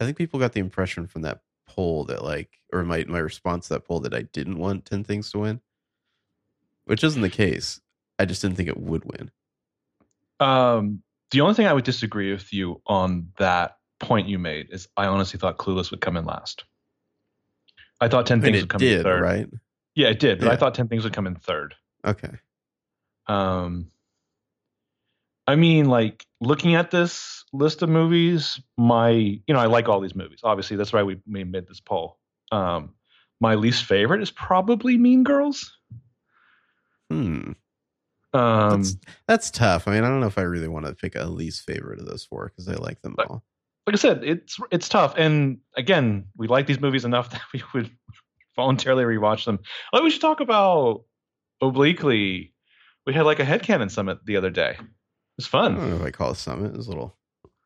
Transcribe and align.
I 0.00 0.04
think 0.04 0.16
people 0.16 0.40
got 0.40 0.52
the 0.52 0.60
impression 0.60 1.06
from 1.06 1.22
that 1.22 1.40
poll 1.68 2.04
that 2.06 2.24
like, 2.24 2.50
or 2.72 2.82
my 2.84 3.04
my 3.06 3.18
response 3.18 3.68
to 3.68 3.74
that 3.74 3.84
poll 3.84 4.00
that 4.00 4.14
I 4.14 4.22
didn't 4.22 4.58
want 4.58 4.86
Ten 4.86 5.04
Things 5.04 5.30
to 5.32 5.38
win, 5.40 5.60
which 6.86 7.04
isn't 7.04 7.22
the 7.22 7.28
case. 7.28 7.80
I 8.18 8.24
just 8.24 8.42
didn't 8.42 8.56
think 8.56 8.68
it 8.68 8.78
would 8.80 9.04
win. 9.04 9.30
Um, 10.40 11.02
the 11.30 11.42
only 11.42 11.54
thing 11.54 11.66
I 11.66 11.72
would 11.72 11.84
disagree 11.84 12.32
with 12.32 12.52
you 12.52 12.80
on 12.86 13.28
that 13.38 13.76
point 13.98 14.26
you 14.28 14.38
made 14.38 14.68
is 14.70 14.88
I 14.96 15.06
honestly 15.06 15.38
thought 15.38 15.58
Clueless 15.58 15.90
would 15.90 16.00
come 16.00 16.16
in 16.16 16.24
last. 16.24 16.64
I 18.00 18.08
thought 18.08 18.26
Ten 18.26 18.38
I 18.38 18.42
mean, 18.42 18.52
Things 18.52 18.62
would 18.62 18.70
come 18.70 18.78
did, 18.78 18.98
in 18.98 19.02
third. 19.02 19.22
right? 19.22 19.46
Yeah, 19.94 20.08
it 20.08 20.18
did, 20.18 20.40
but 20.40 20.48
I 20.48 20.56
thought 20.56 20.74
Ten 20.74 20.88
Things 20.88 21.04
would 21.04 21.12
come 21.12 21.26
in 21.26 21.34
third. 21.34 21.74
Okay. 22.06 22.32
Um, 23.26 23.90
I 25.50 25.56
mean, 25.56 25.86
like 25.86 26.24
looking 26.40 26.76
at 26.76 26.92
this 26.92 27.44
list 27.52 27.82
of 27.82 27.88
movies, 27.88 28.60
my 28.78 29.10
you 29.10 29.42
know 29.48 29.58
I 29.58 29.66
like 29.66 29.88
all 29.88 30.00
these 30.00 30.14
movies. 30.14 30.40
Obviously, 30.44 30.76
that's 30.76 30.92
why 30.92 31.02
we, 31.02 31.18
we 31.28 31.42
made 31.42 31.66
this 31.66 31.80
poll. 31.80 32.18
Um, 32.52 32.94
my 33.40 33.56
least 33.56 33.84
favorite 33.84 34.22
is 34.22 34.30
probably 34.30 34.96
Mean 34.96 35.24
Girls. 35.24 35.76
Hmm. 37.10 37.52
Um, 38.32 38.82
That's 38.82 38.96
that's 39.26 39.50
tough. 39.50 39.88
I 39.88 39.90
mean, 39.90 40.04
I 40.04 40.08
don't 40.08 40.20
know 40.20 40.28
if 40.28 40.38
I 40.38 40.42
really 40.42 40.68
want 40.68 40.86
to 40.86 40.94
pick 40.94 41.16
a 41.16 41.24
least 41.24 41.66
favorite 41.66 41.98
of 41.98 42.06
those 42.06 42.24
four 42.24 42.46
because 42.46 42.68
I 42.68 42.74
like 42.74 43.02
them 43.02 43.16
all. 43.18 43.42
like 43.88 43.94
I 43.94 43.98
said, 43.98 44.22
it's 44.22 44.56
it's 44.70 44.88
tough. 44.88 45.14
And 45.16 45.58
again, 45.76 46.26
we 46.36 46.46
like 46.46 46.68
these 46.68 46.78
movies 46.78 47.04
enough 47.04 47.30
that 47.32 47.42
we 47.52 47.64
would 47.74 47.90
voluntarily 48.54 49.02
rewatch 49.02 49.46
them. 49.46 49.58
Like 49.92 50.04
we 50.04 50.10
should 50.10 50.20
talk 50.20 50.38
about 50.38 51.02
obliquely. 51.60 52.54
We 53.04 53.14
had 53.14 53.26
like 53.26 53.40
a 53.40 53.44
headcanon 53.44 53.90
summit 53.90 54.24
the 54.24 54.36
other 54.36 54.50
day. 54.50 54.76
Was 55.40 55.46
I 55.46 55.50
fun. 55.50 55.74
don't 55.76 55.90
know 55.90 55.96
if 55.96 56.02
I 56.02 56.10
call 56.10 56.32
it 56.32 56.36
summit. 56.36 56.72
It 56.72 56.76
was 56.76 56.86
a 56.86 56.90
little 56.90 57.16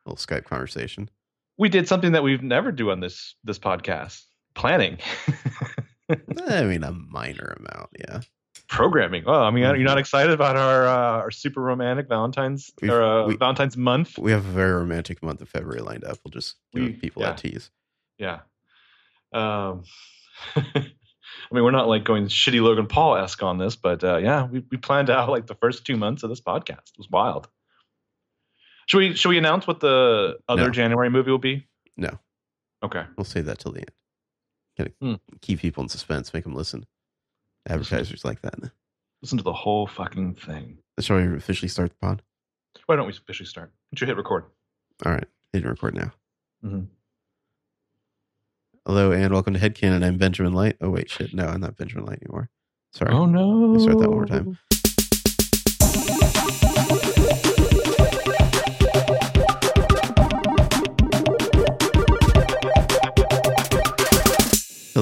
little 0.06 0.16
Skype 0.16 0.44
conversation. 0.44 1.10
We 1.58 1.68
did 1.68 1.88
something 1.88 2.12
that 2.12 2.22
we've 2.22 2.42
never 2.42 2.70
do 2.72 2.90
on 2.90 3.00
this 3.00 3.34
this 3.44 3.58
podcast. 3.58 4.22
Planning. 4.54 4.98
I 6.48 6.62
mean, 6.64 6.84
a 6.84 6.92
minor 6.92 7.56
amount. 7.58 7.90
Yeah. 7.98 8.20
Programming. 8.68 9.24
Oh, 9.26 9.42
I 9.42 9.50
mean, 9.50 9.64
you're 9.64 9.78
not 9.78 9.98
excited 9.98 10.32
about 10.32 10.56
our 10.56 10.86
uh, 10.86 11.18
our 11.22 11.30
super 11.30 11.60
romantic 11.60 12.08
Valentine's 12.08 12.70
We've- 12.80 12.92
or 12.92 13.02
uh, 13.02 13.26
we- 13.26 13.36
Valentine's 13.36 13.76
month? 13.76 14.18
We 14.18 14.30
have 14.32 14.44
a 14.46 14.50
very 14.50 14.72
romantic 14.72 15.22
month 15.22 15.40
of 15.42 15.48
February 15.48 15.80
lined 15.80 16.04
up. 16.04 16.18
We'll 16.24 16.30
just 16.32 16.56
give 16.72 16.84
We- 16.84 16.92
people 16.92 17.22
yeah. 17.22 17.30
that 17.30 17.38
tease. 17.38 17.70
Yeah. 18.18 18.40
Um, 19.32 19.82
I 20.56 21.52
mean, 21.52 21.64
we're 21.64 21.70
not 21.72 21.88
like 21.88 22.04
going 22.04 22.26
shitty 22.28 22.60
Logan 22.62 22.86
Paul 22.86 23.16
esque 23.16 23.42
on 23.42 23.58
this, 23.58 23.74
but 23.76 24.02
uh, 24.04 24.18
yeah, 24.18 24.46
we, 24.46 24.62
we 24.70 24.76
planned 24.76 25.10
out 25.10 25.28
like 25.30 25.46
the 25.46 25.56
first 25.56 25.84
two 25.84 25.96
months 25.96 26.22
of 26.22 26.30
this 26.30 26.40
podcast. 26.40 26.90
It 26.92 26.98
was 26.98 27.08
wild. 27.10 27.48
Should 28.86 28.98
we 28.98 29.14
should 29.14 29.28
we 29.30 29.38
announce 29.38 29.66
what 29.66 29.80
the 29.80 30.38
other 30.48 30.64
No. 30.64 30.70
January 30.70 31.10
movie 31.10 31.30
will 31.30 31.38
be? 31.38 31.66
No. 31.96 32.18
Okay. 32.82 33.04
We'll 33.16 33.24
save 33.24 33.46
that 33.46 33.58
till 33.58 33.72
the 33.72 33.80
end. 33.80 33.90
Gotta 34.76 34.92
Hmm. 35.00 35.14
keep 35.40 35.60
people 35.60 35.82
in 35.82 35.88
suspense, 35.88 36.34
make 36.34 36.44
them 36.44 36.54
listen. 36.54 36.86
Advertisers 37.66 38.24
like 38.24 38.42
that. 38.42 38.54
Listen 39.22 39.38
to 39.38 39.44
the 39.44 39.52
whole 39.52 39.86
fucking 39.86 40.34
thing. 40.34 40.78
Shall 41.00 41.16
we 41.16 41.36
officially 41.36 41.68
start 41.68 41.90
the 41.90 41.96
pod? 41.96 42.22
Why 42.86 42.96
don't 42.96 43.06
we 43.06 43.12
officially 43.12 43.46
start? 43.46 43.72
Would 43.90 44.00
you 44.00 44.06
hit 44.06 44.16
record? 44.16 44.44
All 45.06 45.12
right. 45.12 45.28
Hitting 45.52 45.68
record 45.68 45.94
now. 45.94 46.12
Mhm. 46.62 46.88
Hello 48.84 49.12
and 49.12 49.32
welcome 49.32 49.54
to 49.54 49.60
Headcanon. 49.60 50.04
I'm 50.04 50.18
Benjamin 50.18 50.52
Light. 50.52 50.76
Oh, 50.80 50.90
wait, 50.90 51.08
shit. 51.08 51.32
No, 51.32 51.46
I'm 51.46 51.60
not 51.60 51.76
Benjamin 51.76 52.04
Light 52.04 52.20
anymore. 52.22 52.50
Sorry. 52.92 53.12
Oh 53.12 53.24
no! 53.26 53.48
Let's 53.72 53.84
start 53.84 53.98
that 53.98 54.08
one 54.10 54.18
more 54.18 54.26
time. 54.26 54.58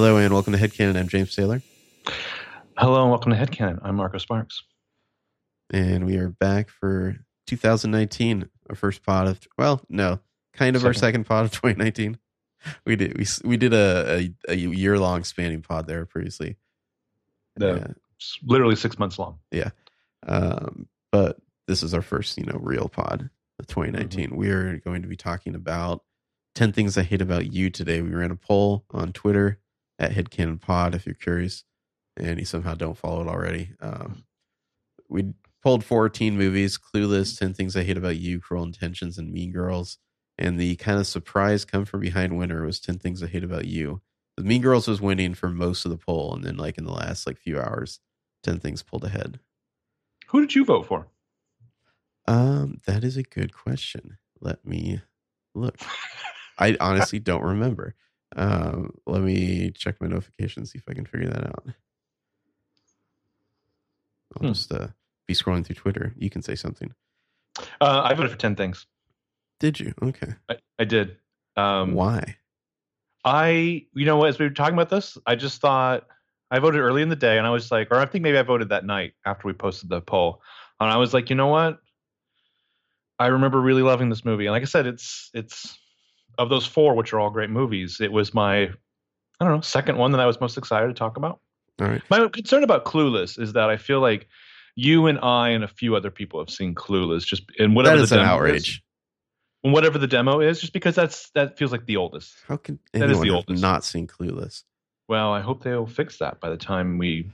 Hello 0.03 0.17
and 0.17 0.35
welcome 0.35 0.53
to 0.53 0.59
Headcanon. 0.59 0.97
I'm 0.99 1.07
James 1.07 1.33
Taylor. 1.33 1.63
Hello 2.77 3.03
and 3.03 3.11
welcome 3.13 3.31
to 3.31 3.39
Headcanon. 3.39 3.79
I'm 3.85 3.95
Marco 3.95 4.19
Sparks. 4.19 4.65
And 5.73 6.05
we 6.07 6.17
are 6.17 6.29
back 6.29 6.71
for 6.71 7.15
2019, 7.47 8.49
our 8.69 8.75
first 8.75 9.05
pod 9.05 9.29
of, 9.29 9.39
well, 9.57 9.81
no, 9.89 10.19
kind 10.55 10.75
of 10.75 10.85
our 10.85 10.93
Second. 10.93 11.23
second 11.23 11.25
pod 11.27 11.45
of 11.45 11.51
2019. 11.53 12.19
We 12.85 12.97
did 12.97 13.17
we 13.17 13.27
we 13.45 13.57
did 13.57 13.73
a 13.73 14.29
a, 14.49 14.53
a 14.53 14.57
year 14.57 14.99
long 14.99 15.23
spanning 15.23 15.63
pod 15.63 15.87
there 15.87 16.05
previously. 16.05 16.57
The- 17.55 17.77
Yeah. 17.77 17.87
Literally 18.43 18.75
six 18.75 18.99
months 18.99 19.21
long. 19.21 19.39
Yeah, 19.53 19.71
um, 20.27 20.89
but 21.13 21.37
this 21.69 21.85
is 21.85 21.95
our 21.95 22.03
first, 22.03 22.37
you 22.39 22.45
know, 22.45 22.59
real 22.61 22.89
pod 22.89 23.31
of 23.61 23.69
2019. 23.69 24.35
We 24.35 24.51
are 24.51 24.79
going 24.79 25.03
to 25.03 25.09
be 25.09 25.15
talking 25.17 25.55
about 25.55 26.03
10 26.57 26.73
things 26.73 26.99
I 26.99 27.05
hate 27.05 27.23
about 27.23 27.53
you 27.53 27.71
today. 27.71 28.03
We 28.03 28.11
ran 28.11 28.33
a 28.33 28.37
poll 28.37 28.85
on 28.91 29.13
Twitter 29.13 29.61
at 30.03 30.13
Headcanon 30.13 30.61
Pod 30.61 30.95
if 30.95 31.07
you're 31.07 31.15
curious 31.15 31.65
and 32.17 32.39
you 32.39 32.45
somehow 32.45 32.75
don't 32.75 32.99
follow 32.99 33.23
it 33.23 33.29
already. 33.29 33.71
Um, 33.81 34.25
we 35.09 35.33
pulled 35.63 35.85
14 35.85 36.37
movies 36.37 36.79
Clueless, 36.79 37.39
10 37.39 37.55
Things 37.55 37.77
I 37.77 37.85
Hate 37.85 37.97
About 37.97 38.17
You, 38.17 38.41
Cruel 38.41 38.65
Intentions, 38.65 39.19
and 39.19 39.33
Mean 39.33 39.53
Girls. 39.53 39.99
And 40.39 40.59
the 40.59 40.77
kind 40.77 40.99
of 40.99 41.07
surprise 41.07 41.65
come 41.65 41.85
from 41.85 42.01
behind 42.01 42.37
winner 42.37 42.65
was 42.65 42.81
10 42.81 42.99
Things 42.99 43.23
I 43.23 43.27
Hate 43.27 43.45
About 43.45 43.67
You. 43.67 44.03
The 44.37 44.43
Mean 44.43 44.63
Girls 44.63 44.89
was 44.89 45.01
winning 45.01 45.35
for 45.35 45.49
most 45.49 45.85
of 45.85 45.91
the 45.91 45.99
poll. 45.99 46.35
And 46.35 46.45
then, 46.45 46.57
like, 46.57 46.79
in 46.79 46.85
the 46.85 46.93
last 46.93 47.27
like 47.27 47.39
few 47.39 47.61
hours, 47.61 48.01
10 48.43 48.59
things 48.59 48.83
pulled 48.83 49.05
ahead. 49.05 49.39
Who 50.29 50.41
did 50.41 50.55
you 50.55 50.65
vote 50.65 50.87
for? 50.87 51.07
Um, 52.27 52.79
that 52.87 53.05
is 53.05 53.17
a 53.17 53.23
good 53.23 53.55
question. 53.55 54.19
Let 54.41 54.65
me 54.67 55.03
look. 55.55 55.79
I 56.59 56.77
honestly 56.81 57.19
don't 57.19 57.43
remember. 57.43 57.95
Um, 58.37 58.93
let 59.07 59.23
me 59.23 59.71
check 59.73 59.97
my 60.01 60.07
notifications, 60.07 60.73
see 60.73 60.79
if 60.79 60.89
I 60.89 60.95
can 60.95 61.05
figure 61.07 61.29
that 61.29 61.47
out. 61.47 61.65
I'll 64.37 64.49
Hmm. 64.49 64.53
just 64.53 64.73
uh, 64.73 64.89
be 65.27 65.35
scrolling 65.35 65.65
through 65.65 65.77
Twitter. 65.77 66.15
You 66.17 66.31
can 66.31 66.43
say 66.43 66.55
something. 66.55 66.93
Uh, 67.81 68.03
I 68.05 68.15
voted 68.15 68.31
for 68.31 68.39
ten 68.39 68.57
things. 68.57 68.87
Did 69.61 69.79
you? 69.79 69.95
Okay. 70.03 70.33
I, 70.49 70.57
I 70.79 70.85
did. 70.85 71.19
Um, 71.57 71.93
Why? 71.95 72.37
I, 73.25 73.87
you 73.95 74.05
know, 74.07 74.17
what, 74.17 74.31
as 74.31 74.39
we 74.39 74.47
were 74.47 74.51
talking 74.55 74.75
about 74.75 74.89
this, 74.89 75.17
I 75.27 75.37
just 75.37 75.61
thought 75.61 76.07
I 76.51 76.59
voted 76.59 76.81
early 76.81 77.03
in 77.03 77.09
the 77.09 77.17
day, 77.17 77.39
and 77.39 77.47
I 77.47 77.51
was 77.51 77.71
like, 77.71 77.89
or 77.91 77.99
I 77.99 78.07
think 78.07 78.23
maybe 78.23 78.39
I 78.39 78.43
voted 78.43 78.71
that 78.71 78.85
night 78.85 79.13
after 79.25 79.47
we 79.47 79.53
posted 79.53 79.91
the 79.91 80.01
poll, 80.01 80.43
and 80.81 80.91
I 80.91 80.97
was 80.97 81.15
like, 81.15 81.31
you 81.31 81.37
know 81.37 81.47
what? 81.49 81.79
I 83.19 83.27
remember 83.27 83.61
really 83.61 83.83
loving 83.83 84.09
this 84.09 84.25
movie, 84.25 84.47
and 84.47 84.53
like 84.53 84.63
I 84.63 84.67
said, 84.67 84.87
it's 84.87 85.31
it's 85.35 85.79
of 86.39 86.49
those 86.49 86.67
four, 86.67 86.95
which 86.95 87.13
are 87.13 87.21
all 87.21 87.31
great 87.31 87.51
movies. 87.51 88.01
It 88.01 88.13
was 88.13 88.33
my, 88.35 88.63
I 88.65 88.69
don't 89.41 89.49
know, 89.55 89.61
second 89.61 89.99
one 89.99 90.13
that 90.13 90.21
I 90.21 90.27
was 90.27 90.41
most 90.41 90.57
excited 90.59 90.87
to 90.89 90.95
talk 90.95 91.17
about. 91.17 91.41
All 91.81 91.89
right. 91.89 92.03
My 92.11 92.27
concern 92.29 92.65
about 92.65 92.85
Clueless 92.85 93.39
is 93.41 93.53
that 93.55 93.69
I 93.71 93.77
feel 93.77 94.01
like 94.01 94.29
you 94.77 95.07
and 95.07 95.19
I 95.21 95.51
and 95.51 95.65
a 95.65 95.69
few 95.69 95.97
other 95.97 96.11
people 96.11 96.41
have 96.41 96.51
seen 96.51 96.75
Clueless, 96.75 97.25
just 97.27 97.45
in 97.59 97.75
whatever 97.75 97.97
That 97.97 98.03
is 98.05 98.11
the 98.11 98.17
an 98.17 98.23
demo 98.23 98.35
outrage. 98.35 98.69
is, 98.69 98.81
and 99.65 99.73
whatever 99.73 99.99
the 99.99 100.07
demo 100.07 100.41
is, 100.41 100.61
just 100.61 100.73
because 100.73 100.95
that's 100.95 101.31
that 101.35 101.59
feels 101.59 101.73
like 101.73 101.87
the 101.87 101.97
oldest. 101.97 102.35
How 102.49 102.57
can 102.57 102.79
That 102.93 103.05
is 103.05 103.19
anyone 103.19 103.27
the 103.29 103.35
oldest. 103.35 103.63
not 103.63 103.85
seen 103.85 104.07
Clueless? 104.07 104.65
Well, 105.09 105.33
I 105.33 105.41
hope 105.41 105.63
they'll 105.63 105.87
fix 105.87 106.19
that 106.19 106.41
by 106.41 106.49
the 106.51 106.57
time 106.57 106.97
we, 106.99 107.31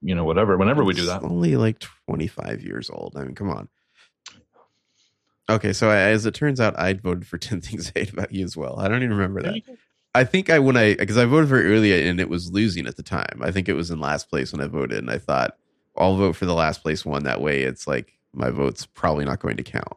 you 0.00 0.14
know, 0.14 0.24
whatever, 0.24 0.56
whenever 0.56 0.84
we 0.84 0.94
do 0.94 1.06
that. 1.06 1.22
Only 1.22 1.56
like 1.56 1.80
25 2.06 2.62
years 2.62 2.88
old. 2.90 3.14
I 3.16 3.24
mean, 3.24 3.34
come 3.34 3.50
on. 3.50 3.68
Okay, 5.50 5.72
so 5.72 5.90
I, 5.90 5.96
as 5.96 6.26
it 6.26 6.34
turns 6.34 6.60
out, 6.60 6.78
I 6.78 6.92
voted 6.94 7.26
for 7.26 7.38
10 7.38 7.60
Things 7.60 7.92
I 7.94 8.00
Hate 8.00 8.12
About 8.12 8.32
You 8.32 8.44
as 8.44 8.56
well. 8.56 8.78
I 8.78 8.88
don't 8.88 9.02
even 9.02 9.16
remember 9.16 9.42
that. 9.42 9.62
I 10.14 10.24
think 10.24 10.50
I 10.50 10.58
when 10.58 10.76
I 10.76 10.94
because 10.94 11.16
I 11.18 11.24
voted 11.24 11.48
very 11.48 11.72
early 11.72 12.08
and 12.08 12.18
it 12.20 12.28
was 12.28 12.50
losing 12.50 12.86
at 12.86 12.96
the 12.96 13.02
time. 13.02 13.40
I 13.42 13.50
think 13.52 13.68
it 13.68 13.74
was 13.74 13.90
in 13.92 14.00
last 14.00 14.28
place 14.28 14.52
when 14.52 14.60
I 14.60 14.66
voted, 14.66 14.98
and 14.98 15.10
I 15.10 15.18
thought 15.18 15.56
I'll 15.96 16.16
vote 16.16 16.34
for 16.36 16.46
the 16.46 16.54
last 16.54 16.82
place 16.82 17.04
one. 17.04 17.22
That 17.24 17.40
way, 17.40 17.62
it's 17.62 17.86
like 17.86 18.12
my 18.32 18.50
vote's 18.50 18.86
probably 18.86 19.24
not 19.24 19.38
going 19.40 19.56
to 19.58 19.62
count. 19.62 19.92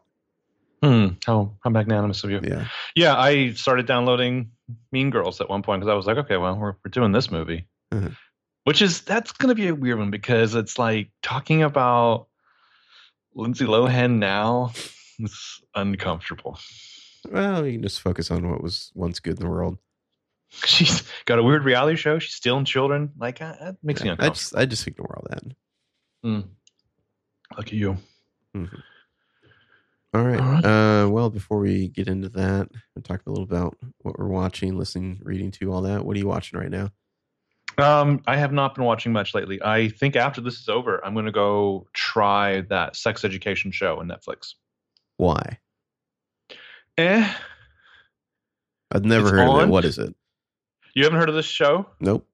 Hmm. 0.84 1.06
How 1.26 1.52
how 1.64 1.70
magnanimous 1.70 2.22
of 2.24 2.30
you. 2.30 2.40
Yeah, 2.44 2.66
Yeah, 2.94 3.16
I 3.16 3.52
started 3.54 3.86
downloading 3.86 4.50
Mean 4.92 5.10
Girls 5.10 5.40
at 5.40 5.48
one 5.48 5.62
point 5.62 5.80
because 5.80 5.90
I 5.90 5.96
was 5.96 6.06
like, 6.06 6.18
okay, 6.18 6.36
well, 6.36 6.54
we're 6.56 6.74
we're 6.84 6.90
doing 6.90 7.10
this 7.10 7.30
movie, 7.32 7.66
Mhm. 7.92 8.16
which 8.64 8.82
is 8.82 9.00
that's 9.00 9.32
gonna 9.32 9.54
be 9.56 9.66
a 9.68 9.74
weird 9.74 9.98
one 9.98 10.10
because 10.12 10.54
it's 10.54 10.78
like 10.78 11.10
talking 11.22 11.62
about 11.64 12.28
Lindsay 13.34 13.64
Lohan 13.64 14.18
now. 14.18 14.72
It's 15.18 15.62
uncomfortable. 15.74 16.58
well, 17.30 17.66
you 17.66 17.72
can 17.72 17.82
just 17.82 18.00
focus 18.00 18.30
on 18.30 18.50
what 18.50 18.62
was 18.62 18.90
once 18.94 19.20
good 19.20 19.38
in 19.38 19.44
the 19.44 19.50
world. 19.50 19.78
She's 20.66 21.02
got 21.24 21.38
a 21.38 21.42
weird 21.42 21.64
reality 21.64 21.96
show. 21.96 22.18
She's 22.18 22.34
stealing 22.34 22.64
children. 22.64 23.12
Like 23.18 23.40
uh, 23.42 23.54
that 23.60 23.76
makes 23.82 24.02
me 24.02 24.10
I 24.10 24.12
uncomfortable. 24.12 24.34
just 24.34 24.56
I 24.56 24.66
just 24.66 24.86
ignore 24.86 25.16
all 25.16 25.26
that. 25.30 25.42
Look 27.56 27.66
at 27.66 27.72
you. 27.72 27.98
All 28.54 30.22
right. 30.22 30.38
All 30.40 30.52
right. 30.52 30.64
Uh, 30.64 31.08
well, 31.08 31.28
before 31.28 31.58
we 31.58 31.88
get 31.88 32.06
into 32.06 32.28
that, 32.30 32.68
we'll 32.94 33.02
talk 33.02 33.22
a 33.26 33.30
little 33.30 33.44
about 33.44 33.76
what 33.98 34.18
we're 34.18 34.28
watching, 34.28 34.78
listening, 34.78 35.20
reading 35.22 35.50
to, 35.52 35.72
all 35.72 35.82
that. 35.82 36.04
What 36.04 36.16
are 36.16 36.20
you 36.20 36.28
watching 36.28 36.58
right 36.58 36.70
now? 36.70 36.90
Um, 37.76 38.22
I 38.26 38.36
have 38.36 38.52
not 38.52 38.76
been 38.76 38.84
watching 38.84 39.12
much 39.12 39.34
lately. 39.34 39.60
I 39.60 39.88
think 39.88 40.14
after 40.14 40.40
this 40.40 40.60
is 40.60 40.68
over, 40.68 41.04
I'm 41.04 41.14
going 41.14 41.26
to 41.26 41.32
go 41.32 41.88
try 41.92 42.60
that 42.62 42.94
sex 42.94 43.24
education 43.24 43.72
show 43.72 43.98
on 43.98 44.06
Netflix. 44.06 44.54
Why? 45.16 45.58
Eh, 46.96 47.32
I've 48.92 49.04
never 49.04 49.28
It's 49.28 49.30
heard 49.32 49.48
of 49.48 49.54
on? 49.54 49.68
it. 49.68 49.72
What 49.72 49.84
is 49.84 49.98
it? 49.98 50.14
You 50.94 51.04
haven't 51.04 51.18
heard 51.18 51.28
of 51.28 51.34
this 51.34 51.46
show? 51.46 51.86
Nope. 52.00 52.26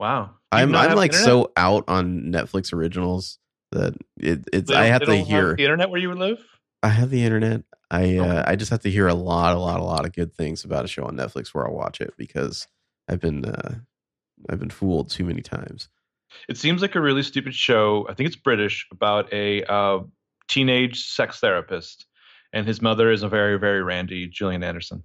Wow. 0.00 0.30
I'm 0.50 0.74
I'm 0.74 0.96
like 0.96 1.12
internet? 1.12 1.24
so 1.24 1.52
out 1.56 1.84
on 1.88 2.24
Netflix 2.32 2.72
originals 2.72 3.38
that 3.70 3.94
it, 4.18 4.44
it's 4.52 4.70
They 4.70 4.76
I 4.76 4.84
have 4.86 5.02
to 5.04 5.14
hear 5.16 5.54
the 5.54 5.62
internet 5.62 5.88
where 5.90 6.00
you 6.00 6.12
live. 6.14 6.38
I 6.82 6.88
have 6.88 7.10
the 7.10 7.22
internet. 7.24 7.62
I 7.90 8.16
Okay. 8.16 8.18
uh, 8.18 8.42
I 8.46 8.56
just 8.56 8.70
have 8.70 8.80
to 8.80 8.90
hear 8.90 9.06
a 9.06 9.14
lot, 9.14 9.54
a 9.54 9.58
lot, 9.58 9.78
a 9.80 9.84
lot 9.84 10.04
of 10.04 10.12
good 10.12 10.34
things 10.34 10.64
about 10.64 10.84
a 10.84 10.88
show 10.88 11.04
on 11.04 11.16
Netflix 11.16 11.48
where 11.54 11.66
I'll 11.66 11.74
watch 11.74 12.00
it 12.00 12.14
because 12.18 12.66
I've 13.08 13.20
been 13.20 13.44
uh, 13.44 13.76
I've 14.50 14.58
been 14.58 14.70
fooled 14.70 15.10
too 15.10 15.24
many 15.24 15.42
times. 15.42 15.88
It 16.48 16.56
seems 16.56 16.82
like 16.82 16.94
a 16.96 17.00
really 17.00 17.22
stupid 17.22 17.54
show. 17.54 18.06
I 18.10 18.14
think 18.14 18.26
it's 18.26 18.36
British 18.36 18.88
about 18.90 19.32
a 19.32 19.62
uh, 19.64 20.00
teenage 20.48 21.04
sex 21.08 21.38
therapist, 21.40 22.06
and 22.52 22.66
his 22.66 22.82
mother 22.82 23.10
is 23.10 23.22
a 23.22 23.28
very, 23.28 23.58
very 23.58 23.82
randy 23.82 24.26
Gillian 24.28 24.62
Anderson. 24.62 25.02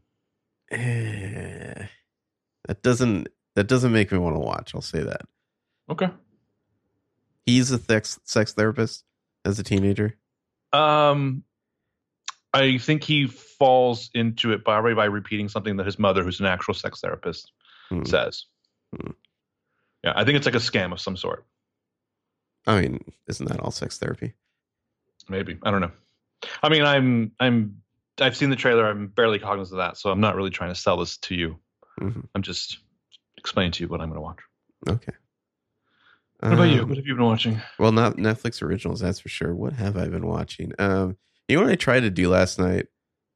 Eh, 0.72 1.86
that 2.68 2.82
doesn't 2.84 3.30
that 3.56 3.68
doesn't 3.68 3.92
make 3.94 4.12
me 4.12 4.18
want 4.18 4.36
to 4.36 4.40
watch. 4.40 4.76
I'll 4.76 4.82
say 4.82 5.02
that 5.04 5.22
Okay. 5.90 6.10
he's 7.46 7.72
a 7.72 7.78
sex 7.80 8.20
sex 8.26 8.54
therapist 8.54 9.04
as 9.46 9.58
a 9.60 9.64
teenager. 9.64 10.18
Um, 10.74 11.44
I 12.54 12.78
think 12.78 13.04
he 13.04 13.28
falls 13.28 14.10
into 14.14 14.52
it 14.52 14.64
by 14.64 14.82
by 14.94 15.06
repeating 15.06 15.48
something 15.50 15.78
that 15.78 15.86
his 15.86 15.98
mother, 15.98 16.24
who's 16.24 16.40
an 16.42 16.46
actual 16.46 16.74
sex 16.74 17.00
therapist, 17.02 17.52
Hmm. 17.90 18.04
says. 18.04 18.46
Hmm. 18.96 19.12
Yeah, 20.04 20.14
I 20.16 20.26
think 20.26 20.36
it's 20.38 20.46
like 20.46 20.56
a 20.56 20.60
scam 20.60 20.92
of 20.92 21.00
some 21.00 21.16
sort. 21.18 21.46
I 22.66 22.82
mean, 22.82 23.14
isn't 23.28 23.48
that 23.48 23.62
all 23.62 23.72
sex 23.72 23.98
therapy? 23.98 24.34
Maybe 25.30 25.58
I 25.64 25.72
don't 25.72 25.82
know. 25.82 25.92
I 26.62 26.70
mean, 26.70 26.84
I'm 26.84 27.32
I'm 27.40 27.82
I've 28.20 28.36
seen 28.38 28.50
the 28.50 28.56
trailer. 28.56 28.86
I'm 28.88 29.08
barely 29.08 29.40
cognizant 29.40 29.80
of 29.80 29.86
that, 29.86 29.98
so 29.98 30.10
I'm 30.12 30.20
not 30.22 30.36
really 30.36 30.50
trying 30.50 30.72
to 30.74 30.80
sell 30.80 30.98
this 30.98 31.18
to 31.18 31.36
you. 31.36 31.60
Mhm. 32.00 32.28
I'm 32.36 32.42
just 32.42 32.80
explaining 33.38 33.72
to 33.74 33.84
you 33.84 33.88
what 33.90 34.02
I'm 34.02 34.10
going 34.10 34.18
to 34.18 34.22
watch. 34.22 34.40
Okay. 34.88 35.14
What 36.40 36.54
about 36.54 36.64
you? 36.64 36.82
Um, 36.84 36.90
What 36.90 36.98
have 36.98 37.08
you 37.08 37.16
been 37.16 37.26
watching? 37.26 37.60
Well, 37.80 37.92
not 37.92 38.18
Netflix 38.18 38.62
originals, 38.62 39.00
that's 39.00 39.20
for 39.20 39.30
sure. 39.30 39.56
What 39.56 39.74
have 39.74 39.98
I 39.98 40.08
been 40.08 40.28
watching? 40.28 40.72
Um, 40.78 41.18
you 41.48 41.58
know 41.58 41.64
what 41.64 41.72
I 41.72 41.76
tried 41.76 42.02
to 42.02 42.12
do 42.12 42.30
last 42.30 42.60
night? 42.60 42.88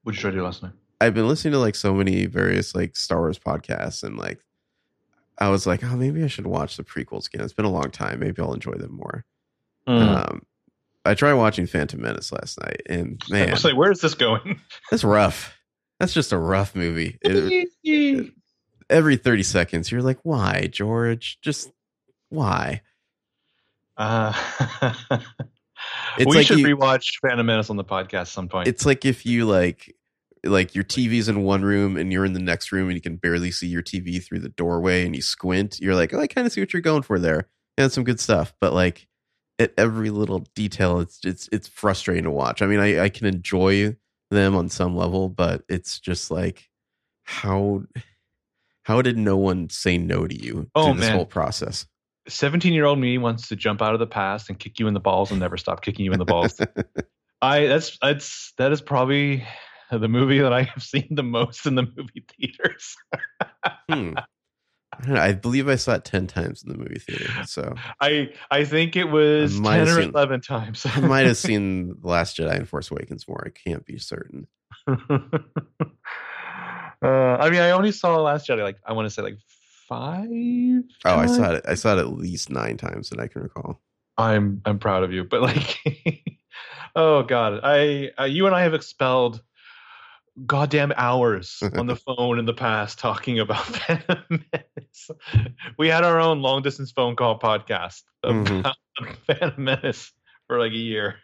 What 0.04 0.12
did 0.14 0.18
you 0.18 0.22
try 0.22 0.32
to 0.32 0.38
do 0.38 0.44
last 0.44 0.62
night? 0.62 0.74
I've 1.00 1.16
been 1.16 1.28
listening 1.28 1.54
to 1.54 1.60
like 1.60 1.74
so 1.76 1.96
many 1.96 2.28
various 2.28 2.76
like 2.76 2.96
Star 2.96 3.20
Wars 3.20 3.40
podcasts, 3.40 4.04
and 4.04 4.18
like 4.18 4.44
I 5.40 5.50
was 5.50 5.66
like, 5.66 5.84
oh, 5.84 5.96
maybe 5.96 6.24
I 6.24 6.28
should 6.28 6.46
watch 6.46 6.78
the 6.78 6.84
prequels 6.84 7.28
again. 7.28 7.44
It's 7.44 7.54
been 7.54 7.66
a 7.66 7.72
long 7.72 7.90
time. 7.90 8.20
Maybe 8.20 8.40
I'll 8.40 8.54
enjoy 8.54 8.74
them 8.74 8.94
more. 8.96 9.26
Mm. 9.88 10.00
Um, 10.32 10.42
I 11.06 11.14
tried 11.16 11.34
watching 11.34 11.66
Phantom 11.68 12.02
Menace 12.02 12.32
last 12.32 12.60
night, 12.62 12.82
and 12.88 13.22
I 13.30 13.34
man, 13.34 13.52
was 13.52 13.66
like, 13.66 13.76
where 13.76 13.92
is 13.92 14.02
this 14.02 14.14
going? 14.14 14.60
that's 14.92 15.04
rough. 15.04 15.58
That's 16.00 16.14
just 16.14 16.32
a 16.32 16.38
rough 16.38 16.76
movie. 16.76 17.18
It- 17.24 18.34
every 18.90 19.16
thirty 19.16 19.44
seconds, 19.44 19.92
you're 19.92 20.02
like, 20.02 20.20
why, 20.24 20.68
George? 20.72 21.40
Just 21.42 21.72
why? 22.30 22.82
uh, 23.98 24.34
we 26.20 26.26
like 26.26 26.46
should 26.48 26.60
you- 26.60 26.76
rewatch 26.76 27.14
Phantom 27.22 27.46
Menace 27.46 27.70
on 27.70 27.78
the 27.78 27.84
podcast 27.84 28.28
some 28.28 28.48
point. 28.48 28.68
It's 28.68 28.86
like 28.86 29.06
if 29.06 29.26
you 29.26 29.46
like 29.46 29.96
like 30.44 30.74
your 30.74 30.84
TV's 30.84 31.30
in 31.30 31.44
one 31.44 31.62
room 31.62 31.98
and 31.98 32.12
you're 32.12 32.26
in 32.26 32.34
the 32.34 32.40
next 32.40 32.72
room 32.72 32.88
and 32.88 32.96
you 32.96 33.02
can 33.02 33.16
barely 33.16 33.52
see 33.52 33.68
your 33.68 33.84
TV 33.84 34.24
through 34.24 34.40
the 34.40 34.50
doorway 34.50 35.06
and 35.06 35.16
you 35.16 35.22
squint, 35.22 35.80
you're 35.80 35.94
like, 35.94 36.14
oh, 36.14 36.20
I 36.20 36.26
kind 36.28 36.48
of 36.48 36.54
see 36.54 36.62
what 36.62 36.74
you're 36.74 36.82
going 36.82 37.04
for 37.04 37.20
there. 37.20 37.48
And 37.78 37.92
some 37.92 38.04
good 38.04 38.20
stuff, 38.20 38.54
but 38.60 38.74
like 38.74 39.08
at 39.62 39.74
every 39.78 40.10
little 40.10 40.46
detail, 40.56 41.00
it's 41.00 41.20
it's 41.24 41.48
it's 41.52 41.68
frustrating 41.68 42.24
to 42.26 42.32
watch. 42.32 42.62
I 42.62 42.66
mean, 42.66 42.80
I 42.80 43.04
I 43.04 43.10
can 43.10 43.28
enjoy 43.28 43.96
them 44.30 44.56
on 44.56 44.70
some 44.70 44.96
level, 44.96 45.30
but 45.30 45.64
it's 45.70 46.00
just 46.00 46.32
like 46.32 46.70
how 47.24 47.84
how 48.84 49.02
did 49.02 49.18
no 49.18 49.38
one 49.38 49.70
say 49.70 49.98
no 49.98 50.28
to 50.28 50.36
you 50.36 50.70
Oh, 50.76 50.86
through 50.88 51.00
this 51.00 51.10
man. 51.10 51.16
whole 51.18 51.26
process? 51.26 51.86
17 52.28 52.74
year 52.74 52.86
old 52.86 53.00
me 53.00 53.18
wants 53.18 53.48
to 53.50 53.56
jump 53.56 53.82
out 53.82 53.94
of 53.94 54.00
the 54.00 54.08
past 54.08 54.50
and 54.50 54.60
kick 54.60 54.80
you 54.80 54.88
in 54.88 54.94
the 54.94 55.00
balls 55.00 55.32
and 55.32 55.40
never 55.40 55.58
stop 55.58 55.82
kicking 55.82 56.06
you 56.06 56.14
in 56.14 56.20
the 56.20 56.26
balls. 56.26 56.60
I 57.42 57.66
that's 57.68 57.98
that's 58.02 58.54
that 58.58 58.72
is 58.72 58.82
probably 58.82 59.44
the 59.92 60.08
movie 60.08 60.40
that 60.40 60.54
I 60.54 60.64
have 60.64 60.84
seen 60.84 61.08
the 61.12 61.24
most 61.24 61.66
in 61.66 61.76
the 61.76 61.84
movie 61.84 62.26
theaters. 62.38 62.96
Hmm. 63.90 64.14
I, 64.94 65.06
don't 65.06 65.16
know, 65.16 65.22
I 65.22 65.34
believe 65.34 65.68
I 65.70 65.76
saw 65.76 65.94
it 65.94 66.06
ten 66.06 66.28
times 66.28 66.64
in 66.64 66.70
the 66.72 66.78
movie 66.78 67.00
theater, 67.00 67.30
so 67.46 67.76
I 68.00 68.34
I 68.50 68.66
think 68.66 68.96
it 68.96 69.06
was 69.06 69.60
10 69.60 69.88
or 69.88 70.02
seen- 70.02 70.10
11 70.10 70.42
times. 70.42 70.86
I 70.86 71.00
might 71.00 71.26
have 71.26 71.38
seen 71.50 72.00
The 72.02 72.08
Last 72.08 72.38
Jedi 72.38 72.56
and 72.56 72.68
Force 72.68 72.92
Awakens 72.92 73.28
more. 73.28 73.44
I 73.46 73.50
can't 73.50 73.86
be 73.86 73.98
certain. 73.98 74.48
uh, 74.88 74.96
I 77.04 77.50
mean, 77.50 77.62
I 77.62 77.72
only 77.72 77.92
saw 77.92 78.18
Last 78.18 78.48
Jedi 78.48 78.64
like 78.64 78.78
I 78.86 78.94
want 78.94 79.06
to 79.06 79.10
say 79.10 79.22
like 79.22 79.38
five. 79.88 80.28
Oh, 81.06 81.16
I 81.16 81.26
saw 81.26 81.54
it. 81.54 81.66
I 81.68 81.76
saw 81.76 81.96
it 81.96 82.00
at 82.00 82.14
least 82.14 82.50
nine 82.50 82.78
times 82.78 83.10
that 83.10 83.20
I 83.20 83.28
can 83.28 83.42
recall. 83.42 83.82
I'm 84.18 84.62
I'm 84.66 84.80
proud 84.80 85.04
of 85.04 85.12
you, 85.12 85.24
but 85.24 85.42
like, 85.42 85.80
oh 86.96 87.24
god, 87.24 87.62
I 87.64 88.12
uh, 88.20 88.26
you 88.26 88.46
and 88.46 88.56
I 88.56 88.64
have 88.64 88.74
expelled 88.74 89.42
goddamn 90.46 90.94
hours 90.96 91.62
on 91.78 91.88
the 91.88 91.96
phone 91.96 92.40
in 92.40 92.46
the 92.46 92.54
past 92.54 93.00
talking 93.00 93.40
about 93.40 93.66
Phantom 93.66 94.24
Menace. 94.30 95.12
We 95.78 95.88
had 95.90 96.04
our 96.04 96.20
own 96.20 96.42
long 96.42 96.62
distance 96.62 96.92
phone 96.92 97.16
call 97.16 97.40
podcast 97.40 98.04
about 98.24 98.46
Mhm. 98.48 98.74
Phantom 99.28 99.64
Menace 99.64 100.12
for 100.48 100.60
like 100.60 100.72
a 100.72 100.78
year. 100.78 101.16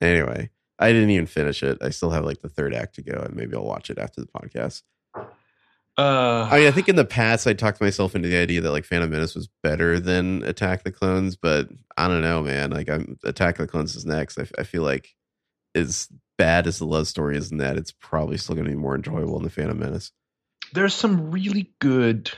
Anyway, 0.00 0.50
I 0.78 0.92
didn't 0.92 1.10
even 1.10 1.26
finish 1.26 1.62
it. 1.62 1.78
I 1.82 1.90
still 1.90 2.10
have 2.10 2.24
like 2.24 2.40
the 2.40 2.48
third 2.48 2.74
act 2.74 2.94
to 2.96 3.02
go, 3.02 3.20
and 3.24 3.36
maybe 3.36 3.54
I'll 3.54 3.64
watch 3.64 3.90
it 3.90 3.98
after 3.98 4.20
the 4.20 4.28
podcast. 4.28 4.82
Uh, 5.98 6.48
I 6.50 6.60
mean, 6.60 6.68
I 6.68 6.70
think 6.70 6.88
in 6.88 6.96
the 6.96 7.04
past 7.04 7.46
I 7.46 7.52
talked 7.52 7.80
myself 7.80 8.14
into 8.14 8.28
the 8.28 8.38
idea 8.38 8.62
that 8.62 8.70
like 8.70 8.84
Phantom 8.86 9.10
Menace 9.10 9.34
was 9.34 9.48
better 9.62 10.00
than 10.00 10.42
Attack 10.44 10.84
the 10.84 10.92
Clones, 10.92 11.36
but 11.36 11.68
I 11.98 12.08
don't 12.08 12.22
know, 12.22 12.42
man. 12.42 12.70
Like, 12.70 12.88
I'm 12.88 13.18
Attack 13.24 13.58
the 13.58 13.66
Clones 13.66 13.94
is 13.96 14.06
next. 14.06 14.38
I, 14.38 14.46
I 14.58 14.62
feel 14.62 14.82
like 14.82 15.14
as 15.74 16.08
bad 16.40 16.66
as 16.66 16.78
the 16.78 16.86
love 16.86 17.06
story 17.06 17.36
is 17.36 17.52
in 17.52 17.58
that, 17.58 17.76
it's 17.76 17.92
probably 17.92 18.38
still 18.38 18.54
going 18.54 18.64
to 18.64 18.70
be 18.70 18.76
more 18.76 18.94
enjoyable 18.94 19.36
in 19.36 19.44
the 19.44 19.50
Phantom 19.50 19.78
Menace. 19.78 20.10
there's 20.72 20.94
some 20.94 21.30
really 21.30 21.70
good. 21.80 22.30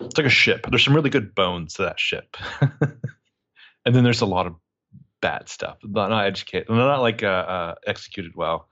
It's 0.00 0.16
like 0.16 0.26
a 0.26 0.30
ship. 0.30 0.66
There's 0.70 0.82
some 0.82 0.94
really 0.94 1.10
good 1.10 1.34
bones 1.34 1.74
to 1.74 1.82
that 1.82 2.00
ship, 2.00 2.38
and 2.80 3.94
then 3.94 4.02
there's 4.02 4.22
a 4.22 4.26
lot 4.26 4.46
of 4.46 4.54
bad 5.20 5.50
stuff. 5.50 5.76
Not, 5.84 6.08
not 6.08 6.24
educated, 6.24 6.70
not 6.70 7.02
like 7.02 7.22
uh, 7.22 7.26
uh, 7.26 7.74
executed 7.86 8.32
well. 8.34 8.66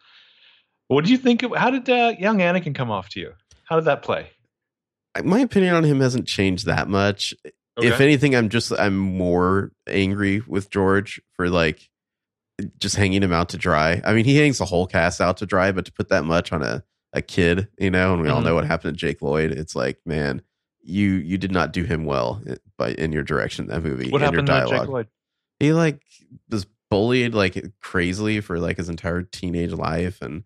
What 0.88 1.04
do 1.04 1.10
you 1.10 1.18
think? 1.18 1.42
Of, 1.42 1.54
how 1.54 1.70
did 1.70 1.90
uh, 1.90 2.14
young 2.18 2.38
Anakin 2.38 2.74
come 2.74 2.90
off 2.90 3.10
to 3.10 3.20
you? 3.20 3.32
How 3.64 3.76
did 3.76 3.84
that 3.84 4.00
play? 4.00 4.30
My 5.22 5.40
opinion 5.40 5.74
on 5.74 5.84
him 5.84 6.00
hasn't 6.00 6.26
changed 6.26 6.64
that 6.64 6.88
much. 6.88 7.34
If 7.76 8.00
anything, 8.00 8.34
I'm 8.34 8.48
just 8.48 8.72
I'm 8.72 8.96
more 8.96 9.72
angry 9.86 10.40
with 10.46 10.70
George 10.70 11.20
for 11.34 11.50
like 11.50 11.89
just 12.78 12.96
hanging 12.96 13.22
him 13.22 13.32
out 13.32 13.48
to 13.50 13.58
dry. 13.58 14.00
I 14.04 14.12
mean, 14.12 14.24
he 14.24 14.36
hangs 14.36 14.58
the 14.58 14.64
whole 14.64 14.86
cast 14.86 15.20
out 15.20 15.36
to 15.38 15.46
dry, 15.46 15.72
but 15.72 15.84
to 15.86 15.92
put 15.92 16.08
that 16.08 16.24
much 16.24 16.52
on 16.52 16.62
a 16.62 16.82
a 17.12 17.20
kid, 17.22 17.68
you 17.78 17.90
know, 17.90 18.12
and 18.14 18.22
we 18.22 18.28
all 18.28 18.40
Mhm. 18.40 18.44
know 18.44 18.54
what 18.54 18.64
happened 18.64 18.96
to 18.96 18.98
Jake 19.06 19.20
Lloyd. 19.20 19.50
It's 19.50 19.74
like, 19.74 19.98
man, 20.06 20.42
you 20.82 21.14
you 21.14 21.38
did 21.38 21.50
not 21.50 21.72
do 21.72 21.82
him 21.84 22.04
well 22.04 22.40
eh, 22.46 22.54
by 22.78 22.92
in 22.92 23.10
your 23.12 23.24
direction 23.24 23.64
in 23.64 23.70
that 23.70 23.82
movie 23.82 24.10
what 24.10 24.22
and 24.22 24.32
your 24.32 24.42
happened 24.44 24.70
to. 24.70 24.78
Jake 24.78 24.88
Lloyd? 24.88 25.08
He 25.58 25.72
like 25.72 26.00
was 26.48 26.66
bullied 26.88 27.34
like 27.34 27.72
crazily 27.80 28.40
for 28.40 28.58
like 28.60 28.76
his 28.76 28.88
entire 28.88 29.22
teenage 29.22 29.72
life, 29.72 30.22
and 30.22 30.44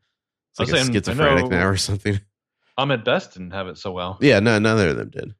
it's 0.52 0.60
like 0.60 0.68
saying, 0.70 0.92
schizophrenic 0.92 1.50
now 1.50 1.66
or 1.66 1.76
something. 1.76 2.18
Ahmed 2.78 3.04
Best 3.04 3.34
didn't 3.34 3.52
have 3.52 3.68
it 3.68 3.78
so 3.78 3.92
well. 3.92 4.18
Yeah, 4.20 4.40
no, 4.40 4.58
neither 4.58 4.88
of 4.88 4.96
them 4.96 5.10
did. 5.10 5.34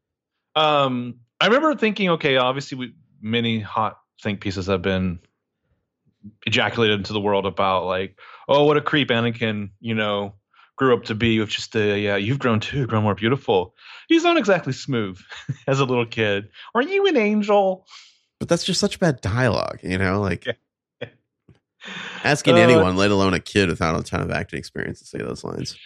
Um, 0.54 1.21
I 1.40 1.47
remember 1.47 1.75
thinking, 1.75 2.11
okay, 2.11 2.37
obviously, 2.37 2.78
we, 2.78 2.95
many 3.21 3.59
hot 3.61 3.99
think 4.23 4.40
pieces 4.40 4.66
have 4.66 4.83
been 4.83 5.19
ejaculated 6.47 6.99
into 6.99 7.12
the 7.12 7.21
world 7.21 7.47
about 7.47 7.87
like, 7.87 8.19
oh, 8.49 8.64
what 8.64 8.76
a 8.76 8.81
creep 8.81 9.09
Anakin, 9.09 9.71
you 9.81 9.95
know, 9.95 10.35
grew 10.76 10.97
up 10.97 11.04
to 11.04 11.14
be 11.14 11.38
with 11.38 11.49
just 11.49 11.75
a 11.76 11.99
yeah, 11.99 12.16
you've 12.16 12.38
grown 12.38 12.61
too, 12.61 12.87
grown 12.87 13.02
more 13.02 13.14
beautiful. 13.14 13.75
He's 14.09 14.25
not 14.25 14.37
exactly 14.37 14.73
smooth 14.73 15.19
as 15.66 15.81
a 15.81 15.85
little 15.85 16.07
kid. 16.07 16.49
Are 16.75 16.83
you 16.83 17.07
an 17.07 17.16
angel? 17.16 17.87
But 18.38 18.49
that's 18.49 18.64
just 18.64 18.81
such 18.81 18.99
bad 18.99 19.21
dialogue, 19.21 19.78
you 19.83 19.99
know, 19.99 20.21
like. 20.21 20.47
Yeah. 20.47 21.09
Asking 22.25 22.54
Uh, 22.54 22.59
anyone, 22.59 22.97
let 22.97 23.11
alone 23.11 23.35
a 23.35 23.40
kid 23.40 23.69
without 23.69 23.99
a 23.99 24.02
ton 24.02 24.21
of 24.21 24.31
acting 24.31 24.59
experience, 24.59 25.00
to 25.00 25.07
say 25.07 25.19
those 25.19 25.45
lines. 25.45 25.76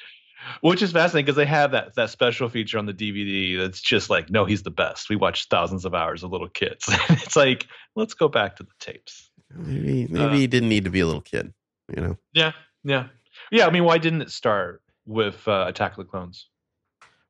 Which 0.61 0.83
is 0.83 0.92
fascinating 0.92 1.26
because 1.26 1.37
they 1.37 1.47
have 1.47 1.73
that 1.73 1.95
that 1.97 2.11
special 2.11 2.49
feature 2.49 2.78
on 2.78 2.87
the 2.87 2.95
DVD 2.95 3.59
that's 3.59 3.80
just 3.80 4.09
like, 4.09 4.30
no, 4.30 4.45
he's 4.45 4.62
the 4.62 4.71
best. 4.71 5.11
We 5.11 5.16
watched 5.16 5.50
thousands 5.50 5.85
of 5.85 5.95
hours 5.95 6.23
of 6.23 6.30
little 6.30 6.49
kids. 6.49 6.85
it's 7.11 7.37
like, 7.37 7.66
let's 7.97 8.14
go 8.14 8.28
back 8.28 8.57
to 8.57 8.62
the 8.62 8.71
tapes. 8.78 9.27
Maybe 9.55 10.07
maybe 10.09 10.25
Uh, 10.25 10.33
he 10.33 10.47
didn't 10.47 10.69
need 10.69 10.85
to 10.85 10.90
be 10.90 11.00
a 11.00 11.07
little 11.07 11.23
kid, 11.23 11.52
you 11.95 12.02
know. 12.02 12.19
Yeah, 12.33 12.52
yeah, 12.85 13.09
yeah. 13.50 13.67
I 13.67 13.71
mean, 13.71 13.85
why 13.85 13.99
didn't 13.99 14.23
it 14.23 14.31
start 14.31 14.83
with 15.07 15.47
uh, 15.49 15.64
Attack 15.69 15.93
of 15.93 15.99
the 15.99 16.05
Clones? 16.05 16.49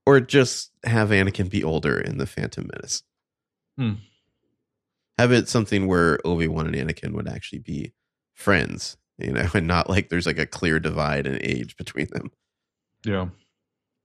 Or 0.04 0.20
just 0.20 0.72
have 0.84 1.10
Anakin 1.10 1.50
be 1.50 1.62
older 1.62 2.00
in 2.00 2.18
the 2.18 2.26
Phantom 2.26 2.68
Menace. 2.72 3.02
Hmm. 3.76 3.94
Have 5.18 5.32
it 5.32 5.48
something 5.48 5.86
where 5.86 6.18
Obi 6.24 6.48
Wan 6.48 6.66
and 6.66 6.74
Anakin 6.74 7.12
would 7.12 7.28
actually 7.28 7.58
be 7.58 7.92
friends, 8.34 8.96
you 9.18 9.32
know, 9.32 9.46
and 9.54 9.66
not 9.66 9.88
like 9.90 10.08
there's 10.08 10.26
like 10.26 10.38
a 10.38 10.46
clear 10.46 10.80
divide 10.80 11.26
in 11.26 11.38
age 11.42 11.76
between 11.76 12.08
them. 12.12 12.30
Yeah. 13.04 13.28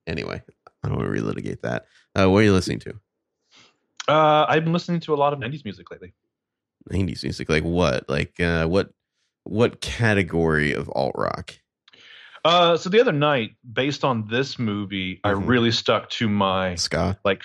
Anyway, 0.06 0.42
I 0.82 0.88
don't 0.88 0.98
want 0.98 1.12
to 1.12 1.22
relitigate 1.22 1.62
that. 1.62 1.86
Uh, 2.14 2.30
what 2.30 2.38
are 2.38 2.42
you 2.42 2.52
listening 2.52 2.80
to? 2.80 2.94
Uh, 4.06 4.44
I've 4.46 4.64
been 4.64 4.74
listening 4.74 5.00
to 5.00 5.14
a 5.14 5.16
lot 5.16 5.32
of 5.32 5.38
'90s 5.38 5.64
music 5.64 5.90
lately. 5.90 6.12
90s 6.92 7.22
music, 7.22 7.48
like 7.48 7.62
what? 7.64 8.08
Like 8.08 8.38
uh, 8.40 8.66
what? 8.66 8.90
What 9.44 9.80
category 9.80 10.72
of 10.72 10.88
alt 10.94 11.14
rock? 11.16 11.54
Uh, 12.46 12.76
so 12.76 12.88
the 12.90 13.00
other 13.00 13.12
night, 13.12 13.52
based 13.72 14.04
on 14.04 14.26
this 14.28 14.58
movie, 14.58 15.20
I 15.24 15.32
Mhm. 15.32 15.48
really 15.48 15.70
stuck 15.70 16.10
to 16.10 16.28
my 16.28 16.74
Ska. 16.74 17.18
like, 17.24 17.42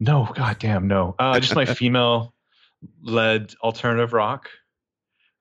no, 0.00 0.30
goddamn, 0.34 0.86
no, 0.86 1.16
uh, 1.18 1.38
just 1.40 1.56
my 1.56 1.64
female-led 1.64 3.54
alternative 3.62 4.12
rock, 4.12 4.48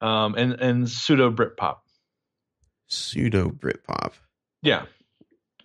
um, 0.02 0.34
and 0.36 0.54
and 0.54 0.90
pseudo 0.90 1.32
Britpop. 1.32 1.78
Pseudo 2.88 3.50
Britpop. 3.50 4.14
Yeah. 4.64 4.86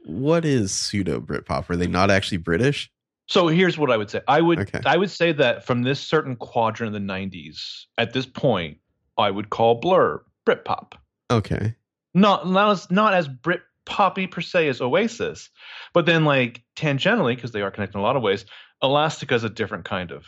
What 0.05 0.45
is 0.45 0.73
pseudo 0.73 1.21
Britpop? 1.21 1.71
Are 1.71 1.77
they 1.77 1.87
not 1.87 2.11
actually 2.11 2.39
British? 2.39 2.91
So 3.33 3.49
here's 3.49 3.79
what 3.79 3.91
I 3.91 3.97
would 3.97 4.11
say. 4.11 4.21
I 4.29 4.43
would 4.43 4.59
Okay. 4.59 4.81
I 4.85 4.99
would 4.99 5.11
say 5.11 5.33
that 5.33 5.65
from 5.65 5.85
this 5.85 5.99
certain 5.99 6.37
quadrant 6.37 6.95
of 6.95 7.01
the 7.01 7.13
'90s, 7.13 7.87
at 7.97 8.13
this 8.13 8.27
point, 8.27 8.77
I 9.17 9.31
would 9.31 9.49
call 9.49 9.77
Blur 9.77 10.23
Britpop. 10.47 10.93
Okay. 11.31 11.75
Not 12.13 12.47
not 12.47 12.73
as 12.73 12.91
not 12.91 13.15
as 13.15 13.29
Brit 13.29 13.63
poppy 13.87 14.27
per 14.27 14.43
se 14.43 14.69
as 14.69 14.83
Oasis, 14.83 15.49
but 15.95 16.05
then 16.05 16.27
like 16.27 16.63
tangentially 16.77 17.35
because 17.35 17.53
they 17.53 17.63
are 17.63 17.71
connected 17.71 17.97
in 17.97 18.01
a 18.01 18.05
lot 18.05 18.17
of 18.17 18.23
ways. 18.23 18.45
Elastica 18.83 19.35
is 19.35 19.45
a 19.45 19.49
different 19.49 19.87
kind 19.87 20.11
of 20.11 20.27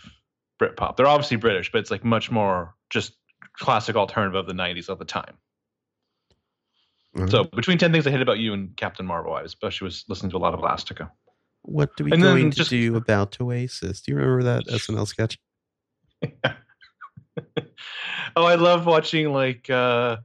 Britpop. 0.59 0.97
They're 0.97 1.07
obviously 1.07 1.37
British, 1.37 1.71
but 1.71 1.81
it's 1.81 1.91
like 1.91 2.05
much 2.05 2.31
more 2.31 2.75
just 2.89 3.13
classic 3.59 3.97
alternative 3.97 4.35
of 4.35 4.47
the 4.47 4.55
'90s 4.55 4.89
of 4.89 4.99
the 4.99 5.05
time. 5.05 5.37
Uh-huh. 7.15 7.27
So 7.27 7.45
between 7.45 7.77
Ten 7.77 7.93
Things 7.93 8.07
I 8.07 8.11
Hate 8.13 8.23
About 8.23 8.39
You 8.39 8.55
and 8.55 8.75
Captain 8.79 9.05
Marvel, 9.05 9.35
I 9.35 9.43
especially 9.43 9.85
was 9.85 10.07
listening 10.09 10.31
to 10.31 10.39
a 10.39 10.39
lot 10.39 10.55
of 10.55 10.61
Elastica. 10.61 11.13
What 11.67 11.91
are 12.01 12.05
we 12.05 12.13
and 12.13 12.23
going 12.23 12.51
to 12.51 12.57
just- 12.57 12.71
do 12.71 12.97
about 12.97 13.41
Oasis? 13.41 14.01
Do 14.03 14.13
you 14.13 14.19
remember 14.19 14.43
that 14.45 14.67
SNL 14.69 15.07
sketch? 15.07 15.39
oh, 18.37 18.45
I 18.45 18.55
love 18.55 18.87
watching 18.87 19.33
like 19.33 19.69
uh 19.71 20.17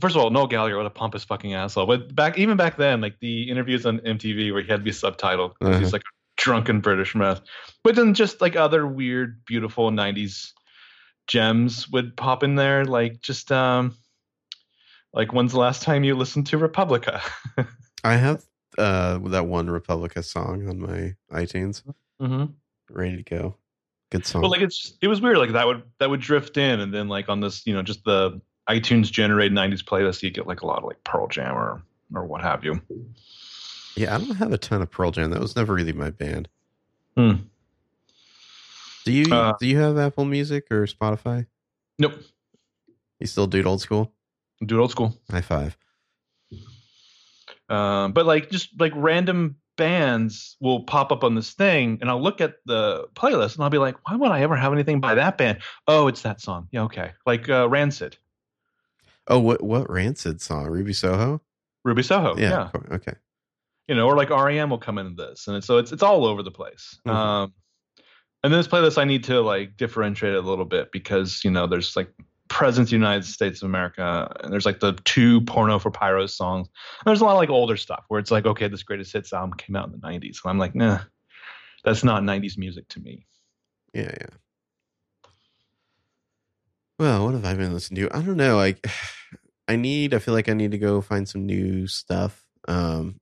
first 0.00 0.16
of 0.16 0.22
all, 0.22 0.30
Noel 0.30 0.46
Gallagher, 0.46 0.76
what 0.76 0.86
a 0.86 0.90
pompous 0.90 1.24
fucking 1.24 1.54
asshole. 1.54 1.86
But 1.86 2.14
back 2.14 2.38
even 2.38 2.56
back 2.56 2.76
then, 2.76 3.00
like 3.00 3.18
the 3.20 3.48
interviews 3.50 3.86
on 3.86 3.98
MTV 4.00 4.52
where 4.52 4.62
he 4.62 4.68
had 4.68 4.80
to 4.80 4.84
be 4.84 4.90
subtitled 4.90 5.54
'cause 5.60 5.68
Uh-huh. 5.70 5.78
he's 5.78 5.92
like 5.92 6.02
a 6.02 6.42
drunken 6.42 6.80
British 6.80 7.14
mess. 7.14 7.40
But 7.82 7.94
then 7.96 8.14
just 8.14 8.40
like 8.40 8.56
other 8.56 8.86
weird, 8.86 9.44
beautiful 9.44 9.90
nineties 9.90 10.52
gems 11.26 11.88
would 11.90 12.16
pop 12.16 12.42
in 12.42 12.54
there, 12.56 12.84
like 12.84 13.20
just 13.20 13.50
um 13.52 13.96
like 15.12 15.32
when's 15.32 15.52
the 15.52 15.58
last 15.60 15.82
time 15.82 16.04
you 16.04 16.14
listened 16.16 16.46
to 16.48 16.58
Republica? 16.58 17.22
I 18.04 18.16
have 18.16 18.44
uh 18.78 19.18
that 19.18 19.46
one 19.46 19.68
Republica 19.68 20.22
song 20.22 20.68
on 20.68 20.80
my 20.80 21.14
iTunes 21.32 21.82
mm-hmm. 22.20 22.44
ready 22.90 23.16
to 23.16 23.22
go. 23.22 23.56
Good 24.10 24.26
song. 24.26 24.42
But 24.42 24.50
like 24.50 24.60
it's 24.60 24.94
it 25.00 25.08
was 25.08 25.20
weird. 25.20 25.38
Like 25.38 25.52
that 25.52 25.66
would 25.66 25.82
that 25.98 26.10
would 26.10 26.20
drift 26.20 26.56
in, 26.56 26.80
and 26.80 26.92
then 26.92 27.08
like 27.08 27.28
on 27.28 27.40
this, 27.40 27.66
you 27.66 27.74
know, 27.74 27.82
just 27.82 28.04
the 28.04 28.40
iTunes 28.68 29.10
generated 29.10 29.56
'90s 29.56 29.82
playlist, 29.82 30.22
you 30.22 30.30
get 30.30 30.46
like 30.46 30.62
a 30.62 30.66
lot 30.66 30.78
of 30.78 30.84
like 30.84 31.02
Pearl 31.04 31.26
Jam 31.28 31.54
or 31.56 31.82
or 32.14 32.24
what 32.24 32.40
have 32.42 32.64
you. 32.64 32.80
yeah, 33.96 34.14
I 34.14 34.18
don't 34.18 34.36
have 34.36 34.52
a 34.52 34.58
ton 34.58 34.82
of 34.82 34.90
Pearl 34.90 35.10
Jam. 35.10 35.30
That 35.30 35.40
was 35.40 35.56
never 35.56 35.74
really 35.74 35.92
my 35.92 36.10
band. 36.10 36.48
Hmm. 37.16 37.32
Do 39.04 39.12
you 39.12 39.32
Uh, 39.32 39.54
do 39.60 39.66
you 39.66 39.78
have 39.78 39.98
Apple 39.98 40.24
Music 40.24 40.66
or 40.70 40.86
Spotify? 40.86 41.46
Nope, 41.98 42.14
You 43.20 43.26
still 43.26 43.46
do 43.46 43.58
it 43.58 43.66
old 43.66 43.80
school? 43.80 44.12
do 44.64 44.78
it 44.78 44.80
old 44.80 44.90
school. 44.90 45.18
High 45.30 45.42
five. 45.42 45.76
Um, 47.68 48.12
but 48.12 48.26
like 48.26 48.50
just 48.50 48.78
like 48.80 48.92
random 48.94 49.56
bands 49.76 50.56
will 50.60 50.84
pop 50.84 51.10
up 51.10 51.24
on 51.24 51.34
this 51.34 51.52
thing, 51.54 51.98
and 52.00 52.10
I'll 52.10 52.22
look 52.22 52.40
at 52.40 52.56
the 52.66 53.06
playlist 53.14 53.54
and 53.56 53.64
I'll 53.64 53.70
be 53.70 53.78
like, 53.78 53.96
why 54.08 54.16
would 54.16 54.30
I 54.30 54.42
ever 54.42 54.56
have 54.56 54.72
anything 54.72 55.00
by 55.00 55.14
that 55.16 55.38
band? 55.38 55.58
Oh, 55.88 56.06
it's 56.08 56.22
that 56.22 56.40
song. 56.40 56.68
Yeah, 56.70 56.82
okay. 56.84 57.12
Like 57.26 57.48
uh, 57.48 57.68
Rancid, 57.68 58.16
Oh, 59.26 59.38
what 59.38 59.62
what 59.62 59.90
Rancid 59.90 60.40
song? 60.40 60.66
Ruby 60.66 60.92
Soho? 60.92 61.40
Ruby 61.84 62.02
Soho. 62.02 62.36
yeah. 62.36 62.70
yeah. 62.74 62.94
Okay. 62.96 63.14
you 63.88 63.94
know, 63.94 64.06
or 64.06 64.16
like 64.16 64.30
REM 64.30 64.70
will 64.70 64.78
come 64.78 64.98
into 64.98 65.22
this, 65.22 65.46
and 65.48 65.56
it's, 65.56 65.66
so 65.66 65.78
it's 65.78 65.92
it's 65.92 66.02
all 66.02 66.24
over 66.26 66.42
the 66.42 66.50
place. 66.50 66.98
Mhm. 67.06 67.14
Um, 67.14 67.52
and 68.42 68.52
then 68.52 68.60
this 68.60 68.68
playlist, 68.68 68.98
I 68.98 69.04
need 69.04 69.24
to 69.24 69.40
like 69.40 69.78
differentiate 69.78 70.34
it 70.34 70.44
a 70.44 70.46
little 70.46 70.66
bit 70.66 70.92
because 70.92 71.42
you 71.44 71.50
know 71.50 71.66
there's 71.66 71.96
like 71.96 72.10
Presidents 72.48 72.92
United 72.92 73.24
States 73.24 73.62
of 73.62 73.66
America, 73.66 74.34
and 74.42 74.52
there's 74.52 74.66
like 74.66 74.80
the 74.80 74.92
two 75.04 75.40
Porno 75.42 75.78
for 75.78 75.90
Pyros 75.90 76.30
songs. 76.30 76.68
And 77.00 77.06
there's 77.06 77.20
a 77.20 77.24
lot 77.24 77.32
of 77.32 77.38
like 77.38 77.50
older 77.50 77.76
stuff 77.76 78.04
where 78.08 78.20
it's 78.20 78.30
like, 78.30 78.46
okay, 78.46 78.68
this 78.68 78.82
greatest 78.82 79.12
hits 79.12 79.32
album 79.32 79.54
came 79.56 79.76
out 79.76 79.86
in 79.86 79.92
the 79.92 79.98
'90s, 79.98 80.38
and 80.44 80.50
I'm 80.50 80.58
like, 80.58 80.74
nah, 80.74 81.00
that's 81.84 82.04
not 82.04 82.22
'90s 82.22 82.58
music 82.58 82.88
to 82.88 83.00
me. 83.00 83.26
Yeah, 83.92 84.12
yeah. 84.20 84.26
Well, 86.98 87.24
what 87.24 87.34
have 87.34 87.44
I 87.44 87.54
been 87.54 87.72
listening 87.72 88.08
to? 88.08 88.16
I 88.16 88.22
don't 88.22 88.36
know. 88.36 88.56
Like, 88.56 88.86
I 89.68 89.76
need. 89.76 90.14
I 90.14 90.18
feel 90.18 90.34
like 90.34 90.48
I 90.48 90.54
need 90.54 90.72
to 90.72 90.78
go 90.78 91.00
find 91.00 91.28
some 91.28 91.46
new 91.46 91.86
stuff. 91.86 92.44
Um, 92.68 93.20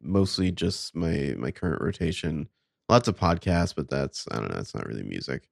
mostly 0.00 0.50
just 0.52 0.94
my 0.94 1.34
my 1.38 1.50
current 1.50 1.80
rotation. 1.80 2.48
Lots 2.88 3.08
of 3.08 3.16
podcasts, 3.16 3.74
but 3.74 3.88
that's 3.88 4.26
I 4.30 4.36
don't 4.36 4.52
know. 4.52 4.60
It's 4.60 4.74
not 4.74 4.86
really 4.86 5.02
music. 5.02 5.48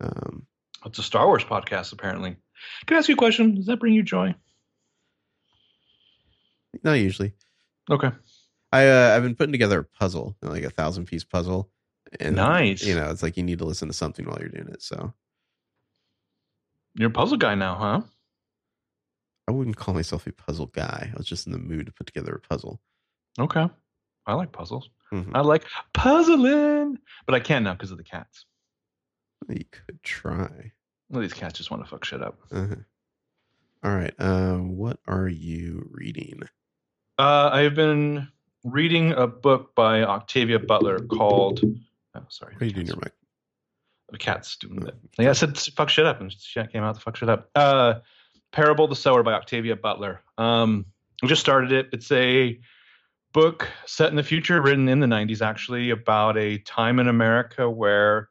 Um, 0.00 0.46
It's 0.86 0.98
a 0.98 1.02
Star 1.02 1.26
Wars 1.26 1.44
podcast, 1.44 1.92
apparently. 1.92 2.36
Can 2.86 2.96
I 2.96 2.98
ask 2.98 3.08
you 3.08 3.14
a 3.14 3.18
question? 3.18 3.54
Does 3.54 3.66
that 3.66 3.78
bring 3.80 3.94
you 3.94 4.02
joy? 4.02 4.34
not 6.82 6.94
usually. 6.94 7.32
Okay. 7.90 8.10
I 8.72 8.88
uh, 8.88 9.14
I've 9.16 9.22
been 9.22 9.36
putting 9.36 9.52
together 9.52 9.78
a 9.80 9.84
puzzle, 9.84 10.36
like 10.42 10.64
a 10.64 10.70
thousand 10.70 11.06
piece 11.06 11.22
puzzle, 11.24 11.70
and 12.18 12.36
Nice. 12.36 12.84
You 12.84 12.96
know, 12.96 13.10
it's 13.10 13.22
like 13.22 13.36
you 13.36 13.42
need 13.44 13.58
to 13.58 13.64
listen 13.64 13.88
to 13.88 13.94
something 13.94 14.26
while 14.26 14.38
you're 14.40 14.48
doing 14.48 14.68
it. 14.68 14.82
So 14.82 15.12
You're 16.94 17.08
a 17.10 17.12
puzzle 17.12 17.38
guy 17.38 17.54
now, 17.54 17.76
huh? 17.76 18.00
I 19.46 19.52
wouldn't 19.52 19.76
call 19.76 19.94
myself 19.94 20.26
a 20.26 20.32
puzzle 20.32 20.66
guy. 20.66 21.10
I 21.12 21.16
was 21.16 21.26
just 21.26 21.46
in 21.46 21.52
the 21.52 21.58
mood 21.58 21.86
to 21.86 21.92
put 21.92 22.06
together 22.06 22.34
a 22.34 22.40
puzzle. 22.40 22.80
Okay. 23.38 23.68
I 24.26 24.34
like 24.34 24.52
puzzles. 24.52 24.88
Mhm. 25.12 25.30
I 25.34 25.40
like 25.42 25.64
puzzling, 25.92 26.98
but 27.26 27.34
I 27.34 27.40
can't 27.40 27.64
now 27.64 27.74
because 27.74 27.90
of 27.92 27.98
the 27.98 28.04
cats. 28.04 28.46
You 29.48 29.64
could 29.70 30.02
try. 30.02 30.72
Well, 31.10 31.22
these 31.22 31.32
cats 31.32 31.58
just 31.58 31.70
want 31.70 31.84
to 31.84 31.88
fuck 31.88 32.04
shit 32.04 32.22
up. 32.22 32.38
Uh-huh. 32.50 32.76
All 33.82 33.94
right. 33.94 34.14
Um, 34.18 34.76
what 34.76 34.98
are 35.06 35.28
you 35.28 35.88
reading? 35.92 36.42
Uh, 37.18 37.50
I've 37.52 37.74
been 37.74 38.28
reading 38.64 39.12
a 39.12 39.26
book 39.26 39.74
by 39.74 40.02
Octavia 40.02 40.58
Butler 40.58 41.00
called. 41.00 41.60
Oh, 42.14 42.20
sorry. 42.28 42.54
What 42.54 42.62
are 42.62 42.66
you 42.66 42.72
doing, 42.72 42.86
your 42.86 42.96
mic? 42.96 43.12
The 44.10 44.18
cat's 44.18 44.56
doing 44.56 44.86
it. 44.86 44.94
Yeah, 45.18 45.30
I 45.30 45.32
said 45.32 45.56
fuck 45.58 45.88
shit 45.88 46.06
up, 46.06 46.20
and 46.20 46.32
shit 46.32 46.72
came 46.72 46.82
out 46.82 46.94
to 46.94 47.00
fuck 47.00 47.16
shit 47.16 47.28
up. 47.28 47.50
Uh, 47.54 47.94
Parable 48.52 48.86
the 48.86 48.96
Sower 48.96 49.22
by 49.22 49.32
Octavia 49.32 49.76
Butler. 49.76 50.22
Um, 50.38 50.86
I 51.22 51.26
just 51.26 51.40
started 51.40 51.72
it. 51.72 51.88
It's 51.92 52.10
a 52.12 52.58
book 53.32 53.68
set 53.86 54.10
in 54.10 54.16
the 54.16 54.22
future, 54.22 54.62
written 54.62 54.88
in 54.88 55.00
the 55.00 55.06
90s, 55.06 55.42
actually, 55.42 55.90
about 55.90 56.38
a 56.38 56.58
time 56.58 56.98
in 57.00 57.08
America 57.08 57.68
where 57.68 58.28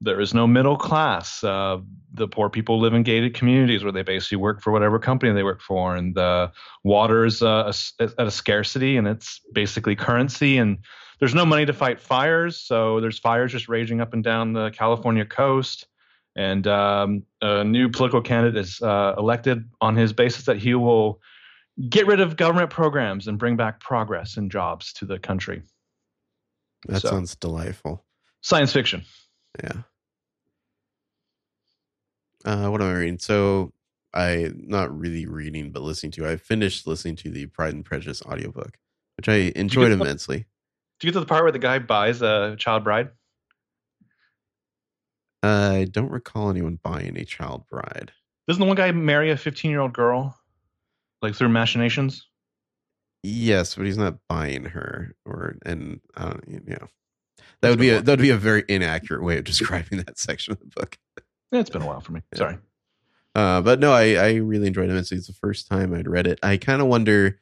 there 0.00 0.20
is 0.20 0.32
no 0.34 0.46
middle 0.46 0.76
class. 0.76 1.44
Uh, 1.44 1.78
the 2.12 2.26
poor 2.26 2.48
people 2.48 2.80
live 2.80 2.94
in 2.94 3.02
gated 3.02 3.34
communities 3.34 3.82
where 3.84 3.92
they 3.92 4.02
basically 4.02 4.36
work 4.38 4.60
for 4.62 4.72
whatever 4.72 4.98
company 4.98 5.32
they 5.32 5.42
work 5.42 5.60
for, 5.60 5.94
and 5.94 6.14
the 6.14 6.50
water 6.84 7.24
is 7.24 7.42
uh, 7.42 7.72
at 8.00 8.12
a 8.18 8.30
scarcity, 8.30 8.96
and 8.96 9.06
it's 9.06 9.40
basically 9.52 9.94
currency. 9.94 10.58
And 10.58 10.78
there's 11.18 11.34
no 11.34 11.44
money 11.44 11.66
to 11.66 11.72
fight 11.72 12.00
fires, 12.00 12.58
so 12.58 13.00
there's 13.00 13.18
fires 13.18 13.52
just 13.52 13.68
raging 13.68 14.00
up 14.00 14.12
and 14.14 14.24
down 14.24 14.52
the 14.54 14.70
California 14.70 15.24
coast. 15.24 15.86
And 16.36 16.66
um, 16.66 17.24
a 17.42 17.64
new 17.64 17.88
political 17.90 18.22
candidate 18.22 18.58
is 18.64 18.80
uh, 18.80 19.14
elected 19.18 19.68
on 19.80 19.96
his 19.96 20.12
basis 20.12 20.44
that 20.46 20.58
he 20.58 20.74
will 20.74 21.20
get 21.88 22.06
rid 22.06 22.20
of 22.20 22.36
government 22.36 22.70
programs 22.70 23.26
and 23.28 23.38
bring 23.38 23.56
back 23.56 23.80
progress 23.80 24.36
and 24.36 24.50
jobs 24.50 24.92
to 24.94 25.04
the 25.04 25.18
country. 25.18 25.62
That 26.86 27.02
So- 27.02 27.10
sounds 27.10 27.34
delightful. 27.36 28.04
Science 28.42 28.72
fiction. 28.72 29.04
Yeah. 29.62 29.82
Uh, 32.44 32.68
what 32.68 32.80
am 32.80 32.88
I 32.88 32.92
reading? 32.94 33.18
So 33.18 33.72
I 34.14 34.50
not 34.56 34.96
really 34.96 35.26
reading, 35.26 35.72
but 35.72 35.82
listening 35.82 36.12
to. 36.12 36.28
I 36.28 36.36
finished 36.36 36.86
listening 36.86 37.16
to 37.16 37.30
the 37.30 37.46
Pride 37.46 37.74
and 37.74 37.84
Prejudice 37.84 38.22
audiobook, 38.22 38.76
which 39.16 39.28
I 39.28 39.52
enjoyed 39.56 39.90
the- 39.90 39.94
immensely. 39.94 40.46
Do 40.98 41.06
you 41.06 41.12
get 41.12 41.18
to 41.18 41.20
the 41.20 41.26
part 41.26 41.42
where 41.44 41.52
the 41.52 41.58
guy 41.58 41.78
buys 41.78 42.20
a 42.22 42.56
child 42.58 42.84
bride? 42.84 43.10
I 45.42 45.86
don't 45.90 46.10
recall 46.10 46.50
anyone 46.50 46.78
buying 46.82 47.16
a 47.16 47.24
child 47.24 47.66
bride. 47.68 48.12
Doesn't 48.46 48.60
the 48.60 48.66
one 48.66 48.76
guy 48.76 48.92
marry 48.92 49.30
a 49.30 49.36
15 49.36 49.70
year 49.70 49.80
old 49.80 49.92
girl, 49.92 50.38
like 51.22 51.34
through 51.34 51.48
machinations? 51.48 52.26
Yes, 53.22 53.74
but 53.74 53.86
he's 53.86 53.98
not 53.98 54.16
buying 54.28 54.64
her, 54.64 55.14
or 55.24 55.56
and 55.64 56.00
I 56.16 56.24
don't, 56.24 56.44
you 56.48 56.60
know, 56.66 56.88
that 57.60 57.70
would 57.70 57.78
be 57.78 57.90
a 57.90 58.00
that 58.02 58.12
would 58.12 58.22
be 58.22 58.30
a 58.30 58.36
very 58.36 58.64
inaccurate 58.68 59.22
way 59.22 59.38
of 59.38 59.44
describing 59.44 59.98
that 59.98 60.18
section 60.18 60.52
of 60.52 60.60
the 60.60 60.66
book. 60.66 60.98
Yeah, 61.50 61.60
it's 61.60 61.70
been 61.70 61.82
a 61.82 61.86
while 61.86 62.00
for 62.00 62.12
me. 62.12 62.22
Sorry. 62.34 62.58
Uh, 63.34 63.60
but 63.60 63.78
no, 63.80 63.92
I, 63.92 64.14
I 64.14 64.32
really 64.34 64.66
enjoyed 64.66 64.90
it. 64.90 64.96
It's 65.12 65.26
the 65.26 65.32
first 65.32 65.68
time 65.68 65.94
I'd 65.94 66.08
read 66.08 66.26
it. 66.26 66.38
I 66.42 66.56
kind 66.56 66.80
of 66.82 66.88
wonder. 66.88 67.40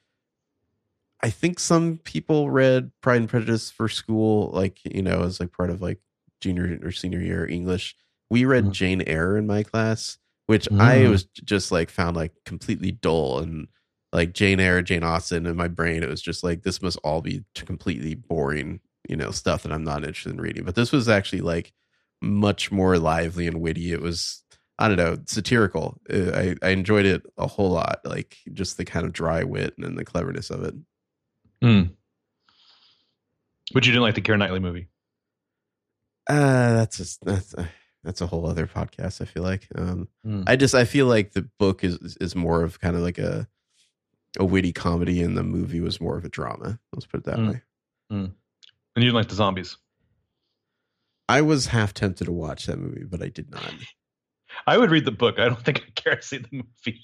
I 1.23 1.31
think 1.31 1.59
some 1.59 1.99
people 2.05 2.51
read 2.51 2.93
Pride 3.01 3.21
and 3.23 3.29
Prejudice 3.29 3.71
for 3.71 3.89
school, 3.89 4.51
like 4.53 4.79
you 4.85 5.03
know, 5.03 5.23
as 5.23 5.41
like 5.41 5.53
part 5.53 5.71
of 5.71 5.83
like 5.83 5.99
junior 6.41 6.79
or 6.83 6.93
senior 6.93 7.21
year 7.21 7.47
English. 7.47 7.97
We 8.31 8.45
read 8.45 8.67
Mhm. 8.67 8.73
Jane 8.73 9.03
Eyre 9.07 9.37
in 9.37 9.47
my 9.47 9.63
class, 9.63 10.19
which 10.47 10.69
I 10.79 10.99
Mm. 10.99 11.11
was 11.11 11.25
just 11.25 11.73
like 11.73 11.91
found 11.91 12.17
like 12.17 12.33
completely 12.45 12.93
dull 12.93 13.41
and 13.41 13.67
like 14.13 14.33
Jane 14.33 14.61
Eyre, 14.61 14.81
Jane 14.83 15.03
Austen 15.03 15.47
in 15.47 15.57
my 15.57 15.69
brain. 15.69 16.03
It 16.03 16.09
was 16.09 16.23
just 16.23 16.45
like 16.45 16.63
this 16.63 16.81
must 16.81 16.99
all 17.03 17.21
be 17.21 17.45
completely 17.55 18.15
boring, 18.15 18.81
you 19.09 19.17
know, 19.17 19.31
stuff 19.33 19.65
that 19.65 19.73
I'm 19.73 19.85
not 19.85 20.05
interested 20.05 20.33
in 20.35 20.41
reading. 20.41 20.65
But 20.65 20.77
this 20.77 20.93
was 20.93 21.09
actually 21.09 21.41
like 21.41 21.73
much 22.21 22.71
more 22.73 22.99
lively 22.99 23.47
and 23.47 23.61
witty. 23.61 23.93
It 23.93 24.01
was 24.01 24.43
I 24.79 24.87
don't 24.89 24.97
know, 24.97 25.19
satirical. 25.27 26.01
Uh, 26.13 26.31
I 26.35 26.55
I 26.63 26.71
enjoyed 26.71 27.05
it 27.07 27.25
a 27.37 27.47
whole 27.47 27.71
lot. 27.71 28.01
Like 28.05 28.37
just 28.53 28.77
the 28.77 28.85
kind 28.85 29.05
of 29.07 29.13
dry 29.13 29.43
wit 29.45 29.75
and 29.79 29.99
the 29.99 30.05
cleverness 30.05 30.51
of 30.51 30.63
it. 30.65 30.75
Mm. 31.63 31.91
But 33.75 33.85
you 33.87 33.93
didn't 33.93 34.03
like 34.03 34.15
the 34.15 34.21
Keira 34.23 34.39
Knightley 34.39 34.61
movie. 34.61 34.89
Uh 36.29 36.75
that's 36.75 37.01
a, 37.01 37.25
that's 37.25 37.55
that's 38.05 38.21
a 38.21 38.27
whole 38.27 38.47
other 38.47 38.67
podcast. 38.67 39.21
I 39.21 39.25
feel 39.25 39.43
like. 39.43 39.67
Um, 39.75 40.09
Mm. 40.27 40.45
I 40.47 40.57
just 40.57 40.75
I 40.75 40.85
feel 40.85 41.07
like 41.07 41.33
the 41.33 41.49
book 41.59 41.83
is 41.85 42.17
is 42.21 42.37
more 42.37 42.63
of 42.63 42.81
kind 42.81 42.95
of 42.97 43.03
like 43.03 43.19
a 43.19 43.49
a 44.39 44.45
witty 44.45 44.73
comedy, 44.73 45.23
and 45.23 45.37
the 45.37 45.43
movie 45.43 45.81
was 45.81 46.01
more 46.01 46.17
of 46.17 46.25
a 46.25 46.29
drama. 46.29 46.79
Let's 46.93 47.07
put 47.07 47.21
it 47.21 47.25
that 47.25 47.39
Mm. 47.39 47.49
way. 47.53 47.63
And 48.11 48.33
you 48.97 49.03
didn't 49.05 49.15
like 49.15 49.29
the 49.29 49.35
zombies. 49.35 49.77
I 51.29 51.43
was 51.43 51.67
half 51.67 51.93
tempted 51.93 52.25
to 52.25 52.33
watch 52.33 52.67
that 52.67 52.79
movie, 52.79 53.05
but 53.05 53.23
I 53.23 53.29
did 53.29 53.51
not. 53.51 53.73
I 54.67 54.79
would 54.79 54.91
read 54.91 55.05
the 55.05 55.13
book. 55.13 55.39
I 55.39 55.49
don't 55.49 55.63
think 55.63 55.83
I 55.87 55.91
care 55.95 56.17
to 56.17 56.23
see 56.23 56.39
the 56.39 56.49
movie. 56.51 57.03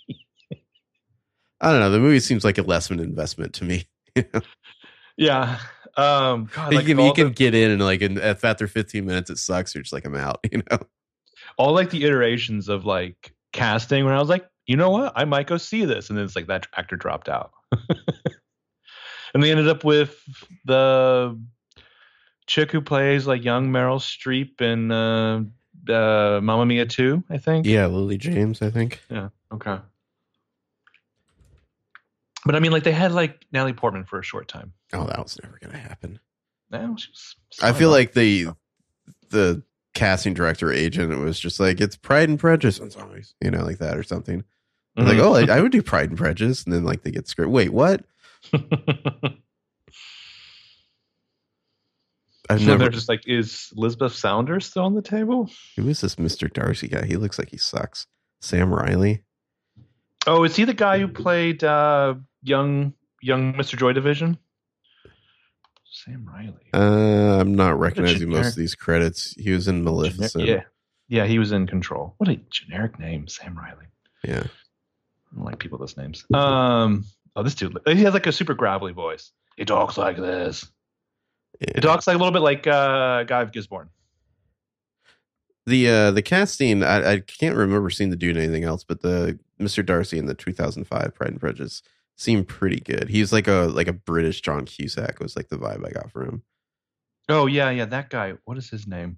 I 1.61 1.71
don't 1.71 1.81
know. 1.81 1.91
The 1.91 2.01
movie 2.01 2.21
seems 2.21 2.45
like 2.45 2.59
a 2.59 2.63
less 2.63 2.91
of 2.91 2.99
an 2.99 3.05
investment 3.05 3.55
to 3.55 3.65
me. 3.65 3.85
yeah. 5.17 5.59
Um, 5.97 6.51
God, 6.53 6.73
you 6.73 6.79
like 6.79 6.87
can 6.87 6.99
you 6.99 7.13
can 7.13 7.31
get 7.31 7.55
in 7.55 7.71
and 7.71 7.81
like 7.81 8.03
in, 8.03 8.19
if 8.19 8.45
after 8.45 8.67
15 8.67 9.05
minutes 9.05 9.31
it 9.31 9.39
sucks, 9.39 9.75
you're 9.75 9.83
just 9.83 9.93
like 9.93 10.05
I'm 10.05 10.17
out. 10.17 10.45
You 10.51 10.63
know. 10.71 10.79
all 11.57 11.73
like 11.73 11.91
the 11.91 12.05
iterations 12.05 12.69
of 12.69 12.85
like 12.85 13.33
casting 13.53 14.05
when 14.05 14.15
I 14.15 14.19
was 14.19 14.29
like, 14.29 14.47
you 14.67 14.77
know 14.77 14.91
what, 14.91 15.13
I 15.15 15.25
might 15.25 15.47
go 15.47 15.57
see 15.57 15.85
this, 15.85 16.09
and 16.09 16.19
then 16.19 16.25
it's 16.25 16.35
like 16.35 16.49
that 16.49 16.67
actor 16.77 16.97
dropped 16.97 17.29
out, 17.29 17.53
and 19.35 19.43
they 19.43 19.51
ended 19.51 19.69
up 19.69 19.85
with 19.85 20.21
the 20.65 21.41
chick 22.47 22.71
who 22.71 22.81
plays 22.81 23.27
like 23.27 23.45
young 23.45 23.69
Meryl 23.71 23.99
Streep 23.99 24.61
in 24.61 24.91
uh, 24.91 25.43
uh, 25.89 26.41
Mamma 26.43 26.67
Mia 26.67 26.87
2, 26.87 27.25
I 27.31 27.39
think. 27.39 27.67
Yeah, 27.67 27.87
Lily 27.87 28.19
James, 28.19 28.63
I 28.63 28.71
think. 28.71 29.01
Yeah. 29.11 29.29
Okay. 29.53 29.79
But 32.45 32.55
I 32.55 32.61
mean, 32.61 32.73
like 32.73 32.85
they 32.85 32.93
had 32.93 33.13
like 33.13 33.47
Natalie 33.53 33.73
Portman 33.73 34.05
for 34.05 34.19
a 34.19 34.23
short 34.23 34.49
time. 34.49 34.73
Oh, 34.93 35.07
that 35.07 35.19
was 35.19 35.39
never 35.43 35.59
gonna 35.63 35.79
happen. 35.79 36.21
No, 36.71 36.95
she 36.97 37.09
was 37.11 37.37
I 37.63 37.73
feel 37.73 37.91
like 37.91 38.13
the 38.13 38.49
the 39.31 39.63
casting 39.95 40.35
director 40.35 40.71
agent 40.73 41.19
was 41.21 41.41
just 41.41 41.59
like 41.59 41.81
it's 41.81 41.97
Pride 41.97 42.29
and 42.29 42.39
Prejudice 42.39 42.79
and 42.81 42.93
zombies, 42.93 43.35
you 43.41 43.51
know, 43.51 43.65
like 43.65 43.79
that 43.79 43.97
or 43.97 44.03
something. 44.03 44.45
They're 44.95 45.07
Like, 45.07 45.19
oh, 45.19 45.35
I, 45.35 45.57
I 45.57 45.61
would 45.61 45.73
do 45.73 45.83
Pride 45.83 46.11
and 46.11 46.19
Prejudice, 46.19 46.65
and 46.65 46.73
then 46.73 46.85
like 46.85 47.03
they 47.03 47.11
get 47.11 47.27
script. 47.29 47.51
Wait, 47.51 47.73
what? 47.73 48.05
I've 52.51 52.61
so 52.61 52.67
never. 52.67 52.79
they're 52.81 52.89
just 52.91 53.09
like, 53.09 53.27
is 53.27 53.73
Elizabeth 53.77 54.15
Saunders 54.15 54.67
still 54.67 54.85
on 54.85 54.95
the 54.95 55.03
table? 55.03 55.51
Who 55.77 55.89
is 55.89 56.01
this 56.01 56.19
Mister 56.19 56.49
Darcy 56.49 56.89
guy? 56.89 57.07
He 57.07 57.17
looks 57.17 57.39
like 57.39 57.51
he 57.51 57.57
sucks. 57.57 58.07
Sam 58.41 58.73
Riley. 58.73 59.25
Oh, 60.27 60.45
is 60.45 60.55
he 60.57 60.65
the 60.65 60.75
guy 60.75 60.99
who 60.99 61.09
played 61.09 61.65
uh, 61.65 62.15
young 62.43 62.93
young 63.23 63.55
Mr. 63.55 63.79
Joy 63.79 63.93
Division? 63.93 64.39
Sam 65.91 66.29
Riley. 66.31 66.67
Uh, 66.73 67.41
I'm 67.41 67.55
not 67.55 67.79
recognizing 67.79 68.29
most 68.29 68.49
of 68.49 68.57
these 68.57 68.75
credits. 68.75 69.33
He 69.39 69.53
was 69.53 69.69
in 69.69 69.81
Gener- 69.81 69.85
Maleficent. 69.85 70.45
yeah, 70.45 70.63
yeah, 71.09 71.25
he 71.25 71.39
was 71.39 71.53
in 71.53 71.67
Control. 71.67 72.15
What 72.19 72.29
a 72.29 72.37
generic 72.51 72.99
name, 72.99 73.29
Sam 73.29 73.57
Riley. 73.57 73.87
yeah. 74.23 74.43
I 74.43 75.37
don't 75.37 75.45
like 75.47 75.59
people 75.59 75.79
with 75.79 75.89
those 75.89 75.97
names. 75.97 76.25
Um, 76.33 77.05
oh, 77.35 77.43
this 77.43 77.55
dude, 77.55 77.77
he 77.87 78.03
has 78.05 78.15
like 78.15 78.27
a 78.27 78.33
super 78.33 78.55
gravelly 78.55 78.93
voice. 78.93 79.33
He 79.57 79.65
talks 79.65 79.97
like 79.97 80.17
this. 80.17 80.67
He 81.61 81.81
talks 81.81 82.07
like 82.07 82.15
a 82.17 82.19
little 82.19 82.33
bit 82.33 82.43
like 82.43 82.67
uh, 82.67 83.23
Guy 83.25 83.43
of 83.43 83.53
Gisborne. 83.53 83.89
The 85.67 85.89
uh 85.89 86.11
the 86.11 86.21
casting, 86.23 86.83
I, 86.83 87.13
I 87.13 87.21
can't 87.21 87.57
remember 87.57 87.89
seeing 87.89 88.11
the 88.11 88.17
dude 88.17 88.37
in 88.37 88.43
anything 88.43 88.65
else, 88.65 88.85
but 88.85 89.01
the 89.01 89.39
Mr. 89.59 89.85
Darcy 89.85 90.19
in 90.19 90.27
the 90.27 90.35
2005 90.35 91.15
Pride 91.15 91.31
and 91.31 91.41
Prejudice 91.41 91.83
seemed 92.17 92.49
pretty 92.49 92.81
good. 92.81 93.09
He's 93.09 93.33
like 93.33 93.49
a 93.49 93.71
like 93.73 93.89
a 93.89 93.93
British 93.95 94.43
John 94.43 94.67
Cusack 94.67 95.21
was 95.21 95.37
like 95.37 95.49
the 95.49 95.57
vibe 95.57 95.87
I 95.87 95.91
got 95.91 96.11
from 96.11 96.29
him. 96.29 96.43
Oh 97.31 97.47
yeah, 97.47 97.71
yeah, 97.71 97.87
that 97.87 98.11
guy. 98.11 98.35
What 98.45 98.59
is 98.59 98.69
his 98.69 98.87
name? 98.87 99.17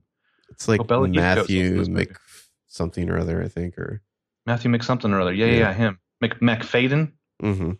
It's 0.50 0.68
like 0.68 0.80
Oh, 0.80 0.84
Bela 0.84 1.08
Lugosi 1.08 1.76
was 1.76 1.88
in 1.88 1.94
Matthew. 1.94 2.10
Mc 2.10 2.20
something 2.68 3.10
or 3.10 3.18
other, 3.18 3.42
I 3.42 3.48
think, 3.48 3.76
or 3.76 4.02
Matthew 4.44 4.70
McSomething 4.70 5.10
or 5.12 5.20
other. 5.20 5.32
Yeah, 5.32 5.46
yeah, 5.46 5.52
Yeah. 5.58 5.72
him. 5.72 5.98
Mc 6.20 6.38
Macfadyen. 6.40 7.10
hmm 7.40 7.70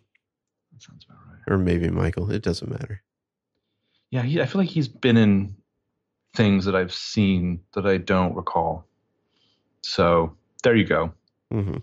That 0.73 0.81
sounds 0.81 1.05
about 1.07 1.19
right. 1.31 1.41
or 1.53 1.57
maybe 1.57 1.89
Michael. 1.89 2.29
It 2.31 2.41
doesn't 2.43 2.69
matter. 2.69 3.01
Yeah, 4.11 4.21
he, 4.23 4.41
I 4.41 4.45
feel 4.45 4.61
like 4.61 4.69
he's 4.69 4.87
been 4.87 5.17
in 5.17 5.55
things 6.35 6.65
that 6.65 6.75
I've 6.75 6.93
seen 6.93 7.61
that 7.73 7.85
I 7.85 7.97
don't 7.97 8.35
recall. 8.35 8.85
So 9.81 10.35
there 10.63 10.75
you 10.75 10.85
go. 10.85 11.11
hmm 11.51 11.77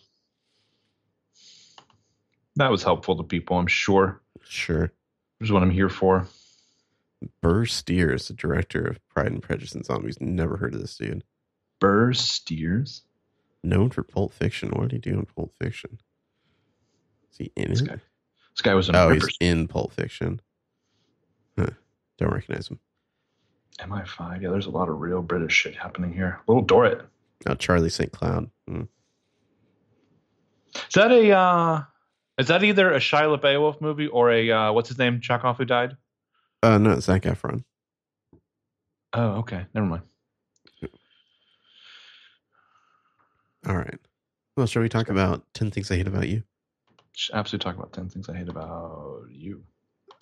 That 2.56 2.70
was 2.70 2.82
helpful 2.82 3.16
to 3.16 3.22
people, 3.22 3.58
I'm 3.58 3.66
sure. 3.66 4.20
Sure. 4.44 4.92
Which 5.38 5.48
is 5.48 5.52
what 5.52 5.62
I'm 5.62 5.70
here 5.70 5.88
for. 5.88 6.26
Burr 7.40 7.64
Steers, 7.66 8.28
the 8.28 8.34
director 8.34 8.84
of 8.86 8.98
Pride 9.08 9.32
and 9.32 9.42
Prejudice 9.42 9.74
and 9.74 9.84
Zombies. 9.84 10.20
Never 10.20 10.56
heard 10.56 10.74
of 10.74 10.80
this 10.80 10.96
dude. 10.96 11.24
Burr 11.80 12.12
Steers. 12.12 13.02
Known 13.62 13.90
for 13.90 14.02
Pulp 14.02 14.32
Fiction. 14.34 14.70
What 14.70 14.88
did 14.88 15.04
he 15.04 15.10
do 15.10 15.18
in 15.18 15.26
Pulp 15.26 15.54
Fiction? 15.58 15.98
Is 17.32 17.38
he 17.38 17.52
in 17.56 17.70
This 17.70 17.80
it? 17.80 17.88
guy. 17.88 17.94
This 18.54 18.62
guy 18.62 18.74
was 18.74 18.88
in 18.88 18.94
Oh, 18.96 19.08
he's 19.08 19.26
in 19.40 19.66
Pulp 19.68 19.92
Fiction. 19.92 20.40
Don't 22.18 22.32
recognize 22.32 22.68
him. 22.68 22.78
MI5. 23.80 24.42
Yeah, 24.42 24.50
there's 24.50 24.66
a 24.66 24.70
lot 24.70 24.88
of 24.88 25.00
real 25.00 25.22
British 25.22 25.52
shit 25.52 25.74
happening 25.74 26.12
here. 26.12 26.40
Little 26.46 26.64
Dorrit. 26.64 27.02
Oh, 27.46 27.54
Charlie 27.54 27.90
St. 27.90 28.12
Cloud. 28.12 28.50
Hmm. 28.68 28.82
Is 30.76 30.94
that 30.94 31.10
a 31.10 31.30
uh 31.30 31.82
is 32.38 32.48
that 32.48 32.64
either 32.64 32.92
a 32.92 32.98
Shia 32.98 33.38
LaBeouf 33.38 33.80
movie 33.80 34.06
or 34.06 34.30
a 34.30 34.50
uh 34.50 34.72
what's 34.72 34.88
his 34.88 34.98
name? 34.98 35.20
Chekhov 35.20 35.56
who 35.56 35.64
died? 35.64 35.96
Uh, 36.62 36.78
no, 36.78 36.92
it's 36.92 37.06
Zac 37.06 37.22
Efron. 37.22 37.64
Oh, 39.12 39.32
okay. 39.40 39.66
Never 39.74 39.86
mind. 39.86 40.02
All 43.66 43.76
right. 43.76 43.98
Well, 44.56 44.66
shall 44.66 44.82
we 44.82 44.88
talk 44.88 45.08
about 45.08 45.42
10 45.54 45.70
Things 45.70 45.90
I 45.90 45.96
Hate 45.96 46.06
About 46.06 46.28
You? 46.28 46.42
Absolutely 47.32 47.64
talk 47.64 47.76
about 47.76 47.92
10 47.92 48.08
things 48.08 48.28
I 48.28 48.36
hate 48.36 48.48
about 48.48 49.24
you. 49.30 49.62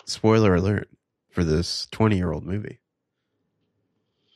Spoiler 0.05 0.55
alert 0.55 0.89
for 1.33 1.43
this 1.43 1.87
20 1.91 2.15
year 2.15 2.31
old 2.31 2.45
movie, 2.45 2.79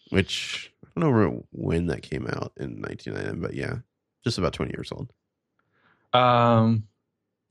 which 0.09 0.73
I 0.83 0.99
don't 0.99 1.11
know 1.13 1.45
when 1.51 1.87
that 1.87 2.01
came 2.01 2.27
out 2.27 2.51
in 2.57 2.81
1999, 2.81 3.39
but 3.41 3.53
yeah, 3.53 3.75
just 4.23 4.37
about 4.37 4.53
20 4.53 4.71
years 4.75 4.91
old. 4.91 5.11
Um, 6.13 6.83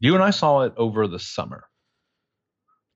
you 0.01 0.15
and 0.15 0.23
I 0.23 0.31
saw 0.31 0.63
it 0.63 0.75
over 0.77 1.07
the 1.07 1.19
summer. 1.19 1.65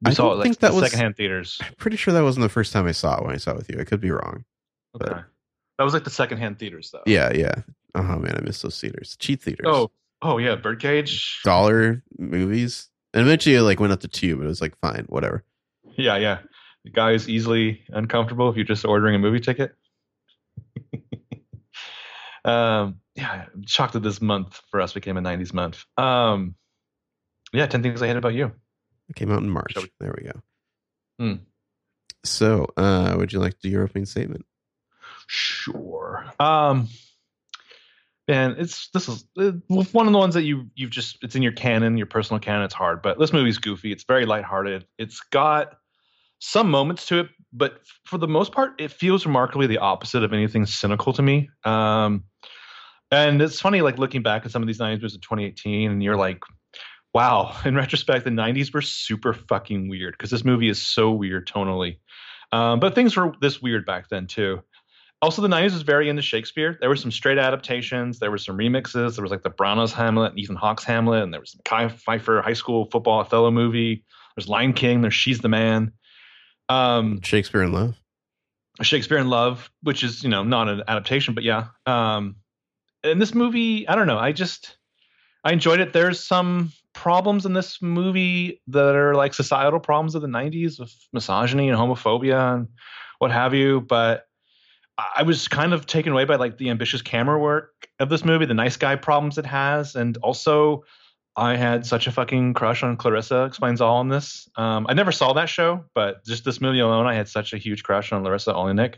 We 0.03 0.11
I 0.11 0.15
saw 0.15 0.33
it 0.33 0.37
like 0.37 0.45
think 0.45 0.59
that 0.61 0.73
was- 0.75 0.85
secondhand 0.85 1.17
theaters. 1.17 1.59
I'm 1.61 1.75
pretty 1.75 1.97
sure 1.97 2.13
that 2.15 2.23
wasn't 2.23 2.43
the 2.43 2.49
first 2.49 2.73
time 2.73 2.87
I 2.87 2.93
saw 2.93 3.19
it 3.19 3.25
when 3.25 3.35
I 3.35 3.39
saw 3.39 3.53
it 3.53 3.59
with 3.59 3.71
you. 3.71 3.79
I 3.81 3.85
could 3.85 4.01
be 4.01 4.11
wrong. 4.11 4.45
Okay. 5.01 5.21
That 5.79 5.85
was 5.85 5.95
like 5.95 6.05
the 6.05 6.11
secondhand 6.11 6.59
theaters 6.59 6.91
though. 6.91 7.03
Yeah, 7.07 7.33
yeah. 7.33 7.55
Oh 7.95 8.03
man, 8.19 8.37
I 8.37 8.41
miss 8.41 8.61
those 8.63 8.81
theaters. 8.81 9.17
Cheap 9.19 9.43
theaters. 9.43 9.67
Oh, 9.69 9.91
oh 10.23 10.39
yeah, 10.39 10.57
Birdcage. 10.57 11.41
dollar 11.45 12.03
movies. 12.19 12.89
And 13.13 13.23
eventually 13.23 13.57
it 13.57 13.63
like 13.63 13.81
went 13.81 13.93
up 13.93 14.01
to 14.01 14.09
two, 14.09 14.37
but 14.37 14.45
it 14.45 14.49
was 14.49 14.61
like 14.61 14.77
fine, 14.79 15.05
whatever. 15.09 15.45
Yeah, 15.97 16.17
yeah. 16.17 16.39
The 16.85 16.91
guy 16.91 17.13
is 17.13 17.29
easily 17.29 17.83
uncomfortable 17.89 18.49
if 18.49 18.57
you're 18.57 18.65
just 18.65 18.85
ordering 18.85 19.15
a 19.15 19.19
movie 19.19 19.41
ticket. 19.41 19.75
um, 22.45 23.01
yeah, 23.15 23.47
I'm 23.55 23.67
shocked 23.67 23.93
that 23.95 24.03
this 24.03 24.21
month 24.21 24.61
for 24.71 24.81
us 24.81 24.93
became 24.93 25.17
a 25.17 25.21
90s 25.21 25.53
month. 25.53 25.85
Um, 25.97 26.55
yeah, 27.53 27.67
10 27.67 27.83
things 27.83 28.01
I 28.03 28.07
hate 28.07 28.17
about 28.17 28.35
you. 28.35 28.53
It 29.09 29.17
came 29.17 29.31
out 29.31 29.43
in 29.43 29.51
March. 29.51 29.75
We- 29.77 29.91
There 30.01 30.15
we 30.17 30.25
go. 30.25 30.41
Hmm. 31.19 31.43
So, 32.25 32.67
uh, 32.77 33.15
would 33.17 33.33
you 33.33 33.41
like 33.41 33.55
to 33.55 33.61
do 33.63 33.69
your 33.69 33.83
opening 33.83 34.07
statement? 34.07 34.45
Sure. 35.27 36.25
Um, 36.39 36.89
man, 38.31 38.55
it's 38.59 38.89
this 38.91 39.09
is 39.09 39.25
uh, 39.37 39.51
one 39.69 40.07
of 40.07 40.13
the 40.13 40.19
ones 40.19 40.35
that 40.35 40.45
you 40.45 40.71
you've 40.77 40.91
just 40.91 41.19
it's 41.23 41.35
in 41.35 41.43
your 41.43 41.53
canon, 41.53 41.97
your 41.97 42.07
personal 42.07 42.39
canon. 42.39 42.63
It's 42.63 42.75
hard, 42.75 43.03
but 43.03 43.19
this 43.19 43.33
movie's 43.33 43.59
goofy. 43.59 43.91
It's 43.91 44.05
very 44.05 44.25
lighthearted. 44.25 44.87
It's 44.99 45.21
got 45.21 45.75
some 46.39 46.71
moments 46.71 47.07
to 47.07 47.21
it, 47.21 47.29
but 47.53 47.81
for 48.05 48.19
the 48.19 48.29
most 48.29 48.53
part, 48.53 48.81
it 48.81 48.93
feels 48.93 49.27
remarkably 49.27 49.67
the 49.67 49.79
opposite 49.79 50.23
of 50.23 50.33
anything 50.33 50.65
cynical 50.65 51.13
to 51.15 51.23
me. 51.23 51.51
Um, 51.65 52.25
and 53.11 53.43
it's 53.43 53.61
funny, 53.61 53.83
like 53.83 53.99
looking 53.99 54.23
back 54.23 54.47
at 54.47 54.53
some 54.53 54.63
of 54.63 54.69
these 54.69 54.79
'90s 54.79 55.03
movies 55.03 55.15
of 55.17 55.23
2018, 55.23 55.91
and 55.91 56.03
you're 56.03 56.17
like, 56.17 56.43
wow, 57.13 57.57
in 57.65 57.75
retrospect, 57.75 58.25
the 58.25 58.31
90s 58.31 58.73
were 58.73 58.83
super 58.83 59.35
fucking 59.35 59.89
weird 59.89 60.15
because 60.17 60.31
this 60.31 60.45
movie 60.45 60.69
is 60.69 60.81
so 60.81 61.11
weird 61.11 61.49
tonally. 61.49 61.99
Um, 62.53 62.79
but 62.81 62.95
things 62.95 63.17
were 63.17 63.33
this 63.41 63.61
weird 63.61 63.87
back 63.87 64.09
then 64.09 64.27
too. 64.27 64.63
Also, 65.23 65.43
the 65.43 65.49
90s 65.49 65.73
was 65.73 65.83
very 65.83 66.09
into 66.09 66.23
Shakespeare. 66.23 66.79
There 66.81 66.89
were 66.89 66.97
some 66.97 67.11
straight 67.11 67.37
adaptations, 67.37 68.19
there 68.19 68.31
were 68.31 68.39
some 68.39 68.57
remixes. 68.57 69.17
There 69.17 69.23
was 69.23 69.31
like 69.31 69.43
the 69.43 69.51
Branagh's 69.51 69.93
Hamlet 69.93 70.33
and 70.33 70.39
Ethan 70.39 70.57
Hawke's 70.57 70.85
Hamlet, 70.85 71.23
and 71.23 71.33
there 71.33 71.41
was 71.41 71.55
Mekhi 71.67 71.93
Phifer 71.93 72.43
high 72.43 72.55
school 72.55 72.87
football 72.87 73.21
Othello 73.21 73.51
movie. 73.51 74.03
There's 74.35 74.49
Lion 74.49 74.73
King, 74.73 75.03
there's 75.03 75.15
She's 75.15 75.41
the 75.41 75.49
Man. 75.49 75.93
Um, 76.71 77.21
Shakespeare 77.23 77.63
in 77.63 77.73
Love. 77.73 77.97
Shakespeare 78.81 79.19
in 79.19 79.29
Love, 79.29 79.71
which 79.83 80.03
is, 80.03 80.23
you 80.23 80.31
know, 80.31 80.43
not 80.43 80.69
an 80.69 80.83
adaptation, 80.89 81.35
but 81.35 81.45
yeah. 81.45 81.67
Um, 81.85 82.37
and 83.05 83.21
this 83.21 83.35
movie, 83.35 83.87
I 83.89 83.97
don't 83.97 84.07
know. 84.07 84.19
I 84.19 84.33
just, 84.33 84.79
I 85.45 85.53
enjoyed 85.53 85.81
it. 85.81 85.93
There's 85.93 86.25
some 86.25 86.73
problems 86.95 87.45
in 87.45 87.53
this 87.53 87.83
movie 87.83 88.63
that 88.69 88.95
are 88.95 89.15
like 89.15 89.35
societal 89.35 89.81
problems 89.81 90.15
of 90.15 90.23
the 90.23 90.29
90s 90.29 90.81
with 90.81 90.95
misogyny 91.13 91.69
and 91.69 91.79
homophobia 91.79 92.55
and 92.55 92.69
what 93.19 93.31
have 93.31 93.53
you. 93.53 93.81
But 93.83 94.27
I 95.17 95.23
was 95.23 95.49
kind 95.49 95.73
of 95.73 95.87
taken 95.87 96.13
away 96.13 96.25
by 96.25 96.37
like 96.37 96.59
the 96.59 96.71
ambitious 96.71 97.03
camera 97.03 97.39
work 97.39 97.89
of 97.99 98.09
this 98.09 98.25
movie, 98.25 98.47
the 98.47 98.55
nice 98.55 98.77
guy 98.77 98.97
problems 98.97 99.39
it 99.39 99.47
has, 99.47 99.95
and 99.95 100.17
also 100.19 100.85
I 101.37 101.57
had 101.57 101.87
such 101.87 102.07
a 102.07 102.13
fucking 102.13 102.55
crush 102.55 102.83
on 102.83 102.97
Clarissa 102.97 103.45
Explains 103.45 103.81
All 103.81 104.01
in 104.01 104.09
this. 104.09 104.49
Um, 104.57 104.87
I 104.89 104.95
never 104.95 105.13
saw 105.13 105.33
that 105.35 105.49
show, 105.49 105.85
but 105.95 106.25
just 106.25 106.45
this 106.45 106.61
movie 106.61 106.81
alone, 106.81 107.07
I 107.07 107.15
had 107.15 107.29
such 107.29 107.53
a 107.53 107.59
huge 107.59 107.83
crush 107.83 108.13
on 108.13 108.25
Larisa 108.25 108.55
Oleynik 108.55 108.97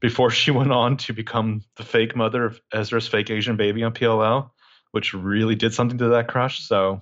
before 0.00 0.30
she 0.30 0.50
went 0.52 0.72
on 0.72 0.96
to 0.98 1.12
become 1.12 1.62
the 1.76 1.84
fake 1.84 2.16
mother 2.16 2.44
of 2.44 2.60
Ezra's 2.72 3.06
fake 3.06 3.30
Asian 3.30 3.56
baby 3.56 3.82
on 3.82 3.92
PLL, 3.92 4.50
which 4.92 5.12
really 5.12 5.54
did 5.54 5.74
something 5.74 5.98
to 5.98 6.08
that 6.08 6.28
crush. 6.28 6.60
So 6.60 7.00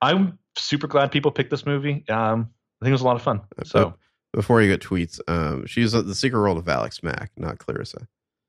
I'm 0.00 0.38
super 0.56 0.86
glad 0.86 1.10
people 1.10 1.32
picked 1.32 1.50
this 1.50 1.66
movie. 1.66 2.04
Um, 2.08 2.50
I 2.80 2.84
think 2.84 2.90
it 2.90 2.92
was 2.92 3.02
a 3.02 3.06
lot 3.06 3.16
of 3.16 3.22
fun. 3.22 3.42
So 3.64 3.94
before 4.36 4.62
you 4.62 4.68
get 4.68 4.80
tweets, 4.82 5.18
um, 5.26 5.66
she's 5.66 5.90
the 5.92 6.14
secret 6.14 6.38
world 6.38 6.58
of 6.58 6.68
Alex 6.68 7.02
Mack, 7.02 7.32
not 7.36 7.58
Clarissa. 7.58 8.06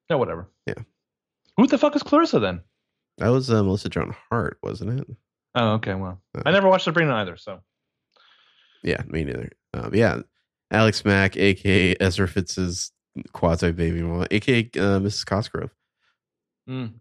No, 0.10 0.18
whatever. 0.20 0.48
Yeah. 0.68 0.84
Who 1.56 1.66
the 1.66 1.78
fuck 1.80 1.96
is 1.96 2.04
Clarissa 2.04 2.40
then? 2.40 2.62
That 3.18 3.30
was 3.30 3.50
uh, 3.50 3.64
Melissa 3.64 3.90
Joan 3.90 4.14
Hart, 4.30 4.60
wasn't 4.62 5.00
it? 5.00 5.08
Oh, 5.56 5.70
okay. 5.76 5.96
Well, 5.96 6.22
Uh, 6.38 6.44
I 6.46 6.52
never 6.52 6.68
watched 6.70 6.84
Sabrina 6.84 7.16
either. 7.16 7.36
So 7.38 7.62
Yeah, 8.84 9.02
me 9.08 9.24
neither. 9.24 9.50
Um, 9.74 9.92
yeah, 9.96 10.20
Alex 10.70 11.04
Mack, 11.04 11.36
aka 11.38 11.96
Ezra 12.00 12.28
Fitz's 12.28 12.92
quasi 13.34 13.72
baby 13.72 14.02
mama, 14.04 14.28
aka 14.30 14.60
uh, 14.76 15.00
Mrs. 15.00 15.26
Cosgrove. 15.26 15.72
mm, 16.70 16.94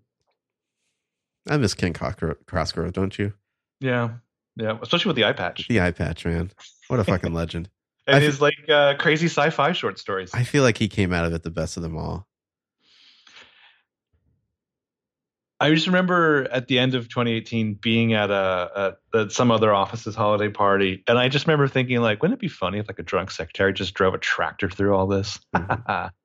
I 1.49 1.57
miss 1.59 1.75
Ken 1.75 1.92
Cosgrove, 1.92 2.38
Cosgrove, 2.46 2.92
don't 2.92 3.18
you? 3.18 3.33
yeah, 3.81 4.11
yeah. 4.57 4.79
Especially 4.81 5.11
with 5.11 5.16
the 5.16 5.25
eye 5.25 5.33
patch 5.35 5.68
The 5.68 5.81
eye 5.81 5.90
patch, 5.92 6.25
man. 6.25 6.51
What 6.88 7.01
a 7.01 7.05
fucking 7.05 7.35
legend. 7.35 7.68
And 8.06 8.22
his 8.22 8.40
like 8.40 8.68
uh, 8.68 8.94
crazy 8.96 9.26
sci-fi 9.26 9.72
short 9.72 9.98
stories. 9.98 10.32
I 10.34 10.44
feel 10.44 10.62
like 10.62 10.78
he 10.78 10.88
came 10.88 11.12
out 11.12 11.24
of 11.24 11.32
it 11.32 11.42
the 11.42 11.50
best 11.50 11.76
of 11.76 11.82
them 11.82 11.96
all. 11.96 12.26
I 15.58 15.72
just 15.72 15.86
remember 15.86 16.46
at 16.50 16.68
the 16.68 16.78
end 16.78 16.94
of 16.94 17.08
2018 17.08 17.74
being 17.74 18.12
at 18.12 18.30
a 18.30 18.96
at, 19.14 19.20
at 19.20 19.32
some 19.32 19.50
other 19.50 19.72
office's 19.72 20.14
holiday 20.14 20.50
party, 20.50 21.02
and 21.08 21.18
I 21.18 21.28
just 21.28 21.46
remember 21.46 21.66
thinking 21.66 21.98
like, 22.00 22.20
wouldn't 22.22 22.38
it 22.38 22.40
be 22.40 22.48
funny 22.48 22.78
if 22.78 22.88
like 22.88 22.98
a 22.98 23.02
drunk 23.02 23.30
secretary 23.30 23.72
just 23.72 23.94
drove 23.94 24.12
a 24.12 24.18
tractor 24.18 24.68
through 24.68 24.94
all 24.94 25.06
this? 25.06 25.38
Mhm. 25.54 26.10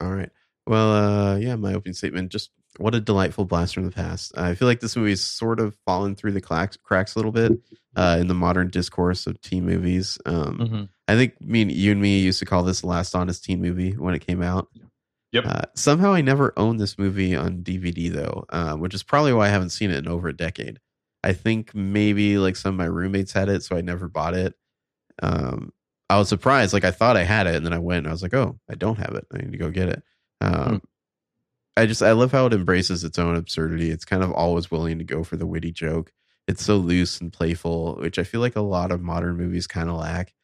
All 0.00 0.12
right. 0.12 0.30
Well, 0.66 0.92
uh, 0.92 1.36
yeah, 1.38 1.56
my 1.56 1.74
opening 1.74 1.94
statement. 1.94 2.30
Just 2.30 2.50
what 2.76 2.94
a 2.94 3.00
delightful 3.00 3.44
blast 3.44 3.74
from 3.74 3.84
the 3.84 3.90
past. 3.90 4.32
I 4.38 4.54
feel 4.54 4.68
like 4.68 4.78
this 4.78 4.96
movie's 4.96 5.24
sort 5.24 5.58
of 5.58 5.76
fallen 5.84 6.14
through 6.14 6.32
the 6.32 6.40
cracks, 6.40 6.76
cracks 6.76 7.16
a 7.16 7.18
little 7.18 7.32
bit 7.32 7.52
uh, 7.98 8.16
in 8.20 8.28
the 8.28 8.34
modern 8.34 8.68
discourse 8.68 9.26
of 9.26 9.40
teen 9.40 9.66
movies. 9.66 10.18
Um, 10.24 10.58
Mhm. 10.58 10.88
I 11.08 11.16
think 11.16 11.40
me 11.40 11.62
and 11.62 11.72
you 11.72 11.92
and 11.92 12.00
me 12.00 12.20
used 12.20 12.38
to 12.38 12.44
call 12.46 12.62
this 12.62 12.80
the 12.82 12.86
last 12.86 13.14
honest 13.14 13.44
teen 13.44 13.60
movie 13.60 13.92
when 13.92 14.14
it 14.14 14.20
came 14.26 14.42
out. 14.42 14.68
Yep. 15.32 15.44
Uh, 15.46 15.62
somehow 15.74 16.14
I 16.14 16.20
never 16.22 16.52
owned 16.56 16.80
this 16.80 16.98
movie 16.98 17.34
on 17.36 17.62
DVD 17.62 18.08
though, 18.10 18.44
uh, 18.50 18.74
which 18.76 18.94
is 18.94 19.02
probably 19.02 19.32
why 19.32 19.46
I 19.46 19.50
haven't 19.50 19.70
seen 19.70 19.90
it 19.90 19.98
in 19.98 20.08
over 20.08 20.28
a 20.28 20.36
decade. 20.36 20.78
I 21.24 21.32
think 21.32 21.74
maybe 21.74 22.38
like 22.38 22.56
some 22.56 22.74
of 22.74 22.78
my 22.78 22.86
roommates 22.86 23.32
had 23.32 23.48
it, 23.48 23.62
so 23.62 23.76
I 23.76 23.80
never 23.82 24.08
bought 24.08 24.34
it. 24.34 24.54
Um, 25.22 25.72
I 26.08 26.16
was 26.18 26.28
surprised. 26.28 26.72
Like 26.72 26.84
I 26.84 26.90
thought 26.92 27.16
I 27.16 27.24
had 27.24 27.46
it, 27.46 27.56
and 27.56 27.66
then 27.66 27.72
I 27.74 27.78
went 27.78 27.98
and 27.98 28.08
I 28.08 28.12
was 28.12 28.22
like, 28.22 28.32
"Oh, 28.34 28.58
I 28.70 28.74
don't 28.74 28.98
have 28.98 29.14
it. 29.14 29.26
I 29.32 29.38
need 29.38 29.52
to 29.52 29.58
go 29.58 29.70
get 29.70 29.88
it." 29.88 30.02
Um, 30.40 30.80
I 31.76 31.86
just 31.86 32.02
I 32.02 32.12
love 32.12 32.32
how 32.32 32.46
it 32.46 32.54
embraces 32.54 33.04
its 33.04 33.18
own 33.18 33.34
absurdity. 33.36 33.90
It's 33.90 34.04
kind 34.04 34.22
of 34.22 34.30
always 34.32 34.70
willing 34.70 34.98
to 34.98 35.04
go 35.04 35.24
for 35.24 35.36
the 35.36 35.46
witty 35.46 35.72
joke. 35.72 36.12
It's 36.48 36.64
so 36.64 36.78
loose 36.78 37.20
and 37.20 37.32
playful, 37.32 37.96
which 37.96 38.18
I 38.18 38.24
feel 38.24 38.40
like 38.40 38.56
a 38.56 38.62
lot 38.62 38.92
of 38.92 39.02
modern 39.02 39.36
movies 39.36 39.68
kind 39.68 39.90
of 39.90 39.96
lack. 39.96 40.34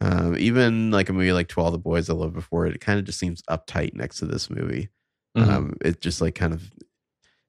Um, 0.00 0.36
even 0.38 0.90
like 0.92 1.08
a 1.08 1.14
movie 1.14 1.32
like 1.32 1.48
To 1.50 1.60
All 1.60 1.70
the 1.72 1.78
Boys 1.78 2.10
I 2.10 2.14
Loved 2.14 2.34
Before, 2.34 2.66
it 2.66 2.80
kind 2.80 2.98
of 2.98 3.04
just 3.06 3.18
seems 3.18 3.42
uptight 3.50 3.94
next 3.94 4.18
to 4.18 4.26
this 4.26 4.50
movie. 4.50 4.90
Mhm. 5.36 5.48
Um, 5.48 5.76
it 5.82 6.00
just 6.00 6.20
like 6.20 6.34
kind 6.36 6.54
of 6.54 6.70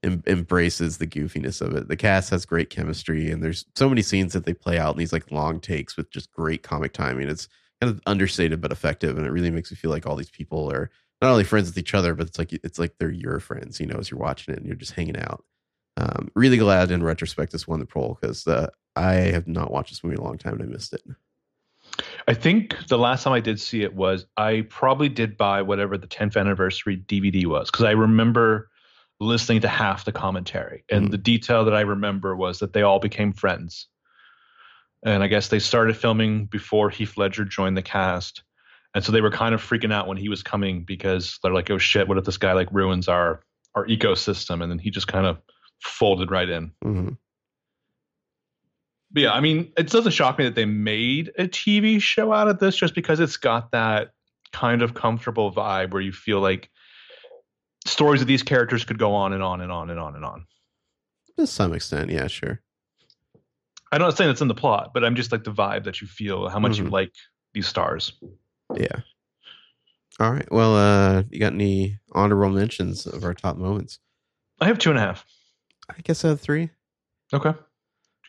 em- 0.03 0.23
embraces 0.27 0.97
the 0.97 1.07
goofiness 1.07 1.61
of 1.61 1.75
it. 1.75 1.87
The 1.87 1.95
cast 1.97 2.29
has 2.31 2.45
great 2.45 2.69
chemistry, 2.69 3.31
and 3.31 3.43
there's 3.43 3.65
so 3.75 3.89
many 3.89 4.01
scenes 4.01 4.33
that 4.33 4.45
they 4.45 4.53
play 4.53 4.77
out 4.77 4.93
in 4.95 4.99
these 4.99 5.13
like 5.13 5.31
long 5.31 5.59
takes 5.59 5.97
with 5.97 6.09
just 6.11 6.31
great 6.31 6.63
comic 6.63 6.93
timing. 6.93 7.29
It's 7.29 7.47
kind 7.81 7.93
of 7.93 8.01
understated 8.05 8.61
but 8.61 8.71
effective, 8.71 9.17
and 9.17 9.25
it 9.25 9.31
really 9.31 9.51
makes 9.51 9.71
me 9.71 9.77
feel 9.77 9.91
like 9.91 10.05
all 10.07 10.15
these 10.15 10.29
people 10.31 10.71
are 10.71 10.89
not 11.21 11.31
only 11.31 11.43
friends 11.43 11.69
with 11.69 11.77
each 11.77 11.93
other, 11.93 12.13
but 12.15 12.27
it's 12.27 12.39
like 12.39 12.53
it's 12.53 12.79
like 12.79 12.95
they're 12.99 13.11
your 13.11 13.39
friends, 13.39 13.79
you 13.79 13.85
know, 13.85 13.97
as 13.97 14.09
you're 14.11 14.19
watching 14.19 14.53
it 14.53 14.57
and 14.57 14.65
you're 14.67 14.75
just 14.75 14.93
hanging 14.93 15.17
out. 15.17 15.43
Um, 15.99 16.31
really 16.33 16.57
glad 16.57 16.91
in 16.91 17.03
retrospect 17.03 17.51
this 17.51 17.67
won 17.67 17.79
the 17.79 17.85
poll 17.85 18.17
because 18.19 18.47
uh, 18.47 18.69
I 18.95 19.13
have 19.13 19.47
not 19.47 19.69
watched 19.71 19.91
this 19.91 20.03
movie 20.03 20.15
in 20.15 20.21
a 20.21 20.23
long 20.23 20.37
time 20.37 20.53
and 20.53 20.63
I 20.63 20.65
missed 20.65 20.93
it. 20.93 21.01
I 22.27 22.33
think 22.33 22.75
the 22.87 22.97
last 22.97 23.23
time 23.23 23.33
I 23.33 23.41
did 23.41 23.59
see 23.59 23.81
it 23.81 23.93
was 23.93 24.25
I 24.37 24.65
probably 24.69 25.09
did 25.09 25.35
buy 25.35 25.61
whatever 25.61 25.97
the 25.97 26.07
10th 26.07 26.37
anniversary 26.37 26.95
DVD 26.95 27.45
was 27.45 27.69
because 27.69 27.83
I 27.83 27.91
remember 27.91 28.69
listening 29.19 29.59
to 29.61 29.67
half 29.67 30.05
the 30.05 30.13
commentary. 30.13 30.85
And 30.89 31.07
Mhm. 31.07 31.11
the 31.11 31.17
detail 31.17 31.65
that 31.65 31.75
I 31.75 31.81
remember 31.81 32.35
was 32.35 32.59
that 32.59 32.71
they 32.71 32.83
all 32.83 32.99
became 32.99 33.33
friends. 33.33 33.87
And 35.03 35.23
I 35.23 35.27
guess 35.27 35.49
they 35.49 35.59
started 35.59 35.97
filming 35.97 36.45
before 36.45 36.89
Heath 36.89 37.17
Ledger 37.17 37.43
joined 37.43 37.75
the 37.75 37.81
cast. 37.81 38.43
And 38.95 39.03
so 39.03 39.11
they 39.11 39.21
were 39.21 39.31
kind 39.31 39.53
of 39.53 39.61
freaking 39.61 39.93
out 39.93 40.07
when 40.07 40.17
he 40.17 40.29
was 40.29 40.43
coming 40.43 40.83
because 40.83 41.37
they're 41.43 41.53
like, 41.53 41.69
oh 41.69 41.77
shit, 41.77 42.07
what 42.07 42.17
if 42.17 42.23
this 42.23 42.37
guy 42.37 42.53
like 42.53 42.71
ruins 42.71 43.07
our 43.09 43.41
our 43.75 43.85
ecosystem? 43.87 44.63
And 44.63 44.71
then 44.71 44.79
he 44.79 44.89
just 44.89 45.07
kind 45.07 45.25
of 45.25 45.41
folded 45.81 46.31
right 46.31 46.49
in. 46.49 46.71
hmm 46.81 47.09
But 49.11 49.23
yeah, 49.23 49.31
I 49.33 49.39
mean, 49.39 49.71
it 49.77 49.89
doesn't 49.89 50.11
shock 50.11 50.37
me 50.37 50.45
that 50.45 50.55
they 50.55 50.65
made 50.65 51.31
a 51.37 51.45
TV 51.47 52.01
show 52.01 52.31
out 52.33 52.47
of 52.47 52.59
this 52.59 52.75
just 52.75 52.95
because 52.95 53.19
it's 53.19 53.37
got 53.37 53.71
that 53.71 54.11
kind 54.51 54.81
of 54.81 54.93
comfortable 54.93 55.51
vibe 55.51 55.91
where 55.91 56.01
you 56.01 56.11
feel 56.11 56.39
like 56.41 56.69
stories 57.85 58.21
of 58.21 58.27
these 58.27 58.43
characters 58.43 58.83
could 58.83 58.99
go 58.99 59.13
on 59.13 59.33
and 59.33 59.41
on 59.43 59.61
and 59.61 59.71
on 59.71 59.89
and 59.89 59.99
on 59.99 60.15
and 60.15 60.25
on. 60.25 60.45
To 61.37 61.47
some 61.47 61.73
extent, 61.73 62.09
yeah, 62.11 62.27
sure. 62.27 62.61
I'm 63.91 64.01
not 64.01 64.15
saying 64.17 64.29
it's 64.29 64.41
in 64.41 64.47
the 64.47 64.53
plot, 64.55 64.91
but 64.93 65.03
I'm 65.03 65.15
just 65.15 65.31
like 65.31 65.43
the 65.43 65.51
vibe 65.53 65.85
that 65.85 66.01
you 66.01 66.07
feel, 66.07 66.47
how 66.49 66.59
much 66.59 66.77
you 66.77 66.83
Mhm. 66.83 66.91
like 66.91 67.11
these 67.53 67.67
stars. 67.67 68.13
Yeah. 68.75 69.01
All 70.19 70.31
right. 70.31 70.51
Well, 70.51 70.75
uh, 70.75 71.23
you 71.31 71.39
got 71.39 71.53
any 71.53 71.97
honorable 72.11 72.49
mentions 72.53 73.07
of 73.07 73.23
our 73.23 73.33
top 73.33 73.57
moments? 73.57 73.99
I 74.59 74.67
have 74.67 74.77
two 74.77 74.89
and 74.89 74.99
a 74.99 75.01
half. 75.01 75.25
I 75.89 76.01
guess 76.03 76.23
I 76.23 76.29
have 76.29 76.41
three. 76.41 76.69
Okay. 77.33 77.53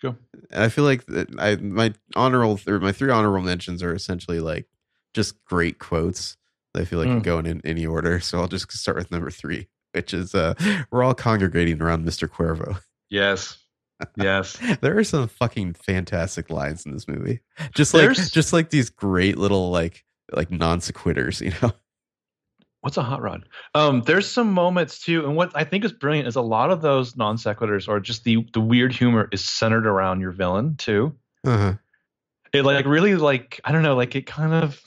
Go. 0.02 0.16
I 0.56 0.70
feel 0.70 0.84
like 0.84 1.04
I 1.38 1.56
my 1.56 1.92
honorable 2.16 2.58
or 2.66 2.80
my 2.80 2.90
three 2.92 3.10
honorable 3.10 3.42
mentions 3.44 3.82
are 3.82 3.94
essentially 3.94 4.40
like 4.40 4.66
just 5.14 5.44
great 5.44 5.78
quotes. 5.78 6.36
I 6.74 6.84
feel 6.84 6.98
like 6.98 7.08
Mm. 7.08 7.12
can 7.14 7.22
go 7.22 7.38
in, 7.38 7.46
in 7.46 7.60
any 7.64 7.84
order. 7.84 8.18
So 8.20 8.40
I'll 8.40 8.48
just 8.48 8.70
start 8.72 8.96
with 8.96 9.10
number 9.10 9.30
three, 9.30 9.68
which 9.92 10.14
is 10.14 10.34
uh, 10.34 10.54
we're 10.90 11.02
all 11.02 11.14
congregating 11.14 11.82
around 11.82 12.06
Mr. 12.06 12.28
Cuervo. 12.28 12.80
Yes. 13.10 13.58
Yes. 14.16 14.56
there 14.80 14.96
are 14.96 15.04
some 15.04 15.28
fucking 15.28 15.74
fantastic 15.74 16.48
lines 16.48 16.86
in 16.86 16.92
this 16.92 17.06
movie. 17.06 17.40
Just 17.74 17.92
like 17.92 18.02
There's- 18.04 18.30
just 18.30 18.52
like 18.54 18.70
these 18.70 18.88
great 18.88 19.36
little 19.36 19.70
like 19.70 20.04
like 20.32 20.50
non 20.50 20.78
sequiturs, 20.80 21.40
you 21.42 21.52
know. 21.60 21.72
What's 22.82 22.96
a 22.96 23.02
hot 23.02 23.20
rod? 23.20 23.44
Um, 23.74 24.02
there's 24.06 24.30
some 24.30 24.52
moments 24.52 25.04
too, 25.04 25.26
and 25.26 25.36
what 25.36 25.52
I 25.54 25.64
think 25.64 25.84
is 25.84 25.92
brilliant 25.92 26.28
is 26.28 26.36
a 26.36 26.42
lot 26.42 26.70
of 26.70 26.80
those 26.80 27.14
non 27.14 27.36
sequiturs 27.36 27.88
or 27.88 28.00
just 28.00 28.24
the 28.24 28.46
the 28.54 28.60
weird 28.60 28.92
humor 28.92 29.28
is 29.32 29.46
centered 29.46 29.86
around 29.86 30.20
your 30.20 30.32
villain 30.32 30.76
too. 30.76 31.14
Uh-huh. 31.46 31.74
it 32.52 32.64
like 32.64 32.84
really 32.86 33.16
like 33.16 33.60
I 33.64 33.72
don't 33.72 33.82
know, 33.82 33.96
like 33.96 34.14
it 34.14 34.26
kind 34.26 34.54
of 34.54 34.80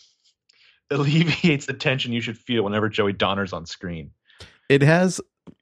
alleviates 0.91 1.67
the 1.67 1.73
tension 1.73 2.13
you 2.13 2.21
should 2.21 2.37
feel 2.37 2.63
whenever 2.63 2.89
Joey 2.89 3.13
Donner's 3.13 3.53
on 3.53 3.65
screen. 3.65 4.11
It 4.69 4.81
has 4.81 5.21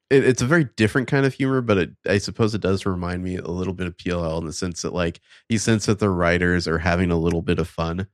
it, 0.09 0.23
it's 0.23 0.41
a 0.41 0.47
very 0.47 0.65
different 0.77 1.09
kind 1.09 1.25
of 1.25 1.33
humor, 1.33 1.61
but 1.61 1.77
it, 1.77 1.91
I 2.07 2.17
suppose 2.17 2.55
it 2.55 2.61
does 2.61 2.85
remind 2.85 3.23
me 3.23 3.37
a 3.37 3.47
little 3.47 3.73
bit 3.73 3.87
of 3.87 3.97
PLL 3.97 4.39
in 4.39 4.45
the 4.45 4.53
sense 4.53 4.83
that 4.83 4.93
like 4.93 5.19
you 5.49 5.57
sense 5.57 5.85
that 5.87 5.99
the 5.99 6.09
writers 6.09 6.65
are 6.65 6.79
having 6.79 7.11
a 7.11 7.19
little 7.19 7.41
bit 7.41 7.59
of 7.59 7.67
fun 7.67 8.07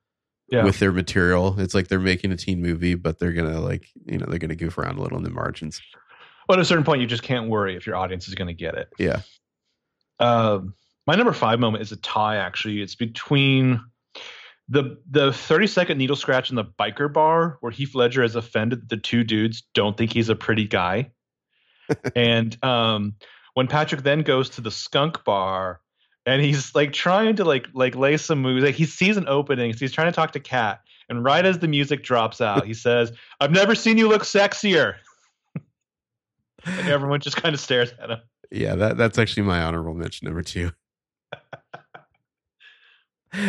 Yeah. 0.49 0.63
with 0.63 0.79
their 0.79 0.91
material. 0.93 1.59
It's 1.59 1.73
like 1.75 1.89
they're 1.89 1.99
making 1.99 2.31
a 2.31 2.37
teen 2.37 2.61
movie, 2.61 2.95
but 2.95 3.19
they're 3.19 3.33
gonna 3.33 3.59
like 3.59 3.89
you 4.05 4.17
know 4.17 4.25
they're 4.29 4.39
gonna 4.39 4.55
goof 4.55 4.77
around 4.77 4.97
a 4.97 5.01
little 5.01 5.17
in 5.17 5.23
the 5.23 5.29
margins. 5.29 5.81
But 6.47 6.59
at 6.59 6.61
a 6.61 6.65
certain 6.65 6.85
point, 6.85 7.01
you 7.01 7.07
just 7.07 7.23
can't 7.23 7.49
worry 7.49 7.75
if 7.75 7.85
your 7.85 7.97
audience 7.97 8.27
is 8.27 8.35
going 8.35 8.47
to 8.47 8.53
get 8.53 8.75
it. 8.75 8.87
Yeah. 8.97 9.21
uh, 10.19 10.59
my 11.05 11.15
number 11.15 11.33
five 11.33 11.59
moment 11.59 11.81
is 11.81 11.91
a 11.91 11.97
tie. 11.97 12.37
Actually, 12.37 12.81
it's 12.81 12.95
between 12.95 13.81
the 14.69 14.97
the 15.09 15.31
30 15.33 15.67
second 15.67 15.97
needle 15.97 16.15
scratch 16.15 16.49
in 16.49 16.55
the 16.55 16.65
biker 16.65 17.11
bar 17.11 17.57
where 17.61 17.71
Heath 17.71 17.95
Ledger 17.95 18.21
has 18.21 18.35
offended 18.35 18.81
that 18.81 18.89
the 18.89 18.97
two 18.97 19.23
dudes 19.23 19.63
don't 19.73 19.97
think 19.97 20.13
he's 20.13 20.29
a 20.29 20.35
pretty 20.35 20.65
guy, 20.65 21.11
and 22.15 22.61
um, 22.63 23.15
when 23.53 23.67
Patrick 23.67 24.03
then 24.03 24.21
goes 24.21 24.49
to 24.51 24.61
the 24.61 24.71
skunk 24.71 25.23
bar 25.23 25.81
and 26.27 26.41
he's 26.41 26.75
like 26.75 26.91
trying 26.91 27.37
to 27.37 27.45
like 27.45 27.67
like 27.73 27.95
lay 27.95 28.17
some 28.17 28.41
moves. 28.41 28.63
Like 28.63 28.75
he 28.75 28.85
sees 28.85 29.17
an 29.17 29.27
opening, 29.27 29.73
so 29.73 29.79
he's 29.79 29.93
trying 29.93 30.09
to 30.09 30.15
talk 30.15 30.33
to 30.33 30.39
Kat, 30.39 30.81
and 31.09 31.23
right 31.23 31.45
as 31.45 31.59
the 31.59 31.67
music 31.67 32.03
drops 32.03 32.41
out, 32.41 32.67
he 32.67 32.73
says, 32.73 33.11
"I've 33.39 33.51
never 33.51 33.73
seen 33.73 33.97
you 33.97 34.09
look 34.09 34.23
sexier." 34.23 34.95
and 36.65 36.87
everyone 36.87 37.21
just 37.21 37.37
kind 37.37 37.55
of 37.55 37.61
stares 37.61 37.93
at 37.99 38.11
him. 38.11 38.19
Yeah, 38.51 38.75
that 38.75 38.97
that's 38.97 39.17
actually 39.17 39.43
my 39.43 39.63
honorable 39.63 39.93
mention 39.93 40.25
number 40.25 40.41
two. 40.41 40.71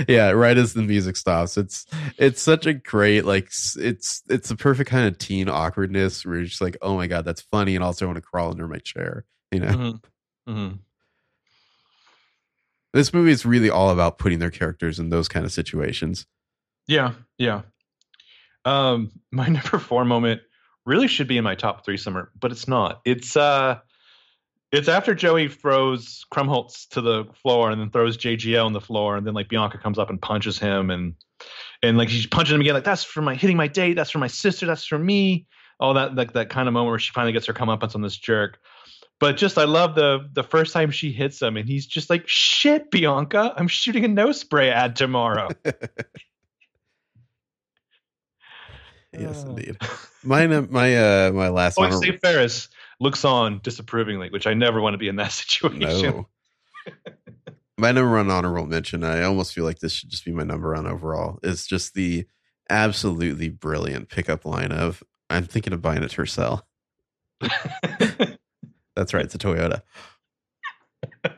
yeah, 0.08 0.30
right 0.30 0.56
as 0.56 0.74
the 0.74 0.82
music 0.82 1.16
stops, 1.16 1.56
it's 1.56 1.84
it's 2.16 2.40
such 2.40 2.64
a 2.64 2.74
great 2.74 3.24
like 3.24 3.50
it's 3.76 4.22
it's 4.28 4.48
the 4.48 4.56
perfect 4.56 4.88
kind 4.88 5.08
of 5.08 5.18
teen 5.18 5.48
awkwardness 5.48 6.24
where 6.24 6.36
you're 6.36 6.44
just 6.44 6.60
like, 6.60 6.76
oh 6.80 6.96
my 6.96 7.08
god, 7.08 7.24
that's 7.24 7.42
funny, 7.42 7.74
and 7.74 7.82
also 7.82 8.04
I 8.04 8.06
want 8.06 8.18
to 8.18 8.22
crawl 8.22 8.52
under 8.52 8.68
my 8.68 8.78
chair, 8.78 9.24
you 9.50 9.58
know. 9.58 9.66
Mm-hmm. 9.66 10.52
Mm-hmm. 10.52 10.76
This 12.92 13.12
movie 13.12 13.31
is 13.31 13.44
really 13.44 13.70
all 13.70 13.90
about 13.90 14.18
putting 14.18 14.38
their 14.38 14.51
characters 14.51 14.98
in 14.98 15.11
those 15.11 15.29
kind 15.29 15.44
of 15.44 15.53
situations. 15.53 16.27
Yeah, 16.87 17.12
yeah. 17.37 17.62
Um, 18.64 19.12
my 19.31 19.46
number 19.48 19.79
four 19.79 20.05
moment 20.05 20.40
really 20.87 21.09
should 21.09 21.29
be 21.29 21.37
in 21.37 21.44
my 21.44 21.55
top 21.55 21.85
three 21.85 21.96
summer, 21.96 22.31
but 22.38 22.51
it's 22.51 22.66
not. 22.66 23.01
It's 23.05 23.37
uh 23.37 23.79
it's 24.70 24.88
after 24.88 25.14
Joey 25.14 25.48
throws 25.48 26.24
Krumholtz 26.33 26.88
to 26.88 27.01
the 27.01 27.24
floor 27.42 27.70
and 27.70 27.81
then 27.81 27.90
throws 27.90 28.18
JGL 28.18 28.64
on 28.64 28.72
the 28.72 28.81
floor, 28.81 29.16
and 29.16 29.27
then 29.27 29.35
like 29.35 29.48
Bianca 29.48 29.79
comes 29.79 29.98
up 29.98 30.11
and 30.11 30.20
punches 30.20 30.59
him, 30.59 30.90
and 30.90 31.14
and 31.83 31.96
like 31.96 32.09
she's 32.09 32.27
punching 32.27 32.55
him 32.55 32.61
again, 32.61 32.74
like 32.74 32.85
that's 32.85 33.05
for 33.05 33.22
my 33.22 33.35
hitting 33.35 33.57
my 33.57 33.68
date, 33.68 33.94
that's 33.94 34.11
for 34.11 34.18
my 34.18 34.27
sister, 34.27 34.66
that's 34.66 34.85
for 34.85 34.98
me. 34.98 35.46
All 35.81 35.94
that 35.94 36.14
like 36.14 36.33
that 36.33 36.51
kind 36.51 36.68
of 36.68 36.74
moment 36.74 36.90
where 36.90 36.98
she 36.98 37.12
finally 37.12 37.33
gets 37.33 37.46
her 37.46 37.55
comeuppance 37.55 37.94
on 37.94 38.03
this 38.03 38.16
jerk. 38.16 38.59
But 39.20 39.37
just 39.37 39.59
I 39.59 39.64
love 39.64 39.94
the 39.96 40.28
the 40.33 40.44
first 40.44 40.72
time 40.72 40.90
she 40.90 41.11
hits 41.12 41.42
him, 41.42 41.57
and 41.57 41.68
he's 41.68 41.87
just 41.87 42.09
like, 42.09 42.22
"Shit, 42.26 42.90
Bianca, 42.90 43.52
I'm 43.57 43.68
shooting 43.68 44.04
a 44.04 44.09
no 44.09 44.31
spray 44.33 44.70
ad 44.70 44.94
tomorrow." 44.94 45.48
yes, 49.12 49.42
indeed. 49.42 49.76
My 50.22 50.46
my 50.46 50.96
uh 50.96 51.33
my 51.33 51.48
last. 51.48 51.78
Oh, 51.78 51.85
honor- 51.85 51.96
Steve 51.96 52.20
Ferris 52.20 52.68
looks 53.00 53.24
on 53.24 53.61
disapprovingly, 53.62 54.31
which 54.31 54.46
I 54.46 54.54
never 54.54 54.81
want 54.81 54.94
to 54.94 54.98
be 54.98 55.09
in 55.09 55.16
that 55.16 55.33
situation. 55.33 56.24
No. 56.87 56.94
my 57.76 57.90
number 57.90 58.12
one 58.12 58.31
honorable 58.31 58.66
mention, 58.66 59.02
I 59.02 59.22
almost 59.22 59.52
feel 59.52 59.64
like 59.64 59.81
this 59.81 59.92
should 59.92 60.11
just 60.11 60.24
be 60.24 60.33
my 60.33 60.44
number 60.44 60.72
one 60.72 60.87
overall, 60.87 61.40
is 61.42 61.66
just 61.66 61.94
the 61.94 62.26
absolutely 62.70 63.48
brilliant 63.48 64.09
pickup 64.09 64.44
line 64.44 64.70
of 64.70 65.02
I'm 65.28 65.44
thinking 65.44 65.72
of 65.72 65.83
buying 65.83 66.04
a 66.04 66.07
Tercel. 66.07 66.62
That's 68.98 69.14
right, 69.14 69.24
it's 69.24 69.34
a 69.37 69.38
Toyota. 69.38 69.82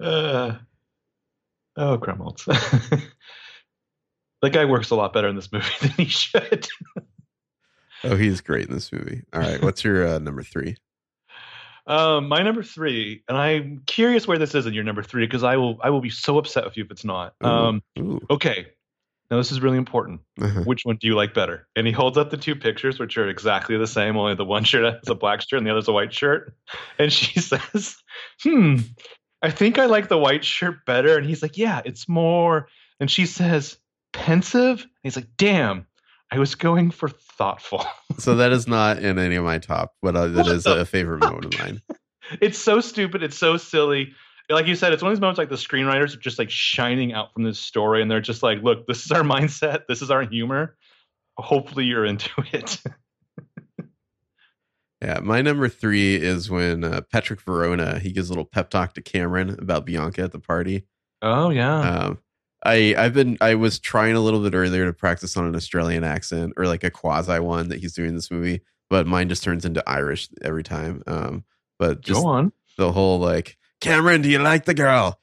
uh, 0.00 0.54
oh, 1.76 1.98
Krumholtz. 1.98 2.46
that 4.40 4.52
guy 4.54 4.64
works 4.64 4.88
a 4.88 4.94
lot 4.94 5.12
better 5.12 5.28
in 5.28 5.36
this 5.36 5.52
movie 5.52 5.66
than 5.82 5.90
he 5.90 6.06
should. 6.06 6.66
Oh, 8.02 8.16
he's 8.16 8.40
great 8.40 8.68
in 8.68 8.72
this 8.72 8.90
movie. 8.90 9.24
All 9.34 9.42
right, 9.42 9.62
what's 9.62 9.84
your 9.84 10.08
uh, 10.08 10.18
number 10.18 10.42
three? 10.42 10.76
Um, 11.86 12.28
my 12.28 12.42
number 12.42 12.62
three, 12.62 13.24
and 13.28 13.36
I'm 13.36 13.82
curious 13.84 14.26
where 14.26 14.38
this 14.38 14.54
is 14.54 14.64
in 14.64 14.72
your 14.72 14.84
number 14.84 15.02
three 15.02 15.26
because 15.26 15.42
I 15.42 15.58
will 15.58 15.78
I 15.82 15.90
will 15.90 16.00
be 16.00 16.08
so 16.08 16.38
upset 16.38 16.64
with 16.64 16.78
you 16.78 16.84
if 16.84 16.90
it's 16.90 17.04
not. 17.04 17.34
Ooh, 17.44 17.46
um, 17.46 17.82
ooh. 17.98 18.20
okay, 18.30 18.68
now 19.34 19.38
this 19.38 19.50
is 19.50 19.60
really 19.60 19.78
important. 19.78 20.20
Uh-huh. 20.40 20.62
Which 20.62 20.84
one 20.84 20.96
do 20.96 21.08
you 21.08 21.16
like 21.16 21.34
better? 21.34 21.66
And 21.74 21.88
he 21.88 21.92
holds 21.92 22.16
up 22.16 22.30
the 22.30 22.36
two 22.36 22.54
pictures, 22.54 23.00
which 23.00 23.18
are 23.18 23.28
exactly 23.28 23.76
the 23.76 23.88
same. 23.88 24.16
Only 24.16 24.36
the 24.36 24.44
one 24.44 24.62
shirt 24.62 24.84
has 24.84 25.08
a 25.08 25.14
black 25.16 25.40
shirt 25.42 25.58
and 25.58 25.66
the 25.66 25.72
other's 25.72 25.88
a 25.88 25.92
white 25.92 26.14
shirt. 26.14 26.54
And 27.00 27.12
she 27.12 27.40
says, 27.40 27.96
"Hmm, 28.44 28.76
I 29.42 29.50
think 29.50 29.80
I 29.80 29.86
like 29.86 30.08
the 30.08 30.18
white 30.18 30.44
shirt 30.44 30.86
better." 30.86 31.16
And 31.16 31.26
he's 31.26 31.42
like, 31.42 31.58
"Yeah, 31.58 31.82
it's 31.84 32.08
more." 32.08 32.68
And 33.00 33.10
she 33.10 33.26
says, 33.26 33.76
"Pensive." 34.12 34.82
And 34.82 34.90
he's 35.02 35.16
like, 35.16 35.28
"Damn." 35.36 35.88
I 36.30 36.38
was 36.38 36.54
going 36.54 36.90
for 36.90 37.08
thoughtful. 37.08 37.84
so 38.18 38.36
that 38.36 38.52
is 38.52 38.66
not 38.68 38.98
in 38.98 39.18
any 39.18 39.34
of 39.34 39.44
my 39.44 39.58
top, 39.58 39.94
but 40.00 40.16
uh, 40.16 40.28
that 40.28 40.46
is 40.46 40.64
a 40.64 40.84
favorite 40.84 41.20
moment 41.20 41.54
of 41.54 41.60
mine. 41.60 41.82
It's 42.40 42.58
so 42.58 42.80
stupid. 42.80 43.22
It's 43.22 43.36
so 43.36 43.58
silly. 43.58 44.14
Like 44.50 44.66
you 44.66 44.74
said, 44.74 44.92
it's 44.92 45.02
one 45.02 45.10
of 45.10 45.16
these 45.16 45.20
moments 45.22 45.38
like 45.38 45.48
the 45.48 45.54
screenwriters 45.56 46.14
are 46.14 46.20
just 46.20 46.38
like 46.38 46.50
shining 46.50 47.14
out 47.14 47.32
from 47.32 47.44
this 47.44 47.58
story, 47.58 48.02
and 48.02 48.10
they're 48.10 48.20
just 48.20 48.42
like, 48.42 48.62
"Look, 48.62 48.86
this 48.86 49.04
is 49.04 49.12
our 49.12 49.22
mindset. 49.22 49.82
This 49.88 50.02
is 50.02 50.10
our 50.10 50.22
humor. 50.22 50.76
Hopefully, 51.38 51.84
you're 51.84 52.04
into 52.04 52.30
it." 52.52 52.80
yeah, 55.00 55.20
my 55.22 55.40
number 55.40 55.68
three 55.68 56.16
is 56.16 56.50
when 56.50 56.84
uh, 56.84 57.00
Patrick 57.10 57.40
Verona 57.40 57.98
he 57.98 58.12
gives 58.12 58.28
a 58.28 58.32
little 58.32 58.44
pep 58.44 58.70
talk 58.70 58.94
to 58.94 59.02
Cameron 59.02 59.50
about 59.58 59.86
Bianca 59.86 60.22
at 60.22 60.32
the 60.32 60.40
party. 60.40 60.86
Oh 61.22 61.48
yeah. 61.48 61.80
Um, 61.80 62.18
I 62.64 62.94
I've 62.96 63.14
been 63.14 63.38
I 63.40 63.54
was 63.54 63.78
trying 63.78 64.14
a 64.14 64.20
little 64.20 64.40
bit 64.40 64.54
earlier 64.54 64.86
to 64.86 64.92
practice 64.92 65.36
on 65.36 65.46
an 65.46 65.56
Australian 65.56 66.04
accent 66.04 66.54
or 66.56 66.66
like 66.66 66.84
a 66.84 66.90
quasi 66.90 67.38
one 67.38 67.68
that 67.68 67.80
he's 67.80 67.94
doing 67.94 68.10
in 68.10 68.14
this 68.14 68.30
movie, 68.30 68.60
but 68.90 69.06
mine 69.06 69.28
just 69.28 69.42
turns 69.42 69.64
into 69.64 69.82
Irish 69.88 70.28
every 70.42 70.62
time. 70.62 71.02
Um, 71.06 71.44
but 71.78 72.00
just 72.00 72.20
go 72.20 72.26
on 72.26 72.52
the 72.76 72.92
whole 72.92 73.18
like 73.18 73.56
Cameron, 73.84 74.22
do 74.22 74.28
you 74.28 74.38
like 74.38 74.64
the 74.64 74.74
girl? 74.74 75.20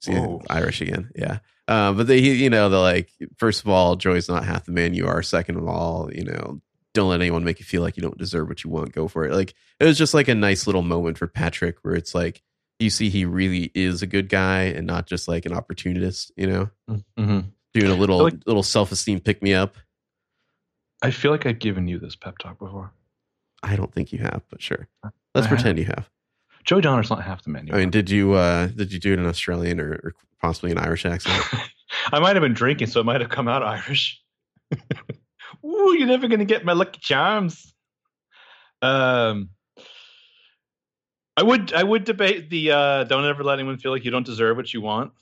See, 0.00 0.14
Irish 0.50 0.80
again, 0.80 1.10
yeah. 1.16 1.38
Um, 1.66 1.96
but 1.96 2.06
they, 2.06 2.18
you 2.18 2.50
know, 2.50 2.68
the 2.68 2.78
like, 2.78 3.10
first 3.38 3.62
of 3.62 3.68
all, 3.68 3.96
Joey's 3.96 4.28
not 4.28 4.44
half 4.44 4.66
the 4.66 4.72
man 4.72 4.94
you 4.94 5.06
are. 5.06 5.22
Second 5.22 5.56
of 5.56 5.66
all, 5.66 6.10
you 6.12 6.24
know, 6.24 6.60
don't 6.92 7.08
let 7.08 7.20
anyone 7.20 7.44
make 7.44 7.58
you 7.58 7.64
feel 7.64 7.82
like 7.82 7.96
you 7.96 8.02
don't 8.02 8.18
deserve 8.18 8.48
what 8.48 8.64
you 8.64 8.70
want. 8.70 8.92
Go 8.92 9.08
for 9.08 9.24
it. 9.24 9.32
Like 9.32 9.54
it 9.80 9.84
was 9.84 9.98
just 9.98 10.14
like 10.14 10.28
a 10.28 10.34
nice 10.34 10.66
little 10.66 10.82
moment 10.82 11.18
for 11.18 11.26
Patrick 11.26 11.78
where 11.82 11.94
it's 11.94 12.14
like 12.14 12.42
you 12.78 12.90
see 12.90 13.08
he 13.08 13.24
really 13.24 13.70
is 13.74 14.02
a 14.02 14.06
good 14.06 14.28
guy 14.28 14.62
and 14.62 14.86
not 14.86 15.06
just 15.06 15.26
like 15.26 15.46
an 15.46 15.52
opportunist, 15.52 16.32
you 16.36 16.46
know, 16.46 16.70
mm-hmm. 16.88 17.40
doing 17.72 17.90
a 17.90 17.94
little 17.94 18.22
like, 18.22 18.34
little 18.46 18.62
self 18.62 18.92
esteem 18.92 19.20
pick 19.20 19.42
me 19.42 19.54
up. 19.54 19.76
I 21.02 21.10
feel 21.10 21.30
like 21.30 21.46
I've 21.46 21.58
given 21.58 21.88
you 21.88 21.98
this 21.98 22.16
pep 22.16 22.38
talk 22.38 22.58
before. 22.58 22.92
I 23.62 23.76
don't 23.76 23.92
think 23.92 24.12
you 24.12 24.20
have, 24.20 24.42
but 24.50 24.62
sure. 24.62 24.88
Let's 25.34 25.46
I 25.46 25.48
pretend 25.48 25.78
have. 25.78 25.88
you 25.88 25.92
have. 25.94 26.10
Joey 26.64 26.80
Donner's 26.80 27.10
not 27.10 27.22
half 27.22 27.42
the 27.42 27.50
man. 27.50 27.68
I 27.72 27.78
mean, 27.78 27.90
did 27.90 28.10
you 28.10 28.32
uh 28.32 28.66
did 28.68 28.92
you 28.92 28.98
do 28.98 29.12
it 29.12 29.18
in 29.18 29.26
Australian 29.26 29.80
or, 29.80 29.92
or 30.02 30.14
possibly 30.40 30.72
an 30.72 30.78
Irish 30.78 31.04
accent? 31.04 31.42
I 32.12 32.18
might 32.18 32.36
have 32.36 32.42
been 32.42 32.54
drinking, 32.54 32.88
so 32.88 33.00
it 33.00 33.04
might 33.04 33.20
have 33.20 33.30
come 33.30 33.48
out 33.48 33.62
Irish. 33.62 34.20
Ooh, 35.64 35.94
you're 35.96 36.08
never 36.08 36.28
gonna 36.28 36.44
get 36.44 36.64
my 36.64 36.72
lucky 36.72 37.00
charms. 37.00 37.74
Um, 38.82 39.50
I 41.36 41.42
would 41.42 41.72
I 41.72 41.82
would 41.82 42.04
debate 42.04 42.50
the 42.50 42.70
uh, 42.70 43.04
don't 43.04 43.24
ever 43.24 43.42
let 43.42 43.58
anyone 43.58 43.78
feel 43.78 43.92
like 43.92 44.04
you 44.04 44.10
don't 44.10 44.26
deserve 44.26 44.56
what 44.56 44.72
you 44.72 44.80
want. 44.80 45.12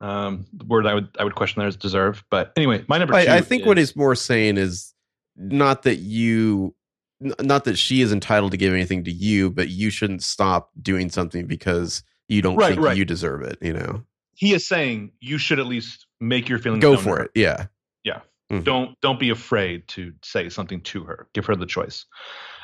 Um, 0.00 0.46
the 0.52 0.64
word 0.64 0.86
I 0.86 0.94
would 0.94 1.08
I 1.18 1.24
would 1.24 1.34
question 1.34 1.60
there 1.60 1.68
is 1.68 1.76
deserve. 1.76 2.24
But 2.30 2.52
anyway, 2.56 2.84
my 2.88 2.98
number. 2.98 3.14
I, 3.14 3.36
I 3.36 3.40
think 3.40 3.62
is, 3.62 3.66
what 3.66 3.78
he's 3.78 3.96
more 3.96 4.14
saying 4.14 4.56
is 4.58 4.94
not 5.36 5.84
that 5.84 5.96
you, 5.96 6.74
not 7.20 7.64
that 7.64 7.76
she 7.76 8.00
is 8.00 8.12
entitled 8.12 8.52
to 8.52 8.56
give 8.56 8.72
anything 8.72 9.04
to 9.04 9.12
you, 9.12 9.50
but 9.50 9.68
you 9.68 9.90
shouldn't 9.90 10.22
stop 10.22 10.70
doing 10.80 11.10
something 11.10 11.46
because 11.46 12.02
you 12.28 12.42
don't 12.42 12.56
right, 12.56 12.70
think 12.70 12.80
right. 12.80 12.96
you 12.96 13.04
deserve 13.04 13.42
it. 13.42 13.58
You 13.60 13.72
know, 13.72 14.02
he 14.34 14.52
is 14.54 14.66
saying 14.66 15.12
you 15.20 15.38
should 15.38 15.58
at 15.58 15.66
least 15.66 16.06
make 16.20 16.48
your 16.48 16.58
feelings. 16.58 16.82
Go 16.82 16.96
for 16.96 17.20
it. 17.20 17.30
Yeah. 17.34 17.66
Yeah. 18.04 18.20
Mm-hmm. 18.50 18.62
Don't 18.62 19.00
don't 19.00 19.18
be 19.18 19.30
afraid 19.30 19.86
to 19.88 20.12
say 20.22 20.48
something 20.48 20.80
to 20.82 21.04
her. 21.04 21.28
Give 21.34 21.44
her 21.46 21.56
the 21.56 21.66
choice. 21.66 22.06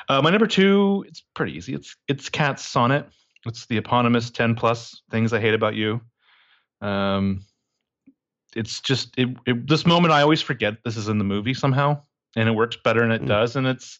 Uh, 0.07 0.21
my 0.21 0.29
number 0.29 0.47
two, 0.47 1.03
it's 1.07 1.23
pretty 1.33 1.53
easy. 1.53 1.73
It's 1.73 1.95
it's 2.07 2.29
Kat's 2.29 2.63
sonnet. 2.63 3.07
It's 3.45 3.65
the 3.67 3.77
eponymous 3.77 4.29
ten 4.31 4.55
plus 4.55 5.01
things 5.11 5.33
I 5.33 5.39
hate 5.39 5.53
about 5.53 5.75
you. 5.75 6.01
Um, 6.81 7.45
it's 8.55 8.79
just 8.79 9.13
it, 9.17 9.29
it, 9.45 9.67
this 9.67 9.85
moment 9.85 10.13
I 10.13 10.21
always 10.21 10.41
forget 10.41 10.77
this 10.83 10.97
is 10.97 11.09
in 11.09 11.17
the 11.17 11.23
movie 11.23 11.53
somehow, 11.53 12.01
and 12.35 12.47
it 12.47 12.53
works 12.53 12.77
better 12.83 13.01
than 13.01 13.11
it 13.11 13.23
mm. 13.23 13.27
does. 13.27 13.55
And 13.55 13.67
it's 13.67 13.99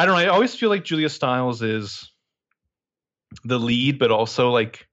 I 0.00 0.06
don't 0.06 0.14
know. 0.14 0.20
I 0.22 0.26
always 0.28 0.54
feel 0.54 0.70
like 0.70 0.82
Julia 0.82 1.10
Stiles 1.10 1.60
is 1.60 2.10
the 3.44 3.58
lead, 3.58 3.98
but 3.98 4.10
also 4.10 4.50
like 4.50 4.88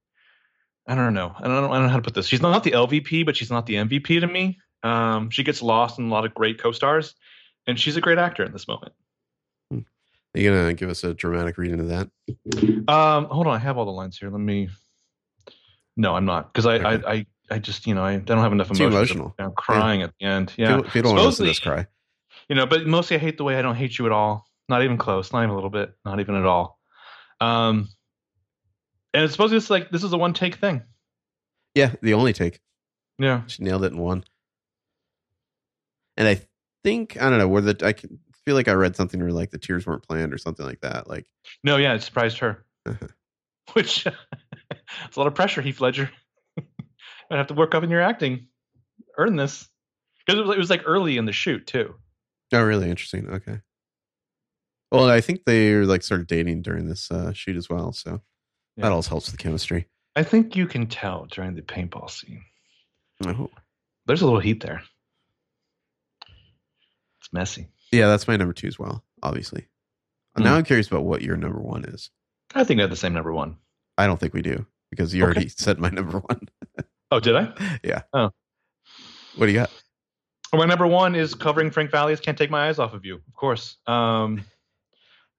I 0.86 0.96
don't 0.96 1.14
know. 1.14 1.34
I 1.34 1.48
don't, 1.48 1.64
I 1.64 1.76
don't 1.76 1.84
know 1.84 1.88
how 1.88 1.96
to 1.96 2.02
put 2.02 2.14
this. 2.14 2.28
She's 2.28 2.42
not 2.42 2.66
the 2.66 2.72
LVP, 2.72 3.26
but 3.26 3.38
she's 3.38 3.50
not 3.50 3.68
the 3.68 3.76
MVP 3.76 4.20
to 4.20 4.28
me. 4.28 4.60
Um, 4.84 5.30
she 5.30 5.44
gets 5.44 5.62
lost 5.62 5.98
in 5.98 6.08
a 6.08 6.10
lot 6.10 6.26
of 6.26 6.34
great 6.34 6.60
co-stars, 6.62 7.16
and 7.66 7.80
she's 7.80 7.96
a 7.96 8.02
great 8.02 8.18
actor 8.18 8.44
in 8.44 8.52
this 8.52 8.68
moment. 8.68 8.92
Are 9.72 9.78
you 10.36 10.52
gonna 10.52 10.74
give 10.74 10.90
us 10.90 11.06
a 11.06 11.14
dramatic 11.14 11.58
reading 11.58 11.80
of 11.80 11.88
that? 11.88 12.10
Um, 12.90 13.26
hold 13.28 13.48
on, 13.48 13.56
I 13.56 13.60
have 13.60 13.78
all 13.78 13.86
the 13.86 13.92
lines 13.92 14.18
here. 14.18 14.30
Let 14.30 14.42
me. 14.42 14.68
No, 15.96 16.18
I'm 16.18 16.26
not 16.26 16.52
because 16.52 16.66
I, 16.66 16.76
okay. 16.80 17.08
I, 17.08 17.14
I, 17.14 17.26
I 17.50 17.60
just 17.60 17.88
you 17.88 17.96
know 17.96 18.04
I 18.04 18.18
don't 18.18 18.40
have 18.40 18.52
enough 18.52 18.68
emotion. 18.68 18.90
Too 18.90 18.98
emotional. 18.98 19.36
I'm 19.40 19.54
crying 19.54 20.02
yeah. 20.02 20.06
at 20.08 20.14
the 20.20 20.26
end. 20.26 20.54
Yeah, 20.58 20.80
if 20.80 20.94
you 20.94 21.02
don't 21.02 21.14
want 21.14 21.22
to 21.22 21.28
listen 21.28 21.46
to 21.46 21.52
this 21.52 21.60
cry. 21.60 21.88
You 22.50 22.56
know, 22.56 22.66
but 22.66 22.86
mostly 22.86 23.16
I 23.16 23.20
hate 23.20 23.38
the 23.38 23.46
way 23.46 23.56
I 23.56 23.62
don't 23.62 23.76
hate 23.76 23.98
you 23.98 24.06
at 24.06 24.12
all. 24.12 24.47
Not 24.70 24.84
even 24.84 24.98
close. 24.98 25.32
Not 25.32 25.40
even 25.40 25.52
a 25.52 25.56
little 25.56 25.70
bit. 25.70 25.94
Not 26.06 26.20
even 26.20 26.36
at 26.36 26.46
all. 26.46 26.80
Um, 27.40 27.90
and 29.14 29.24
it's 29.24 29.34
supposed 29.34 29.54
to 29.54 29.60
be 29.60 29.74
like 29.74 29.90
this 29.90 30.04
is 30.04 30.14
a 30.14 30.18
one 30.18 30.34
take 30.34 30.56
thing. 30.56 30.84
Yeah, 31.76 31.94
the 32.02 32.14
only 32.14 32.34
take. 32.34 32.60
Yeah. 33.20 33.44
She 33.48 33.64
nailed 33.64 33.84
it 33.84 33.94
in 33.94 34.00
one. 34.00 34.24
And 36.18 36.28
I 36.28 36.42
think 36.84 37.22
I 37.22 37.30
don't 37.30 37.40
know 37.40 37.48
where 37.48 37.62
the 37.62 37.86
I 37.86 37.94
can 37.94 38.20
feel 38.46 38.56
like 38.56 38.68
I 38.68 38.74
read 38.74 38.96
something 38.96 39.20
where 39.20 39.32
like 39.32 39.52
the 39.52 39.58
tears 39.58 39.86
weren't 39.86 40.08
planned 40.08 40.34
or 40.34 40.38
something 40.38 40.66
like 40.66 40.82
that. 40.82 41.08
Like 41.08 41.26
No, 41.64 41.78
yeah, 41.78 41.94
it 41.94 42.02
surprised 42.02 42.40
her. 42.40 42.66
Which 43.74 44.06
it's 45.06 45.16
a 45.16 45.20
lot 45.20 45.28
of 45.28 45.36
pressure, 45.36 45.62
Heath 45.62 45.82
Ledger. 45.82 46.10
I 47.32 47.38
have 47.38 47.48
to 47.48 47.54
work 47.54 47.76
up 47.76 47.84
in 47.84 47.90
your 47.90 48.02
acting, 48.02 48.48
earn 49.18 49.36
this. 49.36 49.68
Because 50.26 50.40
it 50.40 50.46
was, 50.46 50.56
it 50.56 50.60
was 50.60 50.70
like 50.70 50.84
early 50.86 51.18
in 51.18 51.26
the 51.26 51.32
shoot 51.32 51.68
too. 51.68 51.96
oh, 52.54 52.64
really 52.64 52.90
interesting. 52.90 53.30
Okay. 53.30 53.60
Well, 54.92 55.10
I 55.10 55.22
think 55.22 55.44
they 55.46 55.72
are 55.74 55.86
like 55.86 56.04
started 56.04 56.28
dating 56.28 56.62
during 56.62 56.88
this 56.88 57.12
uh, 57.12 57.34
shoot 57.34 57.56
as 57.58 57.70
well, 57.70 57.92
so 57.92 58.22
Yeah. 58.78 58.84
that 58.84 58.92
also 58.92 59.10
helps 59.10 59.28
with 59.28 59.38
the 59.38 59.44
chemistry. 59.44 59.88
I 60.16 60.24
think 60.24 60.56
you 60.56 60.66
can 60.68 60.88
tell 60.88 61.26
during 61.30 61.56
the 61.56 61.62
paintball 61.62 62.10
scene. 62.10 62.44
Oh. 63.26 63.50
There's 64.06 64.22
a 64.22 64.26
little 64.26 64.40
heat 64.40 64.62
there. 64.64 64.82
It's 67.20 67.32
messy. 67.34 67.68
Yeah, 67.92 68.08
that's 68.08 68.28
my 68.28 68.36
number 68.38 68.54
two 68.54 68.68
as 68.68 68.80
well. 68.80 69.04
Obviously. 69.24 69.68
Hmm. 70.36 70.44
Now 70.44 70.56
I'm 70.56 70.64
curious 70.64 70.88
about 70.88 71.04
what 71.04 71.22
your 71.22 71.38
number 71.38 71.60
one 71.60 71.86
is. 71.86 72.10
I 72.56 72.64
think 72.64 72.80
I 72.80 72.84
have 72.84 72.90
the 72.90 72.96
same 72.96 73.14
number 73.14 73.34
one. 73.34 73.58
I 73.98 74.08
don't 74.08 74.20
think 74.20 74.34
we 74.34 74.42
do 74.42 74.66
because 74.90 75.14
you 75.14 75.24
Okay. 75.24 75.32
already 75.34 75.50
said 75.58 75.80
my 75.80 75.90
number 75.90 76.20
one. 76.20 76.48
Oh, 77.10 77.22
did 77.22 77.38
I? 77.38 77.78
Yeah. 77.86 78.02
Oh. 78.12 78.32
What 79.38 79.46
do 79.46 79.52
you 79.54 79.58
got? 79.60 79.72
My 80.54 80.66
number 80.66 80.86
one 80.86 81.16
is 81.16 81.36
covering 81.36 81.72
Frank 81.72 81.90
Valli's 81.90 82.20
"Can't 82.20 82.38
Take 82.38 82.50
My 82.52 82.68
Eyes 82.68 82.80
Off 82.80 82.94
of 82.94 83.06
You." 83.06 83.16
Of 83.16 83.34
course, 83.34 83.78
um, 83.88 84.44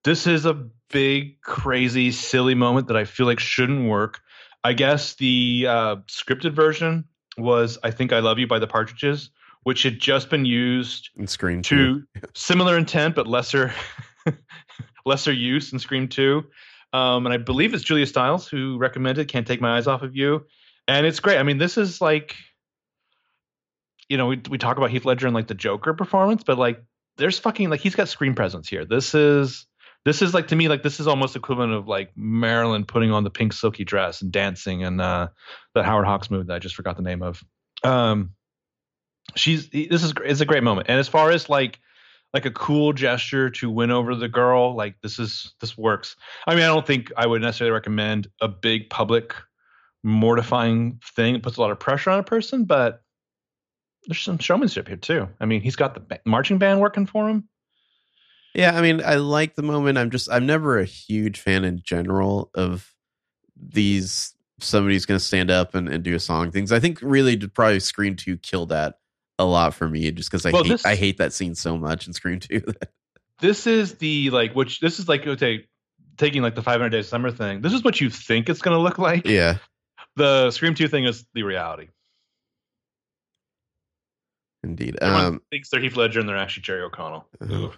this 0.05 0.27
is 0.27 0.47
a 0.47 0.55
big, 0.91 1.41
crazy, 1.41 2.11
silly 2.13 2.55
moment 2.55 2.89
that 2.89 2.97
I 2.97 3.05
feel 3.05 3.27
like 3.27 3.41
shouldn't 3.41 3.89
work. 3.89 4.21
I 4.65 4.73
guess 4.73 5.15
the 5.15 5.67
uh, 5.69 5.97
scripted 6.09 6.53
version 6.53 7.05
was 7.37 7.79
"I 7.83 7.91
Think 7.91 8.13
I 8.13 8.21
Love 8.21 8.39
You" 8.39 8.47
by 8.47 8.59
the 8.59 8.67
Partridges, 8.67 9.31
which 9.63 9.83
had 9.83 9.99
just 9.99 10.31
been 10.31 10.45
used 10.45 11.11
In 11.17 11.27
Scream 11.27 11.63
Two. 11.63 12.03
to 12.15 12.29
similar 12.35 12.77
intent 12.77 13.15
but 13.15 13.27
lesser 13.27 13.73
lesser 15.07 15.33
use 15.33 15.73
in 15.73 15.79
Scream 15.79 16.09
Two. 16.09 16.45
Um, 16.93 17.27
and 17.27 17.33
I 17.33 17.37
believe 17.37 17.75
it's 17.75 17.85
Julia 17.85 18.07
Stiles 18.07 18.49
who 18.49 18.79
recommended 18.79 19.29
"Can't 19.29 19.47
Take 19.47 19.61
My 19.61 19.77
Eyes 19.77 19.87
Off 19.87 20.03
of 20.03 20.17
You," 20.17 20.47
and 20.87 21.07
it's 21.07 21.21
great. 21.21 21.39
I 21.39 21.43
mean, 21.43 21.59
this 21.59 21.77
is 21.77 22.01
like, 22.01 22.35
you 24.09 24.17
know, 24.17 24.27
we 24.27 24.41
we 24.51 24.59
talk 24.59 24.77
about 24.77 24.91
Heath 24.91 25.05
Ledger 25.05 25.27
and 25.27 25.35
like 25.35 25.49
the 25.49 25.55
Joker 25.55 25.95
performance, 25.95 26.43
but 26.45 26.59
like, 26.59 26.83
there's 27.17 27.39
fucking 27.39 27.69
like 27.71 27.81
he's 27.81 27.95
got 27.95 28.09
screen 28.09 28.35
presence 28.35 28.69
here. 28.69 28.85
This 28.85 29.15
is 29.15 29.67
this 30.05 30.23
is 30.23 30.35
like 30.35 30.49
to 30.49 30.57
me 30.57 30.69
like 30.69 30.83
this 30.83 31.01
is 31.01 31.07
almost 31.07 31.37
equivalent 31.37 31.73
of 31.73 31.89
like 31.89 32.11
Marilyn 32.17 32.85
putting 32.85 33.11
on 33.11 33.25
the 33.25 33.31
pink 33.31 33.53
silky 33.53 33.85
dress 33.85 34.23
and 34.23 34.33
dancing 34.33 34.85
and 34.85 35.01
uh, 35.01 35.29
that 35.75 35.85
Howard 35.85 36.07
Hawks 36.07 36.31
movie 36.31 36.47
that 36.47 36.55
I 36.55 36.59
just 36.59 36.75
forgot 36.75 36.97
the 36.97 37.03
name 37.03 37.23
of. 37.23 37.43
Um, 37.85 38.31
she's 39.37 39.69
this 39.69 40.03
is 40.03 40.13
it's 40.25 40.41
a 40.41 40.47
great 40.47 40.63
moment, 40.63 40.89
and 40.89 40.99
as 40.99 41.09
far 41.09 41.31
as 41.31 41.49
like 41.49 41.81
like 42.35 42.47
a 42.47 42.51
cool 42.51 42.93
gesture 42.93 43.49
to 43.49 43.71
win 43.71 43.91
over 43.91 44.15
the 44.15 44.29
girl 44.29 44.75
like 44.75 44.97
this 45.03 45.19
is 45.19 45.55
this 45.61 45.77
works. 45.77 46.17
I 46.47 46.55
mean 46.55 46.65
i 46.65 46.69
don't 46.69 46.87
think 46.87 47.11
i 47.17 47.27
would 47.27 47.43
necessarily 47.43 47.73
recommend 47.73 48.29
a 48.41 48.49
big 48.49 48.91
public 48.91 49.35
mortifying 50.03 51.01
thing. 51.17 51.35
It 51.35 51.43
puts 51.43 51.57
a 51.57 51.61
lot 51.61 51.71
of 51.71 51.81
pressure 51.81 52.11
on 52.11 52.19
a 52.19 52.25
person 52.25 52.65
but 52.65 53.03
there's 54.07 54.21
some 54.21 54.39
showmanship 54.39 54.89
here 54.89 54.97
too. 54.97 55.29
I 55.41 55.47
mean 55.47 55.61
he's 55.61 55.77
got 55.77 55.95
the 55.95 56.21
marching 56.25 56.59
band 56.59 56.81
working 56.81 57.07
for 57.07 57.29
him 57.29 57.49
Yeah, 58.55 58.77
I 58.77 58.81
mean, 58.83 59.03
I 59.05 59.17
like 59.17 59.55
the 59.55 59.63
moment. 59.63 59.99
I'm 59.99 60.11
just, 60.11 60.31
I'm 60.31 60.47
never 60.47 60.79
a 60.79 60.85
huge 60.85 61.39
fan 61.41 61.65
in 61.65 61.81
general 61.83 62.51
of 62.55 62.93
these. 63.57 64.35
Somebody's 64.61 65.07
going 65.07 65.19
to 65.19 65.25
stand 65.25 65.51
up 65.51 65.75
and, 65.75 65.89
and 65.89 66.03
do 66.03 66.15
a 66.15 66.21
song 66.21 66.51
things. 66.51 66.73
I 66.73 66.81
think 66.81 66.99
really 67.03 67.37
did 67.37 67.55
probably 67.55 67.79
Scream 67.81 68.17
Two 68.17 68.37
kill 68.37 68.67
that 68.67 68.99
a 69.39 69.45
lot 69.45 69.73
for 69.75 69.89
me, 69.89 70.11
just 70.11 70.31
because 70.31 70.45
I 70.45 70.51
Well, 70.51 70.65
hate, 70.65 70.71
this- 70.71 70.85
I 70.85 70.97
hate 70.97 71.19
that 71.19 71.33
scene 71.33 71.55
so 71.55 71.79
much 71.79 72.07
in 72.09 72.13
Scream 72.13 72.41
Two. 72.41 72.63
this 73.41 73.69
is 73.69 73.95
the 73.99 74.31
like 74.31 74.55
which 74.55 74.81
this 74.81 74.99
is 74.99 75.09
like 75.09 75.25
okay 75.25 75.65
taking 76.17 76.43
like 76.43 76.57
the 76.57 76.63
500 76.63 76.89
days 76.89 77.07
summer 77.07 77.31
thing 77.31 77.61
this 77.61 77.73
is 77.73 77.85
what 77.85 78.01
you 78.01 78.11
think 78.11 78.49
it's 78.49 78.61
going 78.61 78.77
to 78.77 78.83
look 78.83 78.99
like 78.99 79.25
yeah, 79.25 79.59
the 80.17 80.51
scream 80.51 80.75
2 80.75 80.89
thing 80.89 81.05
is 81.05 81.25
the 81.35 81.45
reality 81.45 81.87
indeed. 84.65 84.97
Everyone 85.01 85.25
Um, 85.27 85.43
thinks 85.53 85.69
they're 85.71 85.81
heath 85.81 85.97
ledger 85.97 86.19
and 86.19 86.29
they're 86.29 86.37
actually 86.37 86.65
jerry 86.65 86.83
o'connell 86.83 87.29
uh, 87.41 87.69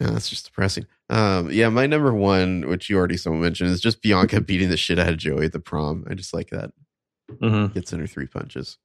yeah, 0.00 0.10
that's 0.10 0.28
just 0.30 0.46
depressing. 0.46 0.86
Um, 1.10 1.50
yeah, 1.50 1.68
my 1.68 1.86
number 1.86 2.12
one, 2.14 2.68
which 2.68 2.88
you 2.88 2.96
already 2.96 3.16
someone 3.16 3.42
mentioned, 3.42 3.70
is 3.70 3.80
just 3.80 4.02
Bianca 4.02 4.40
beating 4.42 4.68
the 4.70 4.76
shit 4.76 4.98
out 4.98 5.08
of 5.08 5.16
Joey 5.16 5.46
at 5.46 5.52
the 5.52 5.60
prom. 5.60 6.04
I 6.08 6.14
just 6.14 6.32
like 6.32 6.50
that. 6.50 6.70
mm-hmm. 7.30 7.72
Gets 7.72 7.92
in 7.92 8.00
her 8.00 8.06
three 8.06 8.26
punches. 8.26 8.78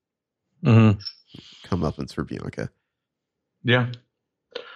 Mm-hmm. 0.65 0.99
Comeuppance 1.67 2.13
for 2.13 2.23
Bianca. 2.23 2.69
Yeah. 3.63 3.91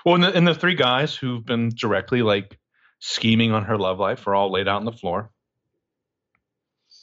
Well, 0.05 0.15
and 0.15 0.23
the, 0.23 0.33
and 0.33 0.47
the 0.47 0.55
three 0.55 0.75
guys 0.75 1.15
who've 1.15 1.45
been 1.45 1.69
directly 1.69 2.21
like 2.21 2.57
scheming 2.99 3.51
on 3.51 3.63
her 3.65 3.77
love 3.77 3.99
life 3.99 4.25
are 4.27 4.35
all 4.35 4.51
laid 4.51 4.67
out 4.67 4.77
on 4.77 4.85
the 4.85 4.91
floor. 4.91 5.31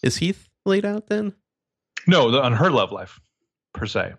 Is 0.03 0.16
Heath 0.16 0.49
laid 0.64 0.85
out 0.85 1.09
then? 1.09 1.35
No, 2.07 2.31
the, 2.31 2.42
on 2.42 2.53
her 2.53 2.70
love 2.70 2.92
life 2.92 3.20
per 3.73 3.87
se. 3.87 4.14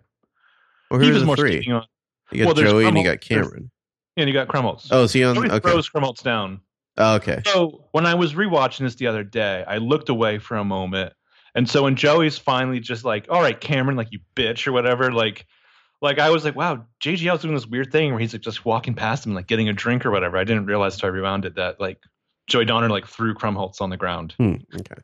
Or 0.90 1.00
He 1.02 1.12
was 1.12 1.24
more 1.24 1.36
three? 1.36 1.62
scheming 1.62 1.78
on. 1.78 1.86
You 2.32 2.46
got 2.46 2.56
Well, 2.56 2.66
Joey 2.66 2.86
and 2.88 2.98
you 2.98 3.04
got 3.04 3.22
Cameron. 3.22 3.72
And 4.18 4.28
you 4.30 4.34
got 4.34 4.48
Krumholtz. 4.48 4.88
Oh, 4.92 5.04
is 5.04 5.14
he 5.14 5.24
on? 5.24 5.38
Okay. 5.38 5.60
throws 5.60 5.90
Krumholtz 5.90 6.24
down. 6.24 6.62
Oh, 6.98 7.16
okay. 7.16 7.42
So 7.46 7.86
when 7.92 8.06
I 8.06 8.16
was 8.16 8.34
rewatching 8.34 8.80
this 8.80 8.96
the 8.96 9.08
other 9.08 9.24
day, 9.24 9.64
I 9.68 9.78
looked 9.78 10.10
away 10.10 10.40
for 10.40 10.56
a 10.56 10.64
moment. 10.64 11.14
And 11.54 11.70
so 11.70 11.84
when 11.84 11.96
Joey's 11.96 12.38
finally 12.38 12.80
just 12.80 13.04
like, 13.06 13.28
all 13.30 13.42
right, 13.42 13.60
Cameron, 13.60 13.98
like 13.98 14.12
you 14.12 14.20
bitch 14.36 14.68
or 14.68 14.72
whatever, 14.72 15.12
like 15.12 15.46
like 16.02 16.20
I 16.20 16.30
was 16.30 16.46
like, 16.46 16.56
wow, 16.56 16.86
JGL's 17.02 17.42
doing 17.42 17.56
this 17.56 17.66
weird 17.66 17.92
thing 17.92 18.12
where 18.12 18.20
he's 18.20 18.34
like 18.34 18.42
just 18.42 18.66
walking 18.66 18.94
past 18.94 19.26
him, 19.26 19.34
like 19.34 19.48
getting 19.48 19.70
a 19.70 19.74
drink 19.74 20.06
or 20.06 20.12
whatever. 20.12 20.38
I 20.38 20.44
didn't 20.44 20.66
realize 20.66 20.96
until 20.96 21.08
I 21.10 21.14
rewound 21.14 21.46
it 21.46 21.56
that 21.56 21.80
like 21.80 22.00
Joey 22.48 22.66
Donner 22.66 22.90
like 22.90 23.08
threw 23.08 23.34
Krumholtz 23.34 23.82
on 23.82 23.90
the 23.90 23.98
ground. 23.98 24.36
Hmm, 24.38 24.56
okay. 24.76 25.02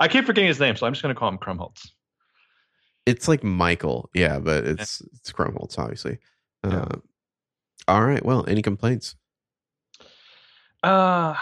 I 0.00 0.08
keep 0.08 0.24
forgetting 0.24 0.48
his 0.48 0.60
name, 0.60 0.76
so 0.76 0.86
I'm 0.86 0.92
just 0.92 1.02
gonna 1.02 1.14
call 1.14 1.28
him 1.28 1.38
Krumholtz. 1.38 1.88
It's 3.06 3.28
like 3.28 3.44
Michael. 3.44 4.08
Yeah, 4.14 4.38
but 4.38 4.64
it's 4.64 5.02
it's 5.12 5.30
Krumholtz, 5.30 5.78
obviously. 5.78 6.18
Uh, 6.62 6.68
Yeah. 6.70 7.00
All 7.88 8.02
right. 8.04 8.24
Well, 8.24 8.44
any 8.48 8.62
complaints? 8.62 9.16
Uh 10.82 11.34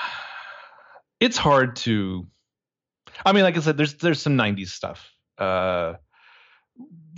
it's 1.20 1.36
hard 1.36 1.76
to 1.76 2.26
I 3.24 3.32
mean, 3.32 3.44
like 3.44 3.56
I 3.56 3.60
said, 3.60 3.76
there's 3.76 3.94
there's 3.94 4.20
some 4.22 4.36
nineties 4.36 4.72
stuff. 4.72 5.10
Uh 5.38 5.94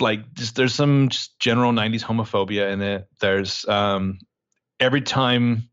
like 0.01 0.33
just 0.35 0.57
there's 0.57 0.75
some 0.75 1.09
just 1.09 1.39
general 1.39 1.73
nineties 1.73 2.03
homophobia 2.05 2.73
in 2.73 2.83
it. 2.83 3.07
There's 3.21 3.67
um 3.69 4.19
every 4.81 5.01
time 5.03 5.69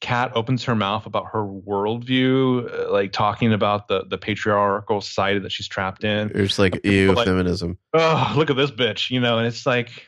Kat 0.00 0.30
opens 0.36 0.62
her 0.64 0.76
mouth 0.76 1.06
about 1.06 1.26
her 1.32 1.44
worldview, 1.44 2.72
uh, 2.88 2.92
like 2.92 3.10
talking 3.12 3.52
about 3.52 3.88
the 3.88 4.04
the 4.08 4.16
patriarchal 4.18 5.00
society 5.00 5.40
that 5.40 5.50
she's 5.50 5.66
trapped 5.66 6.04
in. 6.04 6.30
It's 6.34 6.58
like 6.58 6.84
ew, 6.84 7.12
Like- 7.12 7.26
feminism. 7.26 7.78
Oh, 7.92 8.32
look 8.36 8.48
at 8.50 8.56
this 8.56 8.70
bitch, 8.70 9.10
you 9.10 9.18
know, 9.20 9.38
and 9.38 9.46
it's 9.48 9.66
like 9.66 10.06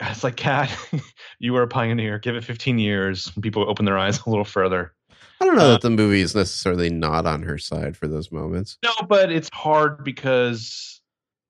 it's 0.00 0.24
like 0.24 0.36
Kat, 0.36 0.70
you 1.38 1.52
were 1.52 1.62
a 1.62 1.68
pioneer. 1.68 2.18
Give 2.18 2.36
it 2.36 2.44
15 2.44 2.78
years, 2.78 3.30
people 3.40 3.68
open 3.68 3.84
their 3.84 3.98
eyes 3.98 4.20
a 4.26 4.30
little 4.30 4.44
further. 4.44 4.92
I 5.40 5.44
don't 5.44 5.56
know 5.56 5.62
Uh, 5.64 5.72
that 5.72 5.80
the 5.82 5.90
movie 5.90 6.20
is 6.20 6.34
necessarily 6.34 6.88
not 6.90 7.26
on 7.26 7.42
her 7.42 7.58
side 7.58 7.96
for 7.96 8.06
those 8.06 8.30
moments. 8.30 8.78
No, 8.84 8.92
but 9.08 9.32
it's 9.32 9.50
hard 9.52 10.04
because 10.04 11.00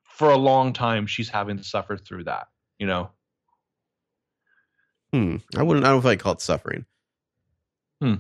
for 0.05 0.31
a 0.31 0.37
long 0.37 0.73
time 0.73 1.07
she's 1.07 1.29
having 1.29 1.57
to 1.59 1.65
suffer 1.65 1.97
through 1.97 2.25
that. 2.25 2.49
You 2.79 2.87
know. 2.87 3.11
Hmm. 5.13 5.37
I 5.57 5.63
wouldn't. 5.63 5.85
I 5.85 5.91
don't 5.91 5.97
know 5.97 5.99
if 5.99 6.07
I 6.07 6.17
call 6.17 6.33
it 6.33 6.41
suffering. 6.41 6.87
Hmm. 8.01 8.15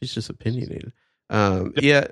She's 0.00 0.14
just 0.14 0.30
opinionated. 0.30 0.92
Um, 1.30 1.72
yeah, 1.76 2.06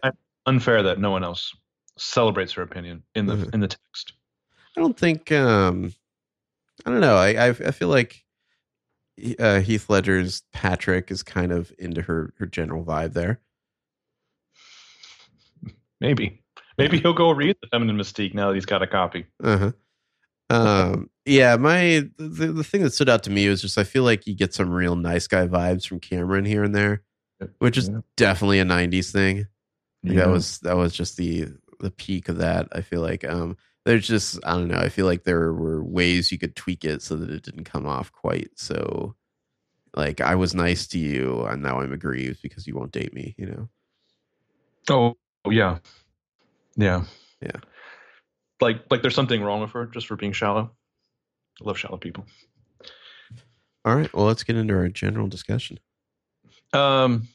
Unfair 0.46 0.82
that 0.82 0.98
no 0.98 1.10
one 1.10 1.22
else 1.22 1.54
celebrates 1.98 2.52
her 2.54 2.62
opinion 2.62 3.02
in 3.14 3.26
the 3.26 3.36
Mhm. 3.36 3.54
in 3.54 3.60
the 3.60 3.68
text. 3.68 4.14
I 4.76 4.80
don't 4.80 4.98
think. 4.98 5.30
Um, 5.32 5.92
I 6.86 6.90
don't 6.90 7.00
know. 7.00 7.16
I 7.16 7.28
I, 7.30 7.48
I 7.48 7.70
feel 7.70 7.88
like 7.88 8.24
uh, 9.38 9.60
Heath 9.60 9.88
Ledger's 9.90 10.42
Patrick 10.52 11.10
is 11.10 11.22
kind 11.22 11.52
of 11.52 11.72
into 11.78 12.02
her 12.02 12.32
her 12.38 12.46
general 12.46 12.84
vibe 12.84 13.12
there. 13.12 13.40
Maybe. 16.00 16.42
Maybe 16.78 16.98
he'll 16.98 17.12
go 17.12 17.30
read 17.30 17.56
the 17.60 17.68
feminine 17.68 17.96
mystique 17.96 18.34
now 18.34 18.48
that 18.48 18.54
he's 18.54 18.66
got 18.66 18.82
a 18.82 18.86
copy. 18.86 19.26
Uh 19.42 19.58
huh. 19.58 19.72
Um, 20.50 21.10
yeah, 21.24 21.56
my 21.56 22.08
the, 22.18 22.48
the 22.52 22.64
thing 22.64 22.82
that 22.82 22.92
stood 22.92 23.08
out 23.08 23.22
to 23.24 23.30
me 23.30 23.48
was 23.48 23.62
just 23.62 23.78
I 23.78 23.84
feel 23.84 24.02
like 24.02 24.26
you 24.26 24.34
get 24.34 24.52
some 24.54 24.70
real 24.70 24.96
nice 24.96 25.26
guy 25.26 25.46
vibes 25.46 25.86
from 25.86 26.00
Cameron 26.00 26.44
here 26.44 26.64
and 26.64 26.74
there, 26.74 27.02
which 27.58 27.76
is 27.78 27.88
Yeah. 27.88 28.00
definitely 28.16 28.58
a 28.58 28.64
'90s 28.64 29.12
thing. 29.12 29.46
Yeah. 30.02 30.14
That 30.22 30.28
was 30.30 30.58
that 30.60 30.76
was 30.76 30.92
just 30.94 31.16
the 31.16 31.48
the 31.80 31.90
peak 31.90 32.28
of 32.28 32.38
that. 32.38 32.68
I 32.72 32.80
feel 32.80 33.00
like 33.00 33.24
um, 33.24 33.56
there's 33.84 34.06
just 34.06 34.38
I 34.44 34.52
don't 34.52 34.68
know. 34.68 34.78
I 34.78 34.88
feel 34.88 35.06
like 35.06 35.24
there 35.24 35.52
were 35.52 35.82
ways 35.82 36.30
you 36.30 36.38
could 36.38 36.54
tweak 36.56 36.84
it 36.84 37.02
so 37.02 37.16
that 37.16 37.30
it 37.30 37.42
didn't 37.42 37.64
come 37.64 37.86
off 37.86 38.12
quite 38.12 38.50
so 38.56 39.14
like 39.94 40.20
I 40.20 40.34
was 40.34 40.54
nice 40.54 40.86
to 40.88 40.98
you 40.98 41.42
and 41.44 41.62
now 41.62 41.80
I'm 41.80 41.92
aggrieved 41.92 42.40
because 42.42 42.66
you 42.66 42.74
won't 42.74 42.92
date 42.92 43.12
me, 43.12 43.34
you 43.36 43.46
know. 43.46 43.68
Oh 44.90 45.50
yeah, 45.50 45.78
yeah, 46.76 47.04
Yeah. 47.40 47.56
Like 48.60 48.84
like 48.90 49.02
there's 49.02 49.14
something 49.14 49.42
wrong 49.42 49.60
with 49.60 49.72
her 49.72 49.86
just 49.86 50.06
for 50.06 50.16
being 50.16 50.32
shallow. 50.32 50.70
I 51.60 51.64
love 51.64 51.78
shallow 51.78 51.98
people. 51.98 52.24
All 53.84 53.96
right, 53.96 54.12
well 54.14 54.26
let's 54.26 54.44
get 54.44 54.56
into 54.56 54.74
our 54.74 54.88
general 54.88 55.26
discussion. 55.26 55.78
Um. 56.72 57.28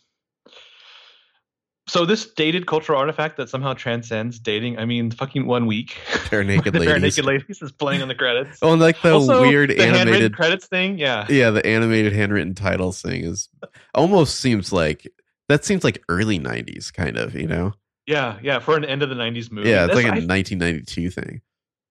So 1.90 2.06
this 2.06 2.26
dated 2.26 2.68
cultural 2.68 3.00
artifact 3.00 3.38
that 3.38 3.50
somehow 3.50 3.74
transcends 3.74 4.40
dating. 4.40 4.78
I 4.78 4.84
mean, 4.86 5.10
fucking 5.10 5.46
one 5.48 5.66
week. 5.68 5.96
Barenaked 6.30 6.66
ladies. 6.78 7.16
Barenaked 7.18 7.24
ladies 7.26 7.62
is 7.62 7.72
playing 7.72 8.02
on 8.02 8.10
the 8.10 8.16
credits. 8.16 8.60
Oh, 8.62 8.74
and 8.74 8.82
like 8.82 9.02
the 9.02 9.14
Also, 9.14 9.42
weird 9.42 9.70
the 9.70 9.82
animated 9.82 10.36
credits 10.36 10.68
thing. 10.68 10.98
Yeah. 10.98 11.26
Yeah, 11.30 11.50
the 11.52 11.66
animated 11.66 12.12
handwritten 12.14 12.56
titles 12.56 13.02
thing 13.02 13.24
is 13.24 13.48
almost 13.96 14.40
seems 14.40 14.74
like 14.74 15.08
that 15.48 15.64
seems 15.64 15.84
like 15.86 16.04
early 16.10 16.40
90s 16.40 16.92
kind 16.94 17.18
of, 17.18 17.36
you 17.36 17.48
know. 17.48 17.74
Yeah, 18.06 18.38
yeah, 18.42 18.60
for 18.60 18.76
an 18.78 18.86
end 18.86 19.04
of 19.04 19.10
the 19.10 19.16
'90s 19.16 19.52
movie. 19.52 19.70
Yeah, 19.70 19.86
it's 19.86 19.96
That's- 19.96 19.96
like 19.96 20.06
a 20.06 20.24
I- 20.24 20.26
1992 20.26 21.10
thing. 21.10 21.42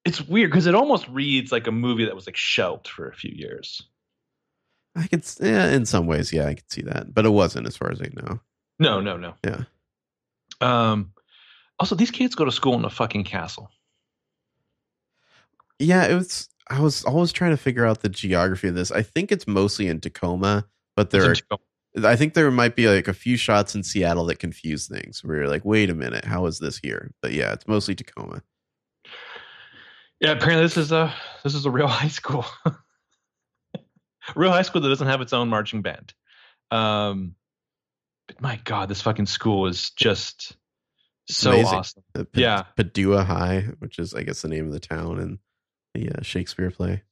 it's 0.07 0.21
weird 0.23 0.51
because 0.51 0.67
it 0.67 0.75
almost 0.75 1.07
reads 1.09 1.53
like 1.53 1.67
a 1.67 1.73
movie 1.73 2.07
that 2.07 2.15
was 2.15 2.27
like 2.27 2.37
shelved 2.39 2.89
for 2.89 3.09
a 3.09 3.15
few 3.15 3.33
years. 3.35 3.83
I 4.95 5.07
could 5.09 5.25
yeah, 5.41 5.69
in 5.73 5.85
some 5.85 6.07
ways, 6.07 6.33
yeah, 6.33 6.47
I 6.47 6.55
could 6.55 6.71
see 6.71 6.83
that, 6.83 7.13
but 7.13 7.27
it 7.27 7.31
wasn't 7.31 7.67
as 7.67 7.77
far 7.77 7.91
as 7.93 8.01
I 8.01 8.09
know. 8.15 8.41
No, 8.79 9.01
no, 9.01 9.17
no. 9.19 9.35
Yeah. 9.45 9.65
Um. 10.61 11.13
Also, 11.79 11.95
these 11.95 12.11
kids 12.11 12.35
go 12.35 12.45
to 12.47 12.53
school 12.53 12.75
in 12.75 12.85
a 12.85 12.91
fucking 12.91 13.25
castle. 13.25 13.71
Yeah, 15.79 16.07
it 16.07 16.15
was 16.15 16.49
I 16.69 16.81
was 16.81 17.05
always 17.05 17.33
trying 17.33 17.51
to 17.51 17.57
figure 17.57 17.87
out 17.87 18.01
the 18.01 18.09
geography 18.09 18.69
of 18.69 18.75
this. 18.75 18.91
I 18.91 19.03
think 19.03 19.31
it's 19.31 19.47
mostly 19.47 19.87
in 19.89 20.01
Tacoma, 20.01 20.67
but 20.97 21.11
there 21.11 21.25
are 21.25 21.33
It's 21.33 22.05
I 22.05 22.17
think 22.17 22.35
there 22.35 22.51
might 22.51 22.77
be 22.77 22.89
like 22.89 23.09
a 23.09 23.15
few 23.15 23.37
shots 23.37 23.75
in 23.75 23.83
Seattle 23.83 24.27
that 24.27 24.39
confuse 24.39 24.87
things 24.87 25.23
where 25.23 25.37
you're 25.37 25.49
like, 25.49 25.65
wait 25.65 25.89
a 25.89 25.95
minute, 25.95 26.25
how 26.25 26.47
is 26.47 26.59
this 26.59 26.79
here? 26.79 27.13
But 27.23 27.33
yeah, 27.33 27.53
it's 27.53 27.69
mostly 27.69 27.95
Tacoma. 27.95 28.43
Yeah, 30.21 30.33
apparently 30.33 30.65
this 30.65 30.77
is 30.77 30.93
a 30.93 31.15
this 31.45 31.55
is 31.55 31.67
a 31.67 31.71
real 31.71 31.87
high 31.89 32.09
school. 32.09 32.45
real 34.35 34.51
high 34.51 34.63
school 34.63 34.81
that 34.81 34.89
doesn't 34.89 35.07
have 35.07 35.21
its 35.21 35.33
own 35.33 35.49
marching 35.49 35.83
band. 35.83 36.15
Um. 36.71 37.35
But 38.29 38.41
my 38.41 38.61
God, 38.65 38.89
this 38.89 39.03
fucking 39.03 39.27
school 39.27 39.67
is 39.67 39.91
just 39.91 40.57
so 41.29 41.51
amazing. 41.53 41.79
awesome. 41.79 42.03
P- 42.33 42.41
Yeah. 42.43 42.65
Padua 42.77 43.25
High, 43.25 43.69
which 43.79 43.99
is 43.99 44.15
I 44.15 44.23
guess 44.23 44.43
the 44.43 44.49
name 44.49 44.67
of 44.67 44.73
the 44.73 44.81
town 44.81 45.21
in 45.21 45.39
the 45.95 46.11
uh, 46.11 46.23
Shakespeare 46.23 46.71
play. 46.71 47.03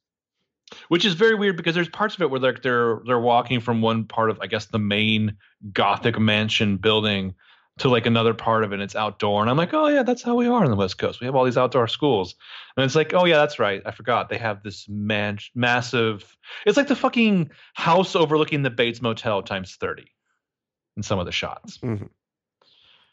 which 0.89 1.05
is 1.05 1.15
very 1.15 1.35
weird 1.35 1.57
because 1.57 1.75
there's 1.75 1.89
parts 1.89 2.15
of 2.15 2.23
it 2.23 2.31
where 2.31 2.41
like 2.41 2.63
they're 2.63 3.01
they're 3.07 3.21
walking 3.21 3.61
from 3.61 3.81
one 3.83 4.05
part 4.05 4.31
of 4.31 4.39
I 4.41 4.47
guess 4.47 4.67
the 4.67 4.79
main 4.79 5.37
Gothic 5.73 6.19
mansion 6.19 6.77
building 6.79 7.35
to 7.79 7.89
like 7.89 8.07
another 8.07 8.35
part 8.35 8.63
of 8.63 8.71
it. 8.73 8.75
and 8.75 8.83
It's 8.83 8.95
outdoor, 8.95 9.41
and 9.41 9.51
I'm 9.51 9.57
like, 9.57 9.75
oh 9.75 9.89
yeah, 9.89 10.05
that's 10.05 10.23
how 10.23 10.37
we 10.37 10.47
are 10.47 10.63
on 10.65 10.71
the 10.71 10.77
West 10.77 10.97
Coast. 10.99 11.21
We 11.21 11.27
have 11.27 11.35
all 11.35 11.45
these 11.45 11.57
outdoor 11.59 11.89
schools, 11.89 12.37
and 12.77 12.85
it's 12.85 12.95
like, 12.95 13.13
oh 13.15 13.25
yeah, 13.25 13.39
that's 13.39 13.59
right. 13.59 13.83
I 13.85 13.91
forgot 13.91 14.29
they 14.29 14.39
have 14.39 14.63
this 14.63 14.89
man- 14.89 15.39
massive. 15.57 16.37
It's 16.67 16.77
like 16.77 16.87
the 16.89 16.95
fucking 16.97 17.51
house 17.75 18.15
overlooking 18.15 18.63
the 18.63 18.71
Bates 18.71 19.03
Motel 19.03 19.43
times 19.43 19.75
thirty 19.77 20.07
in 20.97 21.03
some 21.03 21.19
of 21.19 21.27
the 21.27 21.33
shots. 21.33 21.79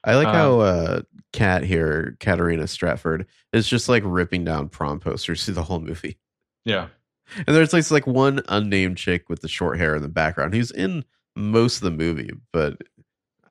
I 0.04 0.16
like 0.16 0.28
Um, 0.28 0.34
how 0.36 0.60
uh 0.62 1.02
Kat 1.34 1.64
here, 1.64 2.18
Katarina 2.20 2.68
Stratford, 2.68 3.28
is 3.54 3.68
just 3.68 3.88
like 3.88 4.04
ripping 4.06 4.44
down 4.44 4.68
prom 4.70 5.00
posters 5.00 5.46
through 5.46 5.54
the 5.54 5.64
whole 5.64 5.80
movie. 5.80 6.18
Yeah, 6.66 6.88
And 7.48 7.56
there's 7.56 7.74
like, 7.74 7.90
like 7.92 8.06
one 8.08 8.42
unnamed 8.50 8.98
chick 8.98 9.30
with 9.30 9.42
the 9.42 9.48
short 9.48 9.78
hair 9.80 9.96
in 9.96 10.02
the 10.02 10.10
background 10.10 10.54
who's 10.54 10.72
in 10.72 11.04
most 11.36 11.78
of 11.78 11.84
the 11.84 11.92
movie, 11.92 12.32
but 12.52 12.78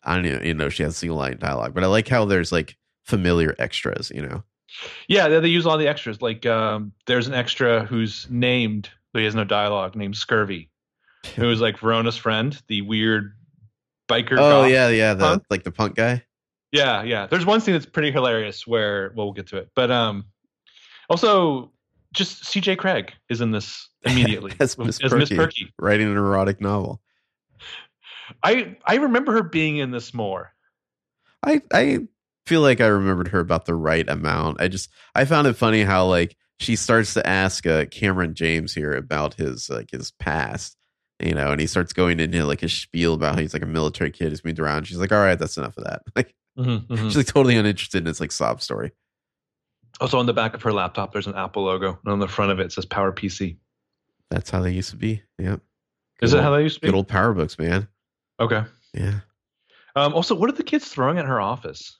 I 0.04 0.14
don't 0.16 0.26
even 0.26 0.44
you 0.44 0.54
know 0.54 0.68
she 0.68 0.82
has 0.82 0.96
single 0.96 1.18
line 1.18 1.38
dialogue. 1.38 1.74
But 1.74 1.84
I 1.84 1.86
like 1.86 2.08
how 2.08 2.24
there's 2.24 2.52
like 2.52 2.76
familiar 3.04 3.54
extras, 3.58 4.10
you 4.14 4.22
know. 4.22 4.42
yeah. 5.08 5.28
They, 5.28 5.40
they 5.40 5.48
use 5.48 5.66
all 5.66 5.78
the 5.78 5.88
extras. 5.88 6.20
Like 6.22 6.44
um, 6.46 6.92
there's 7.06 7.26
an 7.28 7.34
extra 7.34 7.84
who's 7.84 8.26
named, 8.30 8.90
but 9.12 9.20
he 9.20 9.24
has 9.24 9.34
no 9.34 9.44
dialogue, 9.44 9.96
named 9.96 10.16
Scurvy. 10.16 10.68
who 11.36 11.46
was 11.46 11.60
like 11.60 11.78
Verona's 11.78 12.16
friend, 12.16 12.60
the 12.68 12.82
weird 12.82 13.34
biker. 14.10 14.36
Oh 14.38 14.64
yeah, 14.64 14.88
yeah, 14.88 15.14
the 15.14 15.24
Punk? 15.24 15.44
like 15.50 15.62
the 15.62 15.72
punk 15.72 15.94
guy. 15.96 16.24
yeah, 16.72 17.02
yeah. 17.02 17.26
There's 17.26 17.46
one 17.46 17.60
scene 17.60 17.74
that's 17.74 17.86
pretty 17.86 18.10
hilarious 18.10 18.66
where 18.66 19.12
well, 19.14 19.26
we'll 19.26 19.34
get 19.34 19.46
to 19.48 19.58
it, 19.58 19.70
but 19.74 19.90
um, 19.90 20.26
also 21.08 21.72
just 22.12 22.44
C.J. 22.44 22.76
Craig 22.76 23.12
is 23.28 23.40
in 23.40 23.52
this 23.52 23.88
immediately 24.04 24.52
As 24.60 24.76
Miss 24.78 25.00
as 25.02 25.12
Miss 25.12 25.28
Perky. 25.28 25.36
Perky. 25.36 25.72
Writing 25.78 26.08
an 26.08 26.16
erotic 26.16 26.60
novel. 26.60 27.00
I 28.42 28.76
I 28.84 28.96
remember 28.96 29.32
her 29.32 29.42
being 29.42 29.76
in 29.78 29.90
this 29.90 30.14
more. 30.14 30.52
I 31.44 31.62
I 31.72 32.00
feel 32.46 32.60
like 32.60 32.80
I 32.80 32.86
remembered 32.86 33.28
her 33.28 33.40
about 33.40 33.66
the 33.66 33.74
right 33.74 34.08
amount. 34.08 34.60
I 34.60 34.68
just 34.68 34.90
I 35.14 35.24
found 35.24 35.46
it 35.46 35.54
funny 35.54 35.82
how 35.82 36.06
like 36.06 36.36
she 36.58 36.76
starts 36.76 37.14
to 37.14 37.26
ask 37.26 37.66
uh, 37.66 37.86
Cameron 37.86 38.34
James 38.34 38.74
here 38.74 38.92
about 38.92 39.34
his 39.34 39.68
like 39.70 39.90
his 39.90 40.10
past, 40.12 40.76
you 41.20 41.34
know, 41.34 41.52
and 41.52 41.60
he 41.60 41.66
starts 41.66 41.92
going 41.92 42.20
into 42.20 42.44
like 42.44 42.60
his 42.60 42.72
spiel 42.72 43.14
about 43.14 43.34
how 43.34 43.40
he's 43.40 43.52
like 43.54 43.62
a 43.62 43.66
military 43.66 44.10
kid 44.10 44.30
who's 44.30 44.44
moved 44.44 44.58
around. 44.60 44.84
She's 44.86 44.98
like, 44.98 45.12
"All 45.12 45.18
right, 45.18 45.38
that's 45.38 45.56
enough 45.56 45.76
of 45.76 45.84
that." 45.84 46.02
Like 46.16 46.34
Mhm, 46.58 46.86
mhm. 46.88 46.98
she's 47.04 47.16
like 47.16 47.26
totally 47.26 47.56
uninterested 47.56 48.02
in 48.02 48.06
his 48.06 48.20
like 48.20 48.32
sob 48.32 48.60
story. 48.60 48.92
Also 50.00 50.18
on 50.18 50.26
the 50.26 50.32
back 50.32 50.54
of 50.54 50.62
her 50.62 50.72
laptop, 50.72 51.12
there's 51.12 51.26
an 51.26 51.34
Apple 51.36 51.64
logo, 51.64 51.98
and 52.04 52.12
on 52.12 52.18
the 52.18 52.28
front 52.28 52.50
of 52.52 52.58
it, 52.60 52.66
it 52.66 52.72
says 52.72 52.86
Power 52.86 53.12
PC. 53.12 53.56
That's 54.30 54.50
how 54.50 54.60
they 54.60 54.72
used 54.72 54.90
to 54.90 54.96
be. 54.96 55.22
Yeah, 55.38 55.56
Is 56.22 56.32
Good 56.32 56.38
it 56.40 56.42
how 56.42 56.50
they 56.50 56.62
used 56.62 56.76
to 56.76 56.80
be? 56.80 56.88
good 56.88 56.94
old 56.96 57.08
power 57.08 57.32
books, 57.34 57.58
man? 57.58 57.86
Okay. 58.38 58.62
Yeah. 58.94 59.20
Um, 59.96 60.14
also, 60.14 60.34
what 60.34 60.48
are 60.48 60.54
the 60.54 60.62
kids 60.64 60.88
throwing 60.88 61.18
at 61.18 61.24
her 61.26 61.40
office? 61.40 61.96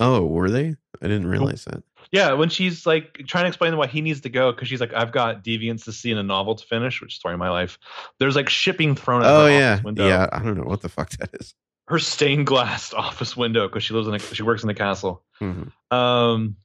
Oh, 0.00 0.24
were 0.26 0.50
they? 0.50 0.76
I 1.02 1.06
didn't 1.08 1.26
realize 1.28 1.64
that. 1.64 1.82
Yeah, 2.10 2.32
when 2.32 2.48
she's 2.48 2.86
like 2.86 3.22
trying 3.26 3.44
to 3.44 3.48
explain 3.48 3.76
why 3.76 3.86
he 3.86 4.00
needs 4.00 4.22
to 4.22 4.28
go 4.30 4.50
because 4.52 4.68
she's 4.68 4.80
like, 4.80 4.94
I've 4.94 5.12
got 5.12 5.44
deviants 5.44 5.84
to 5.84 5.92
see 5.92 6.10
in 6.10 6.18
a 6.18 6.22
novel 6.22 6.54
to 6.54 6.64
finish, 6.66 7.00
which 7.00 7.12
is 7.12 7.16
story 7.18 7.34
of 7.34 7.38
my 7.40 7.50
life. 7.50 7.78
There's 8.18 8.34
like 8.36 8.48
shipping 8.48 8.94
thrown 8.94 9.22
at 9.22 9.28
Oh 9.30 9.44
her 9.46 9.50
yeah, 9.50 9.72
office 9.74 9.84
window. 9.84 10.08
yeah. 10.08 10.26
I 10.32 10.38
don't 10.42 10.56
know 10.56 10.64
what 10.64 10.80
the 10.80 10.88
fuck 10.88 11.10
that 11.18 11.30
is. 11.34 11.54
Her 11.88 11.98
stained 11.98 12.46
glass 12.46 12.92
office 12.94 13.36
window 13.36 13.68
because 13.68 13.84
she 13.84 13.94
lives 13.94 14.08
in 14.08 14.14
a 14.14 14.18
she 14.18 14.42
works 14.42 14.62
in 14.62 14.68
the 14.68 14.74
castle. 14.74 15.22
Mhm. 15.40 15.70
Um 15.90 16.56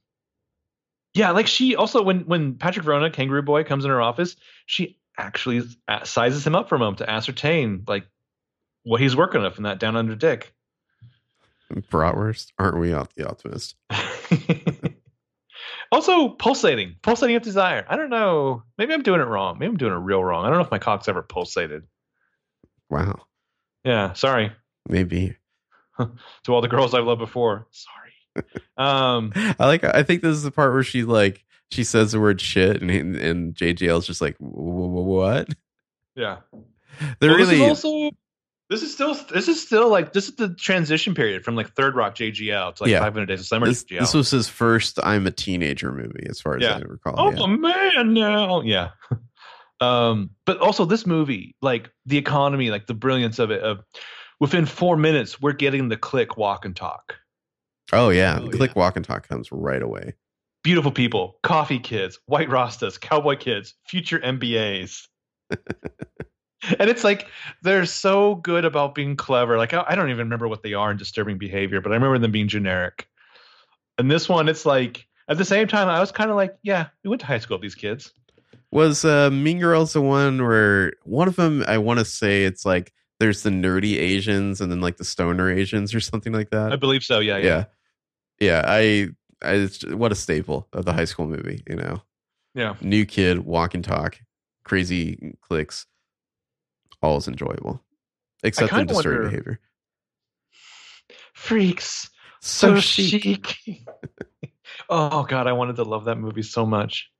Yeah, 1.14 1.30
like 1.32 1.46
she 1.46 1.76
also 1.76 2.02
when 2.02 2.20
when 2.20 2.54
Patrick 2.54 2.84
Verona, 2.84 3.10
Kangaroo 3.10 3.42
Boy, 3.42 3.64
comes 3.64 3.84
in 3.84 3.90
her 3.90 4.00
office, 4.02 4.36
she 4.66 4.98
actually 5.18 5.62
sizes 6.04 6.46
him 6.46 6.54
up 6.54 6.68
for 6.68 6.74
a 6.74 6.78
moment 6.78 6.98
to 6.98 7.08
ascertain 7.10 7.84
like 7.86 8.06
what 8.82 9.00
he's 9.00 9.14
working 9.14 9.42
with 9.42 9.56
in 9.58 9.62
that 9.64 9.78
down 9.78 9.96
under 9.96 10.14
dick. 10.14 10.52
Bratwurst, 11.90 12.52
aren't 12.58 12.78
we 12.78 12.90
the 12.90 13.28
optimist? 13.28 13.74
also 15.94 16.28
pulsating, 16.30 16.96
pulsating 17.02 17.36
of 17.36 17.42
desire. 17.42 17.84
I 17.88 17.96
don't 17.96 18.10
know. 18.10 18.62
Maybe 18.78 18.92
I'm 18.94 19.02
doing 19.02 19.20
it 19.20 19.24
wrong. 19.26 19.58
Maybe 19.58 19.70
I'm 19.70 19.76
doing 19.76 19.92
it 19.92 19.96
real 19.96 20.22
wrong. 20.22 20.44
I 20.44 20.48
don't 20.48 20.58
know 20.58 20.64
if 20.64 20.70
my 20.70 20.78
cock's 20.78 21.08
ever 21.08 21.22
pulsated. 21.22 21.82
Wow, 22.90 23.22
Yeah, 23.84 24.12
sorry 24.12 24.52
maybe. 24.88 25.36
to 25.98 26.52
all 26.52 26.60
the 26.60 26.68
girls 26.68 26.92
I've 26.94 27.04
loved 27.04 27.20
before. 27.20 27.66
Sorry. 27.70 28.00
Um, 28.76 29.30
I 29.36 29.54
like. 29.66 29.84
I 29.84 30.02
think 30.02 30.20
this 30.20 30.34
is 30.36 30.42
the 30.42 30.50
part 30.50 30.72
where 30.72 30.82
she 30.82 31.04
like 31.04 31.44
she 31.70 31.84
says 31.84 32.10
the 32.10 32.20
word 32.20 32.40
shit, 32.40 32.82
and 32.82 32.90
and 32.90 33.54
JGL's 33.54 34.06
just 34.08 34.20
like, 34.20 34.36
"Wh- 34.38 34.42
wh- 34.42 35.06
what? 35.06 35.48
yeah. 36.16 36.38
They're 37.20 37.30
Well, 37.30 37.38
really. 37.38 37.60
Also. 37.62 38.10
This 38.74 38.82
is 38.82 38.92
still. 38.92 39.14
This 39.32 39.46
is 39.48 39.62
still 39.62 39.88
like 39.88 40.12
this 40.12 40.28
is 40.28 40.34
the 40.36 40.48
transition 40.54 41.14
period 41.14 41.44
from 41.44 41.54
like 41.54 41.72
Third 41.74 41.94
Rock 41.94 42.16
JGL 42.16 42.74
to 42.74 42.82
like 42.82 42.90
Yeah. 42.90 42.98
Five 43.00 43.12
Hundred 43.12 43.26
Days 43.26 43.40
of 43.40 43.46
Summer 43.46 43.66
this, 43.66 43.84
JGL. 43.84 44.00
this 44.00 44.14
was 44.14 44.30
his 44.30 44.48
first 44.48 44.98
"I'm 45.02 45.26
a 45.26 45.30
teenager" 45.30 45.92
movie, 45.92 46.26
as 46.28 46.40
far 46.40 46.56
as 46.56 46.62
Yeah. 46.62 46.76
I 46.76 46.80
recall. 46.80 47.14
oh 47.16 47.30
yeah. 47.32 47.46
man 47.46 48.14
now 48.14 48.60
yeah 48.62 48.90
um 49.80 50.30
but 50.46 50.58
also 50.58 50.84
this 50.84 51.06
movie 51.06 51.54
like 51.62 51.90
the 52.06 52.16
economy 52.18 52.70
like 52.70 52.86
the 52.86 52.94
brilliance 52.94 53.38
of 53.38 53.50
it 53.50 53.62
of 53.62 53.80
within 54.40 54.66
four 54.66 54.96
minutes 54.96 55.40
we're 55.40 55.52
getting 55.52 55.88
the 55.88 55.96
click 55.96 56.36
walk 56.36 56.64
and 56.64 56.74
talk 56.76 57.16
Oh 57.92 58.08
yeah, 58.08 58.38
Oh, 58.40 58.46
the 58.48 58.56
click 58.56 58.74
walk 58.76 58.96
and 58.96 59.04
talk 59.04 59.28
comes 59.28 59.50
right 59.52 59.82
away. 59.82 60.14
beautiful 60.62 60.90
people 60.90 61.38
coffee 61.42 61.78
kids 61.78 62.18
white 62.26 62.48
rastas 62.48 63.00
cowboy 63.00 63.36
kids 63.36 63.74
future 63.86 64.18
mbas 64.20 65.06
and 66.78 66.90
it's 66.90 67.04
like 67.04 67.28
they're 67.62 67.86
so 67.86 68.36
good 68.36 68.64
about 68.64 68.94
being 68.94 69.16
clever 69.16 69.58
like 69.58 69.72
I, 69.72 69.84
I 69.88 69.94
don't 69.94 70.10
even 70.10 70.26
remember 70.26 70.48
what 70.48 70.62
they 70.62 70.74
are 70.74 70.90
in 70.90 70.96
disturbing 70.96 71.38
behavior 71.38 71.80
but 71.80 71.92
i 71.92 71.94
remember 71.94 72.18
them 72.18 72.32
being 72.32 72.48
generic 72.48 73.08
and 73.98 74.10
this 74.10 74.28
one 74.28 74.48
it's 74.48 74.66
like 74.66 75.06
at 75.28 75.38
the 75.38 75.44
same 75.44 75.68
time 75.68 75.88
i 75.88 76.00
was 76.00 76.12
kind 76.12 76.30
of 76.30 76.36
like 76.36 76.56
yeah 76.62 76.88
we 77.02 77.10
went 77.10 77.20
to 77.20 77.26
high 77.26 77.38
school 77.38 77.56
with 77.56 77.62
these 77.62 77.74
kids 77.74 78.12
Was 78.70 79.04
uh, 79.04 79.30
Mean 79.30 79.60
Girls 79.60 79.92
the 79.92 80.00
one 80.02 80.42
where 80.42 80.94
one 81.04 81.28
of 81.28 81.36
them? 81.36 81.62
I 81.68 81.78
want 81.78 82.00
to 82.00 82.04
say 82.04 82.42
it's 82.44 82.66
like 82.66 82.92
there's 83.20 83.42
the 83.44 83.50
nerdy 83.50 83.96
Asians 83.96 84.60
and 84.60 84.70
then 84.70 84.80
like 84.80 84.96
the 84.96 85.04
stoner 85.04 85.48
Asians 85.50 85.94
or 85.94 86.00
something 86.00 86.32
like 86.32 86.50
that. 86.50 86.72
i 86.72 86.76
believe 86.76 87.04
so 87.04 87.20
yeah 87.20 87.36
yeah 87.36 87.46
yeah, 87.46 87.64
yeah. 88.40 88.62
I, 88.66 89.08
I 89.42 89.52
it's, 89.54 89.84
what 89.86 90.10
a 90.10 90.16
staple 90.16 90.66
of 90.72 90.84
the 90.84 90.92
high 90.92 91.04
school 91.04 91.26
movie. 91.26 91.62
You 91.68 91.76
know, 91.76 92.02
yeah 92.54 92.74
new 92.80 93.06
kid, 93.06 93.46
walk 93.46 93.74
and 93.74 93.84
talk, 93.84 94.18
crazy 94.64 95.36
clicks. 95.40 95.86
Always 97.04 97.28
enjoyable, 97.28 97.82
except 98.42 98.72
in 98.72 98.78
kinda 98.78 98.92
disturbing 98.94 99.18
wonder- 99.22 99.30
behavior. 99.30 99.60
Freaks. 101.34 102.10
So, 102.40 102.74
So, 102.76 102.80
chic. 102.80 103.46
chic. 103.46 103.86
oh 104.88 105.24
god, 105.24 105.46
I 105.46 105.52
wanted 105.52 105.76
to 105.76 105.82
love 105.84 106.04
that 106.06 106.16
movie 106.18 106.42
so 106.42 106.64
much. 106.66 107.10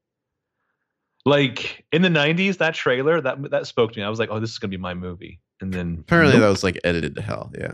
Like 1.26 1.84
in 1.92 2.02
the 2.02 2.08
'90s, 2.10 2.58
that 2.58 2.74
trailer 2.74 3.20
that 3.20 3.50
that 3.50 3.66
spoke 3.66 3.92
to 3.92 3.98
me. 4.00 4.04
I 4.04 4.10
was 4.10 4.18
like, 4.18 4.28
"Oh, 4.30 4.40
this 4.40 4.50
is 4.50 4.58
gonna 4.58 4.70
be 4.70 4.76
my 4.76 4.94
movie." 4.94 5.40
And 5.60 5.72
then 5.72 5.96
Apparently, 6.00 6.34
nope. 6.34 6.42
that 6.42 6.48
was 6.50 6.64
like 6.64 6.78
edited 6.84 7.14
to 7.16 7.22
hell. 7.22 7.50
Yeah. 7.58 7.72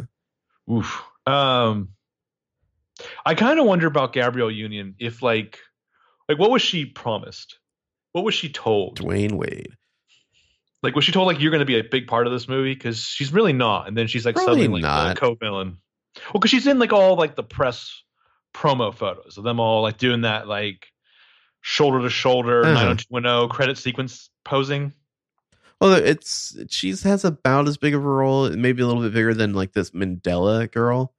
Oof. 0.72 1.02
Um, 1.26 1.90
I 3.26 3.34
kind 3.34 3.58
of 3.58 3.66
wonder 3.66 3.86
about 3.88 4.12
Gabrielle 4.12 4.50
Union. 4.50 4.94
If 5.00 5.22
like, 5.22 5.58
like, 6.28 6.38
what 6.38 6.50
was 6.50 6.62
she 6.62 6.86
promised? 6.86 7.58
What 8.12 8.24
was 8.24 8.34
she 8.34 8.48
told? 8.48 8.98
Dwyane 9.00 9.32
Wade. 9.32 9.76
Like, 10.82 10.94
was 10.94 11.04
she 11.04 11.12
told 11.12 11.26
like 11.26 11.40
you're 11.40 11.50
going 11.50 11.60
to 11.60 11.66
be 11.66 11.78
a 11.78 11.84
big 11.84 12.06
part 12.06 12.26
of 12.26 12.32
this 12.32 12.48
movie? 12.48 12.74
Because 12.74 12.98
she's 13.00 13.32
really 13.32 13.52
not. 13.52 13.86
And 13.88 13.96
then 13.96 14.06
she's 14.06 14.24
like 14.24 14.34
Probably 14.36 14.62
suddenly 14.62 14.80
like 14.82 15.14
the 15.14 15.20
co-villain. 15.20 15.78
Well, 16.26 16.32
because 16.40 16.50
she's 16.50 16.66
in 16.66 16.78
like 16.78 16.92
all 16.92 17.16
like 17.16 17.36
the 17.36 17.42
press 17.42 18.02
promo 18.54 18.92
photos 18.94 19.38
of 19.38 19.44
them 19.44 19.60
all 19.60 19.82
like 19.82 19.96
doing 19.98 20.22
that 20.22 20.48
like 20.48 20.86
shoulder 21.60 22.00
to 22.00 22.10
shoulder 22.10 22.62
Uh-huh. 22.64 22.72
90210 22.72 23.48
credit 23.48 23.78
sequence 23.78 24.30
posing. 24.44 24.92
Well, 25.80 25.94
it's 25.94 26.56
she 26.68 26.90
has 26.90 27.24
about 27.24 27.68
as 27.68 27.76
big 27.76 27.94
of 27.94 28.04
a 28.04 28.08
role, 28.08 28.50
maybe 28.50 28.82
a 28.82 28.86
little 28.86 29.02
bit 29.02 29.14
bigger 29.14 29.34
than 29.34 29.52
like 29.54 29.72
this 29.72 29.90
Mandella 29.92 30.70
girl, 30.70 31.14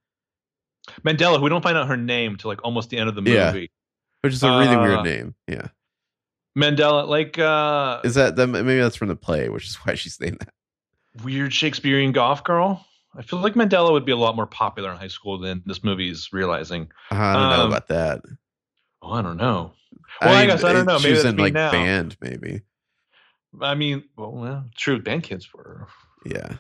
Mandella, 1.06 1.38
who 1.38 1.44
we 1.44 1.50
don't 1.50 1.64
find 1.64 1.78
out 1.78 1.88
her 1.88 1.98
name 1.98 2.36
till 2.36 2.50
like 2.50 2.64
almost 2.64 2.90
the 2.90 2.98
end 2.98 3.10
of 3.10 3.16
the 3.16 3.22
Yeah. 3.24 3.52
movie. 3.54 3.72
which 4.22 4.34
is 4.34 4.44
a 4.44 4.50
really 4.50 4.68
Uh, 4.76 4.82
weird 4.82 5.04
name. 5.04 5.36
Yeah. 5.48 5.68
Mandella, 6.58 7.08
like 7.08 7.40
uh 7.40 8.02
Is 8.04 8.16
that 8.16 8.36
that 8.36 8.48
maybe 8.48 8.80
that's 8.80 8.96
from 8.96 9.08
the 9.08 9.16
play, 9.16 9.50
which 9.50 9.68
is 9.68 9.76
why 9.84 9.96
she's 9.96 10.20
named 10.20 10.40
that. 10.40 11.24
weird 11.24 11.54
Shakespearean 11.54 12.12
golf 12.12 12.44
girl. 12.44 12.86
I 13.16 13.22
feel 13.24 13.40
like 13.40 13.54
Mandella 13.56 13.92
would 13.92 14.06
be 14.06 14.12
a 14.14 14.18
lot 14.18 14.36
more 14.38 14.48
popular 14.48 14.90
in 14.92 14.98
high 14.98 15.08
school 15.10 15.38
than 15.38 15.62
this 15.66 15.84
movie 15.84 16.10
is 16.10 16.30
realizing. 16.32 16.90
I 17.10 17.34
don't 17.34 17.50
know 17.58 17.64
Um, 17.66 17.72
about 17.72 17.88
that. 17.90 18.22
Oh, 19.02 19.12
I 19.12 19.22
don't 19.22 19.36
know. 19.38 19.74
Well, 20.22 20.34
I 20.34 20.46
guess 20.46 20.64
I 20.64 20.72
don't 20.74 20.86
know. 20.86 21.00
Maybe 21.00 21.14
that's 21.16 21.26
in 21.26 21.36
like 21.38 21.54
now. 21.54 21.72
band, 21.72 22.16
maybe. 22.22 22.62
I 23.60 23.76
mean, 23.76 24.04
well, 24.16 24.32
well 24.32 24.66
true. 24.78 25.02
Band 25.02 25.24
kids 25.24 25.54
were. 25.54 25.88
Yeah, 26.26 26.54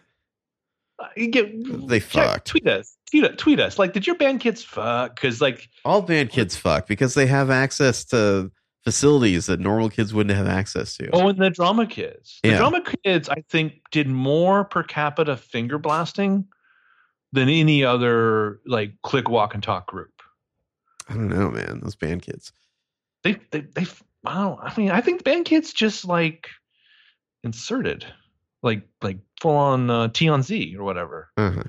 Uh, 0.99 1.07
You 1.15 1.27
get 1.29 1.87
They 1.87 1.99
check- 1.99 2.09
fucked. 2.27 2.47
Tweet 2.47 2.67
us. 2.67 2.97
Tweet, 3.09 3.37
tweet 3.37 3.59
us. 3.59 3.77
Like, 3.79 3.93
did 3.93 4.05
your 4.07 4.15
band 4.17 4.39
kids 4.41 4.63
fuck? 4.63 5.15
Because 5.15 5.39
like, 5.41 5.69
all 5.85 6.01
band 6.01 6.31
kids 6.31 6.55
fuck 6.55 6.87
because 6.87 7.13
they 7.13 7.27
have 7.27 7.49
access 7.49 8.03
to 8.05 8.51
facilities 8.83 9.45
that 9.45 9.59
normal 9.59 9.89
kids 9.89 10.13
wouldn't 10.13 10.35
have 10.35 10.47
access 10.47 10.95
to. 10.97 11.09
oh, 11.13 11.27
and 11.29 11.37
the 11.39 11.49
drama 11.49 11.85
kids. 11.85 12.39
The 12.43 12.49
Yeah. 12.49 12.57
drama 12.57 12.81
kids, 13.03 13.29
I 13.29 13.43
think, 13.49 13.73
did 13.91 14.07
more 14.07 14.65
per 14.65 14.83
capita 14.83 15.37
finger 15.37 15.77
blasting 15.77 16.45
than 17.31 17.47
any 17.47 17.83
other 17.83 18.59
like 18.65 18.93
click 19.03 19.29
walk 19.29 19.53
and 19.53 19.61
talk 19.63 19.87
group. 19.87 20.11
I 21.09 21.13
don't 21.13 21.29
know, 21.29 21.49
man. 21.51 21.79
Those 21.81 21.95
band 21.95 22.21
kids. 22.23 22.51
they 23.23 23.37
they 23.51 23.61
they 23.61 23.85
I 24.25 24.35
don't 24.35 24.59
I 24.61 24.73
mean 24.77 24.91
I 24.91 25.01
think 25.01 25.19
the 25.19 25.23
band 25.23 25.45
kids 25.45 25.73
just 25.73 26.05
like 26.05 26.47
inserted 27.43 28.05
like 28.63 28.87
like 29.01 29.17
full 29.41 29.55
on 29.55 29.89
uh, 29.89 30.07
T 30.09 30.29
on 30.29 30.43
Z 30.43 30.75
or 30.77 30.83
whatever 30.83 31.29
Uh-huh. 31.37 31.63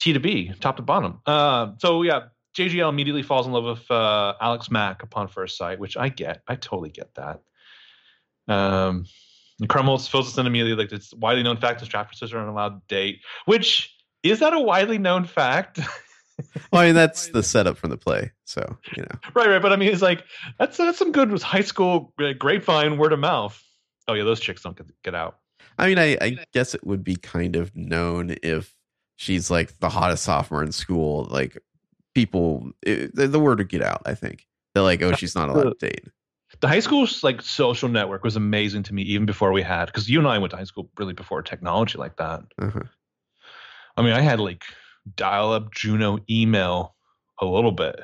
T 0.00 0.12
to 0.12 0.20
B 0.20 0.52
top 0.60 0.76
to 0.76 0.82
bottom. 0.82 1.20
Uh, 1.26 1.72
so 1.78 2.02
yeah, 2.02 2.24
JGL 2.56 2.88
immediately 2.88 3.22
falls 3.22 3.46
in 3.46 3.52
love 3.52 3.64
with 3.64 3.90
uh, 3.90 4.34
Alex 4.40 4.70
Mack 4.70 5.02
upon 5.02 5.28
first 5.28 5.58
sight, 5.58 5.78
which 5.78 5.96
I 5.96 6.08
get. 6.08 6.42
I 6.48 6.56
totally 6.56 6.90
get 6.90 7.14
that. 7.14 7.42
Um, 8.48 9.04
and 9.60 9.68
Krumholtz 9.68 10.08
fills 10.08 10.28
us 10.28 10.38
in 10.38 10.46
immediately 10.46 10.84
like 10.84 10.92
it's 10.92 11.12
widely 11.14 11.42
known 11.42 11.56
fact 11.56 11.80
that 11.80 11.86
Stratford 11.86 12.16
sisters 12.16 12.34
aren't 12.34 12.48
allowed 12.48 12.80
to 12.80 12.82
date. 12.88 13.20
Which 13.44 13.94
is 14.22 14.40
that 14.40 14.52
a 14.52 14.60
widely 14.60 14.98
known 14.98 15.24
fact? 15.24 15.80
Well, 16.70 16.82
I 16.82 16.86
mean, 16.86 16.94
that's 16.94 17.28
the 17.28 17.42
setup 17.42 17.78
from 17.78 17.88
the 17.88 17.96
play. 17.96 18.30
So 18.44 18.76
you 18.94 19.04
know, 19.04 19.18
Right, 19.34 19.48
right. 19.48 19.62
But 19.62 19.72
I 19.72 19.76
mean, 19.76 19.90
it's 19.90 20.02
like 20.02 20.22
that's 20.58 20.76
that's 20.76 20.98
some 20.98 21.10
good 21.10 21.40
high 21.40 21.62
school 21.62 22.12
uh, 22.20 22.34
grapevine 22.34 22.98
word 22.98 23.14
of 23.14 23.20
mouth. 23.20 23.58
Oh 24.06 24.12
yeah, 24.12 24.24
those 24.24 24.38
chicks 24.38 24.60
don't 24.62 24.76
get, 24.76 24.86
get 25.02 25.14
out. 25.14 25.38
I 25.78 25.88
mean, 25.88 25.98
I, 25.98 26.18
I 26.20 26.36
guess 26.52 26.74
it 26.74 26.86
would 26.86 27.02
be 27.02 27.16
kind 27.16 27.56
of 27.56 27.74
known 27.74 28.36
if 28.42 28.74
she's 29.16 29.50
like 29.50 29.78
the 29.78 29.88
hottest 29.88 30.24
sophomore 30.24 30.62
in 30.62 30.72
school. 30.72 31.26
Like 31.30 31.56
people, 32.16 32.70
it, 32.80 33.14
the, 33.14 33.28
the 33.28 33.38
word 33.38 33.58
would 33.58 33.68
get 33.68 33.82
out. 33.82 34.00
I 34.06 34.14
think 34.14 34.46
they're 34.74 34.82
like, 34.82 35.02
oh, 35.02 35.12
she's 35.12 35.34
not 35.34 35.50
allowed 35.50 35.78
to 35.78 35.86
date. 35.86 36.08
The 36.60 36.66
high 36.66 36.80
school's 36.80 37.22
like 37.22 37.42
social 37.42 37.90
network 37.90 38.24
was 38.24 38.36
amazing 38.36 38.84
to 38.84 38.94
me 38.94 39.02
even 39.02 39.26
before 39.26 39.52
we 39.52 39.60
had 39.60 39.84
because 39.84 40.08
you 40.08 40.18
and 40.18 40.26
I 40.26 40.38
went 40.38 40.52
to 40.52 40.56
high 40.56 40.64
school 40.64 40.88
really 40.96 41.12
before 41.12 41.42
technology 41.42 41.98
like 41.98 42.16
that. 42.16 42.40
Uh-huh. 42.58 42.80
I 43.98 44.02
mean, 44.02 44.14
I 44.14 44.22
had 44.22 44.40
like 44.40 44.64
dial-up 45.14 45.74
Juno 45.74 46.18
email 46.30 46.96
a 47.38 47.44
little 47.44 47.72
bit. 47.72 48.00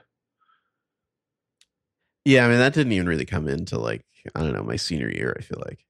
Yeah, 2.27 2.45
I 2.45 2.49
mean, 2.49 2.59
that 2.59 2.75
didn't 2.75 2.93
even 2.93 3.09
really 3.09 3.25
come 3.25 3.49
into 3.49 3.79
like 3.79 4.05
I 4.35 4.41
don't 4.43 4.53
know 4.53 4.63
my 4.63 4.77
senior 4.77 5.09
year. 5.09 5.35
I 5.39 5.43
feel 5.43 5.63
like. 5.65 5.87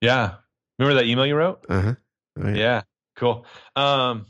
Yeah, 0.00 0.34
remember 0.78 1.00
that 1.00 1.08
email 1.08 1.26
you 1.26 1.34
wrote? 1.34 1.66
Uh 1.68 1.80
huh. 1.80 1.94
Right. 2.36 2.56
Yeah, 2.56 2.82
cool. 3.16 3.44
Um, 3.74 4.26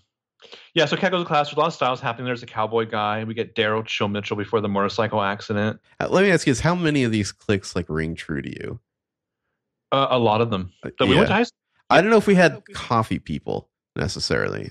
yeah, 0.74 0.86
so 0.86 0.97
Kat 0.97 1.11
goes 1.11 1.22
to 1.22 1.26
class. 1.26 1.49
There's 1.49 1.57
a 1.57 1.61
lot 1.61 1.66
of 1.68 1.74
styles 1.74 2.01
happening. 2.01 2.26
There's 2.26 2.42
a 2.42 2.47
cowboy 2.47 2.86
guy. 2.86 3.24
We 3.24 3.34
get 3.34 3.55
Daryl 3.55 3.84
Chill 3.84 4.09
Mitchell 4.09 4.36
before 4.36 4.61
the 4.61 4.68
motorcycle 4.68 5.22
accident. 5.22 5.80
Uh, 6.01 6.09
Let 6.11 6.22
me 6.22 6.30
ask 6.30 6.47
you: 6.47 6.51
Is 6.51 6.61
how 6.61 6.74
many 6.74 7.05
of 7.05 7.12
these 7.12 7.32
clicks 7.32 7.76
like 7.76 7.86
ring 7.88 8.14
true 8.14 8.42
to 8.42 8.49
you? 8.49 8.80
Uh, 9.92 10.09
a 10.11 10.18
lot 10.18 10.40
of 10.40 10.51
them. 10.51 10.72
Like, 10.82 10.97
That 10.99 11.07
we 11.07 11.14
went 11.14 11.28
to 11.28 11.34
high 11.34 11.42
school. 11.45 11.59
I 11.90 12.01
don't 12.01 12.11
know 12.11 12.16
if 12.16 12.26
we 12.26 12.34
had 12.34 12.62
coffee 12.72 13.18
people 13.18 13.68
necessarily. 13.95 14.70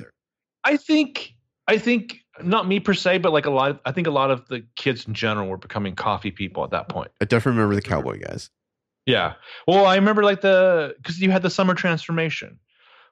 I 0.64 0.78
think 0.78 1.36
I 1.68 1.78
think 1.78 2.20
not 2.42 2.68
me 2.68 2.80
per 2.80 2.94
se, 2.94 3.20
but 3.20 3.32
like 3.32 3.46
a 3.46 3.52
lot. 3.52 3.72
Of, 3.72 3.80
I 3.86 3.92
think 3.92 4.08
a 4.08 4.12
lot 4.12 4.32
of 4.32 4.48
the 4.48 4.66
kids 4.76 5.08
in 5.08 5.14
general 5.14 5.48
were 5.48 5.58
becoming 5.58 5.96
coffee 5.96 6.32
people 6.32 6.64
at 6.64 6.72
that 6.72 6.90
point. 6.90 7.12
I 7.22 7.26
definitely 7.26 7.60
remember 7.60 7.76
the 7.76 7.82
cowboy 7.82 8.20
guys. 8.20 8.50
Yeah. 9.06 9.34
Well, 9.68 9.86
I 9.86 9.96
remember 9.96 10.24
like 10.24 10.42
the 10.42 10.96
because 10.98 11.20
you 11.20 11.32
had 11.32 11.42
the 11.42 11.50
summer 11.50 11.74
transformation. 11.74 12.60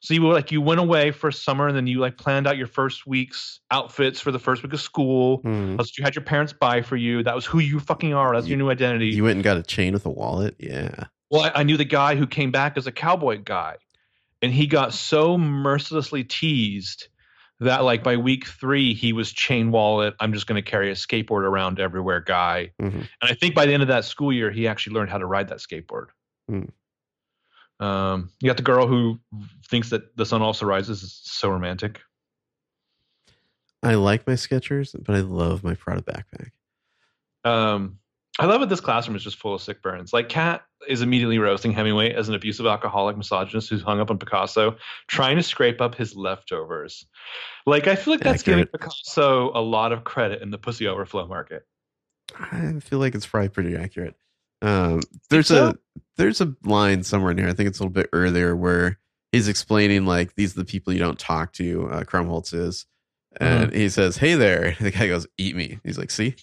So 0.04 0.16
you 0.16 0.24
were 0.24 0.34
like 0.34 0.52
you 0.52 0.62
went 0.62 0.80
away 0.80 1.12
for 1.12 1.28
a 1.28 1.34
summer 1.34 1.68
and 1.68 1.78
then 1.78 1.86
you 1.86 2.00
like 2.00 2.18
planned 2.18 2.48
out 2.48 2.58
your 2.58 2.66
first 2.68 3.06
week's 3.06 3.60
outfits 3.70 4.20
for 4.20 4.32
the 4.32 4.40
first 4.40 4.64
week 4.64 4.74
of 4.74 4.82
school. 4.82 5.42
That's 5.44 5.78
what 5.78 5.98
you 5.98 6.04
had 6.04 6.16
your 6.16 6.24
parents 6.26 6.54
buy 6.54 6.82
for 6.82 6.96
you. 6.98 7.22
That 7.22 7.36
was 7.36 7.46
who 7.46 7.60
you 7.60 7.80
fucking 7.80 8.12
are. 8.14 8.34
That's 8.34 8.48
You- 8.48 8.52
your 8.58 8.66
new 8.66 8.72
identity. 8.72 9.08
You 9.10 9.24
went 9.24 9.36
and 9.36 9.44
got 9.44 9.58
a 9.58 9.64
chain 9.64 9.94
with 9.94 10.06
a 10.06 10.10
wallet. 10.10 10.56
Yeah. 10.60 11.06
Well, 11.30 11.44
I, 11.44 11.52
I 11.60 11.64
knew 11.64 11.78
the 11.78 11.86
guy 11.86 12.16
who 12.16 12.26
came 12.28 12.50
back 12.52 12.78
as 12.78 12.88
a 12.88 12.92
cowboy 12.92 13.42
guy, 13.46 13.76
and 14.42 14.52
he 14.52 14.66
got 14.68 14.94
so 14.94 15.38
mercilessly 15.38 16.24
teased 16.24 17.08
that, 17.60 17.84
like, 17.84 18.04
by 18.04 18.18
week 18.18 18.48
three, 18.48 18.96
he 18.96 19.14
was 19.14 19.32
chain 19.32 19.70
wallet. 19.72 20.16
I'm 20.20 20.34
just 20.34 20.48
going 20.48 20.62
to 20.62 20.68
carry 20.68 20.90
a 20.90 20.96
skateboard 20.96 21.44
around 21.44 21.80
everywhere 21.80 22.20
guy. 22.22 22.72
Mhm. 22.82 22.92
And 22.96 23.08
I 23.22 23.36
think 23.36 23.54
by 23.54 23.68
the 23.68 23.74
end 23.74 23.84
of 23.84 23.88
that 23.90 24.04
school 24.04 24.34
year, 24.34 24.50
he 24.50 24.68
actually 24.68 24.96
learned 24.96 25.12
how 25.12 25.20
to 25.20 25.26
ride 25.28 25.48
that 25.50 25.60
skateboard. 25.60 26.08
Hmm. 26.50 26.64
Um, 27.82 28.30
you 28.40 28.48
got 28.48 28.58
the 28.58 28.64
girl 28.64 28.88
who 28.88 29.20
thinks 29.68 29.90
that 29.90 30.16
the 30.16 30.26
sun 30.26 30.42
also 30.42 30.66
rises. 30.66 31.02
is 31.02 31.20
so 31.24 31.50
romantic. 31.50 32.00
I 33.84 33.96
like 33.96 34.28
my 34.28 34.34
Skechers, 34.34 34.96
but 35.04 35.16
I 35.16 35.22
love 35.22 35.64
my 35.64 35.74
Prada 35.74 36.04
backpack. 36.04 36.52
Um, 37.44 37.98
I 38.40 38.46
love 38.46 38.62
that 38.62 38.70
this 38.70 38.80
classroom 38.80 39.16
is 39.16 39.24
just 39.24 39.38
full 39.38 39.56
of 39.56 39.62
sick 39.62 39.82
burns. 39.82 40.14
Like 40.14 40.30
Kat 40.30 40.64
is 40.88 41.02
immediately 41.02 41.40
roasting 41.40 41.72
Hemingway 41.72 42.14
as 42.14 42.30
an 42.30 42.36
abusive 42.36 42.66
alcoholic 42.66 43.18
misogynist 43.18 43.70
who's 43.70 43.82
hung 43.82 44.00
up 44.00 44.12
on 44.12 44.20
Picasso, 44.20 44.78
trying 45.08 45.38
to 45.38 45.44
scrape 45.44 45.82
up 45.82 45.96
his 45.96 46.16
leftovers. 46.16 47.06
Like 47.66 47.88
I 47.88 47.96
feel 47.96 48.14
like 48.14 48.22
that's 48.22 48.44
giving 48.44 48.68
Picasso 48.68 49.52
a 49.54 49.62
lot 49.62 49.92
of 49.92 50.04
credit 50.04 50.42
in 50.42 50.52
the 50.52 50.58
pussy 50.58 50.88
overflow 50.88 51.28
market. 51.28 51.64
I 52.40 52.80
feel 52.80 53.00
like 53.00 53.16
it's 53.16 53.26
probably 53.26 53.50
pretty 53.50 53.76
accurate. 53.76 54.16
Um, 54.62 55.02
there's 55.30 55.48
so? 55.48 55.70
a 55.70 55.76
there's 56.18 56.42
a 56.42 56.54
line 56.64 57.04
somewhere 57.04 57.32
in 57.32 57.38
here. 57.38 57.48
I 57.48 57.54
think 57.54 57.70
it's 57.70 57.80
a 57.80 57.84
little 57.84 57.94
bit 57.94 58.10
earlier 58.14 58.56
where 58.56 59.00
he's 59.32 59.48
explaining 59.48 60.06
like 60.06 60.36
these 60.36 60.56
are 60.56 60.60
the 60.60 60.66
people 60.66 60.94
you 60.94 61.00
don't 61.00 61.20
talk 61.20 61.54
to. 61.54 61.90
Uh, 61.90 62.04
Krumholtz 62.04 62.54
is, 62.54 62.86
and 63.40 63.74
he 63.74 63.90
says, 63.90 64.18
"Hey 64.18 64.36
there." 64.36 64.76
The 64.80 64.92
guy 64.92 65.08
goes, 65.08 65.28
"Eat 65.38 65.56
me." 65.56 65.80
He's 65.84 65.98
like, 65.98 66.12
"See." 66.12 66.36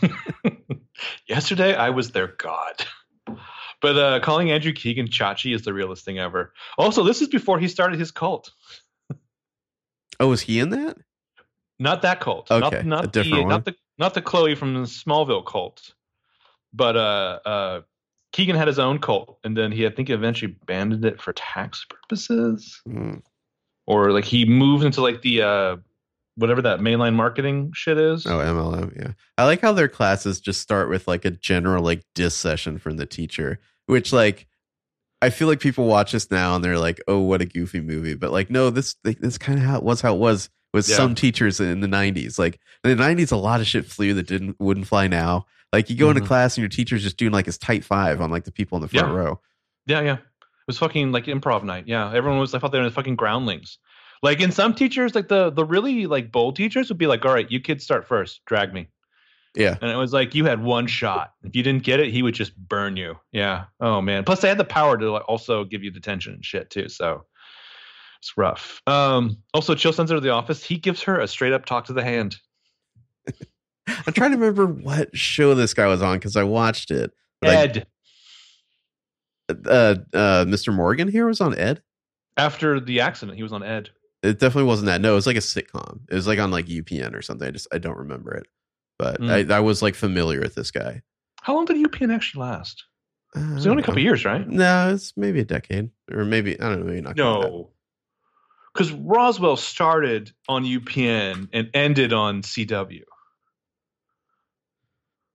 Yesterday 1.28 1.74
I 1.74 1.90
was 1.90 2.10
their 2.12 2.28
god. 2.28 2.84
But 3.80 3.98
uh, 3.98 4.20
calling 4.20 4.52
Andrew 4.52 4.72
Keegan 4.72 5.08
Chachi 5.08 5.54
is 5.54 5.62
the 5.62 5.74
realest 5.74 6.04
thing 6.04 6.18
ever. 6.18 6.52
Also, 6.78 7.02
this 7.02 7.20
is 7.20 7.28
before 7.28 7.58
he 7.58 7.66
started 7.66 7.98
his 7.98 8.12
cult. 8.12 8.52
Oh, 10.20 10.28
was 10.28 10.42
he 10.42 10.60
in 10.60 10.70
that? 10.70 10.96
Not 11.80 12.02
that 12.02 12.20
cult. 12.20 12.48
Okay, 12.48 12.82
Not, 12.84 13.06
a 13.06 13.08
different 13.08 13.34
the 13.34 13.40
one. 13.40 13.48
not 13.48 13.64
the 13.64 13.74
not 13.98 14.14
the 14.14 14.22
Chloe 14.22 14.54
from 14.54 14.74
the 14.74 14.80
Smallville 14.82 15.44
cult. 15.44 15.94
But 16.72 16.96
uh 16.96 17.38
uh 17.44 17.80
Keegan 18.32 18.56
had 18.56 18.66
his 18.68 18.78
own 18.78 18.98
cult 18.98 19.38
and 19.44 19.56
then 19.56 19.72
he 19.72 19.86
I 19.86 19.90
think 19.90 20.08
eventually 20.10 20.56
abandoned 20.62 21.04
it 21.04 21.20
for 21.20 21.32
tax 21.34 21.84
purposes. 21.88 22.80
Hmm. 22.86 23.16
Or 23.86 24.12
like 24.12 24.24
he 24.24 24.44
moved 24.44 24.84
into 24.84 25.00
like 25.02 25.22
the 25.22 25.42
uh 25.42 25.76
whatever 26.36 26.62
that 26.62 26.80
mainline 26.80 27.14
marketing 27.14 27.72
shit 27.74 27.98
is. 27.98 28.26
Oh, 28.26 28.38
MLM. 28.38 28.96
Yeah, 28.98 29.12
I 29.36 29.44
like 29.44 29.60
how 29.60 29.72
their 29.72 29.88
classes 29.88 30.40
just 30.40 30.60
start 30.62 30.88
with 30.88 31.06
like 31.06 31.24
a 31.24 31.30
general 31.30 31.84
like 31.84 32.02
diss 32.14 32.34
session 32.34 32.78
from 32.78 32.96
the 32.96 33.06
teacher, 33.06 33.58
which 33.86 34.12
like 34.12 34.46
I 35.20 35.30
feel 35.30 35.46
like 35.46 35.60
people 35.60 35.86
watch 35.86 36.12
this 36.12 36.30
now 36.30 36.54
and 36.56 36.64
they're 36.64 36.78
like, 36.78 37.00
"Oh, 37.06 37.20
what 37.20 37.42
a 37.42 37.44
goofy 37.44 37.80
movie," 37.80 38.14
but 38.14 38.32
like, 38.32 38.50
no, 38.50 38.70
this 38.70 38.96
this 39.04 39.36
kind 39.38 39.58
of 39.58 39.64
how 39.64 39.76
it 39.76 39.82
was 39.84 40.00
how 40.00 40.14
it 40.14 40.18
was 40.18 40.48
with 40.72 40.88
Yeah. 40.88 40.96
some 40.96 41.14
teachers 41.14 41.60
in 41.60 41.80
the 41.80 41.86
'90s. 41.86 42.38
Like 42.38 42.58
in 42.82 42.96
the 42.96 43.02
'90s, 43.04 43.30
a 43.30 43.36
lot 43.36 43.60
of 43.60 43.66
shit 43.66 43.86
flew 43.86 44.14
that 44.14 44.26
didn't 44.26 44.56
wouldn't 44.58 44.86
fly 44.88 45.06
now. 45.06 45.46
Like 45.72 45.88
you 45.90 45.96
go 45.96 46.10
into 46.10 46.20
Mhm. 46.22 46.26
class 46.26 46.56
and 46.56 46.62
your 46.62 46.68
teacher's 46.68 47.02
just 47.02 47.16
doing 47.16 47.32
like 47.32 47.46
his 47.46 47.58
tight 47.58 47.84
five 47.84 48.20
on 48.20 48.30
like 48.30 48.44
the 48.44 48.52
people 48.52 48.76
in 48.76 48.82
the 48.82 48.88
front 48.88 49.08
Yeah. 49.08 49.14
row. 49.14 49.40
Yeah, 49.86 50.00
yeah. 50.02 50.14
It 50.14 50.66
was 50.68 50.78
fucking 50.78 51.12
like 51.12 51.24
improv 51.26 51.64
night. 51.64 51.84
Yeah, 51.86 52.12
everyone 52.12 52.38
was. 52.38 52.54
I 52.54 52.58
thought 52.58 52.72
they 52.72 52.78
were 52.78 52.84
the 52.84 52.90
fucking 52.94 53.16
groundlings. 53.16 53.78
Like 54.22 54.40
in 54.40 54.52
some 54.52 54.74
teachers, 54.74 55.14
like 55.14 55.28
the 55.28 55.50
the 55.50 55.64
really 55.64 56.06
like 56.06 56.30
bold 56.30 56.54
teachers 56.56 56.88
would 56.88 56.98
be 56.98 57.06
like, 57.08 57.24
"All 57.24 57.32
right, 57.34 57.50
you 57.50 57.58
kids 57.60 57.82
start 57.84 58.06
first. 58.06 58.42
Drag 58.46 58.72
me." 58.72 58.88
Yeah, 59.54 59.76
And 59.82 59.90
it 59.90 59.96
was 59.96 60.14
like 60.14 60.34
you 60.34 60.46
had 60.46 60.62
one 60.62 60.86
shot. 60.86 61.32
If 61.42 61.54
you 61.54 61.62
didn't 61.62 61.82
get 61.82 62.00
it, 62.00 62.10
he 62.10 62.22
would 62.22 62.32
just 62.34 62.56
burn 62.56 62.96
you. 62.96 63.18
Yeah. 63.32 63.64
Oh 63.80 64.00
man. 64.00 64.24
Plus, 64.24 64.40
they 64.40 64.48
had 64.48 64.56
the 64.56 64.64
power 64.64 64.96
to 64.96 65.10
like, 65.10 65.28
also 65.28 65.64
give 65.64 65.82
you 65.82 65.90
detention 65.90 66.32
and 66.34 66.44
shit 66.44 66.70
too. 66.70 66.88
So 66.88 67.24
it's 68.20 68.32
rough. 68.36 68.80
Um. 68.86 69.38
Also, 69.52 69.74
Chill 69.74 69.92
sends 69.92 70.10
her 70.10 70.16
to 70.16 70.20
the 70.22 70.30
office. 70.30 70.64
He 70.64 70.76
gives 70.78 71.02
her 71.02 71.18
a 71.20 71.26
straight 71.28 71.52
up 71.52 71.64
talk 71.66 71.86
to 71.86 71.92
the 71.92 72.04
hand. 72.04 72.36
I'm 73.88 74.12
trying 74.12 74.30
to 74.32 74.36
remember 74.36 74.66
what 74.66 75.16
show 75.16 75.54
this 75.54 75.74
guy 75.74 75.86
was 75.86 76.02
on 76.02 76.18
because 76.18 76.36
I 76.36 76.44
watched 76.44 76.90
it. 76.90 77.10
But 77.40 77.50
I- 77.50 77.54
Ed. 77.56 77.86
uh, 79.50 79.94
uh, 80.14 80.44
Mr. 80.44 80.72
Morgan 80.74 81.08
here 81.08 81.26
was 81.26 81.40
on 81.40 81.56
Ed. 81.56 81.82
After 82.36 82.80
the 82.80 83.00
accident, 83.00 83.36
he 83.36 83.42
was 83.42 83.52
on 83.52 83.62
Ed. 83.62 83.90
It 84.22 84.38
definitely 84.38 84.68
wasn't 84.68 84.86
that. 84.86 85.00
No, 85.00 85.12
it 85.12 85.16
was 85.16 85.26
like 85.26 85.36
a 85.36 85.40
sitcom. 85.40 86.00
It 86.08 86.14
was 86.14 86.26
like 86.28 86.38
on 86.38 86.50
like 86.50 86.66
UPN 86.66 87.14
or 87.14 87.22
something. 87.22 87.46
I 87.48 87.50
just 87.50 87.66
I 87.72 87.78
don't 87.78 87.98
remember 87.98 88.32
it, 88.34 88.46
but 88.98 89.20
Mm. 89.20 89.50
I, 89.50 89.56
I 89.56 89.60
was 89.60 89.82
like 89.82 89.94
familiar 89.96 90.40
with 90.40 90.54
this 90.54 90.70
guy. 90.70 91.02
How 91.42 91.54
long 91.54 91.64
did 91.64 91.76
UPN 91.76 92.14
actually 92.14 92.42
last? 92.42 92.84
Uh, 93.36 93.40
It 93.40 93.54
was 93.54 93.66
only 93.66 93.82
a 93.82 93.86
couple 93.86 94.00
years, 94.00 94.24
right? 94.24 94.46
No, 94.48 94.92
it's 94.94 95.12
maybe 95.16 95.40
a 95.40 95.44
decade, 95.44 95.90
or 96.12 96.24
maybe 96.24 96.58
I 96.60 96.68
don't 96.68 96.80
know. 96.80 96.86
Maybe 96.86 97.00
not. 97.00 97.16
No. 97.16 97.70
Because 98.72 98.92
Roswell 98.92 99.56
started 99.56 100.30
on 100.48 100.64
UPN 100.64 101.48
and 101.52 101.68
ended 101.74 102.12
on 102.14 102.40
CW. 102.42 103.02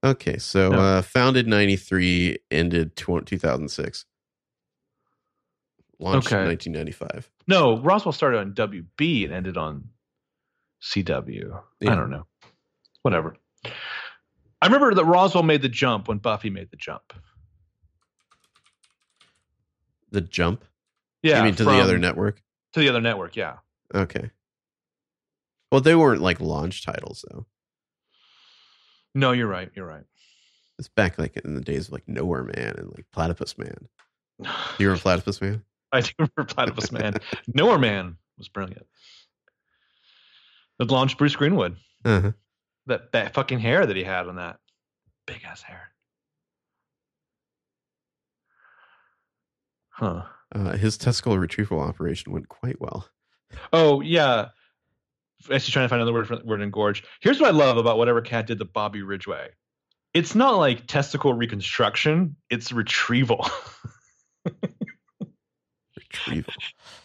Okay, 0.04 0.38
so 0.38 0.68
No. 0.70 0.78
uh, 0.78 1.02
founded 1.02 1.46
'93, 1.48 2.38
ended 2.50 2.94
tw- 2.96 3.26
2006, 3.26 4.04
launched 5.98 6.28
Okay. 6.28 6.44
1995. 6.44 7.30
No, 7.48 7.80
Roswell 7.80 8.12
started 8.12 8.38
on 8.38 8.54
WB 8.54 9.24
and 9.24 9.32
ended 9.32 9.56
on 9.56 9.88
CW. 10.82 11.60
Yeah. 11.80 11.92
I 11.92 11.96
don't 11.96 12.10
know. 12.10 12.26
Whatever. 13.02 13.36
I 14.60 14.66
remember 14.66 14.94
that 14.94 15.04
Roswell 15.04 15.42
made 15.42 15.62
the 15.62 15.68
jump 15.68 16.08
when 16.08 16.18
Buffy 16.18 16.50
made 16.50 16.70
the 16.70 16.76
jump. 16.76 17.12
The 20.10 20.20
Jump. 20.20 20.64
Yeah. 21.22 21.38
you 21.38 21.44
mean 21.44 21.54
to 21.56 21.64
the 21.64 21.80
other 21.80 21.98
network? 21.98 22.40
To 22.72 22.80
the 22.80 22.88
other 22.88 23.00
network, 23.00 23.36
yeah. 23.36 23.56
Okay. 23.94 24.30
Well, 25.70 25.80
they 25.80 25.94
weren't 25.94 26.22
like 26.22 26.40
launch 26.40 26.84
titles 26.84 27.24
though. 27.30 27.46
No, 29.18 29.32
you're 29.32 29.48
right. 29.48 29.68
You're 29.74 29.84
right. 29.84 30.04
It's 30.78 30.86
back 30.86 31.18
like 31.18 31.36
in 31.38 31.56
the 31.56 31.60
days 31.60 31.88
of 31.88 31.92
like 31.92 32.06
Nowhere 32.06 32.44
Man 32.44 32.76
and 32.78 32.86
like 32.94 33.04
Platypus 33.12 33.58
Man. 33.58 33.88
You 34.38 34.46
remember 34.78 35.00
Platypus 35.00 35.40
Man? 35.40 35.64
I 35.90 36.02
do 36.02 36.10
remember 36.20 36.44
Platypus 36.44 36.92
Man. 36.92 37.14
Nowhere 37.52 37.80
Man 37.80 38.16
was 38.38 38.48
brilliant. 38.48 38.86
It 40.78 40.88
launched 40.88 41.18
Bruce 41.18 41.34
Greenwood. 41.34 41.76
Uh-huh. 42.04 42.30
That 42.86 43.10
that 43.10 43.34
fucking 43.34 43.58
hair 43.58 43.84
that 43.84 43.96
he 43.96 44.04
had 44.04 44.28
on 44.28 44.36
that 44.36 44.60
big 45.26 45.42
ass 45.44 45.62
hair. 45.62 45.90
Huh. 49.90 50.22
Uh, 50.54 50.76
his 50.76 50.96
testicle 50.96 51.36
retrieval 51.36 51.80
operation 51.80 52.32
went 52.32 52.48
quite 52.48 52.80
well. 52.80 53.08
Oh 53.72 54.00
yeah. 54.00 54.50
Actually, 55.44 55.72
trying 55.72 55.84
to 55.84 55.88
find 55.88 56.02
another 56.02 56.12
word 56.12 56.26
for 56.26 56.38
word 56.44 56.60
engorge. 56.60 57.04
Here's 57.20 57.40
what 57.40 57.48
I 57.48 57.56
love 57.56 57.76
about 57.76 57.98
whatever 57.98 58.20
cat 58.20 58.46
did 58.46 58.58
the 58.58 58.64
Bobby 58.64 59.02
Ridgway. 59.02 59.48
It's 60.14 60.34
not 60.34 60.56
like 60.56 60.86
testicle 60.86 61.32
reconstruction; 61.32 62.36
it's 62.50 62.72
retrieval. 62.72 63.46
Retrieval. 65.96 66.52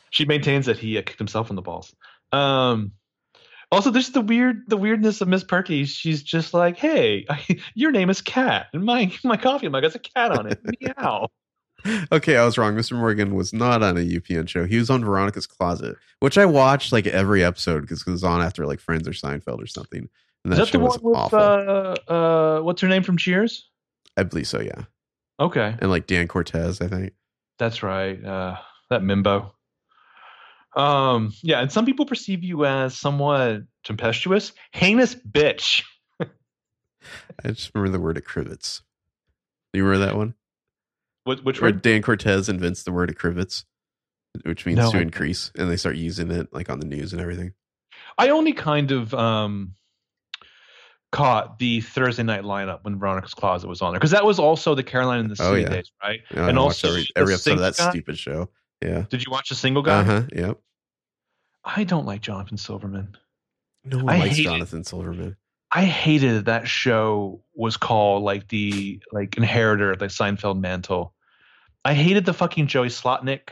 she 0.09 0.25
maintains 0.25 0.65
that 0.67 0.77
he 0.77 0.97
uh, 0.97 1.01
kicked 1.01 1.19
himself 1.19 1.49
in 1.49 1.55
the 1.55 1.61
balls. 1.61 1.93
Um, 2.31 2.93
also, 3.71 3.89
there's 3.89 4.11
the 4.11 4.21
weird, 4.21 4.63
the 4.67 4.77
weirdness 4.77 5.21
of 5.21 5.27
Miss 5.27 5.43
Perky. 5.43 5.85
She's 5.85 6.21
just 6.21 6.53
like, 6.53 6.77
"Hey, 6.77 7.25
your 7.73 7.91
name 7.91 8.09
is 8.09 8.21
Cat, 8.21 8.67
and 8.73 8.83
my 8.83 9.11
my 9.23 9.37
coffee 9.37 9.67
mug 9.67 9.83
has 9.83 9.95
a 9.95 9.99
cat 9.99 10.31
on 10.31 10.51
it. 10.51 10.59
Meow." 10.81 11.29
Okay, 12.11 12.37
I 12.37 12.45
was 12.45 12.57
wrong. 12.57 12.75
Mr. 12.75 12.97
Morgan 12.97 13.35
was 13.35 13.51
not 13.53 13.83
on 13.83 13.97
a 13.97 14.01
UPN 14.01 14.47
show. 14.47 14.65
He 14.65 14.77
was 14.77 14.89
on 14.89 15.03
Veronica's 15.03 15.45
Closet, 15.47 15.97
which 16.19 16.37
I 16.37 16.45
watched 16.45 16.91
like 16.91 17.07
every 17.07 17.43
episode 17.43 17.81
because 17.81 18.01
it 18.05 18.09
was 18.09 18.23
on 18.23 18.41
after 18.41 18.65
like 18.65 18.79
Friends 18.79 19.07
or 19.07 19.11
Seinfeld 19.11 19.61
or 19.61 19.67
something. 19.67 20.07
And 20.45 20.53
Is 20.53 20.59
that, 20.59 20.65
that 20.65 20.71
the 20.71 20.79
one 20.79 20.99
with 21.01 21.33
uh, 21.33 21.95
uh, 22.07 22.61
what's 22.61 22.81
her 22.81 22.87
name 22.87 23.03
from 23.03 23.17
Cheers? 23.17 23.69
I 24.17 24.23
believe 24.23 24.47
so, 24.47 24.61
yeah. 24.61 24.83
Okay, 25.39 25.75
And 25.79 25.89
like 25.89 26.07
Dan 26.07 26.27
Cortese, 26.27 26.83
I 26.83 26.87
think. 26.87 27.13
that's 27.57 27.81
right. 27.83 28.23
Uh, 28.23 28.57
that 28.89 29.01
Mimbo. 29.01 29.51
Um, 30.75 31.33
yeah, 31.41 31.59
and 31.61 31.71
some 31.71 31.85
people 31.85 32.05
perceive 32.05 32.43
you 32.43 32.65
as 32.65 32.97
somewhat 32.97 33.61
tempestuous, 33.83 34.53
heinous 34.71 35.15
bitch. 35.15 35.83
I 36.21 36.27
just 37.47 37.71
remember 37.73 37.97
the 37.97 38.03
word 38.03 38.17
acrivets. 38.17 38.81
Do 39.73 39.79
you 39.79 39.85
remember 39.85 40.05
that 40.05 40.15
one? 40.15 40.33
Which, 41.25 41.39
which 41.41 41.61
Where 41.61 41.71
word? 41.71 41.81
Dan 41.81 42.01
Cortese 42.01 42.51
invents 42.51 42.83
the 42.83 42.91
word 42.91 43.15
acrivets, 43.15 43.63
which 44.43 44.65
means 44.65 44.77
No, 44.79 44.91
to 44.91 44.97
I- 44.97 45.01
increase, 45.01 45.51
and 45.57 45.69
they 45.69 45.77
start 45.77 45.95
using 45.95 46.31
it 46.31 46.53
like 46.53 46.69
on 46.69 46.79
the 46.79 46.85
news 46.87 47.13
and 47.13 47.21
everything. 47.21 47.53
I 48.17 48.29
only 48.29 48.53
kind 48.53 48.91
of 48.91 49.13
um 49.13 49.75
caught 51.11 51.59
the 51.59 51.81
Thursday 51.81 52.23
night 52.23 52.41
lineup 52.43 52.79
when 52.83 52.97
Veronica's 52.99 53.33
Closet 53.35 53.67
was 53.67 53.81
on 53.81 53.91
there 53.93 53.99
because 53.99 54.11
that 54.11 54.25
was 54.25 54.39
also 54.39 54.73
the 54.75 54.83
Caroline 54.83 55.19
in 55.19 55.27
the 55.27 55.35
Sea 55.35 55.43
Oh, 55.43 55.53
yeah. 55.55 55.69
days, 55.69 55.91
right? 56.01 56.21
Know, 56.33 56.47
And 56.47 56.57
I 56.57 56.61
also 56.61 56.89
every, 56.89 57.07
every 57.15 57.33
episode 57.35 57.53
of 57.53 57.59
that 57.59 57.77
guy? 57.77 57.89
stupid 57.91 58.17
show. 58.17 58.49
Yeah. 58.81 59.05
Did 59.09 59.23
you 59.23 59.31
watch 59.31 59.49
the 59.49 59.55
single 59.55 59.83
guy? 59.83 59.99
Uh 59.99 60.03
huh. 60.03 60.21
Yep. 60.33 60.59
I 61.63 61.83
don't 61.83 62.05
like 62.05 62.21
Jonathan 62.21 62.57
Silverman. 62.57 63.15
No 63.85 63.97
one 63.97 64.09
I 64.09 64.17
likes 64.19 64.35
hate 64.35 64.41
it. 64.41 64.49
Jonathan 64.49 64.83
Silverman. 64.83 65.37
I 65.75 65.85
hated 65.85 66.45
that 66.45 66.67
show 66.67 67.41
was 67.55 67.77
called 67.77 68.23
like 68.23 68.47
the 68.49 69.01
like 69.11 69.37
inheritor 69.37 69.91
of 69.91 69.99
the 69.99 70.05
Seinfeld 70.05 70.59
mantle. 70.59 71.13
I 71.83 71.93
hated 71.93 72.25
the 72.25 72.33
fucking 72.33 72.67
Joey 72.67 72.87
Slotnick. 72.89 73.49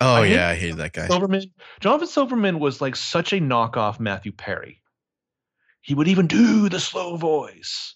Oh 0.00 0.22
I 0.22 0.26
yeah, 0.26 0.48
I 0.48 0.54
hated 0.54 0.76
that 0.76 0.92
guy. 0.92 1.08
Silverman. 1.08 1.42
Jonathan 1.80 2.06
Silverman 2.06 2.58
was 2.60 2.80
like 2.80 2.94
such 2.96 3.32
a 3.32 3.36
knockoff 3.36 3.98
Matthew 3.98 4.32
Perry. 4.32 4.82
He 5.80 5.94
would 5.94 6.08
even 6.08 6.26
do 6.26 6.68
the 6.68 6.80
slow 6.80 7.16
voice. 7.16 7.94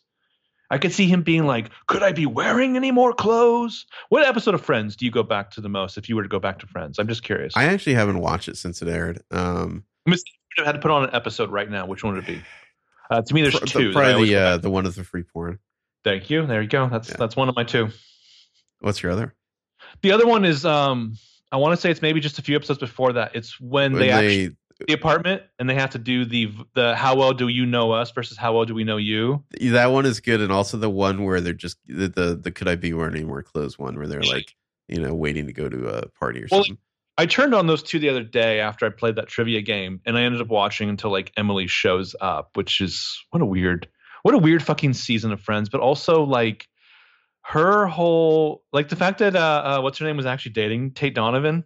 I 0.73 0.79
could 0.79 0.93
see 0.93 1.07
him 1.09 1.23
being 1.23 1.47
like, 1.47 1.71
"Could 1.89 2.03
I 2.03 2.13
be 2.13 2.27
wearing 2.27 2.77
any 2.77 2.91
more 2.93 3.13
clothes?" 3.13 3.87
What 4.09 4.25
episode 4.27 4.55
of 4.55 4.61
Friends 4.65 4.97
do 4.97 5.05
you 5.05 5.11
go 5.11 5.23
back 5.25 5.51
to 5.53 5.61
the 5.61 5.69
most 5.69 5.99
if 5.99 6.09
you 6.09 6.17
were 6.17 6.23
to 6.23 6.29
go 6.29 6.39
back 6.39 6.59
to 6.61 6.67
Friends? 6.67 6.99
I'm 6.99 7.09
just 7.09 7.23
curious. 7.25 7.57
I 7.57 7.65
actually 7.65 7.95
haven't 7.95 8.21
watched 8.21 8.49
it 8.49 8.57
since 8.57 8.81
it 8.81 8.89
aired. 8.89 9.23
Um, 9.31 9.85
I'm 10.07 10.13
just- 10.13 10.31
if 10.57 10.63
I 10.63 10.67
had 10.67 10.73
to 10.73 10.81
put 10.81 10.91
on 10.91 11.05
an 11.05 11.11
episode 11.13 11.51
right 11.51 11.71
now, 11.71 11.87
which 11.87 12.03
one 12.05 12.15
would 12.15 12.25
it 12.25 12.27
be? 12.27 12.43
Uh, 13.11 13.21
to 13.23 13.35
me, 13.35 13.43
there's 13.43 13.59
pr- 13.59 13.67
two. 13.67 13.79
always 13.79 13.95
Probably 13.95 14.29
the 14.31 14.37
uh, 14.37 14.57
the 14.59 14.71
one 14.71 14.87
of 14.87 14.95
the 14.95 15.05
free 15.05 15.25
porn. 15.25 15.59
Thank 16.05 16.31
you. 16.31 16.47
There 16.47 16.63
you 16.63 16.69
go. 16.69 16.89
That's 16.89 17.09
Yeah. 17.11 17.17
that's 17.19 17.37
one 17.37 17.49
of 17.49 17.57
my 17.57 17.65
two. 17.65 17.89
What's 18.81 19.03
your 19.03 19.13
other? 19.13 19.35
The 20.03 20.13
other 20.13 20.27
one 20.27 20.45
is 20.45 20.65
um 20.65 21.17
I 21.53 21.57
want 21.57 21.73
to 21.75 21.77
say 21.81 21.91
it's 21.91 22.03
maybe 22.03 22.21
just 22.21 22.39
a 22.39 22.43
few 22.43 22.55
episodes 22.57 22.79
before 22.79 23.13
that. 23.15 23.35
It's 23.35 23.61
when, 23.61 23.93
When 23.93 24.01
they, 24.03 24.11
actually 24.11 24.57
the 24.87 24.95
apartment 24.95 25.43
and 25.59 25.69
they 25.69 25.75
have 25.75 25.91
to 25.91 25.99
do 25.99 26.25
the 26.25 26.53
the 26.75 26.95
how 26.97 27.17
well 27.17 27.33
do 27.33 27.49
you 27.49 27.67
know 27.67 27.91
us 27.93 28.11
versus 28.13 28.39
how 28.39 28.55
well 28.55 28.65
do 28.65 28.75
we 28.75 28.85
know 28.85 28.97
you. 28.97 29.45
that 29.61 29.87
one 29.93 30.07
is 30.07 30.21
good, 30.21 30.41
and 30.41 30.51
also 30.53 30.77
the 30.79 30.89
one 30.89 31.25
where 31.25 31.41
they're 31.41 31.53
just 31.53 31.77
the 31.87 32.09
the, 32.09 32.35
the 32.37 32.51
could 32.51 32.69
I 32.69 32.77
be 32.77 32.93
wearing 32.93 33.15
any 33.17 33.25
more 33.25 33.43
clothes 33.43 33.79
one 33.79 33.97
where 33.97 34.07
they're 34.07 34.23
like 34.23 34.55
you 34.89 35.01
know 35.01 35.15
waiting 35.15 35.47
to 35.47 35.53
go 35.53 35.69
to 35.69 35.89
a 35.89 36.09
party 36.11 36.41
or 36.43 36.49
Well, 36.51 36.65
something. 36.65 36.79
I 37.21 37.27
turned 37.27 37.55
on 37.55 37.67
those 37.67 37.83
two 37.83 37.99
the 37.99 38.09
other 38.09 38.23
day 38.23 38.61
after 38.61 38.87
I 38.87 38.89
played 38.89 39.17
that 39.17 39.27
trivia 39.27 39.61
game, 39.61 40.01
and 40.07 40.17
I 40.17 40.23
ended 40.23 40.41
up 40.41 40.49
watching 40.49 40.89
until 40.89 41.11
like 41.11 41.31
Emily 41.37 41.67
shows 41.67 42.17
up, 42.19 42.57
which 42.57 42.81
is 42.81 43.23
what 43.29 43.43
a 43.43 43.45
weird, 43.45 43.87
what 44.23 44.35
a 44.35 44.39
weird 44.39 44.63
fucking 44.63 44.95
season 44.95 45.31
of 45.31 45.39
Friends. 45.39 45.69
But 45.69 45.83
also 45.83 46.23
like 46.23 46.67
her 47.43 47.87
whole, 47.87 48.65
like 48.73 48.89
the 48.89 48.97
fact 48.97 49.19
that 49.19 49.37
uh, 49.37 49.39
uh 49.39 49.81
what's 49.83 49.99
her 49.99 50.07
name 50.07 50.17
was 50.17 50.25
actually 50.25 50.53
dating 50.53 50.93
Tate 50.93 51.15
Donovan, 51.15 51.65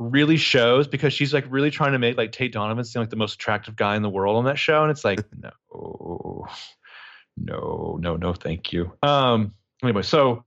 really 0.00 0.36
shows 0.36 0.88
because 0.88 1.12
she's 1.12 1.32
like 1.32 1.44
really 1.50 1.70
trying 1.70 1.92
to 1.92 2.00
make 2.00 2.16
like 2.16 2.32
Tate 2.32 2.52
Donovan 2.52 2.82
seem 2.82 2.98
like 2.98 3.10
the 3.10 3.16
most 3.16 3.34
attractive 3.34 3.76
guy 3.76 3.94
in 3.94 4.02
the 4.02 4.10
world 4.10 4.36
on 4.36 4.46
that 4.46 4.58
show, 4.58 4.82
and 4.82 4.90
it's 4.90 5.04
like 5.04 5.20
no, 5.40 6.48
no, 7.36 7.98
no, 8.00 8.16
no, 8.16 8.32
thank 8.32 8.72
you. 8.72 8.92
Um. 9.04 9.54
Anyway, 9.84 10.02
so 10.02 10.44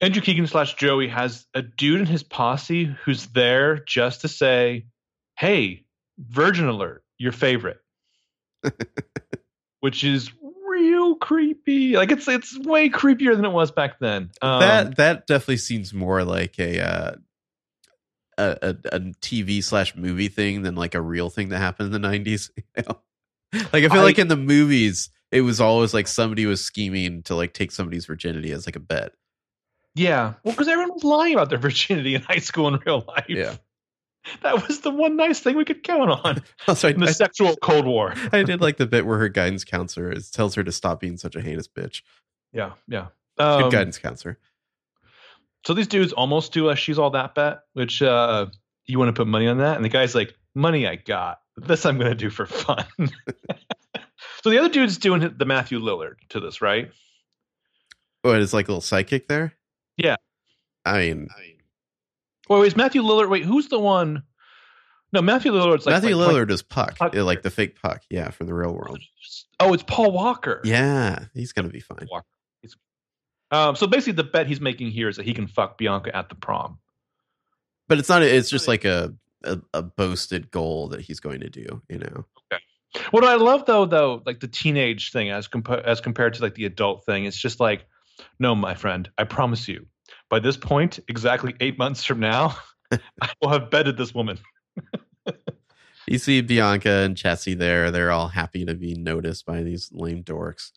Andrew 0.00 0.22
Keegan 0.22 0.46
slash 0.46 0.74
Joey 0.74 1.08
has 1.08 1.46
a 1.54 1.62
dude 1.62 2.00
in 2.00 2.06
his 2.06 2.22
posse 2.22 2.84
who's 3.04 3.26
there 3.28 3.78
just 3.84 4.22
to 4.22 4.28
say, 4.28 4.86
"Hey, 5.38 5.84
Virgin 6.18 6.68
Alert, 6.68 7.04
your 7.18 7.32
favorite," 7.32 7.78
which 9.80 10.04
is 10.04 10.30
real 10.66 11.16
creepy. 11.16 11.96
Like 11.96 12.12
it's 12.12 12.26
it's 12.28 12.58
way 12.58 12.88
creepier 12.88 13.36
than 13.36 13.44
it 13.44 13.52
was 13.52 13.70
back 13.70 13.98
then. 13.98 14.30
Um, 14.40 14.60
that 14.60 14.96
that 14.96 15.26
definitely 15.26 15.58
seems 15.58 15.92
more 15.92 16.24
like 16.24 16.58
a 16.58 16.80
uh, 16.80 17.12
a, 18.38 18.56
a, 18.62 18.68
a 18.96 19.00
TV 19.20 19.62
slash 19.62 19.94
movie 19.96 20.28
thing 20.28 20.62
than 20.62 20.74
like 20.76 20.94
a 20.94 21.00
real 21.00 21.28
thing 21.30 21.50
that 21.50 21.58
happened 21.58 21.86
in 21.86 21.92
the 21.92 21.98
nineties. 21.98 22.50
You 22.76 22.84
know? 22.88 23.00
Like 23.72 23.84
I 23.84 23.88
feel 23.88 24.00
I- 24.00 24.04
like 24.04 24.18
in 24.20 24.28
the 24.28 24.36
movies, 24.36 25.10
it 25.32 25.40
was 25.40 25.60
always 25.60 25.92
like 25.92 26.06
somebody 26.06 26.46
was 26.46 26.64
scheming 26.64 27.22
to 27.24 27.34
like 27.34 27.52
take 27.52 27.72
somebody's 27.72 28.06
virginity 28.06 28.52
as 28.52 28.64
like 28.64 28.76
a 28.76 28.80
bet. 28.80 29.12
Yeah, 29.94 30.34
well, 30.44 30.52
because 30.52 30.68
everyone 30.68 30.94
was 30.94 31.04
lying 31.04 31.34
about 31.34 31.50
their 31.50 31.58
virginity 31.68 32.14
in 32.14 32.22
high 32.22 32.38
school 32.38 32.68
in 32.68 32.80
real 32.86 33.04
life. 33.06 33.26
Yeah. 33.28 33.56
that 34.42 34.68
was 34.68 34.80
the 34.80 34.90
one 34.90 35.16
nice 35.16 35.40
thing 35.40 35.56
we 35.56 35.64
could 35.64 35.82
count 35.82 36.10
on 36.10 36.42
Also, 36.68 36.88
I, 36.88 36.90
in 36.92 37.00
the 37.00 37.06
I, 37.08 37.12
sexual 37.12 37.56
Cold 37.56 37.86
War. 37.86 38.14
I 38.32 38.42
did 38.42 38.60
like 38.60 38.76
the 38.76 38.86
bit 38.86 39.06
where 39.06 39.18
her 39.18 39.28
guidance 39.28 39.64
counselor 39.64 40.12
is, 40.12 40.30
tells 40.30 40.54
her 40.56 40.62
to 40.62 40.72
stop 40.72 41.00
being 41.00 41.16
such 41.16 41.36
a 41.36 41.40
heinous 41.40 41.68
bitch. 41.68 42.02
Yeah, 42.52 42.72
yeah. 42.86 43.06
Good 43.38 43.44
Um, 43.64 43.70
guidance 43.70 43.96
counselor. 43.98 44.38
so 45.66 45.72
these 45.72 45.86
dudes 45.86 46.12
almost 46.12 46.52
do 46.52 46.68
a 46.68 46.76
she's 46.76 46.98
all 46.98 47.10
that 47.10 47.34
bet, 47.34 47.60
which 47.72 48.02
uh 48.02 48.46
you 48.86 48.98
want 48.98 49.08
to 49.08 49.18
put 49.18 49.26
money 49.28 49.46
on 49.46 49.58
that, 49.58 49.76
and 49.76 49.84
the 49.84 49.88
guy's 49.88 50.14
like, 50.14 50.34
money 50.54 50.86
I 50.86 50.96
got. 50.96 51.40
This 51.56 51.86
I'm 51.86 51.96
gonna 51.98 52.14
do 52.14 52.28
for 52.28 52.44
fun. 52.46 52.84
so 54.42 54.50
the 54.50 54.58
other 54.58 54.68
dude's 54.68 54.98
doing 54.98 55.32
the 55.36 55.44
Matthew 55.44 55.78
Lillard 55.78 56.16
to 56.30 56.40
this, 56.40 56.60
right? 56.60 56.90
Oh, 58.24 58.32
it's 58.32 58.52
like 58.52 58.68
a 58.68 58.72
little 58.72 58.80
psychic 58.82 59.28
there. 59.28 59.54
Yeah. 60.02 60.16
I 60.84 60.98
mean, 60.98 61.28
Wait, 62.48 62.58
wait, 62.60 62.66
is 62.66 62.76
Matthew 62.76 63.02
Lillard? 63.02 63.28
Wait, 63.28 63.44
who's 63.44 63.68
the 63.68 63.78
one? 63.78 64.24
No, 65.12 65.22
Matthew 65.22 65.52
Lillard's 65.52 65.86
like 65.86 65.94
Matthew 65.94 66.16
like 66.16 66.34
Lillard 66.34 66.50
is 66.50 66.62
Puck, 66.62 66.96
Puck. 66.98 67.14
yeah, 67.14 67.22
like 67.22 67.42
the 67.42 67.50
fake 67.50 67.80
Puck, 67.80 68.02
yeah, 68.10 68.30
from 68.30 68.46
the 68.46 68.54
real 68.54 68.72
world. 68.72 69.00
Oh, 69.58 69.72
it's 69.74 69.82
Paul 69.82 70.12
Walker. 70.12 70.60
Yeah, 70.64 71.26
he's 71.34 71.52
gonna 71.52 71.68
be 71.68 71.80
fine. 71.80 72.08
Um, 73.52 73.74
so 73.74 73.86
basically, 73.86 74.12
the 74.12 74.24
bet 74.24 74.46
he's 74.46 74.60
making 74.60 74.90
here 74.90 75.08
is 75.08 75.16
that 75.16 75.26
he 75.26 75.34
can 75.34 75.48
fuck 75.48 75.76
Bianca 75.76 76.14
at 76.14 76.28
the 76.28 76.36
prom. 76.36 76.78
But 77.88 77.98
it's 77.98 78.08
not. 78.08 78.22
It's 78.22 78.48
just 78.48 78.68
like 78.68 78.84
a, 78.84 79.12
a 79.42 79.60
a 79.74 79.82
boasted 79.82 80.50
goal 80.52 80.88
that 80.88 81.00
he's 81.00 81.18
going 81.20 81.40
to 81.40 81.50
do. 81.50 81.82
You 81.88 81.98
know. 81.98 82.26
What 83.10 83.24
I 83.24 83.34
love 83.34 83.66
though, 83.66 83.86
though, 83.86 84.22
like 84.24 84.40
the 84.40 84.48
teenage 84.48 85.10
thing 85.12 85.30
as 85.30 85.48
compa- 85.48 85.82
as 85.82 86.00
compared 86.00 86.34
to 86.34 86.42
like 86.42 86.54
the 86.54 86.64
adult 86.64 87.04
thing, 87.04 87.24
it's 87.24 87.36
just 87.36 87.58
like, 87.58 87.86
no, 88.38 88.54
my 88.54 88.74
friend, 88.74 89.10
I 89.18 89.24
promise 89.24 89.66
you, 89.66 89.86
by 90.30 90.38
this 90.38 90.56
point, 90.56 90.98
exactly 91.08 91.54
eight 91.60 91.76
months 91.76 92.04
from 92.04 92.20
now, 92.20 92.56
I 92.92 93.30
will 93.42 93.50
have 93.50 93.70
betted 93.70 93.96
this 93.98 94.14
woman. 94.14 94.38
You 96.06 96.18
see 96.18 96.40
Bianca 96.40 96.90
and 96.90 97.14
Chessie 97.14 97.56
there. 97.56 97.92
They're 97.92 98.10
all 98.10 98.26
happy 98.26 98.64
to 98.64 98.74
be 98.74 98.94
noticed 98.94 99.46
by 99.46 99.62
these 99.62 99.90
lame 99.92 100.24
dorks, 100.24 100.72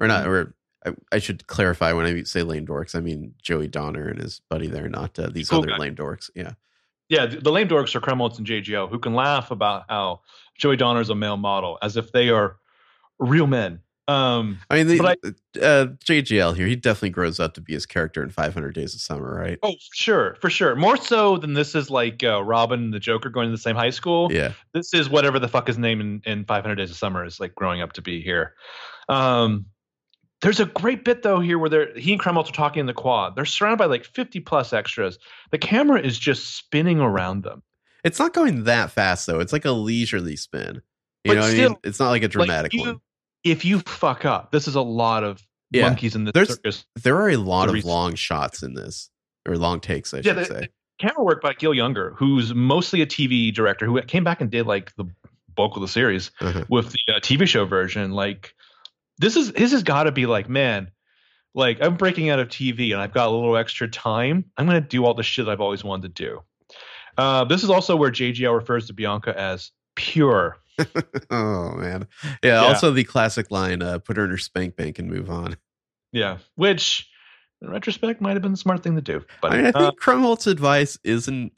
or 0.00 0.08
not. 0.08 0.26
Or 0.26 0.56
I, 0.84 0.94
I 1.12 1.18
should 1.18 1.46
clarify 1.46 1.92
when 1.92 2.04
I 2.04 2.22
say 2.24 2.42
lame 2.42 2.66
dorks, 2.66 2.96
I 2.96 3.00
mean 3.00 3.34
Joey 3.40 3.68
Donner 3.68 4.08
and 4.08 4.20
his 4.20 4.40
buddy 4.50 4.66
there, 4.66 4.88
not 4.88 5.16
uh, 5.20 5.28
these 5.30 5.50
Cool 5.50 5.60
other 5.60 5.68
guy. 5.68 5.76
lame 5.76 5.94
dorks. 5.94 6.30
Yeah. 6.34 6.52
Yeah, 7.08 7.26
the, 7.26 7.36
the 7.40 7.52
lame 7.52 7.68
dorks 7.68 7.94
are 7.94 8.00
Krumholtz 8.00 8.38
and 8.38 8.46
JGL, 8.46 8.88
who 8.90 8.98
can 8.98 9.14
laugh 9.14 9.52
about 9.52 9.84
how 9.88 10.22
Joey 10.58 10.76
Donner 10.76 11.00
is 11.00 11.10
a 11.10 11.14
male 11.14 11.36
model 11.36 11.78
as 11.82 11.96
if 11.96 12.10
they 12.10 12.30
are 12.30 12.56
real 13.20 13.46
men. 13.46 13.80
Um, 14.12 14.58
I 14.70 14.76
mean, 14.76 14.86
the, 14.88 14.98
But 14.98 15.62
uh, 15.62 15.86
JGL 16.04 16.56
here, 16.56 16.66
he 16.66 16.76
definitely 16.76 17.10
grows 17.10 17.40
up 17.40 17.54
to 17.54 17.60
be 17.60 17.72
his 17.72 17.86
character 17.86 18.22
in 18.22 18.30
500 18.30 18.74
Days 18.74 18.94
of 18.94 19.00
Summer, 19.00 19.34
right? 19.34 19.58
oh, 19.62 19.74
sure, 19.92 20.36
for 20.40 20.50
sure. 20.50 20.74
More 20.74 20.96
so 20.96 21.38
than 21.38 21.54
this 21.54 21.74
is 21.74 21.90
like 21.90 22.22
uh, 22.22 22.42
Robin 22.42 22.82
and 22.84 22.94
the 22.94 23.00
Joker 23.00 23.30
going 23.30 23.48
to 23.48 23.52
the 23.52 23.58
same 23.58 23.76
high 23.76 23.90
school. 23.90 24.32
Yeah. 24.32 24.52
this 24.74 24.92
is 24.92 25.08
whatever 25.08 25.38
the 25.38 25.48
fuck 25.48 25.66
his 25.66 25.78
name 25.78 26.00
in, 26.00 26.22
in 26.24 26.44
500 26.44 26.74
Days 26.74 26.90
of 26.90 26.96
Summer 26.96 27.24
is 27.24 27.40
like 27.40 27.54
growing 27.54 27.80
up 27.80 27.92
to 27.94 28.02
be 28.02 28.20
here. 28.20 28.54
Um, 29.08 29.66
there's 30.42 30.60
a 30.60 30.66
great 30.66 31.04
bit 31.04 31.22
though 31.22 31.38
here 31.38 31.58
where 31.58 31.70
they're 31.70 31.96
he 31.96 32.12
and 32.12 32.20
Krumholtz 32.20 32.50
are 32.50 32.52
talking 32.52 32.80
in 32.80 32.86
the 32.86 32.92
quad. 32.94 33.36
They're 33.36 33.44
surrounded 33.44 33.78
by 33.78 33.86
like 33.86 34.04
50 34.04 34.40
plus 34.40 34.72
extras. 34.72 35.18
The 35.52 35.58
camera 35.58 36.00
is 36.00 36.18
just 36.18 36.56
spinning 36.56 36.98
around 36.98 37.44
them. 37.44 37.62
It's 38.04 38.18
not 38.18 38.34
going 38.34 38.64
that 38.64 38.90
fast 38.90 39.26
though. 39.26 39.38
It's 39.38 39.52
like 39.52 39.64
a 39.64 39.70
leisurely 39.70 40.34
spin. 40.34 40.82
You 41.24 41.30
But 41.30 41.34
know 41.34 41.40
what 41.42 41.50
I 41.54 41.68
mean? 41.68 41.76
It's 41.84 42.00
not 42.00 42.10
like 42.10 42.24
a 42.24 42.28
dramatic 42.28 42.74
Like, 42.74 42.86
one. 42.86 43.00
If 43.44 43.64
you 43.64 43.80
fuck 43.80 44.24
up, 44.24 44.50
this 44.52 44.68
is 44.68 44.74
a 44.74 44.80
lot 44.82 45.24
of 45.24 45.42
Yeah. 45.70 45.86
monkeys 45.88 46.14
in 46.14 46.24
the 46.24 46.32
There's- 46.32 46.50
circus. 46.50 46.84
There 47.02 47.16
are 47.16 47.30
a 47.30 47.36
lot 47.36 47.68
of 47.68 47.74
reason- 47.74 47.90
long 47.90 48.14
shots 48.14 48.62
in 48.62 48.74
this, 48.74 49.10
or 49.48 49.56
long 49.56 49.80
takes, 49.80 50.12
I 50.14 50.18
Yeah, 50.18 50.22
should 50.22 50.36
the- 50.36 50.44
say. 50.44 50.68
Camera 51.00 51.24
work 51.24 51.42
by 51.42 51.52
Gil 51.54 51.72
Junger, 51.72 52.14
who's 52.16 52.54
mostly 52.54 53.00
a 53.00 53.06
TV 53.06 53.50
director 53.50 53.86
who 53.86 54.00
came 54.02 54.22
back 54.22 54.40
and 54.40 54.50
did 54.50 54.66
like 54.66 54.94
the 54.96 55.06
bulk 55.56 55.74
of 55.76 55.82
the 55.82 55.88
series. 55.88 56.30
Uh-huh. 56.40 56.64
with 56.68 56.92
the 56.92 57.14
uh, 57.14 57.20
TV 57.20 57.46
show 57.46 57.64
version. 57.64 58.12
Like 58.12 58.54
this 59.18 59.36
is 59.36 59.52
this 59.52 59.72
has 59.72 59.82
got 59.82 60.04
to 60.04 60.12
be 60.12 60.26
like, 60.26 60.48
man, 60.48 60.90
like 61.54 61.78
I'm 61.82 61.96
breaking 61.96 62.30
out 62.30 62.38
of 62.38 62.48
TV 62.48 62.92
and 62.92 63.00
I've 63.00 63.12
got 63.12 63.28
a 63.28 63.30
little 63.30 63.56
extra 63.56 63.88
time. 63.88 64.44
I'm 64.56 64.66
gonna 64.66 64.80
do 64.80 65.04
all 65.04 65.14
the 65.14 65.22
shit 65.24 65.48
I've 65.48 65.60
always 65.60 65.82
wanted 65.82 66.14
to 66.14 66.24
do. 66.24 66.42
Uh, 67.18 67.44
this 67.44 67.64
is 67.64 67.70
also 67.70 67.96
where 67.96 68.10
JGL 68.10 68.54
refers 68.54 68.86
to 68.86 68.92
Bianca 68.92 69.38
as 69.38 69.72
pure. 69.96 70.58
Oh 71.30 71.74
man, 71.76 72.06
yeah, 72.42 72.62
Yeah. 72.62 72.68
Also, 72.68 72.90
the 72.90 73.04
classic 73.04 73.50
line: 73.50 73.82
uh, 73.82 73.98
"Put 73.98 74.16
her 74.16 74.24
in 74.24 74.30
her 74.30 74.38
spank 74.38 74.76
bank 74.76 74.98
and 74.98 75.10
move 75.10 75.30
on." 75.30 75.56
Yeah, 76.12 76.38
which 76.56 77.08
in 77.60 77.70
retrospect 77.70 78.20
might 78.20 78.34
have 78.34 78.42
been 78.42 78.52
the 78.52 78.58
smart 78.58 78.82
thing 78.82 78.96
to 78.96 79.00
do. 79.00 79.24
But 79.40 79.52
I 79.52 79.56
mean, 79.56 79.66
I 79.66 79.70
uh, 79.70 79.90
think 79.90 80.00
Krumholtz's 80.00 80.46
advice 80.46 80.98
isn't. 81.04 81.52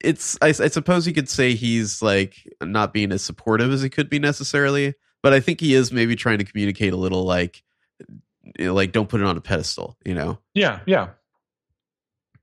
It's. 0.00 0.36
I, 0.42 0.48
I 0.48 0.68
suppose 0.68 1.06
you 1.06 1.14
could 1.14 1.28
say 1.28 1.54
he's 1.54 2.02
like 2.02 2.36
not 2.62 2.92
being 2.92 3.12
as 3.12 3.22
supportive 3.22 3.72
as 3.72 3.82
he 3.82 3.88
could 3.88 4.10
be 4.10 4.18
necessarily, 4.18 4.94
but 5.22 5.32
I 5.32 5.40
think 5.40 5.60
he 5.60 5.74
is 5.74 5.92
maybe 5.92 6.16
trying 6.16 6.38
to 6.38 6.44
communicate 6.44 6.92
a 6.92 6.96
little 6.96 7.24
like, 7.24 7.62
like 8.58 8.92
don't 8.92 9.08
put 9.08 9.20
it 9.20 9.26
on 9.26 9.36
a 9.36 9.40
pedestal. 9.40 9.96
You 10.04 10.14
know. 10.14 10.38
yeah, 10.54 10.80
yeah, 10.86 11.10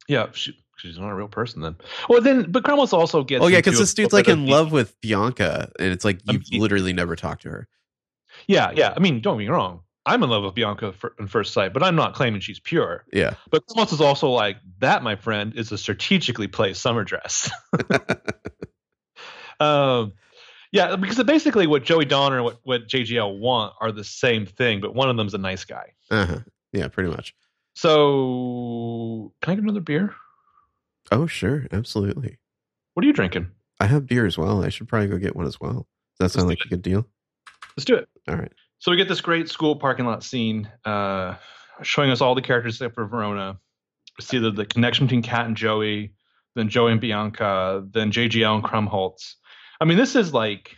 yeah. 0.08 0.28
She, 0.34 0.58
she's 0.78 0.98
not 0.98 1.10
a 1.10 1.16
real 1.16 1.28
person 1.28 1.62
then. 1.62 1.76
Well, 2.10 2.22
then, 2.22 2.52
but 2.52 2.64
Krumholtz 2.64 2.94
also 2.94 3.24
gets. 3.24 3.44
Oh 3.44 3.48
yeah, 3.48 3.60
because 3.60 3.80
this 3.80 3.94
dude's 3.94 4.14
like 4.14 4.28
in 4.28 4.46
love 4.46 4.72
with 4.72 5.00
Bianca, 5.02 5.72
and 5.80 5.92
it's 5.92 6.06
like 6.06 6.20
you've 6.26 6.44
he- 6.46 6.60
literally 6.60 6.94
never 6.94 7.16
talked 7.16 7.44
to 7.44 7.50
her. 7.50 7.68
Yeah, 8.48 8.72
yeah. 8.76 8.94
I 8.96 9.00
mean, 9.00 9.22
don't 9.22 9.38
get 9.38 9.46
me 9.46 9.50
wrong. 9.50 9.82
I'm 10.06 10.22
in 10.22 10.30
love 10.30 10.44
with 10.44 10.54
Bianca 10.54 10.94
fir- 10.94 11.16
in 11.20 11.28
first 11.28 11.52
sight, 11.52 11.74
but 11.74 11.82
I'm 11.82 11.96
not 11.96 12.14
claiming 12.14 12.40
she's 12.40 12.60
pure. 12.60 13.06
Yeah. 13.12 13.36
But 13.50 13.66
Krumholtz 13.66 13.94
is 13.94 14.02
also 14.02 14.30
like 14.30 14.58
that, 14.80 15.02
my 15.02 15.16
friend, 15.16 15.54
is 15.56 15.72
a 15.72 15.78
strategically 15.78 16.48
placed 16.48 16.82
summer 16.82 17.04
dress. 17.04 17.50
um, 19.60 20.14
yeah, 20.72 20.96
because 20.96 21.24
basically 21.24 21.66
what 21.66 21.84
Joey 21.84 22.06
Donner 22.06 22.36
and 22.36 22.46
what, 22.46 22.60
what 22.64 22.88
JGL 22.88 23.40
want 23.40 23.74
are 23.82 23.92
the 23.92 24.04
same 24.04 24.46
thing, 24.46 24.82
but 24.82 24.94
one 24.94 25.10
of 25.10 25.18
them's 25.18 25.34
a 25.34 25.40
nice 25.40 25.64
guy. 25.64 25.94
Uh-huh. 26.12 26.40
Yeah, 26.72 26.88
pretty 26.90 27.10
much. 27.10 27.34
So, 27.76 29.34
can 29.42 29.52
I 29.52 29.56
get 29.56 29.64
another 29.64 29.82
beer? 29.82 30.14
Oh 31.16 31.28
sure, 31.28 31.66
absolutely. 31.72 32.38
What 32.94 33.06
are 33.06 33.08
you 33.08 33.14
drinking? 33.14 33.50
I 33.80 33.86
have 33.86 34.06
beer 34.06 34.26
as 34.26 34.38
well. 34.38 34.66
I 34.66 34.68
should 34.68 34.90
probably 34.90 35.08
go 35.08 35.18
get 35.18 35.34
one 35.34 35.48
as 35.48 35.62
well. 35.62 35.88
Does 36.20 36.34
that 36.34 36.38
sound 36.38 36.48
do 36.48 36.50
like 36.50 36.66
a 36.66 36.68
good 36.68 36.82
deal? 36.82 37.08
Let's 37.78 37.86
do 37.86 37.96
it. 37.96 38.10
All 38.28 38.36
right. 38.36 38.52
So 38.80 38.92
we 38.92 38.98
get 38.98 39.08
this 39.08 39.22
great 39.22 39.48
school 39.48 39.78
parking 39.78 40.06
lot 40.06 40.26
scene, 40.26 40.70
uh, 40.84 41.36
showing 41.84 42.12
us 42.12 42.20
all 42.20 42.36
the 42.36 42.42
characters 42.42 42.76
except 42.76 42.96
for 42.96 43.08
Verona. 43.08 43.58
We 44.18 44.26
see 44.26 44.40
the, 44.40 44.52
the 44.52 44.66
connection 44.66 45.06
between 45.06 45.22
Kat 45.22 45.46
and 45.46 45.56
Joey, 45.56 46.14
then 46.56 46.68
Joey 46.68 46.92
and 46.92 47.00
Bianca, 47.00 47.86
then 47.92 48.12
JGL 48.12 48.56
and 48.56 48.64
Krumholtz. 48.64 49.36
I 49.80 49.86
mean, 49.86 49.98
this 49.98 50.18
is 50.18 50.34
like, 50.34 50.76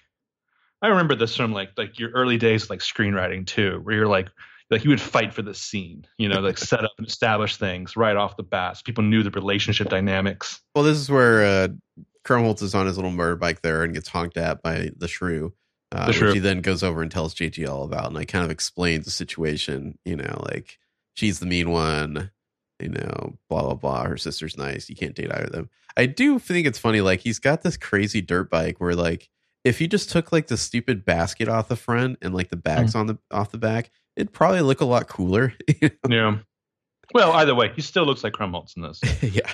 I 0.84 0.90
remember 0.90 1.16
this 1.16 1.36
from 1.36 1.52
like 1.52 1.70
like 1.78 1.98
your 1.98 2.12
early 2.12 2.38
days, 2.38 2.70
like 2.70 2.82
screenwriting 2.82 3.48
too, 3.48 3.80
where 3.82 3.96
you're 3.96 4.08
like, 4.08 4.30
like 4.70 4.84
you 4.84 4.90
would 4.90 5.02
fight 5.02 5.34
for 5.34 5.42
the 5.42 5.54
scene, 5.54 6.06
you 6.18 6.28
know, 6.28 6.40
like 6.40 6.58
set 6.58 6.84
up 6.84 6.92
and 6.98 7.08
establish 7.08 7.56
things 7.58 7.96
right 7.96 8.16
off 8.16 8.36
the 8.38 8.44
bat. 8.44 8.78
So 8.78 8.84
people 8.86 9.04
knew 9.04 9.24
the 9.24 9.32
relationship 9.32 9.90
dynamics. 9.90 10.62
Well, 10.76 10.84
this 10.84 10.98
is 10.98 11.10
where 11.10 11.44
uh, 11.44 11.68
Krumholtz 12.26 12.62
is 12.62 12.76
on 12.76 12.86
his 12.86 12.98
little 12.98 13.12
motorbike 13.12 13.62
there 13.62 13.84
and 13.84 13.94
gets 13.94 14.10
honked 14.10 14.38
at 14.38 14.62
by 14.62 14.90
the 14.98 15.08
shrew. 15.08 15.54
Uh, 15.94 16.12
The 16.12 16.26
which 16.26 16.34
he 16.34 16.40
then 16.40 16.60
goes 16.62 16.84
over 16.84 17.02
and 17.02 17.10
tells 17.10 17.34
JG 17.34 17.66
all 17.68 17.84
about, 17.84 18.08
and 18.08 18.16
like 18.16 18.28
kind 18.28 18.44
of 18.44 18.52
explains 18.52 19.06
the 19.06 19.12
situation. 19.12 19.98
You 20.04 20.18
know, 20.18 20.44
like 20.52 20.78
she's 21.14 21.40
the 21.40 21.46
mean 21.46 21.70
one. 21.70 22.32
You 22.82 22.90
know, 22.90 23.38
blah 23.50 23.62
blah 23.64 23.74
blah. 23.76 24.04
Her 24.04 24.18
sister's 24.18 24.58
nice. 24.58 24.90
You 24.90 24.96
can't 24.98 25.16
date 25.16 25.32
either 25.32 25.46
of 25.46 25.52
them. 25.54 25.70
I 25.96 26.06
do 26.06 26.38
think 26.40 26.68
it's 26.68 26.78
funny. 26.78 27.00
Like 27.02 27.22
he's 27.22 27.40
got 27.40 27.62
this 27.62 27.78
crazy 27.78 28.20
dirt 28.22 28.50
bike 28.50 28.80
where 28.82 28.94
like 28.96 29.30
if 29.64 29.80
he 29.80 29.88
just 29.88 30.12
took 30.12 30.32
like 30.34 30.48
the 30.48 30.58
stupid 30.58 31.06
basket 31.06 31.48
off 31.48 31.70
the 31.70 31.76
front 31.78 32.18
and 32.22 32.36
like 32.36 32.50
the 32.50 32.56
bags 32.58 32.92
Hmm. 32.94 33.00
on 33.00 33.08
the 33.08 33.18
off 33.32 33.52
the 33.52 33.58
back, 33.58 33.90
it'd 34.18 34.34
probably 34.34 34.62
look 34.62 34.82
a 34.82 34.86
lot 34.86 35.08
cooler. 35.08 35.54
you 35.82 35.90
Yeah. 36.10 36.40
Well, 37.14 37.32
either 37.34 37.56
way, 37.56 37.72
he 37.74 37.82
still 37.82 38.06
looks 38.06 38.22
like 38.24 38.34
Krumholtz 38.34 38.76
in 38.76 38.82
this. 38.84 39.00
yeah. 39.24 39.54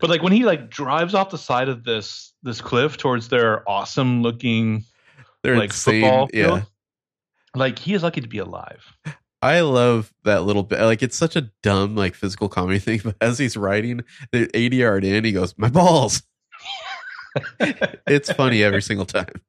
But 0.00 0.08
like 0.08 0.22
when 0.22 0.32
he 0.32 0.44
like 0.44 0.70
drives 0.70 1.12
off 1.14 1.30
the 1.30 1.38
side 1.38 1.68
of 1.68 1.84
this 1.84 2.32
this 2.42 2.60
cliff 2.60 2.96
towards 2.96 3.28
their 3.28 3.68
awesome 3.68 4.22
looking 4.22 4.84
They're 5.42 5.56
like 5.58 5.70
insane. 5.70 6.02
football 6.02 6.28
Yeah. 6.32 6.44
field, 6.46 6.66
like 7.54 7.78
he 7.78 7.92
is 7.94 8.02
lucky 8.02 8.20
to 8.22 8.28
be 8.28 8.38
alive. 8.38 8.84
I 9.42 9.60
love 9.60 10.12
that 10.24 10.44
little 10.44 10.62
bit. 10.62 10.80
Like 10.80 11.02
it's 11.02 11.16
such 11.16 11.36
a 11.36 11.50
dumb 11.62 11.94
like 11.96 12.14
physical 12.14 12.48
comedy 12.48 12.78
thing, 12.86 13.00
but 13.04 13.16
as 13.20 13.38
he's 13.38 13.56
riding 13.56 14.02
the 14.32 14.50
80 14.56 14.76
yard 14.76 15.04
in, 15.04 15.24
he 15.24 15.32
goes, 15.32 15.54
"My 15.58 15.68
balls." 15.68 16.22
it's 17.60 18.32
funny 18.32 18.62
every 18.62 18.80
single 18.82 19.04
time. 19.06 19.40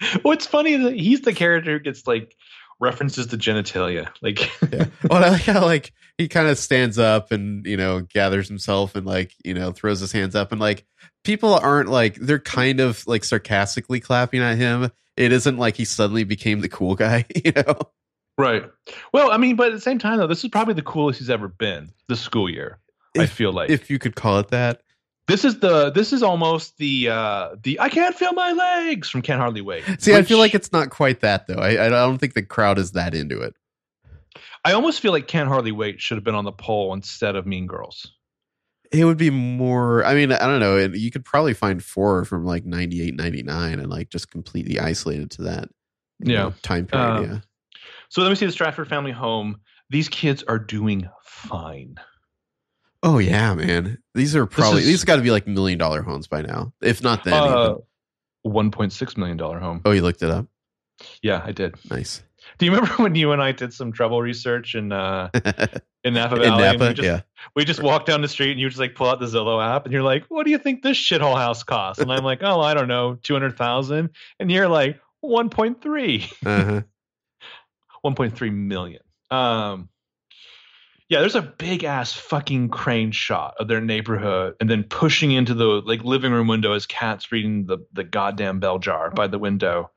What's 0.22 0.46
funny 0.46 0.72
is 0.74 0.84
that 0.84 0.94
he's 0.94 1.20
the 1.22 1.32
character 1.32 1.72
who 1.72 1.80
gets 1.80 2.06
like 2.06 2.36
references 2.78 3.26
to 3.28 3.36
genitalia. 3.36 4.10
Like, 4.22 4.50
yeah. 4.72 4.86
Well, 5.08 5.22
I 5.22 5.30
like 5.30 5.42
how 5.42 5.64
like 5.64 5.92
he 6.18 6.28
kind 6.28 6.48
of 6.48 6.58
stands 6.58 6.98
up 6.98 7.32
and 7.32 7.64
you 7.66 7.76
know 7.76 8.00
gathers 8.00 8.48
himself 8.48 8.94
and 8.94 9.06
like 9.06 9.34
you 9.44 9.54
know 9.54 9.72
throws 9.72 10.00
his 10.00 10.12
hands 10.12 10.34
up 10.34 10.52
and 10.52 10.60
like 10.60 10.84
people 11.24 11.54
aren't 11.54 11.88
like 11.88 12.16
they're 12.16 12.38
kind 12.38 12.80
of 12.80 13.06
like 13.06 13.24
sarcastically 13.24 14.00
clapping 14.00 14.40
at 14.40 14.56
him. 14.56 14.90
It 15.16 15.32
isn't 15.32 15.58
like 15.58 15.76
he 15.76 15.84
suddenly 15.84 16.24
became 16.24 16.60
the 16.60 16.68
cool 16.68 16.94
guy, 16.94 17.26
you 17.44 17.52
know. 17.52 17.76
right. 18.38 18.64
Well, 19.12 19.30
I 19.30 19.36
mean, 19.36 19.56
but 19.56 19.68
at 19.68 19.74
the 19.74 19.80
same 19.80 19.98
time, 19.98 20.18
though, 20.18 20.26
this 20.26 20.42
is 20.42 20.50
probably 20.50 20.74
the 20.74 20.82
coolest 20.82 21.18
he's 21.18 21.30
ever 21.30 21.48
been 21.48 21.92
this 22.08 22.20
school 22.20 22.48
year. 22.48 22.78
I 23.18 23.26
feel 23.26 23.52
like 23.52 23.70
If 23.70 23.90
you 23.90 23.98
could 23.98 24.14
call 24.14 24.38
it 24.38 24.48
that. 24.48 24.82
This 25.26 25.44
is 25.44 25.60
the 25.60 25.90
this 25.90 26.12
is 26.12 26.22
almost 26.22 26.76
the 26.78 27.08
uh 27.08 27.56
the 27.62 27.78
I 27.80 27.88
can't 27.88 28.14
feel 28.14 28.32
my 28.32 28.52
legs 28.52 29.08
from 29.08 29.22
Can't 29.22 29.40
Hardly 29.40 29.60
Wait. 29.60 29.84
See, 29.98 30.14
I 30.14 30.22
feel 30.22 30.38
like 30.38 30.54
it's 30.54 30.72
not 30.72 30.90
quite 30.90 31.20
that 31.20 31.46
though. 31.46 31.60
I 31.60 31.86
I 31.86 31.88
don't 31.88 32.18
think 32.18 32.34
the 32.34 32.42
crowd 32.42 32.78
is 32.78 32.92
that 32.92 33.14
into 33.14 33.40
it. 33.40 33.54
I 34.64 34.72
almost 34.72 35.00
feel 35.00 35.12
like 35.12 35.26
Can't 35.26 35.48
Hardly 35.48 35.72
Wait 35.72 36.00
should 36.00 36.16
have 36.16 36.24
been 36.24 36.34
on 36.34 36.44
the 36.44 36.52
poll 36.52 36.92
instead 36.92 37.36
of 37.36 37.46
Mean 37.46 37.66
Girls. 37.66 38.12
It 38.92 39.04
would 39.04 39.16
be 39.16 39.30
more. 39.30 40.04
I 40.04 40.14
mean, 40.14 40.32
I 40.32 40.46
don't 40.46 40.60
know. 40.60 40.76
It, 40.76 40.96
you 40.96 41.10
could 41.10 41.24
probably 41.24 41.54
find 41.54 41.82
four 41.82 42.24
from 42.24 42.44
like 42.44 42.64
98, 42.64 43.14
99 43.14 43.78
and 43.78 43.88
like 43.88 44.10
just 44.10 44.30
completely 44.30 44.80
isolated 44.80 45.30
to 45.32 45.42
that. 45.42 45.68
Yeah. 46.18 46.42
know, 46.42 46.54
time 46.62 46.86
period. 46.86 47.06
Um, 47.06 47.24
yeah. 47.24 47.38
So 48.08 48.22
let 48.22 48.28
me 48.28 48.34
see 48.34 48.46
the 48.46 48.52
Stratford 48.52 48.88
family 48.88 49.12
home. 49.12 49.60
These 49.90 50.08
kids 50.08 50.42
are 50.42 50.58
doing 50.58 51.08
fine. 51.22 51.96
Oh 53.02 53.18
yeah, 53.18 53.54
man. 53.54 53.98
These 54.14 54.36
are 54.36 54.46
probably 54.46 54.80
is- 54.82 54.86
these 54.86 55.04
got 55.04 55.16
to 55.16 55.22
be 55.22 55.30
like 55.30 55.46
million 55.46 55.78
dollar 55.78 56.02
homes 56.02 56.26
by 56.26 56.42
now, 56.42 56.72
if 56.82 57.02
not 57.02 57.24
then. 57.24 57.34
Uh, 57.34 57.74
one 58.42 58.70
point 58.70 58.92
six 58.92 59.16
million 59.16 59.36
dollar 59.36 59.58
home. 59.58 59.80
Oh, 59.84 59.90
you 59.92 60.02
looked 60.02 60.22
it 60.22 60.30
up. 60.30 60.46
Yeah, 61.22 61.42
I 61.44 61.52
did. 61.52 61.74
Nice. 61.90 62.22
Do 62.58 62.66
you 62.66 62.72
remember 62.72 62.92
when 63.02 63.14
you 63.14 63.32
and 63.32 63.42
I 63.42 63.52
did 63.52 63.72
some 63.72 63.92
trouble 63.92 64.20
research 64.20 64.74
in 64.74 64.92
uh 64.92 65.30
in 66.04 66.14
Napa 66.14 66.36
Valley? 66.36 66.46
and 66.48 66.58
Napa, 66.58 66.88
we 66.88 66.94
just, 66.94 67.06
yeah. 67.06 67.20
we 67.54 67.64
just 67.64 67.82
walked 67.82 68.06
down 68.06 68.22
the 68.22 68.28
street 68.28 68.52
and 68.52 68.60
you 68.60 68.68
just 68.68 68.80
like 68.80 68.94
pull 68.94 69.08
out 69.08 69.20
the 69.20 69.26
Zillow 69.26 69.62
app 69.64 69.84
and 69.84 69.92
you're 69.92 70.02
like, 70.02 70.24
"What 70.28 70.44
do 70.44 70.50
you 70.50 70.58
think 70.58 70.82
this 70.82 70.96
shithole 70.96 71.36
house 71.36 71.62
costs?" 71.62 72.02
And 72.02 72.12
I'm 72.12 72.24
like, 72.24 72.40
"Oh, 72.42 72.60
I 72.60 72.74
don't 72.74 72.88
know, 72.88 73.14
two 73.22 73.34
hundred 73.34 73.56
thousand. 73.56 74.10
And 74.38 74.50
you're 74.50 74.68
like, 74.68 75.00
one 75.20 75.48
point 75.48 75.80
three. 75.82 76.30
Uh-huh. 76.44 76.82
1.3 78.04 78.52
million. 78.54 79.02
Um, 79.30 79.90
yeah, 81.10 81.20
there's 81.20 81.34
a 81.34 81.42
big 81.42 81.84
ass 81.84 82.12
fucking 82.14 82.68
crane 82.70 83.10
shot 83.10 83.54
of 83.58 83.68
their 83.68 83.80
neighborhood, 83.80 84.54
and 84.60 84.70
then 84.70 84.84
pushing 84.84 85.32
into 85.32 85.52
the 85.52 85.64
like 85.66 86.02
living 86.04 86.32
room 86.32 86.46
window 86.46 86.72
as 86.72 86.86
cats 86.86 87.30
reading 87.32 87.66
the 87.66 87.78
the 87.92 88.04
goddamn 88.04 88.60
bell 88.60 88.78
jar 88.78 89.10
by 89.10 89.26
the 89.26 89.38
window. 89.38 89.90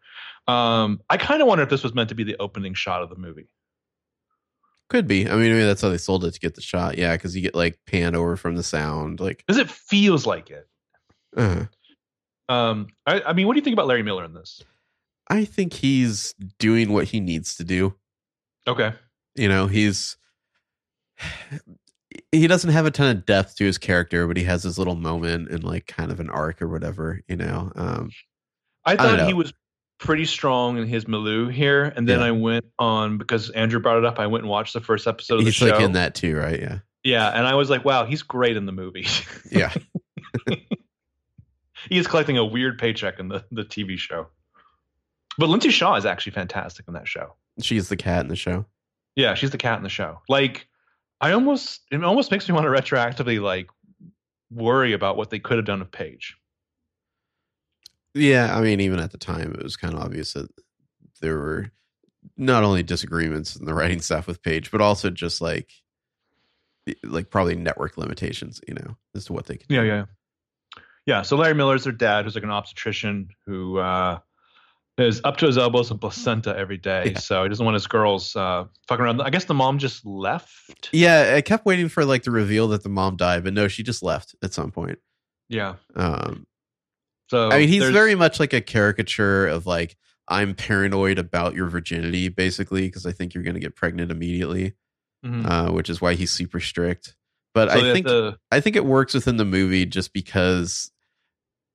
Um, 0.47 0.99
I 1.09 1.15
kind 1.17 1.41
of 1.41 1.47
wonder 1.47 1.63
if 1.63 1.69
this 1.69 1.83
was 1.83 1.93
meant 1.93 2.09
to 2.09 2.15
be 2.15 2.25
the 2.25 2.35
opening 2.39 2.73
shot 2.73 3.01
of 3.03 3.09
the 3.09 3.15
movie. 3.15 3.47
Could 4.89 5.07
be. 5.07 5.27
I 5.29 5.31
mean, 5.35 5.53
maybe 5.53 5.63
that's 5.63 5.81
how 5.81 5.89
they 5.89 5.97
sold 5.97 6.25
it 6.25 6.33
to 6.33 6.39
get 6.39 6.55
the 6.55 6.61
shot. 6.61 6.97
Yeah, 6.97 7.15
because 7.15 7.35
you 7.35 7.41
get 7.41 7.55
like 7.55 7.79
panned 7.87 8.15
over 8.15 8.35
from 8.35 8.55
the 8.55 8.63
sound. 8.63 9.19
Like, 9.19 9.37
Because 9.47 9.57
it 9.59 9.69
feels 9.69 10.25
like 10.25 10.49
it. 10.49 10.67
uh, 11.37 11.65
Um, 12.49 12.87
I, 13.05 13.21
I 13.21 13.33
mean, 13.33 13.47
what 13.47 13.53
do 13.53 13.59
you 13.59 13.63
think 13.63 13.73
about 13.73 13.87
Larry 13.87 14.03
Miller 14.03 14.25
in 14.25 14.33
this? 14.33 14.61
I 15.29 15.45
think 15.45 15.73
he's 15.73 16.35
doing 16.59 16.91
what 16.91 17.05
he 17.05 17.21
needs 17.21 17.55
to 17.55 17.63
do. 17.63 17.95
Okay. 18.67 18.93
You 19.35 19.47
know, 19.47 19.67
he's 19.67 20.17
he 22.31 22.47
doesn't 22.47 22.71
have 22.71 22.85
a 22.85 22.91
ton 22.91 23.15
of 23.15 23.25
depth 23.25 23.55
to 23.57 23.65
his 23.65 23.77
character, 23.77 24.27
but 24.27 24.37
he 24.37 24.43
has 24.43 24.63
his 24.63 24.77
little 24.77 24.95
moment 24.95 25.49
and 25.49 25.63
like 25.63 25.87
kind 25.87 26.11
of 26.11 26.19
an 26.19 26.29
arc 26.29 26.61
or 26.61 26.67
whatever. 26.67 27.21
You 27.27 27.35
know, 27.37 27.71
um, 27.75 28.11
I 28.85 28.95
thought 28.95 29.27
he 29.27 29.33
was 29.33 29.53
pretty 29.99 30.25
strong 30.25 30.77
in 30.77 30.87
his 30.87 31.07
Milieu 31.07 31.47
here, 31.47 31.85
and 31.95 32.07
then 32.07 32.19
Yeah. 32.19 32.25
I 32.25 32.31
went 32.31 32.65
on 32.77 33.17
because 33.17 33.49
Andrew 33.51 33.79
brought 33.79 33.97
it 33.97 34.05
up. 34.05 34.19
I 34.19 34.27
went 34.27 34.43
and 34.43 34.49
watched 34.49 34.73
the 34.73 34.81
first 34.81 35.07
episode 35.07 35.35
of 35.35 35.39
the 35.41 35.45
he's 35.45 35.55
show. 35.55 35.67
like 35.67 35.81
in 35.81 35.93
that 35.93 36.13
too, 36.15 36.35
right? 36.35 36.59
Yeah, 36.59 36.79
Yeah, 37.03 37.29
and 37.29 37.47
I 37.47 37.55
was 37.55 37.69
like, 37.69 37.85
wow, 37.85 38.05
he's 38.05 38.21
great 38.21 38.57
in 38.57 38.65
the 38.65 38.71
movie. 38.73 39.07
yeah. 39.51 39.73
he 41.89 41.97
is 41.97 42.07
collecting 42.07 42.37
a 42.37 42.45
weird 42.45 42.77
paycheck 42.79 43.19
in 43.19 43.29
the, 43.29 43.45
the 43.51 43.63
TV 43.63 43.97
show. 43.97 44.27
But 45.37 45.49
Lindsey 45.49 45.71
Shaw 45.71 45.95
is 45.95 46.05
actually 46.05 46.33
fantastic 46.33 46.85
in 46.87 46.93
that 46.93 47.07
show. 47.07 47.35
She's 47.61 47.89
the 47.89 47.97
cat 47.97 48.21
in 48.21 48.27
the 48.27 48.35
show. 48.35 48.65
Yeah, 49.15 49.33
she's 49.35 49.51
the 49.51 49.57
cat 49.57 49.77
in 49.77 49.83
the 49.83 49.89
show. 49.89 50.19
Like, 50.27 50.67
I 51.21 51.31
almost 51.31 51.81
it 51.91 52.03
almost 52.03 52.31
makes 52.31 52.47
me 52.47 52.55
want 52.55 52.65
to 52.65 52.69
retroactively 52.69 53.41
like 53.41 53.69
worry 54.51 54.93
about 54.93 55.17
what 55.17 55.29
they 55.29 55.39
could 55.39 55.57
have 55.57 55.65
done 55.65 55.79
with 55.79 55.91
Paige. 55.91 56.35
Yeah, 58.13 58.55
I 58.55 58.61
mean, 58.61 58.79
even 58.79 58.99
at 58.99 59.11
the 59.11 59.17
time, 59.17 59.53
it 59.53 59.63
was 59.63 59.75
kind 59.75 59.93
of 59.93 59.99
obvious 59.99 60.33
that 60.33 60.47
there 61.21 61.37
were 61.37 61.71
not 62.37 62.63
only 62.63 62.83
disagreements 62.83 63.55
in 63.55 63.65
the 63.65 63.73
writing 63.73 64.01
staff 64.01 64.27
with 64.27 64.43
Page, 64.43 64.69
but 64.71 64.81
also 64.81 65.09
just 65.09 65.41
like, 65.41 65.71
like 67.03 67.29
probably 67.29 67.55
network 67.55 67.97
limitations, 67.97 68.61
you 68.67 68.75
know, 68.75 68.95
as 69.15 69.25
to 69.25 69.33
what 69.33 69.47
they 69.47 69.57
could. 69.57 69.65
Yeah, 69.69 69.81
do. 69.81 69.87
yeah, 69.87 70.05
yeah. 71.05 71.21
So 71.23 71.37
Larry 71.37 71.55
Miller's 71.55 71.85
their 71.85 71.93
dad, 71.93 72.25
who's 72.25 72.35
like 72.35 72.43
an 72.43 72.51
obstetrician 72.51 73.29
who 73.47 73.79
uh, 73.79 74.19
is 74.97 75.21
up 75.23 75.37
to 75.37 75.47
his 75.47 75.57
elbows 75.57 75.89
in 75.89 75.97
placenta 75.97 76.55
every 76.55 76.77
day. 76.77 77.11
Yeah. 77.13 77.19
So 77.19 77.43
he 77.43 77.49
doesn't 77.49 77.65
want 77.65 77.73
his 77.75 77.87
girls 77.87 78.35
uh, 78.35 78.65
fucking 78.87 79.03
around. 79.03 79.21
I 79.21 79.29
guess 79.31 79.45
the 79.45 79.53
mom 79.53 79.79
just 79.79 80.05
left. 80.05 80.89
Yeah, 80.91 81.33
I 81.35 81.41
kept 81.41 81.65
waiting 81.65 81.89
for 81.89 82.05
like 82.05 82.23
the 82.23 82.31
reveal 82.31 82.67
that 82.69 82.83
the 82.83 82.89
mom 82.89 83.17
died, 83.17 83.43
but 83.43 83.53
no, 83.53 83.67
she 83.67 83.81
just 83.83 84.03
left 84.03 84.35
at 84.43 84.53
some 84.53 84.71
point. 84.71 84.99
Yeah. 85.49 85.75
Um, 85.95 86.45
So 87.29 87.49
I 87.49 87.59
mean, 87.59 87.69
he's 87.69 87.89
very 87.89 88.15
much 88.15 88.39
like 88.39 88.53
a 88.53 88.61
caricature 88.61 89.47
of 89.47 89.65
like 89.65 89.97
I'm 90.27 90.53
paranoid 90.53 91.17
about 91.19 91.55
your 91.55 91.67
virginity, 91.67 92.29
basically, 92.29 92.87
because 92.87 93.05
I 93.05 93.11
think 93.11 93.33
you're 93.33 93.43
going 93.43 93.55
to 93.55 93.59
get 93.59 93.75
pregnant 93.75 94.11
immediately, 94.11 94.73
Mhm. 95.25 95.45
uh, 95.45 95.71
which 95.73 95.89
is 95.89 95.99
why 96.01 96.13
he's 96.13 96.31
super 96.31 96.59
strict. 96.59 97.15
But 97.53 97.69
So 97.71 97.79
I 97.79 97.93
think 97.93 98.07
the, 98.07 98.37
I 98.51 98.59
think 98.59 98.75
it 98.75 98.85
works 98.85 99.13
within 99.13 99.37
the 99.37 99.45
movie 99.45 99.85
just 99.85 100.13
because 100.13 100.91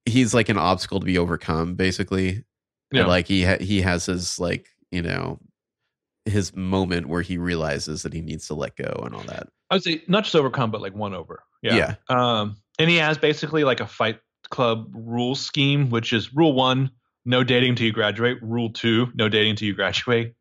he's 0.07 0.33
like 0.35 0.49
an 0.49 0.57
obstacle 0.59 1.01
to 1.01 1.07
be 1.07 1.19
overcome, 1.19 1.75
basically. 1.75 2.45
Yeah. 2.93 3.01
And 3.01 3.09
like 3.09 3.27
he 3.29 3.45
ha- 3.45 3.59
he 3.61 3.81
has 3.83 4.07
his 4.07 4.39
like 4.39 4.69
you 4.91 5.03
know 5.03 5.39
his 6.25 6.55
moment 6.55 7.09
where 7.09 7.23
he 7.23 7.39
realizes 7.39 8.03
that 8.03 8.13
he 8.13 8.21
needs 8.21 8.47
to 8.49 8.55
let 8.55 8.77
go 8.77 9.03
and 9.05 9.15
all 9.15 9.23
that. 9.25 9.49
I 9.71 9.75
would 9.77 9.83
say 9.85 10.03
not 10.09 10.25
just 10.25 10.37
overcome, 10.37 10.71
but 10.71 10.81
like 10.81 10.95
one 10.95 11.15
over. 11.15 11.43
Yeah. 11.63 11.77
Yeah. 11.77 11.95
Um, 12.09 12.57
and 12.79 12.89
he 12.91 12.97
has 12.97 13.19
basically 13.19 13.65
like 13.65 13.81
a 13.81 13.87
fight 13.87 14.21
club 14.51 14.91
rule 14.95 15.35
scheme, 15.35 15.91
which 15.91 16.13
is 16.13 16.33
rule 16.35 16.53
one, 16.55 16.91
no 17.25 17.43
dating 17.45 17.71
until 17.71 17.87
you 17.87 17.93
graduate. 17.93 18.39
Rule 18.43 18.71
two, 18.71 19.09
no 19.15 19.29
dating 19.29 19.51
until 19.51 19.69
you 19.69 19.75
graduate. 19.75 20.35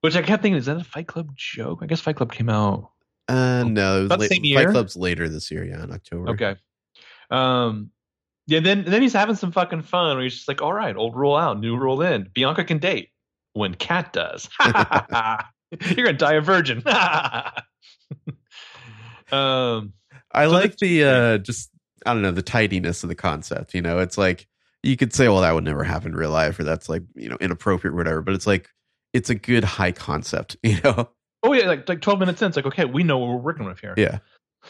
Which 0.00 0.16
I 0.16 0.22
kept 0.22 0.42
thinking, 0.42 0.58
is 0.58 0.66
that 0.66 0.76
a 0.76 0.84
Fight 0.84 1.06
Club 1.06 1.30
joke? 1.34 1.78
I 1.82 1.86
guess 1.86 2.00
Fight 2.00 2.16
Club 2.16 2.30
came 2.30 2.50
out. 2.50 2.90
Uh, 3.26 3.64
no, 3.66 3.96
it 3.96 4.02
was 4.02 4.06
About 4.06 4.18
the 4.18 4.28
late- 4.28 4.44
same 4.44 4.54
Fight? 4.54 4.68
Club's 4.70 4.96
later 4.96 5.28
this 5.30 5.50
year, 5.50 5.64
yeah, 5.64 5.82
in 5.82 5.90
October. 5.92 6.30
Okay. 6.32 6.56
Um, 7.30 7.90
yeah. 8.46 8.60
Then 8.60 8.84
then 8.86 9.02
he's 9.02 9.12
having 9.12 9.36
some 9.36 9.52
fucking 9.52 9.82
fun. 9.82 10.16
Where 10.16 10.24
he's 10.24 10.34
just 10.36 10.48
like, 10.48 10.62
all 10.62 10.72
right, 10.72 10.96
old 10.96 11.16
rule 11.16 11.36
out, 11.36 11.58
new 11.60 11.76
rule 11.76 12.02
in. 12.02 12.28
Bianca 12.34 12.64
can 12.64 12.78
date 12.78 13.10
when 13.52 13.74
Kat 13.74 14.12
does. 14.12 14.48
You're 14.64 16.06
gonna 16.06 16.12
die 16.12 16.34
a 16.34 16.40
virgin. 16.40 16.82
um. 19.32 19.92
I 20.32 20.44
So 20.46 20.50
like 20.50 20.76
the- 20.78 21.00
the 21.00 21.04
uh 21.08 21.38
just 21.38 21.70
I 22.06 22.12
don't 22.12 22.22
know 22.22 22.32
the 22.32 22.42
tidiness 22.42 23.02
of 23.02 23.08
the 23.08 23.14
concept. 23.14 23.74
You 23.74 23.82
know, 23.82 23.98
it's 24.00 24.18
like 24.18 24.46
you 24.82 24.96
could 24.96 25.14
say, 25.14 25.28
well, 25.28 25.40
that 25.40 25.54
would 25.54 25.64
never 25.64 25.82
happen 25.84 26.12
in 26.12 26.16
real 26.16 26.30
life, 26.30 26.58
or 26.58 26.64
that's 26.64 26.88
like 26.88 27.02
you 27.14 27.28
know 27.28 27.36
inappropriate, 27.40 27.94
or 27.94 27.96
whatever. 27.96 28.20
But 28.20 28.34
it's 28.34 28.46
like 28.46 28.68
it's 29.12 29.30
a 29.30 29.34
good 29.34 29.64
high 29.64 29.92
concept. 29.92 30.56
You 30.64 30.80
know, 30.82 31.08
Oh 31.42 31.52
yeah, 31.52 31.66
like 31.66 31.88
like 31.88 32.00
twelve 32.00 32.18
minutes 32.18 32.42
in, 32.42 32.48
it's 32.48 32.56
like 32.56 32.66
okay, 32.66 32.84
we 32.84 33.02
know 33.04 33.18
what 33.18 33.28
we're 33.28 33.36
working 33.36 33.64
with 33.66 33.78
here. 33.80 33.94
yeah, 33.96 34.18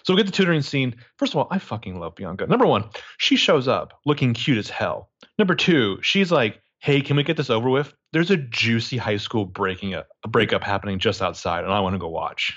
So 0.03 0.15
we 0.15 0.19
get 0.19 0.27
the 0.27 0.33
tutoring 0.33 0.63
scene. 0.63 0.97
First 1.19 1.33
of 1.33 1.39
all, 1.39 1.49
I 1.51 1.59
fucking 1.59 1.99
love 1.99 2.15
Bianca. 2.15 2.47
Number 2.47 2.67
one, 2.67 2.89
she 3.19 3.37
shows 3.37 3.69
up 3.69 3.95
looking 4.05 4.35
cute 4.35 4.59
as 4.59 4.69
hell. 4.69 5.11
Number 5.39 5.55
two, 5.55 5.99
she's 6.03 6.33
like, 6.33 6.61
"Hey, 6.79 7.01
can 7.01 7.17
we 7.17 7.23
get 7.23 7.37
this 7.37 7.51
over 7.51 7.71
with? 7.71 7.93
There's 8.13 8.31
a 8.31 8.37
juicy 8.37 8.97
high 8.97 9.17
school 9.17 9.45
breaking 9.45 9.95
up, 9.95 10.09
a 10.25 10.29
breakup 10.29 10.63
happening 10.63 10.99
just 10.99 11.23
outside, 11.23 11.65
and 11.65 11.73
I 11.73 11.81
want 11.81 11.95
to 11.95 11.99
go 11.99 12.09
watch." 12.09 12.55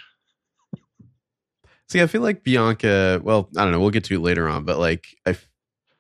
See, 1.90 2.02
I 2.02 2.08
feel 2.08 2.22
like 2.22 2.44
Bianca. 2.44 3.22
Well, 3.24 3.50
I 3.56 3.64
don't 3.64 3.72
know. 3.72 3.80
We'll 3.80 3.92
get 3.92 4.04
to 4.06 4.16
it 4.16 4.20
later 4.20 4.48
on, 4.48 4.66
but 4.66 4.78
like 4.78 5.08
I 5.26 5.38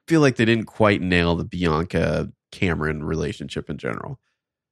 feel 0.08 0.22
like 0.22 0.36
they 0.36 0.46
didn't 0.46 0.66
quite 0.66 1.02
nail 1.02 1.36
the 1.36 1.46
Bianca 1.46 2.32
Cameron 2.52 3.04
relationship 3.04 3.70
in 3.70 3.78
general. 3.78 4.20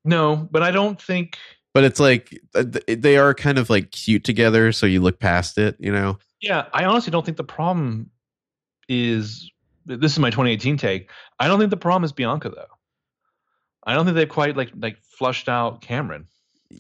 No, 0.04 0.48
but 0.52 0.64
I 0.64 0.72
don't 0.72 1.02
think. 1.02 1.38
But 1.74 1.84
it's 1.84 2.00
like 2.00 2.38
uh, 2.54 2.64
they 2.88 3.18
are 3.18 3.34
kind 3.34 3.58
of 3.58 3.70
like 3.70 3.92
cute 3.92 4.24
together, 4.24 4.72
so 4.72 4.86
you 4.86 5.02
look 5.02 5.20
past 5.20 5.58
it. 5.58 5.76
You 5.80 5.92
know, 5.92 6.18
Yeah, 6.42 6.66
I 6.74 6.86
honestly 6.86 7.12
don't 7.12 7.26
think 7.26 7.38
the 7.38 7.44
problem 7.44 8.10
is. 8.90 9.50
This 9.88 10.14
is 10.14 10.20
my 10.20 10.30
2018 10.32 10.78
take. 10.78 11.12
I 11.40 11.48
don't 11.48 11.60
think 11.60 11.70
the 11.70 11.78
problem 11.78 12.04
is 12.04 12.12
Bianca 12.12 12.50
though. 12.50 12.66
I 13.86 13.94
don't 13.94 14.06
think 14.06 14.16
they've 14.16 14.28
quite 14.28 14.58
like 14.58 14.72
like 14.78 14.98
flushed 15.04 15.48
out 15.48 15.82
Cameron. 15.82 16.28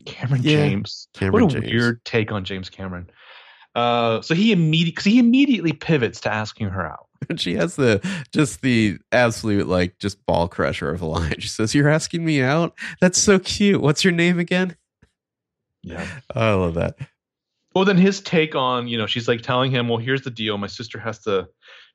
Cameron 0.06 0.41
Yeah, 0.43 0.68
James. 0.68 1.08
Cameron 1.14 1.43
what 1.45 1.56
a 1.56 1.62
James. 1.62 1.72
weird 1.72 2.06
take 2.06 2.32
on 2.32 2.43
James 2.43 2.70
Cameron. 2.70 3.10
Uh, 3.76 4.22
so 4.22 4.34
he 4.34 4.51
immediately 4.51 5.12
he 5.12 5.20
immediately 5.20 5.74
pivots 5.74 6.20
to 6.22 6.34
asking 6.34 6.70
her 6.70 6.88
out. 6.88 7.08
And 7.30 7.39
she 7.41 7.53
has 7.56 7.76
the 7.76 8.01
just 8.34 8.62
the 8.62 8.97
absolute 9.12 9.68
like 9.68 9.99
just 9.99 10.26
ball 10.26 10.47
crusher 10.47 10.89
of 10.91 11.01
a 11.01 11.06
line. 11.06 11.39
She 11.39 11.47
says, 11.49 11.76
"You're 11.76 11.89
asking 11.89 12.26
me 12.26 12.41
out? 12.41 12.76
That's 13.01 13.20
so 13.20 13.38
cute. 13.38 13.82
What's 13.82 14.03
your 14.03 14.14
name 14.14 14.39
again?" 14.39 14.76
Yeah. 15.84 16.06
I 16.36 16.53
love 16.53 16.74
that. 16.74 16.97
Well, 17.76 17.86
then 17.86 17.97
his 17.97 18.21
take 18.21 18.55
on, 18.55 18.88
you 18.88 18.97
know, 18.97 19.05
she's 19.05 19.28
like 19.28 19.41
telling 19.41 19.69
him, 19.69 19.89
well, 19.89 19.97
here's 19.97 20.21
the 20.21 20.32
deal. 20.32 20.57
My 20.57 20.67
sister 20.67 20.97
has 20.97 21.19
to 21.23 21.49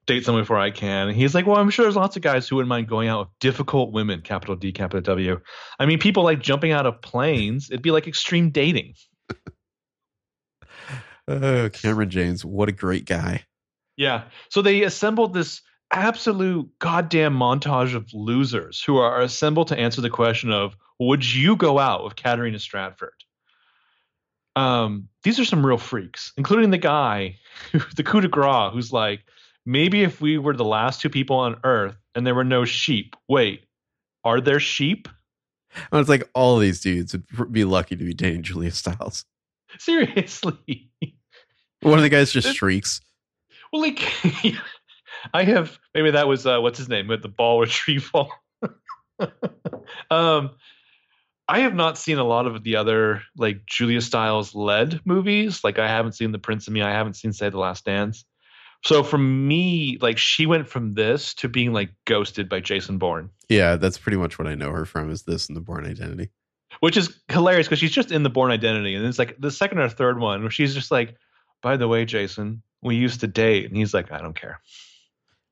date 0.07 0.25
someone 0.25 0.43
before 0.43 0.59
I 0.59 0.71
can. 0.71 1.09
And 1.09 1.17
he's 1.17 1.35
like, 1.35 1.47
well, 1.47 1.57
I'm 1.57 1.71
sure 1.71 1.85
there's 1.85 1.97
lots 1.97 2.17
of 2.17 2.23
guys 2.23 2.47
who 2.47 2.57
wouldn't 2.57 2.69
mind 2.69 2.87
going 2.87 3.09
out 3.09 3.21
with 3.21 3.39
difficult 3.41 3.93
women, 3.93 4.21
capital 4.21 4.57
D, 4.57 4.73
capital 4.73 5.01
W. 5.01 5.41
I 5.79 5.87
mean, 5.87 5.99
people 5.99 6.23
like 6.23 6.41
jumping 6.41 6.73
out 6.73 6.85
of 6.85 7.01
planes. 7.01 7.71
It'd 7.71 7.83
be 7.83 7.91
like 7.91 8.07
extreme 8.07 8.51
dating. 8.51 8.95
Oh, 11.29 11.69
Cameron 11.69 12.11
James, 12.11 12.45
what 12.45 12.69
a 12.69 12.73
great 12.73 13.05
guy. 13.05 13.45
Yeah. 13.97 14.25
So 14.49 14.63
they 14.63 14.83
assembled 14.83 15.33
this 15.33 15.63
absolute 15.93 16.69
goddamn 16.81 17.37
montage 17.37 17.95
of 17.95 18.13
losers 18.13 18.83
who 18.83 18.97
are 18.97 19.21
assembled 19.21 19.69
to 19.69 19.79
answer 19.79 20.01
the 20.01 20.11
question 20.11 20.51
of, 20.51 20.77
would 20.99 21.25
you 21.25 21.55
go 21.55 21.79
out 21.79 22.03
with 22.03 22.17
Katarina 22.17 22.59
Stratford? 22.59 23.15
Um, 24.57 25.09
these 25.23 25.39
are 25.39 25.45
some 25.45 25.65
real 25.65 25.79
freaks, 25.79 26.33
including 26.37 26.71
the 26.71 26.79
guy, 26.79 27.39
the 27.97 28.03
coup 28.03 28.21
de 28.21 28.29
grace, 28.29 28.73
who's 28.73 28.93
like, 28.93 29.25
maybe 29.65 30.03
if 30.03 30.21
we 30.21 30.39
were 30.39 30.55
the 30.55 30.65
last 30.65 31.01
two 31.01 31.11
people 31.11 31.37
on 31.37 31.61
Earth 31.65 31.97
and 32.15 32.27
there 32.27 32.35
were 32.35 32.45
no 32.45 32.65
sheep, 32.65 33.17
wait, 33.29 33.65
are 34.25 34.41
there 34.41 34.61
sheep? 34.61 35.09
And 35.93 36.01
it's 36.01 36.09
like 36.09 36.29
all 36.35 36.59
these 36.59 36.81
dudes 36.81 37.15
would 37.39 37.53
be 37.53 37.65
lucky 37.65 37.97
to 37.97 38.05
be 38.05 38.15
dating 38.15 38.43
Julia 38.43 38.73
Stiles. 38.73 39.25
Seriously. 39.79 40.91
One 41.83 41.99
of 41.99 42.03
the 42.03 42.09
guys 42.09 42.33
just 42.33 42.55
shrieks. 42.55 43.01
Well, 43.73 43.83
like, 43.83 44.03
I 45.35 45.45
have 45.45 45.79
maybe 45.95 46.11
that 46.11 46.27
was 46.27 46.47
uh, 46.47 46.61
what's 46.61 46.79
his 46.79 46.89
name 46.89 47.07
with 47.07 47.23
the 47.23 47.29
ball 47.29 47.61
retrieval. 47.61 48.33
um, 50.11 50.51
I 51.51 51.61
have 51.61 51.75
not 51.75 51.99
seen 51.99 52.19
a 52.19 52.25
lot 52.25 52.47
of 52.47 52.63
the 52.63 52.77
other 52.77 53.23
like 53.37 53.67
Julia 53.67 54.01
Stiles 54.01 54.55
led 54.55 55.01
movies. 55.05 55.65
Like 55.65 55.81
I 55.81 55.89
haven't 55.89 56.13
seen 56.13 56.31
The 56.31 56.39
Prince 56.39 56.69
& 56.69 56.71
Me. 56.71 56.81
I 56.81 56.93
haven't 56.93 57.15
seen 57.15 57.33
Save 57.33 57.51
the 57.51 57.59
Last 57.59 57.85
Dance. 57.85 58.25
So 58.85 59.03
for 59.03 59.19
me, 59.19 59.99
like 60.01 60.17
she 60.17 60.47
went 60.47 60.69
from 60.69 60.95
this 60.95 61.35
to 61.35 61.49
being 61.49 61.73
like 61.73 61.91
ghosted 62.07 62.49
by 62.49 62.61
Jason 62.61 62.99
Bourne. 62.99 63.31
Yeah, 63.49 63.75
that's 63.75 63.99
pretty 63.99 64.17
much 64.17 64.39
what 64.39 64.47
I 64.47 64.55
know 64.55 64.71
her 64.71 64.85
from 64.85 65.11
is 65.11 65.25
this 65.25 65.49
and 65.49 65.57
the 65.57 65.61
Bourne 65.61 65.87
Identity. 65.87 66.31
Which 66.79 66.97
is 66.97 67.21
hilarious 67.29 67.67
because 67.67 67.81
she's 67.81 67.91
just 67.91 68.13
in 68.13 68.23
the 68.23 68.31
Bourne 68.31 68.53
Identity, 68.53 68.95
and 68.95 69.05
it's 69.05 69.19
like 69.19 69.37
the 69.41 69.51
second 69.51 69.81
or 69.81 69.89
third 69.89 70.21
one 70.21 70.43
where 70.43 70.53
she's 70.53 70.73
just 70.73 70.93
like, 70.93 71.17
"By 71.63 71.77
the 71.77 71.89
way, 71.89 72.05
Jason, 72.05 72.63
we 72.81 72.95
used 72.95 73.21
to 73.21 73.27
date," 73.27 73.67
and 73.67 73.77
he's 73.77 73.93
like, 73.93 74.13
"I 74.13 74.19
don't 74.19 74.41
care." 74.41 74.61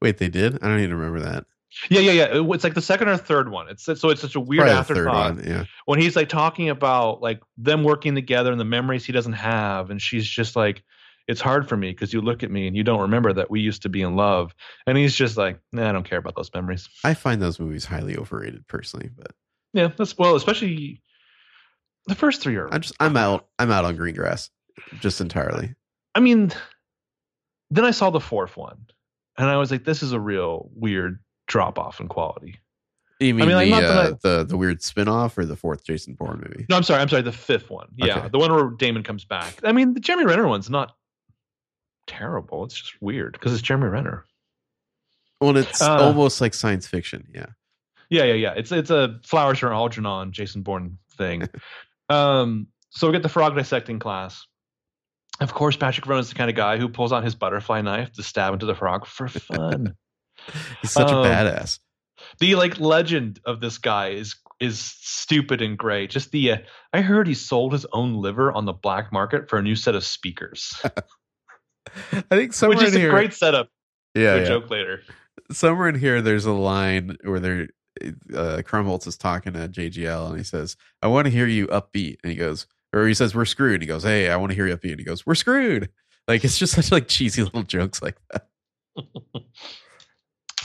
Wait, 0.01 0.18
they 0.18 0.28
did? 0.28 0.62
I 0.62 0.68
don't 0.68 0.78
even 0.78 0.94
remember 0.94 1.20
that. 1.28 1.44
Yeah, 1.91 2.01
yeah, 2.01 2.12
yeah. 2.12 2.29
It's 2.55 2.64
like 2.64 2.75
the 2.75 2.83
second 2.83 3.09
or 3.09 3.16
third 3.16 3.51
one. 3.51 3.69
It's 3.69 3.85
so 3.85 4.09
it's 4.11 4.21
such 4.21 4.35
a 4.35 4.41
weird 4.41 4.62
Probably 4.62 4.79
afterthought 4.79 5.37
one. 5.37 5.45
Yeah. 5.47 5.64
when 5.85 6.01
he's 6.01 6.16
like 6.16 6.29
talking 6.29 6.71
about 6.71 7.21
like 7.21 7.41
them 7.57 7.85
working 7.85 8.14
together 8.14 8.51
and 8.51 8.61
the 8.61 8.64
memories 8.64 9.05
he 9.05 9.12
doesn't 9.12 9.35
have, 9.35 9.91
and 9.91 10.01
she's 10.01 10.27
just 10.27 10.57
like, 10.57 10.83
"It's 11.27 11.41
hard 11.41 11.69
for 11.69 11.77
me 11.77 11.91
because 11.91 12.12
you 12.12 12.21
look 12.23 12.43
at 12.43 12.51
me 12.51 12.66
and 12.66 12.77
you 12.77 12.85
don't 12.85 13.01
remember 13.01 13.33
that 13.35 13.51
we 13.51 13.61
used 13.61 13.83
to 13.83 13.89
be 13.91 14.01
in 14.03 14.16
love," 14.16 14.55
and 14.87 14.97
he's 14.97 15.14
just 15.14 15.37
like, 15.37 15.61
"Nah, 15.73 15.89
I 15.89 15.93
don't 15.93 16.09
care 16.09 16.19
about 16.19 16.37
those 16.37 16.51
memories." 16.55 16.89
I 17.05 17.14
find 17.14 17.41
those 17.43 17.61
movies 17.61 17.85
highly 17.85 18.16
overrated 18.16 18.66
personally, 18.66 19.11
but 19.14 19.33
Yeah, 19.75 19.89
that's 19.97 20.16
well, 20.16 20.37
especially 20.37 21.03
the 22.07 22.14
first 22.14 22.41
three 22.41 22.57
are. 22.57 22.73
I'm 22.73 22.81
just 22.81 22.95
I'm 22.99 23.16
out 23.16 23.47
I'm 23.59 23.71
out 23.71 23.85
on 23.85 23.97
Greengrass. 23.97 24.49
Just 25.01 25.21
entirely. 25.21 25.75
I 26.14 26.21
mean, 26.21 26.51
then 27.71 27.85
I 27.85 27.91
saw 27.91 28.09
the 28.09 28.21
fourth 28.21 28.57
one, 28.57 28.87
and 29.37 29.49
I 29.49 29.59
was 29.59 29.71
like, 29.71 29.85
"This 29.85 30.03
is 30.03 30.12
a 30.12 30.21
real 30.21 30.71
weird 30.75 31.19
drop 31.49 31.78
off 31.78 31.99
in 32.01 32.07
quality." 32.09 32.61
You 33.20 33.34
mean, 33.34 33.49
mean, 33.49 33.57
like, 33.57 33.64
the, 33.66 33.70
not 33.70 33.80
that 33.80 33.90
uh, 33.90 34.14
I- 34.14 34.18
the 34.38 34.44
the 34.44 34.57
weird 34.57 34.80
spin-off 34.80 35.36
or 35.36 35.44
the 35.44 35.57
fourth 35.57 35.82
Jason 35.84 36.14
Bourne 36.14 36.38
movie? 36.49 36.66
No, 36.68 36.76
I'm 36.76 36.84
sorry, 36.84 37.03
I'm 37.03 37.09
sorry, 37.09 37.22
the 37.22 37.32
fifth 37.32 37.68
one. 37.68 37.88
Yeah, 37.96 38.18
Okay. 38.20 38.28
the 38.28 38.38
one 38.38 38.53
where 38.55 38.70
Damon 38.70 39.03
comes 39.03 39.24
back. 39.24 39.57
I 39.64 39.72
mean, 39.72 39.92
the 39.94 39.99
Jeremy 40.01 40.24
Renner 40.26 40.46
one's 40.46 40.70
not 40.70 40.94
terrible. 42.07 42.64
It's 42.64 42.74
just 42.74 42.94
weird 43.03 43.32
because 43.32 43.53
it's 43.53 43.62
Jeremy 43.62 43.88
Renner. 43.88 44.24
Well, 45.40 45.57
it's 45.57 45.82
Uh, 45.82 45.96
almost 45.99 46.40
like 46.40 46.55
science 46.55 46.86
fiction. 46.86 47.26
Yeah. 47.34 47.46
Yeah, 48.11 48.24
yeah, 48.24 48.34
yeah. 48.34 48.55
It's 48.57 48.72
it's 48.72 48.90
a 48.90 49.18
Flowers 49.24 49.59
for 49.59 49.72
Algernon 49.72 50.32
Jason 50.32 50.62
Bourne 50.62 50.99
thing. 51.16 51.49
um, 52.09 52.68
so 52.90 53.07
we 53.09 53.12
get 53.12 53.22
the 53.22 53.28
frog 53.28 53.55
dissecting 53.55 53.99
class. 53.99 54.46
Of 55.40 55.53
course, 55.55 55.76
Patrick 55.76 56.07
Verona's 56.07 56.28
the 56.30 56.34
kind 56.34 56.51
of 56.51 56.57
guy 56.57 56.78
who 56.78 56.88
pulls 56.88 57.12
out 57.12 57.22
his 57.22 57.34
butterfly 57.34 57.80
knife 57.82 58.12
to 58.12 58.22
stab 58.22 58.53
into 58.55 58.66
the 58.66 58.74
frog 58.74 59.07
for 59.07 59.28
fun. 59.28 59.94
He's 60.82 60.90
such 60.92 61.11
Um, 61.11 61.24
a 61.24 61.28
badass. 61.28 61.78
the 62.40 62.55
like 62.57 62.78
legend 62.80 63.40
of 63.44 63.61
this 63.61 63.78
guy 63.78 64.09
is 64.09 64.36
is 64.61 64.80
stupid 64.80 65.62
and 65.62 65.78
great. 65.78 66.11
Just 66.11 66.30
the 66.32 66.53
uh, 66.53 66.57
I 66.92 67.01
heard 67.01 67.26
he 67.28 67.34
sold 67.34 67.72
his 67.72 67.86
own 67.92 68.14
liver 68.14 68.53
on 68.53 68.64
the 68.64 68.72
black 68.72 69.12
market 69.12 69.49
for 69.49 69.59
a 69.59 69.62
new 69.62 69.76
set 69.76 69.94
of 69.94 70.05
speakers, 70.05 70.72
I 72.12 72.22
think 72.30 72.53
somewhere 72.53 72.76
which 72.78 72.86
is 72.86 72.94
in 72.94 72.99
a 73.01 73.03
here, 73.05 73.11
great 73.11 73.32
setup 73.34 73.70
yeah, 74.14 74.36
yeah. 74.36 74.44
joke 74.44 74.68
later. 74.70 75.03
somewhere 75.53 75.88
in 75.88 75.94
here, 75.94 76.20
there's 76.20 76.44
a 76.44 76.53
line 76.53 77.16
where 77.24 77.40
they're 77.40 77.68
uh, 78.03 78.62
Krumholtz 78.64 79.07
is 79.07 79.16
talking 79.16 79.53
to 79.55 79.68
JGL 79.68 80.28
and 80.30 80.38
he 80.38 80.44
says, 80.44 80.76
"I 81.03 81.07
want 81.09 81.26
to 81.26 81.30
hear 81.30 81.46
you 81.46 81.66
upbeat," 81.68 82.16
and 82.22 82.30
he 82.32 82.36
goes, 82.38 82.66
or 82.92 83.07
he 83.07 83.14
says, 83.14 83.34
"We're 83.34 83.44
screwed." 83.44 83.74
And 83.74 83.82
he 83.82 83.88
goes, 83.88 84.03
"Hey, 84.05 84.28
I 84.30 84.36
want 84.36 84.51
to 84.51 84.55
hear 84.57 84.66
you 84.66 84.76
upbeat," 84.76 84.90
and 84.92 84.99
he 85.01 85.05
goes, 85.05 85.24
"We're 85.26 85.34
screwed." 85.34 85.88
Like 86.28 86.44
it's 86.44 86.59
just 86.59 86.74
such 86.74 86.92
like 86.92 87.09
cheesy 87.09 87.42
little 87.44 87.62
jokes 87.62 88.03
like 88.03 88.16
that. 88.32 88.49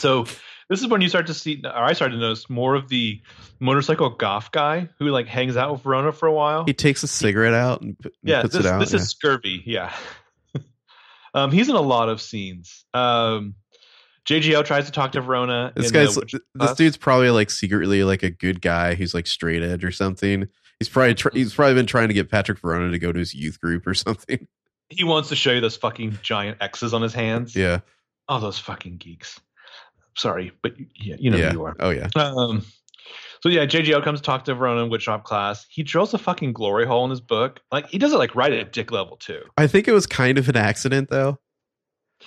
So 0.03 0.25
this 0.67 0.81
is 0.81 0.87
when 0.87 0.99
you 0.99 1.07
start 1.07 1.27
to 1.27 1.33
see, 1.33 1.61
or 1.63 1.71
I 1.71 1.93
started 1.93 2.15
to 2.15 2.19
notice 2.19 2.49
more 2.49 2.75
of 2.75 2.89
the 2.89 3.21
motorcycle 3.61 4.09
goth 4.09 4.51
guy 4.51 4.89
who 4.99 5.05
like 5.05 5.27
hangs 5.27 5.55
out 5.55 5.71
with 5.71 5.81
Verona 5.81 6.11
for 6.11 6.27
a 6.27 6.33
while. 6.33 6.65
He 6.65 6.73
takes 6.73 7.03
a 7.03 7.07
cigarette 7.07 7.53
out 7.53 7.81
and, 7.81 7.95
yeah, 8.21 8.41
puts 8.41 8.53
this, 8.53 8.65
it 8.65 8.69
out. 8.69 8.79
this 8.81 8.91
yeah. 8.91 8.99
is 8.99 9.09
scurvy. 9.09 9.63
Yeah. 9.65 9.93
um, 11.33 11.53
he's 11.53 11.69
in 11.69 11.75
a 11.75 11.81
lot 11.81 12.09
of 12.09 12.21
scenes. 12.21 12.83
Um, 12.93 13.55
JGL 14.25 14.65
tries 14.65 14.87
to 14.87 14.91
talk 14.91 15.13
to 15.13 15.21
Verona. 15.21 15.71
This 15.73 15.87
the 15.87 15.93
guy's 15.93 16.17
witch 16.17 16.35
this 16.53 16.73
dude's 16.73 16.97
probably 16.97 17.29
like 17.29 17.49
secretly 17.49 18.03
like 18.03 18.23
a 18.23 18.29
good 18.29 18.61
guy 18.61 18.95
who's 18.95 19.13
like 19.13 19.25
straight 19.25 19.63
edge 19.63 19.85
or 19.85 19.91
something. 19.93 20.49
He's 20.79 20.89
probably 20.89 21.15
tr- 21.15 21.29
he's 21.31 21.53
probably 21.53 21.75
been 21.75 21.85
trying 21.85 22.09
to 22.09 22.13
get 22.13 22.29
Patrick 22.29 22.59
Verona 22.59 22.91
to 22.91 22.99
go 22.99 23.13
to 23.13 23.19
his 23.19 23.33
youth 23.33 23.61
group 23.61 23.87
or 23.87 23.93
something. 23.93 24.49
He 24.89 25.05
wants 25.05 25.29
to 25.29 25.37
show 25.37 25.53
you 25.53 25.61
those 25.61 25.77
fucking 25.77 26.19
giant 26.21 26.57
X's 26.59 26.93
on 26.93 27.01
his 27.01 27.13
hands. 27.13 27.55
Yeah, 27.55 27.79
Oh, 28.29 28.39
those 28.39 28.59
fucking 28.59 28.97
geeks. 28.97 29.39
Sorry, 30.17 30.51
but 30.61 30.77
you- 30.79 30.87
yeah, 30.95 31.15
you 31.19 31.31
know 31.31 31.37
yeah. 31.37 31.49
who 31.49 31.57
you 31.57 31.63
are. 31.65 31.75
Oh 31.79 31.89
yeah. 31.89 32.09
Um, 32.15 32.65
so 33.41 33.49
yeah, 33.49 33.65
JGL 33.65 34.03
comes 34.03 34.21
to 34.21 34.25
talk 34.25 34.45
to 34.45 34.55
Verona 34.55 34.83
in 34.85 34.89
woodshop 34.89 35.23
class. 35.23 35.65
He 35.69 35.83
drills 35.83 36.13
a 36.13 36.17
fucking 36.17 36.53
glory 36.53 36.85
hole 36.85 37.03
in 37.03 37.09
his 37.09 37.19
book. 37.21 37.59
Like 37.71 37.87
he 37.87 37.97
does 37.97 38.13
it 38.13 38.17
like 38.17 38.35
right 38.35 38.53
at 38.53 38.71
dick 38.71 38.91
level 38.91 39.17
too. 39.17 39.41
I 39.57 39.67
think 39.67 39.87
it 39.87 39.91
was 39.91 40.07
kind 40.07 40.37
of 40.37 40.47
an 40.47 40.55
accident 40.55 41.09
though. 41.09 41.39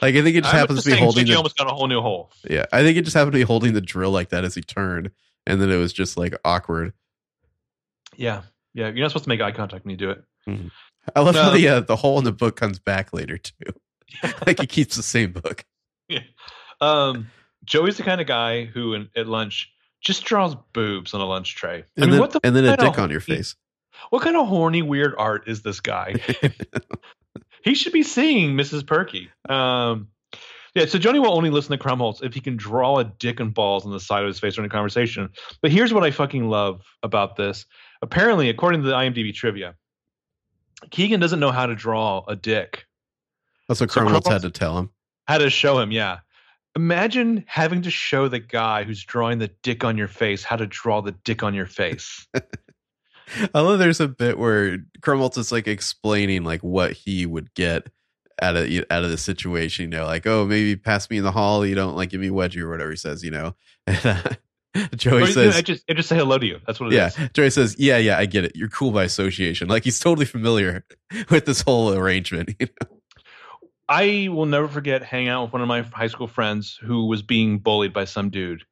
Like 0.03 0.15
I 0.15 0.23
think 0.23 0.37
it 0.37 0.43
just 0.43 0.53
I'm 0.53 0.61
happens 0.61 0.85
to 0.85 0.91
be 0.91 0.97
holding 0.97 1.27
the 1.27 1.35
almost 1.35 1.57
got 1.57 1.69
a 1.71 1.75
whole 1.75 1.87
new 1.89 2.03
hole. 2.03 2.31
yeah. 2.49 2.67
I 2.71 2.83
think 2.83 2.99
it 2.99 3.03
just 3.03 3.15
happened 3.17 3.33
to 3.33 3.39
be 3.39 3.45
holding 3.45 3.73
the 3.73 3.81
drill 3.81 4.11
like 4.11 4.29
that 4.29 4.45
as 4.45 4.55
he 4.55 4.61
turned, 4.61 5.11
and 5.47 5.61
then 5.61 5.71
it 5.71 5.77
was 5.77 5.93
just 5.95 6.19
like 6.19 6.35
awkward. 6.45 6.93
Yeah, 8.17 8.43
yeah. 8.75 8.89
You're 8.89 9.01
not 9.05 9.11
supposed 9.11 9.25
to 9.25 9.29
make 9.31 9.41
eye 9.41 9.53
contact 9.53 9.85
when 9.85 9.93
you 9.93 9.97
do 9.97 10.11
it. 10.11 10.23
I 11.15 11.21
love 11.21 11.35
how 11.35 11.51
the 11.51 11.69
uh, 11.69 11.81
the 11.81 11.97
hole 11.97 12.19
in 12.19 12.25
the 12.25 12.33
book 12.33 12.57
comes 12.57 12.79
back 12.79 13.13
later 13.15 13.39
too. 13.39 13.73
like 14.47 14.61
he 14.61 14.67
keeps 14.67 14.97
the 14.97 15.03
same 15.03 15.33
book. 15.33 15.65
Yeah. 16.09 16.21
Um, 16.81 17.31
Joey's 17.67 17.97
the 17.97 18.03
kind 18.03 18.21
of 18.21 18.27
guy 18.27 18.65
who, 18.65 18.95
in, 18.95 19.09
at 19.17 19.27
lunch, 19.27 19.73
just 20.01 20.25
draws 20.25 20.55
boobs 20.73 21.15
on 21.15 21.21
a 21.21 21.27
lunch 21.27 21.55
tray. 21.57 21.79
I 21.79 21.85
And 21.97 22.07
mean, 22.07 22.11
then 22.13 22.21
what 22.21 22.31
the 22.31 22.41
and 22.45 22.55
then 22.55 22.65
a 22.65 22.77
dick 22.77 22.99
on 22.99 23.11
your 23.11 23.21
face. 23.21 23.57
What 24.11 24.23
kind 24.23 24.37
of 24.37 24.47
horny, 24.47 24.83
weird 24.83 25.15
art 25.19 25.49
is 25.49 25.63
this 25.63 25.81
guy? 25.81 26.15
he 27.65 27.75
should 27.75 27.93
be 27.93 28.03
seeing 28.03 28.55
Mrs. 28.55 28.87
Perky. 28.87 29.31
Um, 29.49 30.09
yeah, 30.75 30.85
so 30.85 30.99
Joey 30.99 31.19
will 31.19 31.35
only 31.35 31.49
listen 31.49 31.77
to 31.77 31.83
Krumholtz 31.83 32.23
if 32.23 32.35
he 32.35 32.41
can 32.41 32.57
draw 32.57 32.99
a 32.99 33.05
dick 33.05 33.41
and 33.41 33.55
balls 33.55 33.87
on 33.87 33.93
the 33.93 33.99
side 33.99 34.23
of 34.23 34.29
his 34.29 34.39
face 34.39 34.57
during 34.57 34.71
a 34.71 34.73
conversation. 34.73 35.31
But 35.63 35.73
here's 35.73 35.93
what 35.93 36.05
I 36.05 36.11
fucking 36.11 36.49
love 36.51 36.83
about 37.03 37.37
this. 37.37 37.65
Apparently, 38.03 38.51
according 38.51 38.83
to 38.83 38.89
the 38.89 38.95
IMDb 38.95 39.33
trivia, 39.35 39.75
Keegan 40.91 41.19
doesn't 41.19 41.41
know 41.41 41.51
how 41.51 41.65
to 41.65 41.75
draw 41.75 42.23
a 42.29 42.37
dick. 42.37 42.87
That's 43.69 43.81
what 43.81 43.91
So 43.91 44.07
had 44.31 44.43
to 44.43 44.51
tell 44.51 44.79
him. 44.79 44.91
How 45.27 45.39
to 45.39 45.49
show 45.51 45.79
him, 45.79 45.91
yeah. 45.91 46.19
Imagine 46.77 47.43
having 47.47 47.83
to 47.83 47.91
show 47.91 48.29
the 48.29 48.39
guy 48.39 48.85
who's 48.85 49.03
drawing 49.03 49.39
the 49.39 49.49
dick 49.63 49.83
on 49.83 49.97
your 49.97 50.09
face 50.09 50.45
how 50.45 50.57
to 50.57 50.67
draw 50.67 51.01
the 51.01 51.13
dick 51.13 51.43
on 51.43 51.55
your 51.55 51.67
face. 51.67 52.27
I 53.55 53.61
love 53.61 53.79
there's 53.79 53.99
a 54.01 54.09
bit 54.09 54.39
where 54.39 54.79
Krumholtz 55.01 55.39
is 55.39 55.51
like 55.51 55.67
explaining 55.67 56.45
like 56.45 56.63
what 56.63 56.93
he 56.93 57.27
would 57.27 57.53
get 57.55 57.89
out 58.41 58.57
of 58.57 58.69
out 58.91 59.05
of 59.05 59.11
the 59.11 59.19
situation. 59.19 59.85
You 59.91 59.99
know, 59.99 60.05
like 60.05 60.27
oh 60.27 60.45
maybe 60.45 60.77
pass 60.77 61.09
me 61.11 61.17
in 61.17 61.25
the 61.25 61.33
hall. 61.33 61.67
You 61.67 61.75
don't 61.75 61.97
like 61.97 62.11
give 62.11 62.21
me 62.21 62.29
wedgie 62.29 62.61
or 62.61 62.71
whatever 62.71 62.91
he 62.91 62.97
says. 62.97 63.25
You 63.25 63.31
know, 63.31 63.55
and, 63.87 64.05
uh, 64.05 64.23
Joey 64.95 65.23
Or, 65.23 65.27
says 65.27 65.57
I 65.57 65.63
just, 65.63 65.85
I 65.89 65.95
just 65.95 66.09
say 66.09 66.17
hello 66.17 66.39
to 66.39 66.47
you. 66.47 66.61
That's 66.67 66.79
what 66.79 66.93
it 66.93 66.97
is. 66.97 67.19
yeah. 67.19 67.29
Joey 67.33 67.51
says 67.51 67.77
yeah 67.79 67.97
yeah 67.97 68.19
I 68.19 68.27
get 68.27 68.45
it. 68.45 68.53
You're 68.55 68.69
cool 68.69 68.91
by 68.91 69.05
association. 69.05 69.69
Like 69.69 69.85
he's 69.85 69.99
totally 69.99 70.27
familiar 70.27 70.85
with 71.31 71.47
this 71.47 71.63
whole 71.63 71.95
arrangement. 71.95 72.55
You 72.61 72.67
know? 72.81 72.96
I 73.89 74.29
will 74.31 74.47
never 74.47 74.69
forget 74.69 75.03
hanging 75.03 75.29
out 75.29 75.45
with 75.45 75.53
one 75.53 75.63
of 75.63 75.69
my 75.69 75.83
high 75.83 76.09
school 76.09 76.27
friends 76.27 76.79
who 76.83 77.07
was 77.07 77.23
being 77.23 77.59
bullied 77.59 77.93
by 77.93 78.05
some 78.05 78.31
dude. 78.31 78.63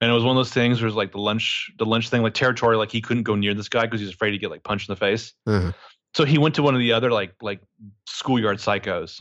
And 0.00 0.10
it 0.10 0.14
was 0.14 0.24
one 0.24 0.36
of 0.36 0.38
those 0.38 0.52
things 0.52 0.80
where 0.80 0.86
it 0.86 0.90
was 0.90 0.96
like 0.96 1.12
the 1.12 1.18
lunch, 1.18 1.70
the 1.78 1.84
lunch 1.84 2.08
thing, 2.08 2.22
like 2.22 2.34
territory, 2.34 2.76
like 2.76 2.90
he 2.90 3.00
couldn't 3.00 3.24
go 3.24 3.34
near 3.34 3.52
this 3.52 3.68
guy 3.68 3.82
because 3.82 4.00
he 4.00 4.06
was 4.06 4.14
afraid 4.14 4.30
to 4.30 4.38
get 4.38 4.50
like 4.50 4.62
punched 4.62 4.88
in 4.88 4.92
the 4.92 4.98
face. 4.98 5.34
Uh-huh. 5.46 5.72
So 6.14 6.24
he 6.24 6.38
went 6.38 6.54
to 6.54 6.62
one 6.62 6.74
of 6.74 6.80
the 6.80 6.92
other 6.92 7.10
like 7.10 7.34
like 7.42 7.60
schoolyard 8.06 8.58
psychos 8.58 9.20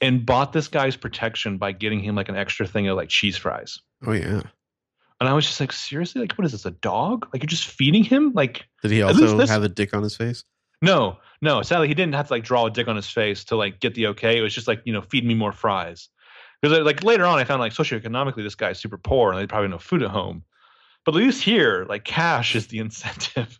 and 0.00 0.24
bought 0.24 0.52
this 0.52 0.68
guy's 0.68 0.96
protection 0.96 1.58
by 1.58 1.72
getting 1.72 2.00
him 2.00 2.14
like 2.14 2.28
an 2.28 2.36
extra 2.36 2.66
thing 2.66 2.88
of 2.88 2.96
like 2.96 3.08
cheese 3.08 3.36
fries. 3.36 3.78
Oh 4.06 4.12
yeah. 4.12 4.42
And 5.18 5.28
I 5.28 5.32
was 5.32 5.46
just 5.46 5.60
like, 5.60 5.72
seriously, 5.72 6.20
like 6.20 6.32
what 6.34 6.44
is 6.46 6.52
this? 6.52 6.66
A 6.66 6.70
dog? 6.70 7.28
Like 7.32 7.42
you're 7.42 7.48
just 7.48 7.66
feeding 7.66 8.04
him? 8.04 8.32
Like 8.34 8.66
Did 8.82 8.92
he 8.92 9.02
also 9.02 9.46
have 9.46 9.64
a 9.64 9.68
dick 9.68 9.94
on 9.94 10.02
his 10.02 10.16
face? 10.16 10.44
No, 10.82 11.18
no. 11.40 11.62
Sadly, 11.62 11.88
he 11.88 11.94
didn't 11.94 12.14
have 12.14 12.28
to 12.28 12.32
like 12.34 12.44
draw 12.44 12.66
a 12.66 12.70
dick 12.70 12.88
on 12.88 12.96
his 12.96 13.08
face 13.08 13.44
to 13.44 13.56
like 13.56 13.80
get 13.80 13.94
the 13.94 14.08
okay. 14.08 14.38
It 14.38 14.42
was 14.42 14.54
just 14.54 14.68
like 14.68 14.82
you 14.84 14.92
know, 14.92 15.02
feed 15.02 15.24
me 15.24 15.34
more 15.34 15.52
fries. 15.52 16.08
Because 16.60 16.78
uh, 16.78 16.84
like 16.84 17.02
later 17.02 17.24
on, 17.24 17.38
I 17.38 17.44
found 17.44 17.60
like 17.60 17.72
socioeconomically, 17.72 18.42
this 18.42 18.54
guy's 18.54 18.78
super 18.78 18.98
poor 18.98 19.32
and 19.32 19.40
they 19.40 19.46
probably 19.46 19.68
no 19.68 19.78
food 19.78 20.02
at 20.02 20.10
home. 20.10 20.44
But 21.04 21.14
at 21.14 21.18
least 21.18 21.42
here, 21.42 21.86
like 21.88 22.04
cash 22.04 22.54
is 22.56 22.66
the 22.66 22.78
incentive. 22.80 23.58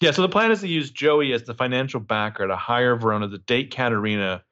yeah. 0.00 0.10
So 0.10 0.22
the 0.22 0.28
plan 0.28 0.50
is 0.50 0.60
to 0.60 0.68
use 0.68 0.90
Joey 0.90 1.32
as 1.32 1.44
the 1.44 1.54
financial 1.54 2.00
backer 2.00 2.46
to 2.46 2.56
hire 2.56 2.96
Verona 2.96 3.28
to 3.28 3.38
date 3.38 3.70
Katarina. 3.70 4.42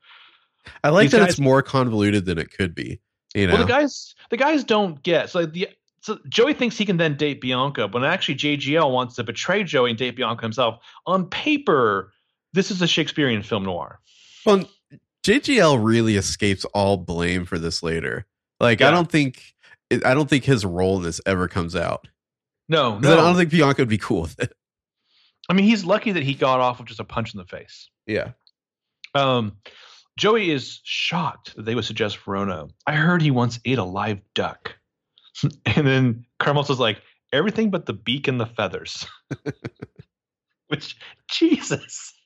I 0.82 0.90
like 0.90 1.04
These 1.04 1.12
that 1.12 1.18
guys- 1.20 1.28
it's 1.30 1.40
more 1.40 1.62
convoluted 1.62 2.24
than 2.24 2.38
it 2.38 2.50
could 2.50 2.74
be. 2.74 3.00
You 3.34 3.48
know, 3.48 3.54
Well, 3.54 3.62
the 3.62 3.68
guys, 3.68 4.14
the 4.30 4.36
guys 4.36 4.62
don't 4.64 5.02
get 5.02 5.28
so 5.28 5.44
the. 5.44 5.68
So 6.04 6.18
Joey 6.28 6.52
thinks 6.52 6.76
he 6.76 6.84
can 6.84 6.98
then 6.98 7.16
date 7.16 7.40
Bianca, 7.40 7.88
but 7.88 8.04
actually 8.04 8.34
JGL 8.34 8.92
wants 8.92 9.14
to 9.14 9.24
betray 9.24 9.64
Joey 9.64 9.88
and 9.88 9.98
date 9.98 10.16
Bianca 10.16 10.42
himself. 10.42 10.84
On 11.06 11.24
paper, 11.30 12.12
this 12.52 12.70
is 12.70 12.82
a 12.82 12.86
Shakespearean 12.86 13.42
film 13.42 13.64
noir. 13.64 14.00
Well, 14.44 14.68
JGL 15.22 15.82
really 15.82 16.16
escapes 16.16 16.66
all 16.66 16.98
blame 16.98 17.46
for 17.46 17.58
this 17.58 17.82
later. 17.82 18.26
Like, 18.60 18.82
I 18.82 18.90
don't 18.90 19.10
think, 19.10 19.54
I 20.04 20.12
don't 20.12 20.28
think 20.28 20.44
his 20.44 20.62
role 20.66 20.98
in 20.98 21.04
this 21.04 21.22
ever 21.24 21.48
comes 21.48 21.74
out. 21.74 22.06
No, 22.68 22.98
no. 22.98 23.14
I 23.14 23.16
don't 23.16 23.36
think 23.36 23.48
Bianca 23.48 23.80
would 23.80 23.88
be 23.88 23.96
cool 23.96 24.20
with 24.20 24.38
it. 24.38 24.52
I 25.48 25.54
mean, 25.54 25.64
he's 25.64 25.86
lucky 25.86 26.12
that 26.12 26.22
he 26.22 26.34
got 26.34 26.60
off 26.60 26.80
with 26.80 26.88
just 26.88 27.00
a 27.00 27.04
punch 27.04 27.32
in 27.32 27.38
the 27.38 27.46
face. 27.46 27.88
Yeah. 28.06 28.32
Um, 29.14 29.56
Joey 30.18 30.50
is 30.50 30.82
shocked 30.84 31.56
that 31.56 31.64
they 31.64 31.74
would 31.74 31.86
suggest 31.86 32.18
Verona. 32.18 32.66
I 32.86 32.92
heard 32.92 33.22
he 33.22 33.30
once 33.30 33.58
ate 33.64 33.78
a 33.78 33.84
live 33.84 34.20
duck. 34.34 34.76
and 35.66 35.86
then 35.86 36.24
Krumholtz 36.40 36.68
was 36.68 36.78
like, 36.80 37.00
everything 37.32 37.70
but 37.70 37.86
the 37.86 37.92
beak 37.92 38.28
and 38.28 38.40
the 38.40 38.46
feathers. 38.46 39.06
Which, 40.68 40.96
Jesus. 41.30 42.12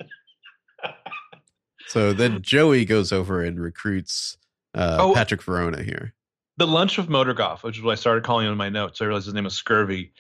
So 1.87 2.13
then 2.13 2.43
Joey 2.43 2.85
goes 2.85 3.13
over 3.13 3.43
and 3.43 3.59
recruits 3.59 4.37
uh, 4.75 4.99
Oh. 5.01 5.15
Patrick 5.15 5.43
Verona 5.43 5.83
here. 5.83 6.13
the 6.59 6.67
lunch 6.67 6.99
with 6.99 7.09
Motorgoff, 7.09 7.63
which 7.63 7.79
is 7.79 7.83
what 7.83 7.93
I 7.93 7.95
started 7.95 8.25
calling 8.25 8.45
him 8.47 8.53
in 8.53 8.59
my 8.59 8.69
notes. 8.69 9.01
I 9.01 9.07
realized 9.07 9.25
his 9.25 9.33
name 9.33 9.45
was 9.45 9.55
Scurvy. 9.55 10.13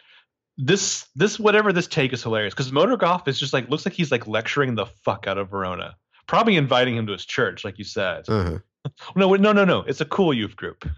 This 0.56 1.06
this 1.14 1.38
whatever 1.38 1.70
this 1.72 1.86
take 1.86 2.14
is 2.14 2.22
hilarious 2.22 2.54
because 2.54 2.70
Motorgoff 2.72 3.28
is 3.28 3.38
just 3.38 3.52
like 3.52 3.68
looks 3.68 3.84
like 3.84 3.92
he's 3.92 4.10
like 4.10 4.26
lecturing 4.26 4.76
the 4.76 4.86
fuck 4.86 5.26
out 5.26 5.36
of 5.36 5.50
Verona, 5.50 5.94
probably 6.26 6.56
inviting 6.56 6.96
him 6.96 7.06
to 7.06 7.12
his 7.12 7.26
church, 7.26 7.66
like 7.66 7.76
you 7.78 7.84
said. 7.84 8.24
Uh-huh. 8.28 8.58
No, 9.14 9.34
no, 9.34 9.52
no, 9.52 9.64
no. 9.66 9.80
It's 9.80 10.00
a 10.00 10.06
cool 10.06 10.32
youth 10.32 10.56
group. 10.56 10.88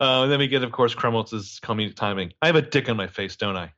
Uh, 0.00 0.22
and 0.22 0.32
then 0.32 0.38
we 0.38 0.48
get, 0.48 0.62
of 0.62 0.72
course, 0.72 0.94
Krumholtz's 0.94 1.60
comedic 1.62 1.94
timing. 1.94 2.32
I 2.42 2.46
have 2.46 2.56
a 2.56 2.62
dick 2.62 2.88
on 2.88 2.96
my 2.96 3.06
face, 3.06 3.36
don't 3.36 3.56
I? 3.56 3.72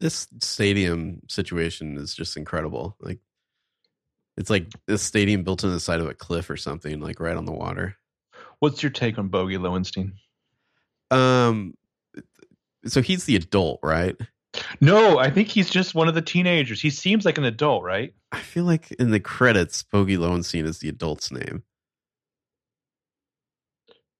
This 0.00 0.26
stadium 0.40 1.22
situation 1.28 1.96
is 1.96 2.14
just 2.14 2.36
incredible. 2.36 2.96
Like, 3.00 3.18
it's 4.36 4.50
like 4.50 4.70
this 4.86 5.02
stadium 5.02 5.42
built 5.42 5.64
on 5.64 5.72
the 5.72 5.80
side 5.80 6.00
of 6.00 6.08
a 6.08 6.14
cliff 6.14 6.50
or 6.50 6.56
something, 6.56 7.00
like 7.00 7.20
right 7.20 7.36
on 7.36 7.46
the 7.46 7.52
water. 7.52 7.96
What's 8.58 8.82
your 8.82 8.90
take 8.90 9.18
on 9.18 9.28
Bogey 9.28 9.56
Lowenstein? 9.56 10.12
Um, 11.10 11.74
so 12.84 13.00
he's 13.00 13.24
the 13.24 13.36
adult, 13.36 13.80
right? 13.82 14.16
No, 14.80 15.18
I 15.18 15.30
think 15.30 15.48
he's 15.48 15.70
just 15.70 15.94
one 15.94 16.08
of 16.08 16.14
the 16.14 16.22
teenagers. 16.22 16.80
He 16.80 16.90
seems 16.90 17.24
like 17.24 17.38
an 17.38 17.44
adult, 17.44 17.82
right? 17.82 18.14
I 18.32 18.40
feel 18.40 18.64
like 18.64 18.90
in 18.92 19.10
the 19.10 19.20
credits, 19.20 19.82
Bogey 19.82 20.16
Lowenstein 20.16 20.66
is 20.66 20.78
the 20.78 20.88
adult's 20.88 21.30
name. 21.30 21.62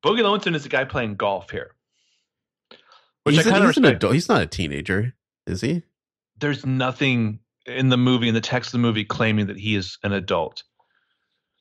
Bogey 0.03 0.23
Lowenstein 0.23 0.55
is 0.55 0.67
a 0.67 0.69
guy 0.69 0.85
playing 0.85 1.17
golf 1.17 1.51
here. 1.51 1.73
Which 3.25 3.37
he's 3.37 3.47
I 3.47 3.51
kind 3.51 3.65
of 3.65 3.69
respect. 3.69 3.97
adult. 3.97 4.15
He's 4.15 4.29
not 4.29 4.43
a 4.43 4.47
teenager, 4.47 5.15
is 5.47 5.61
he? 5.61 5.83
There's 6.39 6.65
nothing 6.65 7.41
in 7.67 7.89
the 7.89 7.97
movie, 7.97 8.29
in 8.29 8.35
the 8.35 8.41
text 8.41 8.69
of 8.69 8.73
the 8.73 8.79
movie, 8.79 9.05
claiming 9.05 9.47
that 9.47 9.59
he 9.59 9.75
is 9.75 9.99
an 10.05 10.13
adult. 10.13 10.63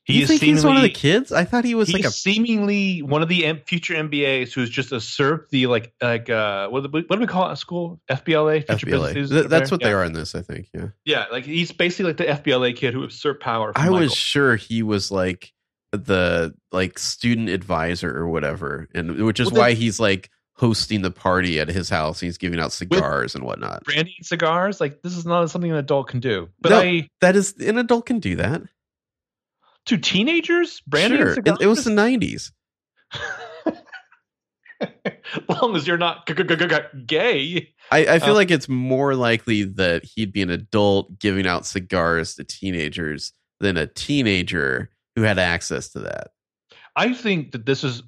He 0.06 0.18
you 0.18 0.24
is 0.24 0.30
think 0.30 0.42
he's 0.44 0.64
one 0.64 0.76
of 0.76 0.84
the 0.84 0.90
kids? 0.90 1.32
I 1.32 1.46
thought 1.46 1.66
he 1.66 1.74
was 1.74 1.92
like 1.92 2.06
a. 2.06 2.12
seemingly 2.12 3.02
one 3.02 3.24
of 3.24 3.28
the 3.28 3.60
future 3.66 3.96
MBAs 3.96 4.54
who's 4.54 4.70
just 4.70 4.92
usurped 4.92 5.50
the 5.50 5.66
like 5.66 5.96
like 6.00 6.30
uh 6.30 6.68
what 6.68 6.84
do 6.84 6.90
we, 6.94 7.02
what 7.02 7.16
do 7.16 7.22
we 7.22 7.26
call 7.26 7.50
it 7.50 7.54
at 7.54 7.58
school 7.58 8.00
FBLA 8.12 8.68
future 8.68 8.86
FBLA. 8.86 9.14
business 9.16 9.30
Th- 9.32 9.50
that's 9.50 9.72
what 9.72 9.82
yeah. 9.82 9.88
they 9.88 9.94
are 9.94 10.04
in 10.04 10.14
this, 10.14 10.36
I 10.36 10.44
think. 10.44 10.70
Yeah, 10.76 10.90
yeah 11.06 11.26
like 11.32 11.46
he's 11.46 11.72
basically 11.72 12.14
like 12.14 12.18
the 12.18 12.26
FBLA 12.26 12.76
kid 12.76 12.94
who 12.94 13.02
usurped 13.02 13.42
power 13.42 13.72
I 13.76 13.90
was 13.90 14.14
sure 14.14 14.56
he 14.56 14.84
was 14.84 15.10
like 15.10 15.55
the 15.98 16.54
like 16.72 16.98
student 17.00 17.50
advisor 17.50 18.16
or 18.16 18.28
whatever, 18.30 18.88
and 18.96 19.24
which 19.26 19.40
is 19.40 19.52
Well, 19.52 19.62
why 19.62 19.74
he's 19.74 20.00
like 20.00 20.30
hosting 20.58 21.02
the 21.02 21.12
party 21.12 21.60
at 21.60 21.68
his 21.68 21.90
house. 21.90 22.20
He's 22.20 22.38
giving 22.38 22.60
out 22.60 22.72
cigars 22.72 23.36
and 23.36 23.44
whatnot. 23.44 23.84
brandy 23.84 24.16
and 24.18 24.26
cigars 24.26 24.80
like 24.80 25.02
this 25.02 25.16
is 25.18 25.26
not 25.26 25.50
something 25.50 25.70
an 25.72 25.78
adult 25.78 26.08
can 26.08 26.20
do 26.22 26.48
but 26.62 26.70
No. 26.70 26.80
I 26.80 27.10
That 27.22 27.36
is 27.36 27.54
an 27.60 27.78
adult 27.78 28.06
can 28.06 28.20
do 28.20 28.36
that. 28.38 28.62
to 29.88 29.98
teenagers 29.98 30.82
brandy 30.88 31.18
sure, 31.18 31.34
it, 31.34 31.48
it 31.62 31.68
was 31.68 31.84
the 31.84 31.92
'90s. 31.92 32.52
as 34.82 35.42
long 35.50 35.76
as 35.76 35.88
you're 35.88 35.98
not 35.98 36.28
g- 36.28 36.34
g- 36.34 36.44
g- 36.56 36.68
gay 37.06 37.70
I, 37.92 38.00
I 38.16 38.20
feel 38.20 38.30
Um, 38.32 38.36
like 38.36 38.52
it's 38.52 38.68
more 38.68 39.16
likely 39.16 39.64
that 39.64 40.04
he'd 40.04 40.32
be 40.34 40.42
an 40.42 40.50
adult 40.50 41.20
giving 41.20 41.46
out 41.48 41.66
cigars 41.66 42.36
to 42.36 42.44
teenagers 42.44 43.32
than 43.60 43.78
a 43.78 43.88
teenager 43.88 44.90
who 45.16 45.22
had 45.22 45.40
access 45.40 45.90
to 45.90 46.00
that. 46.00 46.32
I 46.96 47.14
think 47.14 47.52
that 47.52 47.66
this 47.66 47.84
is 47.84 48.04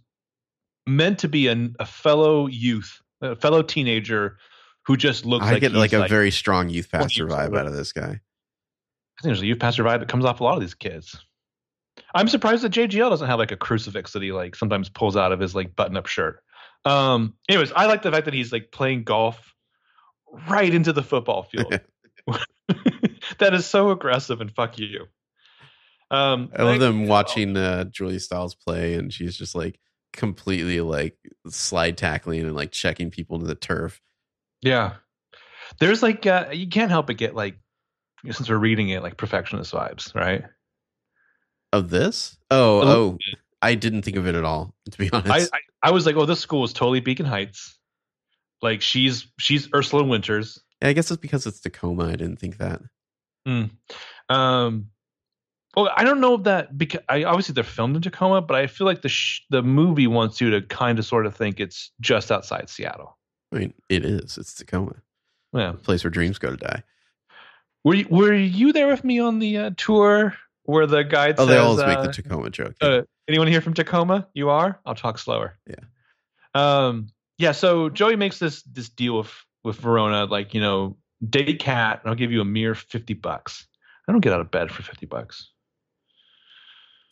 meant 0.85 1.19
to 1.19 1.27
be 1.27 1.47
an, 1.47 1.75
a 1.79 1.85
fellow 1.85 2.47
youth, 2.47 3.01
a 3.21 3.35
fellow 3.35 3.61
teenager 3.61 4.37
who 4.85 4.95
just 4.95 5.25
looks 5.25 5.45
I 5.45 5.53
like 5.53 5.61
get 5.61 5.73
like 5.73 5.93
a 5.93 5.99
like, 5.99 6.09
very 6.09 6.31
strong 6.31 6.69
youth 6.69 6.89
20 6.89 7.03
pastor 7.03 7.27
vibe 7.27 7.57
out 7.57 7.67
of 7.67 7.73
this 7.73 7.91
guy. 7.91 8.21
I 9.19 9.21
think 9.21 9.23
there's 9.23 9.41
a 9.41 9.45
youth 9.45 9.59
pastor 9.59 9.83
vibe 9.83 9.99
that 9.99 10.09
comes 10.09 10.25
off 10.25 10.39
a 10.39 10.43
lot 10.43 10.55
of 10.55 10.61
these 10.61 10.75
kids. 10.75 11.17
I'm 12.13 12.27
surprised 12.27 12.63
that 12.63 12.71
JGL 12.71 13.09
doesn't 13.09 13.27
have 13.27 13.39
like 13.39 13.51
a 13.51 13.57
crucifix 13.57 14.13
that 14.13 14.21
he 14.21 14.31
like 14.31 14.55
sometimes 14.55 14.89
pulls 14.89 15.17
out 15.17 15.31
of 15.31 15.39
his 15.39 15.55
like 15.55 15.75
button-up 15.75 16.05
shirt. 16.05 16.41
Um, 16.85 17.33
anyways, 17.49 17.71
I 17.75 17.87
like 17.87 18.03
the 18.03 18.11
fact 18.11 18.25
that 18.25 18.33
he's 18.33 18.51
like 18.51 18.71
playing 18.71 19.03
golf 19.03 19.53
right 20.47 20.73
into 20.73 20.93
the 20.93 21.03
football 21.03 21.43
field. 21.43 21.79
that 23.39 23.53
is 23.53 23.65
so 23.65 23.91
aggressive 23.91 24.41
and 24.41 24.51
fuck 24.51 24.77
you. 24.77 25.07
Um, 26.09 26.51
I 26.55 26.63
love 26.63 26.79
them 26.79 27.07
watching 27.07 27.57
uh, 27.57 27.85
Julia 27.85 28.19
Stiles 28.19 28.55
play, 28.55 28.95
and 28.95 29.11
she's 29.11 29.37
just 29.37 29.55
like 29.55 29.79
completely 30.13 30.81
like 30.81 31.17
slide 31.47 31.97
tackling 31.97 32.41
and 32.41 32.55
like 32.55 32.71
checking 32.71 33.11
people 33.11 33.39
to 33.39 33.45
the 33.45 33.55
turf. 33.55 34.01
Yeah. 34.61 34.95
There's 35.79 36.01
like 36.01 36.25
uh, 36.25 36.47
you 36.51 36.67
can't 36.67 36.91
help 36.91 37.07
but 37.07 37.17
get 37.17 37.35
like 37.35 37.57
since 38.23 38.49
we're 38.49 38.57
reading 38.57 38.89
it 38.89 39.03
like 39.03 39.17
perfectionist 39.17 39.73
vibes, 39.73 40.15
right? 40.15 40.43
Of 41.73 41.89
this? 41.89 42.37
Oh, 42.49 42.81
oh, 42.81 43.17
I 43.61 43.75
didn't 43.75 44.03
think 44.03 44.17
of 44.17 44.27
it 44.27 44.35
at 44.35 44.45
all. 44.45 44.73
To 44.91 44.97
be 44.97 45.09
honest, 45.13 45.53
I, 45.53 45.57
I 45.57 45.89
I 45.89 45.91
was 45.91 46.05
like, 46.05 46.15
oh, 46.15 46.25
this 46.25 46.39
school 46.39 46.63
is 46.63 46.73
totally 46.73 47.01
Beacon 47.01 47.25
Heights. 47.25 47.77
Like 48.61 48.81
she's 48.81 49.27
she's 49.37 49.71
Ursula 49.73 50.03
Winters. 50.03 50.59
Yeah, 50.81 50.89
I, 50.89 50.93
guess 50.93 51.11
it's 51.11 51.21
because 51.21 51.45
it's 51.45 51.59
Tacoma. 51.59 52.05
I 52.05 52.15
didn't 52.15 52.37
think 52.37 52.57
that. 52.57 52.81
Hmm. 53.45 53.65
Um, 54.29 54.87
well, 55.77 55.91
I 55.95 56.03
don't 56.03 56.19
know 56.19 56.33
if 56.33 56.43
that 56.43 56.77
because 56.77 57.01
I 57.07 57.23
obviously 57.23 57.53
they're 57.53 57.63
filmed 57.63 57.95
in 57.95 58.01
Tacoma, 58.01 58.41
but 58.41 58.55
I 58.57 58.65
feel 58.67 58.85
like 58.87 59.03
the 59.03 59.09
sh- 59.09 59.41
the 59.51 59.61
movie 59.61 60.07
wants 60.07 60.41
you 60.41 60.49
to 60.49 60.61
kind 60.63 60.97
of 60.99 61.05
sort 61.05 61.25
of 61.27 61.35
think 61.35 61.59
it's 61.59 61.91
just 62.01 62.31
outside 62.31 62.67
Seattle. 62.69 63.17
I 63.53 63.59
mean, 63.59 63.73
it 63.87 64.03
is. 64.03 64.37
It's 64.37 64.55
Tacoma, 64.55 64.95
Yeah. 65.53 65.71
the 65.73 65.77
place 65.77 66.03
where 66.03 66.11
dreams 66.11 66.39
go 66.39 66.49
to 66.49 66.57
die. 66.57 66.83
Were 67.83 67.93
you, 67.93 68.07
were 68.09 68.33
you 68.33 68.73
there 68.73 68.87
with 68.87 69.03
me 69.03 69.19
on 69.19 69.39
the 69.39 69.57
uh, 69.57 69.71
tour 69.77 70.33
where 70.63 70.85
the 70.87 71.03
guide 71.03 71.35
Oh, 71.37 71.45
says, 71.45 71.47
they 71.47 71.57
always 71.57 71.79
uh, 71.81 71.87
make 71.87 72.01
the 72.01 72.11
Tacoma 72.11 72.49
joke. 72.49 72.73
Uh, 72.81 73.03
anyone 73.29 73.47
here 73.47 73.61
from 73.61 73.73
Tacoma? 73.73 74.27
You 74.33 74.49
are? 74.49 74.79
I'll 74.85 74.95
talk 74.95 75.19
slower. 75.19 75.57
Yeah. 75.67 75.75
Um. 76.55 77.07
Yeah. 77.37 77.51
So 77.51 77.89
Joey 77.89 78.15
makes 78.15 78.39
this 78.39 78.63
this 78.63 78.89
deal 78.89 79.17
with 79.19 79.31
with 79.63 79.77
Verona, 79.77 80.25
like 80.25 80.53
you 80.53 80.59
know, 80.61 80.97
date 81.29 81.59
Kat, 81.59 82.01
and 82.01 82.09
I'll 82.09 82.15
give 82.17 82.31
you 82.31 82.41
a 82.41 82.45
mere 82.45 82.73
fifty 82.75 83.13
bucks. 83.13 83.67
I 84.07 84.11
don't 84.11 84.21
get 84.21 84.33
out 84.33 84.41
of 84.41 84.49
bed 84.51 84.71
for 84.71 84.81
fifty 84.83 85.05
bucks, 85.05 85.51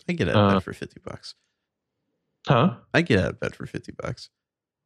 I 0.10 0.14
get 0.14 0.30
out 0.30 0.36
of 0.36 0.42
uh, 0.52 0.54
bed 0.56 0.64
for 0.64 0.74
fifty 0.74 1.00
bucks. 1.04 1.36
huh? 2.48 2.76
I 2.94 3.02
get 3.02 3.20
out 3.20 3.30
of 3.32 3.40
bed 3.40 3.56
for 3.56 3.66
fifty 3.66 3.92
bucks. 3.92 4.30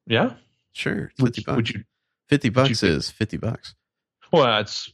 Yeah. 0.07 0.33
Sure, 0.71 1.11
Would, 1.19 1.35
fifty 1.35 1.43
bucks. 1.43 1.55
would 1.55 1.69
you? 1.69 1.83
fifty 2.27 2.49
would 2.49 2.69
you 2.81 2.87
is 2.87 3.09
fifty 3.09 3.37
bucks. 3.37 3.75
Well, 4.31 4.59
it's 4.59 4.91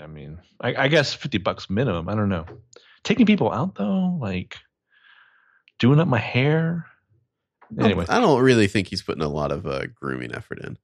I 0.00 0.06
mean, 0.06 0.38
I, 0.60 0.74
I 0.84 0.88
guess 0.88 1.14
fifty 1.14 1.38
bucks 1.38 1.68
minimum. 1.70 2.08
I 2.08 2.14
don't 2.14 2.28
know. 2.28 2.44
Taking 3.04 3.26
people 3.26 3.50
out 3.50 3.74
though, 3.74 4.16
like 4.20 4.56
doing 5.78 5.98
up 5.98 6.08
my 6.08 6.18
hair. 6.18 6.86
Anyway, 7.80 8.04
I 8.08 8.20
don't 8.20 8.42
really 8.42 8.66
think 8.68 8.88
he's 8.88 9.02
putting 9.02 9.22
a 9.22 9.28
lot 9.28 9.50
of 9.50 9.66
uh, 9.66 9.86
grooming 9.94 10.34
effort 10.34 10.58
in. 10.62 10.76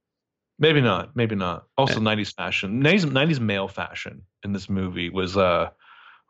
maybe 0.57 0.81
not. 0.81 1.15
Maybe 1.15 1.35
not. 1.35 1.65
Also, 1.77 1.97
Eh. 1.97 2.03
nineties 2.03 2.31
fashion, 2.31 2.79
nineties 2.79 3.05
nineties 3.05 3.39
male 3.39 3.67
fashion 3.67 4.23
in 4.43 4.53
this 4.53 4.67
movie 4.69 5.09
was 5.11 5.37
uh, 5.37 5.69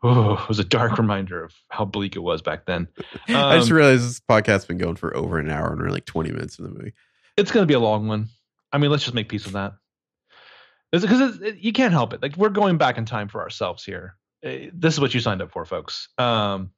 oh, 0.02 0.34
it 0.42 0.48
was 0.48 0.58
a 0.58 0.64
dark 0.64 0.98
reminder 0.98 1.44
of 1.44 1.54
how 1.68 1.84
bleak 1.84 2.16
it 2.16 2.20
was 2.20 2.42
back 2.42 2.66
then. 2.66 2.88
I 3.28 3.56
just 3.58 3.70
Um, 3.70 3.76
realized 3.76 4.04
this 4.04 4.20
podcast's 4.20 4.64
been 4.66 4.78
going 4.78 4.96
for 4.96 5.16
over 5.16 5.38
an 5.38 5.50
hour 5.50 5.72
and 5.72 5.80
we're 5.80 5.90
like 5.90 6.06
20 6.06 6.30
minutes 6.30 6.58
in 6.58 6.64
the 6.64 6.70
movie. 6.70 6.92
it's 7.36 7.50
going 7.52 7.62
to 7.62 7.66
be 7.66 7.74
a 7.74 7.80
long 7.80 8.06
one. 8.08 8.28
I 8.72 8.78
mean, 8.78 8.90
let's 8.90 9.02
just 9.04 9.14
make 9.14 9.28
peace 9.28 9.44
with 9.44 9.54
that. 9.54 9.74
Because 10.92 11.40
it, 11.40 11.58
you 11.58 11.72
can't 11.72 11.92
help 11.92 12.12
it. 12.12 12.22
Like 12.22 12.36
we're 12.36 12.48
going 12.48 12.76
back 12.76 12.98
in 12.98 13.04
time 13.04 13.28
for 13.28 13.40
ourselves 13.40 13.84
here. 13.84 14.16
Eh, 14.42 14.70
This 14.72 14.94
is 14.94 15.00
what 15.00 15.14
you 15.14 15.20
signed 15.20 15.40
up 15.42 15.52
for, 15.52 15.64
folks. 15.64 16.08
Um, 16.18 16.70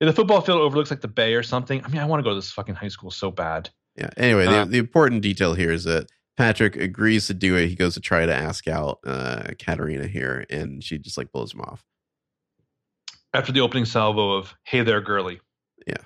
the 0.00 0.12
football 0.12 0.40
field 0.40 0.60
overlooks 0.60 0.90
like 0.90 1.00
the 1.00 1.08
bay 1.08 1.34
or 1.34 1.44
something. 1.44 1.84
I 1.84 1.88
mean, 1.88 2.00
I 2.00 2.04
want 2.06 2.18
to 2.20 2.24
go 2.24 2.30
to 2.30 2.34
this 2.34 2.50
fucking 2.50 2.74
high 2.74 2.88
school 2.88 3.10
so 3.12 3.30
bad. 3.30 3.70
Yeah. 3.96 4.10
Anyway, 4.16 4.46
the, 4.46 4.58
Uh, 4.58 4.64
the 4.64 4.78
important 4.78 5.22
detail 5.22 5.54
here 5.54 5.70
is 5.70 5.84
that 5.84 6.08
Patrick 6.36 6.74
agrees 6.76 7.28
to 7.28 7.34
do 7.34 7.54
it. 7.56 7.68
He 7.68 7.76
goes 7.76 7.94
to 7.94 8.00
try 8.00 8.26
to 8.26 8.34
ask 8.34 8.66
out 8.66 8.98
uh, 9.06 9.42
Katarina 9.60 10.08
here, 10.08 10.44
and 10.50 10.82
she 10.82 10.98
just 10.98 11.16
like 11.16 11.30
blows 11.30 11.54
him 11.54 11.60
off. 11.60 11.84
After 13.34 13.52
the 13.52 13.60
opening 13.60 13.84
salvo 13.86 14.32
of 14.32 14.54
"Hey 14.64 14.82
there, 14.82 15.00
girly," 15.00 15.40
Yeah, 15.86 15.96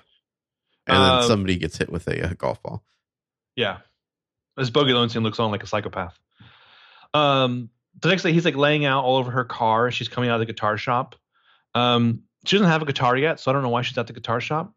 And 0.87 0.97
then 1.03 1.11
Um, 1.11 1.23
somebody 1.27 1.57
gets 1.57 1.77
hit 1.77 1.91
with 1.91 2.07
a, 2.07 2.29
uh 2.29 2.33
golf 2.33 2.61
ball. 2.63 2.83
yeah, 3.55 3.79
this 4.55 4.69
Bogey 4.69 4.93
Lowenstein 4.93 5.23
looks 5.23 5.39
on 5.39 5.51
like 5.51 5.63
a 5.63 5.67
psychopath. 5.67 6.17
Um, 7.13 7.69
the 8.01 8.09
next 8.09 8.23
day, 8.23 8.31
he's 8.31 8.45
like 8.45 8.55
laying 8.55 8.85
out 8.85 9.03
all 9.03 9.17
over 9.17 9.31
her 9.31 9.43
car. 9.45 9.91
She's 9.91 10.07
coming 10.07 10.29
out 10.29 10.35
of 10.35 10.47
the 10.47 10.51
guitar 10.53 10.77
shop. 10.77 11.15
Um, 11.75 12.23
she 12.45 12.55
doesn't 12.55 12.71
have 12.71 12.81
a 12.81 12.85
guitar 12.85 13.17
yet, 13.17 13.39
so 13.39 13.51
I 13.51 13.53
don't 13.53 13.63
know 13.63 13.69
why 13.69 13.81
she's 13.81 13.97
at 13.97 14.07
the 14.07 14.13
guitar 14.13 14.39
shop. 14.39 14.73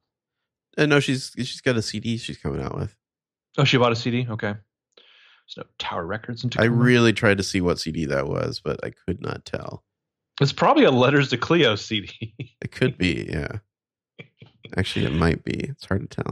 And 0.77 0.91
no, 0.91 1.01
she's 1.01 1.33
she's 1.37 1.61
got 1.61 1.77
a 1.77 1.83
CD 1.83 2.17
she's 2.17 2.39
coming 2.39 2.63
out 2.63 2.77
with. 2.77 2.97
Oh, 3.59 3.65
she 3.65 3.77
bought 3.77 3.93
a 3.93 3.97
CD. 3.97 4.27
Okay. 4.29 4.55
There's 4.97 5.57
no 5.57 5.65
Tower 5.79 6.07
Records 6.07 6.45
in 6.45 6.51
I 6.59 6.65
really 6.65 7.13
tried 7.13 7.39
to 7.39 7.43
see 7.43 7.61
what 7.61 7.79
CD 7.81 8.07
that 8.07 8.27
was, 8.29 8.61
but 8.65 8.85
I 8.85 8.91
could 8.91 9.21
not 9.21 9.45
tell. 9.45 9.85
It's 10.41 10.53
probably 10.53 10.85
a 10.85 10.91
Letters 10.91 11.29
to 11.31 11.39
Cleo 11.39 11.77
CD. 11.77 12.35
It 12.63 12.73
could 12.73 12.97
be, 12.99 13.29
yeah. 13.31 13.59
Actually, 14.77 15.07
it 15.07 15.13
might 15.13 15.45
be. 15.45 15.53
It's 15.53 15.85
hard 15.87 16.09
to 16.11 16.23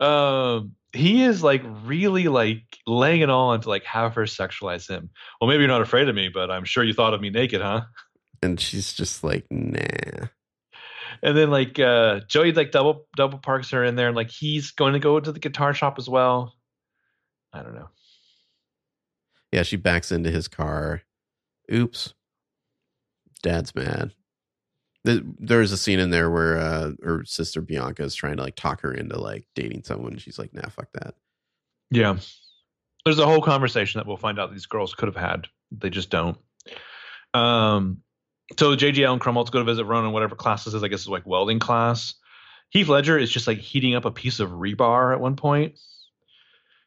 tell. 0.00 0.06
um, 0.08 0.72
he 0.92 1.22
is 1.24 1.42
like 1.42 1.62
really 1.84 2.28
like 2.28 2.64
laying 2.86 3.22
it 3.22 3.30
all 3.30 3.50
on 3.50 3.60
to 3.62 3.68
like 3.68 3.84
have 3.84 4.14
her 4.14 4.24
sexualize 4.24 4.88
him. 4.88 5.10
Well, 5.40 5.48
maybe 5.48 5.60
you're 5.62 5.68
not 5.68 5.80
afraid 5.82 6.08
of 6.08 6.14
me, 6.14 6.28
but 6.28 6.50
I'm 6.50 6.64
sure 6.64 6.84
you 6.84 6.92
thought 6.94 7.14
of 7.14 7.20
me 7.20 7.30
naked, 7.30 7.60
huh? 7.62 7.82
And 8.42 8.60
she's 8.60 8.92
just 8.92 9.22
like, 9.24 9.46
nah. 9.50 10.26
And 11.22 11.36
then 11.36 11.50
like 11.50 11.78
uh 11.78 12.20
Joey 12.28 12.52
like 12.52 12.72
double 12.72 13.06
double 13.16 13.38
parks 13.38 13.70
her 13.70 13.84
in 13.84 13.96
there, 13.96 14.08
and 14.08 14.16
like 14.16 14.30
he's 14.30 14.72
going 14.72 14.94
to 14.94 14.98
go 14.98 15.18
to 15.20 15.32
the 15.32 15.38
guitar 15.38 15.72
shop 15.74 15.94
as 15.98 16.08
well. 16.08 16.54
I 17.52 17.62
don't 17.62 17.74
know. 17.74 17.88
Yeah, 19.52 19.62
she 19.62 19.76
backs 19.76 20.10
into 20.12 20.30
his 20.30 20.48
car. 20.48 21.02
Oops. 21.72 22.12
Dad's 23.42 23.74
mad. 23.74 24.12
There's 25.04 25.72
a 25.72 25.76
scene 25.76 25.98
in 25.98 26.10
there 26.10 26.30
where 26.30 26.58
uh, 26.58 26.92
her 27.02 27.24
sister 27.24 27.60
Bianca 27.60 28.04
is 28.04 28.14
trying 28.14 28.36
to 28.36 28.42
like 28.42 28.54
talk 28.54 28.82
her 28.82 28.94
into 28.94 29.18
like 29.18 29.46
dating 29.54 29.82
someone. 29.82 30.16
She's 30.18 30.38
like, 30.38 30.54
nah, 30.54 30.68
fuck 30.68 30.92
that. 30.92 31.14
Yeah. 31.90 32.18
There's 33.04 33.18
a 33.18 33.26
whole 33.26 33.42
conversation 33.42 33.98
that 33.98 34.06
we'll 34.06 34.16
find 34.16 34.38
out 34.38 34.52
these 34.52 34.66
girls 34.66 34.94
could 34.94 35.08
have 35.08 35.16
had. 35.16 35.48
They 35.72 35.90
just 35.90 36.08
don't. 36.08 36.38
Um, 37.34 37.98
so 38.58 38.76
JGL 38.76 39.12
and 39.12 39.20
Krumholtz 39.20 39.50
go 39.50 39.58
to 39.58 39.64
visit 39.64 39.84
Ronan, 39.84 40.12
whatever 40.12 40.36
class 40.36 40.64
this 40.64 40.74
is, 40.74 40.82
I 40.82 40.88
guess 40.88 41.00
it's 41.00 41.08
like 41.08 41.26
welding 41.26 41.58
class. 41.58 42.14
Heath 42.70 42.88
Ledger 42.88 43.18
is 43.18 43.30
just 43.30 43.46
like 43.46 43.58
heating 43.58 43.94
up 43.94 44.04
a 44.04 44.10
piece 44.10 44.40
of 44.40 44.50
rebar 44.50 45.12
at 45.12 45.20
one 45.20 45.36
point. 45.36 45.78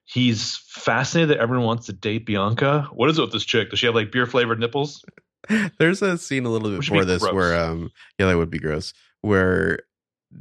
He's 0.05 0.57
fascinated 0.57 1.31
that 1.31 1.41
everyone 1.41 1.65
wants 1.65 1.87
to 1.87 1.93
date 1.93 2.25
Bianca. 2.25 2.89
What 2.93 3.09
is 3.09 3.17
it 3.17 3.21
with 3.21 3.31
this 3.31 3.45
chick? 3.45 3.71
Does 3.71 3.79
she 3.79 3.87
have 3.87 3.95
like 3.95 4.11
beer 4.11 4.25
flavored 4.25 4.59
nipples? 4.59 5.03
There's 5.79 6.01
a 6.01 6.17
scene 6.17 6.45
a 6.45 6.49
little 6.49 6.69
bit 6.69 6.77
Which 6.79 6.89
would 6.91 6.99
be 6.99 6.99
before 7.01 7.05
this 7.05 7.21
gross. 7.23 7.33
where 7.33 7.59
um 7.59 7.91
yeah 8.19 8.27
that 8.27 8.37
would 8.37 8.49
be 8.49 8.59
gross 8.59 8.93
where 9.21 9.79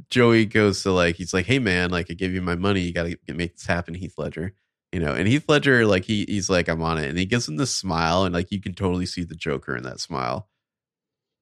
Joey 0.09 0.45
goes 0.45 0.83
to 0.83 0.91
like 0.91 1.15
he's 1.15 1.33
like 1.33 1.45
hey 1.45 1.59
man 1.59 1.89
like 1.89 2.07
I 2.09 2.13
gave 2.13 2.33
you 2.33 2.41
my 2.41 2.55
money 2.55 2.81
you 2.81 2.93
gotta 2.93 3.17
make 3.27 3.55
this 3.55 3.65
happen 3.65 3.93
Heath 3.93 4.15
Ledger 4.17 4.53
you 4.91 4.99
know 4.99 5.13
and 5.13 5.27
Heath 5.27 5.45
Ledger 5.47 5.85
like 5.85 6.05
he 6.05 6.25
he's 6.27 6.49
like 6.49 6.67
I'm 6.67 6.81
on 6.81 6.97
it 6.97 7.09
and 7.09 7.17
he 7.17 7.25
gives 7.25 7.47
him 7.47 7.57
this 7.57 7.75
smile 7.75 8.23
and 8.23 8.33
like 8.33 8.51
you 8.51 8.61
can 8.61 8.73
totally 8.73 9.05
see 9.05 9.23
the 9.23 9.35
Joker 9.35 9.75
in 9.75 9.83
that 9.83 9.99
smile 9.99 10.49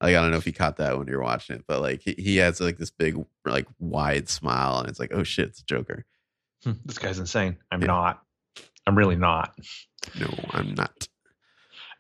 like 0.02 0.15
I 0.15 0.22
don't 0.22 0.31
know 0.31 0.38
if 0.38 0.45
you 0.45 0.53
caught 0.53 0.77
that 0.77 0.98
when 0.98 1.07
you're 1.07 1.22
watching 1.22 1.56
it 1.56 1.65
but 1.68 1.81
like 1.81 2.02
he, 2.02 2.14
he 2.18 2.38
has 2.38 2.60
like 2.60 2.77
this 2.77 2.91
big 2.91 3.18
like 3.45 3.68
wide 3.80 4.30
smile 4.30 4.80
and 4.80 4.90
it's 4.90 4.99
like 4.99 5.11
oh 5.14 5.23
shit 5.23 5.49
it's 5.49 5.61
Joker 5.61 6.06
Hmm, 6.64 6.72
this 6.85 6.98
guy's 6.98 7.19
insane. 7.19 7.57
I'm 7.72 7.81
Yeah. 7.81 7.88
not. 7.88 8.22
I'm 8.88 8.98
really 8.98 9.18
not. 9.18 9.53
no 10.18 10.27
I'm 10.52 10.73
not 10.76 11.10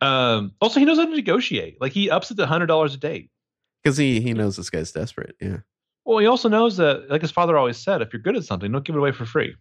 Um, 0.03 0.51
also, 0.59 0.79
he 0.81 0.85
knows 0.85 0.97
how 0.97 1.05
to 1.05 1.15
negotiate. 1.15 1.79
Like 1.79 1.93
he 1.93 2.09
ups 2.09 2.29
it 2.29 2.35
to 2.35 2.45
hundred 2.45 2.65
dollars 2.65 2.93
a 2.93 2.97
date. 2.97 3.29
because 3.81 3.95
he 3.95 4.19
he 4.19 4.33
knows 4.33 4.57
this 4.57 4.69
guy's 4.69 4.91
desperate 4.91 5.35
yeah 5.39 5.59
Well, 6.03 6.17
he 6.17 6.25
also 6.27 6.49
knows 6.49 6.75
that, 6.77 7.09
like 7.09 7.21
his 7.21 7.31
father 7.31 7.57
always 7.57 7.77
said, 7.77 8.01
if 8.01 8.11
you're 8.11 8.21
good 8.21 8.35
at 8.35 8.43
something, 8.43 8.69
don't 8.69 8.83
give 8.83 8.95
it 8.95 8.99
away 8.99 9.13
for 9.13 9.25
free. 9.25 9.55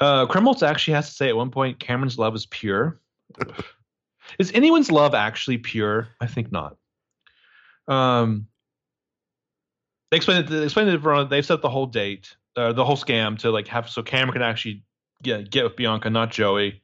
Uh, 0.00 0.26
actually 0.64 0.94
has 0.94 1.08
to 1.10 1.14
say 1.14 1.28
at 1.28 1.36
one 1.36 1.50
point, 1.52 1.78
Cameron's 1.78 2.18
love 2.18 2.34
is 2.34 2.46
pure. 2.46 3.00
is 4.40 4.50
anyone's 4.52 4.90
love 4.90 5.14
actually 5.14 5.58
pure? 5.58 6.08
I 6.20 6.26
think 6.26 6.50
not. 6.50 6.76
Um, 7.86 8.48
they 10.10 10.16
explained 10.16 10.46
it. 10.46 10.50
They 10.50 10.64
explained 10.64 10.90
it. 10.90 11.00
For, 11.00 11.24
they've 11.24 11.46
set 11.46 11.62
the 11.62 11.70
whole 11.70 11.86
date, 11.86 12.34
uh, 12.56 12.72
the 12.72 12.84
whole 12.84 12.96
scam 12.96 13.38
to 13.38 13.52
like 13.52 13.68
have 13.68 13.88
so 13.88 14.02
Cameron 14.02 14.32
can 14.32 14.42
actually 14.42 14.82
get 15.22 15.50
get 15.50 15.62
with 15.62 15.76
Bianca, 15.76 16.10
not 16.10 16.32
Joey. 16.32 16.82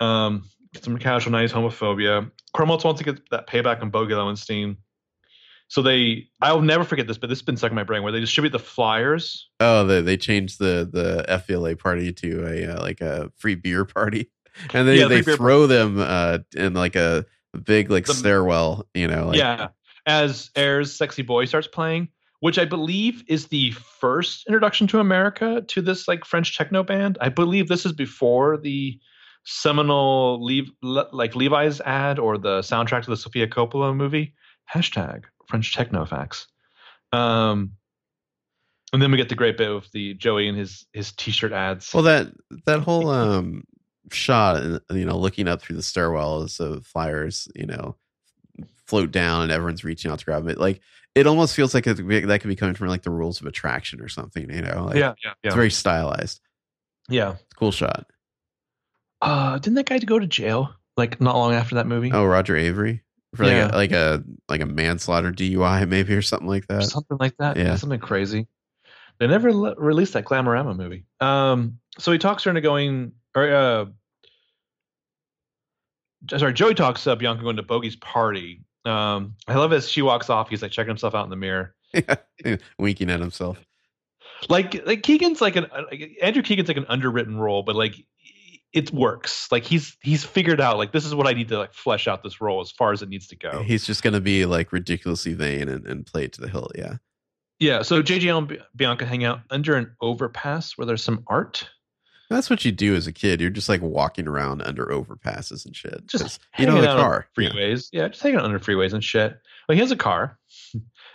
Um, 0.00 0.42
some 0.80 0.98
casual, 0.98 1.32
nice 1.32 1.52
homophobia. 1.52 2.30
Krumholtz 2.54 2.84
wants 2.84 2.98
to 3.00 3.04
get 3.04 3.28
that 3.30 3.46
payback 3.46 3.82
on 3.82 3.90
Bogey 3.90 4.14
Lowenstein. 4.14 4.76
So 5.68 5.80
they, 5.80 6.28
I'll 6.42 6.60
never 6.60 6.84
forget 6.84 7.06
this, 7.06 7.16
but 7.16 7.28
this 7.30 7.38
has 7.38 7.44
been 7.46 7.56
stuck 7.56 7.70
in 7.70 7.76
my 7.76 7.82
brain 7.84 8.02
where 8.02 8.12
they 8.12 8.20
distribute 8.20 8.50
the 8.50 8.58
flyers. 8.58 9.48
Oh, 9.58 9.86
they 9.86 10.02
they 10.02 10.16
changed 10.18 10.58
the 10.58 10.88
the 10.90 11.24
FBLA 11.28 11.78
party 11.78 12.12
to 12.12 12.46
a 12.46 12.74
uh, 12.74 12.82
like 12.82 13.00
a 13.00 13.30
free 13.38 13.54
beer 13.54 13.86
party, 13.86 14.30
and 14.74 14.86
they 14.86 14.98
Yeah, 14.98 15.08
they 15.08 15.22
throw 15.22 15.66
them 15.66 15.98
uh, 15.98 16.38
in 16.54 16.74
like 16.74 16.94
a 16.94 17.24
big 17.64 17.90
like 17.90 18.04
The- 18.04 18.12
stairwell. 18.14 18.86
You 18.92 19.08
know, 19.08 19.28
like, 19.28 19.38
yeah, 19.38 19.68
as 20.04 20.50
Air's 20.56 20.94
"Sexy 20.94 21.22
Boy" 21.22 21.46
starts 21.46 21.68
playing, 21.68 22.08
which 22.40 22.58
I 22.58 22.66
believe 22.66 23.24
is 23.26 23.46
the 23.46 23.70
first 23.70 24.46
introduction 24.46 24.86
to 24.88 25.00
America 25.00 25.62
to 25.68 25.80
this 25.80 26.06
like 26.06 26.26
French 26.26 26.54
techno 26.54 26.82
band. 26.82 27.16
I 27.18 27.30
believe 27.30 27.68
this 27.68 27.86
is 27.86 27.92
before 27.94 28.58
the 28.58 29.00
seminal 29.44 30.44
Le- 30.44 31.08
like 31.12 31.34
Levi's 31.34 31.80
ad 31.80 32.18
or 32.18 32.38
the 32.38 32.60
soundtrack 32.60 33.04
to 33.04 33.10
the 33.10 33.16
Sofia 33.16 33.46
Coppola 33.46 33.94
movie. 33.94 34.34
Hashtag 34.72 35.24
French 35.46 35.74
techno 35.74 36.04
facts. 36.04 36.46
Um, 37.12 37.72
and 38.92 39.00
then 39.00 39.10
we 39.10 39.16
get 39.16 39.28
the 39.28 39.34
great 39.34 39.56
bit 39.56 39.70
of 39.70 39.90
the 39.92 40.14
Joey 40.14 40.48
and 40.48 40.56
his 40.56 40.86
his 40.92 41.12
t-shirt 41.12 41.52
ads. 41.52 41.92
Well, 41.92 42.02
that 42.04 42.28
that 42.66 42.80
whole 42.80 43.08
um 43.10 43.64
shot, 44.10 44.62
you 44.90 45.04
know, 45.04 45.18
looking 45.18 45.48
up 45.48 45.62
through 45.62 45.76
the 45.76 45.82
stairwells 45.82 46.58
the 46.58 46.82
flyers, 46.82 47.48
you 47.54 47.66
know, 47.66 47.96
float 48.86 49.10
down 49.10 49.42
and 49.42 49.52
everyone's 49.52 49.84
reaching 49.84 50.10
out 50.10 50.18
to 50.18 50.24
grab 50.24 50.46
it. 50.48 50.58
Like 50.58 50.80
it 51.14 51.26
almost 51.26 51.54
feels 51.54 51.74
like 51.74 51.84
that 51.84 51.96
could 52.40 52.48
be 52.48 52.56
coming 52.56 52.74
from 52.74 52.88
like 52.88 53.02
the 53.02 53.10
rules 53.10 53.40
of 53.40 53.46
attraction 53.46 54.00
or 54.00 54.08
something. 54.08 54.50
You 54.50 54.62
know, 54.62 54.86
like, 54.86 54.96
yeah, 54.96 55.14
yeah, 55.24 55.32
yeah, 55.42 55.48
it's 55.48 55.54
very 55.54 55.70
stylized. 55.70 56.40
yeah. 57.08 57.32
It's 57.32 57.54
cool 57.54 57.72
shot. 57.72 58.06
Uh, 59.22 59.58
didn't 59.58 59.76
that 59.76 59.86
guy 59.86 59.98
go 60.00 60.18
to 60.18 60.26
jail 60.26 60.74
like 60.96 61.20
not 61.20 61.36
long 61.36 61.54
after 61.54 61.76
that 61.76 61.86
movie? 61.86 62.10
Oh, 62.12 62.24
Roger 62.26 62.54
Avary 62.54 63.00
for 63.34 63.44
like 63.44 63.52
Yeah. 63.52 63.70
a 63.72 63.76
like 63.76 63.92
a 63.92 64.24
like 64.48 64.60
a 64.60 64.66
manslaughter 64.66 65.32
DUI 65.32 65.88
maybe 65.88 66.12
or 66.14 66.22
something 66.22 66.48
like 66.48 66.66
that. 66.66 66.82
something 66.84 67.16
like 67.20 67.36
that. 67.38 67.56
Yeah. 67.56 67.64
Yeah, 67.64 67.76
something 67.76 68.00
crazy. 68.00 68.46
They 69.18 69.26
never 69.28 69.52
le- 69.52 69.76
released 69.76 70.14
that 70.14 70.24
Glamorama 70.24 70.76
movie. 70.76 71.04
Um, 71.20 71.78
so 71.98 72.10
he 72.12 72.18
talks 72.18 72.42
her 72.44 72.50
into 72.50 72.60
going, 72.60 73.12
or 73.36 73.54
uh, 73.54 73.84
sorry, 76.36 76.52
Joey 76.52 76.74
talks 76.74 77.06
uh, 77.06 77.14
Bianca 77.16 77.42
going 77.42 77.56
to 77.56 77.62
Bogey's 77.62 77.96
party. 77.96 78.62
Um, 78.84 79.36
I 79.46 79.54
love 79.54 79.72
as 79.72 79.88
she 79.88 80.02
walks 80.02 80.28
off, 80.30 80.48
he's 80.48 80.62
like 80.62 80.72
checking 80.72 80.88
himself 80.88 81.14
out 81.14 81.24
in 81.24 81.30
the 81.30 81.36
mirror. 81.36 81.74
winking 82.78 83.10
at 83.10 83.20
himself. 83.20 83.64
Like, 84.48 84.84
like 84.86 85.02
Keegan's 85.02 85.40
like 85.40 85.54
an 85.56 85.66
like, 85.90 86.18
Andrew 86.22 86.42
Keegan's 86.42 86.66
like 86.68 86.76
an 86.78 86.86
underwritten 86.88 87.36
role, 87.38 87.62
but 87.62 87.76
like 87.76 88.04
it 88.72 88.92
works. 88.92 89.50
Like 89.52 89.64
he's 89.64 89.96
he's 90.02 90.24
figured 90.24 90.60
out 90.60 90.78
like 90.78 90.92
this 90.92 91.04
is 91.04 91.14
what 91.14 91.26
I 91.26 91.32
need 91.32 91.48
to 91.48 91.58
like 91.58 91.74
flesh 91.74 92.08
out 92.08 92.22
this 92.22 92.40
role 92.40 92.60
as 92.60 92.70
far 92.70 92.92
as 92.92 93.02
it 93.02 93.08
needs 93.08 93.26
to 93.28 93.36
go. 93.36 93.62
He's 93.62 93.86
just 93.86 94.02
gonna 94.02 94.20
be 94.20 94.46
like 94.46 94.72
ridiculously 94.72 95.34
vain 95.34 95.68
and, 95.68 95.86
and 95.86 96.06
play 96.06 96.24
it 96.24 96.32
to 96.34 96.40
the 96.40 96.48
hilt. 96.48 96.72
Yeah. 96.74 96.96
Yeah. 97.58 97.82
So 97.82 98.02
JJ 98.02 98.36
and 98.36 98.58
Bianca 98.74 99.04
hang 99.04 99.24
out 99.24 99.40
under 99.50 99.76
an 99.76 99.94
overpass 100.00 100.76
where 100.76 100.86
there's 100.86 101.04
some 101.04 101.22
art. 101.26 101.68
That's 102.30 102.48
what 102.48 102.64
you 102.64 102.72
do 102.72 102.94
as 102.94 103.06
a 103.06 103.12
kid. 103.12 103.42
You're 103.42 103.50
just 103.50 103.68
like 103.68 103.82
walking 103.82 104.26
around 104.26 104.62
under 104.62 104.86
overpasses 104.86 105.66
and 105.66 105.76
shit. 105.76 106.06
Just 106.06 106.40
you 106.58 106.64
know 106.64 106.80
the 106.80 106.86
car. 106.86 107.26
Yeah. 107.36 107.50
freeways. 107.50 107.88
Yeah. 107.92 108.08
just 108.08 108.22
hanging 108.22 108.38
out 108.38 108.46
under 108.46 108.58
freeways 108.58 108.94
and 108.94 109.04
shit. 109.04 109.38
Well, 109.68 109.74
he 109.74 109.80
has 109.80 109.90
a 109.90 109.96
car. 109.96 110.38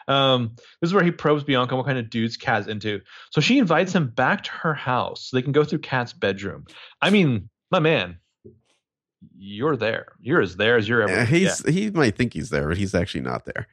Um, 0.08 0.56
this 0.82 0.90
is 0.90 0.94
where 0.94 1.04
he 1.04 1.12
probes 1.12 1.44
Bianca 1.44 1.76
what 1.76 1.86
kind 1.86 1.98
of 1.98 2.10
dudes 2.10 2.38
Kat's 2.38 2.68
into. 2.68 3.02
So 3.32 3.42
she 3.42 3.58
invites 3.60 3.94
him 3.94 4.10
back 4.10 4.44
to 4.46 4.52
her 4.52 4.74
house 4.74 5.28
so 5.28 5.38
they 5.38 5.42
can 5.42 5.52
go 5.52 5.64
through 5.64 5.80
Kat's 5.80 6.14
bedroom. 6.14 6.66
I 7.02 7.10
mean, 7.10 7.50
my 7.72 7.80
man, 7.80 8.20
you're 9.38 9.76
there. 9.76 10.14
You're 10.20 10.42
as 10.42 10.56
there 10.56 10.78
as 10.78 10.88
you're 10.88 11.02
ever. 11.04 11.14
Yeah, 11.14 11.26
he's 11.26 11.66
he 11.68 11.90
might 11.92 12.16
think 12.16 12.34
he's 12.34 12.50
there, 12.50 12.68
but 12.68 12.78
he's 12.78 12.96
actually 12.96 13.22
not 13.22 13.46
there. 13.46 13.68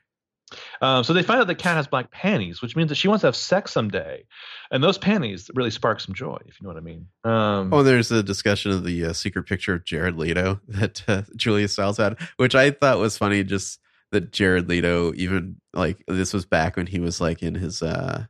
Um, 0.81 1.05
so 1.05 1.12
they 1.12 1.23
find 1.23 1.40
out 1.40 1.47
that 1.48 1.56
Kat 1.56 1.77
has 1.77 1.86
black 1.86 2.11
panties, 2.11 2.62
which 2.62 2.77
means 2.77 2.89
that 2.90 2.94
she 2.94 3.09
wants 3.09 3.23
to 3.23 3.28
have 3.28 3.35
sex 3.36 3.73
someday, 3.73 4.24
and 4.70 4.85
those 4.85 4.98
panties 4.98 5.51
really 5.55 5.70
spark 5.70 6.01
some 6.01 6.15
joy, 6.15 6.39
if 6.47 6.61
you 6.61 6.65
know 6.65 6.69
what 6.69 6.77
I 6.77 6.85
mean. 6.85 7.06
Um, 7.24 7.73
Oh, 7.73 7.78
and 7.78 7.86
there's 7.86 8.12
a 8.12 8.23
discussion 8.23 8.70
of 8.70 8.85
the 8.85 9.06
uh, 9.06 9.12
secret 9.12 9.44
picture 9.44 9.74
of 9.74 9.85
Jared 9.85 10.16
Leto 10.16 10.61
that 10.69 11.02
uh, 11.09 11.23
Julia 11.36 11.66
Stiles 11.69 11.97
had, 11.97 12.19
which 12.36 12.55
I 12.55 12.70
thought 12.70 12.98
was 12.98 13.19
funny. 13.19 13.43
Just 13.43 13.81
that 14.14 14.32
Jared 14.32 14.68
Leto, 14.68 15.12
even 15.14 15.60
like 15.74 16.02
this 16.08 16.32
was 16.32 16.44
back 16.46 16.76
when 16.76 16.86
he 16.86 16.98
was 16.98 17.20
like 17.20 17.42
in 17.42 17.54
his 17.54 17.82
uh, 17.82 18.24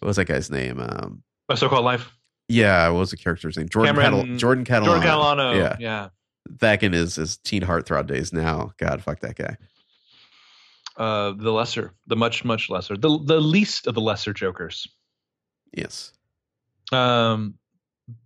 what 0.00 0.06
was 0.08 0.16
that 0.16 0.26
guy's 0.26 0.50
name? 0.50 0.78
Um, 0.78 1.22
my 1.48 1.54
so-called 1.54 1.84
life. 1.84 2.10
yeah, 2.48 2.88
what 2.90 3.00
was 3.00 3.10
the 3.10 3.16
character's 3.16 3.56
name? 3.56 3.68
Jordan 3.68 3.94
Cameron- 3.96 4.20
Catal- 4.20 4.36
Jordan 4.36 4.64
Catalano. 4.64 4.84
Jordan 4.84 5.02
Catalano. 5.02 5.56
Yeah, 5.56 5.76
yeah. 5.80 6.08
back 6.48 6.82
in 6.82 6.92
his 6.92 7.16
his 7.16 7.38
teen 7.38 7.62
heartthrob 7.62 8.06
days. 8.06 8.32
Now, 8.32 8.72
God, 8.78 9.02
fuck 9.02 9.20
that 9.20 9.36
guy. 9.36 9.56
Uh, 10.96 11.32
the 11.36 11.50
lesser, 11.50 11.94
the 12.08 12.16
much, 12.16 12.44
much 12.44 12.68
lesser, 12.68 12.96
the 12.96 13.18
the 13.24 13.40
least 13.40 13.86
of 13.86 13.94
the 13.94 14.00
lesser 14.00 14.32
jokers. 14.32 14.86
Yes. 15.72 16.12
Um, 16.92 17.54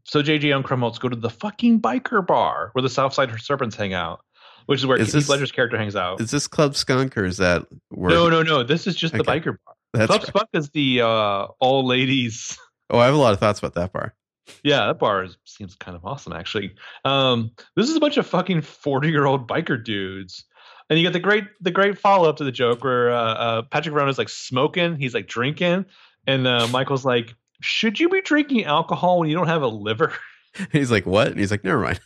so 0.05 0.23
JJ 0.23 0.55
and 0.57 0.65
Krumholtz 0.65 0.99
go 0.99 1.09
to 1.11 1.17
the 1.17 1.29
fucking 1.31 1.81
biker 1.83 2.27
bar 2.27 2.71
where 2.73 2.83
the 2.83 2.89
Southside 2.89 3.31
Serpents 3.41 3.77
hang 3.77 3.93
out, 3.93 4.25
which 4.67 4.81
is 4.81 4.87
where 4.87 4.97
Is 4.99 5.09
Heath 5.09 5.15
this- 5.15 5.29
Ledger's 5.29 5.53
character 5.53 5.77
hangs 5.79 5.97
out. 5.97 6.21
Is 6.21 6.31
this 6.31 6.47
Club 6.47 6.77
Skunk 6.77 7.17
or 7.17 7.25
is 7.25 7.39
that 7.39 7.67
where? 7.89 8.11
No, 8.11 8.29
no, 8.29 8.43
no. 8.43 8.63
This 8.63 8.87
is 8.87 8.97
just 8.97 9.15
the 9.15 9.25
biker 9.25 9.57
bar. 9.65 9.75
That's 9.93 10.07
Club 10.09 10.21
right. 10.23 10.29
Spunk 10.29 10.49
is 10.55 10.71
the 10.71 11.03
uh, 11.03 11.47
all 11.61 11.87
ladies. 11.87 12.59
Oh, 12.91 12.99
I 12.99 13.07
have 13.07 13.15
a 13.15 13.19
lot 13.19 13.33
of 13.33 13.41
thoughts 13.41 13.59
about 13.61 13.75
that 13.77 13.95
bar. 13.95 14.15
Yeah, 14.63 14.89
that 14.89 14.99
bar 14.99 15.25
is, 15.25 15.39
seems 15.45 15.75
kind 15.75 15.97
of 15.97 16.05
awesome, 16.05 16.35
actually. 16.35 16.75
Um, 17.07 17.53
this 17.77 17.89
is 17.89 17.97
a 17.97 18.01
bunch 18.01 18.19
of 18.19 18.27
fucking 18.27 18.61
forty-year-old 18.61 19.49
biker 19.49 19.83
dudes, 19.83 20.45
and 20.91 20.99
you 20.99 21.05
get 21.05 21.15
the 21.15 21.19
great 21.19 21.45
the 21.63 21.71
great 21.71 21.99
follow-up 21.99 22.37
to 22.37 22.45
the 22.45 22.53
joke 22.53 22.85
where 22.85 23.11
uh, 23.11 23.17
uh, 23.35 23.63
Patrick 23.63 23.95
Verona 23.95 24.11
is 24.11 24.19
like 24.19 24.29
smoking, 24.29 24.97
he's 24.97 25.15
like 25.15 25.27
drinking, 25.27 25.87
and 26.27 26.47
uh, 26.47 26.69
Michael's 26.69 27.07
like, 27.07 27.35
"Should 27.63 27.99
you 27.99 28.11
be 28.11 28.21
drinking 28.21 28.67
alcohol 28.67 29.19
when 29.19 29.31
you 29.31 29.35
don't 29.35 29.49
have 29.49 29.63
a 29.63 29.67
liver?" 29.69 30.13
He's 30.73 30.91
like, 30.91 31.07
what? 31.07 31.29
And 31.29 31.41
he's 31.41 31.51
like, 31.51 31.65
never 31.65 31.81
mind. 31.81 32.01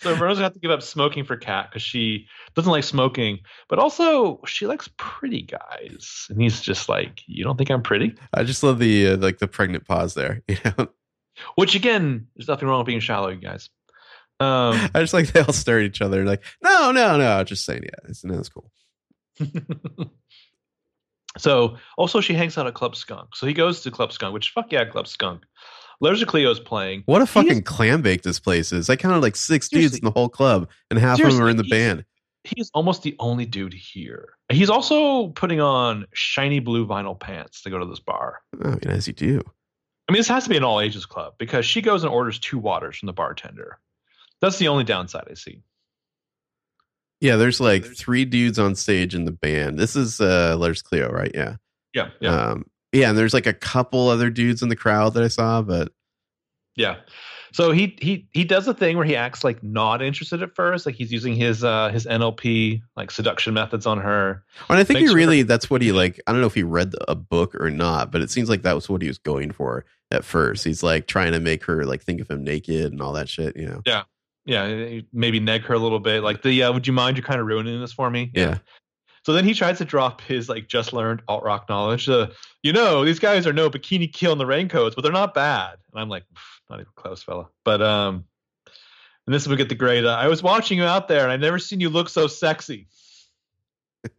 So 0.00 0.14
Verona's 0.14 0.38
gonna 0.38 0.50
to 0.50 0.58
give 0.58 0.70
up 0.70 0.82
smoking 0.82 1.24
for 1.24 1.36
Kat 1.36 1.70
because 1.70 1.82
she 1.82 2.26
doesn't 2.54 2.70
like 2.70 2.84
smoking, 2.84 3.40
but 3.68 3.78
also 3.78 4.40
she 4.46 4.66
likes 4.66 4.88
pretty 4.96 5.42
guys, 5.42 6.26
and 6.30 6.40
he's 6.40 6.60
just 6.60 6.88
like, 6.88 7.22
"You 7.26 7.44
don't 7.44 7.56
think 7.56 7.70
I'm 7.70 7.82
pretty?" 7.82 8.14
I 8.32 8.44
just 8.44 8.62
love 8.62 8.78
the 8.78 9.08
uh, 9.08 9.16
like 9.16 9.38
the 9.38 9.48
pregnant 9.48 9.86
pause 9.86 10.14
there. 10.14 10.42
You 10.48 10.56
know, 10.64 10.88
Which 11.54 11.74
again, 11.74 12.26
there's 12.34 12.48
nothing 12.48 12.68
wrong 12.68 12.80
with 12.80 12.86
being 12.86 13.00
shallow, 13.00 13.28
you 13.28 13.36
guys. 13.36 13.70
Um, 14.40 14.90
I 14.94 15.00
just 15.00 15.14
like 15.14 15.32
they 15.32 15.40
all 15.40 15.52
stare 15.52 15.78
at 15.78 15.84
each 15.84 16.00
other 16.00 16.24
like, 16.24 16.42
no, 16.62 16.92
no, 16.92 17.16
no. 17.16 17.44
Just 17.44 17.64
saying, 17.64 17.82
yeah, 17.84 18.08
it's, 18.08 18.24
no, 18.24 18.38
it's 18.38 18.48
cool. 18.48 18.70
so 21.38 21.76
also 21.96 22.20
she 22.20 22.34
hangs 22.34 22.58
out 22.58 22.66
at 22.66 22.74
Club 22.74 22.96
Skunk. 22.96 23.36
So 23.36 23.46
he 23.46 23.54
goes 23.54 23.82
to 23.82 23.90
Club 23.90 24.12
Skunk, 24.12 24.34
which 24.34 24.50
fuck 24.50 24.72
yeah, 24.72 24.84
Club 24.84 25.06
Skunk. 25.06 25.44
Letters 26.00 26.20
to 26.20 26.26
Cleo's 26.26 26.60
playing. 26.60 27.02
What 27.06 27.22
a 27.22 27.26
fucking 27.26 27.58
is- 27.58 27.62
clam 27.64 28.02
bake 28.02 28.22
this 28.22 28.38
place 28.38 28.72
is. 28.72 28.88
I 28.88 28.96
counted 28.96 29.18
like 29.20 29.34
six 29.36 29.68
dudes 29.68 29.96
in 29.98 30.04
the 30.04 30.10
whole 30.12 30.28
club, 30.28 30.68
and 30.90 30.98
half 30.98 31.20
of 31.20 31.32
them 31.32 31.42
are 31.42 31.48
in 31.50 31.56
the 31.56 31.64
he's- 31.64 31.70
band. 31.70 32.04
He's 32.44 32.70
almost 32.72 33.02
the 33.02 33.14
only 33.18 33.44
dude 33.44 33.74
here. 33.74 34.30
He's 34.50 34.70
also 34.70 35.28
putting 35.30 35.60
on 35.60 36.06
shiny 36.14 36.60
blue 36.60 36.86
vinyl 36.86 37.18
pants 37.18 37.60
to 37.62 37.68
go 37.70 37.78
to 37.78 37.84
this 37.84 37.98
bar. 38.00 38.40
I 38.64 38.68
mean, 38.68 38.78
as 38.86 39.06
you 39.06 39.12
do. 39.12 39.42
I 40.08 40.12
mean, 40.12 40.20
this 40.20 40.28
has 40.28 40.44
to 40.44 40.50
be 40.50 40.56
an 40.56 40.64
all 40.64 40.80
ages 40.80 41.04
club 41.04 41.34
because 41.38 41.66
she 41.66 41.82
goes 41.82 42.04
and 42.04 42.10
orders 42.12 42.38
two 42.38 42.56
waters 42.58 42.96
from 42.96 43.08
the 43.08 43.12
bartender. 43.12 43.78
That's 44.40 44.56
the 44.56 44.68
only 44.68 44.84
downside 44.84 45.24
I 45.30 45.34
see. 45.34 45.60
Yeah, 47.20 47.36
there's 47.36 47.60
like 47.60 47.84
three 47.84 48.24
dudes 48.24 48.58
on 48.58 48.76
stage 48.76 49.14
in 49.14 49.24
the 49.24 49.32
band. 49.32 49.78
This 49.78 49.96
is 49.96 50.20
uh 50.20 50.56
Letters 50.56 50.82
to 50.82 50.88
Cleo, 50.88 51.10
right? 51.10 51.32
Yeah. 51.34 51.56
Yeah, 51.92 52.10
yeah, 52.20 52.30
Um 52.52 52.66
yeah, 52.92 53.10
and 53.10 53.18
there's 53.18 53.34
like 53.34 53.46
a 53.46 53.52
couple 53.54 54.08
other 54.08 54.30
dudes 54.30 54.62
in 54.62 54.68
the 54.68 54.76
crowd 54.76 55.14
that 55.14 55.22
I 55.22 55.28
saw, 55.28 55.62
but 55.62 55.92
yeah. 56.76 56.96
So 57.52 57.72
he 57.72 57.96
he 58.00 58.28
he 58.32 58.44
does 58.44 58.68
a 58.68 58.74
thing 58.74 58.96
where 58.96 59.06
he 59.06 59.16
acts 59.16 59.42
like 59.42 59.62
not 59.62 60.02
interested 60.02 60.42
at 60.42 60.54
first, 60.54 60.84
like 60.84 60.94
he's 60.94 61.10
using 61.10 61.34
his 61.34 61.64
uh 61.64 61.88
his 61.88 62.06
NLP 62.06 62.82
like 62.94 63.10
seduction 63.10 63.54
methods 63.54 63.86
on 63.86 63.98
her. 63.98 64.44
and 64.68 64.78
I 64.78 64.84
think 64.84 65.00
Makes 65.00 65.10
he 65.10 65.12
her- 65.14 65.16
really 65.16 65.42
that's 65.42 65.70
what 65.70 65.80
he 65.80 65.90
like 65.92 66.20
I 66.26 66.32
don't 66.32 66.40
know 66.42 66.46
if 66.46 66.54
he 66.54 66.62
read 66.62 66.94
a 67.08 67.14
book 67.14 67.54
or 67.60 67.70
not, 67.70 68.12
but 68.12 68.20
it 68.20 68.30
seems 68.30 68.48
like 68.50 68.62
that 68.62 68.74
was 68.74 68.88
what 68.88 69.00
he 69.02 69.08
was 69.08 69.18
going 69.18 69.50
for 69.52 69.86
at 70.10 70.24
first. 70.24 70.64
He's 70.64 70.82
like 70.82 71.06
trying 71.06 71.32
to 71.32 71.40
make 71.40 71.64
her 71.64 71.84
like 71.84 72.02
think 72.02 72.20
of 72.20 72.30
him 72.30 72.44
naked 72.44 72.92
and 72.92 73.00
all 73.00 73.14
that 73.14 73.28
shit, 73.30 73.56
you 73.56 73.66
know. 73.66 73.80
Yeah, 73.86 74.02
Yeah, 74.44 75.00
maybe 75.12 75.40
neg 75.40 75.62
her 75.64 75.74
a 75.74 75.78
little 75.78 76.00
bit. 76.00 76.22
Like 76.22 76.42
the 76.42 76.64
uh, 76.64 76.72
would 76.72 76.86
you 76.86 76.92
mind? 76.92 77.16
You're 77.16 77.26
kind 77.26 77.40
of 77.40 77.46
ruining 77.46 77.80
this 77.80 77.92
for 77.94 78.10
me. 78.10 78.30
Yeah. 78.34 78.58
So 79.28 79.34
then 79.34 79.44
he 79.44 79.52
tries 79.52 79.76
to 79.76 79.84
drop 79.84 80.22
his 80.22 80.48
like 80.48 80.68
just 80.68 80.94
learned 80.94 81.20
alt 81.28 81.44
rock 81.44 81.68
knowledge. 81.68 82.08
Uh, 82.08 82.28
you 82.62 82.72
know, 82.72 83.04
these 83.04 83.18
guys 83.18 83.46
are 83.46 83.52
no 83.52 83.68
bikini 83.68 84.10
kill 84.10 84.32
in 84.32 84.38
the 84.38 84.46
raincoats, 84.46 84.94
but 84.94 85.02
they're 85.02 85.12
not 85.12 85.34
bad. 85.34 85.76
And 85.92 86.00
I'm 86.00 86.08
like, 86.08 86.24
not 86.70 86.76
even 86.76 86.90
close, 86.96 87.22
fella. 87.22 87.50
But 87.62 87.82
um, 87.82 88.24
and 89.26 89.34
this 89.34 89.42
is 89.42 89.48
we 89.50 89.56
get 89.56 89.68
the 89.68 89.74
great. 89.74 90.06
Uh, 90.06 90.16
I 90.16 90.28
was 90.28 90.42
watching 90.42 90.78
you 90.78 90.84
out 90.84 91.08
there, 91.08 91.24
and 91.24 91.30
I've 91.30 91.40
never 91.40 91.58
seen 91.58 91.78
you 91.78 91.90
look 91.90 92.08
so 92.08 92.26
sexy. 92.26 92.88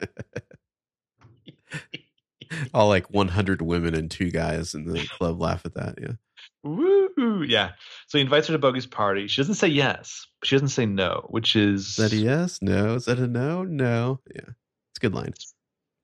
All 2.76 2.88
like 2.88 3.10
100 3.10 3.64
women 3.64 3.96
and 3.96 4.12
two 4.12 4.30
guys 4.30 4.76
in 4.76 4.86
the 4.86 5.08
club 5.18 5.42
laugh 5.42 5.66
at 5.66 5.74
that. 5.74 5.96
Yeah. 6.00 6.14
Woo! 6.62 7.42
Yeah. 7.48 7.72
So 8.06 8.20
he 8.20 8.24
invites 8.24 8.46
her 8.46 8.54
to 8.54 8.60
Bogey's 8.60 8.86
party. 8.86 9.26
She 9.26 9.42
doesn't 9.42 9.56
say 9.56 9.70
yes. 9.70 10.28
She 10.44 10.54
doesn't 10.54 10.68
say 10.68 10.86
no, 10.86 11.26
which 11.30 11.56
is 11.56 11.88
Is 11.88 11.96
that 11.96 12.14
a 12.14 12.16
yes? 12.16 12.60
No. 12.62 12.94
Is 12.94 13.06
that 13.06 13.18
a 13.18 13.28
no? 13.28 13.64
No. 13.64 14.20
Yeah. 14.36 14.52
A 15.00 15.02
good 15.02 15.16
line. 15.16 15.34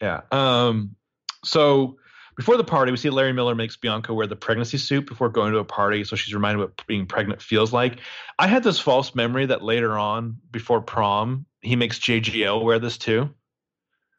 Yeah. 0.02 0.22
Um. 0.32 0.96
So 1.44 1.98
before 2.36 2.58
the 2.58 2.64
party, 2.64 2.92
we 2.92 2.98
see 2.98 3.10
Larry 3.10 3.34
Miller 3.34 3.56
makes 3.56 3.78
Bianca 3.78 4.14
wear 4.14 4.28
the 4.28 4.36
pregnancy 4.36 4.78
suit 4.78 5.08
before 5.08 5.30
going 5.30 5.54
to 5.54 5.60
a 5.60 5.66
party, 5.66 6.04
so 6.04 6.16
she's 6.16 6.34
reminded 6.34 6.60
what 6.60 6.86
being 6.88 7.06
pregnant 7.06 7.42
feels 7.42 7.72
like. 7.72 8.00
I 8.40 8.48
had 8.48 8.64
this 8.64 8.80
false 8.80 9.16
memory 9.16 9.46
that 9.46 9.64
later 9.64 9.98
on, 9.98 10.38
before 10.52 10.82
prom, 10.82 11.46
he 11.62 11.76
makes 11.76 12.00
JGL 12.00 12.64
wear 12.64 12.80
this 12.80 12.98
too. 12.98 13.30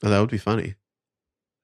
Oh, 0.03 0.11
that 0.11 0.20
would 0.20 0.31
be 0.31 0.39
funny. 0.39 0.74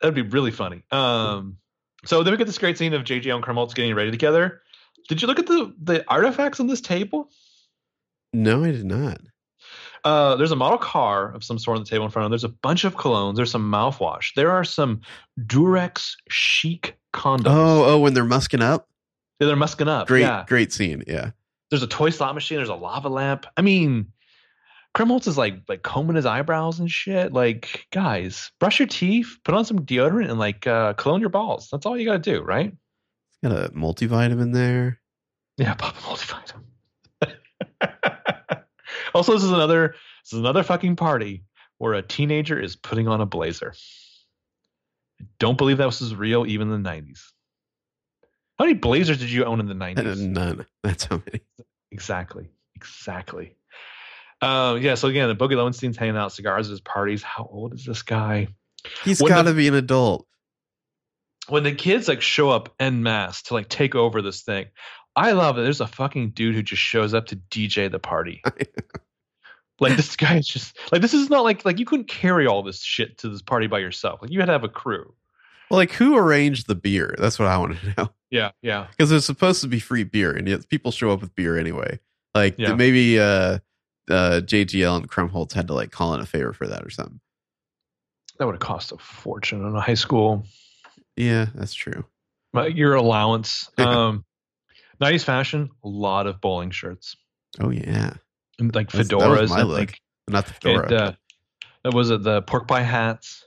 That'd 0.01 0.15
be 0.15 0.23
really 0.23 0.51
funny. 0.51 0.83
Um. 0.91 1.59
So 2.05 2.23
then 2.23 2.33
we 2.33 2.39
get 2.39 2.47
this 2.47 2.59
great 2.59 2.79
scene 2.79 2.95
of 2.95 3.05
JGL 3.05 3.37
and 3.37 3.45
Krumholtz 3.45 3.75
getting 3.75 3.95
ready 3.95 4.11
together. 4.11 4.63
Did 5.09 5.23
you 5.23 5.29
look 5.29 5.39
at 5.39 5.47
the 5.47 5.75
the 5.83 6.05
artifacts 6.09 6.61
on 6.61 6.67
this 6.67 6.81
table? 6.81 7.31
No, 8.33 8.65
I 8.65 8.73
did 8.73 8.85
not. 8.85 9.21
Uh, 10.05 10.35
there's 10.37 10.51
a 10.51 10.57
model 10.57 10.79
car 10.79 11.33
of 11.33 11.45
some 11.45 11.59
sort 11.59 11.77
on 11.77 11.85
the 11.85 11.89
table 11.89 12.05
in 12.05 12.11
front 12.11 12.24
of 12.24 12.27
them. 12.27 12.33
There's 12.33 12.45
a 12.45 12.49
bunch 12.49 12.85
of 12.85 12.97
colognes. 12.97 13.37
There's 13.37 13.51
some 13.51 13.70
mouthwash. 13.70 14.35
There 14.35 14.51
are 14.51 14.65
some 14.65 15.01
Durex 15.41 16.12
chic 16.29 16.97
condoms. 17.15 17.45
Oh, 17.47 17.85
oh, 17.85 17.99
when 18.01 18.15
they're 18.15 18.24
musking 18.24 18.62
up. 18.62 18.89
Yeah, 19.41 19.47
they're 19.47 19.57
musking 19.57 19.89
up. 19.89 20.09
Great, 20.09 20.23
Yeah. 20.23 20.45
great 20.49 20.73
scene. 20.73 21.05
Yeah. 21.07 21.31
There's 21.70 21.83
a 21.83 21.87
toy 21.89 22.11
slot 22.11 22.35
machine. 22.35 22.59
There's 22.59 22.69
a 22.69 22.74
lava 22.74 23.09
lamp. 23.09 23.47
I 23.57 23.62
mean, 23.62 24.12
Krumholtz 24.95 25.27
is 25.27 25.39
like 25.39 25.55
like 25.69 25.83
combing 25.83 26.16
his 26.16 26.27
eyebrows 26.27 26.81
and 26.81 26.91
shit. 26.91 27.33
Like, 27.33 27.87
guys, 27.93 28.51
brush 28.61 28.79
your 28.79 28.89
teeth, 28.89 29.39
put 29.45 29.55
on 29.55 29.65
some 29.65 29.81
deodorant, 29.87 30.29
and 30.31 30.39
like 30.39 30.66
uh, 30.66 30.93
cologne 30.95 31.20
your 31.20 31.31
balls. 31.31 31.69
That's 31.73 31.87
all 31.87 31.97
you 31.97 32.05
got 32.05 32.23
to 32.23 32.31
do, 32.33 32.43
right? 32.43 32.74
Got 33.43 33.53
a 33.53 33.69
multivitamin 33.70 34.53
there. 34.53 35.01
Yeah, 35.57 35.74
pop 35.79 35.97
a 35.97 36.01
multivitamin. 36.01 36.65
also, 39.15 39.33
this 39.35 39.45
is 39.45 39.51
another 39.51 39.95
this 40.25 40.33
is 40.33 40.39
another 40.39 40.63
fucking 40.63 40.97
party 40.97 41.45
where 41.79 41.95
a 41.95 42.03
teenager 42.03 42.59
is 42.59 42.77
putting 42.77 43.09
on 43.09 43.21
a 43.21 43.27
blazer. 43.27 43.75
I 45.21 45.25
don't 45.39 45.59
believe 45.59 45.79
that 45.79 45.87
was 45.87 46.15
real 46.15 46.47
even 46.47 46.71
in 46.71 46.83
the 46.83 46.89
90s. 46.89 47.21
How 48.59 48.67
many 48.67 48.75
blazers 48.75 49.19
did 49.19 49.31
you 49.31 49.45
own 49.45 49.61
in 49.61 49.67
the 49.67 49.75
90s? 49.75 50.19
None. 50.29 50.67
That's 50.85 51.05
how 51.05 51.23
many. 51.27 51.41
Exactly. 51.91 52.49
Exactly. 52.77 53.57
Uh, 54.41 54.79
yeah. 54.81 54.95
So 54.95 55.09
again, 55.09 55.29
the 55.29 55.35
Bogey 55.35 55.57
Lowenstein's 55.57 55.97
hanging 55.97 56.17
out 56.17 56.33
cigars 56.33 56.69
at 56.69 56.71
his 56.71 56.81
parties. 56.81 57.23
How 57.23 57.49
old 57.51 57.75
is 57.75 57.85
this 57.85 58.03
guy? 58.03 58.49
He's 59.05 59.21
got 59.21 59.43
to 59.43 59.55
be 59.55 59.69
an 59.69 59.75
adult. 59.75 60.27
When 61.49 61.65
the 61.65 61.75
kids 61.75 62.09
like 62.09 62.23
show 62.23 62.51
up 62.51 62.75
en 62.79 63.03
masse 63.03 63.43
to 63.43 63.55
like 63.55 63.69
take 63.69 63.95
over 63.95 64.23
this 64.23 64.43
thing, 64.43 64.67
I 65.15 65.33
love 65.33 65.59
it. 65.59 65.63
There's 65.63 65.81
a 65.81 65.87
fucking 65.87 66.31
dude 66.31 66.55
who 66.55 66.63
just 66.63 66.83
shows 66.83 67.13
up 67.15 67.27
to 67.27 67.37
DJ 67.37 67.91
the 67.91 67.99
party. 67.99 68.43
like 69.81 69.97
this 69.97 70.17
guy 70.17 70.37
is 70.39 70.47
just 70.47 70.77
like 70.91 71.03
this 71.03 71.15
is 71.15 71.29
not 71.31 71.45
like 71.45 71.65
like 71.65 71.79
you 71.79 71.85
couldn't 71.85 72.09
carry 72.09 72.47
all 72.47 72.63
this 72.63 72.81
shit 72.81 73.19
to 73.19 73.29
this 73.29 73.43
party 73.43 73.67
by 73.67 73.79
yourself. 73.79 74.23
Like 74.23 74.31
you 74.31 74.41
had 74.41 74.47
to 74.47 74.53
have 74.53 74.65
a 74.65 74.69
crew. 74.69 75.13
Well, 75.71 75.79
like 75.79 75.93
who 75.93 76.17
arranged 76.17 76.67
the 76.67 76.75
beer? 76.75 77.15
That's 77.19 77.39
what 77.39 77.49
I 77.49 77.57
want 77.59 77.79
to 77.81 77.95
know. 77.99 78.09
Yeah, 78.31 78.51
yeah. 78.63 78.87
because 78.91 79.13
it's 79.13 79.27
supposed 79.27 79.61
to 79.63 79.69
be 79.69 79.79
free 79.81 80.05
beer, 80.05 80.33
and 80.33 80.49
yet 80.49 80.69
people 80.69 80.91
show 80.91 81.11
up 81.11 81.21
with 81.21 81.35
beer 81.35 81.59
anyway. 81.59 81.99
Like 82.35 82.55
Yeah. 82.59 82.75
maybe 82.75 83.19
uh, 83.21 83.59
uh, 84.11 84.41
JGL 84.45 84.97
and 84.97 85.11
Krumholtz 85.11 85.53
had 85.53 85.67
to 85.69 85.75
like 85.75 85.91
call 85.91 86.15
in 86.15 86.21
a 86.21 86.27
favor 86.27 86.53
for 86.55 86.67
that 86.67 86.83
or 86.85 86.91
something. 86.91 87.21
That 88.39 88.47
would 88.47 88.55
have 88.55 88.61
cost 88.61 88.93
a 88.93 88.97
fortune 88.99 89.67
in 89.67 89.77
a 89.77 89.81
high 89.81 89.93
school. 89.95 90.45
Yeah, 91.17 91.47
that's 91.55 91.75
true. 91.75 92.07
But 92.55 92.75
your 92.75 92.95
allowance. 92.95 93.71
Um, 93.77 94.25
90s 95.01 95.24
fashion, 95.24 95.70
a 95.85 95.89
lot 95.89 96.27
of 96.27 96.40
bowling 96.40 96.70
shirts 96.70 97.16
Oh 97.60 97.70
yeah, 97.70 98.14
and 98.59 98.74
like 98.74 98.90
That's- 98.90 99.09
that 99.09 99.16
was 99.16 99.24
fedoras. 99.27 99.48
my 99.51 99.60
and, 99.60 99.69
look. 99.69 99.78
like, 99.78 100.01
not 100.28 100.47
the 100.47 100.52
fedora. 100.55 100.85
and, 100.85 100.93
uh, 100.94 101.12
that 101.85 101.93
was 101.94 102.10
it. 102.10 102.23
The 102.23 102.43
pork 102.43 102.66
pie 102.69 102.82
hats. 102.82 103.44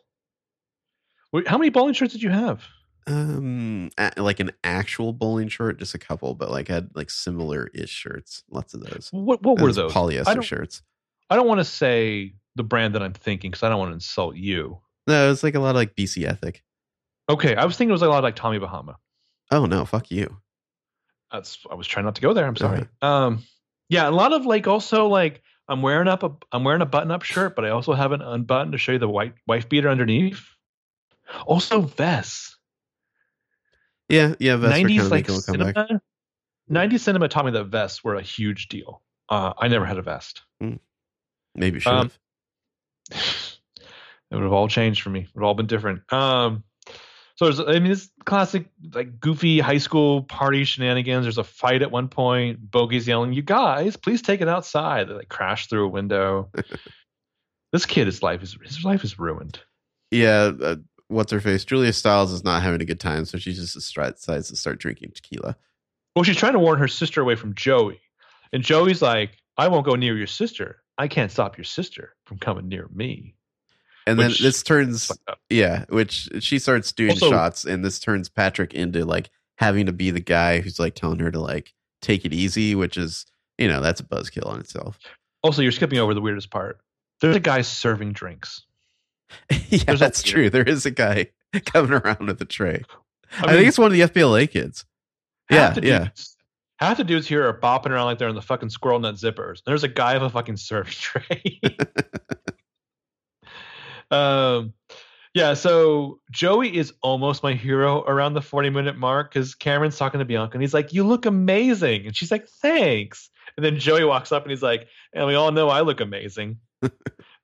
Wait, 1.32 1.48
how 1.48 1.58
many 1.58 1.70
bowling 1.70 1.94
shirts 1.94 2.14
did 2.14 2.22
you 2.22 2.30
have? 2.30 2.64
um, 3.08 3.92
like 4.18 4.40
an 4.40 4.52
actual 4.64 5.14
bowling 5.14 5.48
shirt, 5.48 5.78
just 5.80 5.94
a 5.94 6.00
couple, 6.00 6.34
but 6.34 6.50
like 6.50 6.68
had 6.68 6.90
like 6.96 7.10
similar 7.10 7.68
ish 7.74 7.90
shirts. 7.90 8.44
Lots 8.50 8.74
of 8.74 8.82
those. 8.82 9.10
What 9.12 9.44
what 9.44 9.60
were 9.60 9.68
Those 9.68 9.76
those? 9.76 9.92
I 9.92 10.00
Polyester 10.00 10.44
shirts. 10.44 10.82
I 11.30 11.36
don't 11.36 11.48
want 11.48 11.60
to 11.60 11.66
say 11.66 12.34
the 12.56 12.64
brand 12.64 12.96
that 12.96 13.04
I'm 13.04 13.14
thinking 13.14 13.52
because 13.52 13.64
I 13.64 13.70
don't 13.70 13.80
want 13.80 13.92
to 13.92 13.96
insult 13.96 14.36
you. 14.36 14.80
No, 15.08 15.32
it's 15.32 15.44
like 15.44 15.56
a 15.56 15.60
lot 15.60 15.72
of 15.72 15.76
like 15.76 15.96
BC 15.96 16.26
Ethic. 16.26 16.64
Okay, 17.30 17.56
I 17.56 17.66
was 17.66 17.78
thinking 17.78 17.90
it 17.90 17.94
was 17.94 18.02
like 18.02 18.08
a 18.10 18.12
lot 18.12 18.20
of 18.20 18.24
like 18.24 18.36
Tommy 18.36 18.58
Bahama. 18.60 18.98
Oh 19.52 19.66
no, 19.66 19.86
fuck 19.86 20.10
you. 20.10 20.38
That's 21.32 21.58
I 21.70 21.76
was 21.76 21.88
trying 21.88 22.06
not 22.06 22.16
to 22.16 22.22
go 22.22 22.34
there. 22.34 22.46
I'm 22.46 22.56
sorry. 22.56 22.88
Um, 23.02 23.44
yeah, 23.90 24.10
a 24.10 24.12
lot 24.12 24.34
of 24.34 24.46
like 24.46 24.68
also 24.68 25.08
like 25.08 25.42
I'm 25.68 25.82
wearing 25.82 26.08
up 26.08 26.24
a 26.24 26.32
I'm 26.52 26.64
wearing 26.64 26.82
a 26.82 26.86
button 26.86 27.12
up 27.12 27.24
shirt, 27.24 27.56
but 27.56 27.66
I 27.66 27.70
also 27.70 27.94
have 27.94 28.12
an 28.12 28.22
unbuttoned 28.22 28.72
to 28.72 28.78
show 28.78 28.94
you 28.94 29.00
the 29.00 29.10
white 29.10 29.34
wife 29.48 29.70
beater 29.70 29.90
underneath. 29.90 30.42
Also 31.46 31.82
vests. 31.82 32.58
Yeah, 34.10 34.36
yeah. 34.40 34.56
Vests 34.58 34.78
are 34.80 34.88
kind 34.88 34.90
90s 34.90 35.06
of 35.06 35.12
like 35.12 35.28
making 35.28 35.36
a 35.36 35.42
comeback. 35.74 35.88
cinema. 35.88 36.02
90s 36.72 37.00
cinema 37.00 37.28
taught 37.28 37.46
me 37.46 37.52
that 37.52 37.66
vests 37.66 38.04
were 38.04 38.16
a 38.16 38.22
huge 38.22 38.68
deal. 38.70 39.02
Uh, 39.30 39.54
I 39.58 39.68
never 39.68 39.86
had 39.86 39.98
a 39.98 40.02
vest. 40.04 40.42
Maybe 41.56 41.80
should 41.80 41.92
Um, 41.92 42.12
have. 43.12 43.20
it 44.32 44.36
would 44.36 44.44
have 44.44 44.54
all 44.54 44.68
changed 44.68 45.02
for 45.02 45.10
me. 45.10 45.22
It 45.22 45.30
would 45.34 45.42
have 45.42 45.48
all 45.48 45.54
been 45.56 45.68
different. 45.68 46.12
Um, 46.14 46.64
so 47.36 47.46
there's, 47.46 47.60
I 47.60 47.80
mean, 47.80 47.92
it's 47.92 48.10
classic, 48.26 48.68
like 48.94 49.20
goofy 49.20 49.60
high 49.60 49.78
school 49.78 50.24
party 50.24 50.64
shenanigans. 50.64 51.26
There's 51.26 51.38
a 51.38 51.44
fight 51.44 51.82
at 51.82 51.92
one 51.92 52.08
point. 52.08 52.72
Bogey's 52.72 53.08
yelling, 53.08 53.34
"You 53.34 53.42
guys, 53.42 53.98
please 53.98 54.22
take 54.22 54.40
it 54.40 54.48
outside!" 54.48 55.10
They 55.10 55.14
like 55.14 55.30
crash 55.30 55.68
through 55.68 55.86
a 55.86 55.90
window. 55.90 56.50
this 57.74 57.86
kid, 57.86 58.08
his 58.08 58.24
life 58.24 58.42
is 58.42 58.58
his 58.64 58.86
life 58.86 59.04
is 59.04 59.20
ruined. 59.20 59.60
yeah. 60.12 60.52
Uh, 60.62 60.78
what's 61.10 61.32
her 61.34 61.42
face? 61.42 61.66
Julia 61.66 61.92
Stiles 61.92 62.32
is 62.32 62.46
not 62.46 62.64
having 62.64 62.82
a 62.82 62.86
good 62.86 63.02
time, 63.02 63.26
so 63.26 63.38
she 63.38 63.54
just 63.54 63.74
decides 63.76 64.48
to 64.50 64.56
start 64.56 64.80
drinking 64.80 65.12
tequila. 65.14 65.58
Well, 66.16 66.24
she's 66.24 66.38
trying 66.38 66.54
to 66.54 66.60
warn 66.60 66.80
her 66.80 66.88
sister 66.88 67.20
away 67.20 67.36
from 67.36 67.54
Joey, 67.54 68.00
and 68.54 68.64
Joey's 68.64 69.02
like, 69.02 69.38
"I 69.58 69.68
won't 69.68 69.86
go 69.86 69.96
near 69.96 70.16
your 70.16 70.28
sister. 70.28 70.82
I 70.98 71.10
can't 71.10 71.32
stop 71.32 71.58
your 71.58 71.66
sister 71.66 72.16
from 72.24 72.38
coming 72.38 72.70
near 72.70 72.88
me." 72.94 73.36
And 74.08 74.20
then 74.20 74.32
this 74.40 74.62
turns, 74.62 75.12
yeah, 75.50 75.86
which 75.90 76.30
she 76.40 76.60
starts 76.60 76.92
doing 76.92 77.12
Also- 77.12 77.30
shots, 77.30 77.66
and 77.66 77.84
this 77.84 78.00
turns 78.00 78.30
Patrick 78.30 78.74
into 78.74 79.04
like 79.06 79.30
having 79.58 79.88
to 79.88 79.94
be 79.94 80.12
the 80.12 80.20
guy 80.20 80.60
who's 80.62 80.80
like 80.80 80.94
telling 80.96 81.20
her 81.20 81.32
to 81.32 81.40
like 81.40 81.74
take 82.02 82.24
it 82.26 82.34
easy, 82.34 82.76
which 82.76 82.98
is 82.98 83.26
you 83.58 83.68
know 83.68 83.82
that's 83.82 84.02
a 84.02 84.04
buzzkill 84.04 84.48
on 84.48 84.60
itself. 84.60 85.00
Also, 85.42 85.62
you're 85.62 85.72
skipping 85.72 86.00
over 86.00 86.14
the 86.14 86.22
weirdest 86.22 86.52
part. 86.52 86.80
There's 87.22 87.36
a 87.36 87.40
guy 87.40 87.62
serving 87.62 88.14
drinks. 88.14 88.64
yeah, 89.70 89.84
There's 89.86 90.02
a- 90.02 90.04
that's 90.04 90.22
true. 90.22 90.50
There 90.50 90.64
is 90.68 90.86
a 90.86 90.92
guy 90.92 91.32
coming 91.66 91.94
around 91.94 92.28
with 92.28 92.40
a 92.42 92.46
tray. 92.46 92.84
I, 93.40 93.48
mean, 93.48 93.56
think 93.56 93.68
it's 93.68 93.80
one 93.80 93.88
of 93.88 93.94
the 93.94 94.02
FBLA 94.02 94.50
kids. 94.52 94.86
Yeah, 95.50 95.58
half 95.68 95.76
the 95.76 95.86
yeah. 95.88 96.00
dudes, 96.00 96.38
half 96.78 96.98
the 96.98 97.04
dudes 97.04 97.28
here 97.28 97.48
are 97.48 97.60
bopping 97.60 97.90
around 97.90 98.06
like 98.06 98.20
they're 98.20 98.30
in 98.30 98.36
the 98.36 98.42
fucking 98.42 98.70
squirrel 98.70 99.00
nut 99.00 99.16
zippers. 99.16 99.62
There's 99.66 99.84
a 99.84 99.88
guy 99.88 100.14
with 100.14 100.24
a 100.24 100.30
fucking 100.30 100.58
serving 100.58 100.92
tray. 101.00 101.60
Um, 104.12 104.74
yeah. 105.34 105.54
So 105.54 106.20
Joey 106.32 106.76
is 106.76 106.94
almost 107.02 107.44
my 107.44 107.54
hero 107.54 108.04
around 108.04 108.34
the 108.34 108.42
40 108.42 108.70
minute 108.70 108.98
mark 108.98 109.34
because 109.34 109.54
Cameron's 109.54 109.98
talking 109.98 110.20
to 110.20 110.26
Bianca 110.26 110.54
and 110.54 110.62
he's 110.62 110.74
like, 110.74 110.94
"You 110.94 111.04
look 111.04 111.26
amazing," 111.26 112.08
and 112.08 112.16
she's 112.16 112.32
like, 112.32 112.48
"Thanks." 112.62 113.30
And 113.58 113.66
then 113.66 113.78
Joey 113.78 114.06
walks 114.06 114.32
up 114.32 114.44
and 114.44 114.52
he's 114.52 114.64
like, 114.64 114.88
"And 115.14 115.28
we 115.28 115.36
all 115.36 115.52
know 115.52 115.70
I 115.70 115.82
look 115.82 116.00
amazing." 116.00 116.58
and 116.82 116.92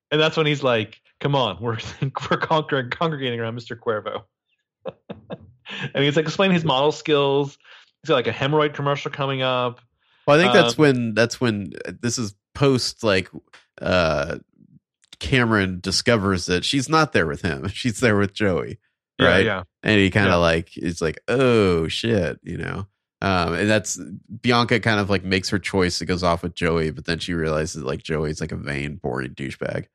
that's 0.10 0.38
when 0.38 0.46
he's 0.46 0.64
like, 0.64 1.02
"Come 1.20 1.36
on, 1.36 1.58
we're 1.62 1.78
we're 2.02 2.38
conquering, 2.38 2.90
congregating 2.90 3.40
around 3.40 3.60
Mr. 3.60 3.78
Cuervo." 3.78 4.24
and 5.94 6.04
he's 6.04 6.16
like 6.16 6.26
explaining 6.26 6.56
his 6.56 6.66
model 6.66 6.92
skills. 6.92 7.58
He's 8.02 8.10
got 8.10 8.16
like 8.16 8.28
a 8.28 8.32
hemorrhoid 8.32 8.74
commercial 8.74 9.12
coming 9.12 9.42
up. 9.42 9.80
Well, 10.26 10.40
I 10.40 10.42
think 10.42 10.54
that's 10.54 10.74
Um, 10.74 10.82
when 10.82 11.14
that's 11.14 11.42
when 11.42 11.74
uh, 11.86 11.92
this 12.02 12.18
is 12.18 12.36
post 12.54 13.04
like 13.04 13.30
uh 13.82 14.38
Cameron 15.22 15.80
discovers 15.80 16.48
that 16.48 16.66
she's 16.66 16.90
not 16.90 17.14
there 17.14 17.26
with 17.28 17.42
him. 17.44 17.68
She's 17.74 18.00
there 18.02 18.18
with 18.18 18.34
Joey. 18.34 18.80
Right. 19.20 19.46
yeah. 19.46 19.64
And 19.84 20.00
he 20.00 20.10
kind 20.10 20.26
of 20.28 20.32
Yeah. 20.34 20.38
like 20.38 20.78
is 20.78 21.00
like, 21.02 21.20
"Oh 21.28 21.88
shit," 21.88 22.40
you 22.44 22.58
know. 22.58 22.88
Um 23.22 23.54
and 23.54 23.70
that's 23.70 24.00
Bianca 24.42 24.80
kind 24.80 25.00
of 25.00 25.10
like 25.12 25.24
makes 25.24 25.50
her 25.50 25.60
choice. 25.60 26.02
It 26.02 26.08
goes 26.08 26.24
off 26.24 26.42
with 26.42 26.56
Joey, 26.56 26.90
but 26.90 27.06
then 27.06 27.20
she 27.20 27.34
realizes 27.36 27.84
like 27.84 28.02
Joey's 28.02 28.42
like 28.42 28.52
a 28.52 28.58
vain, 28.58 28.96
boring 28.96 29.36
douchebag. 29.36 29.86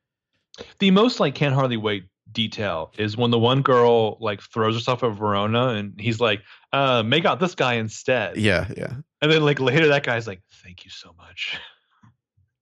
The 0.78 0.92
most 0.92 1.18
like 1.20 1.34
can't 1.34 1.54
hardly 1.54 1.76
wait 1.76 2.04
detail 2.32 2.92
is 2.98 3.16
when 3.16 3.30
the 3.32 3.38
one 3.38 3.62
girl 3.62 4.16
like 4.20 4.40
throws 4.42 4.74
herself 4.76 5.02
at 5.02 5.12
Verona 5.16 5.68
and 5.70 6.00
he's 6.00 6.20
like, 6.20 6.42
uh, 6.72 7.02
make 7.02 7.24
out 7.24 7.40
this 7.40 7.54
guy 7.56 7.74
instead. 7.74 8.36
Yeah, 8.36 8.68
yeah. 8.76 8.94
And 9.22 9.32
then 9.32 9.42
like 9.44 9.58
later 9.58 9.88
that 9.88 10.04
guy's 10.04 10.26
like, 10.28 10.42
Thank 10.62 10.84
you 10.84 10.90
so 10.90 11.12
much. 11.18 11.58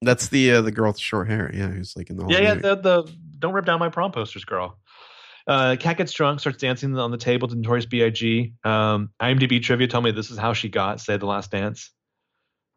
That's 0.05 0.29
the 0.29 0.53
uh, 0.53 0.61
the 0.63 0.73
girl 0.73 0.91
with 0.91 0.99
short 0.99 1.29
hair. 1.29 1.51
Yeah, 1.53 1.69
who's 1.69 1.97
like 1.97 2.11
in 2.11 2.17
the 2.17 2.27
yeah, 2.29 2.41
yeah, 2.41 2.55
the, 2.55 2.77
the 2.77 3.13
don't 3.39 3.53
rip 3.53 3.65
down 3.65 3.79
my 3.79 3.89
prom 3.89 4.13
posters 4.13 4.45
girl. 4.45 4.79
Uh, 5.47 5.77
Kat 5.79 5.99
gets 5.99 6.13
drunk, 6.13 6.41
starts 6.41 6.59
dancing 6.59 6.97
on 6.97 7.11
the 7.11 7.19
table 7.19 7.49
to 7.49 7.55
Notorious 7.55 7.85
B.I.G. 7.85 8.55
Um, 8.65 9.11
IMDb 9.21 9.63
trivia 9.63 9.87
told 9.87 10.05
me 10.05 10.11
this 10.11 10.31
is 10.31 10.39
how 10.39 10.55
she 10.55 10.71
got 10.71 11.01
Save 11.01 11.21
the 11.21 11.27
Last 11.27 11.51
Dance. 11.51 11.91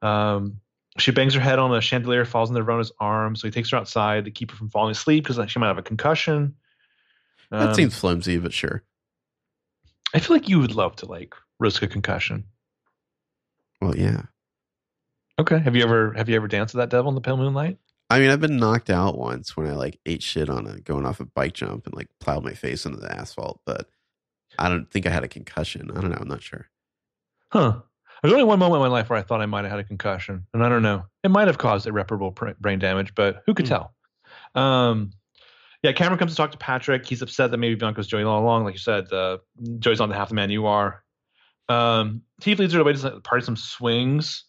Um, 0.01 0.59
she 0.97 1.11
bangs 1.11 1.33
her 1.33 1.39
head 1.39 1.59
on 1.59 1.73
a 1.73 1.79
chandelier, 1.79 2.25
falls 2.25 2.49
into 2.49 2.61
Verona's 2.61 2.91
arms. 2.99 3.41
So 3.41 3.47
he 3.47 3.51
takes 3.51 3.71
her 3.71 3.77
outside 3.77 4.25
to 4.25 4.31
keep 4.31 4.51
her 4.51 4.57
from 4.57 4.69
falling 4.69 4.91
asleep 4.91 5.23
because 5.25 5.49
she 5.49 5.59
might 5.59 5.67
have 5.67 5.77
a 5.77 5.83
concussion. 5.83 6.55
that 7.51 7.69
Um, 7.69 7.73
seems 7.73 7.97
flimsy, 7.97 8.37
but 8.37 8.53
sure. 8.53 8.83
I 10.13 10.19
feel 10.19 10.35
like 10.35 10.49
you 10.49 10.59
would 10.59 10.75
love 10.75 10.95
to 10.97 11.05
like 11.05 11.35
risk 11.59 11.81
a 11.83 11.87
concussion. 11.87 12.45
Well, 13.81 13.95
yeah. 13.95 14.23
Okay. 15.39 15.59
Have 15.59 15.75
you 15.75 15.83
ever 15.83 16.13
have 16.13 16.29
you 16.29 16.35
ever 16.35 16.47
danced 16.47 16.73
with 16.73 16.81
that 16.81 16.89
devil 16.89 17.09
in 17.09 17.15
the 17.15 17.21
pale 17.21 17.37
moonlight? 17.37 17.77
I 18.09 18.19
mean, 18.19 18.29
I've 18.29 18.39
been 18.41 18.57
knocked 18.57 18.89
out 18.89 19.17
once 19.17 19.55
when 19.57 19.67
I 19.67 19.73
like 19.73 19.99
ate 20.05 20.23
shit 20.23 20.49
on 20.49 20.65
a 20.65 20.79
going 20.79 21.05
off 21.05 21.19
a 21.19 21.25
bike 21.25 21.53
jump 21.53 21.85
and 21.85 21.95
like 21.95 22.07
plowed 22.19 22.43
my 22.43 22.53
face 22.53 22.85
into 22.85 22.99
the 22.99 23.11
asphalt, 23.13 23.59
but 23.65 23.87
I 24.57 24.69
don't 24.69 24.89
think 24.89 25.05
I 25.05 25.09
had 25.09 25.23
a 25.23 25.27
concussion. 25.27 25.91
I 25.91 25.99
don't 26.01 26.09
know. 26.11 26.17
I'm 26.19 26.27
not 26.27 26.41
sure. 26.41 26.67
Huh. 27.51 27.79
There's 28.23 28.31
only 28.33 28.45
one 28.45 28.57
moment 28.59 28.81
in 28.81 28.89
my 28.89 28.97
life 28.97 29.09
where 29.09 29.19
I 29.19 29.21
thought 29.21 29.41
I 29.41 29.45
might 29.45 29.63
have 29.65 29.71
had 29.71 29.79
a 29.79 29.83
concussion, 29.83 30.47
and 30.53 30.63
I 30.63 30.69
don't 30.69 30.81
know. 30.81 31.03
It 31.23 31.29
might 31.29 31.47
have 31.47 31.59
caused 31.59 31.85
irreparable 31.85 32.31
brain 32.59 32.79
damage, 32.79 33.13
but 33.13 33.43
who 33.45 33.53
could 33.53 33.67
Hmm. 33.67 33.73
tell? 33.73 33.93
Um, 34.55 35.11
yeah, 35.83 35.91
Cameron 35.91 36.17
comes 36.17 36.31
to 36.31 36.37
talk 36.37 36.51
to 36.53 36.57
Patrick. 36.57 37.05
He's 37.05 37.21
upset 37.21 37.51
that 37.51 37.57
maybe 37.57 37.75
Bianca's 37.75 38.07
Joey 38.07 38.23
all 38.23 38.41
along. 38.41 38.63
Like 38.63 38.73
you 38.73 38.79
said, 38.79 39.11
uh, 39.13 39.37
Joey's 39.77 39.99
not 39.99 40.09
the 40.09 40.15
half 40.15 40.29
the 40.29 40.35
man 40.35 40.49
you 40.49 40.65
are. 40.65 41.03
Um, 41.69 42.23
Steve 42.39 42.57
leads 42.59 42.73
her 42.73 42.79
away 42.79 42.93
to 42.93 42.97
some- 42.97 43.21
party 43.21 43.45
some 43.45 43.55
swings, 43.55 44.45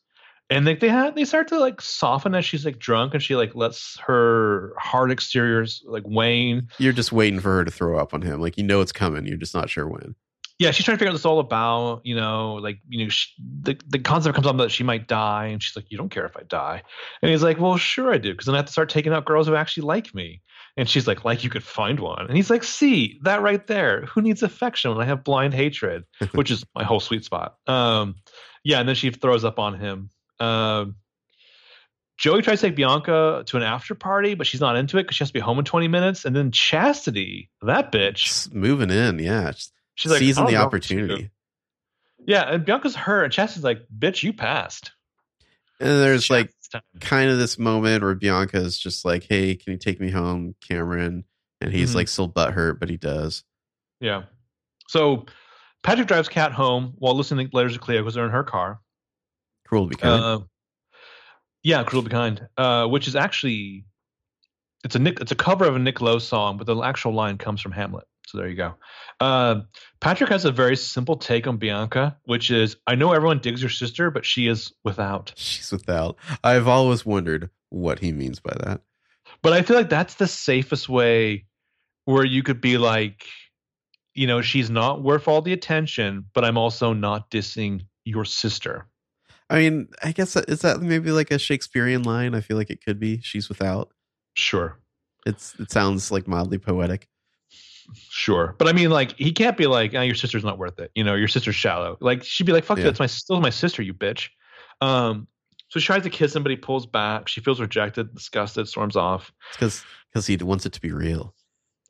and 0.50 0.66
they 0.66 0.74
they 0.74 0.88
had 0.88 1.14
they 1.14 1.24
start 1.24 1.48
to 1.48 1.58
like 1.58 1.80
soften 1.80 2.34
as 2.34 2.44
she's 2.44 2.64
like 2.64 2.78
drunk, 2.78 3.14
and 3.14 3.22
she 3.22 3.36
like 3.36 3.54
lets 3.54 3.98
her 4.00 4.72
hard 4.78 5.10
exteriors 5.10 5.82
like 5.86 6.04
wane. 6.06 6.68
You're 6.78 6.92
just 6.92 7.12
waiting 7.12 7.40
for 7.40 7.54
her 7.54 7.64
to 7.64 7.70
throw 7.70 7.98
up 7.98 8.14
on 8.14 8.22
him. 8.22 8.40
Like 8.40 8.56
you 8.56 8.64
know 8.64 8.80
it's 8.80 8.92
coming. 8.92 9.26
You're 9.26 9.36
just 9.36 9.54
not 9.54 9.68
sure 9.70 9.86
when. 9.86 10.14
yeah, 10.58 10.70
she's 10.72 10.84
trying 10.84 10.96
to 10.96 10.98
figure 10.98 11.10
out 11.10 11.12
what 11.12 11.18
this 11.18 11.24
all 11.26 11.38
about. 11.38 12.00
You 12.04 12.16
know, 12.16 12.54
like 12.54 12.80
you 12.88 13.04
know, 13.04 13.08
sh 13.10 13.28
the 13.62 13.78
the 13.88 13.98
concept 13.98 14.34
comes 14.34 14.46
up 14.46 14.56
that 14.58 14.70
she 14.70 14.84
might 14.84 15.06
die, 15.06 15.46
and 15.46 15.62
she's 15.62 15.76
like, 15.76 15.86
"You 15.90 15.98
don't 15.98 16.10
care 16.10 16.26
if 16.26 16.36
I 16.36 16.42
die," 16.42 16.82
and 17.22 17.30
he's 17.30 17.42
like, 17.42 17.60
"Well, 17.60 17.76
sure 17.76 18.12
I 18.12 18.18
do, 18.18 18.32
because 18.32 18.46
then 18.46 18.54
I 18.54 18.58
have 18.58 18.66
to 18.66 18.72
start 18.72 18.88
taking 18.88 19.12
out 19.12 19.24
girls 19.24 19.46
who 19.46 19.54
actually 19.54 19.86
like 19.86 20.14
me." 20.14 20.42
And 20.76 20.88
she's 20.88 21.06
like, 21.06 21.24
"Like 21.24 21.44
you 21.44 21.50
could 21.50 21.62
find 21.64 22.00
one," 22.00 22.26
and 22.26 22.36
he's 22.36 22.50
like, 22.50 22.64
"See 22.64 23.18
that 23.22 23.42
right 23.42 23.66
there? 23.66 24.02
Who 24.06 24.22
needs 24.22 24.42
affection 24.42 24.90
when 24.90 25.00
I 25.00 25.04
have 25.04 25.24
blind 25.24 25.54
hatred?" 25.54 26.04
Which 26.32 26.50
is 26.50 26.64
my 26.74 26.84
whole 26.84 27.00
sweet 27.00 27.24
spot. 27.24 27.56
Um, 27.66 28.16
yeah, 28.64 28.80
and 28.80 28.88
then 28.88 28.96
she 28.96 29.10
throws 29.10 29.44
up 29.44 29.58
on 29.58 29.78
him. 29.78 30.10
Um, 30.40 30.97
Joey 32.16 32.43
tries 32.43 32.60
to 32.60 32.66
take 32.69 32.77
Bianca 32.77 33.44
to 33.47 33.56
an 33.56 33.62
after 33.62 33.94
party, 33.94 34.35
but 34.35 34.47
she's 34.47 34.60
not 34.60 34.77
into 34.77 34.98
it 34.98 35.05
because 35.05 35.16
she 35.16 35.23
has 35.23 35.28
to 35.28 35.35
be 35.35 35.40
home 35.40 35.59
in 35.60 35.65
20 35.65 35.86
minutes. 35.89 36.24
And 36.24 36.35
then 36.35 36.51
Chastity, 36.51 37.48
that 37.62 37.93
bitch, 37.93 38.15
Just 38.24 38.52
moving 38.55 38.90
in. 38.90 39.19
Yeah. 39.20 39.52
She's 39.94 40.10
like, 40.10 40.19
seizing 40.19 40.44
the 40.47 40.51
don't 40.52 40.60
know 40.60 40.65
what 40.69 40.82
to 40.82 40.89
do." 40.89 40.94
opportunity. 41.05 41.31
Yeah, 42.27 42.43
and 42.43 42.65
Bianca's 42.65 42.94
hurt, 42.97 43.24
and 43.24 43.32
Chastity's 43.32 43.65
like, 43.65 43.86
"Bitch, 43.97 44.23
you 44.23 44.32
passed." 44.32 44.90
And 45.81 45.89
there's 45.89 46.28
like 46.28 46.52
time. 46.73 46.82
kind 47.01 47.31
of 47.31 47.39
this 47.39 47.59
moment 47.59 48.02
where 48.02 48.15
Bianca 48.16 48.59
is 48.59 48.78
just 48.78 49.05
like, 49.05 49.24
"Hey, 49.28 49.55
can 49.55 49.73
you 49.73 49.78
take 49.78 50.01
me 50.01 50.10
home, 50.10 50.55
Cameron?" 50.69 51.24
And 51.60 51.73
he's 51.73 51.93
Mhm. 51.93 51.97
like 51.97 52.09
still 52.09 52.28
butthurt, 52.28 52.81
but 52.81 52.90
he 52.90 52.97
does. 52.97 53.44
yeah. 54.01 54.24
So 54.89 55.27
Patrick 55.82 56.09
drives 56.09 56.28
Kat 56.28 56.52
home 56.52 56.94
while 56.98 57.15
listening 57.16 57.48
to 57.51 57.56
letters 57.56 57.74
to 57.74 57.78
Cleo 57.78 58.01
because 58.02 58.15
they're 58.15 58.24
in 58.24 58.31
her 58.32 58.44
car. 58.44 58.81
Cruel 59.68 59.84
to 59.84 59.90
be 59.90 59.96
kind. 59.96 60.24
Uh, 60.24 60.40
yeah, 61.62 61.82
Cruel 61.84 62.02
to 62.02 62.08
be 62.08 62.12
kind, 62.12 62.48
uh, 62.56 62.86
which 62.86 63.06
is 63.06 63.14
actually 63.14 63.84
it's 64.84 64.94
a 64.94 64.98
Nick, 64.98 65.20
it's 65.20 65.32
a 65.32 65.36
cover 65.36 65.66
of 65.66 65.76
a 65.76 65.78
Nick 65.78 66.00
Lowe 66.00 66.18
song, 66.18 66.56
but 66.56 66.66
the 66.66 66.80
actual 66.80 67.12
line 67.12 67.36
comes 67.36 67.60
from 67.60 67.72
Hamlet. 67.72 68.06
So 68.26 68.38
there 68.38 68.48
you 68.48 68.56
go. 68.56 68.74
Uh, 69.20 69.62
Patrick 70.00 70.30
has 70.30 70.44
a 70.44 70.52
very 70.52 70.76
simple 70.76 71.16
take 71.16 71.46
on 71.46 71.56
Bianca, 71.56 72.16
which 72.24 72.50
is 72.50 72.76
I 72.86 72.94
know 72.94 73.12
everyone 73.12 73.40
digs 73.40 73.60
your 73.60 73.70
sister, 73.70 74.10
but 74.10 74.24
she 74.24 74.46
is 74.46 74.72
without. 74.84 75.32
She's 75.36 75.70
without. 75.70 76.16
I've 76.42 76.68
always 76.68 77.04
wondered 77.04 77.50
what 77.68 77.98
he 77.98 78.12
means 78.12 78.40
by 78.40 78.54
that. 78.64 78.80
But 79.42 79.52
I 79.52 79.62
feel 79.62 79.76
like 79.76 79.90
that's 79.90 80.14
the 80.14 80.26
safest 80.26 80.88
way 80.88 81.44
where 82.06 82.24
you 82.24 82.42
could 82.42 82.60
be 82.62 82.78
like, 82.78 83.24
you 84.14 84.26
know, 84.26 84.40
she's 84.40 84.70
not 84.70 85.02
worth 85.02 85.28
all 85.28 85.42
the 85.42 85.52
attention, 85.52 86.24
but 86.32 86.44
I'm 86.44 86.56
also 86.56 86.94
not 86.94 87.30
dissing 87.30 87.82
your 88.04 88.24
sister. 88.24 88.86
I 89.50 89.58
mean, 89.58 89.88
I 90.02 90.12
guess 90.12 90.34
that, 90.34 90.48
is 90.48 90.60
that 90.60 90.80
maybe 90.80 91.10
like 91.10 91.30
a 91.30 91.38
Shakespearean 91.38 92.02
line? 92.02 92.34
I 92.34 92.40
feel 92.40 92.56
like 92.56 92.70
it 92.70 92.84
could 92.84 93.00
be. 93.00 93.20
She's 93.22 93.48
without. 93.48 93.92
Sure. 94.34 94.78
It's 95.26 95.54
it 95.58 95.70
sounds 95.70 96.10
like 96.10 96.28
mildly 96.28 96.58
poetic. 96.58 97.08
Sure, 98.10 98.54
but 98.58 98.68
I 98.68 98.72
mean, 98.72 98.90
like, 98.90 99.16
he 99.16 99.32
can't 99.32 99.56
be 99.56 99.66
like, 99.66 99.94
oh, 99.94 100.02
"Your 100.02 100.14
sister's 100.14 100.44
not 100.44 100.58
worth 100.58 100.78
it." 100.78 100.90
You 100.94 101.04
know, 101.04 101.14
your 101.14 101.28
sister's 101.28 101.54
shallow. 101.54 101.96
Like, 102.00 102.22
she'd 102.22 102.44
be 102.44 102.52
like, 102.52 102.64
"Fuck 102.64 102.78
yeah. 102.78 102.84
you, 102.84 102.90
that's 102.90 103.00
my 103.00 103.06
still 103.06 103.40
my 103.40 103.50
sister, 103.50 103.82
you 103.82 103.94
bitch." 103.94 104.28
Um, 104.82 105.26
so 105.68 105.80
she 105.80 105.86
tries 105.86 106.02
to 106.02 106.10
kiss 106.10 106.34
him, 106.34 106.42
but 106.42 106.50
he 106.50 106.56
pulls 106.56 106.86
back. 106.86 107.28
She 107.28 107.40
feels 107.40 107.60
rejected, 107.60 108.14
disgusted, 108.14 108.68
storms 108.68 108.96
off. 108.96 109.32
Because 109.52 109.84
because 110.12 110.26
he 110.26 110.36
wants 110.36 110.66
it 110.66 110.72
to 110.74 110.80
be 110.80 110.92
real. 110.92 111.34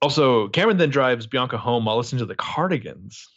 Also, 0.01 0.49
Cameron 0.49 0.77
then 0.77 0.91
drives 0.91 1.27
Bianca 1.27 1.59
home 1.59 1.85
while 1.85 1.97
listening 1.97 2.21
to 2.21 2.27
the 2.27 2.37
Cardigans. 2.37 3.29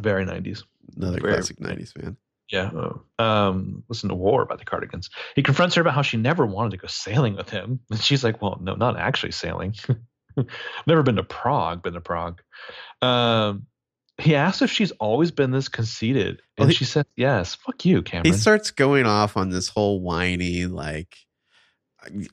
Very 0.00 0.24
nineties. 0.24 0.64
Another 0.96 1.20
Very, 1.20 1.34
classic 1.34 1.60
nineties 1.60 1.94
man. 1.96 2.16
Yeah. 2.50 2.70
Um, 3.18 3.82
listen 3.88 4.08
to 4.08 4.14
War 4.14 4.44
by 4.44 4.56
the 4.56 4.64
Cardigans. 4.64 5.10
He 5.34 5.42
confronts 5.42 5.74
her 5.74 5.82
about 5.82 5.94
how 5.94 6.02
she 6.02 6.16
never 6.16 6.46
wanted 6.46 6.70
to 6.72 6.76
go 6.76 6.86
sailing 6.86 7.36
with 7.36 7.50
him. 7.50 7.80
And 7.90 8.00
she's 8.00 8.22
like, 8.22 8.40
well, 8.40 8.58
no, 8.60 8.74
not 8.74 8.98
actually 8.98 9.32
sailing. 9.32 9.74
never 10.86 11.02
been 11.02 11.16
to 11.16 11.24
Prague, 11.24 11.82
been 11.82 11.94
to 11.94 12.00
Prague. 12.00 12.40
Um, 13.02 13.66
he 14.18 14.34
asks 14.34 14.62
if 14.62 14.70
she's 14.70 14.92
always 14.92 15.30
been 15.30 15.50
this 15.50 15.68
conceited. 15.68 16.40
And 16.56 16.64
well, 16.64 16.68
he, 16.68 16.74
she 16.74 16.84
says, 16.84 17.04
yes. 17.16 17.54
Fuck 17.54 17.84
you, 17.84 18.02
Cameron. 18.02 18.32
He 18.32 18.38
starts 18.38 18.70
going 18.70 19.06
off 19.06 19.36
on 19.36 19.50
this 19.50 19.68
whole 19.68 20.00
whiny, 20.00 20.66
like, 20.66 21.16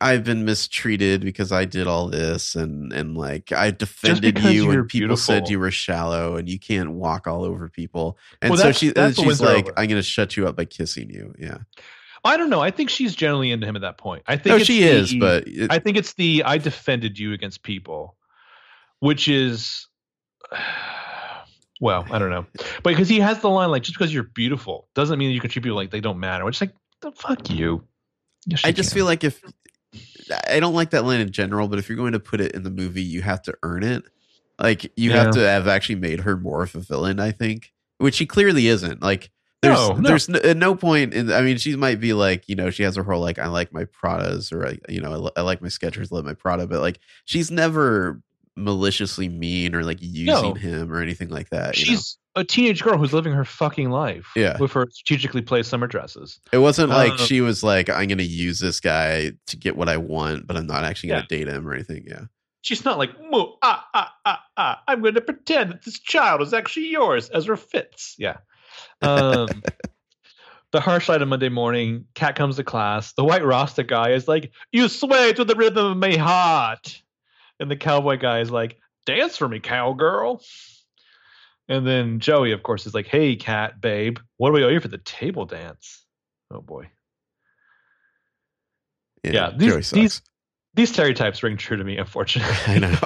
I've 0.01 0.23
been 0.23 0.45
mistreated 0.45 1.21
because 1.21 1.51
I 1.51 1.65
did 1.65 1.87
all 1.87 2.07
this 2.07 2.55
and 2.55 2.91
and 2.93 3.17
like 3.17 3.51
I 3.51 3.71
defended 3.71 4.39
you 4.39 4.71
and 4.71 4.87
people 4.87 5.07
beautiful. 5.07 5.17
said 5.17 5.49
you 5.49 5.59
were 5.59 5.71
shallow 5.71 6.35
and 6.35 6.49
you 6.49 6.59
can't 6.59 6.91
walk 6.91 7.27
all 7.27 7.43
over 7.43 7.69
people. 7.69 8.17
And 8.41 8.51
well, 8.51 8.59
so 8.59 8.71
she 8.71 8.93
uh, 8.93 9.11
she's 9.11 9.41
like, 9.41 9.69
I'm 9.77 9.87
gonna 9.87 10.03
shut 10.03 10.37
you 10.37 10.47
up 10.47 10.55
by 10.55 10.65
kissing 10.65 11.09
you. 11.09 11.33
Yeah. 11.37 11.59
I 12.25 12.37
don't 12.37 12.49
know. 12.49 12.61
I 12.61 12.71
think 12.71 12.89
she's 12.89 13.15
generally 13.15 13.51
into 13.51 13.67
him 13.67 13.75
at 13.75 13.81
that 13.81 13.97
point. 13.97 14.23
I 14.27 14.37
think 14.37 14.53
oh, 14.53 14.57
no, 14.59 14.63
she 14.63 14.81
the, 14.81 14.87
is, 14.87 15.13
but 15.15 15.47
it, 15.47 15.71
I 15.71 15.79
think 15.79 15.97
it's 15.97 16.13
the 16.13 16.43
I 16.45 16.57
defended 16.57 17.19
you 17.19 17.33
against 17.33 17.63
people, 17.63 18.15
which 18.99 19.27
is 19.27 19.87
well, 21.81 22.05
I 22.09 22.19
don't 22.19 22.29
know, 22.29 22.45
but 22.55 22.91
because 22.91 23.09
he 23.09 23.19
has 23.19 23.39
the 23.39 23.49
line 23.49 23.71
like 23.71 23.83
just 23.83 23.97
because 23.97 24.13
you're 24.13 24.23
beautiful 24.23 24.87
doesn't 24.95 25.19
mean 25.19 25.31
you 25.31 25.41
can 25.41 25.49
treat 25.49 25.63
people 25.63 25.75
like 25.75 25.91
they 25.91 26.01
don't 26.01 26.19
matter. 26.19 26.45
Which 26.45 26.57
is 26.57 26.61
like 26.61 26.75
the 27.01 27.11
fuck 27.11 27.49
you. 27.49 27.83
Yes, 28.45 28.61
I 28.63 28.71
just 28.71 28.89
can. 28.89 28.99
feel 28.99 29.05
like 29.05 29.23
if 29.23 29.41
I 30.47 30.59
don't 30.59 30.73
like 30.73 30.91
that 30.91 31.05
line 31.05 31.21
in 31.21 31.31
general, 31.31 31.67
but 31.67 31.79
if 31.79 31.89
you're 31.89 31.97
going 31.97 32.13
to 32.13 32.19
put 32.19 32.41
it 32.41 32.53
in 32.53 32.63
the 32.63 32.69
movie, 32.69 33.03
you 33.03 33.21
have 33.21 33.41
to 33.43 33.53
earn 33.63 33.83
it. 33.83 34.03
Like 34.59 34.83
you 34.95 35.11
yeah. 35.11 35.23
have 35.23 35.33
to 35.33 35.39
have 35.39 35.67
actually 35.67 35.95
made 35.95 36.21
her 36.21 36.37
more 36.37 36.63
of 36.63 36.75
a 36.75 36.79
villain, 36.79 37.19
I 37.19 37.31
think, 37.31 37.73
which 37.97 38.15
she 38.15 38.25
clearly 38.25 38.67
isn't. 38.67 39.01
Like 39.01 39.31
there's 39.61 39.77
no, 39.77 39.95
no. 39.95 40.09
there's 40.09 40.29
no, 40.29 40.39
at 40.39 40.57
no 40.57 40.75
point 40.75 41.13
in 41.13 41.31
I 41.31 41.41
mean 41.41 41.57
she 41.57 41.75
might 41.75 41.99
be 41.99 42.13
like, 42.13 42.47
you 42.47 42.55
know, 42.55 42.69
she 42.69 42.83
has 42.83 42.95
her 42.95 43.03
whole 43.03 43.21
like 43.21 43.39
I 43.39 43.47
like 43.47 43.73
my 43.73 43.85
Pradas 43.85 44.53
or 44.53 44.67
I 44.67 44.77
you 44.89 45.01
know, 45.01 45.31
I, 45.35 45.39
I 45.39 45.43
like 45.43 45.61
my 45.61 45.69
Skechers, 45.69 46.11
love 46.11 46.25
my 46.25 46.33
Prada, 46.33 46.67
but 46.67 46.81
like 46.81 46.99
she's 47.25 47.49
never 47.49 48.21
maliciously 48.55 49.27
mean 49.27 49.73
or 49.73 49.83
like 49.83 49.97
using 50.01 50.25
no. 50.25 50.53
him 50.53 50.93
or 50.93 51.01
anything 51.01 51.29
like 51.29 51.49
that. 51.49 51.75
She's 51.75 52.17
a 52.35 52.43
teenage 52.43 52.81
girl 52.81 52.97
who's 52.97 53.13
living 53.13 53.33
her 53.33 53.45
fucking 53.45 53.89
life. 53.91 54.31
Yeah. 54.35 54.57
With 54.59 54.71
her 54.73 54.87
strategically 54.91 55.41
placed 55.41 55.69
summer 55.69 55.87
dresses. 55.87 56.39
It 56.51 56.57
wasn't 56.57 56.89
like 56.89 57.11
um, 57.11 57.17
she 57.17 57.41
was 57.41 57.63
like, 57.63 57.89
I'm 57.89 58.07
going 58.07 58.17
to 58.17 58.23
use 58.23 58.59
this 58.59 58.79
guy 58.79 59.33
to 59.47 59.57
get 59.57 59.75
what 59.75 59.89
I 59.89 59.97
want, 59.97 60.47
but 60.47 60.57
I'm 60.57 60.67
not 60.67 60.83
actually 60.83 61.09
going 61.09 61.25
to 61.27 61.35
yeah. 61.35 61.45
date 61.45 61.53
him 61.53 61.67
or 61.67 61.73
anything. 61.73 62.05
Yeah. 62.07 62.25
She's 62.61 62.85
not 62.85 62.97
like, 62.97 63.11
ah, 63.61 63.87
ah, 63.93 64.13
ah, 64.25 64.43
ah, 64.55 64.83
I'm 64.87 65.01
going 65.01 65.15
to 65.15 65.21
pretend 65.21 65.71
that 65.71 65.83
this 65.83 65.99
child 65.99 66.41
is 66.41 66.53
actually 66.53 66.87
yours, 66.87 67.29
Ezra 67.33 67.57
Fitz. 67.57 68.15
Yeah. 68.17 68.37
Um, 69.01 69.47
the 70.71 70.79
harsh 70.79 71.09
light 71.09 71.21
of 71.21 71.27
Monday 71.27 71.49
morning, 71.49 72.05
Kat 72.15 72.35
comes 72.35 72.55
to 72.55 72.63
class. 72.63 73.13
The 73.13 73.25
white 73.25 73.45
Rasta 73.45 73.83
guy 73.83 74.11
is 74.11 74.27
like, 74.27 74.53
You 74.71 74.87
sway 74.87 75.33
to 75.33 75.43
the 75.43 75.55
rhythm 75.55 75.85
of 75.85 75.97
my 75.97 76.15
heart. 76.15 77.01
And 77.59 77.69
the 77.69 77.75
cowboy 77.75 78.17
guy 78.17 78.39
is 78.39 78.49
like, 78.49 78.79
Dance 79.05 79.37
for 79.37 79.49
me, 79.49 79.59
cowgirl. 79.59 80.41
And 81.69 81.87
then 81.87 82.19
Joey, 82.19 82.51
of 82.51 82.63
course, 82.63 82.85
is 82.85 82.93
like, 82.93 83.07
"Hey, 83.07 83.35
Kat, 83.35 83.79
babe, 83.79 84.17
what 84.37 84.49
do 84.49 84.53
we 84.53 84.63
owe 84.63 84.69
you 84.69 84.79
for 84.79 84.89
the 84.89 84.97
table 84.97 85.45
dance?" 85.45 86.05
Oh 86.51 86.61
boy. 86.61 86.89
Yeah, 89.23 89.31
yeah 89.31 89.51
these, 89.55 89.91
these 89.91 90.21
these 90.73 90.91
stereotypes 90.91 91.41
ring 91.43 91.57
true 91.57 91.77
to 91.77 91.83
me, 91.83 91.97
unfortunately. 91.97 92.55
I 92.67 92.79
know. 92.79 92.99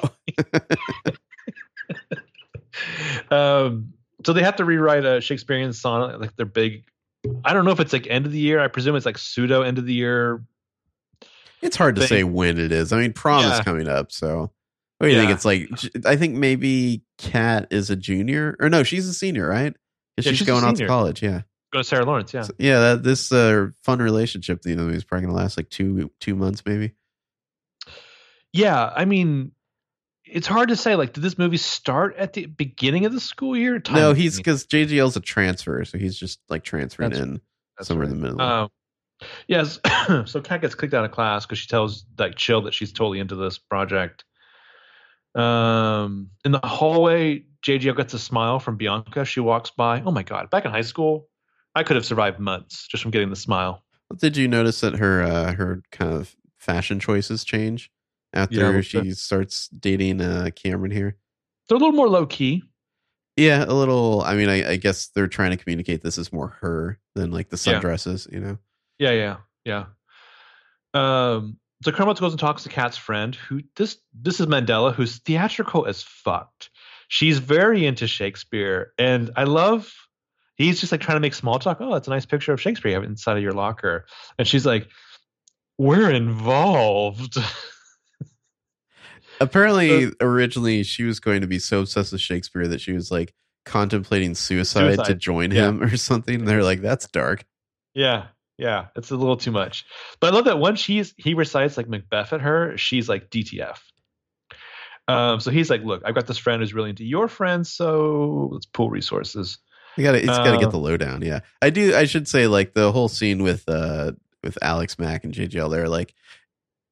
um, 3.38 3.94
so 4.26 4.34
they 4.34 4.42
have 4.42 4.56
to 4.58 4.66
rewrite 4.66 5.06
a 5.06 5.22
Shakespearean 5.22 5.74
sonnet, 5.74 6.20
like 6.20 6.36
their 6.36 6.46
big. 6.46 6.86
I 7.44 7.54
don't 7.54 7.66
know 7.66 7.72
if 7.72 7.80
it's 7.80 7.94
like 7.94 8.08
end 8.08 8.26
of 8.26 8.32
the 8.32 8.40
year. 8.40 8.60
I 8.60 8.68
presume 8.68 8.96
it's 8.96 9.06
like 9.06 9.18
pseudo 9.18 9.62
end 9.62 9.78
of 9.78 9.86
the 9.86 9.94
year. 9.94 10.44
It's 11.62 11.76
hard 11.76 11.96
to 11.96 12.08
say 12.08 12.24
when 12.24 12.60
it 12.60 12.72
is. 12.72 12.94
I 12.94 13.00
mean, 13.00 13.14
prom 13.14 13.44
yeah. 13.44 13.56
is 13.56 13.60
coming 13.62 13.88
up, 13.88 14.12
so 14.12 14.52
what 14.98 15.08
do 15.08 15.14
you 15.14 15.20
yeah. 15.20 15.28
think? 15.28 15.36
It's 15.36 15.46
like 15.46 16.06
I 16.06 16.16
think 16.16 16.36
maybe 16.36 17.04
Kat 17.18 17.68
is 17.72 17.90
a 17.90 17.96
junior, 17.96 18.56
or 18.60 18.70
no, 18.70 18.84
she's 18.84 19.08
a 19.08 19.14
senior, 19.14 19.48
right? 19.48 19.76
Yeah, 20.18 20.22
she's, 20.24 20.40
she's 20.40 20.48
going 20.48 20.64
off 20.64 20.76
to 20.76 20.88
college. 20.88 21.22
Yeah, 21.22 21.42
go 21.72 21.80
to 21.80 21.84
Sarah 21.84 22.06
Lawrence. 22.06 22.34
Yeah, 22.34 22.42
so, 22.42 22.54
yeah. 22.58 22.80
That, 22.80 23.04
this 23.04 23.32
uh, 23.32 23.68
fun 23.84 24.00
relationship, 24.00 24.62
you 24.66 24.76
know, 24.76 24.90
is 24.90 25.04
probably 25.04 25.28
going 25.28 25.36
to 25.36 25.42
last 25.42 25.56
like 25.56 25.70
two 25.70 26.12
two 26.20 26.36
months, 26.36 26.64
maybe. 26.66 26.94
Yeah, 28.54 28.92
I 28.96 29.06
mean, 29.06 29.52
it's 30.26 30.48
hard 30.48 30.70
to 30.70 30.76
say. 30.76 30.96
Like, 30.96 31.14
did 31.14 31.22
this 31.22 31.38
movie 31.38 31.58
start 31.58 32.16
at 32.18 32.34
the 32.34 32.48
beginning 32.48 33.06
of 33.06 33.14
the 33.14 33.20
school 33.20 33.56
year? 33.56 33.80
Time 33.80 33.96
no, 33.98 34.14
he's 34.14 34.38
because 34.38 34.66
JGL's 34.66 35.16
a 35.16 35.20
transfer, 35.20 35.86
so 35.86 36.00
he's 36.00 36.18
just 36.18 36.40
like 36.50 36.64
transferring 36.64 37.12
that's, 37.12 37.22
in 37.22 37.42
that's 37.78 37.88
somewhere 37.88 38.08
right. 38.08 38.14
in 38.14 38.20
the 38.20 38.30
middle. 38.30 38.42
Uh, 38.42 38.68
yes, 39.48 39.80
so 40.26 40.42
Kat 40.42 40.62
gets 40.62 40.74
kicked 40.74 40.96
out 40.96 41.06
of 41.06 41.12
class 41.12 41.46
because 41.46 41.60
she 41.60 41.68
tells 41.68 42.04
like 42.18 42.34
Chill 42.34 42.64
that 42.64 42.74
she's 42.74 42.92
totally 42.92 43.20
into 43.20 43.36
this 43.36 43.60
project 43.60 44.24
um, 45.36 46.30
in 46.46 46.52
the 46.52 46.60
hallway, 46.64 47.44
JGL 47.66 47.98
gets 47.98 48.14
a 48.14 48.20
smile 48.20 48.60
from 48.60 48.78
Bianca. 48.78 49.26
She 49.26 49.40
walks 49.40 49.72
by. 49.72 50.02
Oh 50.02 50.12
my 50.12 50.24
god! 50.24 50.50
Back 50.50 50.66
in 50.66 50.72
high 50.72 50.82
school, 50.82 51.28
I 51.76 51.84
could 51.84 51.96
have 51.96 52.06
survived 52.06 52.40
months 52.40 52.88
just 52.88 53.04
from 53.04 53.12
getting 53.12 53.30
the 53.30 53.36
smile. 53.36 53.84
Did 54.18 54.38
you 54.38 54.48
notice 54.48 54.82
that 54.82 54.96
her 54.96 55.22
uh, 55.22 55.54
her 55.54 55.82
kind 55.92 56.14
of 56.14 56.36
fashion 56.58 57.00
choices 57.00 57.44
change 57.44 57.92
after 58.34 58.76
yeah, 58.76 58.82
she 58.82 59.02
bit. 59.02 59.18
starts 59.18 59.68
dating 59.70 60.22
uh, 60.22 60.50
Cameron 60.56 60.92
here? 60.92 61.18
They're 61.68 61.78
a 61.78 61.80
little 61.80 61.96
more 61.96 62.10
low 62.10 62.26
key. 62.26 62.64
Yeah, 63.36 63.66
a 63.66 63.74
little. 63.74 64.22
I 64.22 64.36
mean, 64.36 64.50
I, 64.50 64.72
I, 64.72 64.76
guess 64.78 65.10
they're 65.10 65.28
trying 65.28 65.52
to 65.52 65.58
communicate 65.58 66.02
this 66.02 66.18
is 66.18 66.34
more 66.34 66.58
her 66.62 67.00
than 67.14 67.30
like 67.30 67.50
the 67.50 67.56
sundresses. 67.56 68.28
Yeah. 68.28 68.36
You 68.36 68.44
know? 68.44 68.58
Yeah, 68.98 69.12
yeah, 69.12 69.38
yeah. 69.64 69.86
Um, 70.96 71.58
so 71.84 71.92
Kermit 71.92 72.20
goes 72.20 72.34
and 72.34 72.40
talks 72.40 72.64
to 72.64 72.70
Kat's 72.70 72.98
friend, 72.98 73.36
who 73.36 73.62
this 73.76 73.98
this 74.14 74.40
is 74.40 74.48
Mandella, 74.48 74.94
who's 74.94 75.18
theatrical 75.20 75.86
as 75.86 76.02
fucked. 76.02 76.70
She's 77.08 77.40
very 77.40 77.86
into 77.86 78.08
Shakespeare, 78.08 78.94
and 78.98 79.32
I 79.36 79.44
love. 79.44 79.94
He's 80.56 80.80
just 80.80 80.92
like 80.92 81.02
trying 81.02 81.18
to 81.18 81.22
make 81.22 81.36
small 81.36 81.60
talk. 81.60 81.78
Oh, 81.80 81.94
that's 81.94 82.08
a 82.08 82.12
nice 82.12 82.26
picture 82.26 82.52
of 82.52 82.60
Shakespeare 82.60 82.90
you 82.90 82.96
have 82.96 83.04
inside 83.04 83.38
of 83.38 83.44
your 83.44 83.54
locker, 83.54 84.06
and 84.40 84.48
she's 84.48 84.66
like, 84.66 84.88
"We're 85.78 86.10
involved." 86.10 87.38
Apparently, 89.40 90.12
originally 90.20 90.82
she 90.82 91.04
was 91.04 91.20
going 91.20 91.42
to 91.42 91.48
be 91.48 91.60
so 91.60 91.82
obsessed 91.82 92.12
with 92.12 92.22
Shakespeare 92.22 92.68
that 92.68 92.82
she 92.82 92.92
was 92.92 93.12
like 93.12 93.36
contemplating 93.66 94.34
suicide, 94.34 94.96
suicide. 94.96 95.06
to 95.06 95.14
join 95.14 95.52
yeah. 95.52 95.68
him 95.68 95.84
or 95.84 95.96
something. 95.96 96.46
They're 96.46 96.64
like, 96.64 96.82
"That's 96.82 97.08
dark." 97.08 97.46
Yeah, 97.94 98.26
yeah, 98.58 98.88
it's 98.96 99.12
a 99.12 99.16
little 99.16 99.38
too 99.38 99.52
much. 99.52 99.86
But 100.20 100.34
I 100.34 100.36
love 100.36 100.46
that 100.46 100.60
once 100.60 100.84
he's 100.84 101.14
he 101.18 101.34
recites 101.34 101.78
like 101.78 101.88
Macbeth 101.88 102.34
at 102.34 102.42
her, 102.42 102.78
she's 102.78 103.08
like 103.10 103.30
DTF. 103.30 103.78
Um, 105.08 105.40
so 105.40 105.52
he's 105.52 105.70
like, 105.70 105.84
look, 105.84 106.02
I've 106.06 106.16
got 106.16 106.28
this 106.28 106.38
friend 106.38 106.62
who's 106.62 106.74
really 106.74 106.90
into 106.90 107.06
your 107.06 107.28
friends, 107.30 107.72
so 107.72 108.50
let's 108.52 108.66
pool 108.66 108.90
resources. 108.90 109.58
You 109.96 110.04
gotta, 110.04 110.20
it's 110.20 110.28
uh, 110.30 110.44
gotta 110.44 110.60
get 110.60 110.72
the 110.72 110.78
lowdown. 110.78 111.22
Yeah, 111.22 111.40
I 111.62 111.70
do. 111.70 111.96
I 111.96 112.06
should 112.06 112.28
say, 112.28 112.48
like 112.48 112.74
the 112.74 112.92
whole 112.92 113.08
scene 113.08 113.42
with 113.42 113.68
uh 113.70 114.12
with 114.44 114.58
Alex 114.62 115.00
Mack 115.00 115.24
and 115.24 115.34
JGL, 115.34 115.72
there, 115.72 115.88
like 115.88 116.14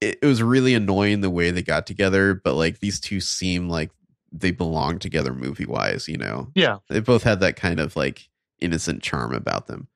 it, 0.01 0.17
it 0.21 0.25
was 0.25 0.41
really 0.41 0.73
annoying 0.73 1.21
the 1.21 1.29
way 1.29 1.51
they 1.51 1.61
got 1.61 1.85
together. 1.85 2.33
But 2.33 2.55
like 2.55 2.79
these 2.79 2.99
two 2.99 3.19
seem 3.19 3.69
like 3.69 3.91
they 4.31 4.51
belong 4.51 4.99
together 4.99 5.33
movie 5.33 5.65
wise. 5.65 6.07
You 6.07 6.17
know, 6.17 6.47
Yeah. 6.55 6.77
they 6.89 6.99
both 7.01 7.23
had 7.23 7.41
that 7.41 7.57
kind 7.57 7.79
of 7.79 7.95
like 7.95 8.29
innocent 8.59 9.03
charm 9.03 9.33
about 9.33 9.67
them. 9.67 9.87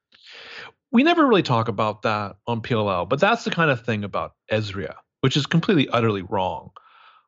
We 0.91 1.03
never 1.03 1.25
really 1.25 1.43
talk 1.43 1.67
about 1.67 2.01
that 2.03 2.37
on 2.47 2.61
PLL, 2.61 3.07
but 3.07 3.19
that's 3.19 3.43
the 3.43 3.51
kind 3.51 3.69
of 3.69 3.85
thing 3.85 4.03
about 4.03 4.33
Ezria, 4.51 4.95
which 5.21 5.37
is 5.37 5.45
completely 5.45 5.87
utterly 5.89 6.23
wrong. 6.23 6.71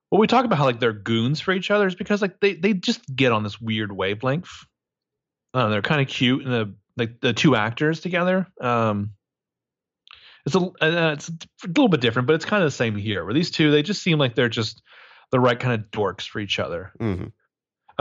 When 0.09 0.19
we 0.19 0.27
talk 0.27 0.45
about 0.45 0.57
how 0.57 0.65
like 0.65 0.79
they're 0.79 0.93
goons 0.93 1.39
for 1.39 1.53
each 1.53 1.71
other 1.71 1.87
is 1.87 1.95
because 1.95 2.21
like 2.21 2.39
they 2.39 2.55
they 2.55 2.73
just 2.73 3.01
get 3.15 3.31
on 3.31 3.43
this 3.43 3.61
weird 3.61 3.91
wavelength. 3.91 4.51
Uh, 5.53 5.69
they're 5.69 5.81
kind 5.81 6.01
of 6.01 6.07
cute 6.07 6.43
and 6.43 6.51
the 6.53 6.75
like 6.97 7.21
the 7.21 7.33
two 7.33 7.55
actors 7.55 7.99
together. 7.99 8.47
Um, 8.59 9.11
it's 10.45 10.55
a 10.55 10.59
uh, 10.59 11.13
it's 11.13 11.29
a 11.29 11.67
little 11.67 11.87
bit 11.87 12.01
different, 12.01 12.27
but 12.27 12.33
it's 12.33 12.45
kind 12.45 12.63
of 12.63 12.67
the 12.67 12.75
same 12.75 12.95
here. 12.95 13.23
Where 13.23 13.33
these 13.33 13.51
two 13.51 13.71
they 13.71 13.83
just 13.83 14.01
seem 14.01 14.17
like 14.17 14.35
they're 14.35 14.49
just 14.49 14.81
the 15.31 15.39
right 15.39 15.59
kind 15.59 15.79
of 15.79 15.91
dorks 15.91 16.27
for 16.27 16.39
each 16.39 16.59
other. 16.59 16.91
hmm 16.99 17.25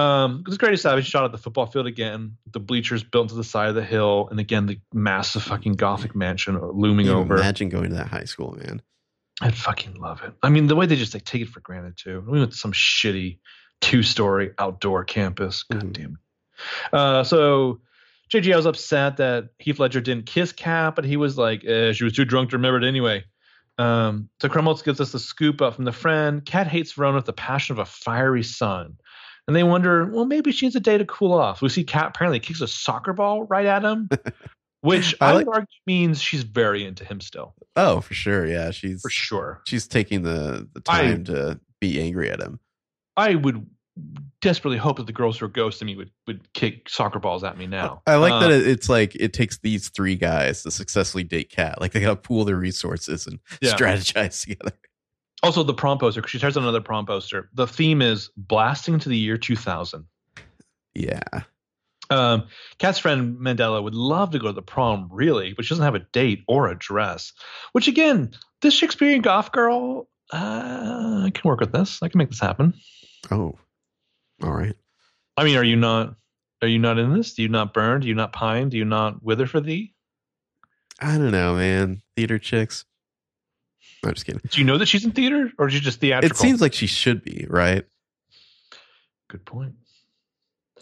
Um, 0.01 0.45
it's 0.47 0.57
great 0.57 0.79
Savage 0.79 1.07
shot 1.07 1.25
at 1.25 1.33
the 1.33 1.39
football 1.39 1.67
field 1.67 1.87
again. 1.87 2.37
The 2.53 2.61
bleachers 2.61 3.03
built 3.03 3.29
to 3.31 3.35
the 3.35 3.45
side 3.45 3.69
of 3.69 3.75
the 3.75 3.85
hill, 3.85 4.29
and 4.31 4.41
again 4.41 4.67
the 4.67 4.81
massive 4.93 5.43
fucking 5.43 5.75
gothic 5.75 6.15
mansion 6.15 6.59
looming 6.61 7.07
You 7.07 7.13
over. 7.13 7.37
Imagine 7.37 7.69
going 7.69 7.91
to 7.91 7.97
that 7.97 8.07
high 8.09 8.25
school, 8.25 8.57
man. 8.59 8.83
I'd 9.43 9.57
fucking 9.57 9.95
love 9.95 10.23
it. 10.23 10.33
I 10.43 10.51
mean, 10.51 10.67
the 10.67 10.77
way 10.77 10.87
they 10.87 10.97
just 10.97 11.15
like 11.15 11.25
take 11.25 11.43
it 11.43 11.49
for 11.49 11.61
granted 11.61 11.97
too. 11.97 12.23
We 12.29 12.39
went 12.39 12.53
to 12.53 12.59
some 12.59 12.73
shitty 12.73 13.39
two-story 13.81 14.53
outdoor 14.59 15.05
campus. 15.05 15.63
God 15.63 15.83
Mhm. 15.83 15.93
damn 15.93 16.11
it. 16.13 16.19
Uh, 16.93 17.25
so 17.25 17.81
JGL 18.31 18.57
was 18.57 18.67
upset 18.67 19.17
that 19.17 19.49
Heath 19.59 19.79
Ledger 19.79 20.01
didn't 20.03 20.27
kiss 20.27 20.53
Kat, 20.53 20.95
but 20.95 21.05
he 21.07 21.17
was 21.17 21.39
like, 21.39 21.65
eh, 21.65 21.93
she 21.93 22.05
was 22.05 22.13
too 22.13 22.25
drunk 22.27 22.51
to 22.51 22.57
remember 22.57 22.79
it 22.79 22.85
anyway. 22.87 23.25
Um, 23.79 24.29
so 24.43 24.49
Krumholtz 24.51 24.85
gives 24.85 25.01
us 25.01 25.13
the 25.13 25.19
scoop 25.19 25.63
up 25.63 25.75
from 25.77 25.87
the 25.87 25.93
friend. 25.93 26.45
Kat 26.45 26.67
hates 26.67 26.93
Verona 26.93 27.17
with 27.17 27.25
the 27.25 27.33
passion 27.33 27.73
of 27.73 27.79
a 27.79 27.87
fiery 27.87 28.43
sun. 28.43 28.99
And 29.47 29.57
they 29.57 29.63
wonder, 29.65 30.07
well, 30.07 30.25
maybe 30.27 30.53
she 30.53 30.67
needs 30.67 30.77
a 30.77 30.81
day 30.81 30.97
to 30.99 31.05
cool 31.05 31.33
off. 31.33 31.61
We 31.63 31.69
see 31.69 31.83
Kat 31.85 32.09
apparently 32.09 32.39
kicks 32.41 32.61
a 32.61 32.69
soccer 32.69 33.13
ball 33.13 33.45
right 33.45 33.67
at 33.67 33.83
him, 33.85 34.09
which 34.83 35.15
I 35.21 35.31
I, 35.31 35.33
like- 35.33 35.47
would 35.47 35.55
argue 35.55 35.67
means 35.87 36.23
she's 36.23 36.43
very 36.45 36.85
into 36.85 37.05
him 37.05 37.21
still, 37.21 37.55
Oh, 37.77 38.01
for 38.01 38.15
sure. 38.15 38.47
Yeah, 38.47 38.71
she's 38.71 39.01
for 39.03 39.11
sure. 39.11 39.63
she's 39.67 39.87
taking 39.89 40.23
the 40.23 40.69
the 40.73 40.83
I- 40.89 41.03
time 41.03 41.25
to 41.25 41.61
be 41.81 42.01
angry 42.01 42.31
at 42.31 42.41
him. 42.41 42.61
I 43.17 43.35
would 43.35 43.67
desperately 44.41 44.79
hope 44.79 44.97
that 44.97 45.07
the 45.07 45.13
girls 45.13 45.39
who 45.39 45.45
are 45.45 45.49
ghosting 45.51 45.83
me 45.87 45.97
would, 45.97 46.11
would 46.27 46.51
kick 46.55 46.89
soccer 46.89 47.19
balls 47.19 47.45
at 47.45 47.59
me 47.59 47.67
now. 47.67 48.01
I 48.07 48.15
like 48.17 48.31
that 48.41 48.51
um, 48.53 48.63
it's 48.67 48.89
like 48.89 49.15
it 49.17 49.33
takes 49.35 49.59
these 49.59 49.89
three 49.91 50.15
guys 50.17 50.63
to 50.63 50.71
successfully 50.71 51.25
date 51.25 51.51
Kat. 51.51 51.81
Like 51.81 51.93
they 51.93 52.01
got 52.01 52.09
to 52.11 52.17
pool 52.17 52.45
their 52.45 52.57
resources 52.57 53.27
and 53.27 53.41
Yeah. 53.61 53.75
strategize 53.75 54.41
together. 54.49 54.73
Also, 55.43 55.63
the 55.63 55.75
prom 55.75 55.99
poster, 55.99 56.21
'cause 56.21 56.31
she 56.31 56.39
tears 56.39 56.57
out 56.57 56.63
another 56.63 56.81
prom 56.81 57.07
poster. 57.07 57.49
The 57.55 57.67
theme 57.67 58.03
is 58.03 58.31
blasting 58.37 58.99
to 58.99 59.09
the 59.09 59.17
year 59.17 59.39
2000. 59.39 60.05
Yeah, 60.95 61.21
Um, 62.11 62.49
Kat's 62.79 62.99
friend 62.99 63.39
Mandella 63.39 63.81
would 63.81 63.95
love 63.95 64.33
to 64.33 64.41
go 64.41 64.49
to 64.49 64.53
the 64.53 64.63
prom, 64.63 65.09
really, 65.13 65.53
but 65.53 65.65
she 65.65 65.69
doesn't 65.69 65.85
have 65.85 65.95
a 65.95 66.05
date 66.13 66.43
or 66.49 66.67
a 66.67 66.77
dress. 66.77 67.33
Which, 67.71 67.87
again, 67.87 68.33
this 68.63 68.75
Shakespearean 68.75 69.23
goth 69.23 69.53
girl, 69.53 70.09
uh, 70.33 71.23
I 71.27 71.31
can 71.33 71.49
work 71.49 71.61
with 71.61 71.71
this. 71.71 72.03
I 72.03 72.09
can 72.09 72.19
make 72.19 72.31
this 72.31 72.41
happen. 72.41 72.75
Oh, 73.31 73.57
all 74.43 74.53
right. 74.53 74.75
I 75.37 75.45
mean, 75.45 75.57
are 75.57 75.63
you 75.65 75.77
not? 75.77 76.17
Are 76.63 76.69
you 76.69 76.81
not 76.81 76.99
in 76.99 77.15
this? 77.15 77.35
Do 77.35 77.43
you 77.43 77.49
not 77.49 77.73
burn? 77.73 78.01
Do 78.01 78.09
you 78.09 78.15
not 78.15 78.33
pine? 78.33 78.69
Do 78.71 78.77
you 78.77 78.85
not 78.85 79.23
wither 79.23 79.47
for 79.47 79.61
thee? 79.61 79.95
I 80.99 81.17
don't 81.17 81.31
know, 81.31 81.55
man. 81.55 82.03
Theater 82.17 82.39
chicks. 82.41 82.85
I'm 84.05 84.15
just 84.15 84.25
kidding. 84.27 84.41
Do 84.49 84.59
you 84.61 84.65
know 84.67 84.79
that 84.79 84.87
she's 84.87 85.05
in 85.05 85.11
theater, 85.13 85.51
or 85.59 85.69
is 85.69 85.75
she 85.75 85.81
just 85.81 86.01
theatrical? 86.01 86.35
It 86.35 86.39
seems 86.39 86.61
like 86.61 86.73
she 86.73 86.87
should 86.87 87.23
be, 87.23 87.47
right? 87.49 87.85
good 89.29 89.45
point. 89.45 89.75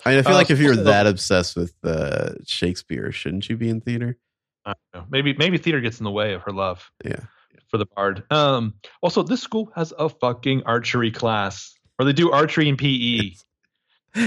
I, 0.07 0.11
mean, 0.11 0.19
I 0.21 0.23
feel 0.23 0.33
Uh, 0.33 0.37
like 0.37 0.51
if 0.51 0.59
you're 0.59 0.77
that 0.77 1.07
obsessed 1.07 1.55
with 1.57 1.75
uh, 1.85 2.31
Shakespeare, 2.47 3.13
shouldn't 3.13 3.49
you 3.51 3.57
be 3.59 3.69
in 3.69 3.81
theater? 3.83 4.17
I 4.65 4.73
don't 4.95 5.03
know. 5.03 5.07
Maybe 5.11 5.35
maybe 5.35 5.59
theater 5.59 5.81
gets 5.81 5.99
in 6.01 6.05
the 6.05 6.11
way 6.11 6.33
of 6.35 6.43
her 6.43 6.53
love 6.53 6.91
Yeah. 7.05 7.21
for 7.69 7.77
the 7.79 7.87
bard. 7.95 8.23
Um, 8.31 8.75
also, 9.03 9.23
this 9.23 9.43
school 9.43 9.71
has 9.75 9.93
a 9.99 10.09
fucking 10.09 10.63
archery 10.65 11.11
class, 11.11 11.75
or 11.99 12.05
they 12.07 12.13
do 12.15 12.31
archery 12.31 12.69
and 12.69 12.79
PE. 12.79 13.33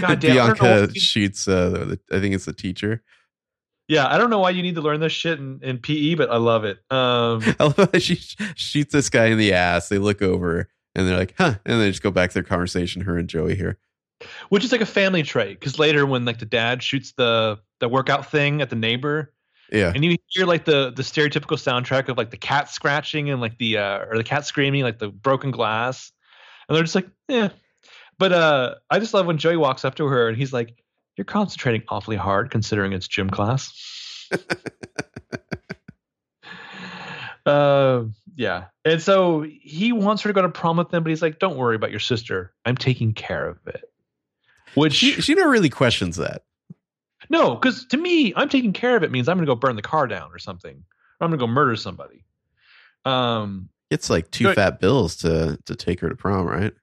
God 0.01 0.19
damn, 0.19 0.31
I 0.31 0.35
don't 0.47 0.61
know 0.61 0.77
Bianca 0.87 0.99
shoots. 0.99 1.47
Uh, 1.47 1.95
I 2.11 2.19
think 2.19 2.35
it's 2.35 2.45
the 2.45 2.53
teacher. 2.53 3.01
Yeah, 3.91 4.07
I 4.07 4.17
don't 4.17 4.29
know 4.29 4.39
why 4.39 4.51
you 4.51 4.61
need 4.63 4.75
to 4.75 4.81
learn 4.81 5.01
this 5.01 5.11
shit 5.11 5.37
in, 5.37 5.59
in 5.61 5.77
PE, 5.77 6.13
but 6.15 6.31
I 6.31 6.37
love 6.37 6.63
it. 6.63 6.77
Um, 6.89 7.43
I 7.59 7.65
love 7.65 7.89
how 7.91 7.99
she 7.99 8.15
shoots 8.55 8.93
this 8.93 9.09
guy 9.09 9.25
in 9.25 9.37
the 9.37 9.51
ass. 9.51 9.89
They 9.89 9.97
look 9.97 10.21
over 10.21 10.69
and 10.95 11.05
they're 11.05 11.17
like, 11.17 11.33
"Huh," 11.37 11.55
and 11.65 11.81
they 11.81 11.89
just 11.89 12.01
go 12.01 12.09
back 12.09 12.29
to 12.29 12.35
their 12.35 12.43
conversation. 12.43 13.01
Her 13.01 13.17
and 13.17 13.27
Joey 13.27 13.55
here. 13.55 13.79
which 14.47 14.63
is 14.63 14.71
like 14.71 14.79
a 14.79 14.85
family 14.85 15.23
trait 15.23 15.59
because 15.59 15.77
later 15.77 16.05
when 16.05 16.23
like 16.23 16.39
the 16.39 16.45
dad 16.45 16.81
shoots 16.81 17.11
the 17.17 17.59
the 17.81 17.89
workout 17.89 18.31
thing 18.31 18.61
at 18.61 18.69
the 18.69 18.77
neighbor 18.77 19.33
Yeah, 19.73 19.91
and 19.93 20.05
you 20.05 20.15
hear 20.27 20.45
like 20.45 20.63
the 20.63 20.93
the 20.95 21.03
stereotypical 21.03 21.57
soundtrack 21.57 22.07
of 22.07 22.17
like 22.17 22.31
the 22.31 22.37
cat 22.37 22.69
scratching 22.69 23.29
and 23.29 23.41
like 23.41 23.57
the 23.57 23.77
uh 23.77 24.05
or 24.05 24.15
the 24.15 24.23
cat 24.23 24.45
screaming 24.45 24.83
like 24.83 24.99
the 24.99 25.09
broken 25.09 25.51
glass 25.51 26.13
and 26.69 26.75
they're 26.77 26.83
just 26.83 26.95
like 26.95 27.09
yeah 27.27 27.49
but 28.17 28.31
uh 28.31 28.75
i 28.89 28.99
just 28.99 29.13
love 29.13 29.25
when 29.25 29.37
joey 29.37 29.57
walks 29.57 29.83
up 29.83 29.95
to 29.95 30.05
her 30.05 30.29
and 30.29 30.37
he's 30.37 30.53
like 30.53 30.77
you're 31.21 31.25
concentrating 31.25 31.83
awfully 31.89 32.17
hard 32.17 32.49
considering 32.49 32.93
it's 32.93 33.07
gym 33.07 33.29
class 33.29 34.27
uh 37.45 38.03
yeah 38.35 38.65
and 38.85 39.01
so 39.01 39.45
he 39.61 39.91
wants 39.91 40.23
her 40.23 40.29
to 40.29 40.33
go 40.33 40.41
to 40.41 40.49
prom 40.49 40.77
with 40.77 40.91
him 40.91 41.03
but 41.03 41.09
he's 41.09 41.21
like 41.21 41.37
don't 41.37 41.57
worry 41.57 41.75
about 41.75 41.91
your 41.91 41.99
sister 41.99 42.51
i'm 42.65 42.75
taking 42.75 43.13
care 43.13 43.47
of 43.47 43.57
it 43.67 43.91
which 44.75 44.93
she 44.93 45.21
she 45.21 45.35
never 45.35 45.49
really 45.49 45.69
questions 45.69 46.17
that. 46.17 46.43
no, 47.29 47.55
because 47.55 47.85
to 47.87 47.97
me, 47.97 48.33
I'm 48.35 48.49
taking 48.49 48.73
care 48.73 48.95
of 48.95 49.03
it 49.03 49.11
means 49.11 49.27
I'm 49.27 49.37
going 49.37 49.45
to 49.45 49.51
go 49.51 49.55
burn 49.55 49.75
the 49.75 49.81
car 49.81 50.07
down 50.07 50.31
or 50.31 50.39
something. 50.39 50.83
Or 51.19 51.25
I'm 51.25 51.29
going 51.29 51.39
to 51.39 51.45
go 51.45 51.51
murder 51.51 51.75
somebody. 51.75 52.23
Um, 53.05 53.69
It's 53.89 54.09
like 54.09 54.31
two 54.31 54.53
fat 54.53 54.79
bills 54.79 55.17
to 55.17 55.59
to 55.65 55.75
take 55.75 55.99
her 55.99 56.09
to 56.09 56.15
prom, 56.15 56.45
right? 56.45 56.73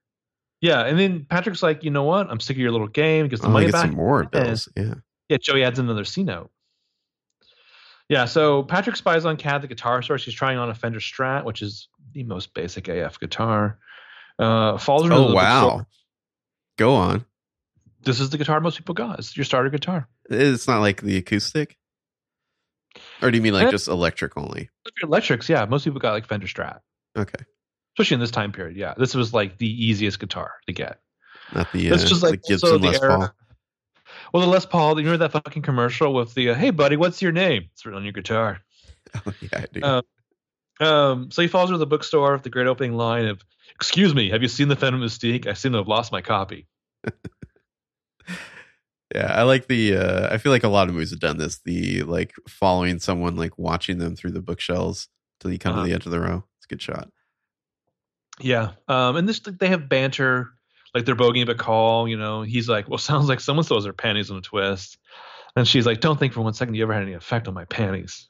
Yeah, 0.61 0.85
and 0.85 0.99
then 0.99 1.27
Patrick's 1.29 1.63
like, 1.63 1.85
you 1.85 1.91
know 1.91 2.05
what? 2.05 2.31
I'm 2.31 2.41
sick 2.41 2.57
of 2.57 2.61
your 2.61 2.73
little 2.73 2.89
game. 2.89 3.29
Gets 3.29 3.43
the 3.43 3.49
Oh, 3.49 3.53
money 3.53 3.71
back. 3.71 3.87
some 3.87 3.95
more 3.95 4.23
Yeah. 4.23 4.29
bills. 4.45 4.69
Yeah. 4.77 4.95
Yeah, 5.29 5.37
Joey 5.41 5.65
adds 5.65 5.79
another 5.79 6.05
C 6.05 6.23
note. 6.23 6.51
Yeah, 8.09 8.25
so 8.25 8.63
Patrick 8.63 8.97
spies 8.97 9.25
on 9.27 9.37
Kat, 9.37 9.61
the 9.61 9.69
guitar 9.69 10.01
store. 10.03 10.17
She's 10.19 10.33
trying 10.35 10.57
on 10.57 10.71
a 10.71 10.75
Fender 10.75 10.99
Strat, 11.01 11.45
which 11.45 11.61
is 11.61 11.89
the 12.13 12.25
most 12.25 12.55
basic 12.55 12.89
AF 12.89 13.21
guitar. 13.21 13.79
Uh, 14.39 14.79
falls 14.79 15.03
into 15.03 15.15
the 15.17 15.23
Oh 15.27 15.35
wow. 15.35 15.87
Go 16.79 16.95
on. 16.95 17.25
This 18.03 18.21
is 18.21 18.31
the 18.31 18.39
guitar 18.39 18.61
most 18.61 18.79
people 18.79 18.95
got. 18.95 19.19
It's 19.19 19.37
your 19.37 19.45
starter 19.45 19.69
guitar. 19.69 20.09
It's 20.31 20.67
not 20.69 20.81
like 20.81 21.03
the 21.03 21.17
acoustic, 21.19 21.77
or 23.21 23.31
do 23.31 23.37
you 23.37 23.43
mean 23.43 23.53
like 23.53 23.67
Eh. 23.67 23.71
just 23.71 23.89
electric 23.89 24.37
only? 24.37 24.71
Electrics, 25.03 25.49
yeah, 25.49 25.65
most 25.67 25.85
people 25.85 26.01
got 26.01 26.13
like 26.13 26.27
Fender 26.27 26.47
Strat, 26.47 26.81
Okay, 27.17 27.45
especially 27.99 28.15
in 28.15 28.21
this 28.21 28.31
time 28.31 28.53
period. 28.53 28.77
Yeah, 28.77 28.95
this 28.97 29.15
was 29.15 29.35
like 29.35 29.59
the 29.59 29.69
easiest 29.87 30.21
guitar 30.21 30.53
to 30.69 30.73
get. 30.73 31.01
not 31.55 31.73
the 31.73 31.91
uh, 31.91 31.95
It's 31.95 32.05
just 32.09 32.23
like 32.23 32.43
Gibson 32.45 32.81
the 32.81 32.89
Les 32.91 33.03
era- 33.03 33.17
Paul. 33.19 33.31
Well, 34.33 34.43
the 34.43 34.49
Les 34.49 34.65
Paul, 34.67 34.99
you 35.01 35.07
remember 35.07 35.29
that 35.29 35.33
fucking 35.45 35.63
commercial 35.63 36.15
with 36.15 36.35
the, 36.35 36.51
uh, 36.51 36.55
hey, 36.55 36.71
buddy, 36.71 36.97
what's 36.97 37.21
your 37.23 37.33
name? 37.33 37.69
It's 37.73 37.85
written 37.85 37.99
on 37.99 38.05
your 38.05 38.13
guitar. 38.13 38.61
Oh, 39.27 39.33
yeah, 39.41 39.49
I 39.55 39.67
do. 39.73 39.81
Uh, 39.81 40.03
Um, 40.85 41.31
so 41.31 41.41
he 41.43 41.49
falls 41.49 41.71
into 41.71 41.79
the 41.79 41.87
bookstore 41.87 42.35
with 42.35 42.43
the 42.43 42.51
great 42.51 42.67
opening 42.67 42.93
line 42.93 43.25
of, 43.25 43.43
excuse 43.75 44.15
me, 44.15 44.31
have 44.31 44.43
you 44.43 44.49
seen 44.49 44.69
the 44.69 44.77
Feminine 44.77 45.07
Mystique? 45.09 45.47
I 45.47 45.55
seem 45.55 45.73
to 45.73 45.79
have 45.79 45.89
lost 45.89 46.13
my 46.13 46.21
copy. 46.23 46.67
Yeah, 49.15 49.33
I 49.35 49.45
like 49.45 49.69
the. 49.69 49.97
uh 49.97 50.29
I 50.35 50.37
feel 50.37 50.53
like 50.53 50.65
a 50.65 50.69
lot 50.69 50.89
of 50.89 50.95
movies 50.95 51.11
have 51.11 51.21
done 51.21 51.39
this. 51.39 51.61
The 51.65 52.03
like 52.03 52.35
following 52.47 52.99
someone, 52.99 53.37
like 53.37 53.57
watching 53.59 53.97
them 53.99 54.15
through 54.15 54.33
the 54.33 54.43
bookshelves 54.43 55.09
till 55.41 55.51
you 55.51 55.59
come 55.59 55.73
Uh-huh. 55.73 55.83
to 55.85 55.89
the 55.89 55.95
edge 55.95 56.05
of 56.05 56.13
the 56.13 56.21
row. 56.21 56.45
It's 56.59 56.67
a 56.67 56.69
good 56.69 56.83
shot. 56.83 57.09
Yeah. 58.41 58.73
Um, 58.87 59.17
and 59.17 59.29
this, 59.29 59.41
they 59.41 59.69
have 59.69 59.89
banter, 59.89 60.51
like 60.95 61.05
they're 61.05 61.17
bogeying 61.17 61.57
call. 61.59 62.09
you 62.09 62.17
know, 62.17 62.43
he's 62.43 62.69
like, 62.69 62.89
well, 62.89 62.99
sounds 62.99 63.29
like 63.29 63.41
someone 63.41 63.65
throws 63.65 63.85
their 63.85 63.93
panties 63.93 64.31
on 64.31 64.39
a 64.39 64.43
twist. 64.43 64.99
And 65.57 65.67
she's 65.67 65.87
like, 65.87 66.01
don't 66.01 66.19
think 66.19 66.33
for 66.33 66.41
one 66.43 66.55
second 66.55 66.75
you 66.75 66.83
ever 66.83 66.93
had 66.93 67.03
any 67.03 67.15
effect 67.15 67.49
on 67.49 67.55
my 67.55 67.65
panties. 67.65 68.29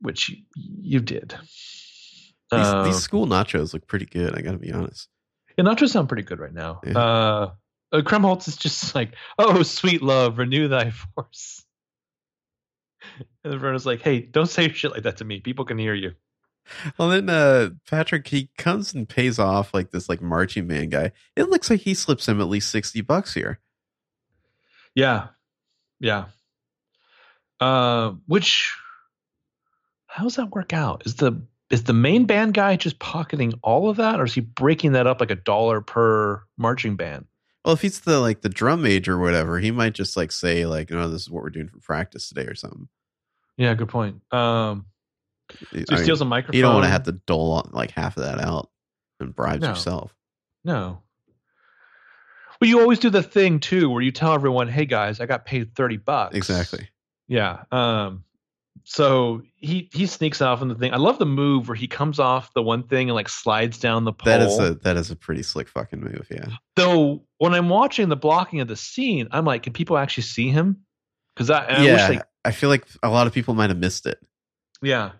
Which 0.00 0.28
you, 0.28 0.36
you 0.54 1.00
did. 1.00 1.34
These, 2.50 2.60
Um, 2.66 2.84
these 2.84 2.98
school 2.98 3.26
nachos 3.26 3.72
look 3.72 3.86
pretty 3.86 4.06
good. 4.06 4.36
I 4.36 4.42
got 4.42 4.52
to 4.52 4.58
be 4.58 4.72
honest. 4.72 5.08
Yeah, 5.56 5.64
nachos 5.64 5.90
sound 5.90 6.08
pretty 6.08 6.24
good 6.24 6.38
right 6.38 6.52
now. 6.52 6.80
Yeah. 6.84 6.98
Uh, 6.98 7.50
uh, 7.92 8.00
Krumholtz 8.02 8.48
is 8.48 8.56
just 8.56 8.94
like, 8.94 9.14
oh, 9.38 9.62
sweet 9.62 10.02
love, 10.02 10.38
renew 10.38 10.68
thy 10.68 10.90
force. 11.14 11.64
And 13.44 13.58
Verona's 13.58 13.86
like, 13.86 14.02
hey, 14.02 14.20
don't 14.20 14.48
say 14.48 14.70
shit 14.72 14.90
like 14.90 15.04
that 15.04 15.18
to 15.18 15.24
me. 15.24 15.40
People 15.40 15.64
can 15.64 15.78
hear 15.78 15.94
you. 15.94 16.12
Well, 16.98 17.08
then 17.08 17.28
uh 17.28 17.70
Patrick 17.88 18.26
he 18.26 18.50
comes 18.58 18.92
and 18.92 19.08
pays 19.08 19.38
off 19.38 19.72
like 19.72 19.90
this 19.90 20.08
like 20.08 20.20
marching 20.20 20.66
band 20.66 20.90
guy. 20.90 21.12
It 21.36 21.48
looks 21.48 21.70
like 21.70 21.80
he 21.80 21.94
slips 21.94 22.28
him 22.28 22.40
at 22.40 22.48
least 22.48 22.70
sixty 22.70 23.00
bucks 23.00 23.34
here. 23.34 23.60
Yeah. 24.94 25.28
Yeah. 26.00 26.26
Uh, 27.60 28.12
which, 28.26 28.74
how 30.06 30.24
does 30.24 30.36
that 30.36 30.50
work 30.50 30.72
out? 30.72 31.02
Is 31.06 31.16
the 31.16 31.42
is 31.70 31.84
the 31.84 31.92
main 31.92 32.26
band 32.26 32.54
guy 32.54 32.76
just 32.76 32.98
pocketing 32.98 33.54
all 33.62 33.88
of 33.88 33.96
that, 33.96 34.20
or 34.20 34.24
is 34.24 34.34
he 34.34 34.40
breaking 34.40 34.92
that 34.92 35.06
up 35.06 35.20
like 35.20 35.30
a 35.30 35.36
dollar 35.36 35.80
per 35.80 36.42
marching 36.56 36.96
band? 36.96 37.26
Well, 37.64 37.74
if 37.74 37.80
he's 37.80 38.00
the 38.00 38.20
like 38.20 38.42
the 38.42 38.48
drum 38.48 38.82
major 38.82 39.14
or 39.14 39.18
whatever, 39.18 39.58
he 39.58 39.70
might 39.70 39.94
just 39.94 40.16
like 40.16 40.32
say 40.32 40.66
like, 40.66 40.90
"No, 40.90 41.08
this 41.08 41.22
is 41.22 41.30
what 41.30 41.42
we're 41.42 41.50
doing 41.50 41.68
for 41.68 41.80
practice 41.80 42.28
today" 42.28 42.44
or 42.44 42.54
something. 42.54 42.88
Yeah, 43.56 43.74
good 43.74 43.88
point. 43.88 44.20
Um, 44.32 44.86
so 45.50 45.66
he 45.72 45.84
I 45.90 45.94
mean, 45.94 46.04
steals 46.04 46.20
a 46.20 46.24
microphone. 46.24 46.56
you 46.56 46.62
don't 46.62 46.74
want 46.74 46.84
to 46.84 46.90
have 46.90 47.04
to 47.04 47.12
dole 47.12 47.68
like 47.72 47.90
half 47.90 48.16
of 48.16 48.24
that 48.24 48.40
out 48.40 48.70
and 49.20 49.34
bribes 49.34 49.62
No. 49.62 49.70
yourself. 49.70 50.14
No. 50.64 51.02
Well, 52.60 52.70
you 52.70 52.80
always 52.80 52.98
do 52.98 53.10
the 53.10 53.22
thing 53.22 53.60
too, 53.60 53.90
where 53.90 54.02
you 54.02 54.10
tell 54.12 54.32
everyone, 54.32 54.68
"Hey 54.68 54.86
guys, 54.86 55.20
I 55.20 55.26
got 55.26 55.44
paid 55.44 55.74
thirty 55.74 55.98
bucks." 55.98 56.34
Exactly. 56.34 56.88
Yeah. 57.28 57.64
Um. 57.70 58.24
So 58.84 59.42
he 59.56 59.90
he 59.92 60.06
sneaks 60.06 60.40
off 60.40 60.62
in 60.62 60.68
the 60.68 60.74
thing. 60.74 60.92
I 60.94 60.96
love 60.96 61.18
the 61.18 61.26
move 61.26 61.68
where 61.68 61.74
he 61.74 61.86
comes 61.88 62.18
off 62.18 62.52
the 62.54 62.62
one 62.62 62.84
thing 62.84 63.08
and 63.08 63.14
like 63.14 63.28
slides 63.28 63.78
down 63.78 64.04
the 64.04 64.12
pole. 64.12 64.24
That 64.32 64.42
is 64.42 64.58
a 64.58 64.74
that 64.76 64.96
is 64.96 65.10
a 65.10 65.16
pretty 65.16 65.42
slick 65.42 65.68
fucking 65.68 66.00
move. 66.00 66.26
Yeah. 66.30 66.46
Though 66.76 67.24
when 67.38 67.52
I'm 67.52 67.68
watching 67.68 68.08
the 68.08 68.16
blocking 68.16 68.60
of 68.60 68.68
the 68.68 68.76
scene, 68.76 69.28
I'm 69.32 69.44
like, 69.44 69.64
can 69.64 69.72
people 69.72 69.98
actually 69.98 70.22
see 70.24 70.48
him? 70.50 70.78
Because 71.34 71.50
I, 71.50 71.64
and 71.64 71.76
I 71.76 71.80
wish 71.80 71.88
yeah. 71.88 72.08
they 72.08 72.20
I 72.44 72.52
feel 72.52 72.68
like 72.70 72.86
a 73.02 73.10
lot 73.10 73.26
of 73.26 73.32
people 73.34 73.54
might 73.54 73.70
have 73.70 73.78
missed 73.78 74.06
it. 74.06 74.18
Yeah. 74.82 75.12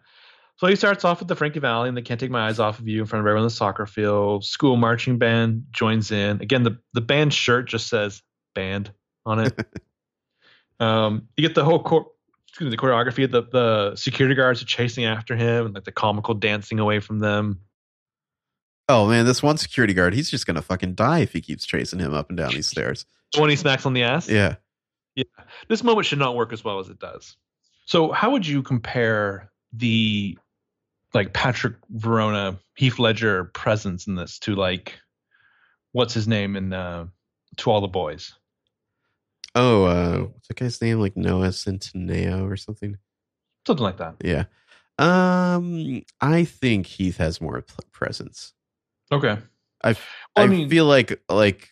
So 0.59 0.67
he 0.67 0.77
starts 0.77 1.05
off 1.05 1.19
with 1.19 1.29
the 1.29 1.37
Frankie 1.37 1.61
Valli 1.61 1.89
and 1.89 1.97
they 1.97 2.03
can't 2.03 2.19
take 2.19 2.31
my 2.31 2.47
eyes 2.47 2.59
off 2.59 2.79
of 2.79 2.89
you 2.89 3.01
in 3.01 3.07
front 3.07 3.21
of 3.21 3.27
everyone 3.27 3.43
in 3.43 3.47
the 3.47 3.51
soccer 3.51 3.85
field. 3.85 4.45
School 4.45 4.77
marching 4.77 5.19
band 5.19 5.67
joins 5.71 6.11
in. 6.11 6.41
Again, 6.41 6.63
the, 6.63 6.79
the 6.95 7.03
band 7.03 7.35
shirt 7.35 7.69
just 7.69 7.89
says 7.89 8.23
band 8.55 8.91
on 9.27 9.41
it. 9.41 9.59
um, 10.81 11.29
you 11.37 11.47
get 11.47 11.55
the 11.55 11.65
whole 11.65 11.83
cor- 11.83 12.07
excuse 12.49 12.71
me, 12.71 12.71
the 12.71 12.81
choreography. 12.81 13.31
The 13.31 13.43
the 13.43 13.97
security 13.97 14.35
guards 14.35 14.63
are 14.63 14.67
chasing 14.67 15.05
after 15.05 15.37
him 15.37 15.67
and 15.67 15.75
like 15.75 15.85
the 15.85 15.93
comical 15.93 16.33
dancing 16.33 16.79
away 16.79 17.01
from 17.01 17.19
them. 17.19 17.61
Oh 18.89 19.07
man, 19.07 19.27
this 19.27 19.43
one 19.43 19.59
security 19.59 19.93
guard, 19.93 20.15
he's 20.15 20.31
just 20.31 20.47
gonna 20.47 20.63
fucking 20.63 20.95
die 20.95 21.19
if 21.19 21.35
he 21.35 21.43
keeps 21.43 21.67
chasing 21.67 21.99
him 21.99 22.15
up 22.15 22.31
and 22.31 22.39
down 22.39 22.53
these 22.53 22.69
stairs. 22.69 23.05
When 23.37 23.51
he 23.51 23.57
smacks 23.57 23.85
on 23.85 23.93
the 23.93 24.05
ass. 24.05 24.29
Yeah. 24.29 24.55
Yeah. 25.17 25.25
This 25.69 25.83
moment 25.85 26.07
should 26.07 26.19
not 26.19 26.35
work 26.35 26.53
as 26.55 26.65
well 26.65 26.79
as 26.79 26.89
it 26.89 26.99
does. 26.99 27.37
So 27.85 28.11
how 28.11 28.31
would 28.31 28.47
you 28.47 28.63
compare 28.63 29.51
the 29.73 30.39
like 31.17 31.33
Patrick 31.33 31.75
Verona, 31.91 32.59
Heath 32.77 32.99
Ledger 32.99 33.45
presence 33.45 34.07
in 34.07 34.15
this 34.15 34.39
to 34.41 34.55
like 34.55 34.99
what's 35.93 36.15
his 36.15 36.29
name 36.29 36.57
in 36.57 36.73
uh 36.73 37.07
to 37.57 37.71
all 37.71 37.81
the 37.81 37.89
boys? 37.89 38.35
Oh, 39.55 39.85
uh, 39.85 40.19
what's 40.25 40.49
that 40.49 40.59
guy's 40.59 40.83
name? 40.83 41.01
Like 41.01 41.17
Noah 41.17 41.49
Centineo 41.49 42.49
or 42.51 42.57
something? 42.57 42.99
Something 43.67 43.85
like 43.85 43.97
that. 43.97 44.17
Yeah. 44.23 44.45
Um, 44.99 46.03
I 46.21 46.45
think 46.45 46.87
Heath 46.87 47.17
has 47.17 47.41
more 47.41 47.65
presence. 47.93 48.53
Okay. 49.11 49.39
I 49.83 49.93
Well, 49.93 49.97
I, 50.37 50.43
I 50.43 50.47
mean- 50.47 50.69
feel 50.69 50.85
like 50.87 51.23
like 51.29 51.71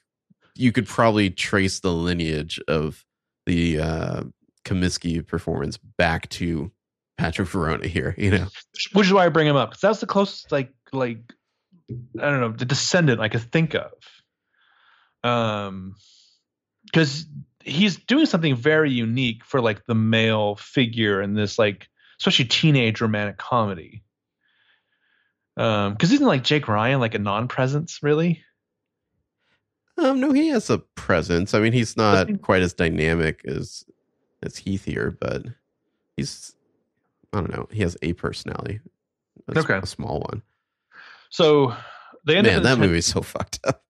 you 0.54 0.72
could 0.72 0.86
probably 0.86 1.30
trace 1.30 1.80
the 1.80 1.92
lineage 1.92 2.60
of 2.68 3.04
the 3.46 3.78
uh 3.80 4.22
Kavinsky 4.64 5.26
performance 5.26 5.76
back 5.76 6.28
to 6.30 6.72
Patrick 7.16 7.48
Verona 7.48 7.86
here. 7.86 8.14
You 8.18 8.30
know, 8.30 8.46
Which 8.92 9.06
is 9.06 9.12
why 9.12 9.26
I 9.26 9.28
bring 9.28 9.46
him 9.46 9.56
up 9.56 9.70
because 9.70 9.80
that's 9.80 10.00
the 10.00 10.06
closest 10.06 10.50
like 10.52 10.72
like 10.92 11.18
I 11.90 12.30
don't 12.30 12.40
know 12.40 12.52
the 12.52 12.64
descendant 12.64 13.20
I 13.20 13.28
could 13.28 13.42
think 13.42 13.74
of. 13.74 13.92
Um, 15.22 15.94
because 16.84 17.26
he's 17.62 17.96
doing 17.96 18.26
something 18.26 18.54
very 18.54 18.90
unique 18.90 19.44
for 19.44 19.60
like 19.60 19.84
the 19.86 19.94
male 19.94 20.56
figure 20.56 21.22
in 21.22 21.34
this 21.34 21.58
like 21.58 21.88
especially 22.20 22.44
teenage 22.46 23.00
romantic 23.00 23.38
comedy. 23.38 24.02
Um, 25.56 25.92
because 25.92 26.12
isn't 26.12 26.26
like 26.26 26.42
Jake 26.42 26.68
Ryan 26.68 27.00
like 27.00 27.14
a 27.14 27.18
non-presence 27.18 28.00
really? 28.02 28.42
um, 29.96 30.20
no, 30.20 30.32
he 30.32 30.48
has 30.48 30.70
a 30.70 30.78
presence. 30.78 31.54
I 31.54 31.60
mean, 31.60 31.72
he's 31.72 31.96
not 31.96 32.42
quite 32.42 32.62
as 32.62 32.74
dynamic 32.74 33.42
as 33.46 33.84
as 34.42 34.56
Heath 34.56 34.84
here, 34.84 35.16
but 35.20 35.46
he's 36.16 36.53
I 37.34 37.38
don't 37.40 37.50
know. 37.52 37.68
He 37.70 37.82
has 37.82 37.96
a 38.02 38.12
personality. 38.14 38.80
A 39.48 39.58
s- 39.58 39.64
Okay. 39.64 39.78
a 39.82 39.86
small 39.86 40.20
one. 40.20 40.42
So 41.30 41.74
they 42.26 42.36
end 42.36 42.46
Man, 42.46 42.62
that 42.62 42.70
this- 42.70 42.78
movie's 42.78 43.06
so 43.06 43.20
fucked 43.22 43.60
up. 43.64 43.82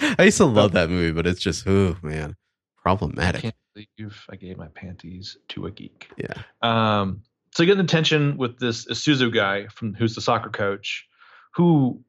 I 0.00 0.24
used 0.24 0.36
to 0.38 0.44
love 0.46 0.72
that 0.72 0.88
movie, 0.90 1.10
but 1.12 1.26
it's 1.26 1.40
just 1.40 1.66
oh 1.66 1.96
man, 2.02 2.36
problematic. 2.76 3.38
I 3.38 3.42
can't 3.42 3.54
believe 3.74 4.26
I 4.30 4.36
gave 4.36 4.56
my 4.56 4.68
panties 4.68 5.36
to 5.48 5.66
a 5.66 5.70
geek. 5.72 6.08
Yeah. 6.16 6.34
Um, 6.62 7.22
so 7.54 7.64
you 7.64 7.66
get 7.66 7.78
the 7.78 7.84
tension 7.84 8.36
with 8.36 8.58
this 8.60 8.86
Isuzu 8.86 9.34
guy 9.34 9.66
from 9.68 9.94
who's 9.94 10.14
the 10.14 10.20
soccer 10.20 10.50
coach, 10.50 11.06
who 11.54 12.00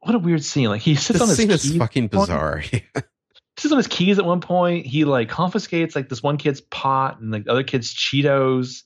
what 0.00 0.14
a 0.14 0.18
weird 0.18 0.44
scene. 0.44 0.68
Like 0.68 0.82
he 0.82 0.94
sits 0.94 1.20
on 1.22 1.28
his 1.28 1.38
scene 1.38 1.50
is 1.50 1.74
fucking 1.76 2.08
bizarre. 2.08 2.62
sits 3.58 3.72
on 3.72 3.78
his 3.78 3.86
keys 3.86 4.18
at 4.18 4.26
one 4.26 4.42
point. 4.42 4.84
He 4.84 5.06
like 5.06 5.30
confiscates 5.30 5.96
like 5.96 6.10
this 6.10 6.22
one 6.22 6.36
kid's 6.36 6.60
pot 6.60 7.18
and 7.20 7.30
like 7.32 7.44
the 7.44 7.50
other 7.52 7.64
kid's 7.64 7.94
Cheetos. 7.94 8.82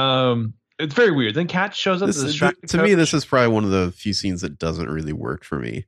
Um, 0.00 0.54
it's 0.78 0.94
very 0.94 1.10
weird. 1.10 1.34
Then 1.34 1.46
Kat 1.46 1.74
shows 1.74 2.00
up 2.02 2.06
this 2.06 2.38
to 2.38 2.52
to 2.68 2.82
me, 2.82 2.94
this 2.94 3.12
is 3.12 3.24
probably 3.24 3.48
one 3.52 3.64
of 3.64 3.70
the 3.70 3.92
few 3.92 4.14
scenes 4.14 4.40
that 4.40 4.58
doesn't 4.58 4.88
really 4.88 5.12
work 5.12 5.44
for 5.44 5.58
me. 5.58 5.86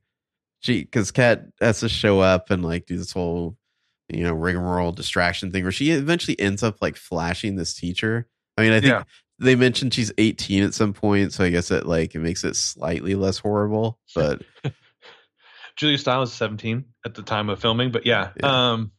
She, 0.59 0.83
because 0.83 1.11
Kat 1.11 1.45
has 1.59 1.79
to 1.81 1.89
show 1.89 2.19
up 2.19 2.49
and 2.51 2.63
like 2.63 2.85
do 2.85 2.97
this 2.97 3.11
whole, 3.11 3.57
you 4.07 4.23
know, 4.23 4.33
rigmarole 4.33 4.91
distraction 4.93 5.51
thing 5.51 5.63
where 5.63 5.71
she 5.73 5.91
eventually 5.91 6.39
ends 6.39 6.63
up 6.63 6.77
like 6.81 6.95
flashing 6.95 7.55
this 7.55 7.73
teacher. 7.73 8.27
I 8.57 8.61
mean, 8.61 8.71
I 8.71 8.79
think 8.79 8.91
Yeah. 8.91 9.03
they 9.39 9.55
mentioned 9.55 9.93
she's 9.93 10.13
18 10.17 10.63
at 10.63 10.73
some 10.73 10.93
point, 10.93 11.33
so 11.33 11.43
I 11.43 11.49
guess 11.49 11.69
it 11.71 11.85
like 11.85 12.15
it 12.15 12.19
makes 12.19 12.43
it 12.45 12.55
slightly 12.55 13.15
less 13.15 13.39
horrible. 13.39 13.99
But 14.15 14.43
Julia 15.75 15.97
Stiles 15.97 16.29
is 16.29 16.35
17 16.37 16.85
at 17.05 17.15
the 17.15 17.23
time 17.23 17.49
of 17.49 17.59
filming, 17.59 17.91
but 17.91 18.05
yeah. 18.05 18.29
Yeah. 18.39 18.71
Um 18.73 18.91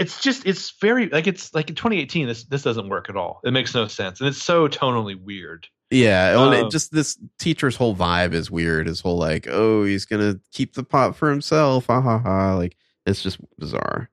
it's 0.00 0.20
just 0.20 0.46
it's 0.46 0.72
very 0.80 1.08
like 1.10 1.26
it's 1.26 1.54
like 1.54 1.68
in 1.68 1.76
2018 1.76 2.26
this 2.26 2.44
this 2.44 2.62
doesn't 2.62 2.88
work 2.88 3.08
at 3.10 3.16
all. 3.16 3.40
It 3.44 3.52
makes 3.52 3.74
no 3.74 3.86
sense 3.86 4.18
and 4.20 4.28
it's 4.28 4.42
so 4.42 4.66
tonally 4.66 5.14
weird. 5.22 5.68
yeah, 5.90 6.34
well, 6.34 6.52
it 6.52 6.64
Um, 6.64 6.70
just 6.70 6.90
this 6.90 7.18
teacher's 7.38 7.76
whole 7.76 7.94
vibe 7.94 8.32
is 8.32 8.50
weird. 8.50 8.86
His 8.86 9.00
whole 9.00 9.18
like, 9.18 9.46
oh, 9.48 9.84
he's 9.84 10.06
gonna 10.06 10.40
keep 10.52 10.74
the 10.74 10.82
pot 10.82 11.16
for 11.16 11.30
himself. 11.30 11.86
Ha 11.86 12.00
ha 12.00 12.18
ha! 12.18 12.54
Like 12.54 12.76
it's 13.06 13.22
just 13.22 13.38
bizarre. 13.58 14.10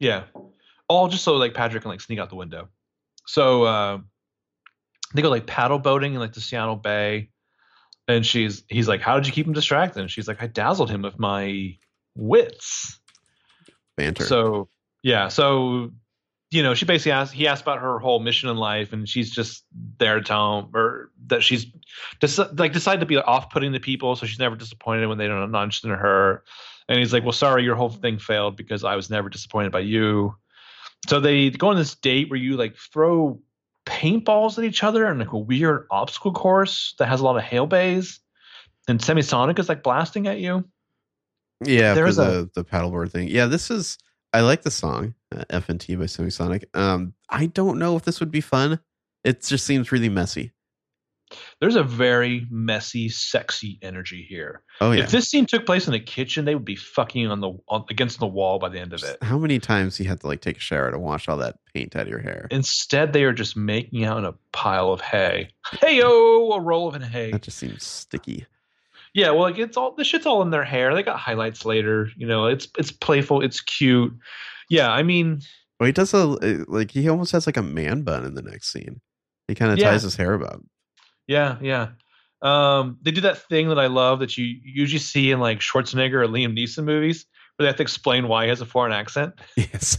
Yeah. 0.00 0.24
All 0.88 1.08
just 1.08 1.24
so 1.24 1.34
like 1.36 1.54
Patrick 1.54 1.82
can 1.82 1.90
like 1.90 2.00
sneak 2.00 2.18
out 2.18 2.30
the 2.30 2.36
window. 2.36 2.68
So 3.26 3.62
uh 3.62 3.98
they 5.14 5.22
go 5.22 5.30
like 5.30 5.46
paddle 5.46 5.78
boating 5.78 6.14
in 6.14 6.20
like 6.20 6.32
the 6.32 6.40
Seattle 6.40 6.76
Bay. 6.76 7.30
And 8.08 8.24
she's 8.26 8.64
he's 8.68 8.88
like, 8.88 9.02
How 9.02 9.16
did 9.16 9.26
you 9.26 9.32
keep 9.32 9.46
him 9.46 9.52
distracted? 9.52 10.00
And 10.00 10.10
she's 10.10 10.26
like, 10.26 10.42
I 10.42 10.46
dazzled 10.48 10.90
him 10.90 11.02
with 11.02 11.18
my 11.18 11.76
wits. 12.16 12.98
Banter. 13.96 14.24
So 14.24 14.68
yeah, 15.02 15.28
so 15.28 15.90
you 16.50 16.62
know, 16.62 16.74
she 16.74 16.86
basically 16.86 17.12
asked 17.12 17.32
he 17.32 17.46
asked 17.46 17.62
about 17.62 17.80
her 17.80 17.98
whole 17.98 18.20
mission 18.20 18.48
in 18.48 18.56
life, 18.56 18.92
and 18.92 19.08
she's 19.08 19.30
just 19.30 19.64
there 19.98 20.16
to 20.16 20.22
tell 20.22 20.60
him 20.60 20.70
or 20.74 21.10
that 21.26 21.42
she's 21.42 21.66
deci- 22.20 22.58
like 22.58 22.72
decided 22.72 23.00
to 23.00 23.06
be 23.06 23.16
off 23.16 23.50
putting 23.50 23.72
to 23.72 23.80
people, 23.80 24.16
so 24.16 24.26
she's 24.26 24.38
never 24.38 24.56
disappointed 24.56 25.06
when 25.06 25.18
they 25.18 25.26
don't 25.26 25.50
not 25.50 25.64
interested 25.64 25.90
in 25.90 25.98
her. 25.98 26.42
And 26.88 26.98
he's 26.98 27.12
like, 27.12 27.22
Well, 27.22 27.32
sorry, 27.32 27.64
your 27.64 27.76
whole 27.76 27.90
thing 27.90 28.18
failed 28.18 28.56
because 28.56 28.82
I 28.82 28.96
was 28.96 29.10
never 29.10 29.28
disappointed 29.28 29.72
by 29.72 29.80
you. 29.80 30.36
So 31.06 31.20
they 31.20 31.50
go 31.50 31.68
on 31.68 31.76
this 31.76 31.94
date 31.94 32.30
where 32.30 32.38
you 32.38 32.56
like 32.56 32.76
throw 32.76 33.40
paintballs 33.84 34.58
at 34.58 34.64
each 34.64 34.82
other 34.82 35.06
and 35.06 35.18
like 35.18 35.32
a 35.32 35.38
weird 35.38 35.86
obstacle 35.90 36.32
course 36.32 36.94
that 36.98 37.08
has 37.08 37.20
a 37.20 37.24
lot 37.24 37.36
of 37.36 37.42
hail 37.42 37.66
bays. 37.66 38.20
And 38.88 39.00
Semisonic 39.00 39.58
is 39.58 39.68
like 39.68 39.82
blasting 39.82 40.26
at 40.26 40.38
you. 40.38 40.64
Yeah, 41.64 41.92
There's 41.92 42.16
the 42.16 42.48
the 42.54 42.64
paddleboard 42.64 43.10
thing. 43.10 43.28
Yeah, 43.28 43.46
this 43.46 43.70
is. 43.70 43.98
I 44.32 44.40
like 44.42 44.62
the 44.62 44.70
song 44.70 45.14
uh, 45.34 45.44
"FNT" 45.50 45.98
by 45.98 46.04
Semisonic. 46.04 46.64
Um, 46.74 47.14
I 47.28 47.46
don't 47.46 47.78
know 47.78 47.96
if 47.96 48.04
this 48.04 48.20
would 48.20 48.30
be 48.30 48.40
fun. 48.40 48.80
It 49.24 49.42
just 49.42 49.66
seems 49.66 49.90
really 49.92 50.08
messy. 50.08 50.52
There's 51.60 51.76
a 51.76 51.82
very 51.82 52.46
messy, 52.50 53.08
sexy 53.08 53.78
energy 53.82 54.24
here. 54.26 54.62
Oh 54.80 54.92
yeah. 54.92 55.04
If 55.04 55.10
this 55.10 55.28
scene 55.28 55.46
took 55.46 55.66
place 55.66 55.86
in 55.88 55.94
a 55.94 56.00
kitchen, 56.00 56.44
they 56.44 56.54
would 56.54 56.64
be 56.64 56.76
fucking 56.76 57.26
on 57.26 57.40
the 57.40 57.52
on, 57.68 57.84
against 57.90 58.18
the 58.18 58.26
wall 58.26 58.58
by 58.58 58.68
the 58.68 58.80
end 58.80 58.92
of 58.92 59.02
it. 59.02 59.22
How 59.22 59.38
many 59.38 59.58
times 59.58 59.98
you 60.00 60.08
had 60.08 60.20
to 60.20 60.26
like 60.26 60.40
take 60.40 60.56
a 60.56 60.60
shower 60.60 60.90
to 60.90 60.98
wash 60.98 61.28
all 61.28 61.36
that 61.38 61.56
paint 61.74 61.96
out 61.96 62.02
of 62.02 62.08
your 62.08 62.20
hair? 62.20 62.48
Instead, 62.50 63.12
they 63.12 63.24
are 63.24 63.32
just 63.32 63.56
making 63.56 64.04
out 64.04 64.18
in 64.18 64.24
a 64.24 64.34
pile 64.52 64.92
of 64.92 65.00
hay. 65.00 65.50
Hey 65.80 66.00
oh, 66.02 66.52
a 66.52 66.60
roll 66.60 66.88
of 66.88 67.02
hay. 67.02 67.30
That 67.30 67.42
just 67.42 67.58
seems 67.58 67.84
sticky. 67.84 68.46
Yeah, 69.18 69.30
well, 69.30 69.40
like 69.42 69.58
it's 69.58 69.76
all 69.76 69.94
the 69.96 70.04
shit's 70.04 70.26
all 70.26 70.42
in 70.42 70.50
their 70.50 70.62
hair. 70.64 70.94
They 70.94 71.02
got 71.02 71.18
highlights 71.18 71.64
later. 71.64 72.08
You 72.16 72.26
know, 72.28 72.46
it's 72.46 72.68
it's 72.78 72.92
playful, 72.92 73.40
it's 73.42 73.60
cute. 73.60 74.16
Yeah, 74.70 74.92
I 74.92 75.02
mean, 75.02 75.40
Well, 75.80 75.86
he 75.88 75.92
does 75.92 76.14
a 76.14 76.24
like 76.68 76.92
he 76.92 77.08
almost 77.08 77.32
has 77.32 77.44
like 77.46 77.56
a 77.56 77.62
man 77.62 78.02
bun 78.02 78.24
in 78.24 78.34
the 78.34 78.42
next 78.42 78.70
scene. 78.72 79.00
He 79.48 79.56
kind 79.56 79.72
of 79.72 79.78
Yeah. 79.78 79.90
ties 79.90 80.02
his 80.04 80.14
hair 80.14 80.40
up. 80.44 80.60
yeah, 81.26 81.56
yeah. 81.60 81.88
Um, 82.42 82.98
they 83.02 83.10
do 83.10 83.22
that 83.22 83.38
thing 83.48 83.70
that 83.70 83.78
I 83.80 83.88
love 83.88 84.20
that 84.20 84.38
you 84.38 84.44
usually 84.62 85.00
see 85.00 85.32
in 85.32 85.40
like 85.40 85.58
Schwarzenegger 85.58 86.22
or 86.22 86.28
Liam 86.28 86.56
Neeson 86.56 86.84
movies, 86.84 87.26
where 87.56 87.64
they 87.64 87.68
have 87.68 87.76
to 87.78 87.82
explain 87.82 88.28
why 88.28 88.44
he 88.44 88.50
has 88.50 88.60
a 88.60 88.66
foreign 88.66 88.92
accent. 88.92 89.34
Yes. 89.56 89.98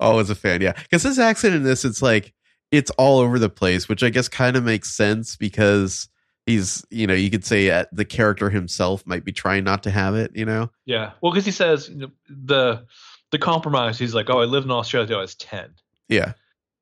Always 0.00 0.28
a 0.28 0.34
fan, 0.34 0.60
yeah. 0.60 0.72
Because 0.82 1.02
his 1.04 1.18
accent 1.18 1.54
in 1.54 1.62
this, 1.62 1.84
it's 1.86 2.02
like 2.02 2.34
it's 2.70 2.90
all 2.92 3.20
over 3.20 3.38
the 3.38 3.48
place, 3.48 3.88
which 3.88 4.02
I 4.02 4.10
guess 4.10 4.28
kind 4.28 4.56
of 4.56 4.64
makes 4.64 4.90
sense 4.94 5.34
because 5.36 6.08
he's 6.46 6.84
you 6.90 7.06
know 7.06 7.14
you 7.14 7.30
could 7.30 7.44
say 7.44 7.70
uh, 7.70 7.84
the 7.92 8.04
character 8.04 8.50
himself 8.50 9.06
might 9.06 9.24
be 9.24 9.32
trying 9.32 9.64
not 9.64 9.82
to 9.84 9.90
have 9.90 10.14
it. 10.14 10.32
You 10.34 10.44
know. 10.44 10.70
Yeah. 10.84 11.12
Well, 11.20 11.32
because 11.32 11.44
he 11.44 11.52
says 11.52 11.88
you 11.88 11.96
know, 11.96 12.10
the 12.28 12.86
the 13.30 13.38
compromise. 13.38 13.98
He's 13.98 14.14
like, 14.14 14.30
oh, 14.30 14.40
I 14.40 14.44
lived 14.44 14.66
in 14.66 14.70
Australia 14.70 15.08
till 15.08 15.18
I 15.18 15.22
was 15.22 15.34
ten. 15.34 15.74
Yeah. 16.08 16.32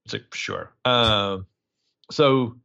It's 0.05 0.15
like 0.15 0.35
sure. 0.35 0.73
Um, 0.85 1.47
so 2.11 2.57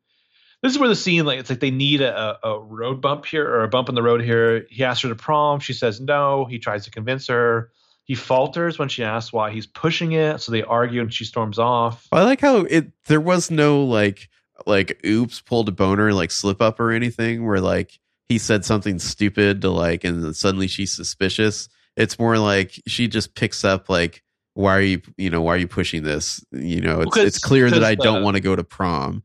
this 0.62 0.72
is 0.72 0.80
where 0.80 0.90
the 0.90 0.96
scene 0.96 1.26
like 1.26 1.40
it's 1.40 1.50
like 1.50 1.60
they 1.60 1.72
need 1.72 2.02
a, 2.02 2.40
a 2.44 2.60
road 2.60 3.02
bump 3.02 3.26
here 3.26 3.48
or 3.48 3.64
a 3.64 3.68
bump 3.68 3.90
in 3.90 3.96
the 3.96 4.04
road 4.04 4.22
here. 4.22 4.66
He 4.70 4.84
asks 4.84 5.04
her 5.04 5.10
to 5.10 5.16
prom. 5.16 5.60
She 5.60 5.74
says 5.74 6.02
no. 6.02 6.46
He 6.46 6.60
tries 6.60 6.86
to 6.86 6.92
convince 6.92 7.28
her. 7.28 7.72
He 8.06 8.16
falters 8.16 8.78
when 8.78 8.88
she 8.90 9.04
asks 9.04 9.34
why 9.34 9.52
he's 9.52 9.66
pushing 9.66 10.12
it. 10.12 10.40
So 10.42 10.52
they 10.52 10.64
argue 10.64 11.02
and 11.02 11.14
she 11.14 11.26
storms 11.26 11.60
off. 11.60 12.08
I 12.12 12.24
like 12.24 12.42
how 12.42 12.58
it 12.58 12.92
there 13.06 13.22
was 13.22 13.52
no 13.52 13.84
like 13.84 14.30
like 14.65 14.99
oops 15.06 15.41
pulled 15.41 15.69
a 15.69 15.72
boner 15.72 16.14
like 16.14 16.32
slip 16.32 16.61
up 16.61 16.80
or 16.80 16.91
anything 16.91 17.45
where 17.45 17.60
like 17.60 17.99
he 18.30 18.38
said 18.38 18.65
something 18.65 18.98
stupid 18.99 19.61
to 19.61 19.69
like 19.69 20.03
and 20.03 20.36
suddenly 20.36 20.68
she's 20.68 20.94
suspicious. 20.94 21.69
It's 21.95 22.18
more 22.19 22.38
like 22.38 22.82
she 22.88 23.07
just 23.07 23.36
picks 23.36 23.64
up 23.64 23.90
like 23.90 24.23
why 24.53 24.76
are 24.77 24.82
you 24.82 25.02
you 25.18 25.30
know 25.30 25.41
why 25.41 25.53
are 25.56 25.57
you 25.57 25.68
pushing 25.68 26.03
this 26.03 26.44
you 26.52 26.82
know 26.82 27.02
it's 27.02 27.18
it's 27.18 27.40
clear 27.40 27.69
that 27.69 27.84
I 27.84 27.95
don't 27.95 28.22
uh, 28.22 28.23
want 28.23 28.36
to 28.36 28.41
go 28.41 28.56
to 28.56 28.64
prom 28.64 29.23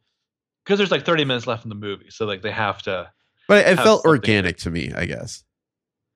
Because 0.65 0.79
there's 0.79 0.91
like 0.91 1.05
30 1.05 1.25
minutes 1.25 1.47
left 1.47 1.65
in 1.65 1.69
the 1.69 1.75
movie. 1.77 2.11
So 2.11 2.27
like 2.27 2.43
they 2.43 2.51
have 2.51 2.83
to. 2.83 3.11
but 3.49 3.67
it 3.67 3.77
felt 3.77 4.05
organic 4.05 4.57
to 4.59 4.71
me 4.71 4.93
I 4.95 5.07
guess 5.07 5.45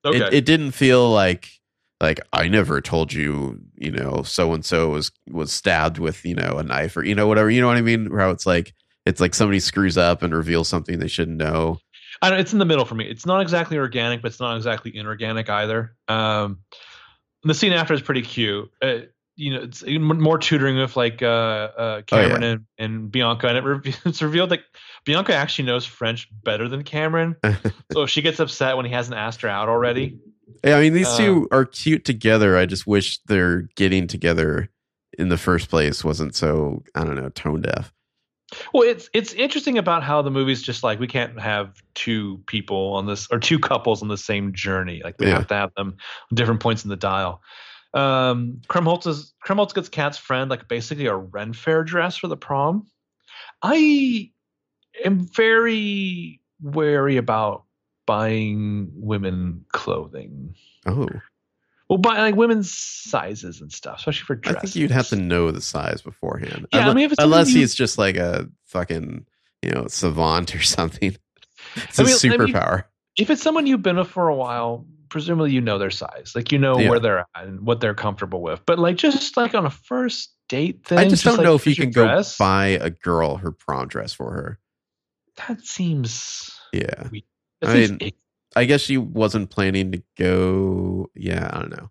Okay. 0.06 0.18
it, 0.18 0.34
it 0.34 0.44
didn't 0.44 0.72
feel 0.72 1.10
like 1.10 1.48
like 2.00 2.20
I 2.32 2.48
never 2.48 2.80
told 2.82 3.12
you 3.12 3.60
you 3.76 3.90
know 3.90 4.22
so 4.24 4.52
and 4.52 4.64
so 4.64 4.90
was 4.90 5.10
was 5.30 5.50
stabbed 5.52 5.98
with 5.98 6.24
you 6.26 6.34
know 6.34 6.58
a 6.58 6.62
knife 6.62 6.96
or 6.96 7.04
you 7.04 7.14
know 7.14 7.26
whatever 7.26 7.48
you 7.50 7.60
know 7.60 7.68
what 7.68 7.76
I 7.78 7.82
mean 7.82 8.10
how 8.14 8.30
it's 8.30 8.46
like 8.46 8.74
it's 9.06 9.20
like 9.20 9.34
somebody 9.34 9.60
screws 9.60 9.96
up 9.98 10.22
and 10.22 10.34
reveals 10.34 10.68
something 10.68 10.98
they 10.98 11.08
shouldn't 11.08 11.36
know 11.38 11.78
I 12.22 12.30
don't, 12.30 12.38
it's 12.38 12.52
in 12.52 12.60
the 12.60 12.64
middle 12.64 12.84
for 12.84 12.94
me. 12.94 13.06
It's 13.06 13.26
not 13.26 13.40
exactly 13.42 13.76
organic, 13.76 14.22
but 14.22 14.30
it's 14.30 14.38
not 14.40 14.56
exactly 14.56 14.96
inorganic 14.96 15.50
either. 15.50 15.96
Um, 16.06 16.60
the 17.42 17.54
scene 17.54 17.72
after 17.72 17.92
is 17.92 18.00
pretty 18.02 18.22
cute. 18.22 18.70
Uh, 18.80 18.98
you 19.36 19.52
know, 19.52 19.62
it's 19.62 19.82
more 19.84 20.38
tutoring 20.38 20.78
with 20.78 20.96
like 20.96 21.22
uh, 21.22 21.26
uh, 21.26 22.02
Cameron 22.02 22.44
Oh, 22.44 22.46
yeah. 22.46 22.52
and, 22.52 22.64
and 22.78 23.10
Bianca, 23.10 23.48
and 23.48 23.58
it 23.58 23.64
re- 23.64 23.94
it's 24.04 24.22
revealed 24.22 24.50
that 24.50 24.60
Bianca 25.04 25.34
actually 25.34 25.66
knows 25.66 25.84
French 25.84 26.28
better 26.44 26.68
than 26.68 26.84
Cameron. 26.84 27.34
so 27.92 28.02
if 28.02 28.10
she 28.10 28.22
gets 28.22 28.38
upset 28.38 28.76
when 28.76 28.86
he 28.86 28.92
hasn't 28.92 29.16
asked 29.16 29.40
her 29.42 29.48
out 29.48 29.68
already, 29.68 30.18
Yeah, 30.62 30.76
I 30.76 30.80
mean 30.80 30.92
these 30.92 31.08
Uh, 31.08 31.16
two 31.18 31.48
are 31.50 31.64
cute 31.64 32.04
together. 32.04 32.56
I 32.56 32.64
just 32.66 32.86
wish 32.86 33.18
their 33.24 33.62
getting 33.74 34.06
together 34.06 34.70
in 35.18 35.30
the 35.30 35.36
first 35.38 35.68
place 35.68 36.04
wasn't 36.04 36.34
so 36.36 36.84
I 36.94 37.02
don't 37.04 37.16
know 37.16 37.28
tone 37.30 37.62
deaf. 37.62 37.92
Well, 38.72 38.82
it's 38.82 39.08
it's 39.12 39.32
interesting 39.32 39.78
about 39.78 40.02
how 40.02 40.22
the 40.22 40.30
movie's 40.30 40.62
just 40.62 40.82
like 40.82 40.98
we 40.98 41.06
can't 41.06 41.38
have 41.40 41.82
two 41.94 42.42
people 42.46 42.94
on 42.94 43.06
this 43.06 43.28
or 43.30 43.38
two 43.38 43.58
couples 43.58 44.02
on 44.02 44.08
the 44.08 44.18
same 44.18 44.52
journey. 44.52 45.00
Like 45.02 45.16
we 45.18 45.26
Yeah. 45.26 45.34
have 45.34 45.46
to 45.48 45.54
have 45.54 45.74
them 45.76 45.96
on 46.30 46.34
different 46.34 46.60
points 46.60 46.84
in 46.84 46.90
the 46.90 46.96
dial. 46.96 47.42
Um, 47.94 48.60
Krumholtz 48.68 49.06
is 49.06 49.32
Krumholtz 49.46 49.74
gets 49.74 49.88
Kat's 49.88 50.18
friend 50.18 50.50
like 50.50 50.66
basically 50.68 51.06
a 51.06 51.14
Ren 51.14 51.52
Fair 51.52 51.84
dress 51.84 52.16
for 52.16 52.28
the 52.28 52.36
prom. 52.36 52.86
I 53.62 54.30
am 55.04 55.20
very 55.20 56.40
wary 56.60 57.16
about 57.16 57.64
buying 58.06 58.90
women 58.94 59.64
clothing. 59.72 60.54
Oh, 60.86 61.08
Well, 61.94 62.00
buy 62.00 62.18
like 62.18 62.34
women's 62.34 62.72
sizes 62.72 63.60
and 63.60 63.70
stuff, 63.72 63.98
especially 64.00 64.24
for 64.24 64.40
I 64.50 64.58
think 64.58 64.74
you'd 64.74 64.90
have 64.90 65.06
to 65.10 65.16
know 65.16 65.52
the 65.52 65.60
size 65.60 66.02
beforehand. 66.02 66.66
Yeah, 66.72 66.78
I 66.78 66.80
unless, 66.82 66.94
mean, 66.96 67.04
if 67.04 67.12
it's 67.12 67.22
unless 67.22 67.50
you- 67.52 67.60
he's 67.60 67.72
just 67.74 67.98
like 67.98 68.16
a 68.16 68.48
fucking 68.66 69.24
you 69.62 69.70
know 69.70 69.86
savant 69.86 70.56
or 70.56 70.62
something. 70.62 71.16
It's 71.76 72.00
I 72.00 72.02
a 72.02 72.06
mean- 72.06 72.16
I 72.16 72.36
mean- 72.44 72.52
superpower. 72.54 72.84
if 73.16 73.30
it's 73.30 73.42
someone 73.42 73.68
you've 73.68 73.82
been 73.82 73.96
with 73.96 74.08
for 74.08 74.26
a 74.28 74.34
while, 74.34 74.86
presumably 75.08 75.52
you 75.52 75.60
know 75.60 75.78
their 75.78 75.92
size, 75.92 76.32
like 76.34 76.50
you 76.50 76.58
know 76.58 76.78
Yeah. 76.80 76.90
where 76.90 76.98
they're 76.98 77.18
at 77.20 77.28
and 77.46 77.60
what 77.60 77.80
they're 77.80 77.94
comfortable 77.94 78.42
with. 78.42 78.66
But 78.66 78.80
like 78.80 78.96
just 78.96 79.36
like 79.36 79.54
on 79.54 79.64
a 79.64 79.70
first 79.70 80.34
date 80.48 80.84
thing, 80.84 80.98
I 80.98 81.08
just 81.08 81.22
don't 81.22 81.36
like, 81.36 81.44
know 81.44 81.54
if 81.54 81.64
you 81.64 81.76
can 81.76 81.92
go 81.92 82.22
buy 82.40 82.66
a 82.80 82.90
girl 82.90 83.36
her 83.36 83.52
prom 83.52 83.86
dress 83.86 84.12
for 84.12 84.32
her. 84.32 84.58
That 85.46 85.60
seems. 85.60 86.50
Yeah, 86.72 87.08
I 87.62 87.72
mean-. 87.74 88.10
I 88.56 88.64
guess 88.64 88.80
she 88.82 88.96
wasn't 88.96 89.50
planning 89.50 89.92
to 89.92 90.02
go. 90.18 91.10
Yeah, 91.14 91.50
I 91.52 91.60
don't 91.60 91.70
know. 91.70 91.90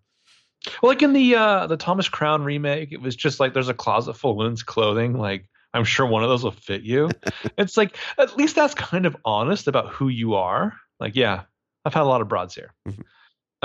well, 0.82 0.90
like 0.92 1.02
in 1.02 1.12
the 1.12 1.34
uh 1.36 1.66
the 1.66 1.76
Thomas 1.76 2.08
Crown 2.08 2.42
remake, 2.42 2.92
it 2.92 3.00
was 3.00 3.16
just 3.16 3.40
like 3.40 3.52
there's 3.54 3.68
a 3.68 3.74
closet 3.74 4.14
full 4.14 4.32
of 4.32 4.36
women's 4.36 4.62
clothing. 4.62 5.18
Like 5.18 5.48
I'm 5.72 5.84
sure 5.84 6.06
one 6.06 6.22
of 6.22 6.28
those 6.28 6.44
will 6.44 6.52
fit 6.52 6.82
you. 6.82 7.10
it's 7.58 7.76
like 7.76 7.96
at 8.18 8.36
least 8.36 8.56
that's 8.56 8.74
kind 8.74 9.06
of 9.06 9.16
honest 9.24 9.68
about 9.68 9.88
who 9.90 10.08
you 10.08 10.34
are. 10.34 10.74
Like, 11.00 11.16
yeah, 11.16 11.42
I've 11.84 11.94
had 11.94 12.02
a 12.02 12.06
lot 12.06 12.20
of 12.20 12.28
broads 12.28 12.54
here. 12.54 12.72
Mhm. 12.88 13.04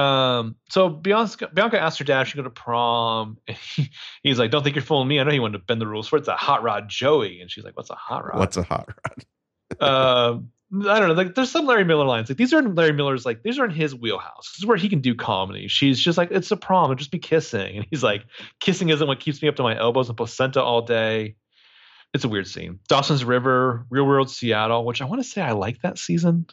Um, 0.02 0.56
so 0.70 0.88
Bianca, 0.88 1.50
Bianca 1.54 1.78
asked 1.78 2.00
her 2.00 2.06
dad 2.06 2.22
if 2.22 2.30
she 2.30 2.38
go 2.38 2.44
to 2.44 2.50
prom. 2.50 3.38
He, 3.48 3.92
he's 4.24 4.40
like, 4.40 4.50
"Don't 4.50 4.64
think 4.64 4.76
you're 4.78 4.84
fooling 4.84 5.10
me. 5.10 5.20
I 5.20 5.24
know 5.24 5.32
he 5.32 5.40
wanted 5.40 5.58
to 5.58 5.64
bend 5.66 5.82
the 5.82 5.88
rules 5.88 6.08
for 6.08 6.16
it. 6.16 6.20
It's 6.20 6.30
a 6.30 6.36
hot 6.38 6.64
rod 6.64 6.88
Joey." 6.88 7.42
And 7.42 7.52
she's 7.52 7.66
like, 7.66 7.76
"What's 7.76 7.90
a 7.90 7.96
hot 7.96 8.26
rod?" 8.26 8.40
What's 8.40 8.56
a 8.56 8.64
hot 8.64 8.88
rod? 8.88 9.86
um, 10.36 10.52
I 10.72 11.00
don't 11.00 11.10
know. 11.10 11.16
Like, 11.16 11.34
there's 11.34 11.52
some 11.52 11.66
Larry 11.66 11.84
Miller 11.84 12.06
lines. 12.06 12.30
Like, 12.30 12.38
these 12.38 12.54
are 12.54 12.60
in 12.60 12.76
Larry 12.76 12.94
Miller's. 12.94 13.26
Like, 13.26 13.42
these 13.42 13.58
are 13.58 13.66
in 13.66 13.72
his 13.72 13.96
wheelhouse. 13.96 14.52
This 14.52 14.60
is 14.60 14.66
where 14.66 14.78
he 14.78 14.88
can 14.88 15.02
do 15.02 15.16
comedy. 15.16 15.68
She's 15.68 16.00
just 16.00 16.18
like, 16.18 16.30
it's 16.32 16.52
a 16.52 16.58
prom. 16.58 16.92
It'll 16.92 16.96
just 16.96 17.12
be 17.12 17.18
kissing. 17.18 17.78
And 17.78 17.88
he's 17.90 18.04
like, 18.04 18.26
kissing 18.60 18.90
isn't 18.90 19.08
what 19.08 19.20
keeps 19.20 19.42
me 19.42 19.48
up 19.48 19.56
to 19.56 19.64
my 19.64 19.78
elbows 19.78 20.10
and 20.10 20.18
placenta 20.18 20.62
all 20.62 20.84
day. 20.84 21.36
It's 22.14 22.24
a 22.24 22.30
weird 22.30 22.48
scene. 22.48 22.80
Dawson's 22.88 23.26
River, 23.26 23.86
Real 23.90 24.06
World 24.06 24.30
Seattle, 24.30 24.86
which 24.86 25.02
I 25.02 25.06
want 25.06 25.24
to 25.24 25.28
say 25.28 25.42
I 25.42 25.52
like 25.52 25.82
that 25.82 25.98
season 25.98 26.46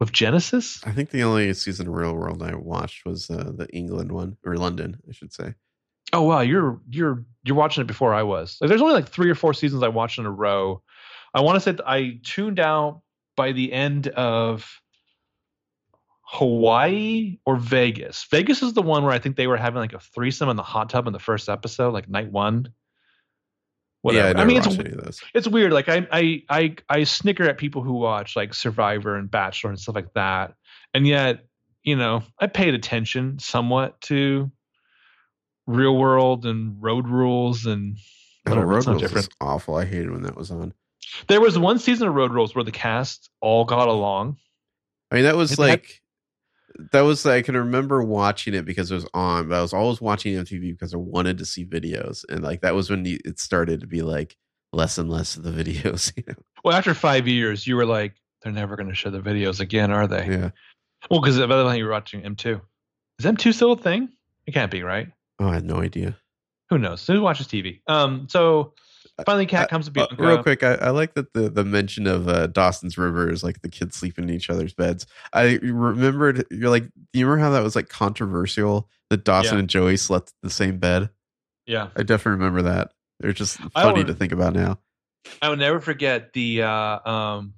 with 0.00 0.12
Genesis. 0.12 0.80
I 0.84 0.92
think 0.92 1.10
the 1.10 1.22
only 1.22 1.52
season 1.54 1.88
of 1.88 1.94
Real 1.94 2.14
World 2.14 2.42
I 2.42 2.54
watched 2.54 3.04
was 3.04 3.30
uh, 3.30 3.52
the 3.54 3.68
England 3.74 4.12
one 4.12 4.36
or 4.44 4.56
London, 4.56 5.00
I 5.08 5.12
should 5.12 5.32
say. 5.32 5.54
Oh 6.12 6.22
wow, 6.22 6.40
you're 6.40 6.80
you're 6.88 7.24
you're 7.44 7.56
watching 7.56 7.82
it 7.82 7.86
before 7.86 8.14
I 8.14 8.22
was. 8.22 8.56
Like, 8.60 8.68
there's 8.68 8.80
only 8.80 8.94
like 8.94 9.08
three 9.08 9.28
or 9.28 9.34
four 9.34 9.52
seasons 9.52 9.82
I 9.82 9.88
watched 9.88 10.18
in 10.18 10.24
a 10.24 10.30
row. 10.30 10.82
I 11.34 11.42
want 11.42 11.56
to 11.56 11.60
say 11.60 11.72
that 11.72 11.86
I 11.86 12.20
tuned 12.22 12.58
out 12.58 13.02
by 13.38 13.52
the 13.52 13.72
end 13.72 14.08
of 14.08 14.68
Hawaii 16.22 17.38
or 17.46 17.56
Vegas. 17.56 18.26
Vegas 18.30 18.62
is 18.62 18.74
the 18.74 18.82
one 18.82 19.02
where 19.04 19.12
I 19.12 19.18
think 19.18 19.36
they 19.36 19.46
were 19.46 19.56
having 19.56 19.78
like 19.80 19.94
a 19.94 20.00
threesome 20.00 20.48
in 20.50 20.56
the 20.56 20.62
hot 20.62 20.90
tub 20.90 21.06
in 21.06 21.12
the 21.14 21.18
first 21.18 21.48
episode, 21.48 21.94
like 21.94 22.08
night 22.08 22.30
one. 22.30 22.72
Whatever. 24.02 24.28
Yeah, 24.34 24.38
I, 24.38 24.42
I 24.42 24.44
mean, 24.44 24.58
it's 24.58 24.66
watched 24.66 24.80
any 24.80 24.90
of 24.90 25.04
those. 25.04 25.22
it's 25.34 25.48
weird. 25.48 25.72
Like 25.72 25.88
I, 25.88 26.06
I 26.12 26.42
I 26.50 26.76
I 26.88 27.04
snicker 27.04 27.44
at 27.44 27.58
people 27.58 27.82
who 27.82 27.94
watch 27.94 28.36
like 28.36 28.52
Survivor 28.54 29.16
and 29.16 29.30
Bachelor 29.30 29.70
and 29.70 29.80
stuff 29.80 29.94
like 29.94 30.12
that, 30.14 30.54
and 30.94 31.06
yet 31.06 31.46
you 31.82 31.96
know 31.96 32.22
I 32.38 32.46
paid 32.46 32.74
attention 32.74 33.38
somewhat 33.38 34.00
to 34.02 34.52
Real 35.66 35.96
World 35.96 36.44
and 36.46 36.76
Road 36.82 37.08
Rules 37.08 37.64
and 37.66 37.96
Oh. 38.46 38.54
Road 38.60 38.78
it's 38.78 38.86
Rules 38.86 39.02
different. 39.02 39.28
awful. 39.40 39.74
I 39.76 39.84
hated 39.84 40.10
when 40.10 40.22
that 40.22 40.36
was 40.36 40.50
on. 40.50 40.72
There 41.28 41.40
was 41.40 41.58
one 41.58 41.78
season 41.78 42.08
of 42.08 42.14
Road 42.14 42.32
Rules 42.32 42.54
where 42.54 42.64
the 42.64 42.72
cast 42.72 43.30
all 43.40 43.64
got 43.64 43.88
along. 43.88 44.36
I 45.10 45.16
mean, 45.16 45.24
that 45.24 45.36
was 45.36 45.58
like 45.58 46.02
that 46.92 47.00
was 47.00 47.24
I 47.26 47.42
can 47.42 47.56
remember 47.56 48.02
watching 48.02 48.54
it 48.54 48.64
because 48.64 48.90
it 48.90 48.94
was 48.94 49.06
on, 49.14 49.48
but 49.48 49.58
I 49.58 49.62
was 49.62 49.72
always 49.72 50.00
watching 50.00 50.34
MTV 50.34 50.72
because 50.72 50.94
I 50.94 50.98
wanted 50.98 51.38
to 51.38 51.46
see 51.46 51.64
videos, 51.64 52.24
and 52.28 52.42
like 52.42 52.60
that 52.60 52.74
was 52.74 52.90
when 52.90 53.04
you, 53.04 53.18
it 53.24 53.38
started 53.38 53.80
to 53.80 53.86
be 53.86 54.02
like 54.02 54.36
less 54.72 54.98
and 54.98 55.10
less 55.10 55.36
of 55.36 55.42
the 55.42 55.50
videos. 55.64 56.12
You 56.16 56.24
know? 56.28 56.34
Well, 56.64 56.76
after 56.76 56.94
five 56.94 57.26
years, 57.26 57.66
you 57.66 57.76
were 57.76 57.86
like, 57.86 58.14
they're 58.42 58.52
never 58.52 58.76
going 58.76 58.88
to 58.88 58.94
show 58.94 59.10
the 59.10 59.20
videos 59.20 59.60
again, 59.60 59.90
are 59.90 60.06
they? 60.06 60.26
Yeah. 60.26 60.50
Well, 61.10 61.20
because 61.20 61.38
by 61.38 61.46
the 61.46 61.64
time 61.64 61.78
you 61.78 61.84
were 61.84 61.92
watching 61.92 62.22
M2, 62.22 62.60
is 63.18 63.24
M2 63.24 63.54
still 63.54 63.72
a 63.72 63.76
thing? 63.76 64.10
It 64.46 64.52
can't 64.52 64.70
be, 64.70 64.82
right? 64.82 65.08
Oh, 65.38 65.48
I 65.48 65.54
had 65.54 65.64
no 65.64 65.76
idea. 65.76 66.16
Who 66.70 66.78
knows? 66.78 67.06
Who 67.06 67.20
watches 67.22 67.46
TV? 67.46 67.80
Um. 67.86 68.26
So 68.28 68.74
finally, 69.24 69.46
Kat 69.46 69.64
Uh, 69.64 69.66
comes 69.68 69.88
to 69.88 70.00
Uh, 70.00 70.06
real 70.18 70.42
quick, 70.42 70.62
I, 70.62 70.74
I 70.74 70.90
like 70.90 71.14
that 71.14 71.32
the 71.34 71.48
the 71.48 71.64
mention 71.64 72.06
of 72.06 72.28
uh, 72.28 72.46
Dawson's 72.48 72.96
River 72.98 73.30
is 73.30 73.42
like 73.42 73.62
the 73.62 73.68
kids 73.68 73.96
sleeping 73.96 74.28
in 74.28 74.34
each 74.34 74.50
other's 74.50 74.74
beds. 74.74 75.06
I 75.32 75.58
remembered 75.62 76.46
you're 76.50 76.70
like, 76.70 76.84
you 77.12 77.26
remember 77.26 77.44
how 77.44 77.50
that 77.52 77.62
was 77.62 77.74
like 77.76 77.88
controversial 77.88 78.88
that 79.10 79.24
Dawson 79.24 79.54
Yeah. 79.54 79.58
and 79.60 79.68
Joey 79.70 79.96
slept 79.96 80.32
in 80.42 80.48
the 80.48 80.52
same 80.54 80.78
bed? 80.78 81.10
Yeah. 81.66 81.88
I 81.96 82.02
definitely 82.02 82.32
remember 82.44 82.62
that. 82.62 82.92
They're 83.20 83.32
just 83.32 83.56
funny 83.72 83.98
would- 84.00 84.06
to 84.08 84.14
think 84.14 84.32
about 84.32 84.54
now. 84.54 84.78
I 85.42 85.48
will 85.48 85.56
never 85.56 85.80
forget 85.80 86.32
the 86.32 86.62
uh, 86.62 87.10
um, 87.10 87.54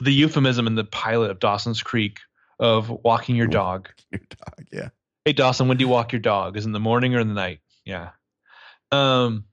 the 0.00 0.12
euphemism 0.12 0.66
in 0.66 0.74
the 0.74 0.84
pilot 0.84 1.30
of 1.30 1.38
Dawson's 1.38 1.82
Creek 1.82 2.18
of 2.58 2.88
walking 2.88 3.36
your 3.36 3.46
dog. 3.46 3.88
Your 4.10 4.20
dog, 4.30 4.66
yeah. 4.72 4.88
Hey 5.24 5.32
Dawson, 5.34 5.68
when 5.68 5.76
do 5.76 5.84
you 5.84 5.88
walk 5.88 6.12
your 6.12 6.20
dog? 6.20 6.56
Is 6.56 6.64
it 6.64 6.68
in 6.68 6.72
the 6.72 6.80
morning 6.80 7.14
or 7.14 7.20
in 7.20 7.28
the 7.28 7.34
night? 7.34 7.60
Yeah. 7.84 8.10
Um. 8.90 9.44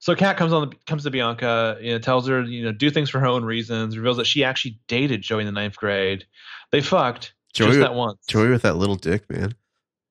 So 0.00 0.14
Kat 0.14 0.36
comes 0.36 0.52
on 0.52 0.70
the, 0.70 0.76
comes 0.86 1.04
to 1.04 1.10
Bianca, 1.10 1.78
you 1.80 1.92
know, 1.92 1.98
tells 1.98 2.26
her 2.26 2.42
you 2.42 2.64
know 2.64 2.72
do 2.72 2.90
things 2.90 3.10
for 3.10 3.20
her 3.20 3.26
own 3.26 3.44
reasons. 3.44 3.96
Reveals 3.96 4.16
that 4.16 4.26
she 4.26 4.42
actually 4.42 4.78
dated 4.88 5.22
Joey 5.22 5.40
in 5.40 5.46
the 5.46 5.52
ninth 5.52 5.76
grade. 5.76 6.24
They 6.72 6.80
fucked 6.80 7.34
Joey, 7.52 7.68
just 7.68 7.80
that 7.80 7.94
once. 7.94 8.18
Joey 8.26 8.48
with 8.48 8.62
that 8.62 8.76
little 8.76 8.96
dick, 8.96 9.30
man. 9.30 9.54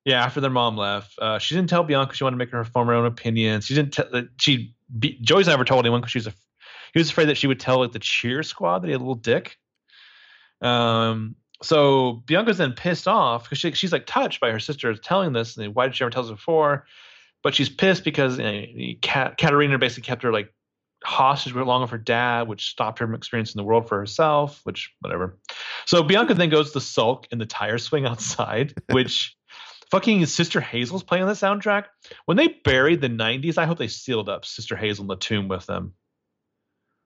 Yeah, 0.05 0.23
after 0.23 0.41
their 0.41 0.51
mom 0.51 0.77
left, 0.77 1.17
uh, 1.19 1.39
she 1.39 1.55
didn't 1.55 1.69
tell 1.69 1.83
Bianca 1.83 2.15
she 2.15 2.23
wanted 2.23 2.35
to 2.35 2.37
make 2.37 2.51
her 2.51 2.63
form 2.63 2.87
her 2.87 2.93
own 2.93 3.05
opinions. 3.05 3.65
She 3.65 3.75
didn't. 3.75 3.93
T- 3.93 4.03
that 4.11 4.29
she 4.37 4.75
B- 4.97 5.19
Joey's 5.21 5.47
never 5.47 5.65
told 5.65 5.85
anyone 5.85 6.01
because 6.01 6.11
she's 6.11 6.27
a 6.27 6.33
he 6.93 6.99
was 6.99 7.09
afraid 7.09 7.25
that 7.25 7.37
she 7.37 7.47
would 7.47 7.59
tell 7.59 7.79
like 7.79 7.91
the 7.91 7.99
cheer 7.99 8.43
squad 8.43 8.79
that 8.79 8.87
he 8.87 8.91
had 8.91 9.01
a 9.01 9.03
little 9.03 9.15
dick. 9.15 9.57
Um, 10.61 11.35
so 11.61 12.23
Bianca's 12.25 12.57
then 12.57 12.73
pissed 12.73 13.07
off 13.07 13.43
because 13.43 13.57
she, 13.57 13.71
she's 13.73 13.91
like 13.91 14.05
touched 14.05 14.39
by 14.39 14.51
her 14.51 14.59
sister 14.59 14.93
telling 14.95 15.33
this. 15.33 15.57
And 15.57 15.75
why 15.75 15.85
did 15.87 15.95
she 15.95 16.03
ever 16.03 16.11
tell 16.11 16.23
us 16.23 16.31
before? 16.31 16.85
But 17.43 17.55
she's 17.55 17.69
pissed 17.69 18.03
because 18.03 18.37
you 18.37 18.43
know, 18.43 18.93
Kat, 19.01 19.37
Katarina 19.37 19.77
basically 19.77 20.07
kept 20.07 20.23
her 20.23 20.33
like 20.33 20.53
hostage 21.03 21.53
along 21.53 21.81
with 21.81 21.91
her 21.91 21.97
dad, 21.97 22.47
which 22.47 22.69
stopped 22.69 22.99
her 22.99 23.05
from 23.05 23.15
experiencing 23.15 23.59
the 23.59 23.63
world 23.63 23.87
for 23.87 23.97
herself, 23.97 24.59
which 24.63 24.93
whatever. 24.99 25.37
So 25.85 26.03
Bianca 26.03 26.33
then 26.33 26.49
goes 26.49 26.71
to 26.73 26.81
sulk 26.81 27.27
in 27.31 27.37
the 27.37 27.45
tire 27.45 27.77
swing 27.77 28.05
outside, 28.07 28.73
which 28.91 29.35
fucking 29.91 30.25
Sister 30.25 30.61
Hazel's 30.61 31.03
playing 31.03 31.23
on 31.23 31.29
the 31.29 31.35
soundtrack. 31.35 31.85
When 32.25 32.37
they 32.37 32.47
buried 32.63 33.01
the 33.01 33.09
90s, 33.09 33.57
I 33.57 33.65
hope 33.65 33.77
they 33.77 33.87
sealed 33.87 34.29
up 34.29 34.45
Sister 34.45 34.75
Hazel 34.75 35.03
in 35.03 35.07
the 35.07 35.15
tomb 35.15 35.47
with 35.47 35.65
them. 35.65 35.93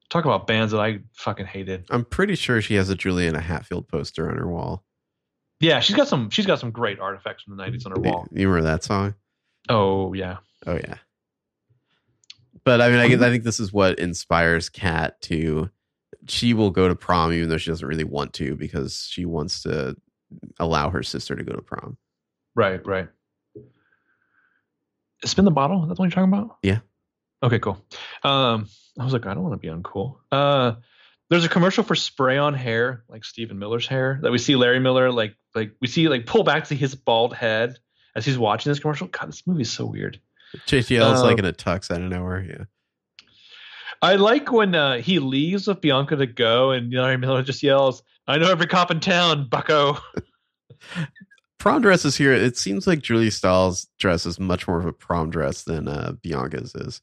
Talk 0.10 0.26
about 0.26 0.47
bands 0.47 0.73
that 0.73 0.80
I 0.80 0.99
fucking 1.14 1.47
hated. 1.47 1.85
I'm 1.89 2.05
pretty 2.05 2.35
sure 2.35 2.61
she 2.61 2.76
has 2.76 2.89
a 2.89 2.95
Juliana 2.95 3.39
Hatfield 3.39 3.88
poster 3.88 4.30
on 4.30 4.38
her 4.38 4.47
wall. 4.47 4.84
Yeah, 5.60 5.80
she's 5.80 5.95
got 5.95 6.07
some 6.07 6.30
she's 6.30 6.45
got 6.45 6.60
some 6.60 6.72
great 6.72 6.99
artifacts 6.99 7.43
from 7.43 7.55
the 7.55 7.64
90s 7.64 7.85
on 7.85 7.93
her 7.93 8.01
wall. 8.01 8.27
You 8.31 8.49
remember 8.49 8.69
that 8.69 8.84
song? 8.84 9.15
Oh, 9.69 10.14
yeah. 10.14 10.38
Oh 10.65 10.76
yeah. 10.76 10.95
But 12.64 12.81
I 12.81 12.90
mean, 12.90 12.99
I, 12.99 13.07
guess, 13.07 13.22
I 13.22 13.30
think 13.30 13.44
this 13.44 13.60
is 13.60 13.73
what 13.73 13.99
inspires 13.99 14.69
Kat 14.69 15.22
to. 15.23 15.69
She 16.27 16.53
will 16.53 16.69
go 16.69 16.88
to 16.88 16.95
prom 16.95 17.34
even 17.34 17.49
though 17.49 17.57
she 17.57 17.69
doesn't 17.69 17.88
really 17.88 18.06
want 18.06 18.34
to 18.34 18.56
because 18.56 19.07
she 19.10 19.26
wants 19.26 19.64
to 19.64 19.98
allow 20.60 20.90
her 20.90 21.03
sister 21.03 21.35
to 21.35 21.44
go 21.44 21.53
to 21.53 21.61
prom. 21.61 21.98
Right, 22.56 22.85
right. 22.85 23.10
Spin 25.26 25.45
the 25.45 25.52
bottle. 25.52 25.85
That's 25.85 25.99
what 25.99 26.06
you're 26.06 26.11
talking 26.11 26.34
about. 26.34 26.57
Yeah. 26.64 26.80
Okay, 27.41 27.60
cool. 27.60 27.84
Um, 28.23 28.68
I 28.98 29.03
was 29.03 29.11
like, 29.11 29.26
I 29.26 29.34
don't 29.34 29.44
want 29.44 29.53
to 29.53 29.57
be 29.57 29.73
uncool. 29.73 30.18
Uh, 30.31 30.76
there's 31.30 31.45
a 31.45 31.49
commercial 31.49 31.84
for 31.84 31.95
spray 31.95 32.38
on 32.38 32.53
hair, 32.53 33.03
like 33.10 33.26
Stephen 33.26 33.60
Miller's 33.60 33.88
hair, 33.88 34.19
that 34.22 34.31
we 34.31 34.38
see 34.38 34.56
Larry 34.56 34.80
Miller 34.80 35.11
like 35.11 35.35
like 35.56 35.72
we 35.81 35.88
see 35.88 36.07
like 36.07 36.26
pull 36.26 36.44
back 36.44 36.65
to 36.65 36.76
his 36.76 36.95
bald 36.95 37.34
head 37.34 37.80
as 38.15 38.26
he's 38.26 38.38
watching 38.38 38.69
this 38.72 38.80
commercial. 38.80 39.07
God, 39.07 39.30
this 39.30 39.45
movie 39.48 39.61
is 39.64 39.72
so 39.72 39.85
weird. 39.85 40.19
JGL 40.68 41.14
is 41.15 41.19
Uh, 41.22 41.23
like 41.23 41.40
in 41.40 41.45
a 41.45 41.53
tux 41.53 41.90
out 41.91 42.02
of 42.02 42.10
nowhere. 42.10 42.41
Yeah. 42.44 42.64
I 44.02 44.15
like 44.15 44.52
when 44.52 44.76
uh, 44.76 44.98
he 44.98 45.19
leaves 45.19 45.68
with 45.68 45.81
Bianca 45.81 46.15
to 46.18 46.27
go, 46.27 46.72
and 46.72 46.91
Larry 46.94 47.18
Miller 47.18 47.41
just 47.41 47.64
yells, 47.64 48.03
"I 48.27 48.38
know 48.38 48.52
every 48.52 48.68
cop 48.68 48.91
in 48.91 48.99
town, 48.99 49.48
Bucko." 49.49 49.98
Prom 51.57 51.81
dresses 51.81 52.18
here. 52.18 52.34
It 52.34 52.57
seems 52.57 52.85
like 52.85 52.99
Julia 53.02 53.31
Stiles's 53.31 53.88
dress 53.98 54.26
is 54.26 54.38
much 54.40 54.68
more 54.68 54.80
of 54.80 54.85
a 54.85 54.91
prom 54.91 55.30
dress 55.30 55.64
than 55.64 55.88
uh, 55.88 56.11
Bianca's 56.22 56.76
is. 56.76 57.02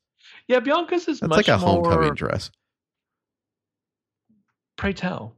Yeah, 0.49 0.61
Bianca's 0.61 1.09
is 1.09 1.21
That's 1.21 1.31
much 1.31 1.49
like 1.49 1.49
a 1.49 1.59
more. 1.59 1.83
homecoming 1.83 2.15
dress. 2.15 2.51
Pray 4.77 4.93
tell, 4.93 5.37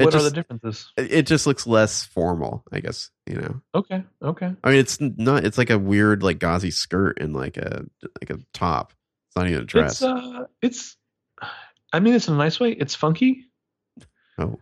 It 0.00 0.04
what 0.06 0.14
are 0.14 0.18
just- 0.18 0.24
the 0.24 0.30
differences? 0.40 0.92
It 0.96 1.22
just 1.26 1.46
looks 1.46 1.66
less 1.66 2.04
formal, 2.04 2.64
I 2.72 2.80
guess. 2.80 3.10
You 3.26 3.36
know. 3.36 3.60
Okay, 3.74 4.02
okay. 4.22 4.54
I 4.64 4.70
mean, 4.70 4.78
it's 4.78 5.00
not. 5.00 5.44
It's 5.44 5.58
like 5.58 5.70
a 5.70 5.78
weird, 5.78 6.22
like 6.22 6.38
gauzy 6.38 6.70
skirt 6.70 7.20
and 7.20 7.34
like 7.34 7.56
a 7.56 7.84
like 8.02 8.30
a 8.30 8.38
top. 8.52 8.92
It's 9.28 9.36
not 9.36 9.46
even 9.46 9.62
a 9.62 9.64
dress. 9.64 9.92
It's 9.92 10.02
uh, 10.02 10.44
it's. 10.62 10.96
I 11.92 12.00
mean, 12.00 12.14
it's 12.14 12.28
in 12.28 12.34
a 12.34 12.38
nice 12.38 12.58
way. 12.58 12.72
It's 12.72 12.94
funky. 12.94 13.44
oh, 14.38 14.58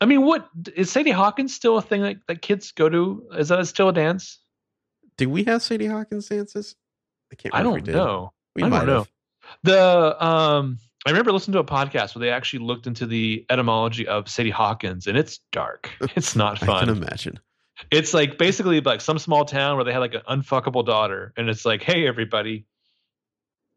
I 0.00 0.06
mean, 0.06 0.22
what 0.22 0.48
is 0.74 0.90
Sadie 0.90 1.10
Hawkins 1.10 1.54
still 1.54 1.78
a 1.78 1.82
thing 1.82 2.02
that, 2.02 2.16
that 2.28 2.42
kids 2.42 2.72
go 2.72 2.88
to? 2.88 3.28
Is 3.38 3.48
that 3.48 3.66
still 3.66 3.88
a 3.88 3.92
dance? 3.92 4.38
did 5.16 5.28
we 5.28 5.44
have 5.44 5.62
Sadie 5.62 5.86
Hawkins 5.86 6.28
dances? 6.28 6.76
I 7.32 7.36
can't. 7.36 7.54
I 7.54 7.62
don't 7.62 7.74
we 7.74 7.80
did. 7.80 7.94
know. 7.94 8.32
We 8.54 8.62
I 8.62 8.68
don't 8.68 8.86
know. 8.86 8.98
have. 8.98 9.08
The 9.62 10.24
um, 10.24 10.78
I 11.06 11.10
remember 11.10 11.30
listening 11.32 11.52
to 11.52 11.60
a 11.60 11.64
podcast 11.64 12.14
where 12.16 12.20
they 12.20 12.30
actually 12.30 12.64
looked 12.64 12.86
into 12.88 13.06
the 13.06 13.46
etymology 13.48 14.06
of 14.08 14.28
Sadie 14.28 14.50
Hawkins, 14.50 15.06
and 15.06 15.16
it's 15.16 15.38
dark. 15.52 15.90
It's 16.16 16.34
not 16.34 16.58
fun. 16.58 16.68
I 16.76 16.80
can 16.80 16.88
imagine. 16.90 17.38
It's 17.92 18.12
like 18.12 18.38
basically 18.38 18.80
like 18.80 19.00
some 19.00 19.18
small 19.18 19.44
town 19.44 19.76
where 19.76 19.84
they 19.84 19.92
had 19.92 20.00
like 20.00 20.14
an 20.14 20.22
unfuckable 20.28 20.84
daughter, 20.84 21.32
and 21.36 21.48
it's 21.48 21.64
like, 21.64 21.82
hey, 21.82 22.08
everybody, 22.08 22.66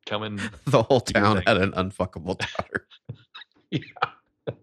come 0.07 0.23
and 0.23 0.39
The 0.65 0.81
whole 0.83 1.01
town 1.01 1.43
had 1.45 1.57
an 1.57 1.71
unfuckable 1.73 2.37
daughter. 2.57 2.87
yeah. 3.71 3.79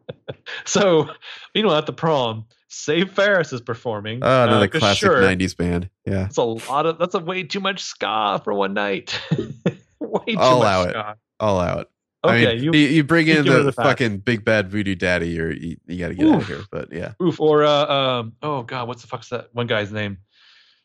So, 0.64 1.10
meanwhile, 1.54 1.76
at 1.76 1.86
the 1.86 1.92
prom, 1.92 2.46
Save 2.68 3.10
Ferris 3.12 3.52
is 3.52 3.60
performing. 3.60 4.20
Oh, 4.22 4.44
another 4.44 4.66
Uh, 4.66 4.78
classic 4.78 4.98
sure, 4.98 5.20
'90s 5.22 5.56
band. 5.56 5.88
Yeah, 6.04 6.22
That's 6.24 6.36
a 6.36 6.42
lot 6.42 6.86
of. 6.86 6.98
That's 6.98 7.14
a 7.14 7.18
way 7.20 7.42
too 7.44 7.60
much 7.60 7.82
ska 7.82 8.40
for 8.44 8.52
one 8.54 8.74
night. 8.74 9.20
way 9.30 10.24
too 10.26 10.36
I'll 10.38 10.58
much 10.58 10.62
allow 10.62 10.82
it. 10.82 10.90
ska. 10.90 11.16
all 11.40 11.60
out. 11.60 11.90
Okay, 12.28 12.50
I 12.50 12.54
mean, 12.54 12.64
you, 12.64 12.72
you, 12.72 13.04
bring 13.04 13.26
you 13.26 13.38
in 13.40 13.44
the, 13.46 13.62
the 13.62 13.72
fucking 13.72 14.18
big 14.18 14.44
bad 14.44 14.70
voodoo 14.70 14.94
daddy, 14.94 15.38
or 15.40 15.50
you, 15.52 15.76
you 15.86 15.98
got 15.98 16.08
to 16.08 16.14
get 16.14 16.28
out 16.28 16.42
of 16.42 16.46
here. 16.46 16.62
But 16.70 16.92
yeah, 16.92 17.12
oof 17.22 17.40
or 17.40 17.64
uh, 17.64 17.86
um. 17.86 18.32
Oh 18.42 18.62
God, 18.62 18.88
what's 18.88 19.02
the 19.02 19.08
fuck's 19.08 19.28
that 19.30 19.48
one 19.52 19.66
guy's 19.66 19.92
name? 19.92 20.18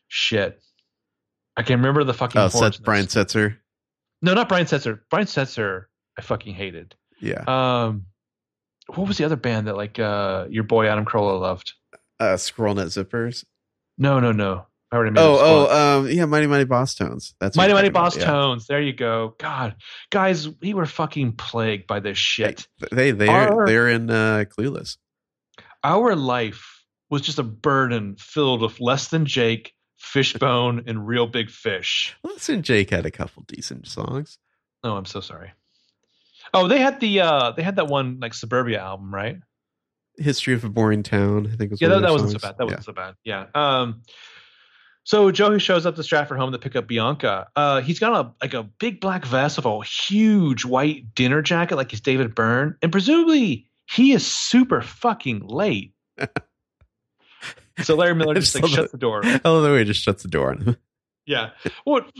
Shit, 0.08 0.62
I 1.56 1.62
can't 1.62 1.78
remember 1.78 2.04
the 2.04 2.14
fucking. 2.14 2.40
oh, 2.40 2.48
Seth 2.48 2.82
Brian. 2.82 3.06
Setzer. 3.06 3.56
No, 4.20 4.34
not 4.34 4.48
Brian 4.48 4.66
Setzer. 4.66 5.00
Brian 5.10 5.26
Setzer, 5.26 5.84
I 6.18 6.22
fucking 6.22 6.54
hated. 6.54 6.94
Yeah, 7.20 7.44
Um, 7.46 8.06
what 8.88 9.06
was 9.06 9.16
the 9.16 9.24
other 9.24 9.36
band 9.36 9.68
that 9.68 9.76
like 9.76 9.98
uh 9.98 10.46
your 10.50 10.64
boy 10.64 10.86
Adam 10.86 11.04
Carolla 11.04 11.40
loved? 11.40 11.72
uh, 12.20 12.36
Squirrel 12.36 12.74
Nut 12.74 12.88
Zippers. 12.88 13.44
No, 13.98 14.20
no, 14.20 14.32
no. 14.32 14.66
I 14.92 14.96
already 14.96 15.12
made 15.12 15.22
Oh, 15.22 15.38
oh, 15.40 16.00
um, 16.00 16.10
yeah, 16.10 16.26
Mighty 16.26 16.46
Mighty 16.46 16.66
Bosstones. 16.66 17.32
That's 17.40 17.56
Mighty 17.56 17.72
Mighty 17.72 17.88
talking 17.88 17.90
about, 17.90 18.04
Boss 18.04 18.16
yeah. 18.18 18.24
Tones. 18.26 18.66
There 18.66 18.80
you 18.80 18.92
go. 18.92 19.34
God, 19.38 19.76
guys, 20.10 20.48
we 20.60 20.74
were 20.74 20.84
fucking 20.84 21.32
plagued 21.32 21.86
by 21.86 22.00
this 22.00 22.18
shit. 22.18 22.68
They 22.90 23.10
they 23.10 23.28
are 23.28 23.66
they're 23.66 23.88
in 23.88 24.10
uh, 24.10 24.44
Clueless. 24.50 24.98
Our 25.82 26.14
life 26.14 26.84
was 27.08 27.22
just 27.22 27.38
a 27.38 27.42
burden 27.42 28.16
filled 28.18 28.60
with 28.60 28.80
less 28.80 29.08
than 29.08 29.24
Jake, 29.24 29.72
Fishbone, 29.96 30.84
and 30.86 31.06
Real 31.06 31.26
Big 31.26 31.48
Fish. 31.48 32.14
Listen, 32.24 32.62
Jake 32.62 32.90
had 32.90 33.06
a 33.06 33.10
couple 33.10 33.44
decent 33.48 33.88
songs. 33.88 34.38
Oh, 34.84 34.94
I'm 34.94 35.06
so 35.06 35.20
sorry. 35.20 35.52
Oh, 36.52 36.68
they 36.68 36.80
had 36.80 37.00
the 37.00 37.20
uh 37.20 37.52
they 37.52 37.62
had 37.62 37.76
that 37.76 37.86
one 37.86 38.18
like 38.20 38.34
Suburbia 38.34 38.78
album, 38.78 39.14
right? 39.14 39.38
History 40.18 40.52
of 40.52 40.64
a 40.64 40.68
Boring 40.68 41.02
Town. 41.02 41.48
I 41.50 41.56
think 41.56 41.70
was 41.70 41.80
Yeah, 41.80 41.88
that, 41.88 42.02
that 42.02 42.12
wasn't 42.12 42.32
so 42.32 42.38
bad. 42.38 42.58
That 42.58 42.64
wasn't 42.66 42.84
so 42.84 42.92
bad. 42.92 43.14
Yeah. 43.24 43.46
Um 43.54 44.02
so 45.04 45.30
Joey 45.30 45.58
shows 45.58 45.86
up 45.86 45.96
to 45.96 46.02
Stratford 46.02 46.38
home 46.38 46.52
to 46.52 46.58
pick 46.58 46.76
up 46.76 46.86
Bianca. 46.86 47.48
Uh 47.56 47.80
he's 47.80 47.98
got 47.98 48.12
a 48.12 48.32
like 48.42 48.54
a 48.54 48.62
big 48.62 49.00
black 49.00 49.24
vest 49.24 49.56
with 49.56 49.66
a 49.66 49.80
huge 49.82 50.64
white 50.64 51.14
dinner 51.14 51.42
jacket 51.42 51.76
like 51.76 51.90
he's 51.90 52.00
David 52.00 52.34
Byrne, 52.34 52.76
and 52.82 52.92
presumably 52.92 53.66
he 53.86 54.12
is 54.12 54.26
super 54.26 54.80
fucking 54.80 55.46
late. 55.46 55.94
so 57.82 57.94
Larry 57.94 58.14
Miller 58.14 58.34
just 58.34 58.54
like 58.54 58.66
shuts 58.66 58.92
the 58.92 58.98
door. 58.98 59.22
Oh, 59.44 59.60
the 59.60 59.70
way 59.72 59.78
he 59.78 59.84
just 59.84 60.02
shuts 60.02 60.22
the 60.22 60.28
door 60.28 60.50
on 60.50 60.60
him. 60.60 60.76
Yeah. 61.26 61.50
What? 61.84 62.10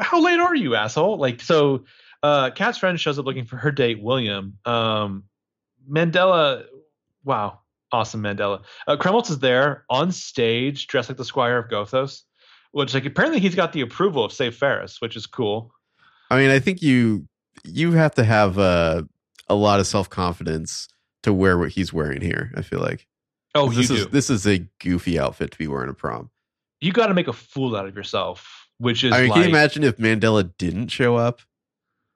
How 0.00 0.20
late 0.20 0.40
are 0.40 0.54
you, 0.54 0.74
asshole? 0.74 1.18
Like, 1.18 1.40
so, 1.40 1.84
uh, 2.22 2.50
Kat's 2.50 2.78
friend 2.78 2.98
shows 2.98 3.18
up 3.18 3.24
looking 3.24 3.44
for 3.44 3.56
her 3.56 3.70
date, 3.70 4.02
William. 4.02 4.58
Um, 4.64 5.24
Mandella. 5.88 6.64
Wow, 7.24 7.60
awesome 7.92 8.22
Mandella. 8.22 8.62
Uh, 8.86 8.96
Krumholtz 8.96 9.30
is 9.30 9.38
there 9.38 9.84
on 9.90 10.12
stage, 10.12 10.86
dressed 10.86 11.08
like 11.08 11.18
the 11.18 11.24
Squire 11.24 11.58
of 11.58 11.68
Gothos, 11.68 12.22
which 12.72 12.94
like 12.94 13.04
apparently 13.06 13.40
he's 13.40 13.54
got 13.54 13.72
the 13.72 13.80
approval 13.80 14.24
of 14.24 14.32
Save 14.32 14.54
Ferris, 14.54 15.00
which 15.00 15.16
is 15.16 15.26
cool. 15.26 15.72
I 16.30 16.36
mean, 16.38 16.50
I 16.50 16.58
think 16.60 16.82
you 16.82 17.26
you 17.64 17.92
have 17.92 18.14
to 18.14 18.24
have 18.24 18.58
uh, 18.58 19.02
a 19.48 19.54
lot 19.54 19.80
of 19.80 19.86
self 19.86 20.08
confidence 20.08 20.88
to 21.22 21.32
wear 21.32 21.58
what 21.58 21.70
he's 21.70 21.92
wearing 21.92 22.20
here. 22.22 22.52
I 22.56 22.62
feel 22.62 22.80
like. 22.80 23.06
Oh, 23.54 23.68
this 23.70 23.88
do. 23.88 23.94
is 23.94 24.06
this 24.08 24.30
is 24.30 24.46
a 24.46 24.58
goofy 24.80 25.18
outfit 25.18 25.50
to 25.50 25.58
be 25.58 25.66
wearing 25.66 25.90
a 25.90 25.94
prom. 25.94 26.30
you 26.80 26.92
got 26.92 27.08
to 27.08 27.14
make 27.14 27.26
a 27.26 27.32
fool 27.32 27.74
out 27.74 27.86
of 27.86 27.96
yourself, 27.96 28.68
which 28.78 29.02
is 29.02 29.12
I 29.12 29.22
mean, 29.22 29.30
like, 29.30 29.34
can 29.34 29.42
you 29.42 29.48
imagine 29.50 29.82
if 29.82 29.96
Mandella 29.96 30.52
didn't 30.56 30.88
show 30.88 31.16
up 31.16 31.40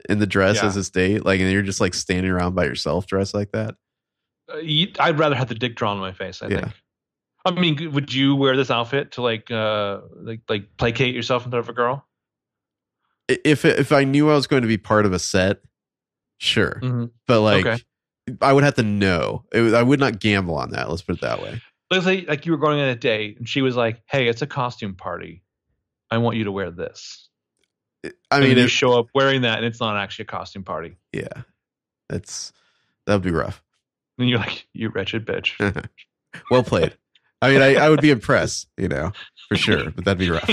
in 0.09 0.21
the 0.21 0.27
dress 0.29 0.57
Yeah. 0.57 0.67
as 0.67 0.77
his 0.77 0.91
date, 0.91 1.25
like, 1.25 1.41
and 1.41 1.51
you're 1.51 1.63
just 1.63 1.81
like 1.81 1.93
standing 1.93 2.31
around 2.31 2.55
by 2.55 2.65
yourself 2.65 3.07
dressed 3.07 3.35
like 3.35 3.51
that? 3.51 3.75
I'd 5.01 5.19
rather 5.19 5.35
have 5.35 5.49
the 5.49 5.55
dick 5.55 5.77
drawn 5.77 5.97
on 5.97 6.01
my 6.03 6.13
face. 6.13 6.43
I 6.43 6.49
Yeah. 6.49 6.61
think. 6.61 6.73
I 7.47 7.51
mean, 7.51 7.93
would 7.93 8.13
you 8.13 8.35
wear 8.35 8.57
this 8.57 8.71
outfit 8.71 9.13
to 9.13 9.23
like, 9.23 9.51
uh, 9.51 10.01
like, 10.15 10.41
like 10.49 10.77
placate 10.79 11.15
yourself 11.15 11.45
in 11.45 11.51
front 11.51 11.63
of 11.65 11.69
a 11.69 11.75
girl? 11.75 12.07
If 13.29 13.65
if 13.65 13.93
I 13.93 14.05
knew 14.05 14.31
I 14.31 14.35
was 14.35 14.47
going 14.47 14.63
to 14.63 14.69
be 14.69 14.77
part 14.79 15.07
of 15.07 15.13
a 15.13 15.19
set, 15.19 15.61
sure, 16.39 16.81
Mm-hmm. 16.83 17.05
but 17.27 17.41
like. 17.41 17.67
Okay. 17.67 17.83
I 18.41 18.55
would 18.55 18.65
have 18.65 18.75
to 18.77 18.83
know. 18.83 19.45
Was, 19.53 19.75
I 19.75 19.83
would 19.83 20.01
not 20.01 20.19
gamble 20.19 20.55
on 20.57 20.71
that. 20.71 20.89
Let's 20.89 21.03
put 21.03 21.17
it 21.17 21.21
that 21.21 21.43
way. 21.43 21.61
let's 21.91 22.07
say 22.07 22.25
like 22.27 22.47
you 22.47 22.53
were 22.53 22.59
going 22.59 22.81
on 22.81 22.89
a 22.89 22.95
date 22.95 23.39
and 23.39 23.47
she 23.47 23.61
was 23.61 23.77
like, 23.77 24.03
"Hey, 24.07 24.29
it's 24.29 24.41
a 24.41 24.47
costume 24.47 24.95
party. 24.95 25.43
I 26.11 26.17
want 26.19 26.39
you 26.39 26.45
to 26.45 26.53
wear 26.53 26.71
this." 26.71 27.29
I 28.31 28.41
mean, 28.41 28.49
mean, 28.51 28.59
you 28.59 28.65
it, 28.65 28.69
show 28.69 28.99
up 28.99 29.09
wearing 29.15 29.43
that, 29.43 29.59
and 29.59 29.67
it's 29.67 29.81
not 29.81 29.97
actually 29.99 30.25
a 30.25 30.27
costume 30.27 30.63
party. 30.65 30.97
yeah, 31.13 31.43
that's 32.09 32.53
that 33.07 33.15
would 33.15 33.23
be 33.23 33.31
rough. 33.31 33.63
And 34.19 34.29
you're 34.29 34.39
like, 34.39 34.67
"You 34.73 34.91
wretched 34.91 35.27
bitch." 35.27 35.89
well 36.51 36.63
played. 36.63 36.97
I 37.43 37.51
mean, 37.51 37.63
I, 37.63 37.75
I 37.75 37.91
would 37.91 38.01
be 38.01 38.11
impressed, 38.11 38.69
you 38.79 38.89
know, 38.89 39.13
for 39.49 39.57
sure, 39.57 39.91
but 39.91 40.05
that'd 40.05 40.19
be 40.19 40.31
rough. 40.31 40.51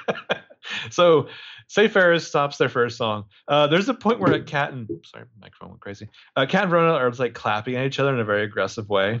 so 0.90 1.28
Save 1.68 1.92
Ferris 1.92 2.26
stops 2.26 2.58
their 2.58 2.68
first 2.68 2.98
song. 2.98 3.24
Uh, 3.48 3.66
there's 3.66 3.88
a 3.88 3.94
point 3.94 4.20
where 4.20 4.38
Kat 4.42 4.72
and 4.72 4.88
sorry, 5.04 5.24
microphone 5.40 5.70
went 5.70 5.80
crazy. 5.80 6.08
Uh, 6.36 6.46
Kat 6.46 6.64
and 6.64 6.70
Verona 6.70 6.92
are 6.92 7.10
like 7.12 7.34
clapping 7.34 7.76
at 7.76 7.86
each 7.86 7.98
other 7.98 8.12
in 8.12 8.20
a 8.20 8.24
very 8.24 8.42
aggressive 8.42 8.88
way. 8.88 9.20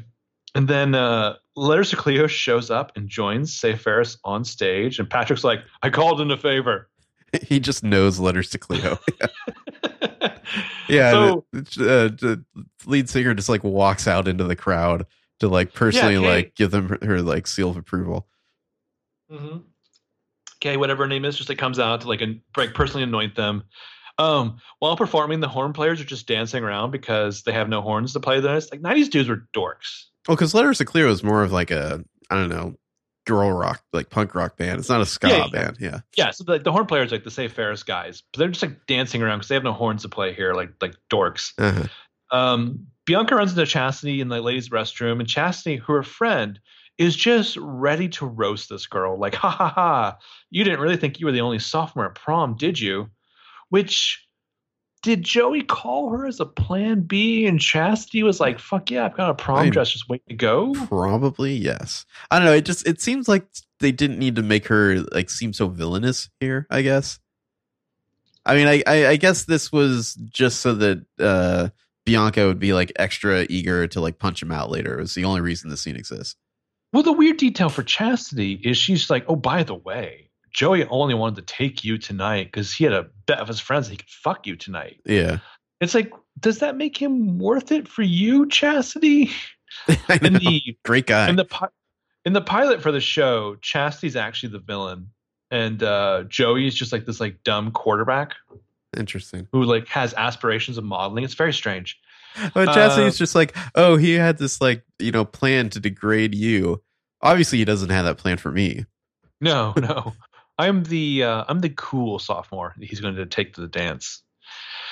And 0.54 0.68
then 0.68 0.94
uh, 0.94 1.34
Letters 1.54 1.90
to 1.90 1.96
Cleo 1.96 2.26
shows 2.26 2.70
up 2.70 2.92
and 2.96 3.08
joins 3.08 3.58
Save 3.58 3.80
Ferris 3.80 4.16
on 4.24 4.44
stage. 4.44 4.98
And 4.98 5.08
Patrick's 5.08 5.44
like, 5.44 5.60
I 5.82 5.90
called 5.90 6.20
in 6.20 6.30
a 6.30 6.36
favor. 6.36 6.88
he 7.42 7.60
just 7.60 7.82
knows 7.82 8.18
Letters 8.18 8.50
to 8.50 8.58
Cleo. 8.58 8.98
Yeah. 10.88 11.10
So- 11.10 11.46
the, 11.52 11.60
uh, 11.60 12.08
the 12.08 12.44
lead 12.86 13.08
singer 13.08 13.34
just 13.34 13.48
like 13.48 13.64
walks 13.64 14.06
out 14.06 14.28
into 14.28 14.44
the 14.44 14.56
crowd 14.56 15.06
to 15.40 15.48
like 15.48 15.74
personally 15.74 16.14
Yeah, 16.14 16.20
like 16.20 16.54
give 16.54 16.70
them 16.70 16.88
her, 16.88 16.98
her 17.02 17.22
like 17.22 17.46
seal 17.46 17.70
of 17.70 17.76
approval. 17.76 18.26
Mm-hmm. 19.30 19.58
Okay, 20.62 20.76
whatever 20.76 21.04
her 21.04 21.08
name 21.08 21.24
is, 21.24 21.36
just 21.36 21.48
like 21.48 21.58
comes 21.58 21.78
out 21.78 22.00
to 22.02 22.08
like, 22.08 22.22
an, 22.22 22.42
like 22.56 22.74
personally 22.74 23.02
anoint 23.02 23.34
them. 23.34 23.64
Um, 24.18 24.58
while 24.78 24.96
performing, 24.96 25.40
the 25.40 25.48
horn 25.48 25.74
players 25.74 26.00
are 26.00 26.04
just 26.04 26.26
dancing 26.26 26.64
around 26.64 26.90
because 26.90 27.42
they 27.42 27.52
have 27.52 27.68
no 27.68 27.82
horns 27.82 28.14
to 28.14 28.20
play. 28.20 28.40
Then 28.40 28.56
it's 28.56 28.70
like 28.70 28.80
'90s 28.80 29.10
dudes 29.10 29.28
were 29.28 29.46
dorks. 29.54 30.04
Well, 30.26 30.36
because 30.36 30.54
Letters 30.54 30.78
to 30.78 30.86
Cleo 30.86 31.10
is 31.10 31.22
more 31.22 31.42
of 31.42 31.52
like 31.52 31.70
a 31.70 32.02
I 32.30 32.34
don't 32.36 32.48
know 32.48 32.76
girl 33.26 33.52
rock 33.52 33.82
like 33.92 34.08
punk 34.08 34.34
rock 34.34 34.56
band. 34.56 34.78
It's 34.78 34.88
not 34.88 35.00
a 35.00 35.06
ska 35.06 35.28
Yeah, 35.28 35.46
band. 35.52 35.76
Yeah. 35.78 36.00
Yeah, 36.16 36.30
so 36.30 36.44
the, 36.44 36.58
the 36.58 36.72
horn 36.72 36.86
players 36.86 37.12
like 37.12 37.24
the 37.24 37.30
Save 37.30 37.52
Ferris 37.52 37.82
guys, 37.82 38.22
but 38.32 38.38
they're 38.38 38.48
just 38.48 38.62
like 38.62 38.86
dancing 38.86 39.22
around 39.22 39.38
because 39.38 39.48
they 39.48 39.54
have 39.54 39.64
no 39.64 39.72
horns 39.72 40.02
to 40.02 40.08
play 40.08 40.32
here, 40.32 40.54
like 40.54 40.70
like 40.80 40.94
dorks. 41.10 41.52
Uh-huh. 41.58 41.86
Um, 42.30 42.86
Bianca 43.04 43.36
runs 43.36 43.52
into 43.52 43.66
Chastity 43.66 44.20
in 44.20 44.28
the 44.28 44.40
ladies' 44.40 44.70
restroom, 44.70 45.20
and 45.20 45.28
Chastity, 45.28 45.76
who 45.76 45.92
her 45.92 46.02
friend, 46.02 46.58
is 46.98 47.14
just 47.14 47.56
ready 47.58 48.08
to 48.08 48.26
roast 48.26 48.68
this 48.68 48.86
girl. 48.86 49.18
Like, 49.18 49.34
ha 49.34 49.50
ha 49.50 49.68
ha! 49.68 50.18
You 50.50 50.64
didn't 50.64 50.80
really 50.80 50.96
think 50.96 51.20
you 51.20 51.26
were 51.26 51.32
the 51.32 51.40
only 51.40 51.58
sophomore 51.58 52.06
at 52.06 52.14
prom, 52.14 52.56
did 52.56 52.80
you? 52.80 53.10
Which 53.68 54.25
did 55.06 55.22
Joey 55.22 55.62
call 55.62 56.10
her 56.10 56.26
as 56.26 56.40
a 56.40 56.44
plan 56.44 57.02
B? 57.02 57.46
And 57.46 57.60
Chastity 57.60 58.24
was 58.24 58.40
like, 58.40 58.58
"Fuck 58.58 58.90
yeah, 58.90 59.04
I've 59.06 59.16
got 59.16 59.30
a 59.30 59.34
prom 59.34 59.58
I- 59.58 59.70
dress 59.70 59.90
just 59.92 60.08
waiting 60.08 60.26
to 60.30 60.34
go." 60.34 60.74
Probably 60.88 61.54
yes. 61.54 62.04
I 62.30 62.38
don't 62.40 62.46
know. 62.46 62.52
It 62.54 62.64
just 62.64 62.86
it 62.88 63.00
seems 63.00 63.28
like 63.28 63.46
they 63.78 63.92
didn't 63.92 64.18
need 64.18 64.34
to 64.34 64.42
make 64.42 64.66
her 64.66 64.96
like 65.12 65.30
seem 65.30 65.52
so 65.52 65.68
villainous 65.68 66.28
here. 66.40 66.66
I 66.70 66.82
guess. 66.82 67.20
I 68.44 68.56
mean, 68.56 68.66
I 68.66 68.82
I, 68.84 69.06
I 69.10 69.16
guess 69.16 69.44
this 69.44 69.70
was 69.70 70.14
just 70.28 70.60
so 70.60 70.74
that 70.74 71.06
uh 71.20 71.68
Bianca 72.04 72.46
would 72.48 72.58
be 72.58 72.72
like 72.72 72.90
extra 72.96 73.46
eager 73.48 73.86
to 73.86 74.00
like 74.00 74.18
punch 74.18 74.42
him 74.42 74.50
out 74.50 74.70
later. 74.70 74.98
It 74.98 75.02
was 75.02 75.14
the 75.14 75.24
only 75.24 75.40
reason 75.40 75.70
the 75.70 75.76
scene 75.76 75.94
exists. 75.96 76.34
Well, 76.92 77.04
the 77.04 77.12
weird 77.12 77.36
detail 77.36 77.68
for 77.68 77.84
Chastity 77.84 78.60
is 78.64 78.76
she's 78.76 79.08
like, 79.08 79.24
"Oh, 79.28 79.36
by 79.36 79.62
the 79.62 79.74
way, 79.74 80.25
Joey 80.56 80.86
only 80.86 81.12
wanted 81.14 81.36
to 81.46 81.54
take 81.54 81.84
you 81.84 81.98
tonight 81.98 82.46
because 82.46 82.72
he 82.72 82.82
had 82.84 82.94
a 82.94 83.06
bet 83.26 83.38
of 83.40 83.46
his 83.46 83.60
friends 83.60 83.86
that 83.86 83.92
he 83.92 83.96
could 83.98 84.08
fuck 84.08 84.46
you 84.46 84.56
tonight." 84.56 85.00
Yeah. 85.04 85.38
It's 85.82 85.94
like, 85.94 86.10
does 86.40 86.60
that 86.60 86.76
make 86.78 86.96
him 86.96 87.38
worth 87.38 87.70
it 87.70 87.86
for 87.86 88.00
you, 88.02 88.48
Chastity? 88.48 89.30
In 90.22 90.32
the 90.32 90.76
Great 90.86 91.06
guy. 91.06 91.28
in 91.28 91.36
the 91.36 91.46
in 92.24 92.32
the 92.32 92.40
pilot 92.40 92.80
for 92.80 92.90
the 92.90 93.00
show, 93.00 93.56
Chastity's 93.60 94.16
actually 94.16 94.48
the 94.48 94.58
villain, 94.60 95.10
and 95.50 95.82
uh, 95.82 96.24
Joey's 96.28 96.74
just 96.74 96.90
like 96.92 97.04
this 97.04 97.20
like 97.20 97.42
dumb 97.44 97.70
quarterback 97.72 98.34
Interesting. 98.96 99.46
who 99.52 99.64
like 99.64 99.86
has 99.88 100.14
aspirations 100.14 100.78
of 100.78 100.84
modeling. 100.84 101.24
It's 101.24 101.34
very 101.34 101.52
strange. 101.52 101.98
But 102.54 102.72
Chastity's 102.72 103.16
Uh, 103.16 103.18
just 103.18 103.34
like, 103.34 103.54
oh, 103.74 103.96
he 103.96 104.12
had 104.14 104.38
this 104.38 104.60
like 104.62 104.82
you 104.98 105.10
know 105.12 105.24
plan 105.26 105.68
to 105.70 105.80
degrade 105.80 106.34
you. 106.34 106.82
Obviously, 107.20 107.58
he 107.58 107.64
doesn't 107.66 107.90
have 107.90 108.06
that 108.06 108.16
plan 108.16 108.38
for 108.38 108.50
me. 108.50 108.86
No, 109.42 109.74
no. 109.76 110.14
I'm 110.58 110.84
the 110.84 111.24
uh, 111.24 111.44
I'm 111.48 111.60
the 111.60 111.70
cool 111.70 112.18
sophomore 112.18 112.74
he's 112.80 113.00
going 113.00 113.16
to 113.16 113.26
take 113.26 113.54
to 113.54 113.60
the 113.60 113.68
dance. 113.68 114.22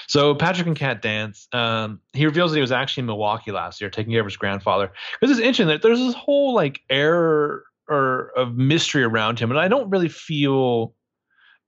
So 0.07 0.35
Patrick 0.35 0.67
and 0.67 0.77
Kat 0.77 1.01
dance. 1.01 1.49
Um, 1.53 2.01
he 2.13 2.27
reveals 2.27 2.51
that 2.51 2.59
he 2.59 2.61
was 2.61 2.73
actually 2.73 3.03
in 3.03 3.07
Milwaukee 3.07 3.53
last 3.53 3.81
year, 3.81 3.91
taking 3.91 4.13
care 4.13 4.21
of 4.21 4.27
his 4.27 4.37
grandfather. 4.37 4.93
Because 5.21 5.37
it's 5.37 5.45
interesting 5.45 5.69
that 5.69 5.83
there's 5.83 5.99
this 5.99 6.15
whole 6.15 6.55
like 6.55 6.81
air 6.91 7.63
or 7.89 8.33
of 8.37 8.57
mystery 8.57 9.03
around 9.03 9.39
him, 9.39 9.51
and 9.51 9.59
I 9.59 9.69
don't 9.69 9.91
really 9.91 10.09
feel. 10.09 10.95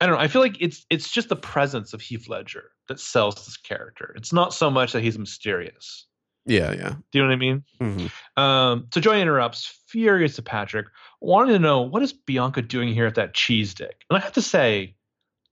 I 0.00 0.06
don't 0.06 0.16
know. 0.16 0.20
I 0.20 0.28
feel 0.28 0.42
like 0.42 0.60
it's 0.60 0.84
it's 0.90 1.10
just 1.10 1.30
the 1.30 1.36
presence 1.36 1.94
of 1.94 2.02
Heath 2.02 2.28
Ledger 2.28 2.70
that 2.88 3.00
sells 3.00 3.34
this 3.46 3.56
character. 3.56 4.12
It's 4.16 4.32
not 4.32 4.52
so 4.52 4.70
much 4.70 4.92
that 4.92 5.02
he's 5.02 5.18
mysterious. 5.18 6.06
Yeah, 6.46 6.72
yeah. 6.72 6.90
Do 6.90 7.18
you 7.18 7.22
know 7.22 7.28
what 7.28 7.32
I 7.34 7.36
mean? 7.36 7.64
Mhm. 7.80 8.40
Um, 8.40 8.86
so 8.94 9.00
Joey 9.00 9.20
interrupts, 9.20 9.80
furious 9.88 10.36
to 10.36 10.42
Patrick, 10.42 10.86
wanting 11.20 11.54
to 11.54 11.58
know 11.58 11.82
what 11.82 12.02
is 12.02 12.12
Bianca 12.12 12.62
doing 12.62 12.94
here 12.94 13.06
at 13.06 13.16
that 13.16 13.34
cheese 13.34 13.74
dick. 13.74 14.04
And 14.08 14.16
I 14.16 14.20
have 14.20 14.34
to 14.34 14.42
say, 14.42 14.94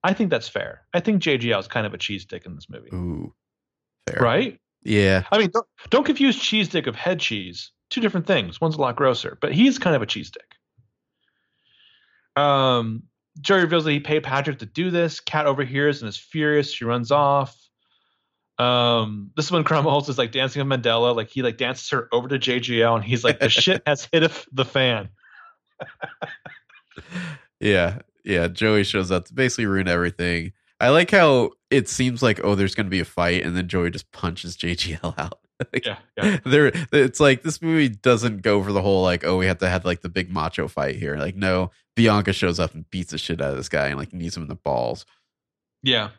I 0.05 0.13
think 0.13 0.31
that's 0.31 0.49
fair. 0.49 0.83
I 0.95 1.01
think 1.01 1.21
JGL 1.23 1.59
is 1.59 1.67
kind 1.69 1.87
of 1.87 1.95
a 1.95 1.99
cheese 1.99 2.25
dick 2.27 2.47
in 2.47 2.55
this 2.55 2.69
movie, 2.71 2.91
Ooh, 2.95 3.35
fair. 4.09 4.21
right? 4.23 4.61
Yeah. 4.83 5.25
I 5.33 5.39
mean, 5.39 5.51
don't, 5.53 5.67
don't 5.91 6.05
confuse 6.05 6.39
cheese 6.39 6.69
dick 6.69 6.87
of 6.87 6.95
head 6.95 7.19
cheese. 7.19 7.73
Two 7.91 8.01
different 8.01 8.27
things. 8.27 8.61
One's 8.61 8.77
a 8.77 8.81
lot 8.81 8.97
grosser, 8.97 9.37
but 9.41 9.53
he's 9.53 9.79
kind 9.79 9.97
of 9.97 10.03
a 10.03 10.07
cheese 10.07 10.31
dick. 10.31 10.55
Um, 12.37 13.05
Joey 13.41 13.61
reveals 13.63 13.85
that 13.85 13.93
he 13.93 14.01
paid 14.01 14.23
Patrick 14.23 14.59
to 14.61 14.67
do 14.67 14.91
this. 14.91 15.21
Kat 15.21 15.47
overhears 15.47 16.03
and 16.03 16.09
is 16.09 16.17
furious. 16.17 16.73
She 16.73 16.85
runs 16.85 17.11
off. 17.11 17.57
Um, 18.59 19.33
this 19.37 19.47
is 19.47 19.53
when 19.53 19.65
Krumholtz 19.65 20.09
is 20.09 20.19
like 20.19 20.33
dancing 20.33 20.67
with 20.67 20.81
Mandella. 20.81 21.15
Like 21.15 21.29
he 21.29 21.43
like 21.43 21.57
dances 21.57 21.89
her 21.91 22.09
over 22.13 22.29
to 22.29 22.39
JGL, 22.39 22.95
and 22.95 23.05
he's 23.05 23.25
like, 23.25 23.41
"The 23.41 23.49
shit 23.49 23.83
has 23.87 24.09
hit 24.13 24.31
the 24.53 24.65
fan." 24.65 25.09
Yeah, 27.61 28.01
yeah. 28.25 28.49
Joey 28.49 28.85
shows 28.85 29.11
up 29.11 29.27
to 29.27 29.35
basically 29.35 29.67
ruin 29.67 29.89
everything. 29.89 30.53
I 30.81 30.91
like 30.91 31.11
how 31.11 31.53
it 31.71 31.89
seems 31.89 32.23
like 32.23 32.41
oh, 32.45 32.55
there's 32.55 32.75
going 32.75 32.87
to 32.87 32.91
be 32.91 33.01
a 33.01 33.05
fight, 33.05 33.43
and 33.43 33.57
then 33.57 33.69
Joey 33.69 33.91
just 33.91 34.13
punches 34.13 34.57
JGL 34.57 35.15
out. 35.19 35.39
Yeah, 35.85 35.99
yeah. 36.17 36.39
there, 36.45 36.73
it's 36.93 37.21
like 37.21 37.43
this 37.43 37.63
movie 37.63 37.89
doesn't 37.89 38.43
go 38.43 38.63
for 38.63 38.73
the 38.73 38.83
whole 38.83 39.03
like 39.03 39.25
oh, 39.25 39.39
we 39.39 39.47
have 39.47 39.59
to 39.59 39.69
have 39.69 39.85
like 39.85 40.03
the 40.03 40.09
big 40.09 40.31
macho 40.31 40.69
fight 40.69 40.97
here. 40.97 41.17
Like 41.17 41.37
no, 41.37 41.71
Bianca 41.97 42.33
shows 42.33 42.61
up 42.61 42.75
and 42.75 42.89
beats 42.91 43.13
the 43.13 43.19
shit 43.19 43.41
out 43.41 43.53
of 43.53 43.57
this 43.57 43.69
guy 43.69 43.87
and 43.87 43.99
like 43.99 44.13
knees 44.13 44.37
him 44.37 44.43
in 44.43 44.49
the 44.49 44.57
balls. 44.57 45.07
Yeah. 45.83 46.11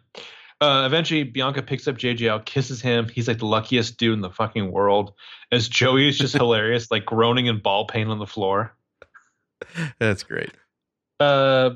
Uh, 0.65 0.85
eventually, 0.85 1.23
Bianca 1.23 1.61
picks 1.61 1.87
up 1.87 1.95
JGL, 1.97 2.45
kisses 2.45 2.81
him. 2.81 3.07
He's 3.07 3.27
like 3.27 3.37
the 3.39 3.45
luckiest 3.45 3.97
dude 3.97 4.13
in 4.13 4.21
the 4.21 4.29
fucking 4.29 4.71
world. 4.71 5.13
As 5.51 5.67
Joey 5.67 6.07
is 6.09 6.17
just 6.17 6.33
hilarious, 6.37 6.89
like 6.91 7.05
groaning 7.05 7.45
in 7.45 7.59
ball 7.59 7.85
pain 7.85 8.07
on 8.07 8.19
the 8.19 8.25
floor. 8.27 8.75
That's 9.99 10.23
great. 10.23 10.51
Uh, 11.19 11.71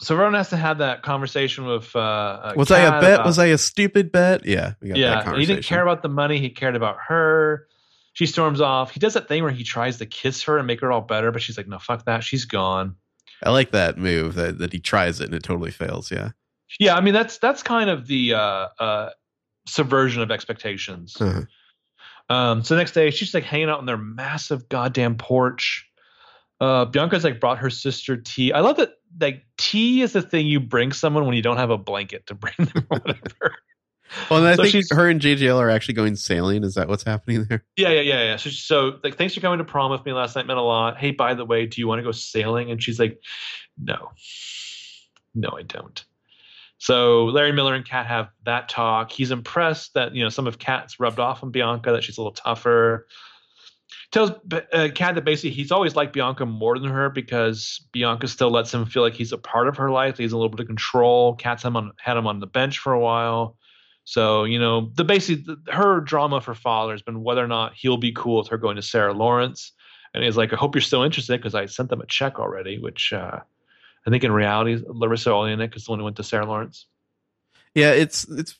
so 0.00 0.16
Ron 0.16 0.34
has 0.34 0.50
to 0.50 0.56
have 0.56 0.78
that 0.78 1.02
conversation 1.02 1.66
with. 1.66 1.94
Uh, 1.94 1.98
uh, 1.98 2.52
Was 2.56 2.70
I 2.70 2.80
a 2.80 3.00
bet? 3.00 3.14
about- 3.14 3.26
Was 3.26 3.38
I 3.38 3.46
a 3.46 3.58
stupid 3.58 4.12
bet? 4.12 4.44
Yeah, 4.46 4.74
we 4.80 4.88
got 4.88 4.94
that 4.94 5.26
Yeah, 5.26 5.38
he 5.38 5.46
didn't 5.46 5.64
care 5.64 5.82
about 5.82 6.02
the 6.02 6.08
money. 6.08 6.38
He 6.38 6.50
cared 6.50 6.76
about 6.76 6.96
her. 7.08 7.66
She 8.12 8.26
storms 8.26 8.60
off. 8.60 8.92
He 8.92 9.00
does 9.00 9.14
that 9.14 9.26
thing 9.28 9.42
where 9.42 9.50
he 9.52 9.64
tries 9.64 9.98
to 9.98 10.06
kiss 10.06 10.44
her 10.44 10.58
and 10.58 10.66
make 10.66 10.80
her 10.82 10.92
all 10.92 11.00
better, 11.00 11.32
but 11.32 11.42
she's 11.42 11.56
like, 11.56 11.66
"No, 11.66 11.78
fuck 11.78 12.04
that. 12.04 12.22
She's 12.22 12.44
gone." 12.44 12.94
I 13.42 13.50
like 13.50 13.72
that 13.72 13.98
move 13.98 14.34
that, 14.36 14.58
that 14.58 14.72
he 14.72 14.78
tries 14.78 15.20
it 15.20 15.24
and 15.26 15.34
it 15.34 15.42
totally 15.42 15.72
fails. 15.72 16.10
Yeah. 16.12 16.30
Yeah, 16.80 16.96
I 16.96 17.00
mean 17.00 17.14
that's 17.14 17.38
that's 17.38 17.62
kind 17.62 17.88
of 17.90 18.06
the 18.06 18.34
uh, 18.34 18.68
uh, 18.80 19.10
subversion 19.66 20.22
of 20.22 20.30
expectations. 20.30 21.16
Uh-huh. 21.20 21.42
Um, 22.34 22.62
so 22.64 22.74
next 22.76 22.92
day, 22.92 23.10
she's 23.10 23.34
like 23.34 23.44
hanging 23.44 23.68
out 23.68 23.78
on 23.78 23.86
their 23.86 23.98
massive 23.98 24.68
goddamn 24.68 25.16
porch. 25.16 25.86
Uh, 26.60 26.86
Bianca's 26.86 27.24
like 27.24 27.40
brought 27.40 27.58
her 27.58 27.70
sister 27.70 28.16
tea. 28.16 28.52
I 28.52 28.60
love 28.60 28.76
that. 28.78 28.92
Like 29.20 29.44
tea 29.58 30.02
is 30.02 30.12
the 30.12 30.22
thing 30.22 30.46
you 30.46 30.58
bring 30.58 30.90
someone 30.92 31.26
when 31.26 31.36
you 31.36 31.42
don't 31.42 31.58
have 31.58 31.70
a 31.70 31.78
blanket 31.78 32.26
to 32.28 32.34
bring 32.34 32.54
them 32.58 32.86
or 32.90 32.98
whatever. 32.98 33.56
Well, 34.30 34.38
and 34.40 34.48
I 34.48 34.54
So 34.56 34.62
think 34.62 34.72
she's- 34.72 34.90
her 34.92 35.08
and 35.08 35.20
JGL 35.20 35.58
are 35.58 35.70
actually 35.70 35.94
going 35.94 36.16
sailing. 36.16 36.64
Is 36.64 36.74
that 36.74 36.88
what's 36.88 37.02
happening 37.04 37.44
there? 37.48 37.64
yeah, 37.76 37.90
yeah, 37.90 38.00
yeah, 38.00 38.22
yeah. 38.24 38.36
So, 38.36 38.50
so 38.50 38.98
like, 39.04 39.16
thanks 39.16 39.34
for 39.34 39.40
coming 39.40 39.58
to 39.58 39.64
prom 39.64 39.90
with 39.90 40.04
me 40.04 40.12
last 40.12 40.34
night. 40.36 40.46
Meant 40.46 40.58
a 40.58 40.62
lot. 40.62 40.98
Hey, 40.98 41.10
by 41.12 41.34
the 41.34 41.44
way, 41.44 41.66
do 41.66 41.80
you 41.80 41.86
want 41.88 41.98
to 42.00 42.02
go 42.02 42.12
sailing? 42.12 42.70
And 42.70 42.82
she's 42.82 42.98
like, 42.98 43.20
no, 43.78 44.10
no, 45.34 45.50
I 45.56 45.62
don't. 45.62 46.04
So 46.78 47.26
Larry 47.26 47.52
Miller 47.52 47.74
and 47.74 47.86
Kat 47.86 48.06
have 48.06 48.28
that 48.44 48.68
talk. 48.68 49.12
He's 49.12 49.30
impressed 49.30 49.94
that 49.94 50.14
you 50.14 50.22
know 50.22 50.28
some 50.28 50.46
of 50.46 50.58
Kat's 50.58 51.00
rubbed 51.00 51.20
off 51.20 51.42
on 51.42 51.50
Bianca, 51.50 51.92
that 51.92 52.04
she's 52.04 52.18
a 52.18 52.20
little 52.20 52.32
tougher. 52.32 53.06
Tells 54.10 54.30
uh, 54.72 54.88
Kat 54.94 55.14
that 55.14 55.24
basically 55.24 55.50
he's 55.50 55.72
always 55.72 55.96
liked 55.96 56.12
Bianca 56.12 56.46
more 56.46 56.78
than 56.78 56.90
her 56.90 57.10
because 57.10 57.86
Bianca 57.92 58.28
still 58.28 58.50
lets 58.50 58.72
him 58.72 58.86
feel 58.86 59.02
like 59.02 59.14
he's 59.14 59.32
a 59.32 59.38
part 59.38 59.68
of 59.68 59.76
her 59.76 59.90
life. 59.90 60.18
He's 60.18 60.32
a 60.32 60.36
little 60.36 60.50
bit 60.50 60.60
of 60.60 60.66
control. 60.66 61.34
Kat's 61.34 61.64
him 61.64 61.76
on, 61.76 61.92
had 61.98 62.16
him 62.16 62.26
on 62.26 62.40
the 62.40 62.46
bench 62.46 62.78
for 62.78 62.92
a 62.92 63.00
while. 63.00 63.56
So 64.04 64.44
you 64.44 64.58
know 64.58 64.90
the 64.94 65.04
basic 65.04 65.44
the, 65.46 65.56
her 65.72 66.00
drama 66.00 66.40
for 66.40 66.54
father 66.54 66.92
has 66.92 67.02
been 67.02 67.22
whether 67.22 67.42
or 67.42 67.48
not 67.48 67.72
he'll 67.74 67.96
be 67.96 68.12
cool 68.12 68.38
with 68.38 68.48
her 68.48 68.58
going 68.58 68.76
to 68.76 68.82
Sarah 68.82 69.14
Lawrence. 69.14 69.72
And 70.12 70.22
he's 70.22 70.36
like, 70.36 70.52
I 70.52 70.56
hope 70.56 70.76
you're 70.76 70.82
still 70.82 71.02
interested 71.02 71.40
because 71.40 71.56
I 71.56 71.66
sent 71.66 71.90
them 71.90 72.00
a 72.00 72.06
check 72.06 72.38
already, 72.38 72.78
which 72.78 73.12
uh, 73.12 73.40
I 74.06 74.10
think 74.10 74.24
in 74.24 74.32
reality 74.32 74.82
Larisa 74.82 75.28
Oleynik 75.28 75.76
is 75.76 75.84
the 75.84 75.92
one 75.92 75.98
who 75.98 76.04
went 76.04 76.16
to 76.16 76.24
Sarah 76.24 76.46
Lawrence. 76.46 76.86
Yeah, 77.74 77.92
it's 77.92 78.24
it's 78.24 78.56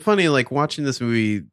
funny. 0.00 0.28
Like 0.28 0.50
watching 0.50 0.84
this 0.84 1.00
movie, 1.00 1.46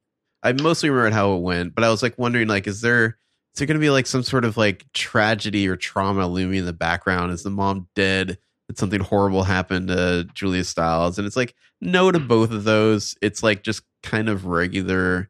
I 0.43 0.53
mostly 0.53 0.89
remembered 0.89 1.13
how 1.13 1.35
it 1.35 1.41
went, 1.41 1.75
but 1.75 1.83
I 1.83 1.89
was 1.89 2.03
like 2.03 2.17
wondering, 2.17 2.47
like, 2.47 2.67
is 2.67 2.81
there 2.81 3.17
is 3.53 3.59
there 3.59 3.67
going 3.67 3.79
to 3.79 3.85
be 3.85 3.89
like 3.89 4.07
some 4.07 4.23
sort 4.23 4.45
of 4.45 4.57
like 4.57 4.85
tragedy 4.93 5.67
or 5.67 5.75
trauma 5.75 6.27
looming 6.27 6.59
in 6.59 6.65
the 6.65 6.73
background? 6.73 7.31
Is 7.31 7.43
the 7.43 7.49
mom 7.49 7.87
dead? 7.95 8.37
that 8.67 8.77
something 8.77 8.99
horrible 8.99 9.43
happened 9.43 9.89
to 9.89 10.27
Julia 10.33 10.63
Stiles, 10.63 11.17
and 11.17 11.27
it's 11.27 11.35
like 11.35 11.55
no 11.81 12.11
to 12.11 12.19
hmm. 12.19 12.27
both 12.27 12.51
of 12.51 12.63
those. 12.63 13.15
It's 13.21 13.43
like 13.43 13.63
just 13.63 13.83
kind 14.03 14.29
of 14.29 14.45
regular, 14.45 15.29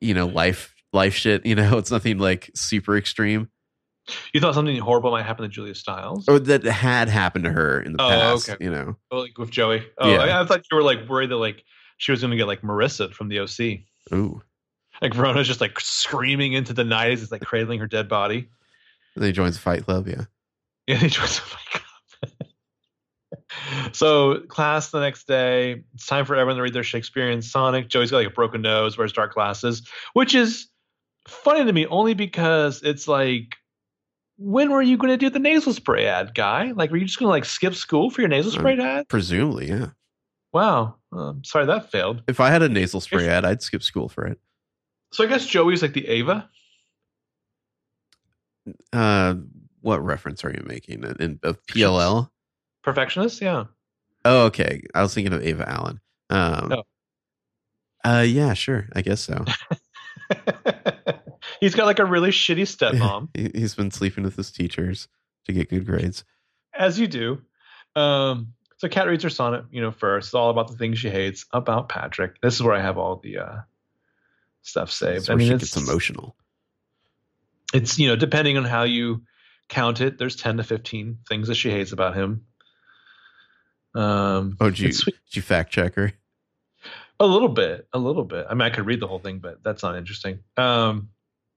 you 0.00 0.14
know, 0.14 0.26
life 0.26 0.74
life 0.92 1.14
shit. 1.14 1.46
You 1.46 1.54
know, 1.54 1.78
it's 1.78 1.90
nothing 1.90 2.18
like 2.18 2.50
super 2.54 2.96
extreme. 2.96 3.50
You 4.32 4.40
thought 4.40 4.54
something 4.54 4.76
horrible 4.78 5.10
might 5.12 5.24
happen 5.24 5.42
to 5.44 5.48
Julia 5.48 5.74
Stiles? 5.74 6.26
or 6.28 6.38
that 6.40 6.64
had 6.64 7.08
happened 7.08 7.44
to 7.44 7.52
her 7.52 7.80
in 7.80 7.92
the 7.92 8.02
Oh, 8.02 8.08
past. 8.08 8.48
okay. 8.50 8.64
You 8.64 8.70
know, 8.70 8.96
Oh, 9.10 9.20
like 9.20 9.38
with 9.38 9.50
Joey? 9.50 9.86
Oh, 9.98 10.10
Yeah. 10.10 10.18
I, 10.20 10.42
I 10.42 10.46
thought 10.46 10.64
you 10.70 10.76
were 10.76 10.82
like 10.82 11.08
worried 11.08 11.30
that 11.30 11.36
like 11.36 11.64
she 11.98 12.10
was 12.12 12.20
going 12.20 12.30
to 12.32 12.36
get 12.36 12.46
like 12.46 12.62
Marissa 12.62 13.12
from 13.12 13.28
the 13.28 13.40
OC. 13.40 13.80
ooh, 14.12 14.42
Like 15.02 15.14
Verona's 15.14 15.46
just 15.46 15.60
like 15.60 15.78
screaming 15.78 16.54
into 16.54 16.72
the 16.72 16.84
night 16.84 17.12
as 17.12 17.22
it's 17.22 17.30
like 17.30 17.42
cradling 17.42 17.78
her 17.80 17.86
dead 17.86 18.08
body. 18.08 18.48
and 19.14 19.22
then 19.22 19.26
he 19.26 19.32
joins 19.32 19.56
the 19.56 19.60
Fight 19.60 19.84
Club. 19.84 20.08
Yeah, 20.08 20.24
Yeah, 20.86 20.96
he 20.96 21.08
joins 21.08 21.40
oh 21.44 21.52
my 21.52 21.80
God. 21.80 21.84
so 23.92 24.40
class 24.48 24.90
the 24.90 25.00
next 25.00 25.26
day. 25.26 25.84
It's 25.94 26.06
time 26.06 26.24
for 26.24 26.34
everyone 26.34 26.56
to 26.56 26.62
read 26.62 26.72
their 26.72 26.82
Shakespearean 26.82 27.42
Sonic. 27.42 27.88
Joey's 27.88 28.10
got 28.10 28.18
like 28.18 28.26
a 28.28 28.30
broken 28.30 28.62
nose, 28.62 28.96
wears 28.98 29.12
dark 29.12 29.34
glasses, 29.34 29.86
which 30.14 30.34
is 30.34 30.68
funny 31.28 31.64
to 31.64 31.72
me 31.72 31.86
only 31.86 32.14
because 32.14 32.82
it's 32.82 33.06
like, 33.06 33.56
when 34.42 34.70
were 34.70 34.80
you 34.80 34.96
going 34.96 35.10
to 35.10 35.18
do 35.18 35.28
the 35.28 35.38
nasal 35.38 35.74
spray 35.74 36.06
ad, 36.06 36.34
guy? 36.34 36.72
Like, 36.72 36.90
were 36.90 36.96
you 36.96 37.04
just 37.04 37.18
going 37.18 37.26
to 37.26 37.30
like 37.30 37.44
skip 37.44 37.74
school 37.74 38.08
for 38.10 38.22
your 38.22 38.28
nasal 38.28 38.50
spray 38.52 38.78
ad? 38.78 39.06
presumably, 39.08 39.68
yeah. 39.68 39.88
Wow, 40.52 40.96
um, 41.12 41.44
sorry 41.44 41.66
that 41.66 41.92
failed. 41.92 42.22
If 42.26 42.40
I 42.40 42.48
had 42.50 42.62
a 42.62 42.68
nasal 42.68 43.00
spray 43.00 43.28
ad, 43.28 43.44
I'd 43.44 43.62
skip 43.62 43.82
school 43.82 44.08
for 44.08 44.26
it. 44.26 44.40
So 45.12 45.22
I 45.22 45.26
guess 45.26 45.44
Joey's 45.46 45.82
like 45.82 45.92
the 45.92 46.08
Ava. 46.08 46.48
Uh, 48.92 49.34
what 49.80 50.04
reference 50.04 50.44
are 50.44 50.50
you 50.50 50.62
making? 50.66 51.04
In, 51.04 51.16
in 51.20 51.40
of 51.42 51.64
PLL? 51.66 52.30
Perfectionist, 52.82 53.40
yeah. 53.40 53.64
Oh, 54.24 54.46
okay. 54.46 54.82
I 54.94 55.02
was 55.02 55.14
thinking 55.14 55.32
of 55.32 55.42
Ava 55.42 55.68
Allen. 55.68 56.00
Um, 56.30 56.72
Oh. 56.72 56.82
uh, 58.04 58.20
yeah, 58.22 58.54
sure. 58.54 58.88
I 58.94 59.02
guess 59.02 59.20
so. 59.20 59.44
He's 61.60 61.74
got 61.74 61.86
like 61.86 61.98
a 61.98 62.04
really 62.04 62.30
shitty 62.30 62.62
stepmom, 62.92 63.28
He, 63.34 63.50
he's 63.58 63.74
been 63.74 63.90
sleeping 63.90 64.24
with 64.24 64.36
his 64.36 64.50
teachers 64.50 65.08
to 65.46 65.52
get 65.52 65.68
good 65.70 65.86
grades. 65.86 66.24
as 66.74 66.98
you 66.98 67.06
do. 67.06 67.40
Um, 67.96 68.54
so 68.78 68.88
Kat 68.88 69.06
reads 69.08 69.22
her 69.24 69.30
sonnet, 69.30 69.64
you 69.70 69.80
know, 69.82 69.90
first. 69.90 70.28
It's 70.28 70.34
all 70.34 70.50
about 70.50 70.68
the 70.68 70.76
things 70.76 70.98
she 70.98 71.10
hates 71.10 71.44
about 71.52 71.88
Patrick. 71.88 72.40
This 72.40 72.54
is 72.54 72.62
where 72.62 72.74
I 72.74 72.80
have 72.80 72.96
all 72.98 73.16
the 73.16 73.38
uh, 73.38 73.56
stuff 74.62 74.90
saved. 74.90 75.28
I 75.30 75.34
mean, 75.34 75.48
she 75.48 75.54
it's 75.54 75.74
gets 75.74 75.76
emotional. 75.88 76.34
it's 77.74 77.98
you 77.98 78.08
know, 78.08 78.16
depending 78.16 78.56
on 78.56 78.64
how 78.64 78.84
you 78.84 79.22
count 79.68 80.00
it, 80.00 80.16
there's 80.18 80.36
ten 80.36 80.56
to 80.56 80.62
fifteen 80.64 81.18
things 81.28 81.48
that 81.48 81.56
she 81.56 81.70
hates 81.70 81.92
about 81.92 82.14
him. 82.16 82.46
Um, 83.94 84.56
Oh, 84.60 84.70
did 84.70 84.78
you, 84.78 84.88
did 84.92 85.14
you 85.32 85.42
fact 85.42 85.72
check 85.72 85.94
her? 85.96 86.12
a 87.18 87.26
little 87.26 87.48
bit, 87.48 87.86
a 87.92 87.98
little 87.98 88.24
bit. 88.24 88.46
I 88.48 88.54
mean, 88.54 88.62
I 88.62 88.70
could 88.70 88.86
read 88.86 89.00
the 89.00 89.06
whole 89.06 89.18
thing, 89.18 89.40
but 89.40 89.62
that's 89.62 89.82
not 89.82 89.96
interesting. 89.96 90.38
Um, 90.56 91.10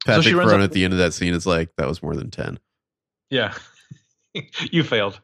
So 0.05 0.13
Patrick 0.13 0.25
she 0.25 0.33
runs 0.33 0.51
up- 0.51 0.59
at 0.59 0.71
the 0.71 0.83
end 0.83 0.93
of 0.93 0.99
that 0.99 1.13
scene 1.13 1.33
is 1.33 1.45
like, 1.45 1.69
that 1.77 1.87
was 1.87 2.03
more 2.03 2.15
than 2.15 2.29
10. 2.29 2.59
Yeah. 3.29 3.53
you 4.71 4.83
failed. 4.83 5.19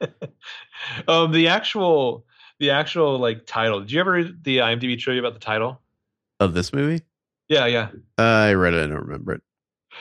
um 1.08 1.30
the 1.32 1.48
actual 1.48 2.26
the 2.58 2.70
actual 2.70 3.18
like 3.18 3.46
title. 3.46 3.80
Did 3.80 3.92
you 3.92 4.00
ever 4.00 4.12
read 4.12 4.42
the 4.44 4.58
IMDb 4.58 4.98
trivia 4.98 5.20
about 5.20 5.34
the 5.34 5.40
title? 5.40 5.80
Of 6.40 6.54
this 6.54 6.72
movie? 6.72 7.02
Yeah, 7.48 7.66
yeah. 7.66 7.90
I 8.18 8.54
read 8.54 8.74
it. 8.74 8.84
I 8.84 8.86
don't 8.88 9.04
remember 9.04 9.34
it. 9.34 9.42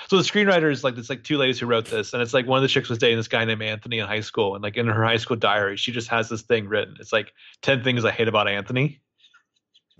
So 0.10 0.18
the 0.18 0.24
screenwriter 0.24 0.72
is 0.72 0.84
like 0.84 0.98
it's 0.98 1.10
like 1.10 1.24
two 1.24 1.38
ladies 1.38 1.60
who 1.60 1.68
wrote 1.68 1.86
this, 1.86 2.14
and 2.14 2.22
it's 2.22 2.34
like 2.34 2.48
one 2.48 2.58
of 2.58 2.62
the 2.64 2.68
chicks 2.68 2.90
was 2.90 2.98
dating 2.98 3.18
this 3.18 3.28
guy 3.28 3.46
named 3.46 3.62
Anthony 3.62 4.00
in 4.00 4.08
high 4.08 4.22
school, 4.22 4.56
and 4.56 4.64
like 4.64 4.76
in 4.76 4.88
her 4.88 5.04
high 5.04 5.18
school 5.18 5.38
diary, 5.38 5.78
she 5.78 5.92
just 5.92 6.08
has 6.08 6.30
this 6.30 6.42
thing 6.42 6.68
written. 6.68 6.96
It's 7.00 7.14
like 7.14 7.34
ten 7.62 7.84
things 7.84 8.04
I 8.04 8.12
hate 8.12 8.28
about 8.28 8.48
Anthony, 8.48 9.02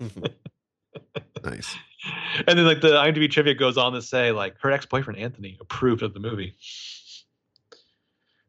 nice. 1.44 1.76
And 2.46 2.58
then 2.58 2.64
like 2.64 2.80
the 2.80 2.88
IMDb 2.88 3.30
trivia 3.30 3.54
goes 3.54 3.76
on 3.76 3.92
to 3.92 4.02
say 4.02 4.32
like 4.32 4.56
her 4.60 4.70
ex 4.70 4.86
boyfriend 4.86 5.18
Anthony 5.18 5.56
approved 5.60 6.02
of 6.02 6.14
the 6.14 6.20
movie. 6.20 6.56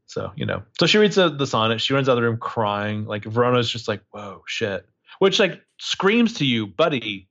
So 0.05 0.31
you 0.35 0.45
know, 0.45 0.63
so 0.79 0.85
she 0.85 0.97
reads 0.97 1.15
the, 1.15 1.29
the 1.29 1.47
sonnet. 1.47 1.81
She 1.81 1.93
runs 1.93 2.07
out 2.07 2.13
of 2.13 2.17
the 2.17 2.23
room 2.23 2.37
crying. 2.37 3.05
Like 3.05 3.23
Verona's 3.23 3.69
just 3.69 3.87
like, 3.87 4.01
"Whoa, 4.11 4.43
shit," 4.47 4.85
which 5.19 5.39
like 5.39 5.61
screams 5.79 6.33
to 6.35 6.45
you, 6.45 6.67
buddy. 6.67 7.29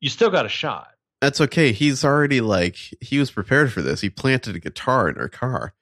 You 0.00 0.10
still 0.10 0.30
got 0.30 0.46
a 0.46 0.50
shot. 0.50 0.88
That's 1.20 1.40
okay. 1.40 1.72
He's 1.72 2.04
already 2.04 2.42
like, 2.42 2.76
he 3.00 3.18
was 3.18 3.30
prepared 3.30 3.72
for 3.72 3.80
this. 3.80 4.02
He 4.02 4.10
planted 4.10 4.56
a 4.56 4.60
guitar 4.60 5.08
in 5.08 5.14
her 5.14 5.30
car. 5.30 5.72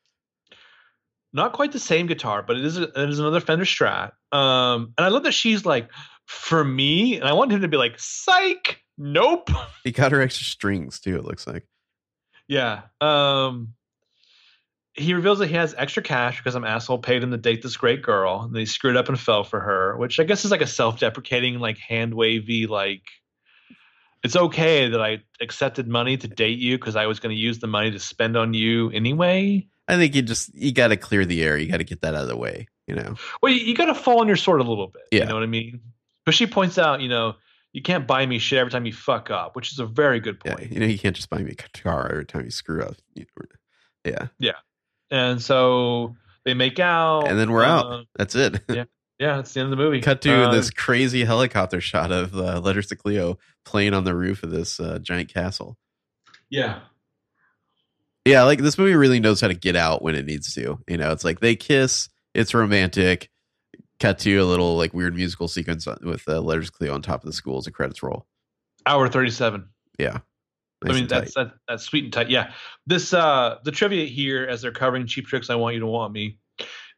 Not 1.33 1.53
quite 1.53 1.73
the 1.73 1.81
same 1.81 2.07
guitar, 2.07 2.45
but 2.47 2.57
it 2.57 2.65
is 2.65 2.79
a, 2.79 2.83
it 2.85 3.11
is 3.11 3.19
another 3.19 3.41
Fender 3.41 3.65
Strat. 3.65 4.13
Um, 4.31 4.95
and 4.97 5.05
I 5.05 5.09
love 5.09 5.25
that 5.25 5.33
she's 5.33 5.67
like, 5.67 5.91
for 6.27 6.63
me, 6.63 7.17
and 7.17 7.25
I 7.25 7.33
want 7.33 7.51
him 7.51 7.63
to 7.63 7.69
be 7.69 7.77
like, 7.77 7.99
"Psych, 7.99 8.82
nope." 8.97 9.51
He 9.85 9.91
got 9.91 10.13
her 10.13 10.21
extra 10.21 10.45
strings 10.45 11.01
too, 11.01 11.17
it 11.17 11.25
looks 11.25 11.47
like. 11.47 11.67
Yeah. 12.49 12.83
Um 13.01 13.75
he 14.95 15.15
reveals 15.15 15.39
that 15.39 15.49
he 15.49 15.55
has 15.55 15.75
extra 15.79 16.03
cash 16.03 16.37
because 16.37 16.53
some 16.53 16.65
asshole 16.65 16.99
paid 16.99 17.23
him 17.23 17.31
to 17.31 17.39
date 17.39 17.63
this 17.63 17.79
great 17.79 18.03
girl, 18.03 18.43
and 18.43 18.55
then 18.55 18.61
he 18.61 18.67
screwed 18.67 18.97
up 18.97 19.09
and 19.09 19.19
fell 19.19 19.43
for 19.43 19.59
her, 19.59 19.97
which 19.97 20.21
I 20.21 20.25
guess 20.25 20.45
is 20.45 20.51
like 20.51 20.61
a 20.61 20.67
self-deprecating, 20.67 21.59
like 21.61 21.79
hand 21.79 22.13
wavy, 22.13 22.67
like 22.67 23.03
it's 24.23 24.37
okay 24.37 24.89
that 24.89 25.01
I 25.01 25.23
accepted 25.41 25.89
money 25.89 26.17
to 26.17 26.29
date 26.29 26.59
you 26.59 26.79
because 26.79 26.97
I 26.97 27.07
was 27.07 27.21
going 27.21 27.35
to 27.35 27.41
use 27.41 27.59
the 27.59 27.67
money 27.67 27.91
to 27.91 27.99
spend 27.99 28.37
on 28.37 28.55
you 28.55 28.91
anyway. 28.91 29.67
I 29.89 29.97
think 29.97 30.15
you 30.15 30.23
just, 30.23 30.55
you 30.55 30.73
got 30.73 30.89
to 30.89 30.97
clear 30.97 31.25
the 31.25 31.43
air. 31.43 31.59
You 31.59 31.69
got 31.69 31.79
to 31.79 31.85
get 31.85 32.03
that 32.03 32.15
out 32.15 32.23
of 32.23 32.29
the 32.29 32.37
way, 32.37 32.69
you 32.87 32.95
know? 32.95 33.17
Well, 33.43 33.53
you, 33.53 33.61
you 33.61 33.75
got 33.75 33.87
to 33.87 33.95
fall 33.95 34.21
on 34.21 34.29
your 34.29 34.37
sword 34.37 34.61
a 34.61 34.65
little 34.65 34.87
bit. 34.87 35.03
Yeah. 35.11 35.21
You 35.21 35.27
know 35.27 35.35
what 35.35 35.43
I 35.43 35.47
mean? 35.47 35.81
But 36.25 36.35
she 36.35 36.47
points 36.47 36.79
out, 36.79 37.01
you 37.01 37.09
know, 37.09 37.35
you 37.73 37.83
can't 37.83 38.07
buy 38.07 38.27
me 38.27 38.39
shit 38.39 38.59
every 38.59 38.71
time 38.71 38.85
you 38.87 38.93
fuck 38.93 39.31
up, 39.31 39.57
which 39.57 39.73
is 39.73 39.79
a 39.79 39.87
very 39.87 40.21
good 40.21 40.39
point. 40.41 40.61
Yeah. 40.61 40.69
You 40.71 40.81
know, 40.81 40.87
you 40.87 40.99
can't 40.99 41.17
just 41.17 41.31
buy 41.31 41.39
me 41.39 41.53
a 41.53 41.55
guitar 41.55 42.09
every 42.11 42.27
time 42.27 42.45
you 42.45 42.51
screw 42.51 42.83
up. 42.83 42.97
Yeah. 44.05 44.29
Yeah. 44.39 44.53
And 45.11 45.41
so 45.41 46.15
they 46.45 46.55
make 46.55 46.79
out, 46.81 47.29
And 47.29 47.39
then 47.39 47.51
we're 47.53 47.65
out. 47.65 47.87
uh, 47.87 48.03
That's 48.17 48.35
it. 48.35 48.61
Yeah. 48.69 48.85
Yeah, 49.19 49.39
it's 49.39 49.53
the 49.55 49.61
end 49.61 49.67
of 49.73 49.79
the 49.79 49.83
movie. 49.85 50.01
Cut 50.01 50.21
to 50.23 50.33
Uh, 50.49 50.53
this 50.53 50.69
crazy 50.71 51.25
helicopter 51.25 51.81
shot 51.81 52.11
of 52.11 52.35
uh, 52.35 52.59
Letters 52.59 52.89
to 52.89 52.97
Cleo 52.97 53.39
playing 53.65 53.95
on 53.95 54.03
the 54.03 54.17
roof 54.17 54.43
of 54.43 54.51
this 54.51 54.81
uh, 54.81 54.99
giant 55.01 55.33
castle. 55.33 55.77
Yeah. 56.51 56.81
Yeah, 58.25 58.43
like 58.45 58.59
this 58.61 58.79
movie 58.79 58.95
really 58.97 59.21
knows 59.21 59.41
how 59.41 59.49
to 59.49 59.55
get 59.55 59.77
out 59.77 60.03
when 60.03 60.15
it 60.17 60.27
needs 60.27 60.53
to. 60.55 60.79
You 60.89 60.97
know, 60.97 61.13
it's 61.13 61.25
like 61.25 61.39
they 61.41 61.55
kiss, 61.55 62.09
it's 62.35 62.53
romantic. 62.55 63.31
Cut 64.03 64.19
to 64.19 64.37
a 64.39 64.45
little 64.45 64.77
like 64.77 64.93
weird 64.93 65.15
musical 65.15 65.47
sequence 65.47 65.87
with 66.03 66.29
uh, 66.29 66.41
Letters 66.41 66.71
Cleo 66.71 66.93
on 66.93 67.03
top 67.03 67.23
of 67.23 67.27
the 67.27 67.33
school 67.33 67.59
as 67.59 67.67
the 67.67 67.71
credits 67.71 68.03
roll. 68.03 68.27
Hour 68.85 69.09
37. 69.09 69.65
Yeah. 69.97 70.19
I 70.85 70.93
mean, 70.93 71.07
that's, 71.07 71.35
that, 71.35 71.53
that's 71.69 71.85
sweet 71.85 72.03
and 72.03 72.13
tight. 72.13 72.29
Yeah. 72.29 72.51
This, 72.85 73.15
uh, 73.15 73.59
the 73.63 73.71
trivia 73.71 74.07
here, 74.07 74.45
as 74.45 74.61
they're 74.61 74.73
covering 74.73 75.07
Cheap 75.07 75.29
Tricks, 75.29 75.51
I 75.51 75.55
Want 75.55 75.75
You 75.75 75.81
to 75.81 75.87
Want 75.87 76.13
Me, 76.13 76.37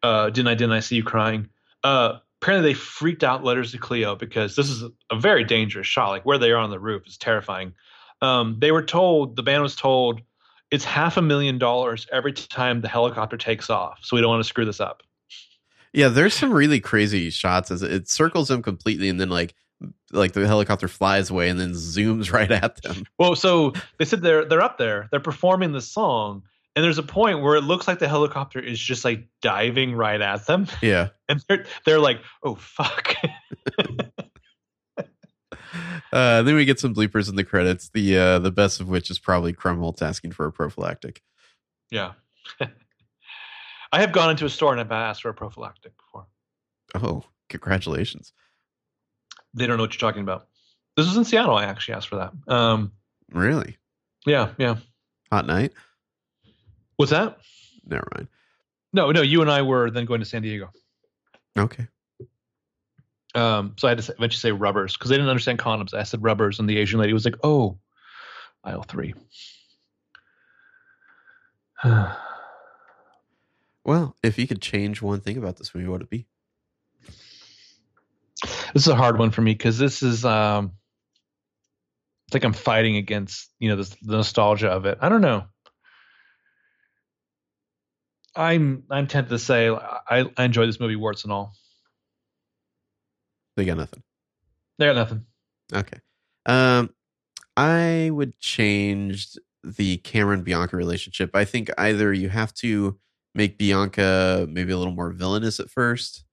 uh, 0.02 0.31
Didn't 0.31 0.48
I, 0.48 0.55
Didn't 0.55 0.72
I 0.72 0.81
See 0.81 0.97
You 0.97 1.02
Crying? 1.02 1.51
Uh, 1.82 2.20
apparently 2.40 2.70
they 2.70 2.74
freaked 2.74 3.22
out 3.22 3.44
Letters 3.44 3.72
to 3.72 3.78
Cleo 3.78 4.16
because 4.16 4.56
this 4.56 4.70
is 4.70 4.82
a, 4.82 4.90
a 5.10 5.20
very 5.20 5.44
dangerous 5.44 5.86
shot. 5.86 6.09
Like 6.09 6.24
where 6.24 6.39
they 6.39 6.52
are 6.52 6.56
on 6.56 6.70
the 6.70 6.81
roof 6.81 7.06
is 7.06 7.18
terrifying. 7.18 7.74
Um, 8.22 8.56
they 8.60 8.72
were 8.72 8.82
told, 8.82 9.36
the 9.36 9.43
band 9.43 9.62
was 9.62 9.76
told, 9.76 10.22
it's 10.70 10.85
half 10.86 11.18
a 11.18 11.22
million 11.22 11.59
dollars 11.59 12.06
every 12.10 12.32
time 12.32 12.81
the 12.81 12.89
helicopter 12.89 13.36
takes 13.36 13.68
off. 13.68 13.98
So 14.01 14.16
we 14.16 14.22
don't 14.22 14.31
want 14.31 14.43
to 14.43 14.48
screw 14.48 14.64
this 14.64 14.81
up. 14.81 15.02
Yeah, 15.94 16.08
there's 16.08 16.34
some 16.34 16.52
really 16.52 16.80
crazy 16.80 17.30
shots 17.30 17.70
as 17.70 17.82
it 17.82 18.08
circles 18.08 18.48
them 18.48 18.62
completely 18.62 19.08
and 19.08 19.18
then 19.20 19.30
like 19.30 19.54
like 20.12 20.32
the 20.32 20.46
helicopter 20.46 20.88
flies 20.88 21.30
away 21.30 21.48
and 21.48 21.58
then 21.58 21.70
zooms 21.72 22.32
right 22.34 22.50
at 22.50 22.82
them. 22.82 23.04
Well, 23.18 23.36
so 23.36 23.72
they 23.98 24.04
said 24.04 24.20
they're 24.22 24.44
they're 24.44 24.60
up 24.62 24.76
there, 24.78 25.08
they're 25.10 25.20
performing 25.20 25.72
the 25.72 25.80
song, 25.80 26.42
and 26.74 26.84
there's 26.84 26.98
a 26.98 27.02
point 27.02 27.42
where 27.42 27.54
it 27.56 27.62
looks 27.62 27.86
like 27.86 27.98
the 28.00 28.08
helicopter 28.08 28.58
is 28.58 28.78
just 28.78 29.04
like 29.04 29.28
diving 29.40 29.94
right 29.94 30.20
at 30.20 30.46
them, 30.46 30.66
Yeah. 30.82 31.08
and 31.28 31.42
they're 31.48 31.64
they're 31.86 32.00
like, 32.00 32.20
"Oh 32.42 32.56
fuck!" 32.56 33.14
Uh, 36.12 36.42
then 36.42 36.54
we 36.54 36.64
get 36.64 36.78
some 36.78 36.94
bleepers 36.94 37.28
in 37.28 37.34
the 37.34 37.42
credits. 37.42 37.88
The 37.92 38.16
uh, 38.16 38.38
the 38.38 38.52
best 38.52 38.80
of 38.80 38.88
which 38.88 39.10
is 39.10 39.18
probably 39.18 39.52
Krumholtz 39.52 40.00
asking 40.02 40.30
for 40.30 40.46
a 40.46 40.52
prophylactic. 40.52 41.20
yeah, 41.90 42.12
I 43.94 44.00
have 44.00 44.10
gone 44.10 44.28
into 44.30 44.44
a 44.44 44.50
store 44.50 44.72
and 44.72 44.80
I've 44.80 44.90
asked 44.90 45.22
for 45.22 45.28
a 45.28 45.34
prophylactic 45.34 45.92
before. 45.96 46.26
Oh, 46.96 47.22
congratulations! 47.48 48.32
They 49.54 49.68
don't 49.68 49.76
know 49.76 49.84
what 49.84 49.94
you're 49.94 50.00
talking 50.10 50.22
about. 50.22 50.48
This 50.96 51.06
was 51.06 51.16
in 51.16 51.24
Seattle. 51.24 51.54
I 51.54 51.64
actually 51.64 51.94
asked 51.94 52.08
for 52.08 52.16
that. 52.16 52.52
Um, 52.52 52.90
Really? 53.30 53.76
yeah, 54.26 54.50
yeah. 54.58 54.78
Hot 55.30 55.46
night? 55.46 55.72
What's 56.96 57.12
that? 57.12 57.38
Never 57.86 58.08
mind. 58.16 58.26
No, 58.92 59.12
no. 59.12 59.22
You 59.22 59.42
and 59.42 59.50
I 59.50 59.62
were 59.62 59.92
then 59.92 60.06
going 60.06 60.18
to 60.20 60.26
San 60.26 60.42
Diego. 60.42 60.70
Okay. 61.56 61.86
Um, 63.36 63.74
so 63.78 63.86
I 63.86 63.92
had 63.92 63.98
to 63.98 64.02
say, 64.02 64.14
eventually 64.18 64.40
say 64.40 64.50
rubbers 64.50 64.96
because 64.96 65.08
they 65.10 65.16
didn't 65.16 65.30
understand 65.30 65.60
condoms. 65.60 65.94
I 65.94 66.02
said 66.02 66.20
rubbers, 66.20 66.58
and 66.58 66.68
the 66.68 66.78
Asian 66.78 66.98
lady 66.98 67.12
was 67.12 67.24
like, 67.24 67.36
"Oh, 67.44 67.78
aisle 68.64 68.82
three. 68.82 69.14
Well, 73.85 74.16
if 74.23 74.39
you 74.39 74.47
could 74.47 74.62
change 74.62 75.02
one 75.02 75.20
thing 75.20 75.36
about 75.36 75.56
this 75.56 75.74
movie, 75.74 75.86
what 75.89 76.01
would 76.01 76.02
it 76.02 76.11
be? 76.11 76.27
This 78.73 78.82
is 78.82 78.89
a 78.89 78.97
hard 78.97 79.19
one 79.19 79.31
for 79.31 79.43
me 79.43 79.52
because 79.52 79.78
this 79.78 80.02
is 80.02 80.24
um, 80.24 80.73
it's 82.27 82.35
like 82.35 82.44
I'm 82.44 82.52
fighting 82.52 82.97
against 82.97 83.51
you 83.59 83.69
know 83.69 83.77
this, 83.77 83.90
the 84.02 84.16
nostalgia 84.16 84.69
of 84.69 84.86
it. 84.86 84.98
I 85.01 85.09
don't 85.09 85.20
know. 85.20 85.44
I'm 88.35 88.85
I'm 88.90 89.06
tempted 89.06 89.31
to 89.31 89.39
say 89.39 89.69
I, 89.69 90.24
I 90.36 90.44
enjoy 90.44 90.66
this 90.66 90.81
movie 90.81 90.97
warts 90.97 91.24
and 91.24 91.32
all. 91.32 91.52
They 93.56 93.65
got 93.65 93.77
nothing. 93.77 94.02
They 94.78 94.86
got 94.86 94.97
nothing. 94.97 95.27
Okay. 95.73 95.98
Um, 96.47 96.90
I 97.56 98.11
would 98.12 98.39
change 98.40 99.36
the 99.62 99.98
Cameron 99.98 100.43
Bianca 100.43 100.77
relationship. 100.77 101.31
I 101.35 101.44
think 101.44 101.70
either 101.78 102.12
you 102.12 102.28
have 102.28 102.52
to 102.55 102.98
make 103.35 103.59
Bianca 103.59 104.47
maybe 104.48 104.73
a 104.73 104.78
little 104.78 104.94
more 104.94 105.11
villainous 105.11 105.61
at 105.61 105.70
first, 105.70 106.24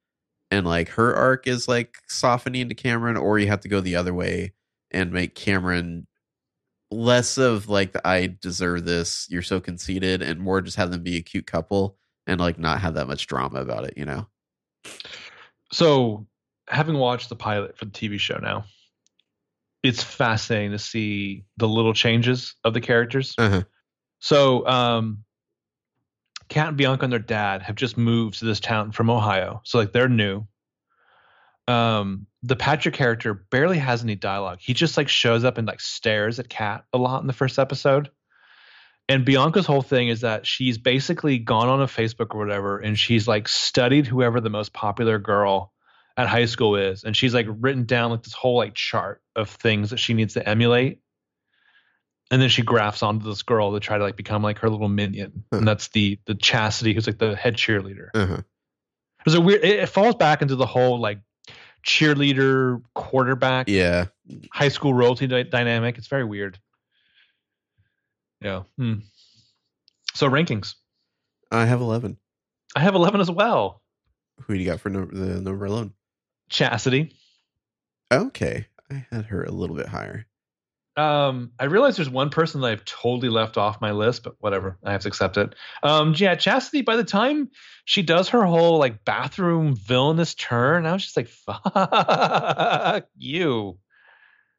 and 0.50 0.66
like 0.66 0.90
her 0.90 1.16
arc 1.16 1.48
is 1.48 1.68
like 1.68 1.96
softening 2.08 2.70
to 2.70 2.76
Cameron, 2.76 3.18
or 3.18 3.40
you 3.40 3.48
have 3.48 3.62
to 3.62 3.70
go 3.70 3.82
the 3.82 3.96
other 3.96 4.14
way 4.14 4.54
and 4.92 5.12
make 5.12 5.36
Cameron 5.36 6.08
less 6.92 7.38
of 7.38 7.70
like 7.70 7.94
the 7.94 8.06
I 8.08 8.38
deserve 8.42 8.86
this, 8.86 9.28
you're 9.30 9.42
so 9.42 9.60
conceited, 9.60 10.22
and 10.22 10.40
more 10.40 10.62
just 10.62 10.78
have 10.78 10.92
them 10.92 11.04
be 11.04 11.18
a 11.18 11.22
cute 11.22 11.48
couple 11.48 11.98
and 12.28 12.40
like 12.40 12.60
not 12.60 12.82
have 12.82 12.96
that 12.96 13.08
much 13.08 13.28
drama 13.28 13.62
about 13.62 13.86
it, 13.86 13.94
you 13.98 14.06
know? 14.06 14.28
So, 15.72 16.28
having 16.68 16.98
watched 16.98 17.30
the 17.30 17.36
pilot 17.36 17.78
for 17.78 17.86
the 17.86 17.92
TV 17.92 18.20
show 18.20 18.38
now, 18.38 18.66
it's 19.84 20.04
fascinating 20.04 20.72
to 20.72 20.80
see 20.80 21.46
the 21.58 21.68
little 21.68 21.94
changes 21.94 22.56
of 22.64 22.74
the 22.74 22.82
characters. 22.82 23.34
Uh-huh. 23.38 23.64
So, 24.20 24.68
um, 24.68 25.24
Kat 26.52 26.68
and 26.68 26.78
Bianca 26.78 27.06
and 27.06 27.14
their 27.14 27.20
dad 27.20 27.62
have 27.62 27.78
just 27.78 27.98
moved 27.98 28.40
to 28.40 28.46
this 28.46 28.60
town 28.60 28.92
from 28.92 29.10
Ohio. 29.10 29.62
So, 29.64 29.80
like, 29.80 29.94
they're 29.94 30.10
new. 30.10 30.46
Um, 31.68 32.28
the 32.44 32.58
Patrick 32.58 32.94
character 32.94 33.34
barely 33.34 33.78
has 33.78 34.04
any 34.04 34.16
dialogue. 34.16 34.60
He 34.60 34.74
just 34.74 34.98
like 34.98 35.08
shows 35.08 35.46
up 35.46 35.58
and 35.58 35.66
like 35.66 35.80
stares 35.80 36.40
at 36.40 36.50
Kat 36.50 36.84
a 36.92 36.98
lot 36.98 37.22
in 37.22 37.28
the 37.28 37.34
first 37.34 37.58
episode. 37.58 38.10
And 39.08 39.24
Bianca's 39.24 39.66
whole 39.66 39.82
thing 39.82 40.10
is 40.10 40.22
that 40.22 40.46
she's 40.46 40.78
basically 40.78 41.38
gone 41.38 41.70
on 41.70 41.82
a 41.82 41.88
Facebook 41.88 42.36
or 42.36 42.40
whatever, 42.40 42.80
and 42.80 42.98
she's 42.98 43.28
like 43.28 43.48
studied 43.48 44.06
whoever 44.06 44.42
the 44.42 44.50
most 44.50 44.74
popular 44.74 45.20
girl 45.20 45.72
at 46.18 46.28
high 46.28 46.46
school 46.46 46.76
is, 46.76 47.04
and 47.04 47.16
she's 47.16 47.34
like 47.34 47.48
written 47.50 47.86
down 47.86 48.12
like 48.12 48.24
this 48.24 48.34
whole 48.34 48.58
like 48.58 48.74
chart 48.74 49.22
of 49.38 49.50
things 49.50 49.92
that 49.92 50.00
she 50.00 50.14
needs 50.14 50.34
to 50.34 50.48
emulate. 50.48 51.01
And 52.32 52.42
then 52.42 52.48
she 52.50 52.62
grafts 52.64 53.04
onto 53.04 53.26
this 53.26 53.44
girl 53.44 53.74
to 53.74 53.80
try 53.82 53.98
to 53.98 54.04
like 54.04 54.16
become 54.16 54.42
like 54.42 54.60
her 54.60 54.70
little 54.70 54.88
minion, 54.90 55.44
Huh. 55.52 55.58
and 55.60 55.68
that's 55.68 55.90
the 55.90 56.18
the 56.26 56.34
Chastity, 56.36 56.94
who's 56.94 57.06
like 57.06 57.18
the 57.20 57.36
head 57.36 57.56
cheerleader. 57.56 58.08
Uh-huh. 58.14 58.42
There's 59.26 59.36
a 59.36 59.42
weird. 59.42 59.64
It, 59.64 59.80
it 59.82 59.90
falls 59.90 60.16
back 60.16 60.42
into 60.42 60.56
the 60.56 60.66
whole 60.66 61.00
like 61.00 61.20
cheerleader 61.86 62.82
quarterback 62.96 63.68
Yeah. 63.68 64.06
high 64.52 64.70
school 64.70 64.94
royalty 64.94 65.28
dy- 65.28 65.44
dynamic. 65.44 65.98
It's 65.98 66.08
very 66.08 66.24
weird. 66.24 66.58
Yeah. 68.42 68.64
Hmm. 68.78 68.94
So 70.14 70.30
rankings. 70.30 70.76
I 71.52 71.66
have 71.66 71.82
11. 71.82 72.18
I 72.76 72.80
have 72.80 72.96
11 72.96 73.20
as 73.22 73.30
well. 73.30 73.82
Who 74.44 74.54
do 74.54 74.60
you 74.60 74.66
got 74.66 74.80
for 74.80 74.90
number, 74.90 75.14
the 75.14 75.42
number 75.42 75.66
11? 75.66 75.94
Chastity. 76.50 77.14
Okay. 78.12 78.68
I 78.90 79.06
had 79.12 79.26
her 79.26 79.44
a 79.44 79.52
little 79.52 79.76
bit 79.76 79.88
higher. 79.88 80.26
Um, 80.98 81.52
I 81.58 81.66
realize 81.66 81.96
there's 81.96 82.10
one 82.10 82.30
person 82.30 82.60
that 82.62 82.68
I've 82.72 82.84
totally 82.86 83.30
left 83.30 83.58
off 83.58 83.80
my 83.80 83.92
list, 83.92 84.24
but 84.24 84.36
whatever. 84.40 84.78
I 84.84 84.92
have 84.92 85.02
to 85.02 85.08
accept 85.08 85.38
it. 85.38 85.56
Um, 85.84 86.14
yeah, 86.18 86.36
Chastity, 86.36 86.82
by 86.82 86.98
the 86.98 87.04
time 87.06 87.50
she 87.86 88.02
does 88.02 88.30
her 88.30 88.44
whole 88.46 88.78
like 88.78 89.06
bathroom 89.06 89.76
villainous 89.76 90.36
turn, 90.36 90.86
I 90.86 90.92
was 90.94 91.04
just 91.04 91.16
like, 91.16 91.28
fuck 91.74 93.08
you. 93.18 93.80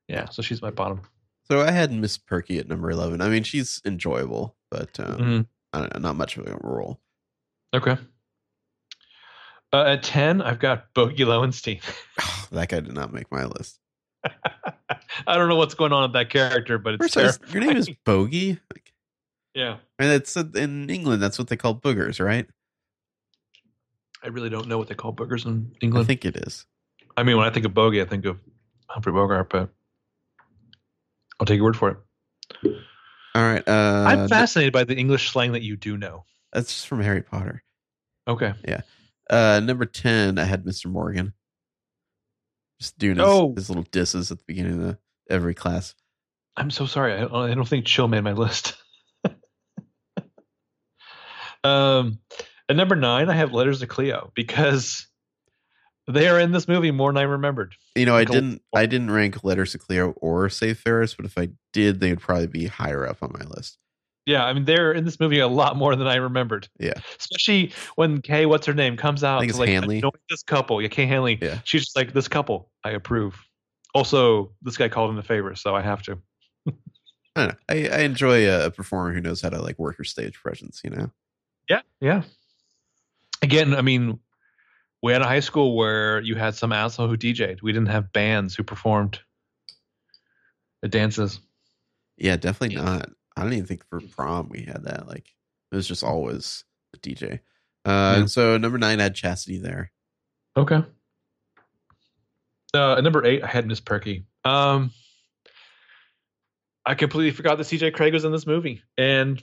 Yeah, 0.08 0.28
so 0.30 0.40
she's 0.42 0.62
my 0.62 0.70
bottom. 0.70 1.02
So 1.50 1.60
I 1.60 1.70
had 1.70 1.92
Miss 1.92 2.16
Perky 2.16 2.58
at 2.58 2.68
number 2.68 2.90
11. 2.90 3.20
I 3.20 3.28
mean, 3.28 3.42
she's 3.42 3.82
enjoyable, 3.84 4.56
but 4.70 4.98
um, 5.00 5.16
Mhm. 5.18 5.46
I 5.74 5.80
don't 5.80 5.94
know, 5.94 6.00
not 6.00 6.16
much 6.16 6.38
of 6.38 6.46
a 6.46 6.56
role. 6.62 7.00
Okay. 7.74 7.96
Uh, 9.72 9.84
at 9.84 10.02
10, 10.02 10.40
I've 10.42 10.58
got 10.58 10.92
Bogey 10.94 11.24
Lowenstein. 11.24 11.80
that 12.52 12.68
guy 12.68 12.80
did 12.80 12.92
not 12.94 13.12
make 13.12 13.30
my 13.30 13.44
list. 13.44 13.78
I 15.26 15.36
don't 15.36 15.48
know 15.48 15.56
what's 15.56 15.74
going 15.74 15.92
on 15.92 16.02
with 16.02 16.12
that 16.14 16.30
character, 16.30 16.78
but 16.78 16.94
it's 16.94 17.02
First, 17.02 17.16
I 17.16 17.22
was- 17.24 17.38
there. 17.38 17.48
your 17.60 17.68
name 17.68 17.76
is 17.76 17.90
Bogey? 18.04 18.58
Like, 18.72 18.92
Yeah. 19.54 19.76
and 19.98 20.10
it's 20.12 20.36
in 20.36 20.88
England, 20.90 21.22
that's 21.22 21.38
what 21.38 21.48
they 21.48 21.56
call 21.56 21.74
boogers, 21.74 22.24
right? 22.24 22.46
I 24.22 24.28
really 24.28 24.50
don't 24.50 24.68
know 24.68 24.78
what 24.78 24.88
they 24.88 24.94
call 24.94 25.12
boogers 25.12 25.44
in 25.46 25.74
England. 25.80 26.04
I 26.04 26.06
think 26.06 26.24
it 26.24 26.36
is. 26.36 26.64
I 27.16 27.22
mean, 27.24 27.36
when 27.36 27.46
I 27.46 27.50
think 27.50 27.66
of 27.66 27.74
bogey, 27.74 28.00
I 28.00 28.04
think 28.04 28.24
of 28.24 28.38
Humphrey 28.88 29.12
Bogart, 29.12 29.50
but 29.50 29.68
I'll 31.40 31.46
take 31.46 31.56
your 31.56 31.64
word 31.64 31.76
for 31.76 31.90
it. 31.90 31.96
All 33.34 33.42
right. 33.42 33.66
Uh, 33.66 34.04
I'm 34.06 34.28
fascinated 34.28 34.72
by 34.72 34.84
the 34.84 34.94
English 34.96 35.30
slang 35.30 35.52
that 35.52 35.62
you 35.62 35.76
do 35.76 35.96
know. 35.96 36.24
That's 36.52 36.84
from 36.84 37.00
Harry 37.02 37.22
Potter. 37.22 37.62
Okay. 38.28 38.52
Yeah. 38.66 38.82
Uh, 39.30 39.60
number 39.64 39.86
10, 39.86 40.38
I 40.38 40.44
had 40.44 40.64
Mr. 40.64 40.86
Morgan. 40.86 41.32
Just 42.82 42.98
doing 42.98 43.16
his, 43.16 43.24
Oh. 43.24 43.54
his 43.54 43.70
little 43.70 43.86
disses 43.92 44.32
at 44.32 44.38
the 44.38 44.44
beginning 44.44 44.72
of 44.72 44.80
the, 44.80 44.98
every 45.30 45.54
class. 45.54 45.94
I'm 46.56 46.68
so 46.68 46.84
sorry. 46.84 47.14
I, 47.14 47.26
I 47.26 47.54
don't 47.54 47.68
think 47.68 47.86
Chill 47.86 48.08
made 48.08 48.24
my 48.24 48.32
list. 48.32 48.74
um, 51.62 52.18
at 52.68 52.74
number 52.74 52.96
nine, 52.96 53.30
I 53.30 53.34
have 53.34 53.52
Letters 53.52 53.78
to 53.80 53.86
Cleo 53.86 54.32
because 54.34 55.06
they 56.08 56.26
are 56.26 56.40
in 56.40 56.50
this 56.50 56.66
movie 56.66 56.90
more 56.90 57.10
than 57.12 57.18
I 57.18 57.22
remembered. 57.22 57.76
You 57.94 58.04
know, 58.04 58.16
I 58.16 58.24
didn't 58.24 58.62
I 58.74 58.86
didn't 58.86 59.12
rank 59.12 59.44
Letters 59.44 59.70
to 59.72 59.78
Cleo 59.78 60.10
or 60.16 60.48
Save 60.48 60.80
Ferris, 60.80 61.14
but 61.14 61.24
if 61.24 61.38
I 61.38 61.50
did, 61.72 62.00
they 62.00 62.10
would 62.10 62.20
probably 62.20 62.48
be 62.48 62.66
higher 62.66 63.06
up 63.06 63.22
on 63.22 63.30
my 63.32 63.44
list. 63.44 63.78
Yeah, 64.24 64.44
I 64.44 64.52
mean 64.52 64.64
they're 64.64 64.92
in 64.92 65.04
this 65.04 65.18
movie 65.18 65.40
a 65.40 65.48
lot 65.48 65.76
more 65.76 65.96
than 65.96 66.06
I 66.06 66.16
remembered. 66.16 66.68
Yeah. 66.78 66.94
Especially 67.18 67.72
when 67.96 68.22
Kay, 68.22 68.46
what's 68.46 68.66
her 68.66 68.74
name, 68.74 68.96
comes 68.96 69.24
out 69.24 69.40
think 69.40 69.50
to 69.50 69.54
it's 69.54 69.58
like 69.58 69.68
Hanley. 69.68 69.98
annoy 69.98 70.10
this 70.30 70.42
couple. 70.42 70.80
Yeah, 70.80 70.88
Kay 70.88 71.06
Hanley. 71.06 71.38
Yeah. 71.40 71.58
She's 71.64 71.82
just 71.82 71.96
like, 71.96 72.12
this 72.12 72.28
couple, 72.28 72.70
I 72.84 72.90
approve. 72.90 73.36
Also, 73.94 74.52
this 74.62 74.76
guy 74.76 74.88
called 74.88 75.10
in 75.10 75.18
a 75.18 75.22
favor, 75.22 75.54
so 75.54 75.74
I 75.74 75.82
have 75.82 76.02
to. 76.02 76.18
I 77.34 77.46
don't 77.46 77.48
know. 77.48 77.54
I, 77.68 77.88
I 77.88 78.00
enjoy 78.00 78.48
a, 78.48 78.66
a 78.66 78.70
performer 78.70 79.12
who 79.12 79.20
knows 79.20 79.40
how 79.40 79.48
to 79.48 79.60
like 79.60 79.78
work 79.78 79.96
her 79.98 80.04
stage 80.04 80.40
presence, 80.40 80.82
you 80.84 80.90
know? 80.90 81.10
Yeah, 81.68 81.80
yeah. 82.00 82.22
Again, 83.42 83.74
I 83.74 83.82
mean, 83.82 84.18
we 85.02 85.12
had 85.12 85.22
a 85.22 85.26
high 85.26 85.40
school 85.40 85.76
where 85.76 86.20
you 86.20 86.36
had 86.36 86.54
some 86.54 86.72
asshole 86.72 87.08
who 87.08 87.16
DJ'd. 87.16 87.62
We 87.62 87.72
didn't 87.72 87.88
have 87.88 88.12
bands 88.12 88.54
who 88.54 88.62
performed 88.62 89.18
the 90.80 90.88
dances. 90.88 91.40
Yeah, 92.16 92.36
definitely 92.36 92.76
not. 92.76 93.10
I 93.36 93.42
don't 93.42 93.52
even 93.52 93.66
think 93.66 93.84
for 93.88 94.00
prom 94.00 94.48
we 94.50 94.62
had 94.62 94.84
that. 94.84 95.06
Like 95.08 95.32
it 95.70 95.76
was 95.76 95.88
just 95.88 96.04
always 96.04 96.64
a 96.94 96.98
DJ. 96.98 97.40
Uh 97.84 97.88
Yeah. 97.88 98.14
and 98.16 98.30
so 98.30 98.58
number 98.58 98.78
nine 98.78 99.00
I 99.00 99.04
had 99.04 99.14
Chastity 99.14 99.58
there. 99.58 99.92
Okay. 100.56 100.82
Uh, 102.74 103.00
number 103.02 103.24
eight, 103.24 103.42
I 103.42 103.46
had 103.46 103.66
Miss 103.66 103.80
Perky. 103.80 104.24
Um, 104.44 104.92
I 106.86 106.94
completely 106.94 107.30
forgot 107.30 107.58
that 107.58 107.64
CJ 107.64 107.92
Craig 107.92 108.12
was 108.14 108.24
in 108.24 108.32
this 108.32 108.46
movie, 108.46 108.82
and 108.96 109.42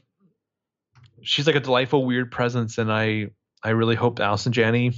she's 1.21 1.45
like 1.47 1.55
a 1.55 1.59
delightful, 1.59 2.05
weird 2.05 2.31
presence. 2.31 2.77
And 2.79 2.91
I, 2.91 3.27
I 3.63 3.69
really 3.69 3.95
hope 3.95 4.19
Allison 4.19 4.51
Janney 4.51 4.93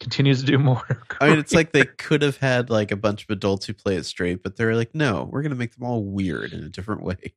continues 0.00 0.40
to 0.40 0.46
do 0.46 0.58
more. 0.58 1.02
I 1.20 1.30
mean, 1.30 1.38
it's 1.40 1.52
like 1.52 1.72
they 1.72 1.84
could 1.84 2.22
have 2.22 2.36
had 2.36 2.70
like 2.70 2.92
a 2.92 2.96
bunch 2.96 3.24
of 3.24 3.30
adults 3.30 3.66
who 3.66 3.74
play 3.74 3.96
it 3.96 4.04
straight, 4.04 4.42
but 4.42 4.56
they're 4.56 4.76
like, 4.76 4.94
no, 4.94 5.28
we're 5.30 5.42
gonna 5.42 5.54
make 5.56 5.74
them 5.74 5.86
all 5.86 6.04
weird 6.04 6.52
in 6.52 6.62
a 6.62 6.68
different 6.68 7.02
way. 7.02 7.34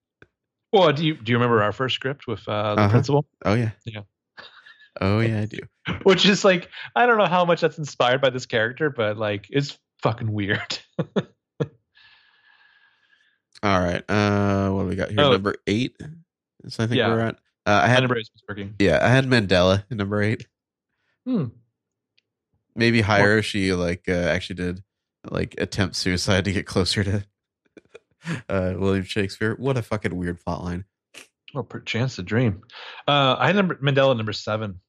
Well, 0.73 0.91
do 0.93 1.05
you 1.05 1.15
do 1.15 1.31
you 1.31 1.37
remember 1.37 1.61
our 1.63 1.71
first 1.73 1.95
script 1.95 2.27
with 2.27 2.47
uh, 2.47 2.75
the 2.75 2.81
Uh-huh. 2.81 2.89
principal? 2.91 3.25
Oh 3.45 3.53
yeah. 3.55 3.71
Yeah. 3.85 4.01
Oh 4.99 5.19
yeah, 5.19 5.41
I 5.41 5.45
do. 5.47 5.59
Which 6.03 6.25
is 6.25 6.43
like 6.45 6.69
I 6.95 7.05
don't 7.05 7.17
know 7.17 7.25
how 7.27 7.43
much 7.45 7.61
that's 7.61 7.77
inspired 7.77 8.21
by 8.21 8.29
this 8.29 8.45
character, 8.45 8.89
but 8.89 9.17
like 9.17 9.47
it's 9.49 9.77
fucking 10.01 10.31
weird. 10.31 10.79
All 13.63 13.79
right. 13.79 14.03
Uh 14.09 14.69
what 14.71 14.83
do 14.83 14.87
we 14.89 14.95
got 14.95 15.09
here? 15.11 15.21
Oh. 15.21 15.31
number 15.33 15.55
eight. 15.67 15.95
So 16.67 16.83
I 16.83 16.87
think 16.87 16.97
Yeah. 16.97 17.09
we're 17.09 17.19
at. 17.21 17.35
Uh, 17.65 17.81
I 17.83 17.87
had 17.87 17.99
number 18.01 18.17
eight 18.17 18.21
is 18.21 18.31
Miss 18.33 18.41
Perky. 18.47 18.73
yeah, 18.79 18.99
I 19.03 19.09
had 19.09 19.25
Mandella 19.25 19.83
in 19.91 19.97
number 19.97 20.21
eight. 20.21 20.47
Hmm. 21.25 21.45
Maybe 22.75 23.01
higher. 23.01 23.41
She 23.43 23.73
like 23.73 24.05
uh, 24.07 24.13
actually 24.13 24.55
did 24.55 24.83
like 25.29 25.53
attempt 25.59 25.95
suicide 25.95 26.45
to 26.45 26.51
get 26.53 26.65
closer 26.65 27.03
to 27.03 27.23
uh, 28.49 28.73
William 28.77 29.03
Shakespeare. 29.03 29.55
What 29.55 29.77
a 29.77 29.81
fucking 29.81 30.15
weird 30.15 30.43
plot 30.43 30.63
line. 30.63 30.85
Well, 31.53 31.63
per 31.63 31.79
chance 31.79 32.15
to 32.15 32.23
dream. 32.23 32.61
Uh, 33.07 33.35
I 33.37 33.47
had 33.47 33.55
number 33.55 33.75
Mandella 33.75 34.15
number 34.15 34.33
seven. 34.33 34.79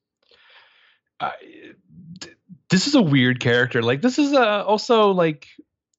I, 1.19 1.33
this 2.69 2.87
is 2.87 2.95
a 2.95 3.01
weird 3.01 3.39
character. 3.39 3.81
Like 3.81 4.01
this 4.01 4.17
is 4.17 4.33
uh, 4.33 4.63
also 4.65 5.11
like 5.11 5.47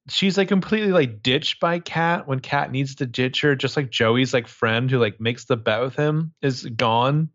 she's 0.08 0.36
like 0.38 0.48
completely 0.48 0.92
like 0.92 1.22
ditched 1.22 1.60
by 1.60 1.78
Kat 1.78 2.26
when 2.26 2.40
Kat 2.40 2.70
needs 2.70 2.96
to 2.96 3.06
ditch 3.06 3.42
her. 3.42 3.54
Just 3.54 3.76
like 3.76 3.90
Joey's 3.90 4.32
like 4.32 4.48
friend 4.48 4.90
who 4.90 4.98
like 4.98 5.20
makes 5.20 5.44
the 5.44 5.56
bet 5.56 5.82
with 5.82 5.96
him 5.96 6.32
is 6.42 6.64
gone 6.64 7.28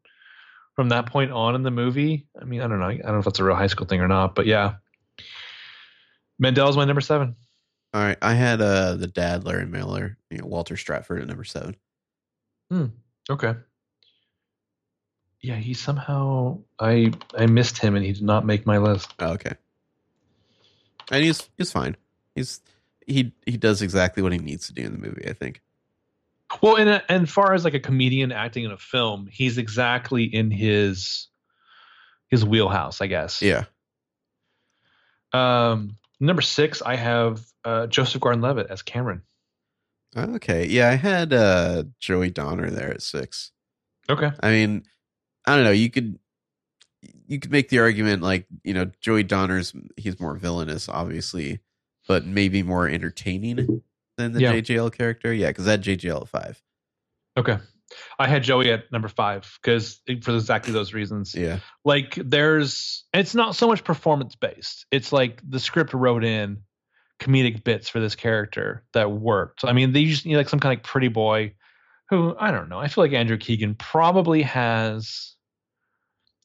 from 0.76 0.90
that 0.90 1.08
point 1.08 1.32
on 1.32 1.56
in 1.56 1.64
the 1.64 1.72
movie. 1.72 2.26
I 2.40 2.46
mean, 2.46 2.62
I 2.62 2.68
don't 2.68 2.80
know. 2.80 2.88
I 2.88 2.98
don't 2.98 3.12
know 3.14 3.20
if 3.20 3.26
that's 3.26 3.40
a 3.40 3.44
real 3.44 3.56
high 3.56 3.68
school 3.68 3.86
thing 3.86 4.02
or 4.02 4.08
not, 4.08 4.34
but 4.34 4.46
yeah. 4.46 4.76
Mandel's 6.40 6.78
my 6.78 6.86
number 6.86 7.02
seven. 7.02 7.36
All 7.94 8.02
right, 8.02 8.18
I 8.22 8.34
had 8.34 8.62
uh 8.62 8.96
the 8.96 9.08
dad 9.08 9.46
Larry 9.46 9.66
Miller, 9.66 10.18
you 10.30 10.38
know, 10.38 10.46
Walter 10.46 10.78
Stratford 10.78 11.22
at 11.22 11.28
number 11.28 11.44
seven. 11.44 11.76
Okay. 13.30 13.56
Yeah, 15.42 15.56
he 15.56 15.74
somehow 15.74 16.60
I 16.80 17.14
I 17.38 17.46
missed 17.46 17.78
him 17.78 17.96
and 17.96 18.06
he 18.06 18.12
did 18.12 18.24
not 18.24 18.46
make 18.46 18.66
my 18.66 18.78
list. 18.78 19.14
Oh, 19.20 19.34
okay, 19.34 19.54
and 21.12 21.24
he's 21.24 21.50
he's 21.58 21.72
fine. 21.72 21.96
He's 22.36 22.62
he 23.08 23.32
he 23.46 23.58
does 23.58 23.82
exactly 23.82 24.22
what 24.22 24.34
he 24.34 24.38
needs 24.38 24.68
to 24.68 24.74
do 24.74 24.84
in 24.84 24.92
the 24.92 25.00
movie. 25.00 25.28
I 25.28 25.34
think. 25.34 25.62
Well, 26.62 26.76
and 26.76 27.02
and 27.08 27.30
far 27.30 27.54
as 27.54 27.64
like 27.64 27.74
a 27.74 27.80
comedian 27.80 28.32
acting 28.32 28.66
in 28.66 28.72
a 28.72 28.78
film, 28.78 29.28
he's 29.32 29.58
exactly 29.58 30.24
in 30.24 30.52
his 30.52 31.28
his 32.28 32.44
wheelhouse, 32.46 33.02
I 33.02 33.08
guess. 33.08 33.42
Yeah. 33.42 33.66
Um, 35.32 35.98
number 36.20 36.42
six, 36.42 36.82
I 36.82 36.96
have 36.96 37.46
uh, 37.66 37.88
Joseph 37.88 38.22
Gordon-Levitt 38.22 38.68
as 38.70 38.82
Cameron. 38.82 39.24
Okay. 40.18 40.66
Yeah, 40.68 40.90
I 40.90 40.96
had 40.96 41.34
uh 41.34 41.84
Joey 42.00 42.32
Donner 42.32 42.70
there 42.72 42.90
at 42.92 43.02
six. 43.04 43.52
Okay. 44.10 44.32
I 44.40 44.50
mean, 44.50 44.84
I 45.46 45.56
don't 45.56 45.66
know. 45.66 45.72
You 45.72 45.92
could 45.92 46.18
you 47.28 47.40
could 47.40 47.52
make 47.52 47.70
the 47.70 47.80
argument 47.80 48.24
like 48.24 48.48
you 48.64 48.74
know 48.74 48.90
Joey 49.02 49.24
Donner's 49.24 49.74
he's 49.98 50.20
more 50.20 50.36
villainous, 50.36 50.90
obviously, 50.90 51.60
but 52.08 52.26
maybe 52.26 52.64
more 52.64 52.88
entertaining 52.88 53.84
than 54.18 54.34
the 54.34 54.42
Yeah. 54.42 54.54
JGL 54.54 54.92
character. 54.94 55.32
Yeah, 55.32 55.50
because 55.50 55.66
that 55.66 55.82
JGL 55.82 56.24
at 56.24 56.28
five. 56.28 56.64
Okay. 57.38 57.58
I 58.18 58.28
had 58.28 58.44
Joey 58.44 58.72
at 58.72 58.92
number 58.92 59.08
five 59.08 59.58
because 59.62 60.02
for 60.22 60.36
exactly 60.36 60.74
those 60.74 60.94
reasons. 60.94 61.34
Yeah. 61.36 61.60
Like 61.84 62.16
there's, 62.16 63.06
it's 63.14 63.34
not 63.34 63.56
so 63.56 63.68
much 63.68 63.84
performance 63.84 64.36
based. 64.36 64.86
It's 64.92 65.12
like 65.12 65.42
the 65.48 65.60
script 65.60 65.94
wrote 65.94 66.24
in 66.24 66.62
comedic 67.20 67.64
bits 67.64 67.90
for 67.90 68.00
this 68.00 68.16
character 68.16 68.84
that 68.94 69.12
worked. 69.12 69.66
I 69.66 69.74
mean, 69.74 69.92
they 69.92 70.06
just 70.06 70.26
need 70.26 70.38
like 70.38 70.50
some 70.50 70.60
kind 70.60 70.78
of 70.78 70.84
pretty 70.84 71.10
boy 71.10 71.54
who 72.10 72.36
I 72.40 72.52
don't 72.52 72.70
know. 72.70 72.80
I 72.80 72.88
feel 72.88 73.04
like 73.04 73.14
Andrew 73.14 73.38
Keegan 73.38 73.76
probably 73.76 74.42
has 74.44 75.36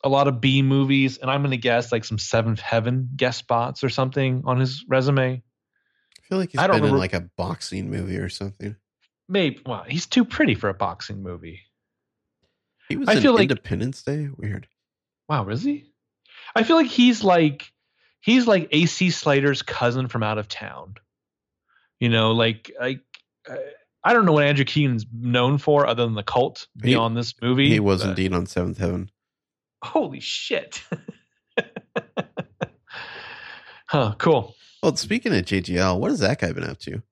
a 0.02 0.08
lot 0.08 0.28
of 0.28 0.40
B 0.40 0.60
movies, 0.62 1.16
and 1.18 1.30
I'm 1.30 1.40
going 1.40 1.52
to 1.52 1.56
guess 1.56 1.90
like 1.90 2.04
some 2.04 2.18
Seventh 2.18 2.60
Heaven 2.60 3.08
guest 3.16 3.38
spots 3.38 3.82
or 3.82 3.88
something 3.88 4.42
on 4.44 4.60
his 4.60 4.84
resume. 4.88 5.42
I 5.42 6.22
feel 6.28 6.38
like 6.38 6.50
he's 6.52 6.60
I 6.60 6.66
don't 6.66 6.80
been 6.82 6.90
in 6.90 6.96
like 6.98 7.14
a 7.14 7.28
boxing 7.36 7.90
movie 7.90 8.18
or 8.18 8.28
something. 8.28 8.76
Maybe. 9.28 9.60
Well, 9.64 9.84
he's 9.88 10.06
too 10.06 10.24
pretty 10.26 10.54
for 10.54 10.68
a 10.68 10.74
boxing 10.74 11.22
movie. 11.22 11.60
He 12.88 12.96
was 12.96 13.08
I 13.08 13.14
in 13.14 13.22
feel 13.22 13.32
like- 13.32 13.42
Independence 13.50 14.02
Day. 14.02 14.28
Weird. 14.36 14.68
Wow, 15.28 15.48
is 15.48 15.62
he? 15.62 15.86
I 16.54 16.62
feel 16.64 16.76
like 16.76 16.86
he's 16.88 17.24
like 17.24 17.72
he's 18.24 18.46
like 18.46 18.68
AC 18.72 19.10
Slater's 19.10 19.62
cousin 19.62 20.08
from 20.08 20.22
out 20.22 20.38
of 20.38 20.48
town. 20.48 20.94
You 22.00 22.08
know, 22.08 22.32
like 22.32 22.70
I 22.80 22.98
uh, 23.48 23.56
I 24.02 24.12
don't 24.12 24.24
know 24.26 24.32
what 24.32 24.44
Andrew 24.44 24.64
Keegan's 24.64 25.06
known 25.12 25.58
for 25.58 25.86
other 25.86 26.04
than 26.04 26.14
the 26.14 26.22
cult 26.22 26.66
He- 26.74 26.88
beyond 26.90 27.16
this 27.16 27.34
movie. 27.40 27.68
He 27.70 27.80
was 27.80 28.02
but- 28.02 28.10
indeed 28.10 28.32
on 28.32 28.46
Seventh 28.46 28.78
Heaven. 28.78 29.10
Holy 29.82 30.20
shit. 30.20 30.82
huh, 33.86 34.14
cool. 34.18 34.54
Well, 34.82 34.96
speaking 34.96 35.34
of 35.34 35.44
JGL, 35.44 35.98
what 35.98 36.10
has 36.10 36.20
that 36.20 36.40
guy 36.40 36.52
been 36.52 36.64
up 36.64 36.78
to? 36.80 37.02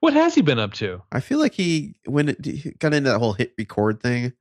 What 0.00 0.14
has 0.14 0.34
he 0.34 0.42
been 0.42 0.58
up 0.58 0.72
to? 0.74 1.02
I 1.12 1.20
feel 1.20 1.38
like 1.38 1.54
he 1.54 1.94
when 2.06 2.30
it, 2.30 2.44
he 2.44 2.70
got 2.78 2.94
into 2.94 3.10
that 3.10 3.18
whole 3.18 3.34
hit 3.34 3.52
record 3.58 4.00
thing, 4.02 4.32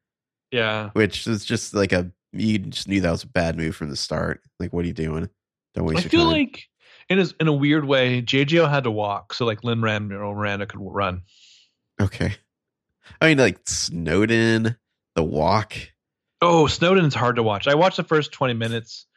Yeah. 0.51 0.89
which 0.93 1.27
is 1.27 1.43
just 1.43 1.73
like 1.73 1.91
a 1.91 2.11
you 2.31 2.59
just 2.59 2.87
knew 2.87 3.01
that 3.01 3.11
was 3.11 3.23
a 3.23 3.27
bad 3.27 3.57
move 3.57 3.75
from 3.75 3.89
the 3.89 3.95
start. 3.95 4.41
Like, 4.59 4.71
what 4.71 4.85
are 4.85 4.87
you 4.87 4.93
doing? 4.93 5.29
Don't 5.75 5.85
waste 5.85 6.05
I 6.05 6.09
feel 6.09 6.21
time. 6.25 6.31
like 6.31 6.63
in 7.09 7.19
a, 7.19 7.25
in 7.39 7.47
a 7.47 7.53
weird 7.53 7.85
way, 7.85 8.21
JGL 8.21 8.69
had 8.69 8.83
to 8.85 8.91
walk 8.91 9.33
so 9.33 9.45
like 9.45 9.63
Lin-Manuel 9.63 10.33
Miranda 10.33 10.65
could 10.65 10.79
run. 10.81 11.21
okay. 12.01 12.33
I 13.21 13.27
mean, 13.29 13.37
like 13.39 13.59
Snowden, 13.67 14.75
The 15.15 15.23
Walk. 15.23 15.73
Oh, 16.41 16.67
Snowden's 16.67 17.15
hard 17.15 17.35
to 17.37 17.43
watch. 17.43 17.67
I 17.67 17.75
watched 17.75 17.97
the 17.97 18.03
first 18.03 18.31
20 18.31 18.53
minutes, 18.53 19.07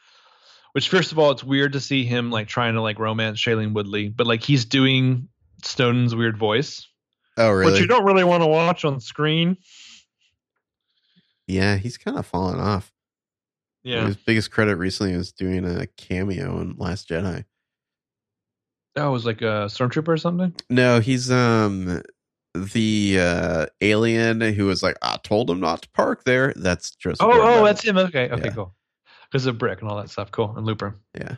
which 0.72 0.88
first 0.88 1.12
of 1.12 1.18
all, 1.18 1.30
it's 1.30 1.44
weird 1.44 1.74
to 1.74 1.80
see 1.80 2.04
him 2.04 2.30
like 2.30 2.48
trying 2.48 2.74
to 2.74 2.80
like 2.80 2.98
romance 2.98 3.38
Shailene 3.38 3.74
Woodley, 3.74 4.08
but 4.08 4.26
like 4.26 4.42
he's 4.42 4.64
doing 4.64 5.28
Snowden's 5.62 6.14
weird 6.14 6.36
voice, 6.38 6.88
Oh, 7.36 7.50
really? 7.50 7.72
which 7.72 7.80
you 7.80 7.86
don't 7.86 8.04
really 8.04 8.24
want 8.24 8.42
to 8.42 8.46
watch 8.46 8.84
on 8.84 8.98
screen. 9.00 9.56
yeah, 11.46 11.76
he's 11.76 11.98
kind 11.98 12.18
of 12.18 12.26
fallen 12.26 12.58
off. 12.60 12.91
Yeah. 13.84 14.06
His 14.06 14.16
biggest 14.16 14.50
credit 14.50 14.76
recently 14.76 15.16
was 15.16 15.32
doing 15.32 15.64
a 15.64 15.86
cameo 15.96 16.60
in 16.60 16.76
Last 16.78 17.08
Jedi. 17.08 17.44
That 18.94 19.06
was 19.06 19.24
like 19.24 19.40
a 19.42 19.66
stormtrooper 19.68 20.08
or 20.08 20.16
something. 20.18 20.54
No, 20.70 21.00
he's 21.00 21.30
um 21.30 22.02
the 22.54 23.16
uh 23.18 23.66
alien 23.80 24.40
who 24.40 24.66
was 24.66 24.82
like, 24.82 24.98
I 25.02 25.16
told 25.22 25.48
him 25.50 25.60
not 25.60 25.82
to 25.82 25.88
park 25.90 26.24
there. 26.24 26.52
That's 26.54 26.90
just 26.94 27.22
Oh, 27.22 27.30
oh, 27.32 27.64
that's 27.64 27.82
him. 27.82 27.96
Okay. 27.98 28.28
Okay, 28.30 28.42
Yeah. 28.44 28.52
cool. 28.52 28.74
Because 29.30 29.46
of 29.46 29.56
Brick 29.58 29.80
and 29.80 29.90
all 29.90 29.96
that 29.96 30.10
stuff. 30.10 30.30
Cool. 30.30 30.54
And 30.56 30.66
Looper. 30.66 30.96
yeah. 31.18 31.36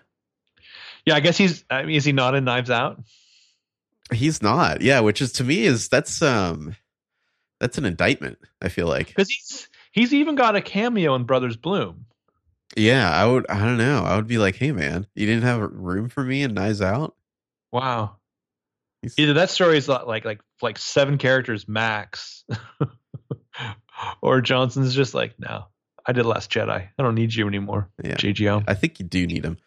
Yeah, 1.07 1.15
I 1.17 1.21
guess 1.21 1.37
he's, 1.37 1.65
I 1.71 1.83
mean, 1.85 1.97
is 1.97 2.05
he 2.07 2.13
not 2.13 2.35
in 2.35 2.45
Knives 2.45 2.71
Out? 2.71 2.99
He's 4.11 4.43
not. 4.43 4.81
Yeah, 4.81 5.01
which 5.01 5.21
is 5.23 5.33
to 5.33 5.45
me 5.45 5.63
is 5.65 5.89
that's 5.89 6.21
um 6.23 6.75
that's 7.61 7.79
an 7.79 7.85
indictment, 7.85 8.39
I 8.61 8.69
feel 8.69 8.89
like. 8.89 9.09
Because 9.09 9.31
he's, 9.31 9.69
he's 9.93 10.13
even 10.13 10.35
got 10.35 10.57
a 10.57 10.61
cameo 10.61 11.15
in 11.15 11.25
Brothers 11.25 11.57
Bloom. 11.57 12.07
Yeah, 12.77 13.11
I 13.11 13.25
would 13.27 13.47
I 13.51 13.59
don't 13.61 13.79
know. 13.79 14.03
I 14.05 14.17
would 14.17 14.27
be 14.27 14.39
like, 14.39 14.57
hey 14.57 14.73
man, 14.73 15.07
you 15.15 15.27
didn't 15.27 15.45
have 15.45 15.61
room 15.61 16.09
for 16.09 16.23
me 16.25 16.43
in 16.43 16.55
Knives 16.55 16.83
Out? 16.83 17.15
Wow. 17.73 18.17
He's- 19.03 19.15
Either 19.19 19.35
that 19.35 19.51
story 19.51 19.77
is 19.79 19.89
like 19.89 20.25
like 20.25 20.41
like 20.63 20.79
seven 20.79 21.19
characters 21.19 21.69
max, 21.69 22.45
or 24.23 24.41
Johnson's 24.41 24.95
just 24.95 25.15
like, 25.15 25.35
no, 25.39 25.67
I 26.07 26.13
did 26.13 26.27
Last 26.27 26.51
Jedi. 26.51 26.71
I 26.99 27.03
don't 27.03 27.15
need 27.15 27.35
you 27.35 27.47
anymore. 27.47 27.91
Yeah. 28.03 28.15
JGL. 28.15 28.65
I 28.67 28.75
think 28.75 28.99
you 28.99 29.05
do 29.07 29.27
need 29.27 29.45
him. 29.45 29.59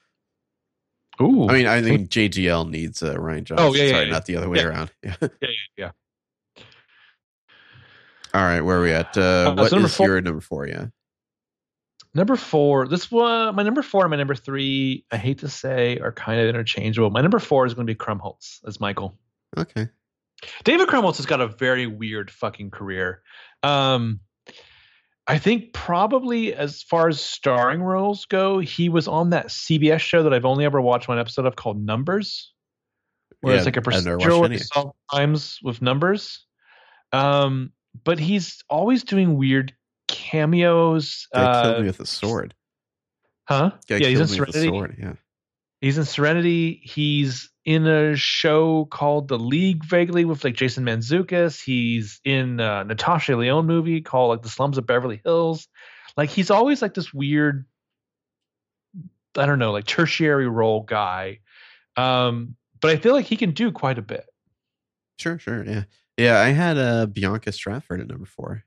Ooh. 1.21 1.47
I 1.49 1.53
mean, 1.53 1.67
I 1.67 1.81
think 1.83 2.09
JGL 2.09 2.69
needs 2.69 3.01
uh, 3.03 3.15
Rian 3.15 3.43
Johnson. 3.43 3.67
Oh, 3.67 3.73
yeah, 3.73 3.83
yeah, 3.85 3.91
Sorry, 3.91 4.05
yeah. 4.05 4.11
not 4.11 4.25
the 4.25 4.35
other 4.37 4.49
way 4.49 4.61
around. 4.63 4.91
Yeah. 5.03 5.15
yeah, 5.21 5.27
yeah, 5.41 5.47
yeah. 5.77 5.91
All 8.33 8.41
right, 8.41 8.61
where 8.61 8.77
are 8.79 8.83
we 8.83 8.91
at? 8.91 9.17
Uh, 9.17 9.21
Uh, 9.49 9.55
what 9.55 9.69
so 9.69 9.75
number 9.77 9.87
is 9.87 9.95
four- 9.95 10.07
your 10.07 10.21
number 10.21 10.41
four? 10.41 10.67
Yeah. 10.67 10.87
Number 12.17 12.35
four. 12.35 12.87
This 12.87 13.11
one, 13.11 13.53
my 13.53 13.61
number 13.61 13.83
four 13.83 14.01
and 14.01 14.09
my 14.09 14.17
number 14.17 14.33
three. 14.33 15.05
I 15.11 15.17
hate 15.17 15.37
to 15.39 15.49
say, 15.49 15.99
are 15.99 16.11
kind 16.11 16.41
of 16.41 16.47
interchangeable. 16.49 17.11
My 17.11 17.21
number 17.21 17.37
four 17.37 17.67
is 17.67 17.75
going 17.75 17.85
to 17.85 17.93
be 17.93 17.95
Krumholtz 17.95 18.57
as 18.67 18.79
Michael. 18.79 19.15
Okay. 19.55 19.87
David 20.63 20.87
Krumholtz 20.87 21.17
has 21.17 21.27
got 21.27 21.41
a 21.41 21.47
very 21.47 21.85
weird 21.85 22.31
fucking 22.31 22.71
career. 22.71 23.21
Um, 23.61 24.21
I 25.27 25.37
think 25.37 25.73
probably 25.73 26.55
as 26.55 26.81
far 26.81 27.07
as 27.07 27.21
starring 27.21 27.83
roles 27.83 28.25
go, 28.25 28.57
he 28.57 28.89
was 28.89 29.07
on 29.07 29.29
that 29.29 29.49
CBS 29.49 29.99
show 29.99 30.23
that 30.23 30.33
I've 30.33 30.45
only 30.45 30.65
ever 30.65 30.81
watched 30.81 31.07
one 31.07 31.19
episode 31.19 31.45
of 31.45 31.55
called 31.55 31.79
Numbers, 31.79 32.51
where 33.41 33.53
Yeah, 33.53 33.59
it's 33.59 33.65
like 33.65 33.77
a 33.77 33.95
I've 33.95 34.03
never 34.03 34.17
watched 34.17 34.27
procedural 34.27 34.39
where 34.39 34.45
any. 34.45 34.57
they 34.57 34.63
solve 34.63 34.95
crimes 35.07 35.59
with 35.61 35.83
numbers. 35.83 36.43
Um, 37.13 37.73
but 38.03 38.17
he's 38.17 38.63
always 38.71 39.03
doing 39.03 39.37
weird 39.37 39.73
cameos. 40.31 41.27
Guy 41.33 41.41
Uh, 41.43 41.63
killed 41.63 41.81
me 41.81 41.87
with 41.87 41.99
a 41.99 42.05
sword. 42.05 42.53
huh? 43.45 43.71
Guy 43.87 43.97
yeah, 43.97 44.07
he's 44.07 44.19
in 44.19 44.27
killed 44.27 44.31
me 44.31 44.39
with 44.41 44.49
a 44.49 44.51
Serenity. 44.53 44.69
sword. 44.77 44.95
Yeah. 44.99 45.13
He's 45.81 45.97
in 45.97 46.05
Serenity. 46.05 46.81
He's 46.83 47.49
in 47.65 47.85
a 47.85 48.15
show 48.15 48.85
called 48.85 49.27
The 49.27 49.37
League, 49.37 49.83
vaguely 49.85 50.25
with 50.25 50.43
like 50.43 50.55
Jason 50.55 50.83
Mantzoukas. 50.85 51.61
He's 51.63 52.19
in 52.23 52.59
a 52.59 52.83
Natasha 52.83 53.35
Lyonne 53.35 53.65
movie 53.67 54.01
called 54.01 54.29
like 54.29 54.41
The 54.41 54.49
Slums 54.49 54.77
of 54.77 54.85
Beverly 54.87 55.21
Hills. 55.23 55.67
Like 56.15 56.29
he's 56.29 56.49
always 56.49 56.81
like 56.81 56.93
this 56.95 57.13
weird, 57.13 57.65
I 59.37 59.45
don't 59.45 59.59
know, 59.59 59.71
like 59.71 59.85
tertiary 59.85 60.47
role 60.47 60.81
guy. 60.81 61.39
Um, 61.95 62.55
but 62.81 62.91
I 62.91 62.97
feel 62.97 63.13
like 63.13 63.25
he 63.25 63.37
can 63.37 63.51
do 63.51 63.71
quite 63.71 63.97
a 63.99 64.01
bit. 64.01 64.25
Sure, 65.19 65.37
sure. 65.39 65.63
Yeah. 65.63 65.83
Yeah, 66.17 66.39
I 66.39 66.47
had 66.49 66.77
uh, 66.79 67.05
Bianca 67.05 67.51
Stratford 67.51 68.01
at 68.01 68.07
number 68.07 68.25
four. 68.25 68.63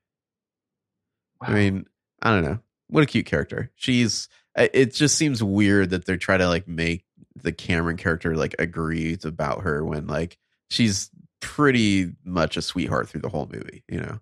I 1.51 1.55
mean, 1.55 1.87
I 2.23 2.31
don't 2.31 2.45
know. 2.45 2.59
What 2.89 3.03
a 3.03 3.07
cute 3.07 3.27
character. 3.27 3.71
She's. 3.77 4.29
It 4.57 4.93
just 4.95 5.17
seems 5.17 5.43
weird 5.43 5.91
that 5.91 6.05
they're 6.05 6.17
trying 6.17 6.41
to 6.41 6.49
like 6.49 6.67
make 6.67 7.05
the 7.41 7.53
Cameron 7.53 7.97
character 7.97 8.37
like 8.37 8.57
agree 8.59 9.17
about 9.25 9.63
her 9.63 9.85
when 9.85 10.07
like 10.07 10.39
she's 10.71 11.11
pretty 11.41 12.13
much 12.25 12.57
a 12.57 12.63
sweetheart 12.63 13.09
through 13.09 13.21
the 13.21 13.29
whole 13.29 13.49
movie. 13.53 13.85
You 13.89 14.01
know. 14.01 14.21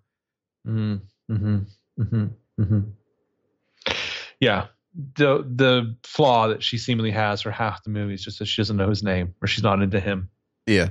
Mm-hmm. 0.67 1.33
Mm-hmm. 1.33 2.01
Mm-hmm. 2.01 2.61
Mm-hmm. 2.61 2.79
Yeah. 4.39 4.67
The 5.15 5.43
the 5.47 5.95
flaw 6.03 6.47
that 6.47 6.63
she 6.63 6.77
seemingly 6.77 7.11
has 7.11 7.41
for 7.41 7.51
half 7.51 7.83
the 7.83 7.89
movie 7.89 8.13
is 8.13 8.23
just 8.23 8.39
that 8.39 8.45
she 8.45 8.61
doesn't 8.61 8.77
know 8.77 8.89
his 8.89 9.03
name 9.03 9.33
or 9.41 9.47
she's 9.47 9.63
not 9.63 9.81
into 9.81 9.99
him. 9.99 10.29
Yeah. 10.65 10.89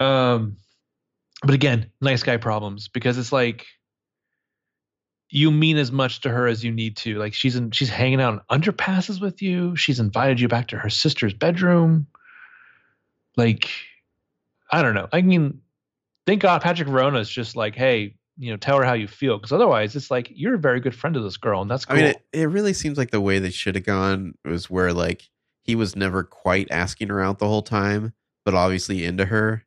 Um, 0.00 0.56
but 1.42 1.54
again, 1.54 1.90
nice 2.00 2.22
guy 2.22 2.36
problems 2.36 2.88
because 2.88 3.18
it's 3.18 3.32
like 3.32 3.66
you 5.34 5.50
mean 5.50 5.78
as 5.78 5.90
much 5.90 6.20
to 6.20 6.28
her 6.28 6.46
as 6.46 6.62
you 6.62 6.70
need 6.70 6.94
to. 6.98 7.18
Like 7.18 7.32
she's 7.32 7.56
in, 7.56 7.70
she's 7.70 7.88
hanging 7.88 8.20
out 8.20 8.34
in 8.34 8.60
underpasses 8.60 9.18
with 9.18 9.40
you. 9.40 9.74
She's 9.76 9.98
invited 9.98 10.38
you 10.40 10.46
back 10.46 10.68
to 10.68 10.76
her 10.78 10.90
sister's 10.90 11.32
bedroom. 11.32 12.06
Like, 13.38 13.70
I 14.70 14.82
don't 14.82 14.94
know. 14.94 15.08
I 15.10 15.22
mean, 15.22 15.62
thank 16.26 16.42
God 16.42 16.60
Patrick 16.60 16.86
Verona 16.86 17.18
is 17.18 17.30
just 17.30 17.56
like, 17.56 17.74
hey, 17.74 18.14
you 18.36 18.50
know, 18.50 18.58
tell 18.58 18.76
her 18.76 18.84
how 18.84 18.92
you 18.92 19.08
feel, 19.08 19.38
because 19.38 19.52
otherwise, 19.52 19.96
it's 19.96 20.10
like 20.10 20.30
you're 20.34 20.56
a 20.56 20.58
very 20.58 20.80
good 20.80 20.94
friend 20.94 21.16
of 21.16 21.22
this 21.22 21.38
girl, 21.38 21.62
and 21.62 21.70
that's. 21.70 21.86
Cool. 21.86 21.96
I 21.96 22.00
mean, 22.00 22.10
it, 22.10 22.22
it 22.32 22.46
really 22.46 22.74
seems 22.74 22.98
like 22.98 23.10
the 23.10 23.20
way 23.20 23.38
they 23.38 23.50
should 23.50 23.74
have 23.74 23.84
gone 23.84 24.34
was 24.44 24.68
where 24.68 24.92
like 24.92 25.30
he 25.62 25.74
was 25.74 25.96
never 25.96 26.24
quite 26.24 26.70
asking 26.70 27.08
her 27.08 27.22
out 27.22 27.38
the 27.38 27.48
whole 27.48 27.62
time, 27.62 28.12
but 28.44 28.54
obviously 28.54 29.04
into 29.04 29.24
her, 29.26 29.64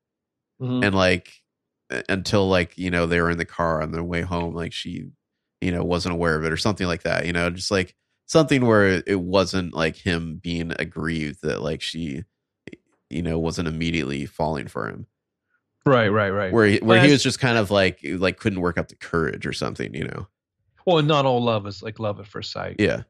Mhm. 0.61 0.85
and 0.85 0.95
like 0.95 1.41
until 2.09 2.47
like 2.47 2.77
you 2.77 2.91
know 2.91 3.05
they 3.07 3.19
were 3.21 3.31
in 3.31 3.37
the 3.37 3.45
car 3.45 3.81
on 3.81 3.91
their 3.91 4.03
way 4.03 4.21
home, 4.21 4.53
like 4.53 4.73
she, 4.73 5.05
you 5.61 5.71
know, 5.71 5.83
wasn't 5.83 6.13
aware 6.13 6.35
of 6.35 6.43
it 6.43 6.51
or 6.51 6.57
something 6.57 6.87
like 6.87 7.03
that. 7.03 7.25
You 7.25 7.33
know, 7.33 7.49
just 7.49 7.71
like 7.71 7.95
something 8.25 8.65
where 8.65 9.03
it 9.05 9.19
wasn't 9.19 9.73
like 9.73 9.95
him 9.95 10.39
being 10.41 10.73
aggrieved 10.77 11.39
that 11.43 11.61
like 11.61 11.81
she, 11.81 12.23
you 13.09 13.21
know, 13.21 13.39
wasn't 13.39 13.67
immediately 13.67 14.25
falling 14.25 14.67
for 14.67 14.87
him. 14.87 15.07
right, 15.85 16.09
right, 16.09 16.29
right. 16.29 16.53
Where 16.53 16.65
he, 16.65 16.77
where 16.79 16.97
Well, 16.97 17.05
he 17.05 17.11
was 17.11 17.23
just 17.23 17.39
kind 17.39 17.57
of 17.57 17.71
like 17.71 17.99
like 18.03 18.39
couldn't 18.39 18.61
work 18.61 18.77
up 18.77 18.87
the 18.87 18.95
courage 18.95 19.45
or 19.45 19.53
something. 19.53 19.93
You 19.93 20.05
know. 20.05 20.27
well, 20.85 21.01
not 21.01 21.25
all 21.25 21.43
love 21.43 21.67
is 21.67 21.81
like 21.81 21.99
love 21.99 22.19
at 22.19 22.27
first 22.27 22.51
sight. 22.51 22.75
Yeah. 22.79 23.03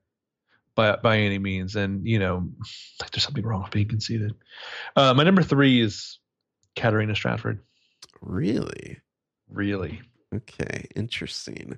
by 0.76 0.96
by 0.98 1.18
any 1.18 1.40
means. 1.40 1.76
And 1.76 2.06
you 2.08 2.20
know, 2.20 2.48
like 3.02 3.12
there's 3.12 3.24
something 3.24 3.46
wrong 3.46 3.64
with 3.64 3.72
being 3.72 3.88
conceited. 3.88 4.36
Uh, 4.96 5.14
my 5.14 5.24
number 5.24 5.44
three 5.44 5.82
is 5.82 6.20
Katarina 6.76 7.16
Stratford. 7.16 7.62
Really. 8.22 9.00
Really, 9.48 10.02
Okay, 10.34 10.88
interesting. 10.96 11.78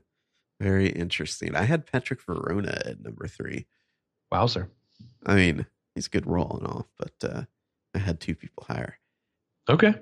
Very 0.60 0.90
interesting. 0.90 1.56
I 1.56 1.64
had 1.64 1.86
Patrick 1.86 2.22
Verona 2.24 2.82
at 2.86 3.02
number 3.02 3.28
three. 3.28 3.68
wowzer. 4.32 4.70
I 5.26 5.36
mean, 5.36 5.66
he's 5.94 6.08
a 6.08 6.12
good 6.12 6.26
role 6.26 6.58
and 6.60 6.68
all, 6.68 6.88
but 6.98 7.30
uh, 7.30 7.44
I 7.94 8.00
had 8.00 8.20
two 8.20 8.36
people 8.36 8.66
higher. 8.68 8.98
Okay, 9.70 9.96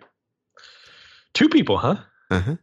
two 1.34 1.50
people, 1.50 1.78
huh? 1.78 1.98
Uh 2.32 2.40
huh. 2.40 2.56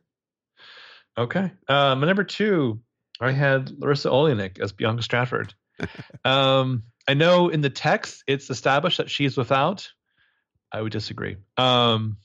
Okay. 1.19 1.53
Uh, 1.69 1.95
my 1.95 2.07
number 2.07 2.25
two, 2.25 2.81
I 3.21 3.33
had 3.33 3.67
Larisa 3.67 4.11
Oleynik 4.11 4.61
as 4.61 4.73
Bianca 4.73 5.03
Stratford. 5.03 5.55
um, 6.25 6.85
I 7.07 7.15
know 7.15 7.49
in 7.49 7.61
the 7.61 7.71
text 7.71 8.25
it's 8.27 8.51
established 8.51 8.99
that 8.99 9.11
she's 9.11 9.37
without. 9.37 9.91
I 10.73 10.81
would 10.81 10.93
disagree. 10.93 11.37
Um, 11.59 12.17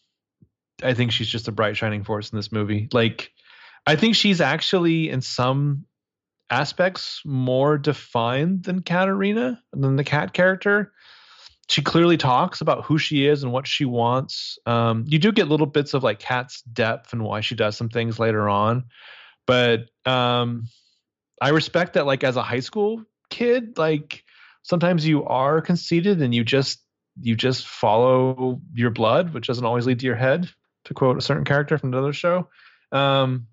I 0.82 0.94
think 0.94 1.12
she's 1.12 1.28
just 1.28 1.50
a 1.50 1.52
bright 1.52 1.76
shining 1.76 2.04
force 2.04 2.32
in 2.32 2.38
this 2.38 2.52
movie. 2.52 2.88
Like, 2.94 3.32
I 3.88 3.96
think 3.96 4.16
she's 4.16 4.42
actually 4.42 5.10
in 5.10 5.22
some 5.22 5.86
aspects 6.50 7.22
more 7.26 7.78
defined 7.78 8.64
than 8.64 8.82
Katarina, 8.82 9.64
than 9.72 9.96
the 9.96 10.04
Kat 10.04 10.34
character. 10.34 10.92
She 11.70 11.82
clearly 11.82 12.18
talks 12.18 12.60
about 12.60 12.84
who 12.84 12.98
she 12.98 13.26
is 13.26 13.44
and 13.44 13.54
what 13.54 13.66
she 13.66 13.86
wants. 13.86 14.60
Um, 14.66 15.06
you 15.08 15.20
do 15.20 15.32
get 15.32 15.48
little 15.48 15.66
bits 15.66 15.94
of 15.94 16.04
like 16.04 16.20
Kat's 16.20 16.62
depth 16.64 17.14
and 17.14 17.24
why 17.24 17.40
she 17.40 17.56
does 17.56 17.78
some 17.78 17.88
things 17.88 18.20
later 18.20 18.50
on, 18.50 18.86
but 19.46 19.86
um, 20.06 20.66
I 21.42 21.50
respect 21.50 21.94
that. 21.94 22.06
Like 22.06 22.26
as 22.26 22.36
a 22.36 22.44
high 22.44 22.60
school 22.60 23.06
kid, 23.30 23.78
like 23.78 24.24
sometimes 24.64 25.08
you 25.08 25.24
are 25.24 25.62
conceited 25.62 26.22
and 26.22 26.36
you 26.36 26.44
just 26.44 26.82
you 27.22 27.38
just 27.38 27.66
follow 27.66 28.60
your 28.74 28.92
blood, 28.92 29.34
which 29.34 29.48
doesn't 29.48 29.66
always 29.66 29.86
lead 29.86 30.00
to 30.00 30.06
your 30.06 30.16
head. 30.16 30.50
To 30.86 30.94
quote 30.94 31.18
a 31.18 31.22
certain 31.22 31.46
character 31.46 31.78
from 31.78 31.94
another 31.94 32.14
show, 32.14 32.48
um, 32.94 33.48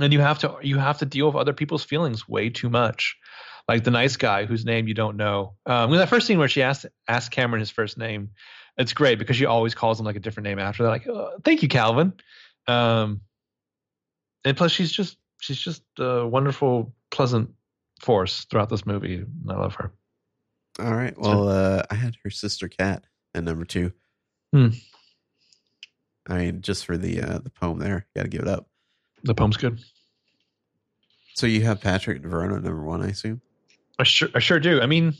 and 0.00 0.12
you 0.12 0.20
have 0.20 0.38
to 0.40 0.56
you 0.62 0.78
have 0.78 0.98
to 0.98 1.06
deal 1.06 1.26
with 1.26 1.36
other 1.36 1.52
people's 1.52 1.84
feelings 1.84 2.28
way 2.28 2.50
too 2.50 2.70
much. 2.70 3.16
Like 3.68 3.84
the 3.84 3.90
nice 3.90 4.16
guy 4.16 4.44
whose 4.44 4.64
name 4.64 4.88
you 4.88 4.94
don't 4.94 5.16
know. 5.16 5.54
Um, 5.66 5.90
that 5.92 6.08
first 6.08 6.26
scene 6.26 6.38
where 6.38 6.48
she 6.48 6.62
asked 6.62 6.86
asked 7.08 7.30
Cameron 7.30 7.60
his 7.60 7.70
first 7.70 7.96
name, 7.96 8.30
it's 8.76 8.92
great 8.92 9.18
because 9.18 9.36
she 9.36 9.46
always 9.46 9.74
calls 9.74 10.00
him 10.00 10.06
like 10.06 10.16
a 10.16 10.20
different 10.20 10.48
name 10.48 10.58
after 10.58 10.82
that. 10.82 10.88
Like, 10.88 11.06
oh, 11.08 11.38
thank 11.44 11.62
you, 11.62 11.68
Calvin. 11.68 12.14
Um, 12.66 13.20
and 14.44 14.56
plus, 14.56 14.72
she's 14.72 14.90
just 14.90 15.16
she's 15.40 15.60
just 15.60 15.82
a 15.98 16.26
wonderful, 16.26 16.94
pleasant 17.10 17.50
force 18.00 18.44
throughout 18.44 18.68
this 18.68 18.86
movie. 18.86 19.16
and 19.16 19.50
I 19.50 19.56
love 19.56 19.74
her. 19.76 19.92
All 20.80 20.94
right. 20.94 21.16
Well, 21.18 21.48
uh, 21.48 21.82
I 21.90 21.94
had 21.94 22.16
her 22.24 22.30
sister 22.30 22.68
Kat 22.68 23.04
at 23.34 23.44
number 23.44 23.64
two. 23.64 23.92
Hmm. 24.52 24.68
I 26.28 26.38
mean, 26.38 26.62
just 26.62 26.86
for 26.86 26.96
the 26.96 27.20
uh, 27.20 27.38
the 27.38 27.50
poem 27.50 27.78
there, 27.78 28.06
got 28.16 28.22
to 28.22 28.28
give 28.28 28.42
it 28.42 28.48
up. 28.48 28.68
The 29.24 29.34
poem's 29.34 29.56
good. 29.56 29.80
So 31.34 31.46
you 31.46 31.62
have 31.62 31.80
Patrick 31.80 32.22
Verona 32.22 32.60
number 32.60 32.82
one, 32.82 33.02
I 33.02 33.08
assume. 33.08 33.40
I 33.98 34.04
sure, 34.04 34.28
I 34.34 34.38
sure 34.38 34.60
do. 34.60 34.80
I 34.80 34.86
mean, 34.86 35.14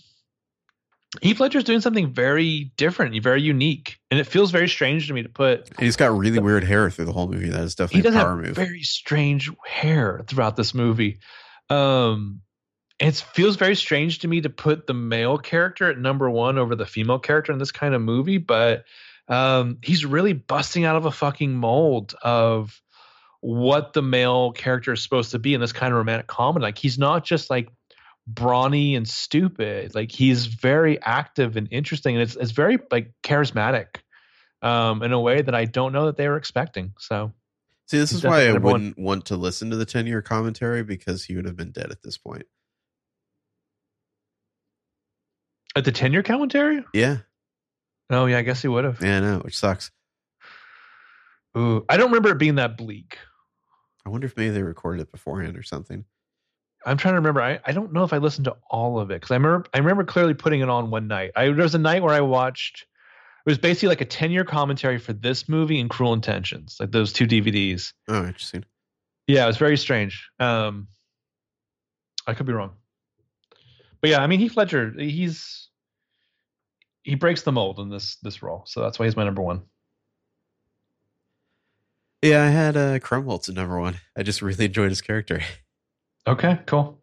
Heath 1.21 1.41
Ledger's 1.41 1.65
doing 1.65 1.81
something 1.81 2.13
very 2.13 2.73
different, 2.77 3.21
very 3.23 3.43
unique, 3.43 3.99
and 4.11 4.19
it 4.19 4.27
feels 4.27 4.51
very 4.51 4.69
strange 4.69 5.09
to 5.09 5.15
me 5.15 5.23
to 5.23 5.29
put. 5.29 5.69
And 5.69 5.79
he's 5.81 5.97
got 5.97 6.17
really 6.17 6.39
weird 6.39 6.65
hair 6.65 6.91
through 6.91 7.05
the 7.05 7.13
whole 7.13 7.29
movie. 7.29 7.51
That 7.51 7.63
is 7.65 7.73
He 7.75 7.77
definitely 7.83 8.03
does 8.03 8.15
a 8.15 8.19
have 8.19 8.27
power 8.27 8.37
move. 8.37 8.57
very 8.57 8.83
strange 8.83 9.51
hair 9.67 10.23
throughout 10.27 10.57
this 10.57 10.75
movie. 10.75 11.19
Um, 11.69 12.41
it 12.99 13.15
feels 13.17 13.57
very 13.57 13.77
strange 13.77 14.21
to 14.21 14.29
me 14.29 14.41
to 14.43 14.51
put 14.51 14.87
the 14.87 14.95
male 14.95 15.37
character 15.39 15.91
at 15.91 15.99
number 15.99 16.31
one 16.31 16.57
over 16.57 16.75
the 16.75 16.87
female 16.87 17.19
character 17.19 17.53
in 17.53 17.59
this 17.59 17.73
kind 17.73 17.95
of 17.95 18.01
movie, 18.01 18.39
but 18.39 18.85
um, 19.29 19.79
he's 19.83 20.05
really 20.05 20.33
busting 20.33 20.85
out 20.85 20.97
of 20.97 21.05
a 21.05 21.11
fucking 21.11 21.55
mold 21.55 22.15
of 22.23 22.81
what 23.43 23.93
the 23.93 24.01
male 24.03 24.53
character 24.53 24.93
is 24.95 25.03
supposed 25.03 25.33
to 25.33 25.39
be 25.39 25.53
in 25.53 25.61
this 25.61 25.73
kind 25.73 25.93
of 25.93 25.99
romantic 25.99 26.27
comedy. 26.29 26.63
Like 26.63 26.79
he's 26.79 26.97
not 26.99 27.25
just 27.25 27.51
like 27.51 27.69
brawny 28.27 28.95
and 28.95 29.07
stupid. 29.07 29.95
Like 29.95 30.11
he's 30.11 30.47
very 30.47 31.01
active 31.03 31.57
and 31.57 31.69
interesting, 31.71 32.17
and 32.17 32.23
it's 32.23 32.37
it's 32.37 32.53
very 32.53 32.79
like 32.91 33.13
charismatic 33.23 33.97
um, 34.63 35.03
in 35.03 35.13
a 35.13 35.21
way 35.21 35.43
that 35.43 35.55
I 35.55 35.65
don't 35.67 35.93
know 35.93 36.07
that 36.07 36.17
they 36.17 36.29
were 36.29 36.37
expecting. 36.37 36.95
So 36.99 37.33
See, 37.89 37.99
this 37.99 38.13
is 38.13 38.23
why 38.25 38.31
I 38.37 38.45
definitely 38.45 38.53
number 38.55 38.67
one. 38.69 38.73
wouldn't 38.75 38.99
want 38.99 39.25
to 39.27 39.37
listen 39.37 39.69
to 39.71 39.77
the 39.77 39.85
10 39.85 40.07
year 40.07 40.23
commentary 40.23 40.83
because 40.85 41.25
he 41.25 41.35
would 41.37 41.45
have 41.45 41.57
been 41.57 41.73
dead 41.73 41.91
at 41.91 42.03
this 42.03 42.17
point. 42.17 42.45
at 45.75 45.85
the 45.85 45.93
ten 45.93 46.13
year 46.13 46.23
commentary, 46.23 46.85
Yeah. 46.93 47.19
oh 48.11 48.27
yeah, 48.27 48.39
I 48.39 48.43
guess 48.43 48.61
he 48.63 48.69
would 48.69 48.85
have. 48.85 49.01
Yeah, 49.03 49.17
I 49.17 49.21
know, 49.21 49.39
which 49.39 49.57
sucks. 49.57 49.91
Ooh, 51.57 51.85
I 51.89 51.97
don't 51.97 52.09
remember 52.11 52.31
it 52.31 52.39
being 52.39 52.57
that 52.57 52.77
bleak. 52.77 53.19
I 54.05 54.11
wonder 54.11 54.27
if 54.27 54.37
maybe 54.37 54.51
they 54.51 54.63
recorded 54.63 55.03
it 55.03 55.13
beforehand 55.13 55.57
or 55.57 55.63
something. 55.63 56.05
I'm 56.85 56.97
trying 56.97 57.13
to 57.13 57.19
remember. 57.19 57.41
I, 57.41 57.61
I 57.65 57.73
don't 57.73 57.93
know 57.93 58.05
if 58.05 58.13
I 58.13 58.19
listened 58.19 58.47
to 58.47 58.57
all 58.69 58.99
of 58.99 59.11
it 59.11 59.21
because 59.21 59.31
I 59.31 59.37
remember 59.37 59.67
I 59.73 59.79
remember 59.79 60.05
clearly 60.05 60.35
putting 60.35 60.61
it 60.61 60.69
on 60.69 60.91
one 60.91 61.07
night. 61.07 61.33
I 61.37 61.45
there 61.45 61.55
was 61.55 61.75
a 61.75 61.79
night 61.79 62.03
where 62.03 62.15
I 62.15 62.21
watched. 62.21 62.87
It 63.45 63.51
was 63.51 63.59
basically 63.59 63.89
like 63.89 64.01
a 64.01 64.05
10 64.05 64.31
year 64.31 64.45
commentary 64.45 64.99
for 64.99 65.13
this 65.13 65.49
movie 65.49 65.81
and 65.81 65.91
Cruel 65.91 66.13
Intentions, 66.13 66.77
like 66.79 66.93
those 66.93 67.13
two 67.13 67.27
DVDs. 67.27 67.93
Oh, 68.09 68.25
interesting. 68.25 68.65
Yeah, 69.27 69.45
it 69.45 69.49
was 69.49 69.57
very 69.57 69.77
strange. 69.77 70.29
Um, 70.39 70.89
I 72.27 72.35
could 72.35 72.47
be 72.47 72.53
wrong, 72.53 72.73
but 74.01 74.11
yeah, 74.11 74.23
I 74.23 74.27
mean 74.27 74.41
Heath 74.41 74.57
Ledger, 74.57 74.93
he's 74.97 75.69
he 77.03 77.17
breaks 77.17 77.43
the 77.43 77.53
mold 77.53 77.79
in 77.81 77.89
this 77.89 78.17
this 78.23 78.43
role, 78.43 78.65
so 78.67 78.81
that's 78.81 78.99
why 78.99 79.07
he's 79.07 79.17
my 79.17 79.25
number 79.25 79.43
one. 79.43 79.63
Yeah, 82.23 82.45
I 82.45 82.49
had 82.49 82.77
uh, 82.77 82.99
Krumholtz 83.01 83.49
at 83.49 83.57
number 83.57 83.79
one. 83.81 83.97
I 84.17 84.23
just 84.23 84.43
really 84.43 84.67
enjoyed 84.67 84.91
his 84.91 85.01
character. 85.01 85.43
Okay, 86.25 86.61
cool. 86.67 87.01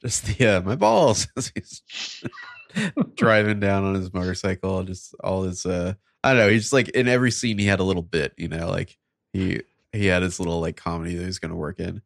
just 0.00 0.26
the 0.26 0.46
uh, 0.46 0.60
my 0.60 0.76
balls 0.76 1.26
as 1.36 1.50
he's 1.52 1.82
driving 3.16 3.58
down 3.58 3.82
on 3.82 3.96
his 3.96 4.14
motorcycle. 4.14 4.84
Just 4.84 5.12
all 5.24 5.42
his 5.42 5.66
uh, 5.66 5.94
I 6.22 6.30
don't 6.30 6.38
know. 6.38 6.48
He's 6.48 6.62
just 6.62 6.72
like 6.72 6.88
in 6.90 7.08
every 7.08 7.32
scene 7.32 7.58
he 7.58 7.66
had 7.66 7.80
a 7.80 7.82
little 7.82 8.04
bit. 8.04 8.32
You 8.36 8.46
know, 8.46 8.68
like 8.70 8.96
he 9.32 9.62
he 9.92 10.06
had 10.06 10.22
his 10.22 10.38
little 10.38 10.60
like 10.60 10.76
comedy 10.76 11.16
that 11.16 11.20
he 11.22 11.26
was 11.26 11.40
going 11.40 11.50
to 11.50 11.56
work 11.56 11.80
in. 11.80 12.00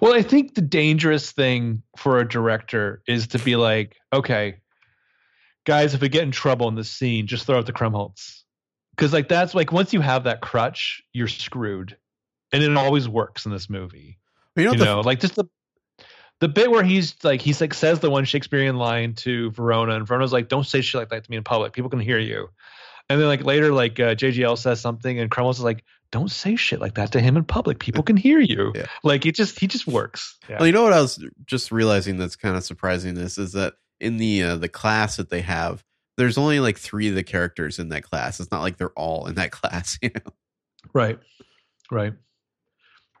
Well, 0.00 0.14
I 0.14 0.22
think 0.22 0.54
the 0.54 0.62
dangerous 0.62 1.30
thing 1.32 1.82
for 1.98 2.18
a 2.18 2.26
director 2.26 3.02
is 3.06 3.26
to 3.28 3.38
be 3.38 3.56
like, 3.56 3.96
okay, 4.14 4.60
guys, 5.64 5.94
if 5.94 6.00
we 6.00 6.08
get 6.08 6.22
in 6.22 6.30
trouble 6.30 6.68
in 6.68 6.74
this 6.74 6.90
scene, 6.90 7.26
just 7.26 7.46
throw 7.46 7.58
out 7.58 7.66
the 7.66 7.72
Krumholtz. 7.72 8.41
Because 9.02 9.12
like 9.12 9.28
that's 9.28 9.52
like 9.52 9.72
once 9.72 9.92
you 9.92 10.00
have 10.00 10.22
that 10.24 10.40
crutch, 10.40 11.02
you're 11.12 11.26
screwed. 11.26 11.96
And 12.52 12.62
it 12.62 12.76
always 12.76 13.08
works 13.08 13.46
in 13.46 13.50
this 13.50 13.68
movie. 13.68 14.20
You 14.54 14.66
know, 14.66 14.72
You 14.74 14.78
the, 14.78 14.84
know, 14.84 15.00
like 15.00 15.18
just 15.18 15.34
the 15.34 15.46
the 16.38 16.46
bit 16.46 16.70
where 16.70 16.84
he's 16.84 17.16
like 17.24 17.40
he's 17.40 17.60
like 17.60 17.74
says 17.74 17.98
the 17.98 18.10
one 18.10 18.24
Shakespearean 18.24 18.76
line 18.76 19.14
to 19.14 19.50
Verona, 19.50 19.96
and 19.96 20.06
Verona's 20.06 20.32
like, 20.32 20.48
"Don't 20.48 20.64
say 20.64 20.82
shit 20.82 21.00
like 21.00 21.08
that 21.08 21.24
to 21.24 21.30
me 21.32 21.36
in 21.36 21.42
public. 21.42 21.72
People 21.72 21.90
can 21.90 21.98
hear 21.98 22.20
you." 22.20 22.50
And 23.08 23.20
then 23.20 23.26
like 23.26 23.44
later, 23.44 23.72
like 23.72 23.98
uh, 23.98 24.14
JGL 24.14 24.56
says 24.56 24.80
something, 24.80 25.18
and 25.18 25.28
Krumholtz 25.28 25.54
is 25.54 25.62
like, 25.62 25.82
"Don't 26.12 26.30
say 26.30 26.54
shit 26.54 26.80
like 26.80 26.94
that 26.94 27.10
to 27.10 27.20
him 27.20 27.36
in 27.36 27.42
public. 27.42 27.80
People 27.80 28.04
can 28.04 28.16
hear 28.16 28.38
you." 28.38 28.70
Yeah. 28.72 28.86
Like 29.02 29.26
it 29.26 29.34
just 29.34 29.58
he 29.58 29.66
just 29.66 29.88
works. 29.88 30.38
Yeah. 30.48 30.58
Well, 30.58 30.66
you 30.68 30.72
know 30.72 30.84
what 30.84 30.92
I 30.92 31.00
was 31.00 31.20
just 31.44 31.72
realizing 31.72 32.18
that's 32.18 32.36
kind 32.36 32.56
of 32.56 32.62
surprising. 32.62 33.14
This 33.14 33.36
is 33.36 33.50
that 33.54 33.74
in 33.98 34.18
the 34.18 34.44
uh, 34.44 34.56
the 34.58 34.68
class 34.68 35.16
that 35.16 35.28
they 35.28 35.40
have, 35.40 35.82
there's 36.16 36.38
only 36.38 36.60
like 36.60 36.78
three 36.78 37.08
of 37.08 37.14
the 37.14 37.22
characters 37.22 37.78
in 37.78 37.88
that 37.90 38.02
class. 38.02 38.40
It's 38.40 38.50
not 38.50 38.62
like 38.62 38.76
they're 38.76 38.90
all 38.90 39.26
in 39.26 39.34
that 39.36 39.50
class. 39.52 39.98
You 40.02 40.10
know, 40.14 40.32
Right. 40.92 41.18
Right. 41.90 42.14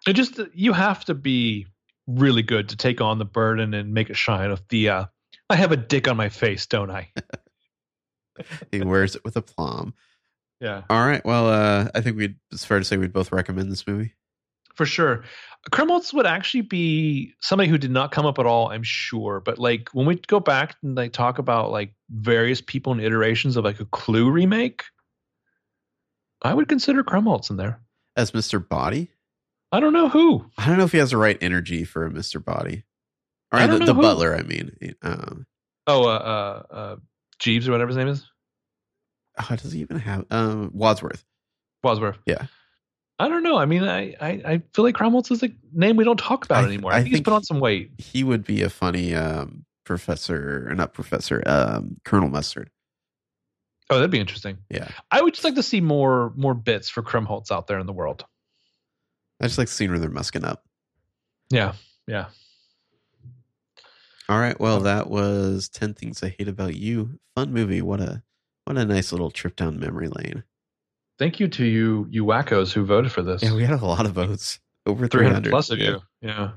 It 0.06 0.14
just 0.14 0.40
you 0.54 0.72
have 0.72 1.04
to 1.06 1.14
be 1.14 1.66
really 2.06 2.42
good 2.42 2.68
to 2.70 2.76
take 2.76 3.00
on 3.00 3.18
the 3.18 3.24
burden 3.24 3.74
and 3.74 3.94
make 3.94 4.10
it 4.10 4.16
shine 4.16 4.50
of 4.50 4.62
the 4.68 4.88
uh, 4.88 5.04
I 5.48 5.56
have 5.56 5.72
a 5.72 5.76
dick 5.76 6.08
on 6.08 6.16
my 6.16 6.28
face, 6.28 6.66
don't 6.66 6.90
I? 6.90 7.10
he 8.72 8.82
wears 8.82 9.14
it 9.14 9.24
with 9.24 9.36
aplomb. 9.36 9.94
Yeah. 10.60 10.82
All 10.88 11.06
right. 11.06 11.24
Well, 11.24 11.48
uh, 11.48 11.88
I 11.94 12.00
think 12.00 12.16
we'd 12.16 12.36
it's 12.50 12.64
fair 12.64 12.78
to 12.78 12.84
say 12.84 12.96
we'd 12.96 13.12
both 13.12 13.32
recommend 13.32 13.70
this 13.70 13.86
movie. 13.86 14.14
For 14.74 14.86
sure. 14.86 15.24
Krumholtz 15.70 16.12
would 16.12 16.26
actually 16.26 16.62
be 16.62 17.34
somebody 17.40 17.68
who 17.70 17.78
did 17.78 17.90
not 17.90 18.10
come 18.10 18.26
up 18.26 18.38
at 18.38 18.46
all, 18.46 18.70
I'm 18.70 18.82
sure. 18.82 19.40
But 19.40 19.58
like 19.58 19.90
when 19.92 20.06
we 20.06 20.16
go 20.16 20.40
back 20.40 20.76
and 20.82 20.96
like 20.96 21.12
talk 21.12 21.38
about 21.38 21.70
like 21.70 21.94
various 22.10 22.60
people 22.60 22.92
and 22.92 23.00
iterations 23.00 23.56
of 23.56 23.64
like 23.64 23.78
a 23.78 23.84
Clue 23.84 24.30
remake, 24.30 24.82
I 26.42 26.54
would 26.54 26.68
consider 26.68 27.04
Krumholtz 27.04 27.50
in 27.50 27.56
there. 27.56 27.80
As 28.16 28.32
Mr. 28.32 28.66
Body? 28.66 29.10
I 29.70 29.80
don't 29.80 29.92
know 29.92 30.08
who. 30.08 30.44
I 30.58 30.66
don't 30.66 30.78
know 30.78 30.84
if 30.84 30.92
he 30.92 30.98
has 30.98 31.10
the 31.10 31.16
right 31.16 31.38
energy 31.40 31.84
for 31.84 32.04
a 32.04 32.10
Mr. 32.10 32.44
Body. 32.44 32.84
Or 33.52 33.66
the, 33.66 33.78
the 33.78 33.94
butler, 33.94 34.34
I 34.34 34.42
mean. 34.42 34.72
Um, 35.02 35.46
Oh, 35.86 36.04
uh, 36.04 36.62
uh, 36.70 36.74
uh, 36.74 36.96
Jeeves 37.38 37.68
or 37.68 37.72
whatever 37.72 37.88
his 37.88 37.96
name 37.96 38.08
is. 38.08 38.24
oh, 39.38 39.56
does 39.56 39.72
he 39.72 39.80
even 39.80 39.98
have 39.98 40.24
um 40.30 40.70
Wadsworth? 40.72 41.24
Wadsworth. 41.82 42.18
Yeah. 42.26 42.46
I 43.22 43.28
don't 43.28 43.44
know. 43.44 43.56
I 43.56 43.66
mean, 43.66 43.84
I, 43.84 44.16
I, 44.20 44.30
I 44.44 44.62
feel 44.74 44.84
like 44.84 44.96
Krumholtz 44.96 45.30
is 45.30 45.44
a 45.44 45.50
name 45.72 45.96
we 45.96 46.02
don't 46.02 46.18
talk 46.18 46.44
about 46.44 46.64
I- 46.64 46.66
anymore. 46.66 46.92
I 46.92 46.96
I, 46.96 47.02
think 47.02 47.14
he's 47.14 47.20
put 47.20 47.32
on 47.32 47.44
some 47.44 47.60
weight. 47.60 47.92
He 47.98 48.24
would 48.24 48.44
be 48.44 48.62
a 48.62 48.68
funny 48.68 49.14
um 49.14 49.64
professor 49.84 50.66
or 50.68 50.74
not 50.74 50.92
professor, 50.92 51.40
um 51.46 51.98
Colonel 52.04 52.28
Mustard. 52.28 52.68
Oh, 53.90 53.96
that'd 53.96 54.10
be 54.10 54.18
interesting. 54.18 54.58
Yeah. 54.70 54.88
I 55.10 55.22
would 55.22 55.34
just 55.34 55.44
like 55.44 55.54
to 55.54 55.62
see 55.62 55.80
more 55.80 56.32
more 56.34 56.54
bits 56.54 56.88
for 56.88 57.02
Krumholtz 57.02 57.52
out 57.52 57.68
there 57.68 57.78
in 57.78 57.86
the 57.86 57.92
world. 57.92 58.24
I 59.40 59.46
just 59.46 59.58
like 59.58 59.68
seeing 59.68 59.90
where 59.90 60.00
they're 60.00 60.10
musking 60.10 60.44
up. 60.44 60.64
Yeah, 61.50 61.74
yeah. 62.08 62.26
All 64.28 64.38
right. 64.38 64.58
Well, 64.58 64.80
that 64.80 65.10
was 65.10 65.68
10 65.68 65.94
Things 65.94 66.22
I 66.22 66.34
Hate 66.38 66.48
About 66.48 66.74
You. 66.74 67.18
Fun 67.36 67.52
movie. 67.52 67.82
What 67.82 68.00
a 68.00 68.22
what 68.64 68.78
a 68.78 68.84
nice 68.84 69.12
little 69.12 69.30
trip 69.30 69.56
down 69.56 69.78
memory 69.78 70.08
lane. 70.08 70.44
Thank 71.22 71.38
you 71.38 71.46
to 71.46 71.64
you 71.64 72.08
you 72.10 72.24
wackos 72.24 72.72
who 72.72 72.84
voted 72.84 73.12
for 73.12 73.22
this. 73.22 73.44
Yeah, 73.44 73.54
we 73.54 73.62
had 73.62 73.80
a 73.80 73.86
lot 73.86 74.06
of 74.06 74.12
votes. 74.12 74.58
Over 74.86 75.06
300 75.06 75.44
300 75.44 75.50
plus 75.52 75.70
of 75.70 75.78
you. 75.78 76.00
Yeah. 76.20 76.54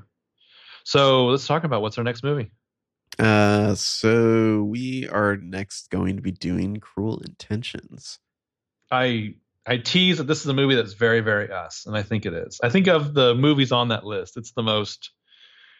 So 0.82 1.26
let's 1.26 1.46
talk 1.46 1.62
about 1.62 1.82
what's 1.82 1.98
our 1.98 2.02
next 2.02 2.24
movie. 2.24 2.50
Uh, 3.16 3.76
so 3.76 4.64
we 4.64 5.08
are 5.08 5.36
next 5.36 5.88
going 5.90 6.16
to 6.16 6.22
be 6.22 6.32
doing 6.32 6.78
Cruel 6.78 7.20
Intentions. 7.20 8.18
I 8.90 9.36
I 9.64 9.76
tease 9.76 10.18
that 10.18 10.26
this 10.26 10.40
is 10.40 10.46
a 10.48 10.54
movie 10.54 10.74
that's 10.74 10.94
very 10.94 11.20
very 11.20 11.48
us, 11.48 11.86
and 11.86 11.96
I 11.96 12.02
think 12.02 12.26
it 12.26 12.34
is. 12.34 12.58
I 12.60 12.68
think 12.68 12.88
of 12.88 13.14
the 13.14 13.36
movies 13.36 13.70
on 13.70 13.90
that 13.90 14.04
list, 14.04 14.36
it's 14.36 14.50
the 14.50 14.64
most 14.64 15.12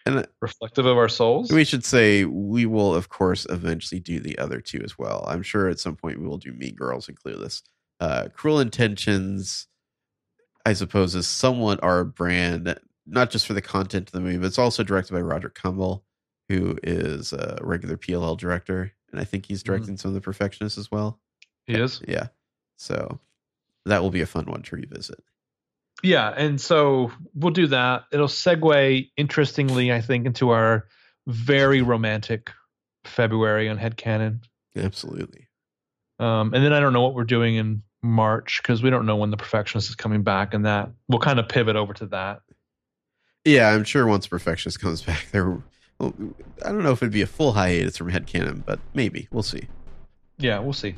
And 0.06 0.28
reflective 0.40 0.86
of 0.86 0.96
our 0.96 1.08
souls. 1.08 1.50
we 1.50 1.64
should 1.64 1.84
say 1.84 2.24
we 2.24 2.66
will, 2.66 2.94
of 2.94 3.08
course, 3.08 3.48
eventually 3.50 3.98
do 3.98 4.20
the 4.20 4.38
other 4.38 4.60
two 4.60 4.80
as 4.84 4.96
well. 4.96 5.24
I'm 5.26 5.42
sure 5.42 5.68
at 5.68 5.80
some 5.80 5.96
point 5.96 6.20
we 6.20 6.28
will 6.28 6.38
do 6.38 6.52
Mean 6.52 6.76
Girls 6.76 7.08
and 7.08 7.18
Clueless. 7.20 7.62
Uh, 8.01 8.28
Cruel 8.35 8.60
Intentions, 8.60 9.66
I 10.64 10.73
suppose, 10.73 11.14
is 11.14 11.27
somewhat 11.27 11.82
our 11.82 12.05
brand, 12.05 12.78
not 13.06 13.31
just 13.31 13.47
for 13.47 13.55
the 13.55 13.62
content 13.62 14.09
of 14.09 14.12
the 14.12 14.20
movie, 14.20 14.39
but 14.39 14.47
it's 14.47 14.59
also 14.59 14.82
directed 14.82 15.14
by 15.14 15.20
Roger 15.20 15.48
Kumble, 15.48 16.05
who 16.48 16.78
is 16.82 17.32
a 17.32 17.59
regular 17.62 17.97
PLL 17.97 18.36
director. 18.36 18.93
And 19.12 19.20
I 19.20 19.24
think 19.24 19.47
he's 19.47 19.62
directing 19.62 19.97
some 19.97 20.10
of 20.10 20.14
the 20.14 20.20
Perfectionists 20.20 20.78
as 20.78 20.90
well. 20.90 21.20
he 21.66 21.74
is. 21.74 22.02
Yeah. 22.06 22.28
So 22.77 23.20
that 23.86 24.02
will 24.02 24.10
be 24.10 24.20
a 24.20 24.27
fun 24.27 24.44
one 24.47 24.62
to 24.62 24.77
revisit. 24.77 25.23
Yeah, 26.02 26.28
and 26.36 26.60
so 26.60 27.10
we'll 27.35 27.52
do 27.52 27.68
that. 27.68 28.05
It'll 28.12 28.27
segue 28.27 29.10
interestingly, 29.16 29.90
I 29.93 30.02
think, 30.02 30.27
into 30.27 30.51
our 30.51 30.86
very 31.27 31.81
romantic 31.81 32.51
February 33.05 33.68
on 33.68 33.78
Headcanon. 33.78 34.40
Absolutely. 34.77 35.48
Um, 36.18 36.52
and 36.52 36.62
then 36.62 36.73
I 36.73 36.81
don't 36.81 36.93
know 36.93 37.02
what 37.02 37.14
we're 37.14 37.24
doing 37.24 37.56
in 37.56 37.82
March 38.07 38.61
because 38.62 38.83
we 38.83 38.91
don't 38.91 39.07
know 39.07 39.16
when 39.16 39.31
the 39.31 39.37
Perfectionist 39.37 39.89
is 39.89 39.95
coming 39.95 40.23
back, 40.23 40.55
and 40.55 40.65
that 40.66 40.91
we'll 41.09 41.19
kind 41.20 41.39
of 41.39 41.49
pivot 41.49 41.77
over 41.77 41.93
to 41.95 42.07
that. 42.07 42.41
Yeah, 43.45 43.70
I'm 43.70 43.85
sure 43.85 44.07
once 44.07 44.27
Perfectionist 44.27 44.81
comes 44.81 45.03
back, 45.07 45.27
there. 45.33 45.62
Well, 45.99 46.15
I 46.65 46.69
don't 46.70 46.83
know 46.83 46.93
if 46.93 47.03
it'd 47.03 47.12
be 47.12 47.23
a 47.23 47.27
full 47.27 47.53
hiatus 47.53 47.97
from 47.97 48.11
Headcanon, 48.11 48.65
but 48.66 48.78
maybe 48.95 49.28
we'll 49.31 49.43
see. 49.43 49.66
Yeah, 50.39 50.59
we'll 50.59 50.73
see. 50.74 50.95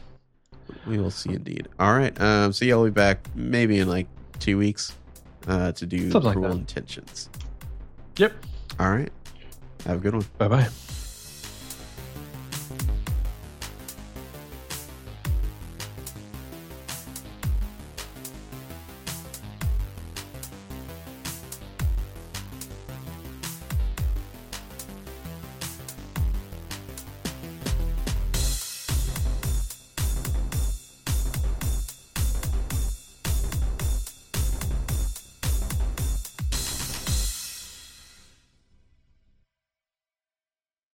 We 0.86 0.98
will 0.98 1.10
see 1.10 1.30
indeed. 1.30 1.68
All 1.78 1.94
right. 1.96 2.18
Um. 2.20 2.52
So 2.52 2.64
yeah, 2.64 2.74
we'll 2.74 2.86
be 2.86 2.90
back 2.90 3.20
maybe 3.34 3.78
in 3.78 3.88
like 3.88 4.06
two 4.38 4.58
weeks, 4.58 4.92
uh, 5.46 5.72
to 5.72 5.86
do 5.86 6.10
Something 6.10 6.26
like 6.28 6.36
Cruel 6.36 6.50
that. 6.50 6.58
Intentions. 6.58 7.28
Yep. 8.16 8.32
All 8.80 8.90
right. 8.90 9.12
Have 9.86 9.98
a 9.98 10.00
good 10.00 10.14
one. 10.14 10.26
Bye 10.38 10.48
bye. 10.48 10.68